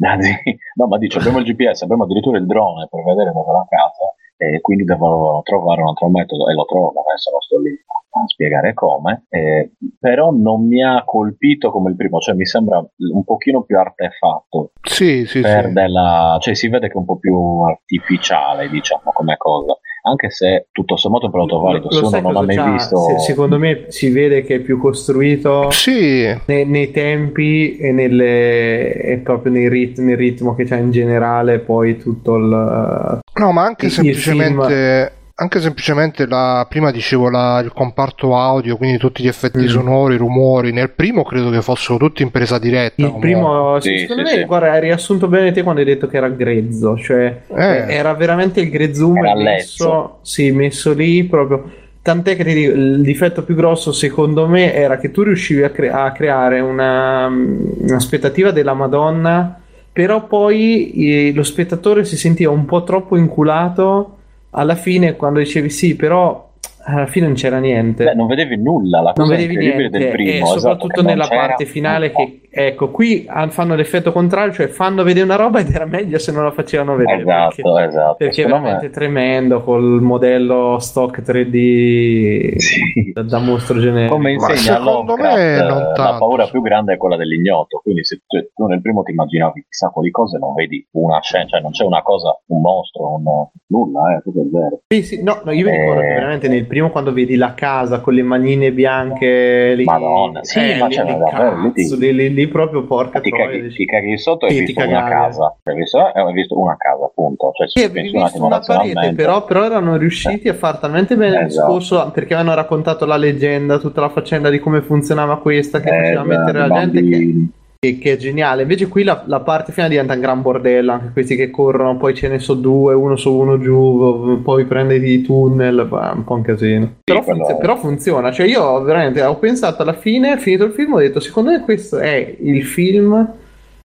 no, 0.76 0.86
ma 0.86 0.98
dice 0.98 1.18
abbiamo 1.18 1.38
il 1.38 1.44
GPS, 1.44 1.82
abbiamo 1.82 2.04
addirittura 2.04 2.38
il 2.38 2.46
drone 2.46 2.88
per 2.90 3.02
vedere 3.02 3.32
dove 3.32 3.50
è 3.50 3.52
la 3.52 3.66
casa 3.68 4.14
e 4.40 4.60
quindi 4.62 4.84
devo 4.84 5.42
trovare 5.44 5.82
un 5.82 5.88
altro 5.88 6.08
metodo 6.08 6.48
e 6.48 6.54
lo 6.54 6.64
trovo, 6.64 7.04
adesso 7.06 7.30
non 7.30 7.40
sto 7.42 7.58
lì 7.58 7.70
a 8.12 8.26
spiegare 8.26 8.72
come, 8.72 9.26
eh, 9.28 9.72
però 9.98 10.30
non 10.30 10.66
mi 10.66 10.82
ha 10.82 11.04
colpito 11.04 11.70
come 11.70 11.90
il 11.90 11.96
primo, 11.96 12.18
cioè 12.20 12.34
mi 12.34 12.46
sembra 12.46 12.78
un 12.78 13.22
pochino 13.24 13.62
più 13.62 13.78
artefatto, 13.78 14.72
Sì, 14.80 15.26
sì, 15.26 15.42
sì. 15.42 15.72
della, 15.72 16.38
cioè 16.40 16.54
si 16.54 16.68
vede 16.68 16.86
che 16.88 16.94
è 16.94 16.96
un 16.96 17.04
po' 17.04 17.18
più 17.18 17.36
artificiale, 17.60 18.70
diciamo, 18.70 19.12
come 19.12 19.36
cosa, 19.36 19.76
anche 20.02 20.30
se 20.30 20.66
tutto 20.72 20.96
sommato 20.96 21.24
è 21.24 21.26
un 21.26 21.32
prodotto 21.32 21.60
valido, 21.60 21.90
se 21.90 22.00
Lo 22.00 22.08
uno 22.08 22.20
non 22.20 22.36
ha 22.36 22.42
mai 22.42 22.72
visto... 22.72 22.98
Se- 23.04 23.18
secondo 23.18 23.58
me 23.58 23.84
si 23.88 24.10
vede 24.10 24.42
che 24.42 24.56
è 24.56 24.58
più 24.60 24.78
costruito 24.78 25.70
Sì, 25.70 26.34
nei, 26.46 26.64
nei 26.66 26.90
tempi 26.90 27.76
e, 27.76 27.92
nelle, 27.92 28.92
e 28.94 29.18
proprio 29.18 29.52
nei 29.52 29.68
rit- 29.68 29.98
nel 29.98 30.16
ritmo 30.16 30.54
che 30.54 30.64
c'ha 30.64 30.76
in 30.76 30.90
generale 30.90 31.58
poi 31.58 31.98
tutto 31.98 32.36
il... 32.36 33.20
no, 33.34 33.52
ma 33.52 33.62
anche 33.64 33.86
Il- 33.86 33.90
il 33.90 33.96
semplicemente. 33.96 35.12
Anche 35.40 35.58
semplicemente 35.60 36.26
la, 36.26 36.66
prima 36.68 36.90
dicevo 36.90 37.30
la- 37.30 37.60
il 37.64 37.72
comparto 37.72 38.36
audio, 38.36 38.76
quindi 38.76 38.98
tutti 38.98 39.22
gli 39.22 39.26
effetti 39.26 39.60
Mm. 39.60 39.66
sonori, 39.68 40.14
i 40.14 40.18
rumori. 40.18 40.70
Nel 40.70 40.90
primo 40.90 41.22
credo 41.22 41.48
che 41.48 41.62
fossero 41.62 41.96
tutti 41.96 42.22
in 42.22 42.30
presa 42.30 42.58
diretta. 42.58 43.00
Il 43.06 43.16
primo, 43.18 43.80
Sì, 43.80 44.00
secondo 44.00 44.26
sì, 44.26 44.34
me, 44.34 44.40
sì. 44.42 44.44
guarda, 44.46 44.72
hai 44.72 44.80
riassunto 44.80 45.28
bene 45.28 45.50
te 45.52 45.62
quando 45.62 45.80
hai 45.80 45.86
detto 45.86 46.08
che 46.08 46.18
era 46.18 46.28
grezzo, 46.28 46.94
cioè 46.98 47.40
Eh. 47.56 47.84
era 47.88 48.12
veramente 48.12 48.60
il 48.60 48.68
grezzume 48.68 49.30
Era 49.30 49.34
messo, 49.40 50.18
sì, 50.20 50.50
messo 50.50 50.92
lì 50.92 51.24
proprio. 51.24 51.70
Tant'è 52.02 52.36
che 52.36 52.44
dico, 52.44 52.72
il 52.72 53.00
difetto 53.00 53.42
più 53.42 53.54
grosso 53.54 53.92
secondo 53.92 54.46
me 54.46 54.74
era 54.74 54.98
che 54.98 55.10
tu 55.10 55.22
riuscivi 55.22 55.62
a, 55.62 55.70
cre- 55.70 55.90
a 55.90 56.12
creare 56.12 56.60
una, 56.60 57.28
un'aspettativa 57.28 58.50
della 58.50 58.74
Madonna, 58.74 59.58
però 59.90 60.26
poi 60.26 60.92
eh, 61.28 61.32
lo 61.34 61.42
spettatore 61.42 62.04
si 62.04 62.18
sentiva 62.18 62.50
un 62.52 62.66
po' 62.66 62.84
troppo 62.84 63.16
inculato 63.16 64.16
alla 64.50 64.74
fine 64.74 65.16
quando 65.16 65.38
dicevi 65.38 65.70
sì, 65.70 65.96
però 65.96 66.48
alla 66.82 67.06
fine 67.06 67.26
non 67.26 67.34
c'era 67.34 67.58
niente. 67.58 68.04
Beh, 68.04 68.14
non 68.14 68.26
vedevi 68.26 68.56
nulla, 68.56 69.00
la 69.00 69.12
non 69.16 69.26
cosa 69.26 69.36
vedevi 69.36 69.54
incredibile 69.54 69.88
niente 69.88 69.98
del 69.98 70.10
primo, 70.10 70.30
e 70.30 70.36
esatto, 70.36 70.58
soprattutto 70.58 71.02
non 71.02 71.10
nella 71.10 71.28
parte 71.28 71.64
finale 71.66 72.10
che 72.10 72.40
ecco 72.52 72.90
qui 72.90 73.26
fanno 73.50 73.74
l'effetto 73.74 74.10
contrario 74.12 74.52
cioè 74.52 74.66
fanno 74.66 75.02
vedere 75.04 75.24
una 75.24 75.36
roba 75.36 75.60
ed 75.60 75.70
era 75.72 75.84
meglio 75.86 76.18
se 76.18 76.32
non 76.32 76.42
la 76.44 76.50
facevano 76.50 76.96
vedere 76.96 77.22
perché, 77.24 77.60
Esatto, 77.60 77.78
esatto. 77.78 78.14
perché 78.16 78.42
è 78.42 78.46
veramente 78.46 78.86
me- 78.86 78.90
tremendo 78.90 79.62
col 79.62 80.00
modello 80.02 80.78
stock 80.80 81.20
3D 81.22 82.56
Sì. 82.56 83.12
da, 83.12 83.22
da 83.22 83.38
mostro 83.38 83.78
generico 83.78 84.14
Come 84.14 84.34
Ma 84.36 84.50
insegna 84.52 84.76
secondo 84.78 85.14
Lovecraft, 85.16 85.36
me 85.36 85.54
eh, 85.54 85.96
la 86.02 86.16
paura 86.18 86.46
più 86.48 86.60
grande 86.62 86.94
è 86.94 86.96
quella 86.96 87.16
dell'ignoto. 87.16 87.80
Quindi, 87.82 88.04
se 88.04 88.20
tu, 88.26 88.38
tu 88.54 88.66
nel 88.66 88.80
primo 88.80 89.02
ti 89.02 89.12
immaginavi 89.12 89.64
chissà 89.68 89.88
quali 89.88 90.10
cose, 90.10 90.38
non 90.38 90.54
vedi 90.54 90.84
una 90.92 91.20
scena, 91.20 91.46
cioè 91.46 91.60
non 91.60 91.70
c'è 91.70 91.84
una 91.84 92.02
cosa, 92.02 92.38
un 92.46 92.60
mostro, 92.60 93.14
un, 93.14 93.22
nulla, 93.66 94.16
eh, 94.16 94.22
tutto 94.22 94.40
è 94.40 94.44
zero. 94.52 94.80
Sì, 94.88 95.02
sì, 95.02 95.22
no, 95.22 95.40
no, 95.44 95.52
io 95.52 95.64
mi 95.66 95.70
ricordo 95.76 96.00
Eh. 96.00 96.06
che 96.06 96.14
veramente 96.14 96.48
nel 96.48 96.66
primo 96.66 96.90
quando 96.90 97.12
vedi 97.12 97.36
la 97.36 97.54
casa 97.54 98.00
con 98.00 98.14
le 98.14 98.22
manine 98.22 98.72
bianche 98.72 99.74
lì, 99.76 99.84
Madonna, 99.84 100.42
sì, 100.42 100.58
eh, 100.72 100.76
ma 100.78 100.86
lì, 100.86 100.94
c'è 100.94 101.04
lì, 101.04 101.16
davvero, 101.18 101.72
lì 101.74 102.12
lì, 102.12 102.34
lì- 102.34 102.39
lì 102.40 102.48
proprio 102.48 102.84
porca 102.84 103.20
Ti 103.20 103.30
troia, 103.30 103.46
caghi, 103.46 103.74
ti 103.74 103.84
caghi 103.84 104.18
sotto 104.18 104.46
e 104.46 104.50
hai 104.50 104.60
visto 104.60 104.80
ti 104.80 104.86
una 104.86 105.04
casa. 105.04 105.56
Hai 105.62 105.74
visto, 105.76 105.98
eh, 105.98 106.20
hai 106.20 106.32
visto 106.32 106.58
una 106.58 106.76
casa, 106.76 107.04
appunto. 107.04 107.52
Cioè, 107.54 107.68
se 107.68 107.84
avevi 107.84 108.10
visto 108.10 108.44
una 108.44 108.58
parete, 108.60 109.12
però, 109.14 109.44
però 109.44 109.64
erano 109.64 109.96
riusciti 109.96 110.48
a 110.48 110.54
far 110.54 110.78
talmente 110.78 111.16
bene 111.16 111.36
il 111.40 111.46
Esatto. 111.46 111.72
discorso 111.72 112.10
perché 112.12 112.34
avevano 112.34 112.54
raccontato 112.56 113.04
la 113.04 113.16
leggenda, 113.16 113.78
tutta 113.78 114.00
la 114.00 114.08
faccenda 114.08 114.48
di 114.50 114.58
come 114.58 114.80
funzionava 114.82 115.38
questa, 115.38 115.80
che 115.80 115.88
Eh, 115.88 115.98
faceva 116.02 116.24
mettere 116.24 116.66
la 116.66 116.80
gente 116.80 117.02
che. 117.02 117.34
Che- 117.82 117.96
che 117.98 118.12
è 118.12 118.16
geniale. 118.18 118.62
Invece 118.62 118.88
qui 118.88 119.02
la, 119.04 119.24
la 119.26 119.40
parte 119.40 119.72
finale 119.72 119.92
diventa 119.92 120.12
un 120.12 120.20
gran 120.20 120.42
bordello, 120.42 120.92
anche 120.92 121.10
questi 121.14 121.34
che 121.34 121.50
corrono, 121.50 121.96
poi 121.96 122.14
ce 122.14 122.28
ne 122.28 122.38
so 122.38 122.52
due, 122.52 122.92
uno 122.92 123.16
su 123.16 123.32
uno 123.34 123.58
giù, 123.58 124.42
poi 124.42 124.66
prende 124.66 124.96
i 124.96 125.22
tunnel, 125.22 125.86
va, 125.88 126.12
un 126.14 126.24
po' 126.24 126.34
un 126.34 126.42
casino. 126.42 126.96
Però, 127.02 127.22
funziona, 127.22 127.54
però 127.56 127.76
funziona, 127.78 128.32
cioè 128.32 128.46
io 128.46 128.82
veramente 128.82 129.22
ho 129.22 129.36
pensato 129.36 129.80
alla 129.80 129.94
fine, 129.94 130.36
finito 130.36 130.64
il 130.64 130.72
film, 130.72 130.92
ho 130.92 130.98
detto 130.98 131.20
secondo 131.20 131.50
me 131.50 131.62
questo 131.62 131.96
è 131.98 132.36
il 132.40 132.62
film 132.64 133.32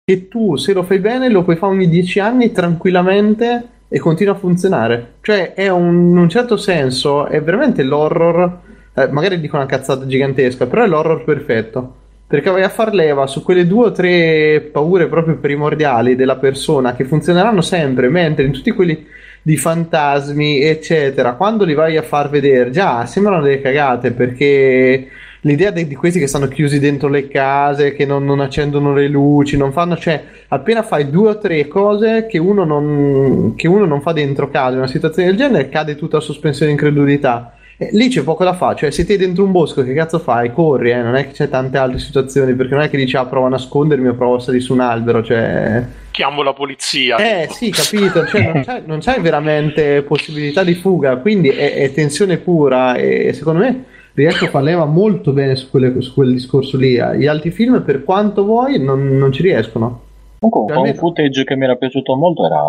che 0.03 0.27
tu 0.27 0.57
se 0.57 0.73
lo 0.73 0.83
fai 0.83 0.99
bene 0.99 1.29
lo 1.29 1.43
puoi 1.43 1.55
fare 1.55 1.73
ogni 1.73 1.89
dieci 1.89 2.19
anni 2.19 2.51
tranquillamente 2.51 3.69
e 3.87 3.99
continua 3.99 4.33
a 4.33 4.37
funzionare. 4.37 5.13
Cioè 5.21 5.53
è 5.53 5.69
un, 5.69 6.09
in 6.09 6.17
un 6.17 6.27
certo 6.29 6.57
senso 6.57 7.27
è 7.27 7.41
veramente 7.41 7.81
l'horror, 7.81 8.59
eh, 8.93 9.07
magari 9.07 9.39
dico 9.39 9.55
una 9.55 9.65
cazzata 9.65 10.05
gigantesca, 10.05 10.65
però 10.67 10.83
è 10.83 10.87
l'horror 10.87 11.23
perfetto. 11.23 12.03
Perché 12.27 12.49
vai 12.49 12.63
a 12.63 12.69
far 12.69 12.93
leva 12.93 13.27
su 13.27 13.43
quelle 13.43 13.67
due 13.67 13.87
o 13.87 13.91
tre 13.91 14.69
paure 14.71 15.07
proprio 15.07 15.37
primordiali 15.37 16.15
della 16.15 16.37
persona 16.37 16.95
che 16.95 17.05
funzioneranno 17.05 17.61
sempre, 17.61 18.09
mentre 18.09 18.45
in 18.45 18.51
tutti 18.51 18.71
quelli 18.71 19.05
di 19.43 19.57
fantasmi, 19.57 20.61
eccetera, 20.63 21.33
quando 21.33 21.65
li 21.65 21.75
vai 21.75 21.97
a 21.97 22.01
far 22.01 22.31
vedere, 22.31 22.71
già 22.71 23.05
sembrano 23.05 23.43
delle 23.43 23.61
cagate 23.61 24.11
perché 24.11 25.07
l'idea 25.41 25.69
de- 25.69 25.85
di 25.85 25.93
questi 25.93 26.17
che 26.17 26.25
stanno 26.25 26.47
chiusi 26.47 26.79
dentro 26.79 27.09
le 27.09 27.27
case, 27.27 27.93
che 27.93 28.07
non, 28.07 28.25
non 28.25 28.39
accendono 28.39 28.91
le 28.93 29.07
luci, 29.07 29.55
non 29.55 29.71
fanno, 29.71 29.95
cioè, 29.95 30.23
appena 30.47 30.81
fai 30.81 31.11
due 31.11 31.29
o 31.29 31.37
tre 31.37 31.67
cose 31.67 32.25
che 32.25 32.39
uno 32.39 32.63
non, 32.63 33.53
che 33.55 33.67
uno 33.67 33.85
non 33.85 34.01
fa 34.01 34.13
dentro 34.13 34.49
casa, 34.49 34.71
in 34.71 34.77
una 34.77 34.87
situazione 34.87 35.27
del 35.29 35.37
genere, 35.37 35.69
cade 35.69 35.95
tutta 35.95 36.17
la 36.17 36.23
sospensione 36.23 36.71
di 36.73 36.77
incredulità. 36.79 37.54
E 37.77 37.89
lì 37.91 38.07
c'è 38.07 38.23
poco 38.23 38.45
da 38.45 38.53
fare, 38.53 38.77
cioè 38.77 38.91
se 38.91 39.05
te 39.05 39.17
dentro 39.17 39.43
un 39.43 39.51
bosco 39.51 39.83
che 39.83 39.93
cazzo 39.93 40.17
fai? 40.19 40.53
Corri, 40.53 40.91
eh? 40.91 41.01
non 41.01 41.15
è 41.15 41.27
che 41.27 41.33
c'è 41.33 41.49
tante 41.49 41.77
altre 41.77 41.99
situazioni, 41.99 42.53
perché 42.53 42.73
non 42.73 42.83
è 42.83 42.89
che 42.89 42.95
dici 42.95 43.17
ah 43.17 43.25
provo 43.25 43.47
a 43.47 43.49
nascondermi 43.49 44.07
o 44.07 44.13
provo 44.13 44.35
a 44.35 44.39
salire 44.39 44.63
su 44.63 44.71
un 44.71 44.79
albero, 44.79 45.21
cioè... 45.21 45.83
Chiamo 46.11 46.41
la 46.41 46.53
polizia. 46.53 47.17
Eh 47.17 47.49
sì, 47.49 47.71
capito, 47.71 48.25
cioè, 48.27 48.51
non, 48.53 48.63
c'hai, 48.63 48.81
non 48.85 48.99
c'hai 49.01 49.19
veramente 49.19 50.03
possibilità 50.03 50.63
di 50.63 50.75
fuga, 50.75 51.17
quindi 51.17 51.49
è, 51.49 51.73
è 51.73 51.91
tensione 51.91 52.37
pura 52.37 52.95
e 52.95 53.33
secondo 53.33 53.59
me 53.59 53.83
riesco 54.13 54.45
a 54.45 54.47
far 54.47 54.63
leva 54.63 54.85
molto 54.85 55.33
bene 55.33 55.57
su, 55.57 55.69
quelle- 55.69 55.99
su 55.99 56.13
quel 56.13 56.31
discorso 56.31 56.77
lì. 56.77 56.93
Gli 56.93 57.27
altri 57.27 57.51
film, 57.51 57.81
per 57.83 58.05
quanto 58.05 58.45
vuoi, 58.45 58.81
non, 58.81 59.17
non 59.17 59.33
ci 59.33 59.41
riescono. 59.41 60.01
Comunque, 60.39 60.77
un 60.77 60.93
footage 60.93 61.43
che 61.43 61.55
mi 61.55 61.65
era 61.65 61.75
piaciuto 61.75 62.15
molto 62.15 62.45
era 62.45 62.61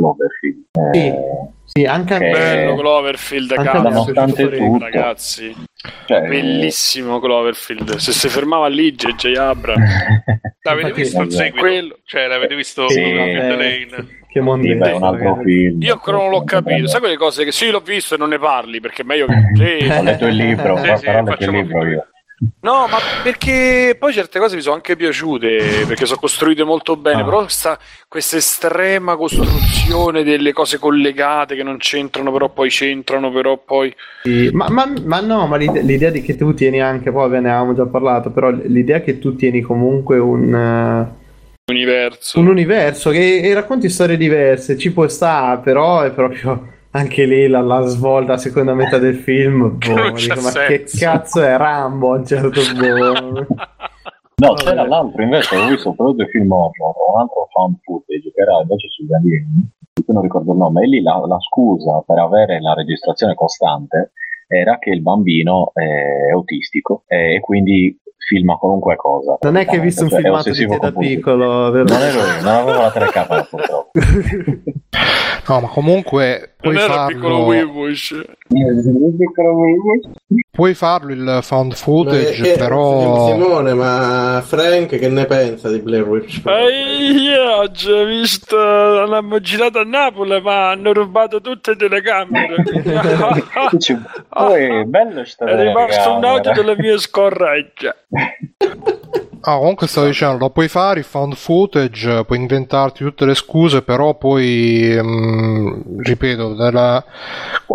Cloverfield. 0.00 0.64
Sì, 0.92 1.06
Eh, 1.06 1.14
sì, 1.64 1.84
anche 1.84 2.14
a 2.14 2.18
Che-. 2.18 2.30
Bello 2.30 2.74
Cloverfield, 2.76 3.52
Anche 3.52 3.64
cazzo. 3.64 3.82
nonostante 3.82 4.48
tutto, 4.50 4.78
Ragazzi, 4.78 5.54
cioè, 6.06 6.22
bellissimo 6.22 7.20
Cloverfield. 7.20 7.96
Se 7.96 8.12
si 8.12 8.28
fermava 8.28 8.66
lì, 8.68 8.92
J.J. 8.92 9.36
Abra. 9.36 9.74
L'avete 10.62 10.92
visto 10.92 11.22
il 11.22 11.30
seguito? 11.32 11.58
Quello- 11.60 11.98
Cioè, 12.04 12.26
l'avete 12.26 12.54
visto 12.54 12.88
Sì. 12.88 13.00
Eh? 13.00 13.88
Che 14.30 14.38
sì, 14.38 14.44
mondo 14.44 14.74
beh, 14.76 14.90
è 14.90 14.94
un 14.94 15.02
altro 15.02 15.40
film. 15.42 15.82
Io 15.82 15.92
ancora 15.94 16.18
non 16.18 16.30
l'ho 16.30 16.44
capito. 16.44 16.86
Sai 16.86 17.00
quelle 17.00 17.16
cose 17.16 17.44
che 17.44 17.50
sì, 17.50 17.70
l'ho 17.70 17.80
visto 17.80 18.14
e 18.14 18.18
non 18.18 18.28
ne 18.28 18.38
parli 18.38 18.78
perché 18.80 19.02
è 19.02 19.04
meglio 19.04 19.26
che. 19.26 19.34
Sì. 19.80 19.88
Ho 19.90 20.02
letto 20.02 20.26
il 20.26 20.36
libro, 20.36 20.76
Sì, 20.76 20.82
però 20.82 20.96
sì, 20.96 21.06
ho 21.08 21.22
letto 21.22 21.44
il 21.44 21.50
libro 21.50 21.86
io. 21.86 22.06
No, 22.62 22.86
ma 22.86 22.96
perché 23.22 23.96
poi 23.98 24.14
certe 24.14 24.38
cose 24.38 24.56
mi 24.56 24.62
sono 24.62 24.74
anche 24.74 24.96
piaciute 24.96 25.84
perché 25.86 26.06
sono 26.06 26.18
costruite 26.18 26.64
molto 26.64 26.96
bene. 26.96 27.20
Ah. 27.20 27.24
Però 27.24 27.48
sta, 27.48 27.78
questa 28.08 28.38
estrema 28.38 29.14
costruzione 29.16 30.22
delle 30.22 30.54
cose 30.54 30.78
collegate 30.78 31.54
che 31.54 31.62
non 31.62 31.76
c'entrano, 31.76 32.32
però 32.32 32.48
poi 32.48 32.70
c'entrano, 32.70 33.30
però 33.30 33.58
poi. 33.58 33.94
Sì, 34.22 34.48
ma, 34.52 34.68
ma- 34.70 34.90
ma 35.04 35.20
no, 35.20 35.46
ma 35.46 35.56
l'idea, 35.56 35.82
l'idea 35.82 36.10
di 36.10 36.22
che 36.22 36.34
tu 36.36 36.54
tieni 36.54 36.80
anche, 36.80 37.12
poi 37.12 37.28
ve 37.28 37.40
ne 37.40 37.50
avevamo 37.50 37.74
già 37.74 37.84
parlato, 37.86 38.30
però 38.30 38.50
l'idea 38.50 39.02
che 39.02 39.18
tu 39.18 39.36
tieni 39.36 39.60
comunque 39.60 40.18
un, 40.18 41.08
Universo. 41.70 42.38
un 42.40 42.46
universo 42.48 43.10
che 43.10 43.40
e 43.40 43.52
racconti 43.52 43.90
storie 43.90 44.16
diverse, 44.16 44.78
ci 44.78 44.92
può 44.92 45.06
stare, 45.08 45.60
però 45.60 46.00
è 46.00 46.10
proprio 46.10 46.78
anche 46.92 47.24
lì 47.24 47.46
la, 47.46 47.60
la 47.60 47.82
svolta, 47.82 48.32
la 48.32 48.38
seconda 48.38 48.74
metà 48.74 48.98
del 48.98 49.16
film, 49.16 49.76
boh, 49.78 50.10
dico, 50.12 50.40
ma 50.40 50.50
che 50.66 50.84
senso." 50.86 50.98
cazzo 50.98 51.42
è 51.42 51.56
Rambo 51.56 52.14
a 52.14 52.18
un 52.18 52.26
certo 52.26 52.60
punto? 52.74 53.46
No, 54.40 54.48
Vabbè. 54.48 54.62
c'era 54.62 54.86
l'altro 54.86 55.22
invece, 55.22 55.56
ho 55.56 55.68
visto 55.68 55.92
proprio 55.92 56.16
due 56.16 56.28
film 56.28 56.50
horror, 56.50 56.94
un 57.14 57.20
altro 57.20 57.48
found 57.52 57.76
footage 57.82 58.32
che 58.32 58.40
era 58.40 58.60
invece 58.62 58.88
sugli 58.88 59.12
alieni, 59.12 59.70
di 59.92 60.02
cui 60.02 60.14
non 60.14 60.22
ricordo 60.22 60.52
il 60.52 60.58
nome, 60.58 60.82
e 60.82 60.86
lì 60.86 61.02
la, 61.02 61.22
la 61.26 61.38
scusa 61.38 62.02
per 62.06 62.18
avere 62.18 62.60
la 62.60 62.72
registrazione 62.72 63.34
costante 63.34 64.12
era 64.46 64.78
che 64.78 64.90
il 64.90 65.02
bambino 65.02 65.70
è 65.74 66.30
autistico 66.32 67.04
e 67.06 67.38
quindi 67.40 67.99
filma 68.26 68.56
qualunque 68.56 68.96
cosa. 68.96 69.38
Non 69.40 69.56
è 69.56 69.66
che 69.66 69.76
hai 69.76 69.80
visto 69.80 70.04
un 70.04 70.10
Cioè, 70.10 70.20
filmato 70.20 70.50
di 70.50 70.66
te 70.66 70.78
da 70.78 70.92
piccolo, 70.92 71.70
vero? 71.70 71.84
Non 71.84 72.00
ero 72.00 72.18
io, 72.18 72.42
non 72.42 72.54
avevo 72.54 72.80
la 72.80 72.90
telecamera 72.90 73.42
purtroppo. 73.44 73.90
No, 75.48 75.60
ma 75.60 75.66
comunque 75.66 76.52
puoi 76.60 76.74
non 76.74 76.82
era 76.82 77.06
il 77.06 77.14
piccolo 77.14 77.38
farlo, 77.38 77.46
Weebush. 77.48 78.24
Puoi 80.60 80.74
farlo 80.74 81.10
il 81.10 81.38
found 81.40 81.70
Ma 81.70 81.74
footage, 81.74 82.42
che- 82.42 82.58
però... 82.58 83.28
Simone, 83.32 83.72
ma 83.72 84.42
Frank 84.44 84.98
che 84.98 85.08
ne 85.08 85.24
pensa 85.24 85.70
di 85.70 85.78
Blair 85.78 86.06
Witch? 86.06 86.42
Eh, 86.44 87.12
io 87.12 87.56
oggi 87.56 87.90
ho 87.90 88.04
visto, 88.04 88.58
l'hanno 88.58 89.40
girato 89.40 89.78
a 89.78 89.84
Napoli, 89.84 90.38
ma 90.42 90.68
hanno 90.68 90.92
rubato 90.92 91.40
tutte 91.40 91.70
le 91.70 91.76
telecamere. 91.78 92.56
Poi 94.28 94.84
bello 94.84 95.24
sta 95.24 95.46
È 95.46 95.56
rimasto 95.56 96.12
un 96.16 96.24
audio 96.26 96.52
delle 96.52 96.76
mie 96.76 96.98
scorregge. 96.98 97.96
Ah, 99.42 99.56
comunque 99.56 99.86
stavo 99.86 100.06
dicendo, 100.06 100.36
lo 100.36 100.50
puoi 100.50 100.68
fare 100.68 100.98
il 100.98 101.04
found 101.06 101.34
footage, 101.34 102.24
puoi 102.26 102.38
inventarti 102.38 103.02
tutte 103.02 103.24
le 103.24 103.34
scuse, 103.34 103.80
però 103.80 104.14
poi, 104.14 104.98
mm, 105.02 105.80
ripeto, 106.02 106.54
della- 106.54 107.02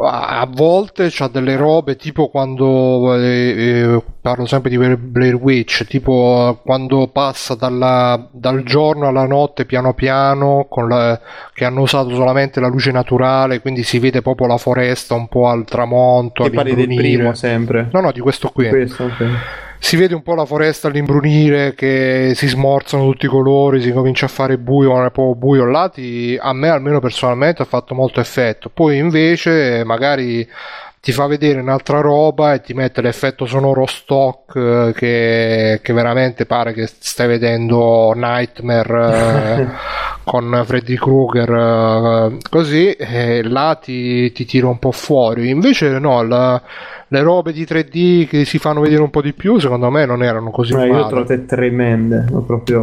a 0.03 0.47
volte 0.47 1.07
c'ha 1.09 1.27
delle 1.27 1.55
robe 1.55 1.95
tipo 1.95 2.27
quando, 2.27 3.15
eh, 3.15 3.23
eh, 3.57 4.03
parlo 4.21 4.45
sempre 4.45 4.69
di 4.69 4.77
Blair 4.77 5.35
Witch, 5.35 5.85
tipo 5.85 6.59
quando 6.63 7.07
passa 7.07 7.55
dalla- 7.55 8.27
dal 8.31 8.61
giorno 8.61 9.07
alla 9.07 9.25
notte 9.25 9.65
piano 9.65 9.95
piano, 9.95 10.67
con 10.69 10.87
la- 10.87 11.19
che 11.51 11.65
hanno 11.65 11.81
usato 11.81 12.09
solamente 12.13 12.59
la 12.59 12.67
luce 12.67 12.91
naturale, 12.91 13.59
quindi 13.61 13.81
si 13.81 13.97
vede 13.97 14.21
proprio 14.21 14.45
la 14.45 14.57
foresta 14.57 15.15
un 15.15 15.27
po' 15.27 15.47
al 15.47 15.63
tramonto, 15.65 16.43
Ti 16.43 16.51
parli 16.51 16.75
del 16.75 16.93
primo 16.93 17.33
sempre. 17.33 17.89
No, 17.91 18.01
no, 18.01 18.11
di 18.11 18.19
questo 18.19 18.49
qui. 18.49 18.69
Questo, 18.69 19.05
ok. 19.05 19.25
Si 19.77 19.97
vede 19.97 20.15
un 20.15 20.23
po' 20.23 20.33
la 20.33 20.45
foresta 20.45 20.87
all'imbrunire 20.87 21.75
che 21.75 22.31
si 22.35 22.47
smorzano 22.47 23.05
tutti 23.05 23.25
i 23.25 23.29
colori, 23.29 23.81
si 23.81 23.91
comincia 23.91 24.25
a 24.25 24.29
fare 24.29 24.57
buio, 24.57 24.89
non 24.93 25.05
è 25.05 25.11
proprio 25.11 25.35
buio 25.35 25.65
là, 25.65 25.89
ti- 25.89 26.37
a 26.41 26.53
me 26.53 26.69
almeno 26.69 26.99
personalmente 26.99 27.61
ha 27.61 27.65
fatto 27.65 27.93
molto 27.93 28.19
effetto. 28.19 28.69
Poi 28.73 28.97
invece 28.97 29.83
magari 29.85 30.47
ti 30.99 31.11
fa 31.11 31.27
vedere 31.27 31.59
un'altra 31.59 31.99
roba 32.01 32.55
e 32.55 32.61
ti 32.61 32.73
mette 32.73 32.99
l'effetto 33.01 33.45
sonoro 33.45 33.85
stock 33.85 34.55
eh, 34.55 34.91
che, 34.95 35.79
che 35.83 35.93
veramente 35.93 36.47
pare 36.47 36.73
che 36.73 36.87
stai 36.87 37.27
vedendo 37.27 38.11
Nightmare 38.15 39.59
eh, 39.61 39.67
con 40.23 40.63
Freddy 40.65 40.95
Krueger 40.95 41.49
eh, 42.33 42.37
così 42.49 42.91
e 42.93 43.43
là 43.43 43.77
ti, 43.79 44.31
ti 44.31 44.45
tira 44.45 44.67
un 44.67 44.79
po' 44.79 44.91
fuori. 44.91 45.49
Invece 45.49 45.99
no, 45.99 46.23
la- 46.23 46.59
le 47.09 47.21
robe 47.21 47.51
di 47.53 47.63
3D 47.63 48.27
che 48.27 48.45
si 48.45 48.57
fanno 48.57 48.81
vedere 48.81 49.01
un 49.01 49.09
po' 49.09 49.21
di 49.21 49.33
più, 49.33 49.59
secondo 49.59 49.89
me 49.89 50.05
non 50.05 50.23
erano 50.23 50.49
così 50.51 50.73
Ma 50.73 50.85
io 50.85 50.91
male. 50.91 51.01
l'ho 51.03 51.07
trovate 51.09 51.45
tremende, 51.45 52.25
ma 52.31 52.41
proprio... 52.41 52.81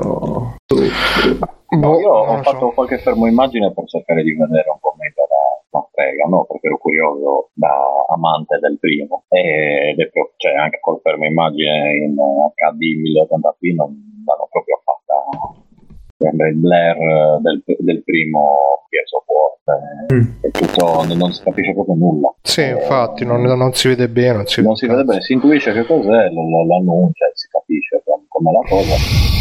No, 1.73 1.79
Boh, 1.79 2.01
io 2.01 2.11
ho 2.11 2.27
non 2.27 2.37
lo 2.37 2.43
so. 2.43 2.51
fatto 2.51 2.71
qualche 2.71 2.99
fermo 2.99 3.27
immagine 3.27 3.73
per 3.73 3.85
cercare 3.87 4.23
di 4.23 4.33
vedere 4.35 4.69
un 4.71 4.79
po' 4.79 4.95
meglio 4.99 5.25
la, 5.27 5.79
la 5.79 5.89
frega, 5.91 6.25
no? 6.29 6.45
Perché 6.45 6.67
ero 6.67 6.77
curioso 6.77 7.49
da 7.55 7.73
amante 8.11 8.59
del 8.59 8.79
primo. 8.79 9.25
Ed 9.29 9.99
è 9.99 10.09
proprio, 10.11 10.35
cioè, 10.37 10.53
anche 10.55 10.79
col 10.81 11.01
fermo 11.03 11.25
immagine 11.25 11.97
in 11.97 12.15
HD 12.15 12.83
1080p 13.01 13.75
non 13.75 13.89
l'hanno 14.27 14.49
proprio 14.51 14.83
fatta. 14.85 15.57
Sembra 16.19 16.49
il 16.49 16.57
Blair 16.57 17.41
del, 17.41 17.63
del 17.79 18.03
primo 18.05 18.82
Of 19.13 19.25
War. 19.27 19.51
eh, 19.79 19.91
Mm. 20.13 20.41
È 20.43 20.51
tutto, 20.51 21.05
non, 21.05 21.17
non 21.17 21.33
si 21.33 21.43
capisce 21.43 21.73
proprio 21.73 21.95
nulla. 21.95 22.35
Sì, 22.43 22.61
Eh, 22.61 22.71
infatti, 22.73 23.25
non, 23.25 23.41
non 23.43 23.73
si 23.73 23.89
vede 23.89 24.09
bene. 24.09 24.37
Non 24.39 24.47
si, 24.47 24.61
non 24.61 24.75
si 24.77 24.87
vede 24.87 25.05
bene, 25.05 25.21
si 25.23 25.33
intuisce 25.33 25.73
che 25.73 25.87
cos'è, 25.87 26.29
lo, 26.29 26.43
lo- 26.51 26.67
l'annuncia, 26.67 27.27
si 27.33 27.49
capisce 27.49 28.03
com- 28.05 28.25
com'è 28.29 28.51
la 28.53 28.61
cosa. 28.69 28.95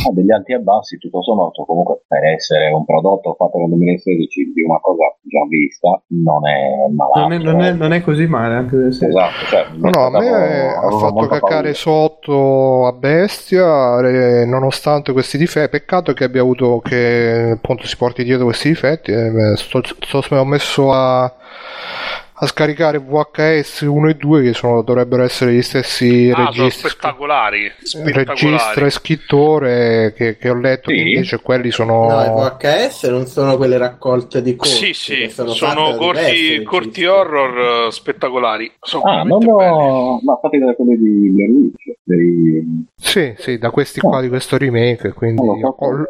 Ha 0.07 0.11
degli 0.13 0.31
alti 0.31 0.53
e 0.53 0.59
bassi, 0.59 0.97
tutto 0.97 1.21
sommato, 1.21 1.65
comunque 1.65 2.01
per 2.07 2.23
essere 2.23 2.71
un 2.71 2.85
prodotto 2.85 3.35
fatto 3.38 3.57
nel 3.59 3.69
2016 3.69 4.51
di 4.53 4.61
una 4.63 4.80
cosa 4.80 5.03
già 5.23 5.45
vista, 5.49 6.01
non 6.07 6.47
è 6.47 6.88
malato. 6.91 7.19
Non 7.19 7.31
è, 7.33 7.38
non 7.38 7.61
è- 7.61 7.71
non 7.73 7.93
è 7.93 8.01
così 8.01 8.25
male, 8.27 8.55
anche 8.55 8.91
se... 8.91 9.07
Esatto, 9.07 9.45
cioè, 9.49 9.65
No, 9.75 9.89
no, 9.89 10.05
a 10.05 10.19
me 10.19 10.73
ha 10.73 10.89
fatto 10.91 11.27
caccare 11.27 11.71
paura. 11.71 11.73
sotto 11.73 12.85
a 12.88 12.93
bestia, 12.93 13.99
eh, 14.07 14.45
nonostante 14.45 15.11
questi 15.11 15.38
difetti. 15.38 15.69
Peccato 15.71 16.13
che 16.13 16.23
abbia 16.23 16.41
avuto 16.41 16.80
che 16.80 17.51
appunto 17.55 17.85
si 17.85 17.95
porti 17.97 18.23
dietro 18.23 18.45
questi 18.45 18.69
difetti. 18.69 19.11
eh, 19.11 19.30
sto, 19.56 19.82
sto- 19.84 20.36
ho 20.36 20.45
messo 20.45 20.92
a, 20.92 21.24
a 21.24 22.48
scaricare 22.48 22.98
VHS 23.00 23.82
1 23.82 24.10
e 24.10 24.16
2 24.16 24.42
che 24.42 24.53
sono, 24.53 24.82
dovrebbero 24.82 25.22
essere 25.24 25.53
gli 25.53 25.61
stessi 25.61 26.32
Ah, 26.34 26.52
sono 26.52 26.66
registri. 26.66 26.90
spettacolari. 26.90 27.61
Registro 27.61 28.00
spettacolari. 28.11 28.86
e 28.86 28.90
scrittore 28.90 30.14
che, 30.16 30.38
che 30.38 30.50
ho 30.50 30.56
letto 30.56 30.90
che 30.90 30.98
Sì? 30.98 31.11
invece 31.11 31.40
quelli 31.42 31.70
sono 31.70 32.08
No, 32.08 32.58
VHS 32.60 33.03
non 33.10 33.26
sono 33.28 33.58
quelle 33.58 33.78
raccolte 33.78 34.42
di 34.42 34.56
corti. 34.56 34.74
Sì, 34.74 34.94
sì, 34.94 35.30
sono, 35.30 35.52
sono, 35.52 35.95
corti, 35.95 36.20
diversi 36.32 36.64
corti 36.64 37.06
horror 37.06 37.86
eh, 37.88 37.92
spettacolari. 37.92 38.72
Sono 38.82 39.03
Ah, 39.03 39.22
non 39.24 39.48
ho... 39.48 40.20
ma 40.24 40.38
fatti 40.42 40.58
da 40.58 40.74
quelli 40.74 40.98
di 40.98 41.30
Blair 41.30 41.50
Witch, 41.50 41.98
dei... 42.03 42.86
Sì, 42.95 43.34
sì, 43.38 43.58
da 43.60 43.70
questi 43.70 44.00
qua 44.00 44.20
di 44.20 44.30
questo 44.30 44.58
remake, 44.58 45.14
quindi 45.14 45.42
so. 45.60 45.76
ho, 45.78 46.08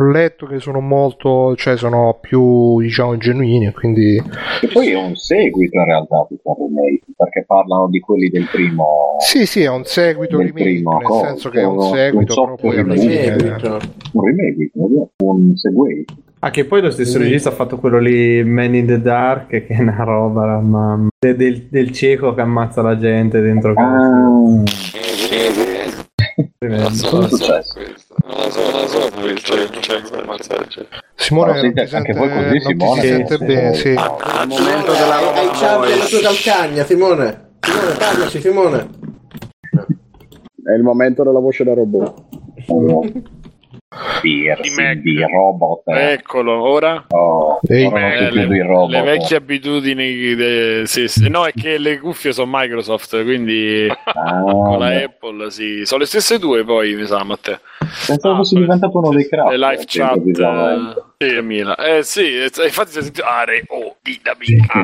ho 0.00 0.10
letto 0.10 0.46
che 0.46 0.60
sono 0.60 0.80
molto, 0.80 1.54
cioè 1.56 1.76
sono 1.76 2.18
più 2.20 2.80
diciamo 2.80 3.16
genuini, 3.16 3.72
quindi 3.72 4.22
Che 4.60 4.68
poi 4.68 4.90
è 4.90 4.96
un 4.96 5.14
seguito 5.16 5.76
in 5.76 5.84
realtà 5.84 6.24
tutto 6.28 6.56
remake, 6.58 7.02
perché 7.16 7.44
parlano 7.46 7.88
di 7.88 7.98
quelli 8.00 8.28
del 8.28 8.46
primo... 8.50 9.16
sì, 9.18 9.44
sì, 9.46 9.62
è 9.62 9.70
un 9.70 9.84
seguito 9.84 10.36
Del 10.36 10.46
remake, 10.46 10.64
primo 10.64 10.92
nel 10.96 11.02
cosa, 11.02 11.26
senso 11.26 11.48
che 11.50 11.60
è 11.60 11.64
un 11.64 11.80
seguito, 11.80 12.42
un 12.42 12.48
alla 12.48 12.56
software 12.56 12.98
fine 12.98 13.36
Remake, 13.36 13.78
Un 14.12 14.24
remake, 14.24 14.70
un 15.24 15.56
seguito. 15.56 16.14
Ah, 16.40 16.50
che 16.50 16.64
poi 16.66 16.80
lo 16.80 16.90
stesso 16.90 17.18
regista 17.18 17.48
ha 17.48 17.52
fatto 17.52 17.78
quello 17.78 17.98
lì, 17.98 18.44
Man 18.44 18.72
in 18.76 18.86
the 18.86 19.00
Dark, 19.00 19.48
che 19.48 19.66
è 19.66 19.80
una 19.80 20.04
roba, 20.04 20.60
mamma. 20.60 21.08
De- 21.18 21.34
Del, 21.34 21.66
del 21.68 21.90
cieco 21.90 22.32
che 22.34 22.40
ammazza 22.42 22.80
la 22.80 22.96
gente 22.96 23.40
dentro 23.40 23.74
casa. 23.74 24.62
Ah, 26.60 26.66
Tremendo. 26.66 27.08
cosa 27.08 27.24
è 27.24 27.28
successo? 27.28 27.78
Non 27.78 28.36
la 28.36 28.50
so, 28.50 28.70
non 28.72 28.80
la 28.80 28.86
so, 28.88 29.10
poi 29.14 29.30
il 29.30 29.40
c'è, 29.40 29.70
c'è. 30.66 30.86
Simone 31.14 31.52
non 31.52 31.60
senti, 31.60 31.86
ti 31.86 31.94
anche 31.94 32.12
voi 32.14 32.28
così, 32.28 32.42
non 32.42 32.50
ti 32.50 32.58
si 32.58 32.66
Simone, 32.66 33.00
sente 33.02 33.38
bene, 33.38 33.74
sì. 33.74 33.94
Al 33.96 34.48
momento 34.48 34.92
Simone, 34.92 34.98
della 34.98 35.16
hai, 35.18 35.24
hai 35.38 35.44
roba 35.44 35.54
ciampi 35.54 35.92
alla 35.92 36.04
tua 36.04 36.20
calcagna, 36.20 36.84
Simone. 36.84 37.50
Simone, 37.60 37.96
parlaci, 37.96 38.40
Simone. 38.40 38.88
È 40.64 40.72
il 40.72 40.82
momento 40.82 41.22
della 41.22 41.38
voce 41.38 41.62
da 41.62 41.74
robot. 41.74 42.24
Piercing 44.20 44.76
Di 44.76 44.82
Mac. 44.82 44.96
di 44.98 45.22
robot. 45.22 45.82
eh. 45.88 46.12
Eccolo, 46.12 46.60
ora. 46.62 47.06
Oh. 47.08 47.58
Ehi. 47.66 47.84
Eh, 47.86 48.28
più 48.30 48.40
le, 48.46 48.62
robot. 48.62 48.90
le 48.90 49.00
vecchie 49.02 49.36
abitudini 49.36 50.34
de- 50.34 50.82
sì, 50.86 51.08
sì. 51.08 51.28
no 51.30 51.46
è 51.46 51.52
che 51.52 51.78
le 51.78 51.98
cuffie 51.98 52.32
sono 52.32 52.50
Microsoft 52.52 53.22
quindi 53.24 53.86
Ah, 54.04 54.40
con 54.42 54.78
la 54.78 54.88
beh. 54.88 55.02
Apple 55.04 55.50
sì. 55.50 55.84
sono 55.86 56.00
le 56.00 56.06
stesse 56.06 56.38
due 56.38 56.64
poi 56.64 56.94
mi 56.94 57.06
sa 57.06 57.24
Matteo 57.24 57.58
Pensavo 58.06 58.36
fosse 58.36 58.58
diventato 58.58 58.98
uno 58.98 59.10
dei 59.10 59.28
craft. 59.28 59.50
le 59.50 59.56
live 59.58 59.84
chat 59.86 60.16
improvvisamente. 60.16 61.04
eh, 61.18 61.34
sì, 61.34 61.40
Mila. 61.42 61.76
eh 61.76 62.02
sì 62.02 62.36
eh, 62.36 62.44
infatti 62.64 62.90
si 62.90 62.98
è 62.98 63.02
sentito 63.02 63.24
are 63.26 63.64
oh 63.68 63.96
dinamica 64.02 64.82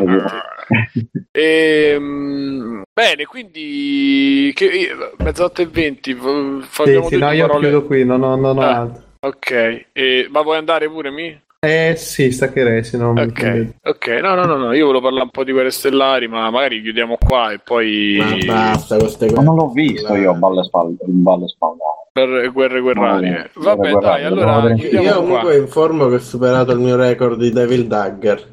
bene 2.92 3.24
quindi 3.26 4.52
che, 4.54 4.90
mezzanotte 5.18 5.62
e 5.62 5.66
venti 5.66 6.12
Sì, 6.12 6.18
facciamo 6.62 7.08
sì, 7.08 7.16
due 7.16 7.18
no, 7.18 7.32
io 7.32 7.46
parole 7.46 7.68
chiudo 7.68 7.86
qui, 7.86 8.04
non 8.04 8.22
ho, 8.22 8.36
non 8.36 8.58
ho 8.58 8.60
Ah. 8.62 8.76
altro. 8.80 9.02
ok 9.20 9.86
E- 9.92 10.26
ma 10.30 10.42
vuoi 10.42 10.58
andare 10.58 10.88
pure 10.88 11.10
mi? 11.10 11.40
Eh 11.64 11.94
sì, 11.96 12.30
staccherei, 12.30 12.84
se 12.84 12.96
no 12.98 13.10
Ok, 13.16 13.68
ok, 13.82 14.06
no, 14.22 14.34
no, 14.34 14.44
no, 14.44 14.56
no, 14.56 14.72
io 14.74 14.84
volevo 14.86 15.04
parlare 15.04 15.24
un 15.24 15.30
po' 15.30 15.44
di 15.44 15.52
guerre 15.52 15.70
stellari, 15.70 16.28
ma 16.28 16.50
magari 16.50 16.82
chiudiamo 16.82 17.16
qua 17.18 17.52
e 17.52 17.60
poi 17.64 18.18
Ma 18.46 18.70
basta 18.70 18.96
con 18.96 19.04
queste 19.06 19.26
Ma 19.26 19.32
cose. 19.32 19.44
non 19.46 19.56
l'ho 19.56 19.70
visto 19.70 20.14
io 20.14 20.30
a 20.30 20.34
balle 20.34 20.62
spalle, 20.64 20.96
in 21.06 21.22
balle 21.22 21.48
spalle. 21.48 21.78
per 22.12 22.52
guerre 22.52 22.80
guerrarie. 22.80 23.50
No, 23.54 23.62
Vabbè, 23.62 23.90
guerre 23.90 24.00
dai, 24.00 24.24
allora 24.24 24.74
Io 24.74 25.02
qua. 25.02 25.12
comunque 25.14 25.56
informo 25.56 26.08
che 26.08 26.14
ho 26.16 26.20
superato 26.20 26.72
il 26.72 26.80
mio 26.80 26.96
record 26.96 27.38
di 27.38 27.50
Devil 27.50 27.86
Dagger. 27.86 28.52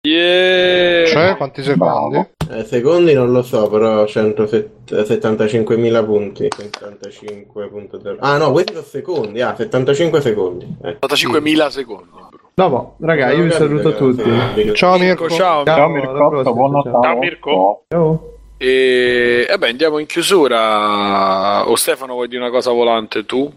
Yeah. 0.00 1.06
Cioè, 1.06 1.36
quanti 1.36 1.62
secondi? 1.62 2.26
Eh, 2.50 2.64
secondi 2.64 3.12
non 3.12 3.30
lo 3.30 3.42
so, 3.42 3.68
però 3.68 4.04
175.000 4.04 6.04
punti. 6.04 6.48
75.0. 6.48 8.16
Ah 8.20 8.38
no, 8.38 8.50
questi 8.52 8.72
sono 8.72 8.84
secondi. 8.86 9.40
Ah, 9.42 9.54
75 9.56 10.20
secondi. 10.20 10.76
Eh, 10.82 10.96
85.000 11.00 11.68
secondi. 11.68 12.08
No, 12.58 12.68
boh, 12.70 12.94
raga, 12.98 13.30
io 13.30 13.44
vi 13.44 13.52
saluto 13.52 13.94
tutti. 13.94 14.74
Ciao 14.74 14.98
Mirko. 14.98 15.28
Ciao. 15.28 15.62
Ciao, 15.62 15.64
Ciao 15.64 15.76
alla 15.76 15.94
Mirko, 15.94 16.28
prossima, 16.28 16.52
buon 16.52 16.72
ciao. 16.72 16.82
Natale. 16.82 17.04
Ciao, 17.04 17.18
Mirko. 17.18 17.84
Ciao. 17.86 18.32
E 18.56 19.46
vabbè, 19.48 19.68
andiamo 19.68 19.98
in 19.98 20.06
chiusura. 20.06 21.70
O 21.70 21.76
Stefano, 21.76 22.14
vuoi 22.14 22.26
dire 22.26 22.40
una 22.40 22.50
cosa 22.50 22.72
volante 22.72 23.24
tu? 23.24 23.48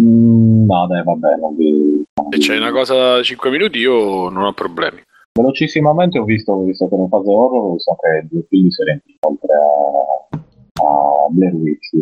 Mm, 0.00 0.64
no, 0.64 0.86
dai, 0.86 1.02
vabbè, 1.04 1.36
non 1.38 1.56
vi... 1.56 2.02
Se 2.30 2.38
c'è 2.38 2.56
una 2.56 2.72
cosa 2.72 3.16
da 3.16 3.22
5 3.22 3.50
minuti, 3.50 3.80
io 3.80 4.30
non 4.30 4.44
ho 4.44 4.52
problemi. 4.54 5.02
Velocissimamente 5.34 6.18
ho 6.18 6.24
visto, 6.24 6.52
ho 6.52 6.64
visto 6.64 6.88
che 6.88 6.94
in 6.94 7.06
fase 7.06 7.28
horror 7.28 7.64
ho 7.64 7.72
visto 7.74 7.98
anche 8.00 8.28
due 8.30 8.46
film 8.48 8.62
di 8.62 8.70
Sorrentino, 8.70 9.18
oltre 9.20 9.52
a, 9.52 10.38
a 10.82 11.26
Blair 11.30 11.54
Witch. 11.54 11.92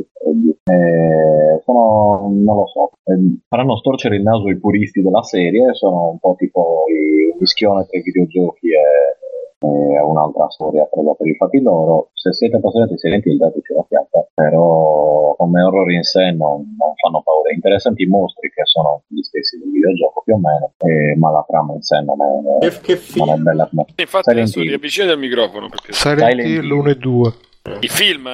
Eh, 0.65 1.61
sono, 1.65 2.29
non 2.33 2.57
lo 2.57 2.67
so, 2.67 2.91
eh, 3.05 3.39
faranno 3.49 3.77
storcere 3.77 4.17
il 4.17 4.23
naso 4.23 4.49
i 4.49 4.59
puristi 4.59 5.03
della 5.03 5.23
serie, 5.23 5.75
sono 5.75 6.11
un 6.11 6.19
po' 6.19 6.35
tipo 6.37 6.85
i- 6.89 7.31
un 7.33 7.37
mischione 7.39 7.87
tra 7.87 7.99
i 7.99 8.03
videogiochi 8.03 8.69
e, 8.69 9.67
e 9.67 10.01
un'altra 10.01 10.49
storia 10.51 10.85
presa 10.91 11.15
per 11.15 11.27
i 11.29 11.35
fatti 11.37 11.61
loro. 11.61 12.11
Se 12.13 12.33
siete 12.33 12.57
appassionati 12.57 12.93
di 12.93 12.99
Silent 12.99 13.25
Hill 13.27 13.39
dateci 13.39 13.73
una 13.73 13.85
fiata, 13.89 14.27
però 14.35 15.35
come 15.37 15.63
horror 15.63 15.91
in 15.93 16.03
sé 16.03 16.31
non, 16.33 16.75
non 16.77 16.95
fanno 17.01 17.23
paura. 17.23 17.53
Interessanti 17.53 18.03
i 18.03 18.07
mostri 18.07 18.51
che 18.51 18.63
sono 18.65 19.03
gli 19.07 19.23
stessi 19.23 19.59
del 19.59 19.71
videogioco 19.71 20.23
più 20.25 20.35
o 20.35 20.39
meno, 20.39 20.73
eh, 20.79 21.15
ma 21.17 21.31
la 21.31 21.45
trama 21.47 21.75
in 21.75 21.83
sé 21.83 22.01
non 22.01 22.17
è, 22.61 22.69
Che, 22.81 22.99
che 22.99 23.01
non 23.17 23.31
è 23.31 23.37
bella. 23.37 23.69
Infatti 23.73 23.95
Silent 24.07 24.27
adesso 24.29 24.59
Hill. 24.61 24.69
riavvicini 24.69 25.11
al 25.11 25.19
microfono. 25.19 25.69
Perché... 25.69 25.93
Silent 25.93 26.41
Hill. 26.45 26.71
1 26.71 26.91
e 26.91 26.95
2. 26.97 27.33
I 27.81 27.89
film? 27.89 28.27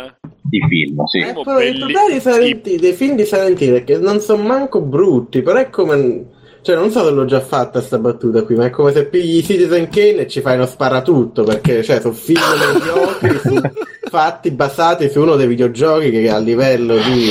I 0.50 0.60
film, 0.68 1.04
sì. 1.06 1.18
Eh, 1.18 1.28
il 1.28 1.42
belli- 1.44 1.78
problema 1.78 2.08
di 2.12 2.20
Silent 2.20 2.66
Hill- 2.66 2.80
dei 2.80 2.92
film 2.92 3.16
di 3.16 3.24
Silent 3.24 3.60
Hill 3.60 3.84
che 3.84 3.98
non 3.98 4.20
sono 4.20 4.42
manco 4.42 4.80
brutti, 4.80 5.42
però 5.42 5.58
è 5.58 5.70
come... 5.70 6.40
Cioè, 6.62 6.76
non 6.76 6.90
so 6.90 7.04
se 7.04 7.10
l'ho 7.10 7.24
già 7.24 7.40
fatta 7.40 7.80
sta 7.80 7.98
battuta 7.98 8.42
qui, 8.44 8.54
ma 8.54 8.66
è 8.66 8.70
come 8.70 8.92
se 8.92 9.06
pigli 9.06 9.42
Citizen 9.42 9.88
Kane 9.88 10.18
e 10.18 10.28
ci 10.28 10.40
fai 10.40 10.54
uno 10.54 10.66
sparatutto, 10.66 11.42
perché 11.42 11.82
cioè, 11.82 12.00
sono 12.00 12.14
film 12.14 12.40
mediocri 12.72 13.70
fatti 14.08 14.50
basati 14.50 15.08
su 15.08 15.20
uno 15.22 15.36
dei 15.36 15.46
videogiochi 15.46 16.10
che 16.10 16.30
a 16.30 16.38
livello 16.38 16.94
di 16.96 17.30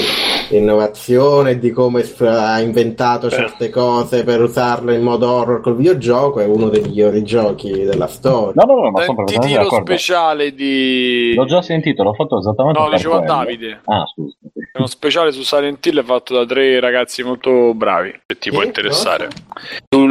innovazione, 0.49 1.59
di 1.59 1.71
come 1.71 2.03
ha 2.19 2.59
inventato 2.59 3.29
certe 3.29 3.69
cose 3.69 4.23
per 4.23 4.41
usarle 4.41 4.95
in 4.95 5.01
modo 5.01 5.29
horror 5.31 5.61
col 5.61 5.75
videogioco, 5.75 6.39
è 6.39 6.45
uno 6.45 6.69
dei 6.69 6.81
migliori 6.81 7.23
giochi 7.23 7.83
della 7.83 8.07
storia. 8.07 8.51
No, 8.55 8.73
no, 8.73 8.81
no, 8.81 8.91
ma 8.91 9.01
sono 9.03 9.17
Sentiti 9.27 9.39
perfettamente 9.39 9.57
lo 9.57 9.63
d'accordo. 9.63 9.85
speciale 9.85 10.53
di... 10.53 11.33
L'ho 11.35 11.45
già 11.45 11.61
sentito, 11.61 12.03
l'ho 12.03 12.13
fatto 12.13 12.39
esattamente 12.39 12.79
No, 12.79 12.89
dicevo 12.89 13.15
a. 13.17 13.19
Davide. 13.21 13.81
Ah, 13.85 14.03
scusa. 14.13 14.35
È 14.73 14.77
uno 14.77 14.87
speciale 14.87 15.31
su 15.31 15.41
Silent 15.43 15.85
Hill 15.85 16.03
fatto 16.03 16.33
da 16.33 16.45
tre 16.45 16.79
ragazzi 16.79 17.23
molto 17.23 17.73
bravi, 17.73 18.13
se 18.25 18.37
ti 18.37 18.49
può 18.49 18.61
Sì, 18.61 18.67
interessare. 18.67 19.19
Sul, 19.20 19.20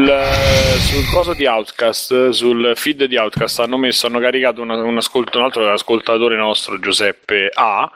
eh, 0.08 0.78
sul 0.78 1.08
coso 1.12 1.32
di 1.34 1.46
Outcast, 1.46 2.30
sul 2.30 2.72
feed 2.76 3.04
di 3.04 3.16
Outcast 3.16 3.60
hanno 3.60 3.76
messo, 3.78 4.06
hanno 4.06 4.20
caricato 4.20 4.62
una- 4.62 4.82
un, 4.82 4.96
ascolto, 4.96 5.38
un 5.38 5.44
altro 5.44 5.70
ascoltatore 5.72 6.36
nostro, 6.36 6.78
Giuseppe 6.78 7.50
A, 7.52 7.90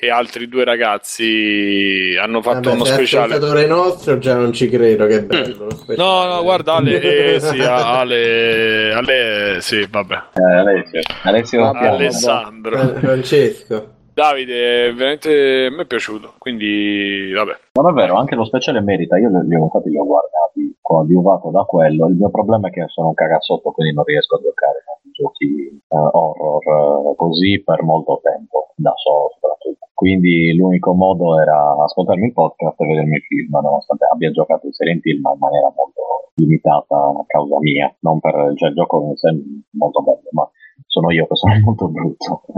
e 0.00 0.10
altri 0.10 0.48
due 0.48 0.62
ragazzi 0.64 2.16
hanno 2.20 2.40
fatto 2.40 2.68
Vabbè, 2.70 2.74
uno 2.76 2.84
speciale. 2.84 3.34
ascoltatore 3.34 3.66
nostro 3.66 4.18
già 4.18 4.34
non 4.36 4.52
ci 4.52 4.68
credo, 4.68 5.06
che 5.06 5.22
bello. 5.24 5.64
lo 5.64 5.70
speciale. 5.74 5.96
No, 5.96 6.34
no, 6.34 6.42
guarda 6.42 6.74
Ale, 6.74 7.00
eh, 7.34 7.40
sì, 7.40 7.60
Ale, 7.60 8.92
Ale, 8.92 9.56
sì, 9.60 9.84
vabbè. 9.90 10.14
Eh, 10.34 10.52
Alessio, 10.54 11.00
Alessio. 11.22 11.64
Alessandro. 11.72 12.78
Fran- 12.78 13.00
Francesco. 13.00 13.92
Davide, 14.18 14.92
veramente 14.94 15.68
mi 15.70 15.82
è 15.82 15.86
piaciuto, 15.86 16.34
quindi 16.38 17.30
vabbè. 17.30 17.78
Non 17.78 17.86
è 17.88 17.92
vero, 17.92 18.16
anche 18.16 18.34
lo 18.34 18.44
speciale 18.44 18.80
merita. 18.80 19.16
Io 19.16 19.28
li 19.28 19.54
ho, 19.54 19.62
infatti 19.62 19.90
li 19.90 19.96
ho 19.96 20.04
guardati, 20.04 20.74
coadiuvato 20.80 21.50
da 21.50 21.62
quello. 21.62 22.08
Il 22.08 22.16
mio 22.16 22.28
problema 22.28 22.66
è 22.66 22.72
che 22.72 22.82
sono 22.88 23.06
un 23.06 23.14
cagazzotto, 23.14 23.70
quindi 23.70 23.94
non 23.94 24.02
riesco 24.02 24.34
a 24.34 24.40
giocare 24.42 24.78
a 24.78 24.98
giochi 25.12 25.68
eh, 25.70 25.96
horror 25.96 27.12
eh, 27.12 27.14
così 27.14 27.62
per 27.62 27.84
molto 27.84 28.18
tempo, 28.20 28.72
da 28.74 28.92
solo 28.96 29.30
soprattutto. 29.34 29.86
Quindi 29.94 30.52
l'unico 30.56 30.94
modo 30.94 31.40
era 31.40 31.76
ascoltarmi 31.84 32.26
il 32.26 32.32
podcast 32.32 32.80
e 32.80 32.86
vedermi 32.86 33.14
il 33.14 33.22
film, 33.22 33.50
nonostante 33.52 34.04
abbia 34.10 34.32
giocato 34.32 34.66
in 34.66 34.72
Silent 34.72 35.06
Hill, 35.06 35.20
ma 35.20 35.30
in 35.30 35.38
maniera 35.38 35.72
molto 35.76 36.32
limitata 36.34 36.96
a 36.96 37.24
causa 37.24 37.60
mia. 37.60 37.94
Non 38.00 38.18
per, 38.18 38.34
cioè, 38.56 38.70
il 38.70 38.74
gioco 38.74 39.00
in 39.10 39.16
sé 39.16 39.30
molto 39.78 40.02
bello, 40.02 40.28
ma 40.32 40.50
sono 40.86 41.10
io 41.10 41.26
che 41.26 41.36
sono 41.36 41.58
molto 41.60 41.88
brutto. 41.88 42.42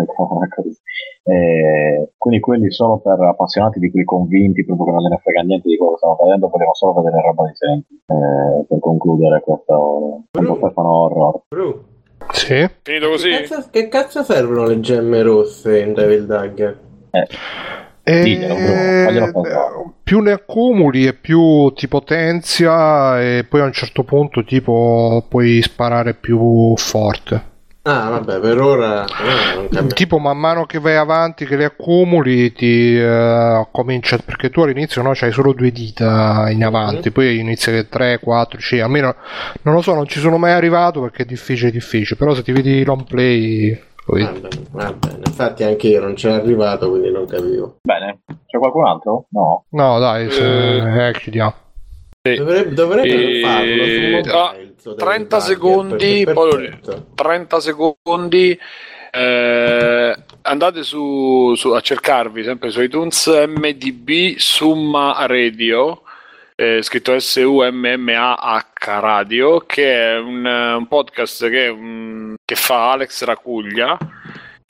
così. 0.54 0.76
Eh, 1.24 2.12
quindi 2.16 2.40
quelli 2.40 2.70
solo 2.70 2.98
per 2.98 3.20
appassionati 3.20 3.78
di 3.78 3.90
quelli 3.90 4.04
convinti 4.04 4.64
proprio 4.64 4.86
che 4.86 4.92
non 4.92 5.02
gliene 5.02 5.20
frega 5.22 5.42
niente 5.42 5.68
di 5.68 5.76
quello 5.76 5.92
che 5.92 5.98
stiamo 5.98 6.18
vedendo 6.22 6.48
vogliamo 6.48 6.74
solo 6.74 7.02
vedere 7.02 7.22
roba 7.22 7.44
di 7.44 7.52
Hill. 7.60 7.78
Eh, 7.78 8.64
per 8.68 8.78
concludere 8.80 9.40
questo, 9.40 10.22
questo 10.30 10.54
Stefano 10.56 10.92
Horror 10.92 11.42
Bru, 11.48 11.82
Sì. 12.32 12.68
Finito 12.82 13.08
così? 13.08 13.30
che, 13.30 13.42
cazzo, 13.42 13.68
che 13.70 13.88
cazzo 13.88 14.22
servono 14.22 14.66
le 14.66 14.80
gemme 14.80 15.22
rosse 15.22 15.80
in 15.80 15.92
Devil 15.94 16.26
Dagger? 16.26 16.78
E 18.02 18.22
Diglielo, 18.22 18.54
Bruno, 18.54 19.04
faglielo 19.04 19.32
pensare. 19.32 19.92
più 20.02 20.20
ne 20.20 20.32
accumuli 20.32 21.06
e 21.06 21.14
più 21.14 21.70
ti 21.72 21.86
potenzia 21.86 23.20
e 23.20 23.44
poi 23.48 23.60
a 23.60 23.64
un 23.64 23.72
certo 23.72 24.04
punto 24.04 24.42
tipo 24.42 25.24
puoi 25.28 25.60
sparare 25.62 26.14
più 26.14 26.74
forte. 26.76 27.48
Ah, 27.82 28.10
vabbè, 28.10 28.40
per 28.40 28.60
ora 28.60 29.04
eh, 29.04 29.54
non 29.54 29.68
cambia. 29.70 29.94
Tipo 29.94 30.18
man 30.18 30.36
mano 30.38 30.66
che 30.66 30.78
vai 30.78 30.96
avanti 30.96 31.46
che 31.46 31.56
le 31.56 31.64
accumuli 31.64 32.52
ti 32.52 32.94
eh, 32.98 33.66
comincia 33.70 34.18
perché 34.18 34.50
tu 34.50 34.60
all'inizio 34.60 35.00
no, 35.00 35.12
c'hai 35.14 35.32
solo 35.32 35.54
due 35.54 35.72
dita 35.72 36.50
in 36.50 36.62
avanti, 36.62 37.10
poi 37.10 37.38
inizia 37.38 37.72
che 37.72 37.88
3, 37.88 38.18
4, 38.20 38.58
5, 38.58 38.84
almeno 38.84 39.14
non 39.62 39.74
lo 39.74 39.80
so, 39.80 39.94
non 39.94 40.06
ci 40.06 40.18
sono 40.20 40.36
mai 40.36 40.52
arrivato 40.52 41.00
perché 41.00 41.22
è 41.22 41.26
difficile 41.26 41.70
difficile, 41.70 42.18
però 42.18 42.34
se 42.34 42.42
ti 42.42 42.52
vedi 42.52 42.72
i 42.80 42.84
long 42.84 43.04
play. 43.04 43.80
Va 44.04 44.14
bene, 44.32 44.48
va 44.72 44.92
bene. 44.92 45.22
Infatti 45.24 45.62
anche 45.62 45.86
io 45.88 46.00
non 46.00 46.14
c'ero 46.14 46.34
arrivato, 46.34 46.90
quindi 46.90 47.10
non 47.10 47.26
capivo. 47.26 47.76
bene 47.80 48.20
c'è 48.46 48.58
qualcun 48.58 48.86
altro? 48.86 49.26
no 49.30 49.64
No, 49.70 49.98
dai, 50.00 50.30
se, 50.30 50.76
Eh. 50.76 51.08
eh, 51.08 51.12
chiudiamo. 52.22 52.44
Dovrebbe, 52.44 52.74
dovrebbero 52.74 53.28
E- 53.28 53.40
farlo 53.40 53.66
Devil 53.66 54.96
30 54.96 55.36
Dagger, 55.36 55.40
secondi, 55.40 56.24
poi 56.32 56.50
lo- 56.50 56.56
perfetto. 56.56 57.06
30 57.14 57.60
secondi. 57.60 58.60
eh, 59.12 60.16
andate 60.42 60.82
su, 60.84 61.54
su- 61.56 61.70
a 61.70 61.80
cercarvi 61.80 62.44
sempre 62.44 62.70
su 62.70 62.80
iTunes 62.80 63.26
MDB 63.26 64.36
Summa 64.36 65.26
Radio, 65.26 66.02
eh, 66.54 66.80
scritto 66.82 67.18
S-U-M-M-A-H 67.18 69.00
Radio, 69.00 69.58
che 69.66 70.12
è 70.12 70.18
un, 70.18 70.44
un 70.44 70.86
podcast 70.86 71.48
che, 71.50 71.72
mm, 71.72 72.34
che 72.44 72.54
fa 72.54 72.92
Alex 72.92 73.24
Racuglia 73.24 73.98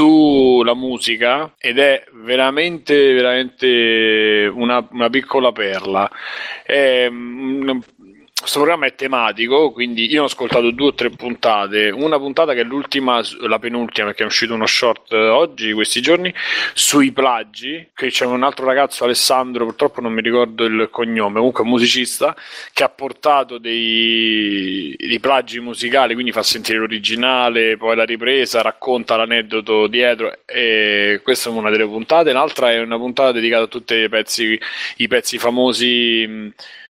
sulla 0.00 0.72
musica 0.74 1.54
ed 1.58 1.78
è 1.78 2.02
veramente 2.24 3.12
veramente 3.12 4.50
una, 4.50 4.86
una 4.92 5.10
piccola 5.10 5.52
perla. 5.52 6.10
È, 6.64 7.06
mm, 7.10 7.78
questo 8.40 8.60
programma 8.60 8.86
è 8.86 8.94
tematico, 8.94 9.70
quindi 9.70 10.10
io 10.10 10.22
ho 10.22 10.24
ascoltato 10.24 10.70
due 10.70 10.88
o 10.88 10.94
tre 10.94 11.10
puntate. 11.10 11.90
Una 11.90 12.18
puntata 12.18 12.54
che 12.54 12.60
è 12.60 12.64
l'ultima, 12.64 13.20
la 13.40 13.58
penultima, 13.58 14.06
perché 14.06 14.22
è 14.22 14.26
uscito 14.26 14.54
uno 14.54 14.66
short 14.66 15.12
eh, 15.12 15.28
oggi, 15.28 15.72
questi 15.72 16.00
giorni, 16.00 16.32
sui 16.72 17.12
plagi. 17.12 17.88
Che 17.94 18.08
c'è 18.08 18.24
un 18.24 18.42
altro 18.42 18.64
ragazzo, 18.64 19.04
Alessandro, 19.04 19.66
purtroppo 19.66 20.00
non 20.00 20.12
mi 20.12 20.22
ricordo 20.22 20.64
il 20.64 20.88
cognome, 20.90 21.36
comunque 21.36 21.64
un 21.64 21.68
musicista, 21.68 22.34
che 22.72 22.82
ha 22.82 22.88
portato 22.88 23.58
dei, 23.58 24.94
dei 24.98 25.20
plagi 25.20 25.60
musicali, 25.60 26.14
quindi 26.14 26.32
fa 26.32 26.42
sentire 26.42 26.78
l'originale, 26.78 27.76
poi 27.76 27.94
la 27.94 28.04
ripresa, 28.04 28.62
racconta 28.62 29.16
l'aneddoto 29.16 29.86
dietro. 29.86 30.38
E 30.46 31.20
questa 31.22 31.50
è 31.50 31.52
una 31.52 31.70
delle 31.70 31.86
puntate. 31.86 32.32
L'altra 32.32 32.72
è 32.72 32.80
una 32.80 32.96
puntata 32.96 33.32
dedicata 33.32 33.64
a 33.64 33.68
tutti 33.68 33.94
i 33.94 34.08
pezzi, 34.08 34.58
i 34.96 35.08
pezzi 35.08 35.36
famosi. 35.38 36.52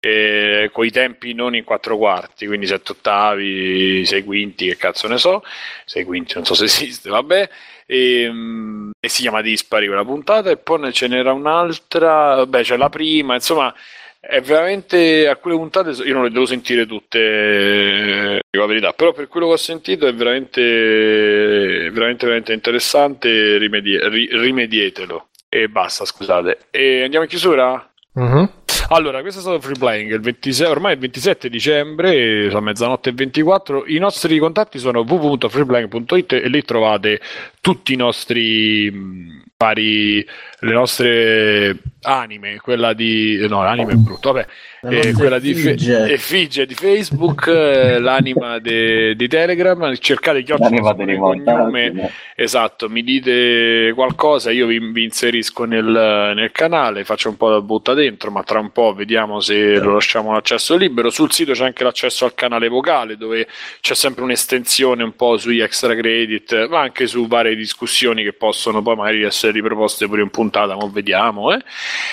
Eh, 0.07 0.69
con 0.71 0.85
i 0.85 0.91
tempi 0.91 1.33
non 1.33 1.55
in 1.55 1.63
quattro 1.63 1.97
quarti, 1.97 2.45
quindi 2.45 2.67
sette 2.67 2.91
ottavi, 2.91 4.05
sei 4.05 4.23
quinti, 4.23 4.67
che 4.67 4.77
cazzo 4.77 5.07
ne 5.07 5.17
so, 5.17 5.41
sei 5.83 6.03
quinti, 6.03 6.35
non 6.35 6.45
so 6.45 6.53
se 6.53 6.65
esiste, 6.65 7.09
vabbè. 7.09 7.49
E, 7.87 8.29
mm, 8.31 8.91
e 8.99 9.09
si 9.09 9.23
chiama 9.23 9.41
Dispari 9.41 9.87
quella 9.87 10.05
puntata, 10.05 10.51
e 10.51 10.57
poi 10.57 10.93
ce 10.93 11.07
n'era 11.07 11.33
un'altra, 11.33 12.45
beh, 12.45 12.61
c'è 12.61 12.77
la 12.77 12.89
prima, 12.89 13.33
insomma. 13.33 13.73
È 14.19 14.41
veramente 14.41 15.27
alcune 15.27 15.55
puntate 15.55 15.91
io 16.03 16.13
non 16.13 16.23
le 16.23 16.31
devo 16.31 16.45
sentire 16.47 16.85
tutte, 16.87 18.39
dico 18.49 18.63
la 18.63 18.65
verità, 18.65 18.93
però 18.93 19.11
per 19.11 19.27
quello 19.27 19.47
che 19.47 19.53
ho 19.53 19.57
sentito 19.57 20.07
è 20.07 20.13
veramente, 20.13 20.61
veramente, 21.91 22.25
veramente 22.25 22.53
interessante. 22.53 23.57
Rimedi- 23.57 23.99
ri- 24.07 24.29
rimedietelo 24.31 25.29
e 25.49 25.67
basta. 25.67 26.05
Scusate, 26.05 26.57
e 26.71 27.03
andiamo 27.03 27.23
in 27.25 27.29
chiusura? 27.29 27.91
Mhm. 28.13 28.49
Allora, 28.89 29.21
questo 29.21 29.39
è 29.39 29.41
stato 29.41 29.59
Free 29.59 29.77
Playing, 29.77 30.11
il 30.11 30.21
26 30.21 30.67
ormai 30.67 30.93
il 30.93 30.99
27 30.99 31.49
dicembre, 31.49 32.49
sono 32.49 32.61
mezzanotte 32.61 33.09
e 33.09 33.13
24. 33.13 33.85
I 33.87 33.97
nostri 33.97 34.37
contatti 34.37 34.77
sono 34.77 34.99
www.freeplaying.it 34.99 36.33
e 36.33 36.47
lì 36.47 36.61
trovate 36.61 37.19
tutti 37.61 37.93
i 37.93 37.95
nostri 37.95 38.91
mh, 38.91 39.43
vari, 39.57 40.25
le 40.59 40.73
nostre 40.73 41.77
anime, 42.01 42.57
quella 42.57 42.93
di... 42.93 43.37
no, 43.47 43.63
l'anime 43.63 43.93
è 43.93 43.95
brutto, 43.95 44.33
vabbè, 44.33 44.47
eh, 44.89 45.13
quella 45.13 45.39
di 45.39 45.53
fe- 45.55 46.11
effigie. 46.11 46.65
di 46.65 46.75
Facebook, 46.75 47.47
eh, 47.47 47.99
l'anima 47.99 48.59
de- 48.59 49.15
di 49.15 49.27
Telegram, 49.29 49.95
cercate 49.95 50.43
dell'immortale, 50.43 51.17
cognome, 51.17 51.89
no? 51.89 52.11
esatto, 52.35 52.89
mi 52.89 53.01
dite 53.01 53.93
qualcosa, 53.95 54.51
io 54.51 54.67
vi, 54.67 54.77
vi 54.79 55.05
inserisco 55.05 55.63
nel, 55.63 55.85
nel 56.35 56.51
canale, 56.51 57.05
faccio 57.05 57.29
un 57.29 57.37
po' 57.37 57.49
da 57.49 57.61
butta 57.61 57.93
dentro, 57.93 58.31
ma 58.31 58.43
tra 58.43 58.59
un 58.59 58.71
po' 58.71 58.93
vediamo 58.93 59.39
se 59.39 59.75
lo 59.77 59.93
lasciamo 59.93 60.33
l'accesso 60.33 60.75
libero. 60.75 61.09
Sul 61.09 61.31
sito 61.31 61.53
c'è 61.53 61.63
anche 61.65 61.83
l'accesso 61.83 62.25
al 62.25 62.35
canale 62.35 62.67
vocale 62.67 63.15
dove 63.15 63.47
c'è 63.79 63.95
sempre 63.95 64.23
un'estensione 64.23 65.01
un 65.01 65.15
po' 65.15 65.37
sugli 65.37 65.61
extra 65.61 65.95
credit, 65.95 66.67
ma 66.67 66.81
anche 66.81 67.07
su 67.07 67.25
varie 67.27 67.55
discussioni 67.55 68.21
che 68.23 68.33
possono 68.33 68.81
poi 68.81 68.95
magari 68.95 69.23
essere 69.23 69.44
riproposte 69.51 70.07
pure 70.07 70.21
in 70.21 70.29
puntata, 70.29 70.75
ma 70.75 70.87
vediamo. 70.91 71.53
Eh. 71.53 71.59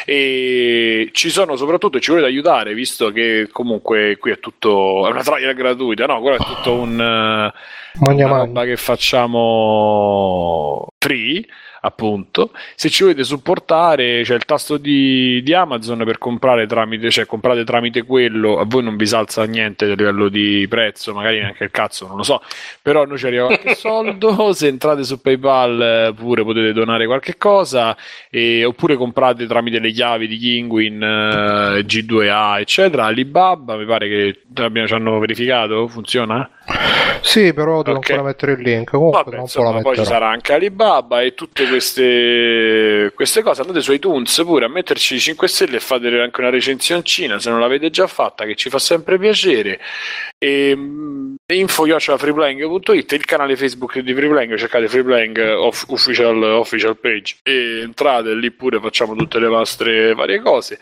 E 0.05 1.11
ci 1.13 1.31
sono 1.31 1.57
soprattutto, 1.57 1.99
ci 2.01 2.11
volete 2.11 2.29
aiutare, 2.29 2.75
visto 2.75 3.11
che 3.11 3.49
comunque 3.51 4.17
qui 4.19 4.33
è 4.33 4.39
tutto, 4.39 5.07
è 5.07 5.11
una 5.11 5.23
trial 5.23 5.55
gratuita, 5.55 6.07
no, 6.07 6.21
quello 6.21 6.37
è 6.37 6.45
tutto 6.45 6.73
un... 6.73 7.01
eh, 7.01 7.53
Magna 8.01 8.27
una 8.27 8.39
roba 8.39 8.65
che 8.65 8.77
facciamo 8.77 10.13
free 10.99 11.45
appunto. 11.85 12.51
Se 12.75 12.89
ci 12.89 13.03
volete 13.03 13.25
supportare 13.25 14.23
c'è 14.23 14.35
il 14.35 14.45
tasto 14.45 14.77
di, 14.77 15.43
di 15.43 15.53
Amazon 15.55 16.03
per 16.05 16.19
comprare 16.19 16.67
tramite 16.67 17.11
cioè 17.11 17.27
comprate 17.27 17.65
tramite 17.65 18.03
quello. 18.05 18.59
A 18.59 18.65
voi 18.67 18.83
non 18.83 18.97
vi 18.97 19.07
salza 19.07 19.45
niente 19.45 19.85
a 19.85 19.95
livello 19.95 20.29
di 20.29 20.67
prezzo 20.69 21.13
magari 21.13 21.41
neanche 21.41 21.65
il 21.65 21.71
cazzo 21.71 22.07
non 22.07 22.17
lo 22.17 22.23
so. 22.23 22.41
Però 22.81 23.05
noi 23.05 23.19
ci 23.19 23.27
arriva 23.27 23.47
qualche 23.47 23.75
soldo. 23.77 24.53
Se 24.53 24.67
entrate 24.69 25.05
su 25.05 25.21
PayPal 25.21 25.83
eh, 25.83 26.15
pure 26.15 26.43
potete 26.45 26.73
donare 26.73 27.07
qualche 27.07 27.37
cosa. 27.37 27.97
E- 28.31 28.65
oppure 28.65 28.97
comprate 28.97 29.47
tramite 29.47 29.79
le 29.79 29.91
chiavi 29.91 30.27
di 30.27 30.37
Kinguin 30.39 31.03
eh, 31.03 31.85
G2A 31.85 32.59
eccetera. 32.61 33.07
Alibaba 33.07 33.77
mi 33.77 33.85
pare 33.85 34.09
che 34.09 34.63
abbiamo, 34.63 34.87
ci 34.87 34.95
hanno 34.95 35.19
verificato? 35.19 35.89
Funziona? 35.89 36.49
Sì, 37.21 37.53
però 37.53 37.83
devo 37.83 37.99
Ok. 37.99 38.11
ancora 38.11 38.29
mettere 38.29 38.53
il 38.53 38.61
link. 38.61 38.91
Comunque, 38.91 39.23
Vabbè, 39.25 39.39
insomma, 39.41 39.81
poi 39.81 39.97
ci 39.97 40.05
sarà 40.05 40.29
anche 40.29 40.53
Alibaba 40.53 41.21
e 41.23 41.35
tutte 41.35 41.67
queste, 41.73 43.13
queste 43.15 43.43
cose. 43.43 43.63
Andate 43.63 43.81
su 43.81 43.93
iTunes 43.93 44.43
pure 44.45 44.67
a 44.67 44.69
metterci 44.69 45.19
5 45.19 45.49
stelle 45.49 45.77
e 45.77 45.81
fate 45.81 46.09
anche 46.21 46.41
una 46.41 46.51
recensioncina 46.51 47.39
se 47.39 47.51
non 47.51 47.61
l'avete 47.61 47.89
già 47.91 48.07
fatta, 48.07 48.45
che 48.45 48.55
ci 48.55 48.69
fa 48.69 48.79
sempre 48.79 49.19
piacere. 49.19 49.81
E, 50.39 50.77
mm, 51.55 51.61
info 51.61 51.85
freeplaying.it, 52.17 53.13
il 53.13 53.25
canale 53.25 53.57
Facebook 53.57 53.99
di 53.99 54.15
Freeplaying, 54.15 54.57
cercate 54.57 54.89
Freeplaying 54.89 55.39
off- 55.57 55.85
official, 55.89 56.43
official 56.43 56.97
page 56.97 57.37
e 57.43 57.81
entrate 57.83 58.35
lì 58.35 58.51
pure 58.51 58.81
facciamo 58.81 59.15
tutte 59.15 59.39
le 59.39 59.49
vostre 59.49 60.15
varie 60.15 60.41
cose. 60.41 60.79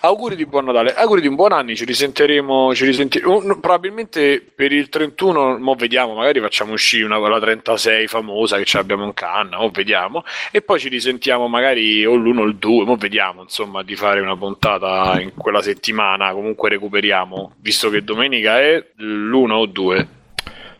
Auguri 0.00 0.36
di 0.36 0.46
buon 0.46 0.66
Natale, 0.66 0.94
auguri 0.94 1.20
di 1.20 1.26
un 1.26 1.34
buon 1.34 1.52
anno, 1.52 1.74
ci 1.74 1.84
risentiremo, 1.84 2.74
ci 2.74 2.84
risentiremo 2.84 3.58
probabilmente 3.58 4.44
per 4.54 4.72
il 4.72 4.88
31, 4.88 5.58
mo 5.58 5.74
vediamo, 5.74 6.14
magari 6.14 6.40
facciamo 6.40 6.72
uscire 6.72 7.04
una 7.04 7.18
la 7.18 7.40
36 7.40 8.06
famosa 8.06 8.56
che 8.56 8.64
ce 8.64 8.76
l'abbiamo 8.78 9.04
in 9.04 9.14
canna, 9.14 9.58
mo 9.58 9.70
vediamo, 9.70 10.22
e 10.50 10.62
poi 10.62 10.78
ci 10.78 10.88
risentiamo 10.88 11.48
magari 11.48 12.04
o 12.04 12.14
l'1 12.14 12.38
o 12.38 12.44
il 12.44 12.56
2, 12.56 12.84
mo 12.84 12.96
vediamo 12.96 13.42
insomma 13.42 13.82
di 13.82 13.96
fare 13.96 14.20
una 14.20 14.36
puntata 14.36 15.20
in 15.20 15.32
quella 15.34 15.62
settimana, 15.62 16.32
comunque 16.32 16.68
recuperiamo, 16.68 17.54
visto 17.60 17.90
che 17.90 18.04
domenica 18.04 18.60
è 18.60 18.84
l'1 18.96 19.50
o 19.50 19.66
2. 19.66 20.05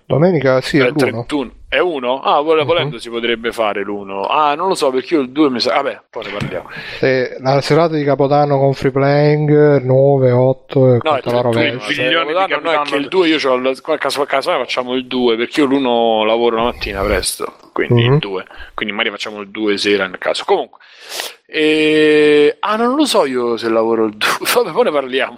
Domenica 0.06 0.60
sì, 0.60 0.78
È 0.78 0.82
è 0.84 0.86
il 0.86 0.92
l'uno. 0.92 1.24
31. 1.26 1.50
È 1.68 1.78
uno? 1.80 2.20
Ah, 2.20 2.40
vol- 2.40 2.64
volendo 2.64 2.96
si 2.98 3.10
potrebbe 3.10 3.50
fare 3.50 3.82
l'uno. 3.82 4.22
Ah, 4.22 4.54
non 4.54 4.68
lo 4.68 4.74
so 4.76 4.90
perché 4.90 5.14
io 5.14 5.20
il 5.20 5.30
2 5.30 5.50
mi 5.50 5.58
sa. 5.60 5.74
Vabbè, 5.74 6.02
poi 6.08 6.24
ne 6.24 6.30
parliamo. 6.30 6.70
Eh, 7.00 7.36
la 7.40 7.60
serata 7.60 7.96
di 7.96 8.04
Capodanno 8.04 8.56
con 8.58 8.72
free 8.72 8.92
playing 8.92 9.82
9, 9.82 10.30
8 10.30 10.86
e 10.94 10.98
No, 11.02 11.10
la 11.10 11.20
31. 11.20 11.42
rovescia. 11.42 11.92
Cioè, 11.92 12.04
Milioni 12.04 12.28
di 12.28 12.34
Capodanno, 12.34 12.70
no, 12.76 12.82
è 12.82 12.84
che 12.86 12.96
il 12.96 13.08
2 13.08 13.28
io 13.28 13.38
c'ho 13.38 13.54
il, 13.54 13.80
qua 13.82 13.94
a 13.94 13.98
caso, 13.98 14.22
a 14.22 14.26
caso 14.26 14.50
facciamo 14.52 14.94
il 14.94 15.06
2 15.06 15.36
perché 15.36 15.60
io 15.60 15.66
l'uno 15.66 16.24
lavoro 16.24 16.56
la 16.56 16.62
mattina 16.62 17.02
presto, 17.02 17.52
quindi 17.72 18.06
Mhm. 18.06 18.12
il 18.14 18.18
2. 18.20 18.44
Quindi 18.74 18.94
magari 18.94 19.14
facciamo 19.16 19.40
il 19.40 19.48
2 19.50 19.76
sera 19.76 20.06
nel 20.06 20.18
caso. 20.18 20.44
Comunque. 20.46 20.78
E... 21.48 22.56
Ah, 22.58 22.74
non 22.76 22.96
lo 22.96 23.04
so 23.06 23.24
io 23.24 23.56
se 23.56 23.68
lavoro 23.68 24.06
il 24.06 24.16
2. 24.16 24.28
Vabbè, 24.54 24.72
poi 24.72 24.84
ne 24.84 24.90
parliamo. 24.90 25.36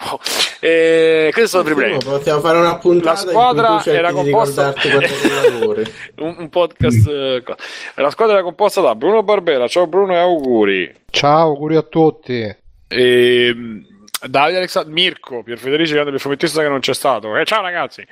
E... 0.61 1.28
Questo 1.33 1.59
è 1.59 1.62
stato 1.62 1.75
free 1.75 1.97
play. 1.97 1.99
Possiamo 2.03 2.41
fare 2.41 2.59
una 2.59 2.77
puntata 2.78 3.25
La 3.25 3.31
squadra 3.31 3.67
in 3.69 3.75
cui 3.75 3.77
tu 3.77 3.83
cerchi 3.83 3.99
era 3.99 4.12
composta 4.12 4.75
un, 6.19 6.35
un 6.39 6.49
podcast. 6.49 7.43
co- 7.43 7.57
La 7.97 8.11
squadra 8.11 8.35
era 8.37 8.43
composta 8.43 8.81
da 8.81 8.95
Bruno 8.95 9.23
Barbera. 9.23 9.69
Ciao 9.69 9.87
Bruno 9.87 10.15
e 10.15 10.19
auguri. 10.19 10.95
Ciao, 11.11 11.49
auguri 11.51 11.77
a 11.77 11.83
tutti. 11.83 12.57
E, 12.89 13.53
mm, 13.55 13.78
Davide 14.27 14.59
Alessandro 14.59 14.93
Mirko, 14.93 15.43
Pier 15.43 15.59
Federici, 15.59 15.93
grande 15.93 16.11
del 16.11 16.20
fumettista 16.20 16.62
che 16.62 16.69
non 16.69 16.81
c'è 16.81 16.95
stato. 16.95 17.37
Eh, 17.37 17.45
ciao 17.45 17.62
ragazzi. 17.62 18.05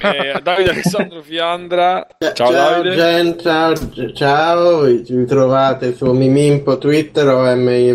Eh, 0.00 0.40
Davide 0.42 0.70
Alessandro 0.70 1.20
Fiandra. 1.22 2.06
Ciao, 2.34 2.50
Davide. 2.50 2.94
Gen, 2.94 3.38
ciao, 3.38 3.74
ciao, 4.14 4.80
vi 4.82 5.04
vi 5.06 5.26
trovate 5.26 5.94
su 5.94 6.10
Mimimpo 6.12 6.78
Twitter 6.78 7.28
o 7.28 7.54
MI, 7.54 7.94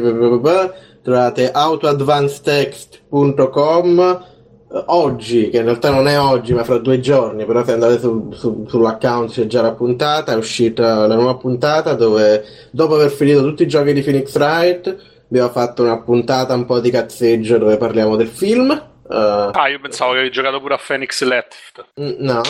trovate 1.01 1.51
autoadvancedtext.com 1.51 4.25
oggi, 4.85 5.49
che 5.49 5.57
in 5.57 5.65
realtà 5.65 5.89
non 5.89 6.07
è 6.07 6.17
oggi 6.17 6.53
ma 6.53 6.63
fra 6.63 6.77
due 6.77 6.99
giorni, 6.99 7.45
però 7.45 7.65
se 7.65 7.73
andate 7.73 7.99
su- 7.99 8.31
su- 8.31 8.65
sull'account 8.67 9.31
c'è 9.31 9.45
già 9.45 9.61
la 9.61 9.73
puntata, 9.73 10.31
è 10.31 10.35
uscita 10.35 11.05
la 11.07 11.15
nuova 11.15 11.35
puntata 11.35 11.93
dove 11.93 12.43
dopo 12.71 12.95
aver 12.95 13.09
finito 13.09 13.41
tutti 13.41 13.63
i 13.63 13.67
giochi 13.67 13.93
di 13.93 14.01
Phoenix 14.01 14.33
Wright 14.35 15.09
abbiamo 15.31 15.49
fatto 15.49 15.83
una 15.83 16.01
puntata 16.01 16.53
un 16.53 16.65
po' 16.65 16.81
di 16.81 16.91
cazzeggio 16.91 17.57
dove 17.57 17.77
parliamo 17.77 18.17
del 18.17 18.27
film. 18.27 18.89
Eh, 19.11 19.49
Ah, 19.53 19.67
io 19.67 19.79
pensavo 19.79 20.11
che 20.11 20.17
avevi 20.19 20.31
giocato 20.33 20.59
pure 20.61 20.73
a 20.75 20.79
Phoenix 20.85 21.21
Left. 21.23 21.85
No, 21.95 22.13
no, 22.17 22.41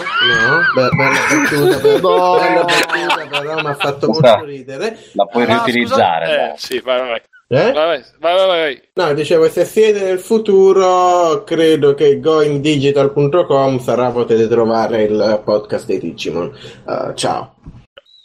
be- 0.76 0.90
bella 0.96 1.20
battuta, 1.30 2.00
No. 2.00 2.38
bella 2.40 2.64
battuta, 2.64 3.40
però 3.40 3.56
mi 3.62 3.68
ha 3.68 3.76
fatto 3.76 4.08
molto 4.08 4.44
ridere. 4.46 4.98
La 5.14 5.26
puoi 5.26 5.44
Ah, 5.44 5.48
riutilizzare. 5.48 6.26
scusa-. 6.26 6.54
Eh, 6.54 6.58
sì, 6.58 6.80
vai, 6.80 7.00
vai, 7.00 7.10
vai. 7.10 7.22
Eh? 7.54 7.72
Vai, 7.74 8.02
vai, 8.20 8.48
vai. 8.48 8.82
No, 8.94 9.14
dicevo, 9.14 9.50
se 9.50 9.66
siete 9.66 10.02
nel 10.04 10.20
futuro, 10.20 11.44
credo 11.44 11.94
che 11.96 12.18
goingdigital.com 12.22 13.80
sarà, 13.80 14.10
potete 14.12 14.48
trovare 14.48 15.04
il 15.04 15.42
podcast 15.44 15.86
dei 15.86 16.00
Digimon. 16.00 16.56
Eh, 16.88 17.12
ciao. 17.16 17.56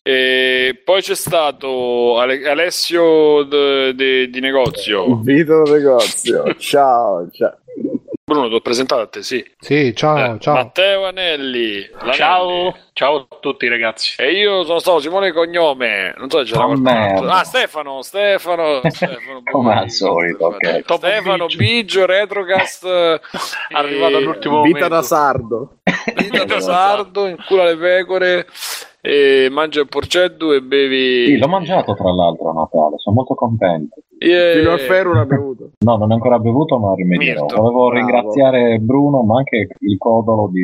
E 0.04 0.80
poi 0.84 1.02
c'è 1.02 1.16
stato 1.16 2.20
Ale- 2.20 2.48
Alessio 2.48 3.42
de- 3.42 3.92
de- 3.96 4.28
di 4.30 4.38
negozio. 4.38 5.16
Vito 5.20 5.62
negozio. 5.62 6.54
Ciao, 6.58 7.28
ciao. 7.32 7.56
Bruno, 8.28 8.48
ti 8.48 8.54
ho 8.56 8.60
presentato 8.60 9.02
a 9.02 9.06
te, 9.06 9.22
sì. 9.22 9.48
Sì, 9.60 9.94
ciao, 9.94 10.34
Eh, 10.34 10.40
ciao. 10.40 10.54
Matteo 10.54 11.06
Anelli. 11.06 11.88
L'Anelli. 11.92 12.12
Ciao, 12.16 12.76
ciao 12.92 13.28
a 13.30 13.36
tutti 13.38 13.68
ragazzi. 13.68 14.16
E 14.20 14.32
io 14.32 14.64
sono 14.64 14.80
stato 14.80 14.98
Simone 14.98 15.30
Cognome. 15.30 16.12
Non 16.16 16.28
so 16.28 16.44
se 16.44 16.50
c'era 16.50 16.64
altro. 16.64 16.80
merda. 16.80 17.30
Ah, 17.34 17.44
Stefano, 17.44 18.02
Stefano. 18.02 18.80
Stefano 18.90 19.42
Come 19.48 19.74
al 19.78 19.90
solito, 19.92 20.46
ok. 20.46 20.82
Stefano, 20.96 21.46
Biggio, 21.56 22.04
Retrocast. 22.04 23.20
Arrivato 23.70 24.16
all'ultimo 24.16 24.60
Vita 24.62 24.74
momento. 24.88 24.94
da 24.96 25.02
sardo. 25.02 25.76
Vita 26.16 26.44
da 26.44 26.58
sardo, 26.60 27.26
incula 27.28 27.62
le 27.66 27.76
pecore, 27.76 28.46
e 29.06 29.48
mangia 29.50 29.80
il 29.80 29.86
porceddu 29.88 30.50
e 30.52 30.60
bevi... 30.62 31.26
Sì, 31.26 31.36
l'ho 31.38 31.46
mangiato 31.46 31.94
tra 31.94 32.12
l'altro 32.12 32.50
a 32.50 32.54
Natale, 32.54 32.96
sono 32.98 33.14
molto 33.14 33.34
contento. 33.34 34.00
Yeah. 34.18 34.54
Fino 34.58 34.72
a 34.72 34.78
ferro 34.78 35.12
l'ha 35.12 35.24
bevuto. 35.26 35.70
No, 35.84 35.96
non 35.96 36.10
ho 36.10 36.14
ancora 36.14 36.38
bevuto, 36.40 36.78
ma 36.78 36.94
rimedierò. 36.94 37.42
Mirto. 37.42 37.60
Volevo 37.60 37.88
Bravo. 37.88 37.90
ringraziare 37.90 38.78
Bruno, 38.78 39.22
ma 39.22 39.36
anche 39.36 39.68
il 39.78 39.98
codolo 39.98 40.48
di 40.50 40.62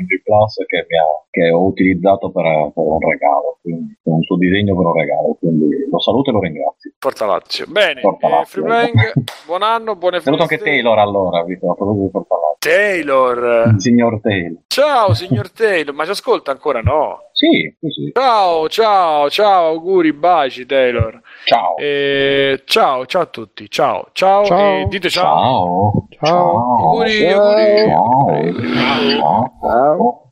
Indie 0.00 0.20
Plus 0.24 0.56
che, 0.66 0.86
mi 0.88 0.96
ha- 0.98 1.24
che 1.30 1.50
ho 1.50 1.64
utilizzato 1.64 2.30
per, 2.30 2.44
per 2.74 2.84
un 2.84 2.98
regalo, 2.98 3.58
quindi, 3.62 3.96
per 4.02 4.12
un 4.12 4.22
suo 4.24 4.36
disegno 4.36 4.76
per 4.76 4.86
un 4.86 4.92
regalo. 4.92 5.36
Quindi 5.38 5.88
lo 5.88 6.00
saluto 6.00 6.30
e 6.30 6.32
lo 6.32 6.40
ringrazio. 6.40 6.90
Forza 6.98 7.26
Lazio. 7.26 7.64
Bene, 7.68 8.00
Forza 8.00 8.40
eh, 8.40 8.60
Playing, 8.60 9.12
buon 9.46 9.62
anno, 9.62 9.94
buone 9.96 10.20
Saluto 10.20 10.46
feste. 10.46 10.56
anche 10.56 10.70
Taylor 10.70 10.98
allora, 10.98 11.44
visto 11.44 11.70
a 11.70 11.74
proposito 11.74 12.04
di 12.04 12.10
Forza 12.10 12.34
Lazio. 12.34 12.48
Taylor. 12.58 13.68
Il 13.68 13.80
signor 13.80 14.20
Taylor. 14.20 14.58
Ciao, 14.66 15.14
signor 15.14 15.50
Taylor, 15.52 15.94
ma 15.94 16.04
ci 16.04 16.10
ascolta 16.10 16.50
ancora? 16.50 16.80
No. 16.82 17.28
Sì, 17.32 17.69
sì, 17.78 17.88
sì. 17.90 18.10
Ciao, 18.12 18.68
ciao, 18.68 19.30
ciao, 19.30 19.66
auguri, 19.66 20.12
baci 20.12 20.66
Taylor. 20.66 21.20
Ciao. 21.44 21.76
Eh, 21.76 22.62
ciao, 22.64 23.06
ciao 23.06 23.22
a 23.22 23.26
tutti, 23.26 23.68
ciao, 23.70 24.08
ciao, 24.12 24.44
Ciao. 24.44 24.80
e 24.80 24.86
dite 24.88 25.10
ciao. 25.10 26.06
Ciao. 26.08 26.08
Ciao. 26.22 26.76
Auguri, 26.78 27.18
Ciao. 27.30 27.42
auguri. 27.42 27.88
Ciao. 27.88 28.28
auguri. 28.28 28.76
Ciao. 28.76 29.56
Ciao. 29.60 30.24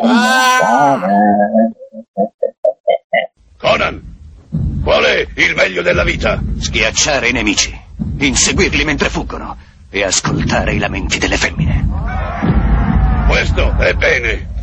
Ah! 0.00 1.00
Conan, 3.58 4.02
qual 4.82 5.04
è 5.04 5.26
il 5.36 5.54
meglio 5.54 5.82
della 5.82 6.04
vita? 6.04 6.40
Schiacciare 6.58 7.28
i 7.28 7.32
nemici, 7.32 7.76
inseguirli 8.18 8.84
mentre 8.84 9.08
fuggono 9.08 9.56
e 9.90 10.02
ascoltare 10.04 10.74
i 10.74 10.78
lamenti 10.78 11.18
delle 11.18 11.36
femmine. 11.36 11.86
Questo 13.28 13.76
è 13.78 13.94
bene. 13.94 14.56